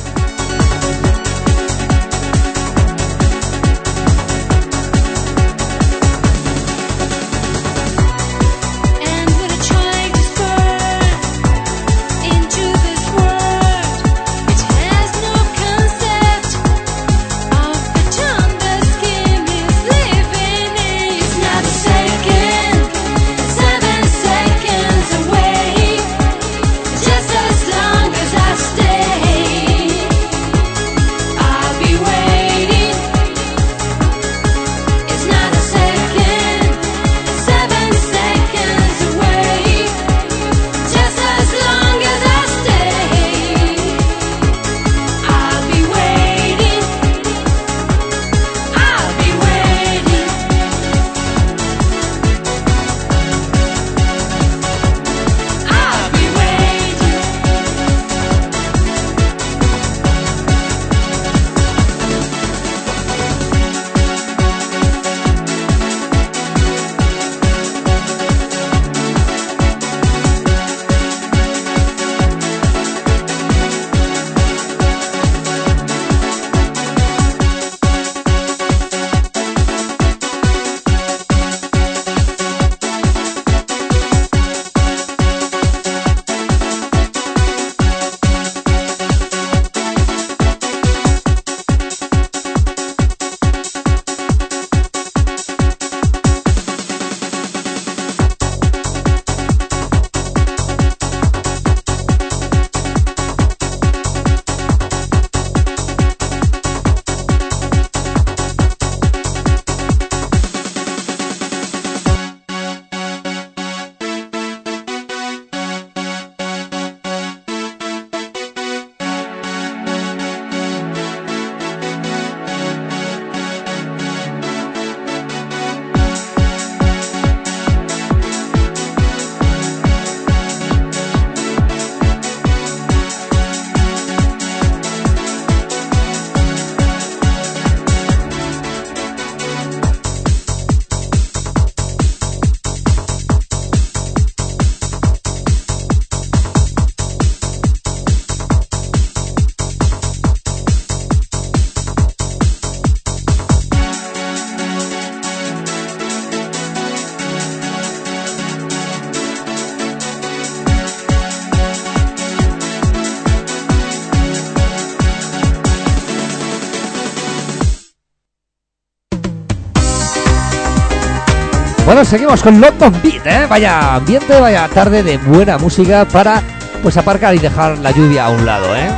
Seguimos 172.05 172.43
con 172.43 172.61
London 172.61 172.95
Beat, 173.03 173.27
¿eh? 173.27 173.47
Vaya 173.49 173.97
ambiente, 173.97 174.41
vaya 174.41 174.69
tarde 174.69 175.03
de 175.03 175.19
buena 175.19 175.59
música 175.59 176.07
para 176.07 176.43
pues 176.83 176.97
aparcar 176.97 177.35
y 177.35 177.39
dejar 177.39 177.77
la 177.79 177.91
lluvia 177.91 178.27
a 178.27 178.31
un 178.31 178.47
lado, 178.47 178.75
¿eh? 178.77 178.89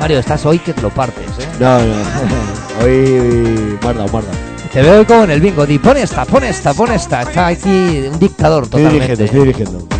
Mario, 0.00 0.18
estás 0.18 0.44
hoy 0.44 0.58
que 0.58 0.72
te 0.72 0.82
lo 0.82 0.90
partes, 0.90 1.26
¿eh? 1.38 1.46
No, 1.60 1.78
no. 1.78 1.94
hoy 2.84 3.78
marda, 3.82 4.04
marda. 4.12 4.30
Te 4.72 4.82
veo 4.82 4.98
hoy 4.98 5.04
como 5.04 5.24
en 5.24 5.30
el 5.30 5.40
bingo, 5.40 5.64
di 5.64 5.78
pon 5.78 5.96
esta, 5.96 6.24
pon 6.24 6.44
esta, 6.44 6.74
pon 6.74 6.92
esta. 6.92 7.22
Está 7.22 7.46
aquí 7.46 8.08
un 8.10 8.18
dictador 8.18 8.64
Estoy 8.64 8.82
totalmente. 8.82 9.16
dirigiendo, 9.16 9.24
estoy 9.24 9.40
dirigiendo. 9.40 9.93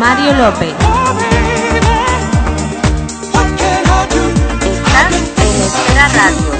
Mario 0.00 0.32
López. 0.32 0.74
Estás 4.64 5.14
en 5.36 5.62
Esfera 5.62 6.08
Radio. 6.08 6.59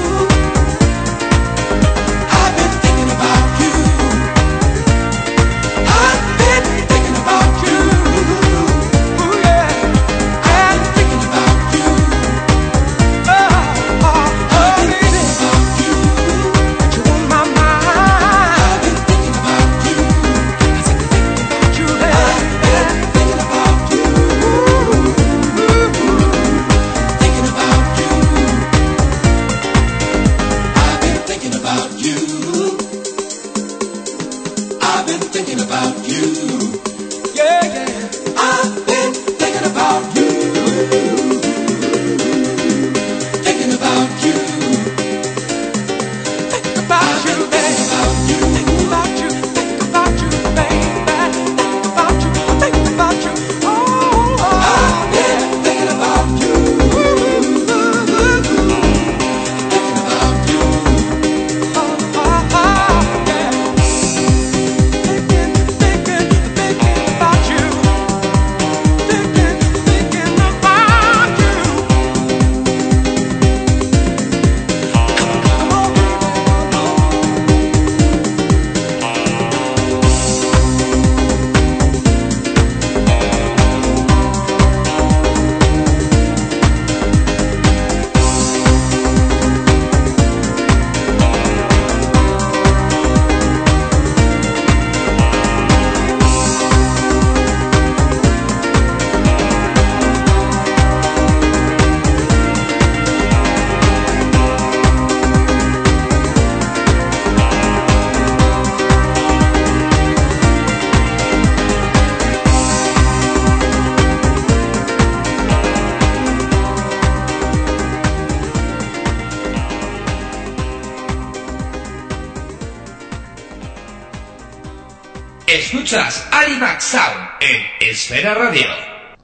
Escuchas 125.91 126.29
Alimax 126.31 126.85
Sound 126.85 127.05
en 127.41 127.89
Esfera 127.91 128.33
Radio. 128.35 128.63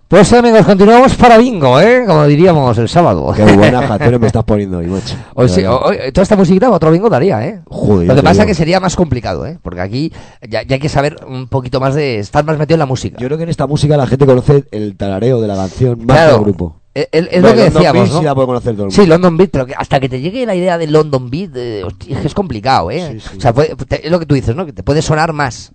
Pues 0.08 0.32
amigos, 0.32 0.66
continuamos 0.66 1.14
para 1.14 1.38
bingo, 1.38 1.80
¿eh? 1.80 2.02
Como 2.04 2.26
diríamos 2.26 2.76
el 2.78 2.88
sábado. 2.88 3.32
Qué 3.36 3.44
buena 3.44 3.82
jatera 3.86 4.18
me 4.18 4.26
estás 4.26 4.42
poniendo 4.42 4.78
hoy, 4.78 4.88
macho. 4.88 5.14
Hoy 5.34 5.48
sí, 5.48 5.64
hoy- 5.64 6.10
toda 6.12 6.24
esta 6.24 6.34
musiquita 6.34 6.68
otro 6.68 6.90
bingo 6.90 7.08
daría, 7.08 7.46
¿eh? 7.46 7.60
Joder, 7.66 8.08
Lo 8.08 8.16
que 8.16 8.22
pasa 8.24 8.40
digo. 8.42 8.46
que 8.48 8.54
sería 8.54 8.80
más 8.80 8.96
complicado, 8.96 9.46
¿eh? 9.46 9.60
Porque 9.62 9.80
aquí 9.80 10.12
ya, 10.42 10.64
ya 10.64 10.74
hay 10.74 10.80
que 10.80 10.88
saber 10.88 11.14
un 11.28 11.46
poquito 11.46 11.78
más 11.78 11.94
de... 11.94 12.18
Estar 12.18 12.44
más 12.44 12.58
metido 12.58 12.74
en 12.74 12.80
la 12.80 12.86
música. 12.86 13.16
Yo 13.20 13.28
creo 13.28 13.38
que 13.38 13.44
en 13.44 13.50
esta 13.50 13.68
música 13.68 13.96
la 13.96 14.08
gente 14.08 14.26
conoce 14.26 14.64
el 14.72 14.96
tarareo 14.96 15.40
de 15.40 15.46
la 15.46 15.54
canción 15.54 16.04
más 16.04 16.16
Claro. 16.16 16.30
que 16.32 16.36
el 16.38 16.42
grupo. 16.46 16.80
Es, 16.94 17.08
es- 17.12 17.28
es 17.30 17.42
lo 17.42 17.48
que 17.50 17.56
London 17.58 17.74
decíamos, 17.74 18.02
Beat 18.02 18.12
¿no? 18.12 18.18
sí 18.18 18.24
la 18.24 18.34
puede 18.34 18.46
conocer 18.48 18.74
todo 18.74 18.86
el 18.86 18.90
Sí, 18.90 19.00
mundo. 19.02 19.14
London 19.14 19.36
Beat, 19.36 19.50
pero 19.52 19.66
que 19.66 19.74
hasta 19.76 20.00
que 20.00 20.08
te 20.08 20.20
llegue 20.20 20.44
la 20.46 20.56
idea 20.56 20.78
de 20.78 20.88
London 20.88 21.30
Beat, 21.30 21.50
eh, 21.54 21.84
hostia, 21.84 22.18
es 22.18 22.24
es 22.24 22.34
complicado, 22.34 22.90
¿eh? 22.90 23.18
O 23.36 23.40
sea, 23.40 23.52
puede- 23.52 23.76
te- 23.76 24.04
es 24.04 24.10
lo 24.10 24.18
que 24.18 24.26
tú 24.26 24.34
dices, 24.34 24.56
¿no? 24.56 24.66
Que 24.66 24.72
te 24.72 24.82
puede 24.82 25.00
sonar 25.02 25.32
más. 25.32 25.72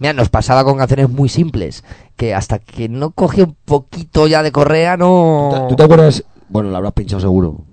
Mira, 0.00 0.12
nos 0.14 0.28
pasaba 0.30 0.64
con 0.64 0.78
canciones 0.78 1.08
muy 1.08 1.28
simples, 1.28 1.84
que 2.16 2.34
hasta 2.34 2.58
que 2.58 2.88
no 2.88 3.10
cogía 3.12 3.44
un 3.44 3.54
poquito 3.64 4.26
ya 4.26 4.42
de 4.42 4.50
correa, 4.50 4.96
no... 4.96 5.66
¿Tú 5.68 5.76
te 5.76 5.82
acuerdas? 5.84 6.24
Bueno, 6.48 6.70
la 6.70 6.78
habrás 6.78 6.94
pinchado 6.94 7.20
seguro. 7.20 7.64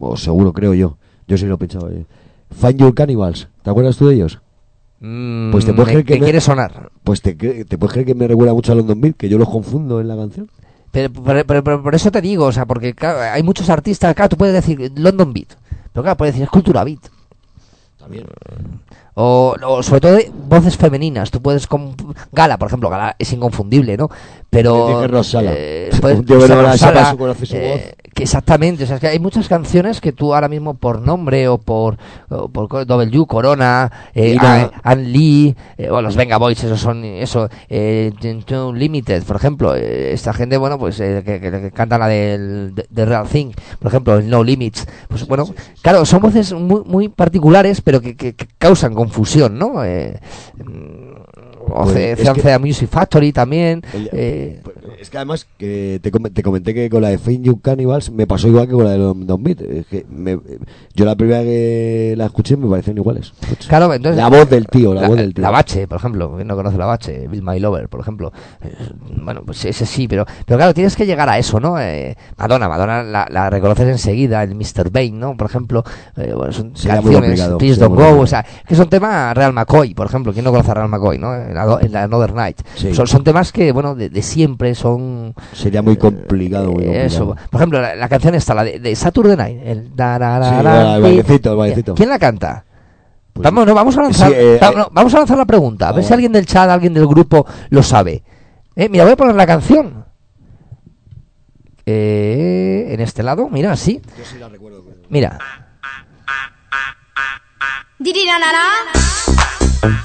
O 0.00 0.16
seguro, 0.16 0.52
creo 0.52 0.74
yo. 0.74 0.96
Yo 1.28 1.36
sí 1.38 1.46
lo 1.46 1.54
he 1.54 1.58
pinchado. 1.58 1.88
eh. 1.90 2.04
Find 2.50 2.78
Your 2.80 2.94
Cannibals. 2.94 3.48
¿Te 3.62 3.70
acuerdas 3.70 3.96
tú 3.96 4.08
de 4.08 4.14
ellos? 4.16 4.40
Mm, 5.00 5.50
Pues 5.52 5.64
te 5.66 5.72
puedes 5.74 5.88
me- 5.88 5.92
creer 5.92 6.06
que 6.06 6.14
me 6.14 6.20
quiere 6.24 6.40
sonar. 6.40 6.90
Pues 7.04 7.20
te, 7.20 7.34
te 7.34 7.78
puedes 7.78 7.92
creer 7.92 8.06
que 8.06 8.14
me 8.14 8.26
recuerda 8.26 8.54
mucho 8.54 8.72
a 8.72 8.74
London 8.74 9.00
Beat, 9.00 9.16
que 9.16 9.28
yo 9.28 9.36
los 9.38 9.48
confundo 9.48 10.00
en 10.00 10.08
la 10.08 10.16
canción. 10.16 10.50
Pero, 10.92 11.12
pero- 11.12 11.44
pero- 11.46 11.62
pero 11.62 11.82
por 11.82 11.94
eso 11.94 12.10
te 12.10 12.22
digo, 12.22 12.46
o 12.46 12.52
sea, 12.52 12.64
porque 12.64 12.94
claro, 12.94 13.20
hay 13.20 13.42
muchos 13.42 13.68
artistas, 13.68 14.14
claro, 14.14 14.30
tú 14.30 14.36
puedes 14.38 14.54
decir 14.54 14.92
London 14.96 15.34
Beat, 15.34 15.48
pero 15.92 16.02
claro, 16.02 16.16
puedes 16.16 16.34
decir 16.34 16.44
es 16.44 16.50
cultura 16.50 16.84
beat. 16.84 17.00
También. 18.06 18.26
O, 19.14 19.56
o 19.66 19.82
sobre 19.82 20.00
todo 20.00 20.12
de 20.12 20.30
voces 20.48 20.76
femeninas, 20.76 21.30
tú 21.30 21.42
puedes 21.42 21.66
con 21.66 21.96
Gala, 22.32 22.56
por 22.58 22.68
ejemplo, 22.68 22.88
Gala 22.88 23.16
es 23.18 23.32
inconfundible, 23.32 23.96
¿no? 23.96 24.08
Pero 24.50 24.86
eh, 25.52 25.88
puedes- 26.00 26.18
Rosala, 26.72 27.10
su- 27.10 27.16
eh, 27.56 27.96
que 28.16 28.22
exactamente, 28.22 28.84
o 28.84 28.86
sea, 28.86 28.96
es 28.96 29.00
que 29.02 29.08
hay 29.08 29.18
muchas 29.18 29.46
canciones 29.46 30.00
que 30.00 30.10
tú 30.10 30.34
ahora 30.34 30.48
mismo 30.48 30.72
por 30.72 31.02
nombre 31.02 31.48
o 31.48 31.58
por, 31.58 31.98
o 32.30 32.48
por 32.48 32.66
co- 32.66 32.84
W, 32.86 33.26
Corona, 33.26 33.92
eh. 34.14 34.38
Ann- 34.82 35.12
Lee, 35.12 35.54
eh, 35.76 35.90
o 35.90 36.00
los 36.00 36.16
Venga 36.16 36.38
Boys, 36.38 36.64
esos 36.64 36.80
son, 36.80 37.04
eso, 37.04 37.50
eh, 37.68 38.10
Limited, 38.74 39.22
por 39.24 39.36
ejemplo, 39.36 39.74
eh, 39.76 40.14
esta 40.14 40.32
gente, 40.32 40.56
bueno, 40.56 40.78
pues 40.78 40.98
eh, 41.00 41.22
que, 41.26 41.40
que- 41.42 41.50
que 41.50 41.70
canta 41.72 41.98
la 41.98 42.08
del 42.08 42.74
de, 42.74 42.86
de 42.88 43.04
Real 43.04 43.28
Thing, 43.28 43.52
por 43.78 43.88
ejemplo, 43.88 44.16
el 44.16 44.30
No 44.30 44.42
Limits, 44.42 44.86
pues 45.08 45.26
bueno, 45.26 45.44
claro, 45.82 46.06
son 46.06 46.22
voces 46.22 46.54
muy, 46.54 46.84
muy 46.86 47.08
particulares, 47.10 47.82
pero 47.82 48.00
que, 48.00 48.16
que- 48.16 48.34
que 48.34 48.48
causan 48.58 48.94
confusión, 48.94 49.58
¿no? 49.58 49.84
O 51.68 51.82
Pues 51.84 51.94
C- 51.94 52.12
es 52.12 52.20
Ciancea 52.20 52.58
Music 52.58 52.88
Factory 52.88 53.32
también, 53.32 53.82
El- 53.92 54.10
eh, 54.12 54.62
Es 55.00 55.10
que 55.10 55.16
además 55.18 55.46
que 55.58 56.00
te, 56.02 56.10
te 56.10 56.42
comenté 56.42 56.72
que 56.74 56.88
con 56.88 57.02
la 57.02 57.08
de 57.08 57.18
Find 57.18 57.44
You 57.44 57.60
Cannibals 57.60 58.10
me 58.10 58.26
pasó 58.26 58.48
igual 58.48 58.66
que 58.66 58.72
con 58.74 58.84
la 58.84 58.90
de 58.92 58.98
London 58.98 59.42
Beat. 59.42 59.60
Es 59.62 59.86
que 59.86 60.06
me- 60.08 60.38
yo 60.94 61.04
la 61.04 61.14
primera 61.16 61.42
que 61.42 62.14
la 62.16 62.26
escuché 62.26 62.56
me 62.56 62.68
parecieron 62.68 62.98
iguales. 62.98 63.32
Claro, 63.68 63.92
entonces. 63.92 64.16
La 64.20 64.28
voz 64.28 64.48
del 64.48 64.66
tío, 64.66 64.94
la 64.94 65.08
voz 65.08 65.16
del 65.16 65.34
tío. 65.34 65.42
La 65.42 65.50
Bache, 65.50 65.86
por 65.88 65.98
ejemplo. 65.98 66.32
¿Quién 66.36 66.46
no 66.48 66.56
conoce 66.56 66.78
la 66.78 66.86
Bache? 66.86 67.26
Bill 67.28 67.42
My 67.42 67.58
Lover, 67.60 67.88
por 67.88 68.00
ejemplo. 68.00 68.32
Eh, 68.62 68.72
Bueno, 69.22 69.42
pues 69.44 69.64
ese 69.64 69.86
sí, 69.86 70.06
pero, 70.08 70.24
pero 70.46 70.56
claro, 70.58 70.72
tienes 70.72 70.94
que 70.96 71.04
llegar 71.04 71.28
a 71.28 71.36
eso, 71.38 71.58
¿no? 71.58 71.78
Eh, 71.80 72.16
Madonna, 72.36 72.68
Madonna 72.68 73.02
la, 73.02 73.26
la 73.30 73.50
reconoces 73.50 73.88
enseguida, 73.88 74.42
el 74.42 74.54
Mr. 74.54 74.90
Bane, 74.90 75.10
¿no? 75.12 75.36
Por 75.36 75.48
ejemplo, 75.48 75.82
eh, 76.16 76.32
bueno, 76.34 76.52
son 76.52 76.72
canciones, 76.88 77.40
Please 77.58 77.80
Don't 77.80 77.96
Go, 77.96 78.20
o 78.20 78.26
sea, 78.26 78.44
que 78.66 78.74
son 78.76 78.88
temas 78.88 79.34
Real 79.36 79.52
McCoy, 79.52 79.94
por 79.94 80.06
ejemplo. 80.06 80.32
¿Quién 80.32 80.44
no 80.44 80.52
conoce 80.52 80.70
a 80.70 80.74
Real 80.74 80.88
McCoy, 80.88 81.18
no? 81.18 81.34
En 81.64 81.92
la, 81.92 82.00
la 82.00 82.04
Another 82.04 82.32
Night. 82.34 82.60
Sí. 82.76 82.94
Son, 82.94 83.06
son 83.06 83.24
temas 83.24 83.52
que, 83.52 83.72
bueno, 83.72 83.94
de, 83.94 84.08
de 84.10 84.22
siempre 84.22 84.74
son. 84.74 85.34
Sería 85.52 85.82
muy 85.82 85.96
complicado, 85.96 86.66
muy 86.66 86.84
complicado. 86.84 87.06
Eso. 87.06 87.36
Por 87.50 87.60
ejemplo, 87.60 87.80
la, 87.80 87.94
la 87.96 88.08
canción 88.08 88.34
esta, 88.34 88.54
la 88.54 88.64
de, 88.64 88.78
de 88.80 88.94
Saturday 88.96 89.36
Night. 89.36 89.60
El, 89.64 89.96
da, 89.96 90.18
da, 90.18 90.38
da, 90.38 90.58
Sí, 90.58 90.64
da, 90.64 90.96
el 90.96 91.02
bailecito, 91.02 91.50
el 91.52 91.56
bailecito. 91.56 91.94
¿Quién 91.94 92.08
la 92.08 92.18
canta? 92.18 92.64
vamos, 93.38 93.66
no, 93.66 93.74
vamos 93.74 93.96
a 93.98 94.02
lanzar, 94.02 94.28
sí, 94.30 94.34
eh, 94.34 94.58
va- 94.62 94.68
eh, 94.70 94.74
no, 94.76 94.88
vamos 94.92 95.12
a 95.14 95.18
lanzar 95.18 95.36
la 95.36 95.44
pregunta, 95.44 95.90
a 95.90 95.92
ver 95.92 96.02
si 96.02 96.10
alguien 96.14 96.32
del 96.32 96.46
chat, 96.46 96.70
alguien 96.70 96.94
del 96.94 97.06
grupo 97.06 97.44
lo 97.68 97.82
sabe. 97.82 98.22
Eh, 98.74 98.88
mira, 98.88 99.04
voy 99.04 99.12
a 99.12 99.16
poner 99.16 99.34
la 99.34 99.46
canción. 99.46 100.06
Eh, 101.84 102.86
en 102.90 103.00
este 103.00 103.22
lado, 103.22 103.48
mira, 103.50 103.76
sí. 103.76 104.00
Mira. 105.10 105.38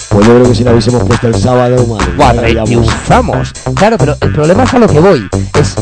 Pues 0.10 0.28
yo 0.28 0.34
creo 0.36 0.48
que 0.50 0.56
si 0.56 0.64
lo 0.64 0.72
hubiésemos 0.72 1.04
puesto 1.04 1.28
el 1.28 1.36
sábado, 1.36 1.86
madre 2.18 2.54
mía. 2.54 2.82
Claro, 3.76 3.98
pero 3.98 4.18
el 4.20 4.34
problema 4.34 4.64
es 4.64 4.74
a 4.74 4.80
lo 4.80 4.88
que 4.88 5.00
voy. 5.00 5.30
Es 5.60 5.76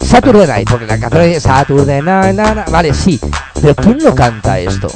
Saturday 0.00 0.46
Night, 0.46 0.70
porque 0.70 0.86
la 0.86 0.98
canción 0.98 1.22
es 1.22 1.42
Saturday 1.42 2.02
Night, 2.02 2.34
na, 2.34 2.54
na. 2.54 2.64
vale, 2.70 2.94
sí. 2.94 3.20
Pero 3.60 3.74
¿quién 3.74 3.98
lo 4.02 4.14
canta 4.14 4.58
esto? 4.58 4.88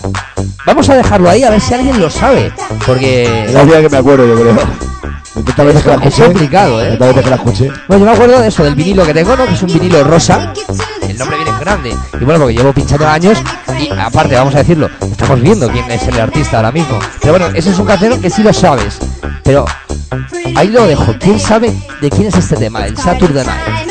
Vamos 0.66 0.88
a 0.88 0.94
dejarlo 0.96 1.28
ahí 1.30 1.42
a 1.42 1.50
ver 1.50 1.60
si 1.60 1.74
alguien 1.74 2.00
lo 2.00 2.10
sabe. 2.10 2.52
Porque. 2.86 3.46
Es 3.46 3.52
la 3.54 3.64
que 3.64 3.88
me 3.88 3.96
acuerdo, 3.96 4.26
yo 4.26 4.34
creo. 4.40 4.56
Tantas 5.44 5.66
veces 5.66 5.82
que 5.82 5.88
la 5.88 5.94
escuché. 5.96 6.22
Es 6.22 6.28
complicado, 6.28 6.82
¿eh? 6.82 6.96
Veces 6.96 7.24
que 7.24 7.30
la 7.30 7.36
escuché. 7.36 7.70
Bueno, 7.88 8.04
yo 8.04 8.10
me 8.10 8.12
acuerdo 8.12 8.40
de 8.40 8.48
eso, 8.48 8.64
del 8.64 8.74
vinilo 8.74 9.04
que 9.04 9.14
tengo, 9.14 9.36
¿no? 9.36 9.46
Que 9.46 9.54
es 9.54 9.62
un 9.62 9.72
vinilo 9.72 10.04
rosa 10.04 10.52
el 11.10 11.18
nombre 11.18 11.36
viene 11.36 11.50
en 11.50 11.60
grande. 11.60 11.96
Y 12.20 12.24
bueno, 12.24 12.40
porque 12.40 12.54
llevo 12.54 12.72
pinchando 12.72 13.08
años 13.08 13.38
y 13.78 13.90
aparte, 13.90 14.36
vamos 14.36 14.54
a 14.54 14.58
decirlo, 14.58 14.88
estamos 15.10 15.40
viendo 15.40 15.68
quién 15.70 15.90
es 15.90 16.06
el 16.06 16.18
artista 16.20 16.58
ahora 16.58 16.72
mismo. 16.72 16.98
Pero 17.20 17.32
bueno, 17.32 17.46
ese 17.54 17.70
es 17.70 17.78
un 17.78 17.86
canción 17.86 18.20
que 18.20 18.30
sí 18.30 18.42
lo 18.42 18.52
sabes. 18.52 18.98
Pero 19.42 19.64
ahí 20.54 20.68
lo 20.68 20.86
dejo. 20.86 21.14
¿Quién 21.18 21.38
sabe 21.40 21.74
de 22.00 22.10
quién 22.10 22.28
es 22.28 22.36
este 22.36 22.56
tema? 22.56 22.86
El 22.86 22.96
Saturday 22.96 23.44
Night. 23.44 23.90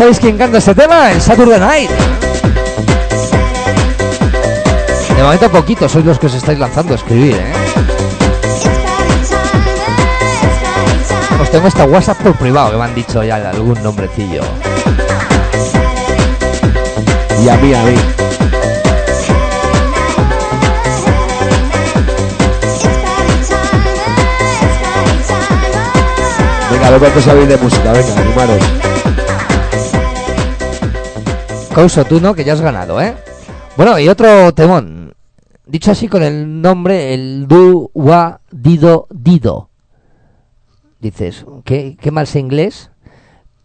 ¿Sabéis 0.00 0.18
quién 0.18 0.38
canta 0.38 0.56
este 0.56 0.74
tema? 0.74 1.12
En 1.12 1.20
Saturday 1.20 1.60
Night. 1.60 1.90
De 5.14 5.22
momento 5.22 5.50
poquitos 5.50 5.92
sois 5.92 6.06
los 6.06 6.18
que 6.18 6.24
os 6.24 6.32
estáis 6.32 6.58
lanzando 6.58 6.94
a 6.94 6.96
escribir, 6.96 7.34
¿eh? 7.34 7.52
Os 11.42 11.50
tengo 11.50 11.68
esta 11.68 11.84
WhatsApp 11.84 12.16
por 12.22 12.34
privado 12.36 12.70
que 12.70 12.76
me 12.78 12.84
han 12.84 12.94
dicho 12.94 13.22
ya 13.22 13.50
algún 13.50 13.76
nombrecillo. 13.82 14.40
Y 17.44 17.48
a 17.50 17.56
mí, 17.58 17.74
a 17.74 17.82
mí. 17.82 17.94
Venga, 26.70 26.86
a 26.86 26.90
ver 26.90 27.00
cuántos 27.00 27.22
sabéis 27.22 27.48
de 27.50 27.56
música, 27.58 27.92
venga, 27.92 28.18
animaros. 28.18 28.89
Causo 31.74 32.04
tú 32.04 32.20
no, 32.20 32.34
que 32.34 32.44
ya 32.44 32.54
has 32.54 32.60
ganado, 32.60 33.00
¿eh? 33.00 33.14
Bueno, 33.76 33.98
y 33.98 34.08
otro 34.08 34.52
temón. 34.52 35.14
Dicho 35.66 35.92
así 35.92 36.08
con 36.08 36.22
el 36.22 36.60
nombre, 36.60 37.14
el 37.14 37.46
Du 37.46 37.90
Wa 37.94 38.40
Dido 38.50 39.06
Dido. 39.10 39.70
Dices, 40.98 41.46
qué, 41.64 41.96
qué 42.00 42.10
mal 42.10 42.26
sé 42.26 42.40
inglés, 42.40 42.90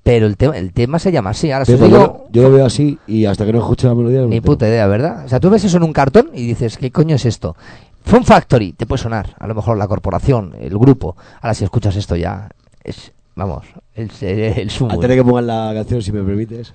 pero 0.03 0.27
el, 0.27 0.37
tema 0.37 0.55
el 0.55 0.71
tema 0.71 0.99
se 0.99 1.11
llama 1.11 1.31
así. 1.31 1.51
Ahora 1.51 1.65
sí, 1.65 1.73
digo, 1.73 2.27
yo, 2.31 2.43
lo 2.43 2.51
veo 2.51 2.65
así 2.65 2.99
y 3.07 3.25
hasta 3.25 3.43
que 3.43 3.51
no 3.51 3.57
escuche 3.57 3.87
la 3.87 3.95
melodía. 3.95 4.21
Ni 4.21 4.39
puta 4.39 4.67
idea, 4.67 4.85
¿verdad? 4.85 5.25
O 5.25 5.27
sea, 5.27 5.39
tú 5.39 5.49
ves 5.49 5.63
eso 5.63 5.77
en 5.77 5.83
un 5.83 5.91
cartón 5.91 6.29
y 6.31 6.45
dices, 6.45 6.77
¿qué 6.77 6.91
coño 6.91 7.15
es 7.15 7.25
esto? 7.25 7.55
Fun 8.03 8.23
Factory, 8.23 8.73
te 8.73 8.85
puede 8.85 9.01
sonar, 9.01 9.35
a 9.39 9.47
lo 9.47 9.55
mejor 9.55 9.77
la 9.77 9.87
corporación, 9.87 10.53
el 10.59 10.77
grupo. 10.77 11.17
Ahora 11.41 11.55
si 11.55 11.63
escuchas 11.63 11.95
esto 11.95 12.15
ya, 12.15 12.49
es, 12.83 13.13
vamos, 13.33 13.65
el, 13.95 14.11
el, 14.21 14.39
eh, 14.39 14.61
el 14.61 14.69
sumo. 14.69 14.91
Antes 14.91 15.09
de 15.09 15.15
que 15.15 15.23
pongan 15.23 15.47
la 15.47 15.71
canción, 15.73 16.03
si 16.03 16.11
me 16.11 16.21
permites. 16.21 16.71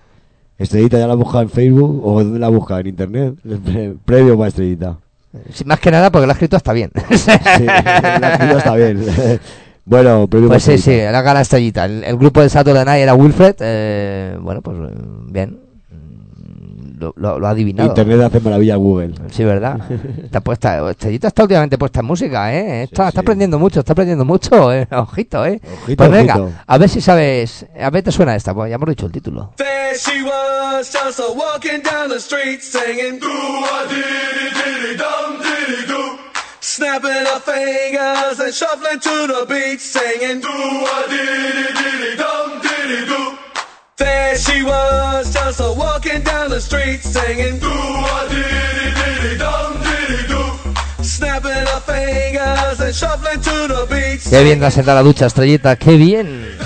Estrellita 0.61 0.99
ya 0.99 1.07
la 1.07 1.15
busca 1.15 1.41
en 1.41 1.51
Facebook 1.51 2.01
o 2.07 2.23
dónde 2.23 2.39
la 2.39 2.49
busca 2.49 2.79
en 2.81 2.87
internet. 2.87 3.35
Pre- 3.65 3.95
Previo 4.05 4.37
para 4.37 4.49
Estrellita. 4.49 4.97
Sí, 5.53 5.65
más 5.65 5.79
que 5.81 5.91
nada 5.91 6.11
porque 6.11 6.27
lo 6.27 6.33
ha 6.33 6.35
escrito 6.35 6.57
está 6.57 6.73
bien. 6.73 6.91
Sí, 7.11 7.65
la 7.65 8.33
escrito 8.35 8.59
está 8.59 8.75
bien. 8.77 9.05
bueno, 9.85 10.27
previo 10.29 10.49
Pues 10.49 10.65
para 10.65 10.77
sí, 10.77 10.83
sí, 10.83 10.91
Estrellita. 10.91 11.13
la 11.13 11.23
gana 11.23 11.41
estrellita. 11.41 11.85
El, 11.87 12.05
el 12.05 12.17
grupo 12.17 12.41
de 12.43 12.49
Saturday 12.49 12.85
Night 12.85 13.03
era 13.03 13.15
Wilfred. 13.15 13.57
eh, 13.61 14.37
bueno, 14.41 14.61
pues 14.63 14.77
eh, 14.77 14.95
bien. 15.31 15.61
Lo, 17.01 17.15
lo- 17.17 17.39
lo 17.39 17.47
ha 17.47 17.51
adivinado. 17.51 17.89
Internet 17.89 18.21
hace 18.21 18.41
maravilla 18.41 18.77
Google. 18.77 19.15
Sí, 19.31 19.43
¿verdad? 19.43 19.79
Está 20.25 20.41
puesta, 20.41 20.91
Estrellita 20.91 21.29
está 21.29 21.43
últimamente 21.43 21.79
puesta 21.79 22.01
en 22.01 22.07
música, 22.07 22.55
¿eh? 22.55 22.83
Está, 22.83 23.09
está 23.09 23.23
aprendiendo 23.23 23.59
mucho, 23.59 23.81
está 23.81 23.93
aprendiendo 23.93 24.25
mucho, 24.25 24.73
¿eh? 24.75 24.87
Ojito, 24.91 25.45
¿eh? 25.47 25.61
Ojito, 25.83 25.97
pues 25.97 26.11
venga, 26.11 26.35
ojito. 26.37 26.59
a 26.67 26.79
ver 26.79 26.89
si 26.89 27.01
sabes, 27.01 27.67
a 27.81 27.89
ver 27.91 28.03
te 28.05 28.13
suena 28.13 28.37
esta, 28.37 28.53
pues 28.55 28.69
ya 28.69 28.75
hemos 28.77 28.89
dicho 28.91 29.07
el 29.07 29.13
título. 29.13 29.53
There 29.57 29.97
she 29.97 30.23
was, 30.23 30.93
just 30.93 31.19
a 31.21 31.33
walking 31.33 31.83
down 31.83 32.11
the 32.11 32.21
street 32.21 32.61
singing 32.61 33.19
do 33.19 33.27
a 33.29 33.89
diddy 33.89 34.51
diddy 34.55 34.97
dum 34.97 35.39
diddy 35.41 35.87
do. 35.89 36.19
Snapping 36.61 37.11
her 37.11 37.41
fingers 37.41 38.39
and 38.41 38.53
shuffling 38.55 39.01
to 39.01 39.27
the 39.27 39.47
beat 39.49 39.81
singing 39.81 40.41
do 40.41 40.49
a 40.49 41.09
diddy 41.09 41.73
diddy 41.73 42.17
dum 42.17 42.61
diddy 42.61 43.07
do. 43.07 43.39
There 44.01 44.35
she 44.39 44.63
was, 44.63 45.31
just 45.31 45.61
a 45.61 45.71
walking 45.73 46.23
down 46.23 46.49
the 46.49 46.59
street 46.59 47.03
singing 47.03 47.61
a. 47.61 47.91
Snapping 51.03 51.51
her 51.51 51.81
fingers 51.81 52.81
and 52.81 52.95
shuffling 52.95 53.41
to 53.43 53.69
the 53.69 53.87
beat 53.91 54.21
Qué 54.31 54.43
bien 54.43 54.59
te 54.59 54.65
has 54.65 54.73
sentado 54.73 54.97
la 54.97 55.03
ducha, 55.03 55.27
Estrellita, 55.27 55.77
qué 55.77 55.97
bien. 55.99 56.57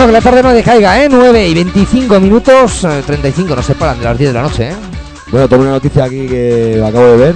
Bueno, 0.00 0.12
que 0.14 0.18
la 0.18 0.22
tarde 0.22 0.42
no 0.42 0.48
decaiga, 0.54 1.04
¿eh? 1.04 1.08
9 1.10 1.48
y 1.48 1.52
25 1.52 2.20
minutos, 2.20 2.84
eh, 2.84 3.02
35, 3.04 3.54
no 3.54 3.62
se 3.62 3.74
paran 3.74 3.98
de 3.98 4.04
las 4.06 4.16
10 4.16 4.30
de 4.30 4.34
la 4.34 4.42
noche, 4.44 4.68
¿eh? 4.70 4.74
Bueno, 5.30 5.46
tengo 5.46 5.60
una 5.60 5.72
noticia 5.72 6.04
aquí 6.04 6.26
que 6.26 6.82
acabo 6.82 7.04
de 7.04 7.16
ver. 7.18 7.34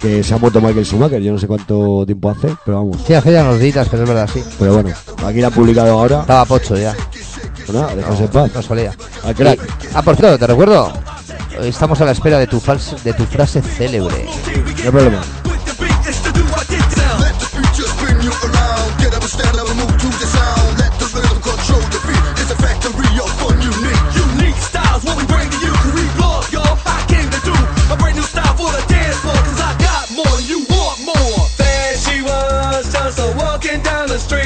Que 0.00 0.24
se 0.24 0.34
ha 0.34 0.38
muerto 0.38 0.60
Michael 0.60 0.84
Schumacher. 0.84 1.22
Yo 1.22 1.30
no 1.30 1.38
sé 1.38 1.46
cuánto 1.46 2.02
tiempo 2.04 2.28
hace, 2.28 2.48
pero 2.64 2.78
vamos. 2.78 2.96
Sí, 3.06 3.14
hace 3.14 3.30
ya 3.32 3.44
unos 3.44 3.60
días, 3.60 3.86
pero 3.88 4.02
es 4.02 4.08
verdad, 4.08 4.28
sí. 4.34 4.42
Pero 4.58 4.74
bueno, 4.74 4.90
aquí 5.24 5.40
la 5.40 5.46
han 5.46 5.52
publicado 5.52 5.92
ahora. 5.92 6.20
Estaba 6.22 6.44
pocho 6.44 6.76
ya. 6.76 6.92
Pues 7.54 7.70
nada, 7.72 7.94
déjase 7.94 8.24
en 8.24 8.28
paz. 8.30 8.50
No 8.52 8.62
solía. 8.62 8.92
Al 9.22 9.34
crack. 9.36 9.60
Y- 9.62 9.86
ah, 9.94 10.02
por 10.02 10.16
cierto, 10.16 10.38
te 10.40 10.46
recuerdo. 10.48 10.92
Estamos 11.62 12.00
a 12.00 12.04
la 12.04 12.10
espera 12.10 12.40
de 12.40 12.48
tu, 12.48 12.60
fals- 12.60 13.00
de 13.04 13.12
tu 13.12 13.24
frase 13.26 13.62
célebre. 13.62 14.24
No 14.24 14.84
hay 14.86 14.90
problema. 14.90 15.20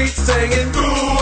Down 0.05 0.17
the 0.17 0.23
street 0.23 0.27
singing. 0.27 0.73
Do 0.73 1.14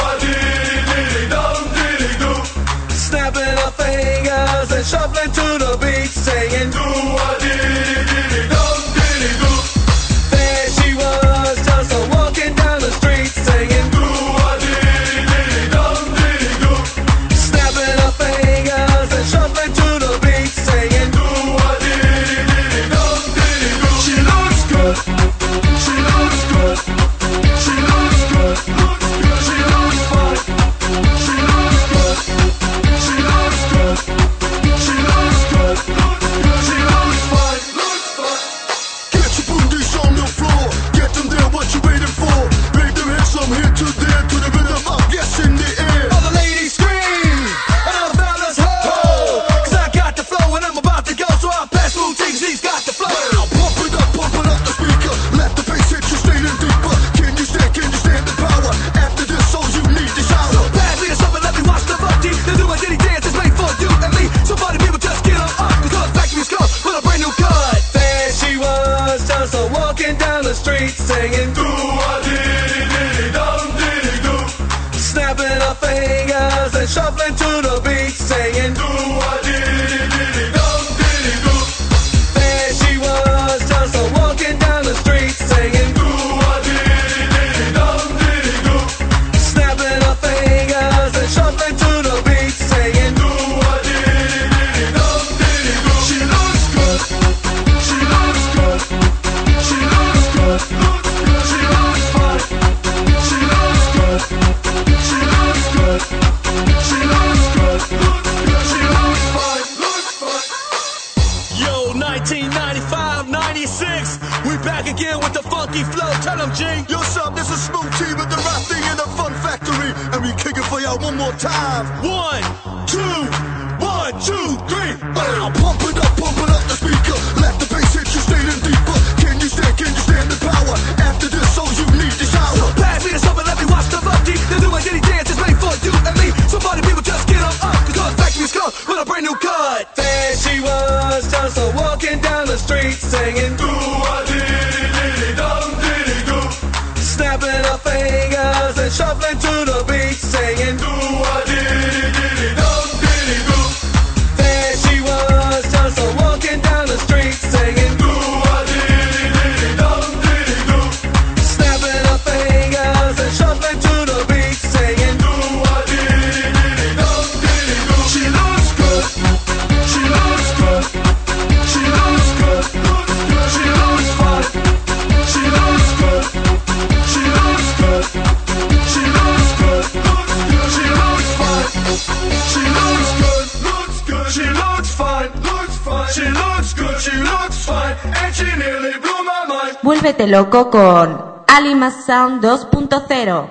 loco 190.33 190.71
con 190.71 191.45
Alima 191.47 191.91
Sound 191.91 192.43
2.0. 192.43 193.47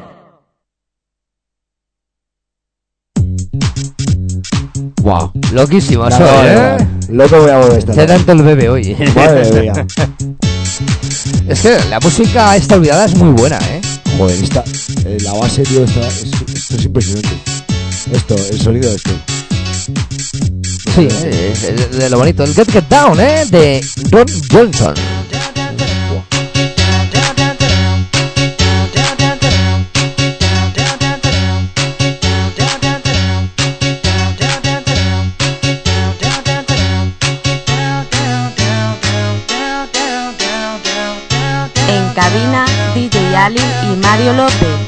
Wow, 5.03 5.31
loquísimo 5.51 6.09
soy, 6.09 6.19
verdad, 6.21 6.81
¿eh? 6.81 6.87
Loco 7.09 7.39
voy 7.39 7.51
a 7.51 7.57
volver 7.59 7.75
a 7.75 7.77
estar. 7.77 7.95
Te 7.95 8.07
tanto 8.07 8.31
el 8.31 8.41
bebé 8.41 8.69
hoy. 8.69 8.97
Madre 9.15 9.61
mía. 9.61 9.73
Es 11.47 11.61
que 11.61 11.77
la 11.89 11.99
música 11.99 12.55
esta 12.55 12.75
olvidada 12.75 13.05
es 13.05 13.15
muy 13.15 13.29
buena, 13.29 13.59
¿eh? 13.69 13.81
Joder, 14.17 14.43
esta, 14.43 14.63
eh, 15.05 15.17
la 15.21 15.33
base, 15.33 15.61
tío, 15.63 15.83
está, 15.83 16.07
es, 16.07 16.23
esto 16.23 16.75
es 16.77 16.85
impresionante. 16.85 17.29
Esto, 18.11 18.35
el 18.35 18.59
sonido 18.59 18.89
de 18.89 18.95
esto. 18.95 19.11
Sí, 20.95 21.07
eh, 21.11 21.53
es 21.53 21.97
de 21.97 22.09
lo 22.09 22.17
bonito. 22.17 22.43
El 22.43 22.55
Get 22.55 22.71
Get 22.71 22.85
Down, 22.89 23.19
¿eh? 23.19 23.45
De 23.51 23.85
Ron 24.09 24.25
Johnson. 24.51 24.95
Y 44.11 44.17
Mario 44.17 44.33
López. 44.33 44.80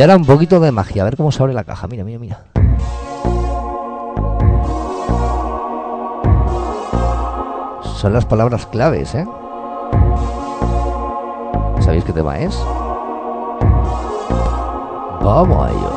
Y 0.00 0.02
ahora 0.02 0.16
un 0.16 0.24
poquito 0.24 0.58
de 0.60 0.72
magia, 0.72 1.02
a 1.02 1.04
ver 1.04 1.14
cómo 1.18 1.30
se 1.30 1.42
abre 1.42 1.52
la 1.52 1.62
caja. 1.62 1.86
Mira, 1.86 2.04
mira, 2.04 2.18
mira. 2.18 2.42
Son 7.82 8.14
las 8.14 8.24
palabras 8.24 8.64
claves, 8.64 9.14
¿eh? 9.14 9.26
¿Sabéis 11.80 12.04
qué 12.04 12.14
tema 12.14 12.38
es? 12.38 12.58
Vamos 15.20 15.68
a 15.68 15.70
ello. 15.70 15.89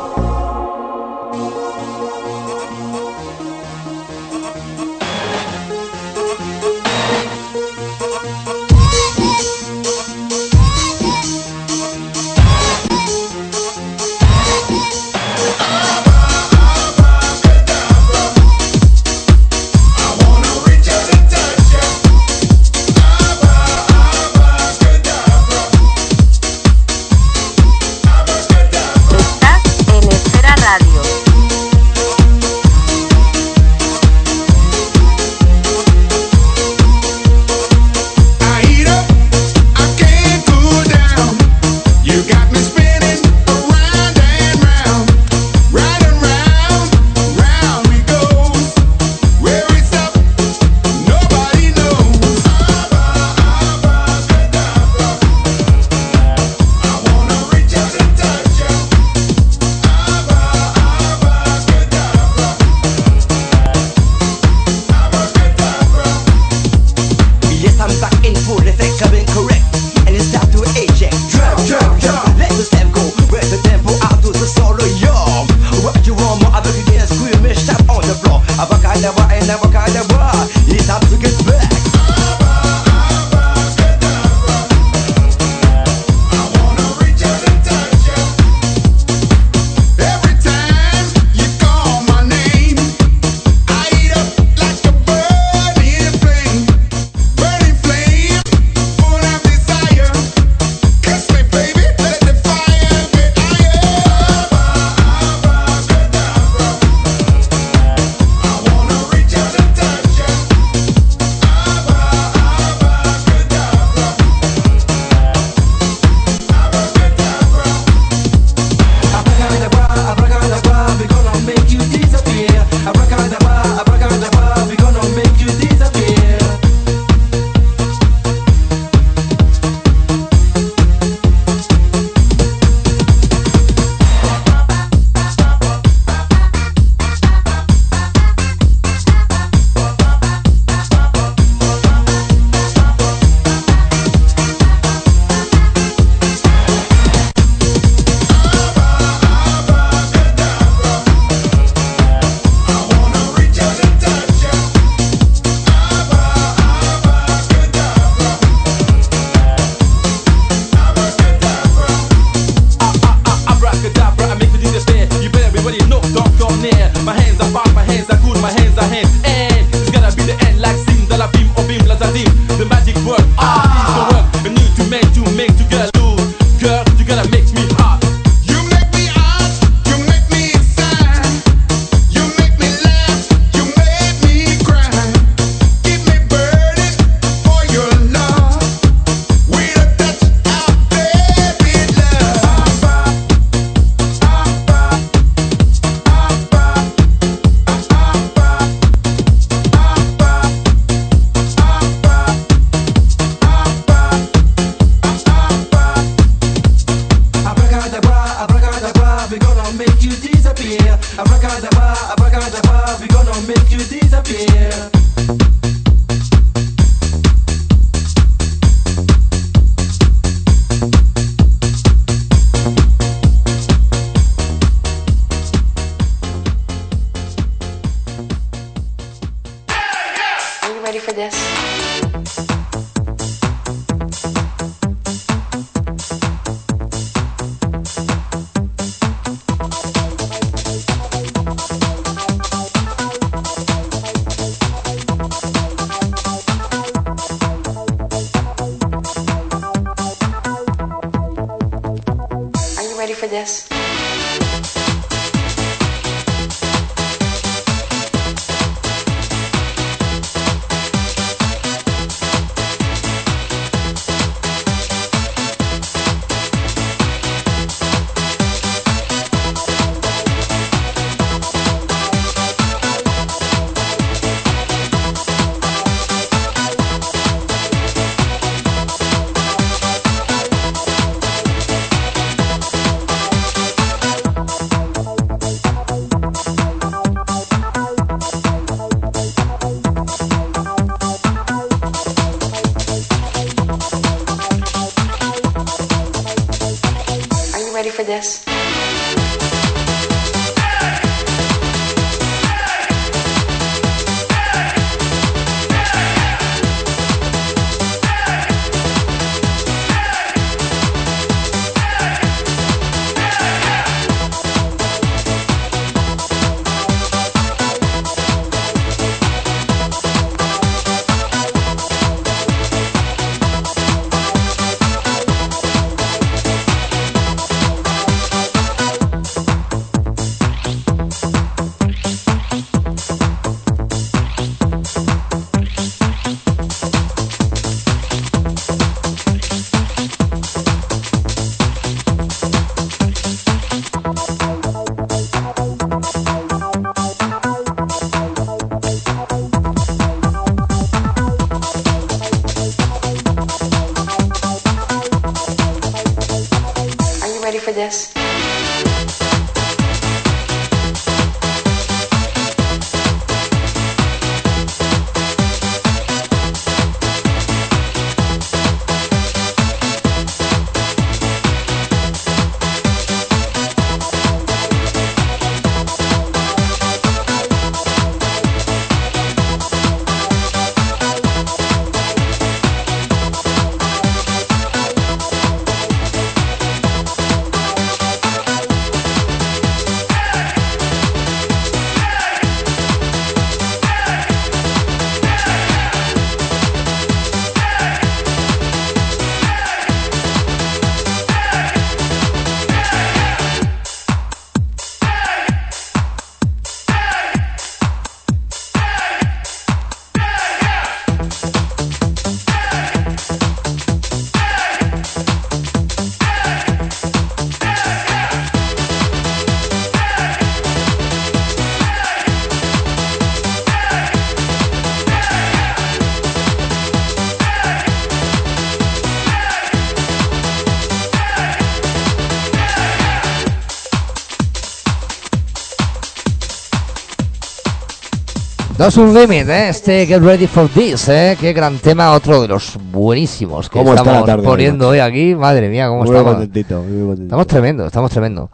Dos 438.76 438.96
un 438.96 439.14
limit, 439.14 439.48
¿eh? 439.48 439.68
Este 439.68 440.04
Get 440.04 440.20
Ready 440.20 440.48
for 440.48 440.68
This, 440.68 441.08
¿eh? 441.08 441.36
Qué 441.40 441.52
gran 441.52 441.78
tema, 441.78 442.12
otro 442.12 442.42
de 442.42 442.48
los 442.48 442.76
buenísimos 442.90 443.68
que 443.68 443.78
¿Cómo 443.78 443.92
está 443.94 444.02
la 444.04 444.10
estamos 444.10 444.26
tarde, 444.26 444.42
poniendo 444.42 444.88
hoy 444.88 444.98
aquí. 444.98 445.34
Madre 445.36 445.68
mía, 445.68 445.86
cómo 445.86 446.00
Muy 446.02 446.08
estamos. 446.10 446.32
contentito, 446.34 446.82
muy 446.82 446.98
contentito. 446.98 447.22
Estamos 447.24 447.46
tremendo, 447.46 447.86
estamos 447.86 448.10
tremendo. 448.10 448.50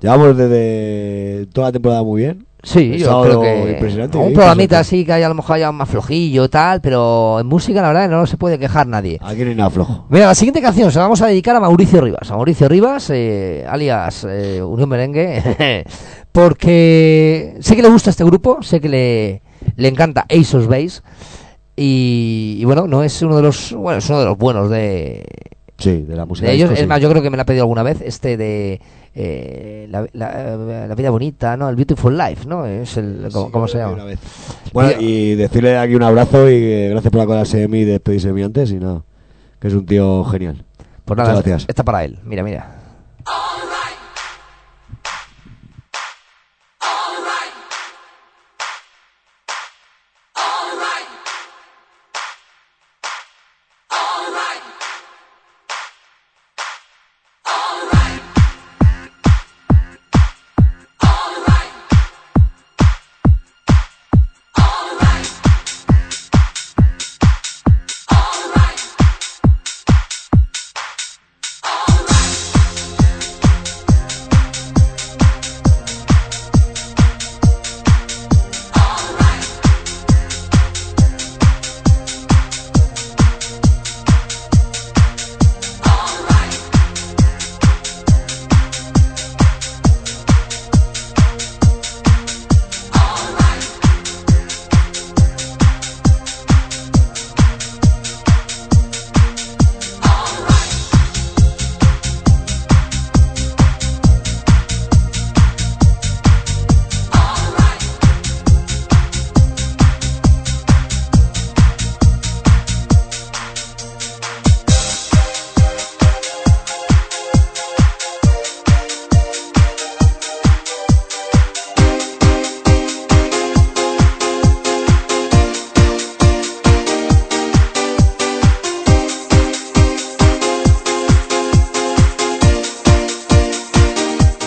Llevamos 0.00 0.36
desde 0.38 1.46
toda 1.52 1.68
la 1.68 1.72
temporada 1.72 2.02
muy 2.02 2.22
bien. 2.22 2.46
Sí, 2.64 2.96
yo 2.96 3.22
creo 3.22 3.40
que 3.40 3.70
impresionante. 3.72 4.18
un 4.18 4.30
¿eh? 4.30 4.34
programita 4.34 4.78
así 4.78 5.04
que 5.04 5.12
haya 5.12 5.26
a 5.26 5.28
lo 5.28 5.34
mejor 5.34 5.56
haya 5.56 5.72
más 5.72 5.88
flojillo 5.88 6.48
tal, 6.48 6.80
pero 6.80 7.40
en 7.40 7.46
música 7.46 7.82
la 7.82 7.88
verdad 7.88 8.08
no 8.08 8.24
se 8.24 8.36
puede 8.36 8.56
quejar 8.58 8.86
nadie. 8.86 9.18
Aquí 9.20 9.42
no 9.42 9.48
hay 9.50 9.56
nada 9.56 9.70
flojo. 9.70 10.06
Mira, 10.08 10.26
la 10.26 10.34
siguiente 10.36 10.62
canción 10.62 10.90
se 10.92 10.98
la 10.98 11.04
vamos 11.06 11.20
a 11.22 11.26
dedicar 11.26 11.56
a 11.56 11.60
Mauricio 11.60 12.00
Rivas. 12.00 12.30
A 12.30 12.36
Mauricio 12.36 12.68
Rivas, 12.68 13.10
eh, 13.10 13.66
alias 13.68 14.24
eh, 14.30 14.62
Unión 14.62 14.88
Merengue, 14.88 15.84
porque 16.32 17.56
sé 17.60 17.76
que 17.76 17.82
le 17.82 17.88
gusta 17.88 18.10
este 18.10 18.24
grupo, 18.24 18.62
sé 18.62 18.80
que 18.80 18.88
le, 18.88 19.42
le 19.76 19.88
encanta 19.88 20.24
Ace 20.30 20.56
of 20.56 20.66
Base. 20.68 21.00
Y, 21.74 22.58
y 22.60 22.64
bueno, 22.64 22.86
no 22.86 23.02
es 23.02 23.22
uno 23.22 23.36
de 23.36 23.42
los 23.42 23.72
bueno, 23.72 23.98
es 23.98 24.08
uno 24.08 24.20
de 24.20 24.26
los 24.26 24.38
buenos 24.38 24.70
de, 24.70 25.24
Sí, 25.78 26.02
de 26.02 26.14
la 26.16 26.26
música. 26.26 26.46
de 26.48 26.54
ellos. 26.54 26.70
Es 26.70 26.86
más, 26.86 27.00
yo 27.00 27.08
creo 27.10 27.22
que 27.22 27.30
me 27.30 27.36
la 27.36 27.42
ha 27.42 27.46
pedido 27.46 27.64
alguna 27.64 27.82
vez 27.82 28.00
este 28.02 28.36
de 28.36 28.80
eh, 29.14 29.86
la, 29.90 30.06
la- 30.12 30.86
la 30.86 30.94
vida 30.94 31.10
bonita, 31.10 31.56
¿no? 31.56 31.68
El 31.68 31.76
Beautiful 31.76 32.16
Life, 32.16 32.46
¿no? 32.46 32.64
Es 32.66 32.96
el 32.96 33.28
¿cómo, 33.32 33.50
cómo 33.50 33.68
se 33.68 33.78
llama? 33.78 34.04
Bueno, 34.72 34.92
y 35.00 35.34
decirle 35.34 35.76
aquí 35.78 35.94
un 35.94 36.02
abrazo 36.02 36.48
y 36.48 36.58
que 36.60 36.88
gracias 36.90 37.10
por 37.12 37.20
acordarse 37.20 37.58
de 37.58 37.68
mí 37.68 37.80
y 37.80 37.84
despedirse 37.84 38.28
de 38.28 38.34
mí 38.34 38.42
antes 38.42 38.70
y 38.70 38.76
nada. 38.76 39.02
Que 39.60 39.68
es 39.68 39.74
un 39.74 39.86
tío 39.86 40.24
genial. 40.24 40.64
Pues 41.04 41.16
nada, 41.18 41.32
gracias. 41.34 41.66
está 41.68 41.82
para 41.84 42.04
él. 42.04 42.18
Mira, 42.24 42.42
mira. 42.42 42.81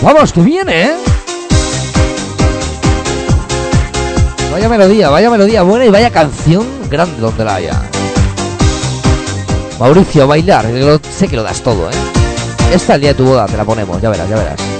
Vamos, 0.06 0.32
que 0.32 0.40
viene, 0.40 0.84
¿eh? 0.84 0.96
Vaya 4.52 4.68
melodía, 4.68 5.10
vaya 5.10 5.28
melodía 5.28 5.62
buena 5.62 5.84
y 5.84 5.88
vaya 5.88 6.12
canción 6.12 6.64
grande 6.88 7.20
donde 7.20 7.44
la 7.44 7.56
haya. 7.56 7.82
Mauricio, 9.80 10.28
bailar, 10.28 10.64
sé 11.10 11.26
que 11.26 11.34
lo 11.34 11.42
das 11.42 11.60
todo, 11.60 11.90
¿eh? 11.90 11.94
Esta 12.72 12.94
el 12.94 13.00
día 13.00 13.10
de 13.10 13.14
tu 13.16 13.24
boda 13.24 13.46
te 13.46 13.56
la 13.56 13.64
ponemos, 13.64 14.00
ya 14.00 14.08
verás, 14.08 14.28
ya 14.28 14.36
verás. 14.36 14.75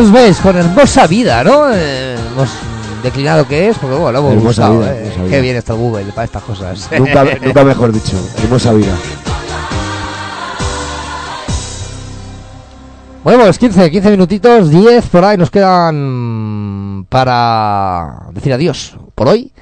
Esos 0.00 0.12
ves 0.12 0.38
con 0.38 0.56
hermosa 0.56 1.06
vida, 1.06 1.44
¿no? 1.44 1.70
Eh, 1.70 2.16
hemos 2.32 2.48
declinado 3.02 3.46
que 3.46 3.68
es, 3.68 3.76
porque 3.76 3.96
bueno, 3.96 4.12
lo 4.12 4.18
hemos 4.20 4.32
Hermosa 4.32 4.70
buscado, 4.70 4.80
vida, 4.80 5.26
¿eh? 5.26 5.26
Qué 5.28 5.40
bien 5.42 5.56
está 5.56 5.74
Google 5.74 6.06
para 6.14 6.24
estas 6.24 6.42
cosas. 6.42 6.88
Nunca, 6.98 7.22
nunca 7.44 7.64
mejor 7.64 7.92
dicho. 7.92 8.16
Hermosa 8.42 8.72
vida. 8.72 8.94
Bueno, 13.22 13.42
pues 13.42 13.58
15, 13.58 13.90
15 13.90 14.10
minutitos, 14.10 14.70
10 14.70 15.06
por 15.08 15.22
ahí 15.22 15.36
nos 15.36 15.50
quedan 15.50 17.04
para 17.10 18.22
decir 18.32 18.54
adiós 18.54 18.96
por 19.14 19.28
hoy. 19.28 19.52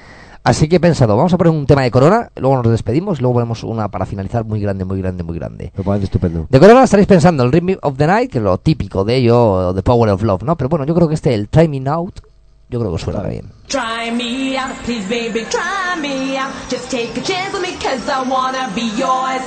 Así 0.43 0.69
que 0.69 0.77
he 0.77 0.79
pensado, 0.79 1.15
vamos 1.17 1.33
a 1.33 1.37
poner 1.37 1.51
un 1.51 1.65
tema 1.65 1.83
de 1.83 1.91
Corona, 1.91 2.29
luego 2.35 2.55
nos 2.61 2.71
despedimos, 2.71 3.21
luego 3.21 3.33
ponemos 3.35 3.63
una 3.63 3.89
para 3.89 4.05
finalizar 4.05 4.45
muy 4.45 4.59
grande, 4.61 4.85
muy 4.85 4.99
grande, 4.99 5.23
muy 5.23 5.37
grande. 5.37 5.71
Me 5.75 5.83
parece 5.83 6.05
estupendo. 6.05 6.47
De 6.49 6.59
Corona 6.59 6.83
estaréis 6.83 7.07
pensando 7.07 7.43
el 7.43 7.51
Rhythm 7.51 7.77
of 7.81 7.97
the 7.97 8.07
Night, 8.07 8.31
que 8.31 8.37
es 8.37 8.43
lo 8.43 8.57
típico 8.57 9.03
de 9.03 9.17
ello, 9.17 9.73
The 9.75 9.83
Power 9.83 10.09
of 10.09 10.23
Love, 10.23 10.43
¿no? 10.43 10.55
Pero 10.55 10.69
bueno, 10.69 10.85
yo 10.85 10.95
creo 10.95 11.07
que 11.07 11.15
este, 11.15 11.33
el 11.33 11.49
Timing 11.49 11.87
Out, 11.89 12.21
yo 12.69 12.79
creo 12.79 12.91
que 12.93 12.99
suena 12.99 13.21
bien. 13.23 13.51
Try 13.67 14.11
me 14.11 14.57
out, 14.57 14.75
please 14.85 15.07
baby, 15.09 15.45
try 15.49 15.99
me 16.01 16.37
out. 16.37 16.51
Just 16.69 16.89
take 16.89 17.19
a 17.19 17.23
chance 17.23 17.51
with 17.53 17.61
me 17.61 17.73
cause 17.77 18.07
I 18.07 18.27
wanna 18.27 18.69
be 18.73 18.89
yours. 18.97 19.41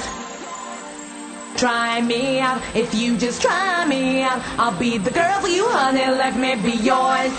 Try 1.57 2.03
me 2.03 2.41
out, 2.41 2.61
if 2.75 2.93
you 2.95 3.17
just 3.19 3.41
try 3.41 3.87
me 3.87 4.23
out, 4.23 4.41
I'll 4.59 4.77
be 4.79 4.99
the 4.99 5.11
girl 5.11 5.41
for 5.41 5.49
you, 5.49 5.65
honey, 5.69 6.07
let 6.07 6.37
me 6.37 6.57
be 6.57 6.77
yours. 6.83 7.33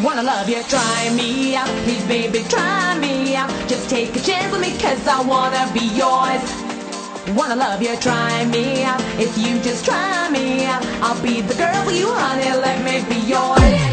Wanna 0.00 0.22
love 0.22 0.48
you, 0.48 0.62
try 0.62 1.10
me 1.14 1.54
out, 1.54 1.68
please 1.84 2.02
baby, 2.06 2.42
try 2.48 2.98
me 2.98 3.36
out. 3.36 3.50
Just 3.68 3.90
take 3.90 4.16
a 4.16 4.20
chance 4.20 4.50
with 4.50 4.62
me 4.62 4.70
cause 4.78 5.06
I 5.06 5.20
wanna 5.20 5.70
be 5.74 5.84
yours. 5.84 7.36
Wanna 7.36 7.56
love 7.56 7.82
you, 7.82 7.94
try 7.96 8.46
me 8.46 8.84
out. 8.84 9.02
If 9.20 9.36
you 9.36 9.60
just 9.60 9.84
try 9.84 10.30
me 10.30 10.64
out, 10.64 10.82
I'll 11.02 11.22
be 11.22 11.42
the 11.42 11.54
girl 11.54 11.84
for 11.84 11.90
you, 11.90 12.10
honey, 12.10 12.58
let 12.58 12.82
me 12.82 13.04
be 13.06 13.20
yours. 13.20 13.91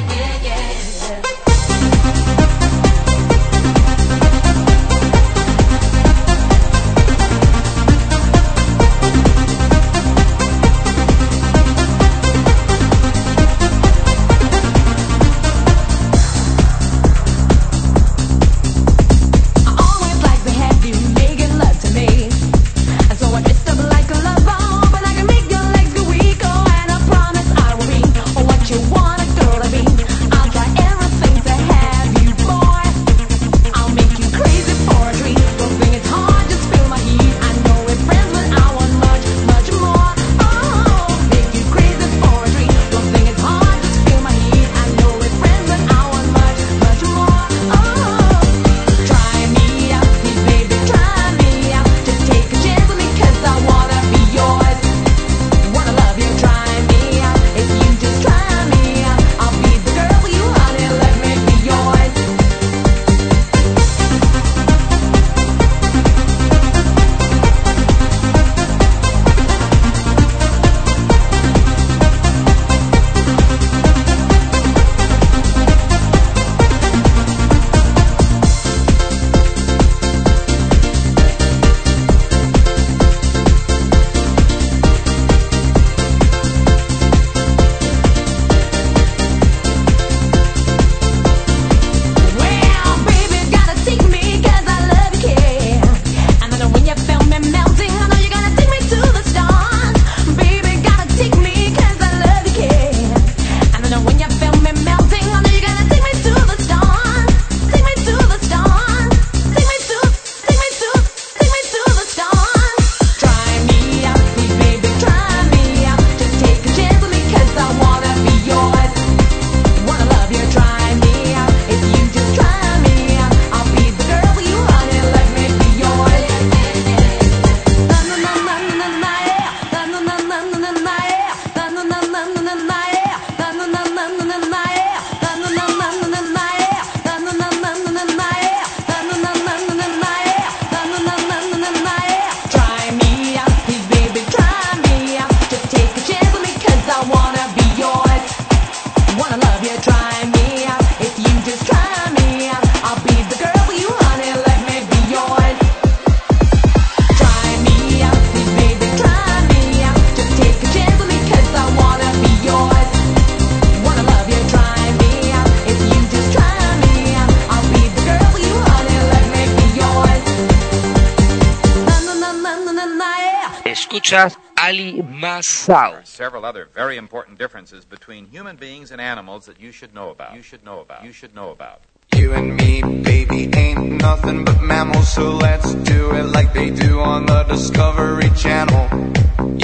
Masao. 175.69 176.05
Several 176.05 176.45
other 176.45 176.67
very 176.73 176.97
important 176.97 177.37
differences 177.37 177.85
between 177.85 178.25
human 178.25 178.55
beings 178.55 178.91
and 178.91 178.99
animals 178.99 179.45
that 179.45 179.59
you 179.59 179.71
should 179.71 179.93
know 179.93 180.09
about. 180.09 180.35
You 180.35 180.41
should 180.41 180.63
know 180.65 180.79
about. 180.79 181.03
You 181.03 181.11
should 181.11 181.35
know 181.35 181.51
about. 181.51 181.81
You 182.15 182.33
and 182.33 182.57
me, 182.57 182.81
baby, 182.81 183.49
ain't 183.55 184.01
nothing 184.01 184.45
but 184.45 184.61
mammals, 184.61 185.09
so 185.13 185.31
let's 185.31 185.75
do 185.75 186.11
it 186.15 186.23
like 186.23 186.53
they 186.53 186.71
do 186.71 186.99
on 186.99 187.27
the 187.27 187.43
Discovery 187.43 188.31
Channel. 188.35 188.89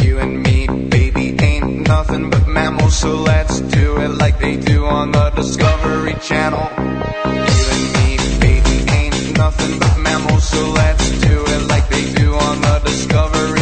You 0.03 0.19
and 0.19 0.43
me, 0.43 0.67
baby, 0.89 1.35
ain't 1.43 1.87
nothing 1.87 2.29
but 2.29 2.47
mammals, 2.47 2.95
so 2.97 3.15
let's 3.15 3.59
do 3.61 3.99
it 3.99 4.09
like 4.09 4.39
they 4.39 4.57
do 4.57 4.85
on 4.85 5.11
the 5.11 5.31
Discovery 5.31 6.13
Channel. 6.21 6.69
You 6.77 7.63
and 7.73 7.93
me, 7.95 8.17
baby, 8.39 8.91
ain't 8.91 9.37
nothing 9.37 9.79
but 9.79 9.97
mammals, 9.97 10.47
so 10.47 10.69
let's 10.69 11.09
do 11.21 11.43
it 11.47 11.67
like 11.67 11.89
they 11.89 12.13
do 12.13 12.35
on 12.35 12.61
the 12.61 12.79
Discovery 12.85 13.54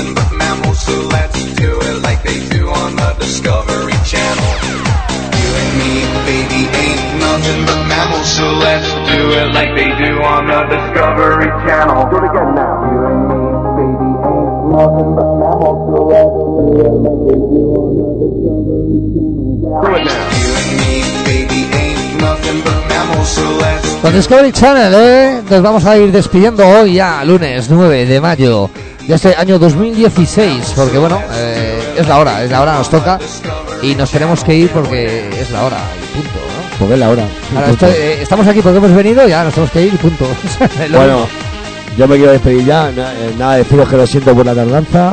nothing 0.00 0.14
but 0.14 0.32
mammals, 0.32 0.80
so 0.80 0.92
let's 1.08 1.44
do 1.54 1.78
it 1.80 2.02
like 2.02 2.22
they 2.22 2.40
do 2.48 2.68
on 2.68 2.96
the 2.96 3.14
Discovery 3.20 3.92
Channel. 4.08 4.52
You 5.36 5.48
and 5.60 5.72
me, 5.76 5.92
baby, 6.24 6.60
ain't 6.72 7.20
nothing 7.20 7.66
but 7.66 7.84
mammals, 7.86 8.32
so 8.32 8.46
let's 8.64 8.88
do 9.10 9.20
it 9.32 9.52
like 9.52 9.74
they 9.76 9.90
do 10.00 10.22
on 10.22 10.46
the 10.46 10.60
Discovery 10.72 11.50
Channel. 11.66 12.08
Do 12.08 12.16
it 12.16 12.24
again 12.30 12.54
now. 12.54 12.80
You 12.88 13.00
and 13.10 13.20
me, 13.28 13.40
baby, 13.76 14.10
ain't 14.24 14.56
nothing 14.72 15.10
but 15.16 15.30
mammals, 15.36 15.80
so 15.84 15.98
let's 16.08 16.32
do 16.48 16.80
it 16.80 16.96
like 17.04 17.20
they 17.28 17.40
do 17.52 17.64
on 17.76 17.90
the 18.00 18.08
Discovery 18.20 19.00
Channel. 19.20 19.82
Do 19.84 19.88
it 19.96 20.04
now. 20.08 20.24
You 20.40 20.50
and 20.60 20.70
me, 20.80 20.92
baby, 21.28 21.60
ain't 21.76 22.20
nothing 22.20 22.58
but 22.64 22.80
mammals, 22.88 23.28
so 23.28 23.44
let's 23.60 23.90
Con 24.00 24.14
Discovery 24.14 24.52
Channel, 24.52 24.94
¿eh? 24.94 25.42
Nos 25.50 25.62
vamos 25.62 25.84
a 25.84 25.98
ir 25.98 26.10
despidiendo 26.10 26.66
hoy 26.66 26.94
ya, 26.94 27.22
lunes 27.22 27.68
9 27.68 28.06
de 28.06 28.20
mayo 28.20 28.70
de 29.10 29.16
este 29.16 29.34
año 29.36 29.58
2016, 29.58 30.72
porque 30.76 30.98
bueno, 30.98 31.20
eh, 31.34 31.94
es 31.98 32.06
la 32.08 32.18
hora, 32.18 32.44
es 32.44 32.50
la 32.50 32.62
hora, 32.62 32.74
nos 32.78 32.88
toca 32.88 33.18
y 33.82 33.94
nos 33.96 34.10
tenemos 34.10 34.44
que 34.44 34.54
ir 34.54 34.70
porque 34.70 35.28
es 35.40 35.50
la 35.50 35.64
hora 35.64 35.78
y 36.00 36.14
punto, 36.16 36.30
¿no? 36.38 36.78
Porque 36.78 36.94
es 36.94 37.00
la 37.00 37.08
hora. 37.10 37.24
Ahora, 37.56 37.70
esto- 37.70 37.86
eh, 37.88 38.18
estamos 38.22 38.46
aquí 38.46 38.60
porque 38.62 38.78
hemos 38.78 38.94
venido, 38.94 39.26
ya 39.26 39.42
nos 39.44 39.52
tenemos 39.54 39.72
que 39.72 39.82
ir 39.82 39.94
y 39.94 39.96
punto. 39.96 40.26
Bueno, 40.92 41.26
yo 41.98 42.06
me 42.08 42.16
quiero 42.16 42.32
despedir 42.32 42.64
ya. 42.64 42.88
eh, 42.90 43.34
Nada, 43.38 43.56
deciros 43.56 43.88
que 43.88 43.96
lo 43.96 44.06
siento 44.06 44.34
por 44.34 44.46
la 44.46 44.54
tardanza. 44.54 45.12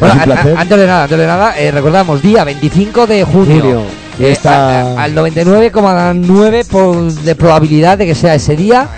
Bueno, 0.00 0.14
antes 0.56 0.78
de 0.78 0.86
nada, 0.86 1.04
antes 1.04 1.18
de 1.18 1.26
nada, 1.26 1.58
eh, 1.58 1.70
recordamos, 1.70 2.20
día 2.22 2.42
25 2.44 3.06
de 3.06 3.24
junio. 3.24 3.60
Junio. 3.62 3.82
Y 4.18 4.24
Eh, 4.24 4.32
está- 4.32 5.00
al 5.00 5.14
99,9 5.14 6.64
por- 6.64 7.12
de 7.12 7.34
probabilidad 7.36 7.98
de 7.98 8.06
que 8.06 8.14
sea 8.16 8.34
ese 8.34 8.56
día. 8.56 8.88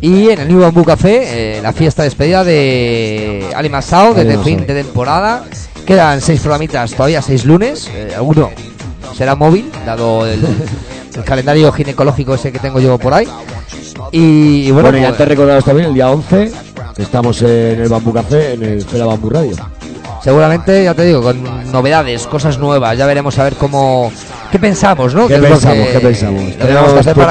Y 0.00 0.30
en 0.30 0.40
el 0.40 0.48
New 0.48 0.60
Bamboo 0.60 0.84
Café, 0.84 1.58
eh, 1.58 1.62
la 1.62 1.72
fiesta 1.72 2.02
de 2.02 2.08
despedida 2.08 2.42
de 2.42 3.46
Ali 3.54 3.68
Masao, 3.68 4.14
desde 4.14 4.34
Ali 4.34 4.42
fin 4.44 4.66
de 4.66 4.74
temporada. 4.82 5.44
Quedan 5.84 6.20
seis 6.20 6.40
programitas, 6.40 6.92
todavía 6.92 7.20
seis 7.20 7.44
lunes. 7.44 7.90
eh, 7.94 8.12
alguno 8.16 8.50
será 9.16 9.34
móvil, 9.34 9.70
dado 9.84 10.24
el, 10.26 10.40
el 11.16 11.24
calendario 11.24 11.70
ginecológico 11.72 12.34
ese 12.34 12.50
que 12.52 12.58
tengo 12.58 12.80
yo 12.80 12.96
por 12.98 13.12
ahí. 13.12 13.28
Y, 14.12 14.66
y 14.66 14.70
bueno, 14.70 14.88
Bueno, 14.88 14.98
y 14.98 15.00
pues- 15.02 15.12
antes 15.12 15.28
recordaros 15.28 15.64
también, 15.64 15.88
el 15.88 15.94
día 15.94 16.10
11 16.10 16.50
estamos 16.96 17.42
en 17.42 17.80
el 17.80 17.88
Bambú 17.88 18.12
Café, 18.12 18.54
en 18.54 18.62
el 18.62 18.82
Fera 18.84 19.04
Bambú 19.04 19.28
Radio. 19.30 19.52
Seguramente, 20.22 20.84
ya 20.84 20.94
te 20.94 21.04
digo, 21.04 21.22
con 21.22 21.70
novedades, 21.72 22.26
cosas 22.26 22.58
nuevas, 22.58 22.96
ya 22.98 23.06
veremos 23.06 23.38
a 23.38 23.44
ver 23.44 23.54
cómo... 23.54 24.12
¿Qué 24.50 24.58
pensamos, 24.58 25.14
no? 25.14 25.26
¿Qué 25.28 25.38
lo 25.38 25.48
pensamos? 25.48 25.86
que- 25.86 25.92
¿Qué 25.94 26.00
pensamos? 26.00 26.42
lo 26.44 26.50
Tenemos 26.66 26.92
que 26.92 26.98
hacer 27.00 27.14
para 27.14 27.30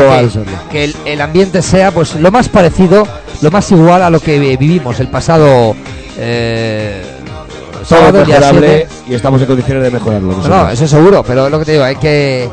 que, 0.72 0.84
el, 0.86 0.96
el 1.06 1.22
ambiente 1.22 1.62
sea 1.62 1.92
pues 1.92 2.16
lo 2.16 2.32
más 2.32 2.50
parecido, 2.50 3.08
lo 3.42 3.52
más 3.52 3.70
igual 3.72 4.02
a 4.02 4.10
lo 4.10 4.20
que 4.20 4.40
vi- 4.40 4.58
vivimos 4.58 5.00
el 5.00 5.08
pasado... 5.08 5.76
Eh, 6.18 7.04
Todo 7.88 8.12
mejorable 8.12 8.88
7. 8.88 8.88
y 9.08 9.14
estamos 9.16 9.42
en 9.42 9.48
condiciones 9.48 9.84
de 9.84 9.92
mejorarlo. 9.92 10.34
No, 10.38 10.48
no, 10.48 10.70
eso 10.70 10.88
seguro, 10.88 11.24
pero 11.24 11.46
es 11.46 11.52
lo 11.52 11.60
que 11.60 11.66
te 11.66 11.72
digo, 11.74 11.84
hay 11.84 11.96
que, 11.96 12.50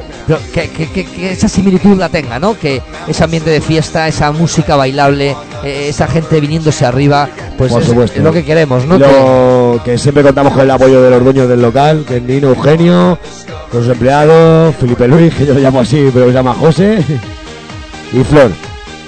que, 0.52 0.70
que- 0.70 0.88
que- 0.90 1.04
que 1.04 1.32
esa 1.32 1.48
similitud 1.48 1.96
la 1.98 2.08
tenga, 2.08 2.38
¿no? 2.38 2.58
Que 2.58 2.80
ese 3.08 3.24
ambiente 3.24 3.50
de 3.50 3.60
fiesta, 3.60 4.06
esa 4.08 4.30
música 4.32 4.76
bailable, 4.76 5.36
eh, 5.64 5.86
esa 5.88 6.06
gente 6.06 6.40
viniéndose 6.40 6.84
arriba, 6.86 7.28
pues 7.58 7.72
Por 7.72 7.82
es, 7.82 7.88
supuesto. 7.88 8.18
es 8.18 8.24
lo 8.24 8.32
que 8.32 8.44
queremos, 8.44 8.84
¿no? 8.86 8.98
Lo 8.98 9.80
que 9.84 9.98
siempre 9.98 10.22
contamos 10.22 10.52
con 10.52 10.62
el 10.62 10.70
apoyo 10.70 11.02
de 11.02 11.10
los 11.10 11.24
dueños 11.24 11.48
del 11.48 11.60
local, 11.62 12.04
que 12.06 12.18
es 12.18 12.22
Nino 12.22 12.48
Eugenio, 12.48 13.18
con 13.70 13.82
sus 13.82 13.92
empleados, 13.92 14.74
Felipe 14.76 15.08
Luis, 15.08 15.34
que 15.34 15.44
yo 15.46 15.54
lo 15.54 15.60
llamo 15.60 15.80
así, 15.80 16.08
pero 16.14 16.26
se 16.26 16.32
llama 16.32 16.54
José, 16.54 17.02
y 18.12 18.22
Flor. 18.24 18.50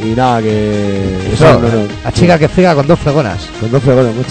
Y 0.01 0.15
nada, 0.15 0.41
que. 0.41 1.33
Eso, 1.33 1.53
son- 1.53 1.63
no, 1.63 1.69
no, 1.69 1.89
la 2.05 2.13
chica 2.13 2.39
que 2.39 2.49
friga 2.49 2.75
con 2.75 2.87
dos 2.87 2.99
fregonas. 2.99 3.49
Con 3.61 3.71
dos 3.71 3.83
fregonas, 3.83 4.15
mucho. 4.15 4.31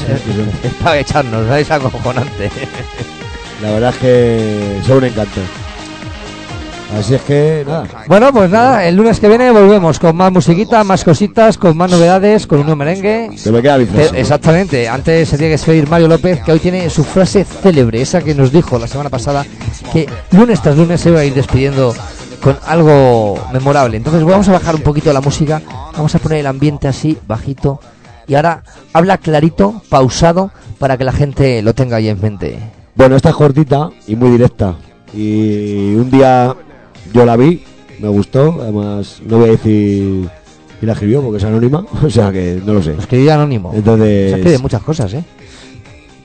Es 0.63 0.73
para 0.81 0.97
echarnos, 0.99 1.45
¿sabes? 1.47 1.69
Acojonante. 1.71 2.49
La 3.61 3.71
verdad 3.71 3.89
es 3.89 3.97
que 3.97 4.79
son 4.85 4.97
un 4.97 5.03
encanto. 5.05 5.41
Así 6.97 7.15
es 7.15 7.21
que, 7.23 7.65
nada. 7.67 7.85
Bueno, 8.07 8.31
pues 8.31 8.49
nada, 8.49 8.85
el 8.85 8.95
lunes 8.95 9.19
que 9.19 9.27
viene 9.27 9.51
volvemos 9.51 9.99
con 9.99 10.15
más 10.15 10.31
musiquita, 10.31 10.85
más 10.85 11.03
cositas, 11.03 11.57
con 11.57 11.75
más 11.75 11.91
novedades, 11.91 12.47
con 12.47 12.59
un 12.59 12.65
nuevo 12.67 12.77
merengue. 12.77 13.31
Se 13.35 13.51
me 13.51 13.61
queda 13.61 13.77
mi 13.77 13.85
frase. 13.85 14.15
Eh, 14.15 14.21
Exactamente, 14.21 14.87
antes 14.87 15.27
se 15.27 15.37
tiene 15.37 15.49
que 15.49 15.57
despedir 15.57 15.89
Mario 15.89 16.07
López, 16.07 16.39
que 16.43 16.53
hoy 16.53 16.59
tiene 16.59 16.89
su 16.89 17.03
frase 17.03 17.43
célebre, 17.43 18.01
esa 18.01 18.21
que 18.21 18.33
nos 18.33 18.53
dijo 18.53 18.79
la 18.79 18.87
semana 18.87 19.09
pasada, 19.09 19.45
que 19.91 20.07
lunes 20.31 20.61
tras 20.61 20.77
lunes 20.77 21.01
se 21.01 21.09
iba 21.09 21.19
a 21.19 21.25
ir 21.25 21.33
despidiendo 21.33 21.93
con 22.41 22.57
algo 22.65 23.39
memorable. 23.51 23.97
Entonces 23.97 24.23
vamos 24.23 24.47
a 24.47 24.53
bajar 24.53 24.75
un 24.75 24.81
poquito 24.81 25.11
la 25.13 25.21
música, 25.21 25.61
vamos 25.93 26.13
a 26.15 26.19
poner 26.19 26.39
el 26.39 26.47
ambiente 26.47 26.87
así, 26.87 27.17
bajito, 27.27 27.79
y 28.27 28.35
ahora 28.35 28.63
habla 28.93 29.17
clarito, 29.17 29.81
pausado, 29.89 30.51
para 30.79 30.97
que 30.97 31.03
la 31.03 31.13
gente 31.13 31.61
lo 31.61 31.73
tenga 31.73 31.97
ahí 31.97 32.09
en 32.09 32.19
mente. 32.19 32.59
Bueno, 32.95 33.15
esta 33.15 33.29
es 33.29 33.35
cortita 33.35 33.89
y 34.07 34.15
muy 34.15 34.31
directa. 34.31 34.75
Y 35.13 35.95
un 35.95 36.09
día 36.11 36.55
yo 37.13 37.25
la 37.25 37.37
vi, 37.37 37.63
me 37.99 38.09
gustó. 38.09 38.57
Además, 38.61 39.21
no 39.25 39.37
voy 39.37 39.49
a 39.49 39.51
decir 39.51 40.29
quién 40.79 40.87
la 40.87 40.93
escribió 40.93 41.21
porque 41.21 41.37
es 41.37 41.43
anónima, 41.43 41.85
o 42.03 42.09
sea 42.09 42.31
que 42.31 42.61
no 42.65 42.73
lo 42.73 42.83
sé. 42.83 42.95
Escribí 42.97 43.29
anónimo. 43.29 43.71
Entonces, 43.73 44.31
Se 44.31 44.37
escribe 44.37 44.57
muchas 44.59 44.81
cosas, 44.81 45.13
¿eh? 45.13 45.23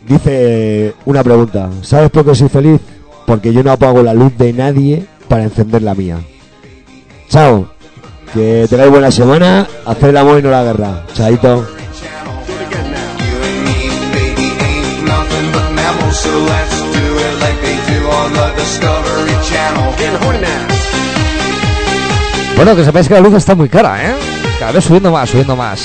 dice 0.07 0.95
una 1.05 1.23
pregunta: 1.23 1.71
¿Sabes 1.83 2.11
por 2.11 2.25
qué 2.25 2.35
soy 2.35 2.49
feliz? 2.49 2.81
Porque 3.27 3.53
yo 3.53 3.63
no 3.63 3.71
apago 3.71 4.03
la 4.03 4.15
luz 4.15 4.37
de 4.37 4.53
nadie 4.53 5.07
para 5.33 5.45
encender 5.45 5.81
la 5.81 5.95
mía. 5.95 6.19
Chao. 7.31 7.67
Que 8.35 8.67
tengáis 8.69 8.91
buena 8.91 9.11
semana. 9.11 9.67
Hacer 9.87 10.11
el 10.11 10.19
amor 10.19 10.39
y 10.39 10.43
no 10.43 10.51
la 10.51 10.63
guerra. 10.63 11.07
Chaito. 11.15 11.67
Bueno, 22.57 22.77
que 22.77 22.85
sepáis 22.85 23.09
que 23.09 23.15
la 23.15 23.21
luz 23.21 23.33
está 23.33 23.55
muy 23.55 23.71
cara, 23.71 24.11
¿eh? 24.11 24.15
Cada 24.59 24.73
vez 24.73 24.85
subiendo 24.85 25.11
más, 25.11 25.31
subiendo 25.31 25.57
más. 25.57 25.83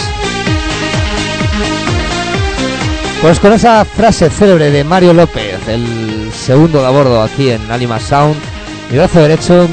Pues 3.21 3.39
con 3.39 3.53
esa 3.53 3.85
frase 3.85 4.29
célebre 4.29 4.71
de 4.71 4.83
Mario 4.83 5.13
López, 5.13 5.65
el 5.69 6.33
segundo 6.33 6.81
de 6.81 6.87
a 6.87 6.89
bordo 6.89 7.23
aquí 7.23 7.49
en 7.49 7.71
Alima 7.71 7.97
Sound, 7.97 8.35
mi 8.89 8.97
brazo 8.97 9.21
derecho, 9.21 9.67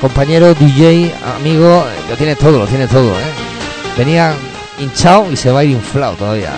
compañero, 0.00 0.54
DJ, 0.54 1.14
amigo, 1.36 1.84
lo 2.08 2.16
tiene 2.16 2.34
todo, 2.36 2.58
lo 2.58 2.66
tiene 2.66 2.86
todo, 2.88 3.12
¿eh? 3.12 3.32
Venía 3.96 4.34
hinchado 4.80 5.30
y 5.30 5.36
se 5.36 5.50
va 5.50 5.60
a 5.60 5.64
ir 5.64 5.70
inflado 5.70 6.14
todavía. 6.14 6.50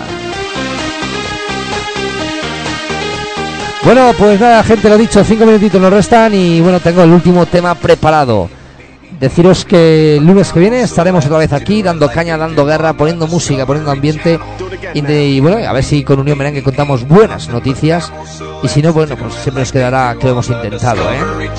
Bueno, 3.83 4.13
pues 4.17 4.39
nada, 4.39 4.63
gente, 4.63 4.89
lo 4.89 4.97
dicho, 4.97 5.23
cinco 5.23 5.45
minutitos 5.45 5.79
nos 5.79 5.93
restan 5.93 6.33
y 6.33 6.59
bueno, 6.59 6.79
tengo 6.79 7.03
el 7.03 7.11
último 7.11 7.45
tema 7.45 7.75
preparado. 7.75 8.49
Deciros 9.19 9.63
que 9.65 10.17
el 10.17 10.25
lunes 10.25 10.51
que 10.51 10.59
viene 10.59 10.81
estaremos 10.81 11.25
otra 11.25 11.37
vez 11.37 11.53
aquí 11.53 11.81
dando 11.81 12.09
caña, 12.11 12.37
dando 12.37 12.65
guerra, 12.65 12.93
poniendo 12.93 13.27
música, 13.27 13.65
poniendo 13.65 13.91
ambiente. 13.91 14.39
Y, 14.93 15.01
de- 15.01 15.25
y 15.27 15.39
bueno, 15.39 15.57
a 15.67 15.73
ver 15.73 15.83
si 15.83 16.03
con 16.03 16.19
Unión 16.19 16.37
Merengue 16.37 16.61
contamos 16.63 17.07
buenas 17.07 17.47
noticias. 17.49 18.11
Y 18.61 18.67
si 18.67 18.81
no, 18.81 18.91
bueno, 18.93 19.15
pues 19.17 19.33
siempre 19.35 19.61
nos 19.63 19.71
quedará 19.71 20.15
que 20.19 20.25
lo 20.25 20.33
hemos 20.33 20.49
intentado, 20.49 21.01
¿eh? 21.11 21.49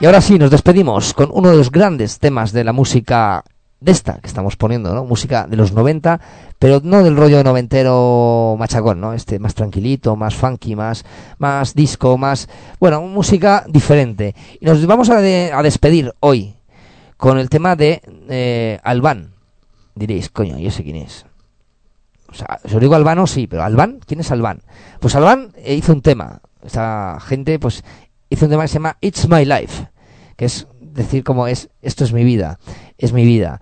Y 0.00 0.06
ahora 0.06 0.20
sí, 0.20 0.38
nos 0.38 0.50
despedimos 0.50 1.12
con 1.14 1.28
uno 1.32 1.50
de 1.50 1.56
los 1.56 1.70
grandes 1.70 2.18
temas 2.18 2.52
de 2.52 2.64
la 2.64 2.72
música 2.72 3.42
de 3.80 3.92
esta 3.92 4.18
que 4.20 4.26
estamos 4.26 4.56
poniendo, 4.56 4.94
¿no? 4.94 5.04
Música 5.04 5.46
de 5.46 5.56
los 5.56 5.72
90, 5.72 6.20
pero 6.58 6.80
no 6.82 7.02
del 7.02 7.16
rollo 7.16 7.44
noventero 7.44 8.56
machacón, 8.58 9.00
¿no? 9.00 9.12
Este 9.12 9.38
más 9.38 9.54
tranquilito, 9.54 10.16
más 10.16 10.34
funky, 10.34 10.74
más, 10.74 11.04
más 11.38 11.74
disco, 11.74 12.16
más... 12.16 12.48
Bueno, 12.80 13.02
música 13.02 13.64
diferente. 13.68 14.34
Y 14.60 14.64
nos 14.64 14.84
vamos 14.86 15.10
a, 15.10 15.20
de- 15.20 15.52
a 15.52 15.62
despedir 15.62 16.12
hoy 16.20 16.54
con 17.16 17.38
el 17.38 17.50
tema 17.50 17.76
de 17.76 18.00
eh, 18.28 18.78
Albán. 18.82 19.32
Diréis, 19.94 20.30
coño, 20.30 20.58
¿y 20.58 20.66
ese 20.66 20.82
quién 20.82 20.96
es? 20.96 21.26
O 22.28 22.34
sea, 22.34 22.58
os 22.64 22.80
digo 22.80 22.94
Albano, 22.94 23.26
sí, 23.26 23.46
pero 23.46 23.62
Albán, 23.62 24.00
¿quién 24.06 24.20
es 24.20 24.30
Albán? 24.30 24.62
Pues 25.00 25.14
Albán 25.14 25.52
eh, 25.56 25.74
hizo 25.74 25.92
un 25.92 26.02
tema. 26.02 26.40
Esta 26.64 27.18
gente, 27.20 27.58
pues, 27.58 27.84
hizo 28.28 28.46
un 28.46 28.50
tema 28.50 28.62
que 28.64 28.68
se 28.68 28.74
llama 28.74 28.96
It's 29.00 29.28
My 29.28 29.44
Life, 29.44 29.88
que 30.36 30.46
es 30.46 30.66
decir 30.80 31.22
como 31.24 31.46
es, 31.46 31.68
esto 31.82 32.04
es 32.04 32.12
mi 32.12 32.24
vida, 32.24 32.58
es 32.98 33.12
mi 33.12 33.24
vida. 33.24 33.60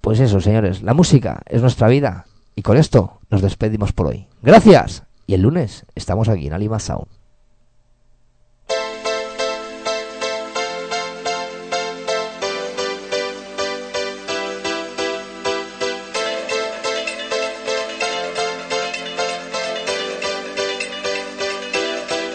Pues 0.00 0.20
eso, 0.20 0.40
señores, 0.40 0.82
la 0.82 0.94
música 0.94 1.42
es 1.46 1.62
nuestra 1.62 1.88
vida 1.88 2.26
Y 2.56 2.62
con 2.62 2.76
esto 2.76 3.20
nos 3.30 3.42
despedimos 3.42 3.92
por 3.92 4.06
hoy. 4.08 4.26
Gracias. 4.42 5.02
Y 5.26 5.34
el 5.34 5.42
lunes 5.42 5.86
estamos 5.94 6.28
aquí 6.28 6.46
en 6.46 6.52
Alima 6.52 6.78
Sound. 6.78 7.06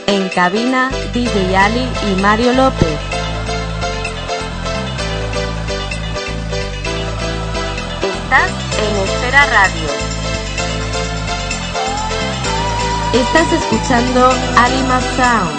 En 0.08 0.28
cabina, 0.30 0.90
DJ 1.14 1.56
Ali 1.56 1.88
y 2.12 2.22
Mario 2.22 2.54
López. 2.54 3.09
Estás 8.30 8.52
en 8.78 8.96
Esfera 8.96 9.44
Radio. 9.48 9.88
Estás 13.12 13.52
escuchando 13.54 14.30
Alima 14.56 15.02
Sound. 15.02 15.59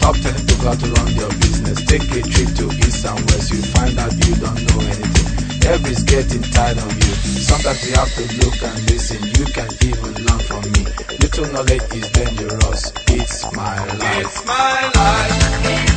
Stop 0.00 0.16
telling 0.16 0.46
people 0.46 0.64
how 0.64 0.74
to 0.74 0.86
run 0.92 1.12
your 1.12 1.28
business. 1.28 1.84
Take 1.84 2.08
a 2.08 2.22
trip 2.22 2.48
to 2.56 2.66
east 2.88 3.04
and 3.04 3.20
west. 3.28 3.52
You 3.52 3.60
find 3.60 3.98
out 3.98 4.12
you 4.24 4.34
don't 4.36 4.56
know 4.64 4.80
anything. 4.80 5.28
Everybody's 5.68 6.02
getting 6.04 6.40
tired 6.40 6.78
of 6.78 6.90
you. 6.96 7.12
Sometimes 7.44 7.86
you 7.86 7.92
have 7.92 8.08
to 8.16 8.24
look 8.40 8.62
and 8.62 8.80
listen. 8.88 9.20
You 9.36 9.44
can 9.52 9.68
even 9.84 10.14
learn 10.24 10.40
from 10.40 10.64
me. 10.72 10.88
Little 11.20 11.52
knowledge 11.52 11.84
is 11.92 12.08
dangerous. 12.16 12.92
It's 13.08 13.52
my 13.52 13.76
life. 14.00 14.24
It's 14.24 14.46
my 14.46 14.90
life. 14.94 15.89